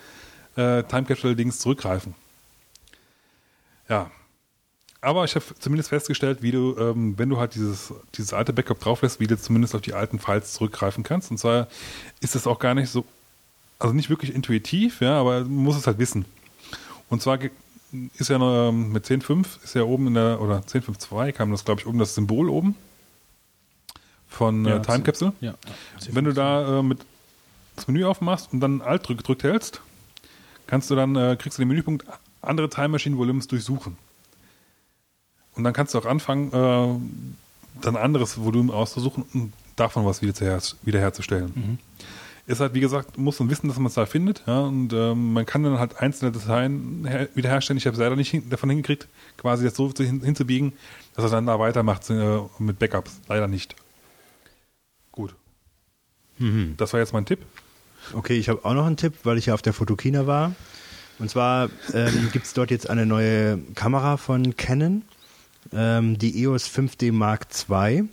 äh, 0.56 0.84
Time 0.84 1.06
Capsule-Dings 1.06 1.60
zurückgreifen. 1.60 2.14
Ja, 3.90 4.12
aber 5.02 5.26
ich 5.26 5.36
habe 5.36 5.44
zumindest 5.60 5.90
festgestellt, 5.90 6.42
wie 6.42 6.52
du, 6.52 6.78
ähm, 6.80 7.18
wenn 7.18 7.28
du 7.28 7.38
halt 7.38 7.56
dieses, 7.56 7.94
dieses 8.16 8.34
alte 8.34 8.54
Backup 8.54 8.80
drauf 8.80 9.02
lässt, 9.02 9.20
wie 9.20 9.28
du 9.28 9.38
zumindest 9.38 9.76
auf 9.76 9.82
die 9.82 9.94
alten 9.94 10.18
Files 10.18 10.54
zurückgreifen 10.54 11.04
kannst. 11.04 11.30
Und 11.30 11.40
zwar 11.40 11.68
ist 12.22 12.36
es 12.36 12.48
auch 12.48 12.60
gar 12.60 12.74
nicht 12.74 12.90
so, 12.90 13.04
also 13.80 13.94
nicht 13.94 14.10
wirklich 14.10 14.34
intuitiv, 14.34 15.02
ja, 15.02 15.20
aber 15.20 15.42
man 15.42 15.56
muss 15.56 15.76
es 15.76 15.88
halt 15.88 15.98
wissen. 15.98 16.24
Und 17.10 17.22
zwar 17.22 17.38
ist 18.18 18.30
ja 18.30 18.70
ähm, 18.70 18.92
mit 18.92 19.06
10.5 19.06 19.64
ist 19.64 19.76
ja 19.76 19.84
oben 19.84 20.08
in 20.08 20.14
der, 20.16 20.42
oder 20.42 20.60
10.5.2 20.60 21.32
kam 21.32 21.52
das, 21.52 21.66
glaube 21.66 21.82
ich, 21.82 21.88
oben 21.88 22.00
das 22.00 22.16
Symbol 22.16 22.50
oben 22.50 22.76
von 24.28 24.66
Ja, 24.66 24.78
äh, 24.78 24.82
Time 24.82 25.04
Capsule. 25.04 25.34
Ja. 25.42 25.54
Wenn 26.12 26.26
du 26.26 26.34
da 26.34 26.80
äh, 26.80 26.84
mit 26.84 27.00
das 27.76 27.88
Menü 27.88 28.06
aufmachst 28.06 28.52
und 28.52 28.60
dann 28.60 28.82
Alt 28.82 29.08
drück, 29.08 29.18
gedrückt 29.18 29.44
hältst, 29.44 29.82
kannst 30.68 30.90
du 30.90 30.96
dann, 30.96 31.16
äh, 31.16 31.38
kriegst 31.40 31.58
du 31.58 31.62
den 31.62 31.70
Menüpunkt 31.70 32.06
andere 32.42 32.70
Time 32.70 32.90
Machine 32.90 33.18
Volumes 33.18 33.48
durchsuchen. 33.48 33.98
Und 35.56 35.64
dann 35.64 35.74
kannst 35.74 35.94
du 35.94 36.00
auch 36.00 36.06
anfangen, 36.06 36.52
äh, 36.52 37.82
dann 37.82 37.96
anderes 37.96 38.44
Volumen 38.44 38.72
auszusuchen 38.72 39.26
und 39.34 39.54
davon 39.76 40.06
was 40.06 40.22
wieder 40.22 40.34
zu 40.34 40.76
wiederherzustellen. 40.84 41.80
Ist 42.46 42.60
halt, 42.60 42.74
wie 42.74 42.82
gesagt, 42.82 43.18
muss 43.18 43.40
man 43.40 43.50
wissen, 43.50 43.70
dass 43.70 43.78
man 43.78 43.88
es 43.88 43.94
da 43.94 44.06
findet, 44.06 44.44
ja, 44.46 44.62
und 44.62 44.92
ähm, 44.92 45.32
man 45.32 45.46
kann 45.46 45.64
dann 45.64 45.80
halt 45.80 45.98
einzelne 46.02 46.34
Dateien 46.34 47.06
her 47.08 47.30
wiederherstellen. 47.36 47.78
Ich 47.78 47.86
habe 47.86 47.94
es 47.94 48.00
leider 48.00 48.18
nicht 48.18 48.32
hin 48.32 48.50
davon 48.50 48.70
hingekriegt, 48.70 49.08
quasi 49.38 49.64
das 49.64 49.76
so 49.76 49.90
hin 49.98 50.22
hinzubiegen, 50.22 50.74
dass 51.16 51.24
er 51.24 51.32
dann 51.32 51.46
da 51.46 51.58
weitermacht 51.58 52.10
äh, 52.10 52.40
mit 52.60 52.80
Backups. 52.80 53.22
Leider 53.30 53.48
nicht. 53.48 53.76
Gut. 55.14 55.36
Das 56.78 56.92
war 56.92 57.00
jetzt 57.00 57.14
mein 57.14 57.26
Tipp. 57.26 57.40
Okay, 58.12 58.38
ich 58.38 58.50
habe 58.50 58.66
auch 58.66 58.74
noch 58.74 58.86
einen 58.86 58.98
Tipp, 58.98 59.14
weil 59.24 59.38
ich 59.38 59.46
ja 59.46 59.54
auf 59.54 59.62
der 59.62 59.74
Fotokina 59.74 60.28
war. 60.28 60.54
Und 61.20 61.30
zwar 61.30 61.70
ähm, 61.94 62.30
gibt 62.34 62.46
es 62.46 62.54
dort 62.54 62.72
jetzt 62.72 62.90
eine 62.90 63.06
neue 63.06 63.60
Kamera 63.76 64.18
von 64.18 64.58
Canon, 64.58 65.04
ähm, 65.72 66.18
die 66.18 66.44
EOS 66.44 66.68
5D 66.68 67.14
Mark 67.14 67.48
II. 67.70 68.10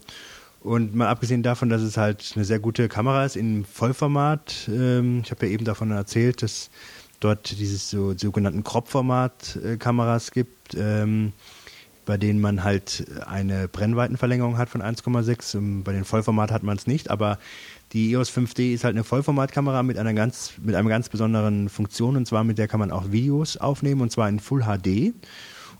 Und 0.63 0.95
mal 0.95 1.09
abgesehen 1.09 1.43
davon, 1.43 1.71
dass 1.71 1.81
es 1.81 1.97
halt 1.97 2.33
eine 2.35 2.45
sehr 2.45 2.59
gute 2.59 2.89
Kamera 2.89 3.25
ist 3.25 3.37
in 3.37 3.65
Vollformat, 3.65 4.69
ähm, 4.69 5.23
ich 5.25 5.31
habe 5.31 5.47
ja 5.47 5.53
eben 5.53 5.65
davon 5.65 5.91
erzählt, 5.91 6.43
dass 6.43 6.71
dort 7.19 7.59
dieses 7.59 7.89
so 7.89 8.17
sogenannten 8.17 8.63
Crop-Format-Kameras 8.65 10.31
gibt, 10.33 10.75
ähm, 10.77 11.33
bei 12.05 12.17
denen 12.17 12.41
man 12.41 12.65
halt 12.65 13.07
eine 13.27 13.69
Brennweitenverlängerung 13.69 14.59
hat 14.59 14.69
von 14.69 14.83
1,6. 14.83 15.57
Ähm, 15.57 15.83
Bei 15.83 15.93
den 15.93 16.05
Vollformat 16.05 16.51
hat 16.51 16.63
man 16.63 16.77
es 16.77 16.87
nicht, 16.87 17.11
aber 17.11 17.39
Die 17.93 18.13
EOS 18.13 18.31
5D 18.31 18.73
ist 18.73 18.85
halt 18.85 18.95
eine 18.95 19.03
Vollformatkamera 19.03 19.83
mit 19.83 19.99
einer 19.99 20.15
ganz, 20.15 20.53
mit 20.63 20.77
einer 20.77 20.89
ganz 20.89 21.09
besonderen 21.09 21.69
Funktion 21.69 22.17
und 22.17 22.27
zwar 22.27 22.45
mit 22.45 22.57
der 22.57 22.69
kann 22.69 22.79
man 22.79 22.93
auch 22.93 23.11
Videos 23.11 23.57
aufnehmen 23.57 24.01
und 24.01 24.13
zwar 24.13 24.29
in 24.29 24.39
Full 24.39 24.63
HD. 24.63 25.13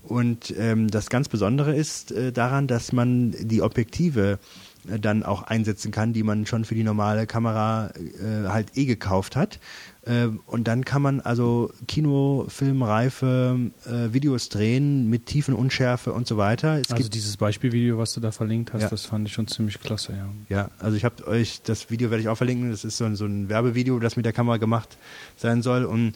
Und 0.03 0.53
ähm, 0.57 0.89
das 0.89 1.09
ganz 1.09 1.29
Besondere 1.29 1.73
ist 1.75 2.11
äh, 2.11 2.33
daran, 2.33 2.67
dass 2.67 2.91
man 2.91 3.31
die 3.39 3.61
Objektive 3.61 4.31
äh, 4.31 4.37
dann 4.83 5.23
auch 5.23 5.43
einsetzen 5.43 5.91
kann, 5.91 6.13
die 6.13 6.23
man 6.23 6.45
schon 6.45 6.65
für 6.65 6.75
die 6.75 6.83
normale 6.83 7.27
Kamera 7.27 7.91
äh, 7.95 8.47
halt 8.47 8.77
eh 8.77 8.85
gekauft 8.85 9.35
hat. 9.35 9.59
Äh, 10.03 10.27
und 10.47 10.67
dann 10.67 10.83
kann 10.83 11.01
man 11.01 11.19
also 11.21 11.71
Kino, 11.87 12.45
Filmreife, 12.47 13.71
äh, 13.85 14.13
Videos 14.13 14.49
drehen 14.49 15.09
mit 15.09 15.27
tiefen 15.27 15.53
Unschärfe 15.53 16.13
und 16.13 16.25
so 16.27 16.37
weiter. 16.37 16.79
Es 16.79 16.91
also 16.91 17.07
dieses 17.09 17.37
Beispielvideo, 17.37 17.97
was 17.99 18.13
du 18.13 18.19
da 18.19 18.31
verlinkt 18.31 18.73
hast, 18.73 18.81
Ja. 18.83 18.89
das 18.89 19.05
fand 19.05 19.27
ich 19.27 19.33
schon 19.33 19.47
ziemlich 19.47 19.79
klasse, 19.79 20.13
ja. 20.13 20.27
ja, 20.49 20.71
also 20.79 20.97
ich 20.97 21.05
habe 21.05 21.27
euch, 21.27 21.61
das 21.63 21.91
Video 21.91 22.09
werde 22.09 22.21
ich 22.21 22.29
auch 22.29 22.37
verlinken, 22.37 22.71
das 22.71 22.83
ist 22.83 22.97
so 22.97 23.05
ein, 23.05 23.15
so 23.15 23.25
ein 23.25 23.47
Werbevideo, 23.49 23.99
das 23.99 24.15
mit 24.15 24.25
der 24.25 24.33
Kamera 24.33 24.57
gemacht 24.57 24.97
sein 25.37 25.61
soll 25.61 25.85
und 25.85 26.09
äh, 26.09 26.13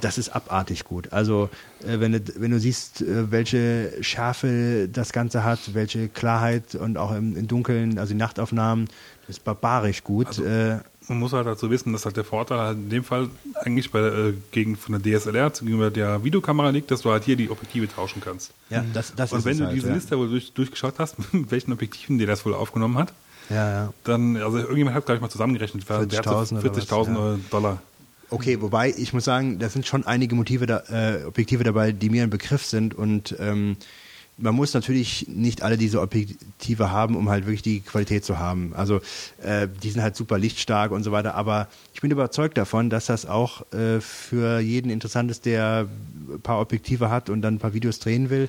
das 0.00 0.18
ist 0.18 0.30
abartig 0.30 0.84
gut. 0.84 1.12
Also 1.12 1.50
äh, 1.86 2.00
wenn, 2.00 2.12
du, 2.12 2.20
wenn 2.36 2.50
du 2.50 2.58
siehst, 2.58 3.02
äh, 3.02 3.30
welche 3.30 3.92
Schärfe 4.00 4.88
das 4.92 5.12
Ganze 5.12 5.44
hat, 5.44 5.74
welche 5.74 6.08
Klarheit 6.08 6.74
und 6.74 6.96
auch 6.98 7.14
im, 7.14 7.36
im 7.36 7.46
Dunkeln, 7.48 7.98
also 7.98 8.12
die 8.12 8.18
Nachtaufnahmen, 8.18 8.86
das 9.26 9.36
ist 9.36 9.44
barbarisch 9.44 10.02
gut. 10.04 10.26
Also- 10.28 10.44
äh, 10.44 10.78
Man 11.08 11.18
muss 11.20 11.32
halt 11.32 11.46
dazu 11.46 11.70
wissen, 11.70 11.92
dass 11.92 12.04
halt 12.04 12.16
der 12.16 12.24
Vorteil 12.24 12.58
halt 12.58 12.76
in 12.78 12.88
dem 12.90 13.04
Fall 13.04 13.28
eigentlich 13.62 13.90
bei, 13.90 14.00
äh, 14.00 14.34
gegen 14.52 14.76
von 14.76 15.00
der 15.00 15.02
DSLR 15.20 15.50
gegenüber 15.50 15.90
der 15.90 16.22
Videokamera 16.24 16.70
liegt, 16.70 16.90
dass 16.90 17.02
du 17.02 17.10
halt 17.10 17.24
hier 17.24 17.36
die 17.36 17.50
Objektive 17.50 17.88
tauschen 17.88 18.20
kannst. 18.24 18.52
ja, 18.70 18.84
das, 18.92 19.14
das 19.14 19.32
Und 19.32 19.38
ist 19.40 19.44
wenn 19.44 19.58
du 19.58 19.64
halt, 19.66 19.76
diese 19.76 19.88
ja. 19.88 19.94
Liste 19.94 20.18
wohl 20.18 20.28
durch, 20.28 20.52
durchgeschaut 20.52 20.94
hast, 20.98 21.16
mit 21.32 21.50
welchen 21.50 21.72
Objektiven 21.72 22.18
dir 22.18 22.26
das 22.26 22.44
wohl 22.44 22.54
aufgenommen 22.54 22.96
hat, 22.98 23.12
Ja, 23.50 23.70
ja. 23.70 23.92
dann, 24.04 24.36
also 24.36 24.58
irgendjemand 24.58 24.96
hat, 24.96 25.06
glaube 25.06 25.16
ich, 25.16 25.22
mal 25.22 25.30
zusammengerechnet, 25.30 25.88
der 25.88 25.96
hat 25.98 26.10
so 26.10 26.16
40.000 26.16 26.58
oder 26.58 26.72
40.000 26.72 27.16
was, 27.16 27.50
Dollar. 27.50 27.82
Okay, 28.30 28.60
wobei 28.60 28.92
ich 28.96 29.12
muss 29.14 29.24
sagen, 29.24 29.58
da 29.58 29.68
sind 29.70 29.86
schon 29.86 30.06
einige 30.06 30.34
Motive 30.34 30.66
da, 30.66 30.82
äh, 30.90 31.24
Objektive 31.24 31.64
dabei, 31.64 31.92
die 31.92 32.10
mir 32.10 32.22
ein 32.22 32.30
Begriff 32.30 32.64
sind 32.64 32.94
und 32.94 33.34
ähm, 33.38 33.76
man 34.38 34.54
muss 34.54 34.72
natürlich 34.72 35.26
nicht 35.28 35.62
alle 35.62 35.76
diese 35.76 36.00
Objektive 36.00 36.90
haben, 36.90 37.16
um 37.16 37.28
halt 37.28 37.46
wirklich 37.46 37.62
die 37.62 37.80
Qualität 37.80 38.24
zu 38.24 38.38
haben. 38.38 38.72
Also 38.74 39.00
äh, 39.42 39.66
die 39.82 39.90
sind 39.90 40.02
halt 40.02 40.14
super 40.14 40.38
lichtstark 40.38 40.92
und 40.92 41.02
so 41.02 41.10
weiter, 41.10 41.34
aber 41.34 41.68
ich 41.92 42.00
bin 42.00 42.10
überzeugt 42.10 42.56
davon, 42.56 42.88
dass 42.88 43.06
das 43.06 43.26
auch 43.26 43.62
äh, 43.72 44.00
für 44.00 44.60
jeden 44.60 44.90
interessant 44.90 45.30
ist, 45.30 45.44
der 45.44 45.88
ein 46.28 46.40
paar 46.40 46.60
Objektive 46.60 47.10
hat 47.10 47.30
und 47.30 47.42
dann 47.42 47.54
ein 47.54 47.58
paar 47.58 47.74
Videos 47.74 47.98
drehen 47.98 48.30
will. 48.30 48.48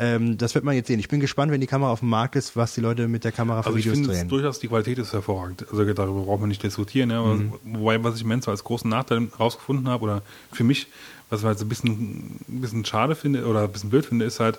Ähm, 0.00 0.38
das 0.38 0.54
wird 0.54 0.64
man 0.64 0.74
jetzt 0.74 0.86
sehen. 0.86 0.98
Ich 0.98 1.08
bin 1.08 1.20
gespannt, 1.20 1.52
wenn 1.52 1.60
die 1.60 1.66
Kamera 1.66 1.92
auf 1.92 2.00
dem 2.00 2.08
Markt 2.08 2.34
ist, 2.34 2.56
was 2.56 2.72
die 2.74 2.80
Leute 2.80 3.06
mit 3.06 3.22
der 3.22 3.32
Kamera 3.32 3.62
für 3.62 3.66
Also 3.66 3.78
ich 3.78 3.84
Videos 3.84 4.00
es 4.00 4.06
drehen. 4.06 4.28
durchaus, 4.28 4.58
die 4.58 4.68
Qualität 4.68 4.98
ist 4.98 5.12
hervorragend. 5.12 5.66
Also 5.70 5.84
darüber 5.92 6.22
braucht 6.22 6.40
man 6.40 6.48
nicht 6.48 6.62
diskutieren. 6.62 7.10
Ja. 7.10 7.22
Mhm. 7.22 7.52
Wobei, 7.64 8.02
was 8.02 8.16
ich 8.16 8.22
im 8.22 8.30
als 8.32 8.64
großen 8.64 8.88
Nachteil 8.88 9.28
rausgefunden 9.38 9.88
habe, 9.88 10.02
oder 10.02 10.22
für 10.52 10.64
mich, 10.64 10.86
was 11.28 11.40
ich 11.40 11.46
halt 11.46 11.58
so 11.58 11.66
ein 11.66 11.68
bisschen, 11.68 12.40
ein 12.48 12.60
bisschen 12.62 12.84
schade 12.86 13.14
finde 13.14 13.46
oder 13.46 13.64
ein 13.64 13.72
bisschen 13.72 13.90
blöd 13.90 14.06
finde, 14.06 14.24
ist 14.24 14.40
halt, 14.40 14.58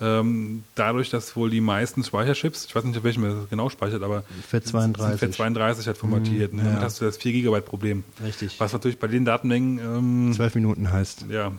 ähm, 0.00 0.64
dadurch, 0.74 1.08
dass 1.10 1.36
wohl 1.36 1.50
die 1.50 1.60
meisten 1.60 2.02
Speicherchips, 2.02 2.66
ich 2.66 2.74
weiß 2.74 2.84
nicht, 2.84 2.98
auf 2.98 3.04
welchem 3.04 3.24
er 3.24 3.46
genau 3.48 3.70
speichert, 3.70 4.02
aber 4.02 4.24
FAT32. 4.52 5.18
sind 5.18 5.36
FAT32 5.36 5.86
halt 5.86 5.96
formatiert. 5.96 6.52
ne? 6.52 6.64
Damit 6.64 6.80
ja. 6.80 6.84
hast 6.84 7.00
du 7.00 7.04
das 7.04 7.16
4 7.16 7.32
Gigabyte 7.32 7.64
Problem. 7.64 8.02
Richtig. 8.22 8.58
Was 8.58 8.72
natürlich 8.72 8.98
bei 8.98 9.06
den 9.06 9.24
Datenmengen, 9.24 9.78
ähm, 9.78 10.32
Zwölf 10.34 10.54
Minuten 10.56 10.90
heißt. 10.92 11.26
ja, 11.30 11.52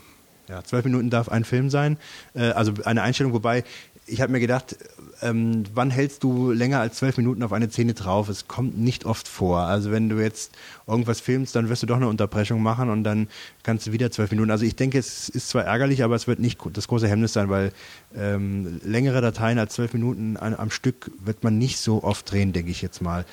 Ja, 0.47 0.63
zwölf 0.63 0.85
Minuten 0.85 1.09
darf 1.09 1.29
ein 1.29 1.43
Film 1.43 1.69
sein. 1.69 1.97
Äh, 2.33 2.51
also 2.51 2.73
eine 2.83 3.01
Einstellung, 3.01 3.33
wobei 3.33 3.63
ich 4.07 4.21
habe 4.21 4.31
mir 4.31 4.39
gedacht, 4.39 4.77
ähm, 5.21 5.63
wann 5.73 5.89
hältst 5.89 6.23
du 6.23 6.51
länger 6.51 6.79
als 6.79 6.97
zwölf 6.97 7.17
Minuten 7.17 7.41
auf 7.41 7.53
eine 7.53 7.69
Szene 7.69 7.93
drauf? 7.93 8.29
Es 8.29 8.47
kommt 8.47 8.77
nicht 8.77 9.05
oft 9.05 9.27
vor. 9.27 9.61
Also 9.61 9.91
wenn 9.91 10.09
du 10.09 10.21
jetzt 10.21 10.51
irgendwas 10.85 11.21
filmst, 11.21 11.55
dann 11.55 11.69
wirst 11.69 11.81
du 11.83 11.87
doch 11.87 11.95
eine 11.95 12.07
Unterbrechung 12.07 12.61
machen 12.61 12.89
und 12.89 13.03
dann 13.03 13.27
kannst 13.63 13.87
du 13.87 13.91
wieder 13.91 14.11
zwölf 14.11 14.29
Minuten. 14.31 14.51
Also 14.51 14.65
ich 14.65 14.75
denke, 14.75 14.99
es 14.99 15.29
ist 15.29 15.49
zwar 15.49 15.63
ärgerlich, 15.63 16.03
aber 16.03 16.15
es 16.15 16.27
wird 16.27 16.39
nicht 16.39 16.59
das 16.73 16.87
große 16.87 17.07
Hemmnis 17.07 17.33
sein, 17.33 17.49
weil 17.49 17.71
ähm, 18.15 18.79
längere 18.83 19.21
Dateien 19.21 19.57
als 19.57 19.73
zwölf 19.73 19.93
Minuten 19.93 20.37
an, 20.37 20.53
am 20.53 20.69
Stück 20.69 21.09
wird 21.23 21.43
man 21.43 21.57
nicht 21.57 21.79
so 21.79 22.03
oft 22.03 22.29
drehen, 22.29 22.53
denke 22.53 22.69
ich 22.69 22.81
jetzt 22.81 23.01
mal. 23.01 23.25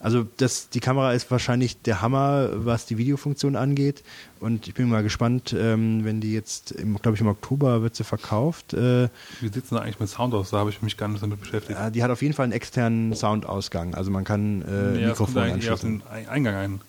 Also 0.00 0.24
das, 0.36 0.68
die 0.68 0.78
Kamera 0.78 1.12
ist 1.12 1.28
wahrscheinlich 1.30 1.82
der 1.82 2.00
Hammer, 2.00 2.50
was 2.64 2.86
die 2.86 2.98
Videofunktion 2.98 3.56
angeht. 3.56 4.04
Und 4.38 4.68
ich 4.68 4.74
bin 4.74 4.88
mal 4.88 5.02
gespannt, 5.02 5.52
ähm, 5.58 6.04
wenn 6.04 6.20
die 6.20 6.32
jetzt, 6.32 6.74
glaube 7.02 7.16
ich, 7.16 7.20
im 7.20 7.26
Oktober 7.26 7.82
wird 7.82 7.96
sie 7.96 8.04
verkauft. 8.04 8.74
Äh, 8.74 9.08
wie 9.40 9.46
sieht 9.48 9.56
es 9.64 9.68
denn 9.70 9.78
eigentlich 9.78 9.98
mit 9.98 10.08
Sound 10.08 10.34
aus? 10.34 10.50
Da 10.50 10.58
habe 10.58 10.70
ich 10.70 10.82
mich 10.82 10.96
gar 10.96 11.08
nicht 11.08 11.20
damit 11.22 11.40
beschäftigt. 11.40 11.76
ja, 11.78 11.90
die 11.90 12.02
hat 12.04 12.12
auf 12.12 12.22
jeden 12.22 12.32
Fall 12.34 12.44
einen 12.44 12.52
externen 12.52 13.12
Soundausgang. 13.16 13.94
Also 13.96 14.12
man 14.12 14.22
kann 14.22 14.62
äh, 14.62 15.00
Ja, 15.00 15.08
Mikrofon 15.08 15.36
eigentlich 15.42 15.66
eher 15.66 15.74
auf 15.74 15.82
anschließen. 15.82 15.98
den 15.98 16.08
Ein- 16.08 16.28
Eingang 16.28 16.54
ein. 16.54 16.80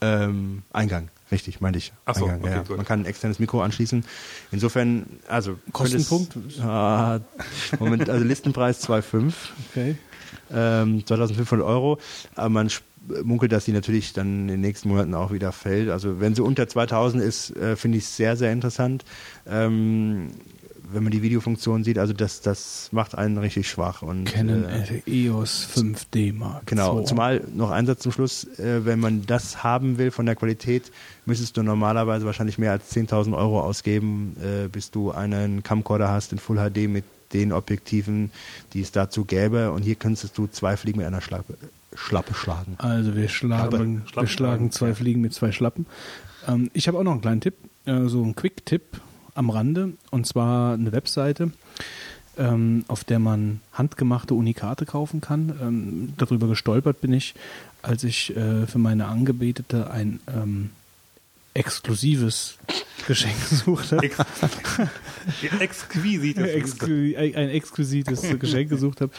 Ähm, 0.00 0.62
Eingang, 0.72 1.08
richtig, 1.32 1.60
meinte 1.60 1.78
ich. 1.80 1.92
Ach 2.04 2.14
so, 2.14 2.26
Eingang, 2.26 2.40
okay, 2.44 2.50
ja. 2.52 2.62
gut. 2.62 2.76
Man 2.76 2.86
kann 2.86 3.00
ein 3.00 3.04
externes 3.06 3.40
Mikro 3.40 3.62
anschließen. 3.62 4.04
Insofern, 4.52 5.06
also 5.26 5.58
Kostenpunkt? 5.72 6.36
es- 6.48 6.60
Ah, 6.60 7.18
Moment, 7.80 8.08
also 8.08 8.24
Listenpreis 8.24 8.80
2,5. 8.88 9.32
Okay. 9.72 9.96
Ähm, 10.52 11.04
2500 11.06 11.66
Euro. 11.66 11.98
Aber 12.34 12.48
man 12.48 12.70
munkelt, 13.24 13.52
dass 13.52 13.64
die 13.64 13.72
natürlich 13.72 14.12
dann 14.12 14.42
in 14.42 14.48
den 14.48 14.60
nächsten 14.60 14.88
Monaten 14.88 15.14
auch 15.14 15.32
wieder 15.32 15.52
fällt. 15.52 15.90
Also 15.90 16.20
wenn 16.20 16.34
sie 16.34 16.42
unter 16.42 16.68
2000 16.68 17.22
ist, 17.22 17.56
äh, 17.56 17.76
finde 17.76 17.98
ich 17.98 18.04
es 18.04 18.16
sehr, 18.16 18.36
sehr 18.36 18.52
interessant. 18.52 19.04
Ähm, 19.46 20.30
wenn 20.90 21.02
man 21.02 21.12
die 21.12 21.22
Videofunktion 21.22 21.84
sieht, 21.84 21.98
also 21.98 22.12
das, 22.12 22.40
das 22.40 22.88
macht 22.92 23.14
einen 23.14 23.36
richtig 23.38 23.68
schwach. 23.68 24.02
Und, 24.02 24.24
Canon 24.24 24.64
äh, 24.64 25.02
EOS 25.06 25.68
5D 25.74 26.32
Mark 26.32 26.66
Genau, 26.66 27.00
II. 27.00 27.04
zumal 27.04 27.44
noch 27.54 27.70
ein 27.70 27.86
Satz 27.86 28.00
zum 28.00 28.12
Schluss, 28.12 28.44
äh, 28.58 28.84
wenn 28.84 28.98
man 28.98 29.26
das 29.26 29.62
haben 29.62 29.98
will 29.98 30.10
von 30.10 30.24
der 30.26 30.34
Qualität, 30.34 30.90
müsstest 31.26 31.56
du 31.56 31.62
normalerweise 31.62 32.24
wahrscheinlich 32.24 32.58
mehr 32.58 32.72
als 32.72 32.90
10.000 32.94 33.36
Euro 33.36 33.60
ausgeben, 33.60 34.36
äh, 34.42 34.68
bis 34.68 34.90
du 34.90 35.10
einen 35.10 35.62
Camcorder 35.62 36.08
hast 36.08 36.32
in 36.32 36.38
Full 36.38 36.56
HD 36.56 36.88
mit 36.88 37.04
den 37.32 37.52
Objektiven, 37.52 38.30
die 38.72 38.80
es 38.80 38.92
dazu 38.92 39.24
gäbe. 39.24 39.72
Und 39.72 39.82
hier 39.82 39.94
könntest 39.94 40.36
du 40.36 40.46
zwei 40.46 40.76
Fliegen 40.76 40.98
mit 40.98 41.06
einer 41.06 41.20
Schlappe, 41.20 41.56
Schlappe 41.94 42.34
schlagen. 42.34 42.74
Also 42.78 43.14
wir 43.16 43.28
schlagen, 43.28 44.02
Schlappe. 44.06 44.26
wir 44.26 44.28
schlagen 44.28 44.70
zwei. 44.70 44.94
Fliegen 44.94 45.20
mit 45.20 45.34
zwei 45.34 45.52
Schlappen. 45.52 45.86
Ähm, 46.46 46.70
ich 46.72 46.88
habe 46.88 46.98
auch 46.98 47.02
noch 47.02 47.12
einen 47.12 47.20
kleinen 47.20 47.40
Tipp, 47.40 47.54
äh, 47.84 48.06
so 48.06 48.22
einen 48.22 48.34
Quick-Tipp 48.34 49.00
am 49.34 49.50
Rande. 49.50 49.92
Und 50.10 50.26
zwar 50.26 50.74
eine 50.74 50.92
Webseite, 50.92 51.52
ähm, 52.36 52.84
auf 52.88 53.04
der 53.04 53.18
man 53.18 53.60
handgemachte 53.72 54.34
Unikate 54.34 54.86
kaufen 54.86 55.20
kann. 55.20 55.58
Ähm, 55.60 56.14
darüber 56.16 56.48
gestolpert 56.48 57.00
bin 57.00 57.12
ich, 57.12 57.34
als 57.82 58.04
ich 58.04 58.36
äh, 58.36 58.66
für 58.66 58.78
meine 58.78 59.06
Angebetete 59.06 59.90
ein 59.90 60.20
ähm, 60.28 60.70
exklusives 61.58 62.58
Geschenk 63.06 63.34
gesucht 63.48 63.92
habe. 63.92 64.04
Ex 64.04 64.16
Exquisit. 65.60 66.38
Exklu 66.38 67.16
ein, 67.16 67.50
exquisites 67.50 68.22
Geschenk 68.38 68.70
gesucht 68.70 69.00
habe. 69.00 69.12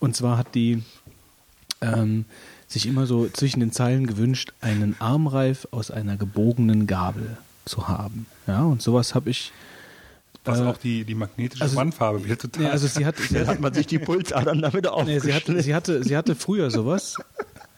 Und 0.00 0.16
zwar 0.16 0.38
hat 0.38 0.54
die 0.54 0.82
ähm, 1.80 2.24
sich 2.66 2.86
immer 2.86 3.06
so 3.06 3.28
zwischen 3.28 3.60
den 3.60 3.72
Zeilen 3.72 4.06
gewünscht, 4.06 4.52
einen 4.60 4.96
Armreif 4.98 5.66
aus 5.70 5.90
einer 5.90 6.16
gebogenen 6.16 6.86
Gabel 6.86 7.36
zu 7.64 7.88
haben. 7.88 8.26
Ja, 8.46 8.62
und 8.62 8.82
sowas 8.82 9.14
habe 9.14 9.30
ich. 9.30 9.52
Was 10.44 10.60
äh, 10.60 10.62
auch 10.62 10.76
die, 10.78 11.04
die 11.04 11.14
magnetische 11.14 11.62
also- 11.62 11.76
Wandfarbe 11.76 12.24
wieder 12.24 12.38
total. 12.38 12.64
Ja, 12.64 12.70
also 12.70 12.86
sie 12.86 13.04
hat, 13.04 13.16
sie 13.18 13.38
hat 13.40 13.48
hat 13.48 13.60
man 13.60 13.74
sich 13.74 13.86
die 13.86 13.98
Pulsadern 13.98 14.62
damit 14.62 14.84
Nee, 14.84 14.88
aufgeschnitten. 14.90 15.22
sie, 15.22 15.34
hatte, 15.34 15.62
sie, 15.62 15.74
hatte, 15.74 16.04
sie 16.04 16.16
hatte 16.16 16.34
früher 16.34 16.70
sowas. 16.70 17.16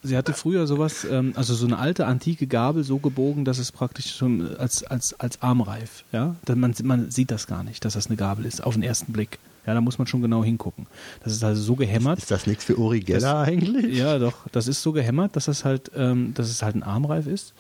Sie 0.03 0.17
hatte 0.17 0.33
früher 0.33 0.67
sowas, 0.67 1.07
ähm, 1.11 1.33
also 1.37 1.55
so 1.55 1.67
eine 1.67 1.79
alte 1.79 2.07
antike 2.07 2.47
Gabel 2.47 2.85
so 2.85 2.99
gebogen, 2.99 3.45
dass 3.45 3.59
es 3.59 3.71
praktisch 3.71 4.15
schon 4.17 4.57
als, 4.57 4.83
als, 4.85 5.19
als 5.21 5.43
Armreif, 5.43 6.05
ja. 6.13 6.37
Man, 6.55 6.75
man 6.85 7.11
sieht 7.11 7.31
das 7.31 7.47
gar 7.47 7.63
nicht, 7.63 7.85
dass 7.85 7.95
das 7.95 8.07
eine 8.07 8.17
Gabel 8.17 8.47
ist, 8.47 8.63
auf 8.65 8.75
den 8.75 8.83
ersten 8.83 9.13
Blick. 9.13 9.39
Ja, 9.67 9.75
da 9.75 9.83
muss 9.83 9.99
man 9.99 10.07
schon 10.07 10.23
genau 10.23 10.43
hingucken. 10.43 10.87
Das 11.23 11.35
ist 11.35 11.45
also 11.45 11.61
so 11.61 11.77
gehämmert. 11.77 12.19
Ist 12.19 12.31
das 12.31 12.47
nichts 12.47 12.65
für 12.65 12.79
Uri 12.79 13.01
Geller 13.01 13.41
eigentlich? 13.41 13.95
Ja, 13.97 14.19
doch. 14.19 14.33
Das 14.53 14.67
ist 14.69 14.81
so 14.81 14.93
gehämmert, 14.93 15.37
dass 15.37 15.45
das 15.45 15.67
halt, 15.67 15.91
ähm, 15.95 16.33
dass 16.35 16.49
es 16.49 16.63
halt 16.63 16.77
ein 16.77 16.83
Armreif 16.83 17.27
ist. 17.27 17.53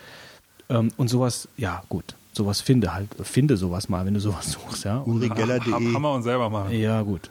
Ähm, 0.70 0.90
und 0.96 1.08
sowas, 1.08 1.46
ja, 1.58 1.82
gut. 1.90 2.14
Sowas 2.32 2.62
finde 2.62 2.94
halt, 2.94 3.08
finde 3.22 3.58
sowas 3.58 3.88
mal, 3.90 4.06
wenn 4.06 4.14
du 4.14 4.20
sowas 4.20 4.52
suchst, 4.52 4.84
ja. 4.84 4.96
Und, 4.98 5.16
Urigeller.de. 5.16 5.72
Ham- 5.72 5.92
Hammer 5.94 6.12
und 6.14 6.22
selber 6.22 6.48
machen. 6.48 6.72
ja, 6.72 7.02
gut. 7.02 7.28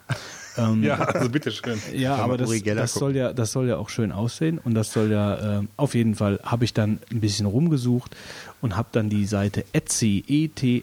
Ähm, 0.60 0.84
Ja, 0.84 0.98
also 0.98 1.30
bitteschön. 1.30 1.80
Ja, 1.94 2.16
aber 2.16 2.38
das, 2.38 2.50
das 2.64 2.94
soll 2.94 3.16
ja, 3.16 3.34
das 3.34 3.52
soll 3.52 3.68
ja 3.68 3.78
auch 3.78 3.90
schön 3.90 4.12
aussehen 4.12 4.60
und 4.60 4.74
das 4.74 4.92
soll 4.94 5.12
ja 5.12 5.60
ähm, 5.60 5.70
auf 5.78 5.96
jeden 5.96 6.16
Fall 6.16 6.40
habe 6.44 6.66
ich 6.66 6.74
dann 6.74 7.00
ein 7.12 7.20
bisschen 7.20 7.46
rumgesucht 7.46 8.16
und 8.62 8.76
habe 8.76 8.90
dann 8.92 9.10
die 9.10 9.26
Seite 9.26 9.66
etsy 9.74 10.24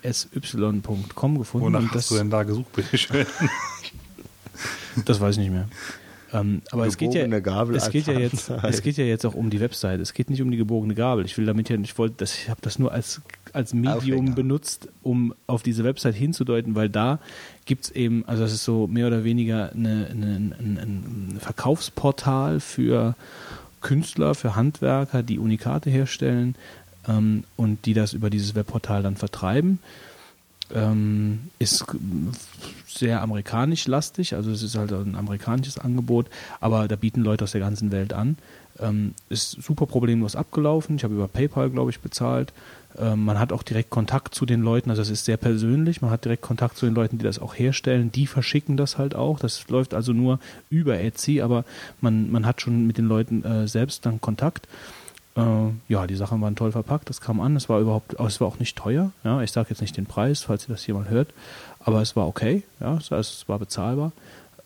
etsy.com 0.03 1.39
gefunden 1.39 1.67
Wonach 1.67 1.81
und 1.81 1.87
hast 1.89 1.95
das, 1.95 2.09
du 2.09 2.15
denn 2.17 2.31
da 2.31 2.43
gesucht, 2.43 2.73
bitteschön? 2.73 3.27
das 5.05 5.21
weiß 5.21 5.37
ich 5.37 5.43
nicht 5.43 5.53
mehr. 5.53 5.69
Ähm, 6.33 6.63
aber 6.73 6.87
es 6.87 6.97
geht 6.97 7.15
ja, 7.15 7.23
Gebogene 7.23 7.43
Gabel 7.43 7.77
es 7.77 7.91
geht 7.91 8.07
ja 8.07 8.19
jetzt, 8.19 8.51
es 8.51 8.83
geht 8.83 8.97
ja 8.97 9.05
jetzt 9.05 9.25
auch 9.25 9.35
um 9.35 9.49
die 9.51 9.61
Webseite. 9.61 10.03
Es 10.03 10.13
geht 10.13 10.29
nicht 10.29 10.43
um 10.43 10.51
die 10.51 10.57
gebogene 10.57 10.95
Gabel. 10.95 11.25
Ich 11.25 11.39
will 11.39 11.47
damit 11.47 11.69
ja, 11.69 11.77
ich 11.77 11.97
wollte, 11.99 12.17
das, 12.19 12.35
ich 12.35 12.49
habe 12.49 12.61
das 12.63 12.79
nur 12.79 12.93
als 12.93 13.21
als 13.57 13.73
Medium 13.73 13.97
Aufhänger. 13.97 14.35
benutzt, 14.35 14.89
um 15.03 15.35
auf 15.47 15.63
diese 15.63 15.83
Website 15.83 16.15
hinzudeuten, 16.15 16.75
weil 16.75 16.91
da 16.91 17.19
gibt's 17.65 17.91
eben, 17.91 18.23
also 18.27 18.43
das 18.43 18.53
ist 18.53 18.65
so 18.65 18.87
mehr 18.87 19.07
oder 19.07 19.25
weniger 19.25 19.73
eine, 19.73 20.09
eine, 20.11 20.37
ein, 20.37 20.79
ein 21.33 21.39
Verkaufsportal 21.41 22.61
für 22.61 23.17
Künstler, 23.81 24.35
für 24.35 24.57
Handwerker, 24.57 25.23
die 25.23 25.39
Unikate 25.39 25.91
herstellen 25.91 26.55
ähm, 27.09 27.45
und 27.57 27.87
die 27.87 27.95
das 27.95 28.13
über 28.13 28.31
dieses 28.31 28.55
Webportal 28.55 29.03
dann 29.03 29.17
vertreiben. 29.17 29.79
Ähm, 30.75 31.51
ist 31.59 31.85
sehr 32.87 33.23
amerikanisch 33.23 33.87
lastig, 33.87 34.35
also 34.35 34.51
es 34.51 34.63
ist 34.63 34.77
halt 34.77 34.93
ein 34.93 35.15
amerikanisches 35.15 35.79
Angebot, 35.79 36.27
aber 36.61 36.89
da 36.89 36.97
bieten 36.97 37.23
Leute 37.23 37.45
aus 37.45 37.53
der 37.53 37.61
ganzen 37.61 37.93
Welt 37.93 38.13
an. 38.13 38.37
Ähm, 38.81 39.15
ist 39.31 39.53
super 39.63 39.87
problemlos 39.87 40.37
abgelaufen. 40.37 40.97
Ich 40.97 41.05
habe 41.05 41.15
über 41.15 41.29
PayPal, 41.29 41.71
glaube 41.71 41.91
ich, 41.91 42.01
bezahlt. 42.01 42.53
Ähm, 42.99 43.25
man 43.25 43.39
hat 43.39 43.53
auch 43.53 43.63
direkt 43.63 43.91
Kontakt 43.91 44.35
zu 44.35 44.47
den 44.47 44.63
Leuten, 44.63 44.91
also 44.91 45.03
es 45.03 45.11
ist 45.11 45.25
sehr 45.25 45.37
persönlich. 45.37 46.03
Man 46.03 46.11
hat 46.11 46.25
direkt 46.25 46.43
Kontakt 46.43 46.77
zu 46.77 46.87
den 46.87 46.95
Leuten, 46.95 47.19
die 47.19 47.25
das 47.25 47.39
auch 47.39 47.55
herstellen. 47.55 48.13
Die 48.13 48.27
verschicken 48.27 48.77
das 48.77 48.99
halt 48.99 49.15
auch. 49.15 49.39
Das 49.39 49.69
läuft 49.69 49.95
also 49.95 50.13
nur 50.13 50.39
über 50.71 50.99
Etsy, 50.99 51.41
aber 51.41 51.65
man, 52.01 52.31
man 52.31 52.47
hat 52.47 52.61
schon 52.61 52.87
mit 52.87 52.99
den 52.99 53.07
Leuten 53.07 53.45
äh, 53.45 53.69
selbst 53.69 54.07
dann 54.07 54.21
Kontakt. 54.21 54.69
Äh, 55.37 55.43
ja, 55.89 56.07
die 56.07 56.17
Sachen 56.17 56.41
waren 56.41 56.57
toll 56.57 56.73
verpackt, 56.73 57.11
das 57.11 57.21
kam 57.21 57.41
an, 57.41 57.57
es 57.57 57.69
war 57.69 57.81
überhaupt, 57.81 58.19
es 58.19 58.41
war 58.41 58.49
auch 58.49 58.59
nicht 58.59 58.77
teuer. 58.77 59.13
Ja, 59.23 59.43
ich 59.43 59.53
sage 59.53 59.69
jetzt 59.71 59.83
nicht 59.83 59.97
den 59.97 60.07
Preis, 60.07 60.43
falls 60.43 60.69
ihr 60.69 60.75
das 60.75 60.89
mal 60.89 61.11
hört, 61.11 61.29
aber 61.81 62.01
es 62.01 62.17
war 62.17 62.27
okay, 62.27 62.63
ja, 62.81 62.97
es 62.97 63.49
war 63.49 63.59
bezahlbar. 63.59 64.13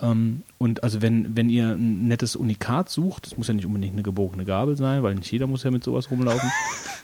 Ähm, 0.03 0.43
und 0.59 0.83
also 0.83 1.03
wenn, 1.03 1.37
wenn 1.37 1.49
ihr 1.49 1.71
ein 1.71 2.09
nettes 2.09 2.37
Unikat 2.37 2.89
sucht, 2.89 3.27
das 3.27 3.37
muss 3.37 3.49
ja 3.49 3.55
nicht 3.55 3.67
unbedingt 3.67 3.95
eine 3.95 4.03
gebogene 4.03 4.45
Gabel 4.45 4.77
sein, 4.77 5.03
weil 5.03 5.15
nicht 5.15 5.31
jeder 5.31 5.47
muss 5.47 5.63
ja 5.63 5.71
mit 5.71 5.85
sowas 5.85 6.11
rumlaufen. 6.11 6.51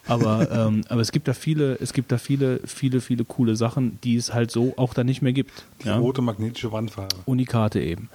aber, 0.07 0.51
ähm, 0.51 0.83
aber 0.89 1.01
es 1.01 1.13
gibt 1.13 1.29
da 1.29 1.35
viele, 1.35 1.79
es 1.81 1.93
gibt 1.93 2.13
da 2.13 2.19
viele, 2.19 2.61
viele, 2.65 3.01
viele 3.01 3.25
coole 3.25 3.57
Sachen, 3.57 3.99
die 4.03 4.17
es 4.17 4.33
halt 4.33 4.51
so 4.51 4.75
auch 4.77 4.95
da 4.95 5.05
nicht 5.05 5.23
mehr 5.23 5.33
gibt. 5.33 5.65
Die 5.83 5.89
ja? 5.89 5.99
rote 5.99 6.23
magnetische 6.23 6.73
Wandfarbe. 6.73 7.17
Unikate 7.27 7.81
eben. 7.81 8.09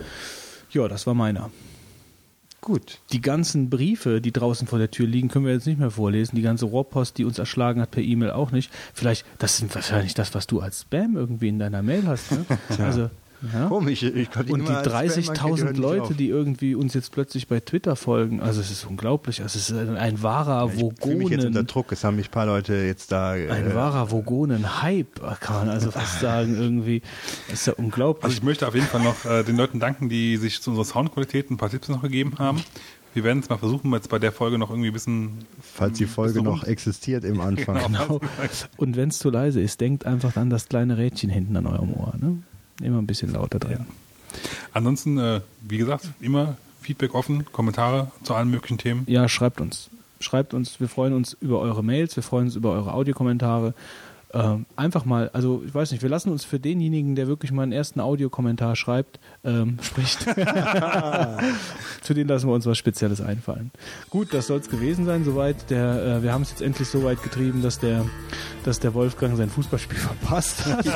Ja, 0.71 0.87
das 0.87 1.05
war 1.05 1.13
meiner. 1.13 1.51
Gut. 2.61 2.99
Die 3.11 3.21
ganzen 3.21 3.71
Briefe, 3.71 4.21
die 4.21 4.31
draußen 4.31 4.67
vor 4.67 4.77
der 4.77 4.91
Tür 4.91 5.07
liegen, 5.07 5.29
können 5.29 5.45
wir 5.45 5.53
jetzt 5.53 5.65
nicht 5.65 5.79
mehr 5.79 5.89
vorlesen. 5.89 6.35
Die 6.35 6.43
ganze 6.43 6.65
Rohrpost, 6.65 7.17
die 7.17 7.25
uns 7.25 7.39
erschlagen 7.39 7.81
hat 7.81 7.89
per 7.89 8.03
E-Mail 8.03 8.29
auch 8.29 8.51
nicht. 8.51 8.71
Vielleicht, 8.93 9.25
das 9.39 9.57
sind 9.57 9.73
wahrscheinlich 9.73 10.13
das, 10.13 10.35
was 10.35 10.45
du 10.45 10.59
als 10.59 10.81
Spam 10.81 11.17
irgendwie 11.17 11.47
in 11.47 11.57
deiner 11.57 11.81
Mail 11.81 12.05
hast. 12.05 12.31
Ne? 12.31 12.45
Also 12.77 13.09
ja? 13.53 13.67
Komisch. 13.67 14.03
Ich 14.03 14.29
die 14.29 14.51
Und 14.51 14.67
die 14.67 14.71
30.000 14.71 15.77
Leute, 15.77 16.13
die 16.13 16.29
irgendwie 16.29 16.75
uns 16.75 16.93
jetzt 16.93 17.11
plötzlich 17.11 17.47
bei 17.47 17.59
Twitter 17.59 17.95
folgen, 17.95 18.39
also 18.39 18.61
es 18.61 18.71
ist 18.71 18.85
unglaublich. 18.85 19.41
Also 19.41 19.57
es 19.57 19.69
ist 19.69 19.77
ein, 19.77 19.97
ein 19.97 20.21
wahrer 20.21 20.67
ja, 20.67 20.79
Vogonen. 20.79 20.91
Ich 20.91 21.03
fühle 21.03 21.17
mich 21.17 21.29
jetzt 21.29 21.45
unter 21.45 21.63
Druck. 21.63 21.91
Es 21.91 22.03
haben 22.03 22.17
mich 22.17 22.27
ein 22.27 22.31
paar 22.31 22.45
Leute 22.45 22.73
jetzt 22.73 23.11
da. 23.11 23.35
Äh, 23.35 23.49
ein 23.49 23.75
wahrer 23.75 24.11
Vogonen-Hype, 24.11 25.39
kann 25.39 25.55
man 25.55 25.69
also 25.69 25.91
fast 25.91 26.19
sagen. 26.19 26.55
Irgendwie 26.55 27.01
das 27.47 27.61
ist 27.61 27.67
ja 27.67 27.73
unglaublich. 27.73 28.25
Also 28.25 28.37
ich 28.37 28.43
möchte 28.43 28.67
auf 28.67 28.75
jeden 28.75 28.87
Fall 28.87 29.01
noch 29.01 29.25
äh, 29.25 29.43
den 29.43 29.57
Leuten 29.57 29.79
danken, 29.79 30.09
die 30.09 30.37
sich 30.37 30.61
zu 30.61 30.71
unserer 30.71 30.85
Soundqualität 30.85 31.49
ein 31.49 31.57
paar 31.57 31.69
Tipps 31.69 31.89
noch 31.89 32.01
gegeben 32.01 32.33
haben. 32.37 32.63
Wir 33.13 33.25
werden 33.25 33.39
es 33.39 33.49
mal 33.49 33.57
versuchen, 33.57 33.91
jetzt 33.91 34.09
bei 34.09 34.19
der 34.19 34.31
Folge 34.31 34.57
noch 34.57 34.69
irgendwie 34.69 34.89
ein 34.89 34.93
bisschen. 34.93 35.39
Falls 35.61 35.97
die 35.97 36.05
Folge 36.05 36.41
noch 36.41 36.63
existiert 36.63 37.25
im 37.25 37.41
Anfang. 37.41 37.77
Genau. 37.87 38.21
Und 38.77 38.95
wenn 38.95 39.09
es 39.09 39.19
zu 39.19 39.29
leise 39.29 39.59
ist, 39.59 39.81
denkt 39.81 40.05
einfach 40.05 40.37
an 40.37 40.49
das 40.49 40.69
kleine 40.69 40.97
Rädchen 40.97 41.29
hinten 41.29 41.57
an 41.57 41.65
eurem 41.67 41.93
Ohr. 41.93 42.13
Ne? 42.17 42.37
Immer 42.81 42.99
ein 42.99 43.07
bisschen 43.07 43.31
lauter 43.33 43.59
drin. 43.59 43.85
Ja. 43.87 44.39
Ansonsten, 44.73 45.17
äh, 45.17 45.41
wie 45.61 45.77
gesagt, 45.77 46.09
immer 46.19 46.57
Feedback 46.81 47.13
offen, 47.13 47.45
Kommentare 47.51 48.11
zu 48.23 48.33
allen 48.33 48.49
möglichen 48.49 48.77
Themen. 48.77 49.03
Ja, 49.07 49.27
schreibt 49.27 49.61
uns. 49.61 49.89
Schreibt 50.19 50.53
uns, 50.53 50.79
wir 50.79 50.87
freuen 50.87 51.13
uns 51.13 51.35
über 51.41 51.59
eure 51.59 51.83
Mails, 51.83 52.15
wir 52.15 52.23
freuen 52.23 52.45
uns 52.45 52.55
über 52.55 52.71
eure 52.71 52.93
Audiokommentare 52.93 53.73
ähm, 54.33 54.65
einfach 54.75 55.05
mal, 55.05 55.29
also 55.33 55.61
ich 55.65 55.73
weiß 55.73 55.91
nicht, 55.91 56.01
wir 56.01 56.09
lassen 56.09 56.31
uns 56.31 56.45
für 56.45 56.59
denjenigen, 56.59 57.15
der 57.15 57.27
wirklich 57.27 57.51
mal 57.51 57.63
einen 57.63 57.73
ersten 57.73 57.99
Audiokommentar 57.99 58.75
schreibt, 58.75 59.19
ähm, 59.43 59.77
spricht, 59.81 60.23
für 62.01 62.13
den 62.13 62.27
lassen 62.27 62.47
wir 62.47 62.53
uns 62.53 62.65
was 62.65 62.77
Spezielles 62.77 63.19
einfallen. 63.21 63.71
Gut, 64.09 64.33
das 64.33 64.47
soll 64.47 64.59
es 64.59 64.69
gewesen 64.69 65.05
sein, 65.05 65.23
soweit. 65.25 65.69
Der, 65.69 66.19
äh, 66.19 66.23
wir 66.23 66.33
haben 66.33 66.43
es 66.43 66.51
jetzt 66.51 66.61
endlich 66.61 66.87
so 66.87 67.03
weit 67.03 67.21
getrieben, 67.23 67.61
dass 67.61 67.79
der, 67.79 68.05
dass 68.63 68.79
der 68.79 68.93
Wolfgang 68.93 69.35
sein 69.35 69.49
Fußballspiel 69.49 69.97
verpasst 70.21 70.65
hat. 70.65 70.87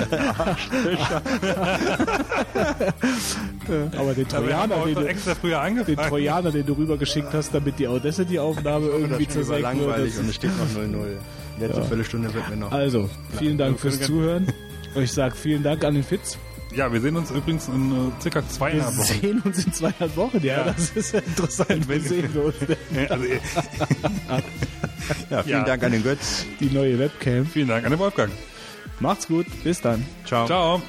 Aber 3.98 4.14
den 4.14 4.28
Trojaner, 4.28 4.86
den 4.86 4.95
du, 4.95 5.07
extra 5.07 5.36
früher 5.36 5.62
den 5.86 5.98
Trojaner, 5.98 6.52
den 6.52 6.66
du 6.66 6.74
rübergeschickt 6.74 7.34
hast, 7.34 7.53
damit 7.53 7.80
die 7.80 7.88
Audacity-Aufnahme 7.88 8.88
irgendwie 8.88 9.28
zur 9.28 9.44
Seite 9.44 9.64
langweilig 9.64 10.18
und 10.20 10.30
es 10.30 10.36
steht 10.36 10.52
noch 10.57 10.68
0-0. 10.68 11.18
Letzte 11.60 11.82
ja. 11.82 11.86
Viertelstunde 11.86 12.34
wird 12.34 12.49
mir 12.49 12.57
noch. 12.57 12.72
Also, 12.72 13.10
vielen 13.38 13.57
Dank 13.57 13.80
fürs 13.80 14.02
Zuhören. 14.02 14.48
Ich 14.95 15.11
sage 15.11 15.36
vielen 15.36 15.64
Dank 15.64 15.84
an 15.84 15.94
den 15.94 16.03
Fitz. 16.03 16.38
Ja, 16.73 16.91
wir 16.91 16.99
sehen 16.99 17.15
uns 17.15 17.32
übrigens 17.32 17.68
in 17.69 17.91
uh, 17.91 18.11
circa 18.19 18.45
zweieinhalb 18.48 18.98
Wochen. 18.98 19.22
Wir 19.22 19.30
sehen 19.30 19.41
uns 19.41 19.65
in 19.65 19.73
zweieinhalb 19.73 20.18
Wochen, 20.18 20.40
ja, 20.44 20.57
ja. 20.57 20.64
das 20.65 20.90
ist 20.91 21.14
interessant. 21.14 21.88
Wir 21.88 22.02
sehen 22.02 22.30
uns. 22.34 22.56
also, 23.10 23.26
ja, 25.30 25.44
vielen 25.44 25.60
ja. 25.60 25.64
Dank 25.64 25.84
an 25.84 25.91
den 25.94 26.03
Götz. 26.03 26.45
Die 26.60 26.69
neue 26.69 26.99
Webcam. 26.99 27.45
Vielen 27.45 27.69
Dank 27.69 27.86
an 27.86 27.91
den 27.91 27.99
Wolfgang. 27.99 28.32
Macht's 28.99 29.27
gut, 29.27 29.45
bis 29.64 29.80
dann. 29.80 30.06
Ciao. 30.26 30.45
Ciao. 30.48 30.82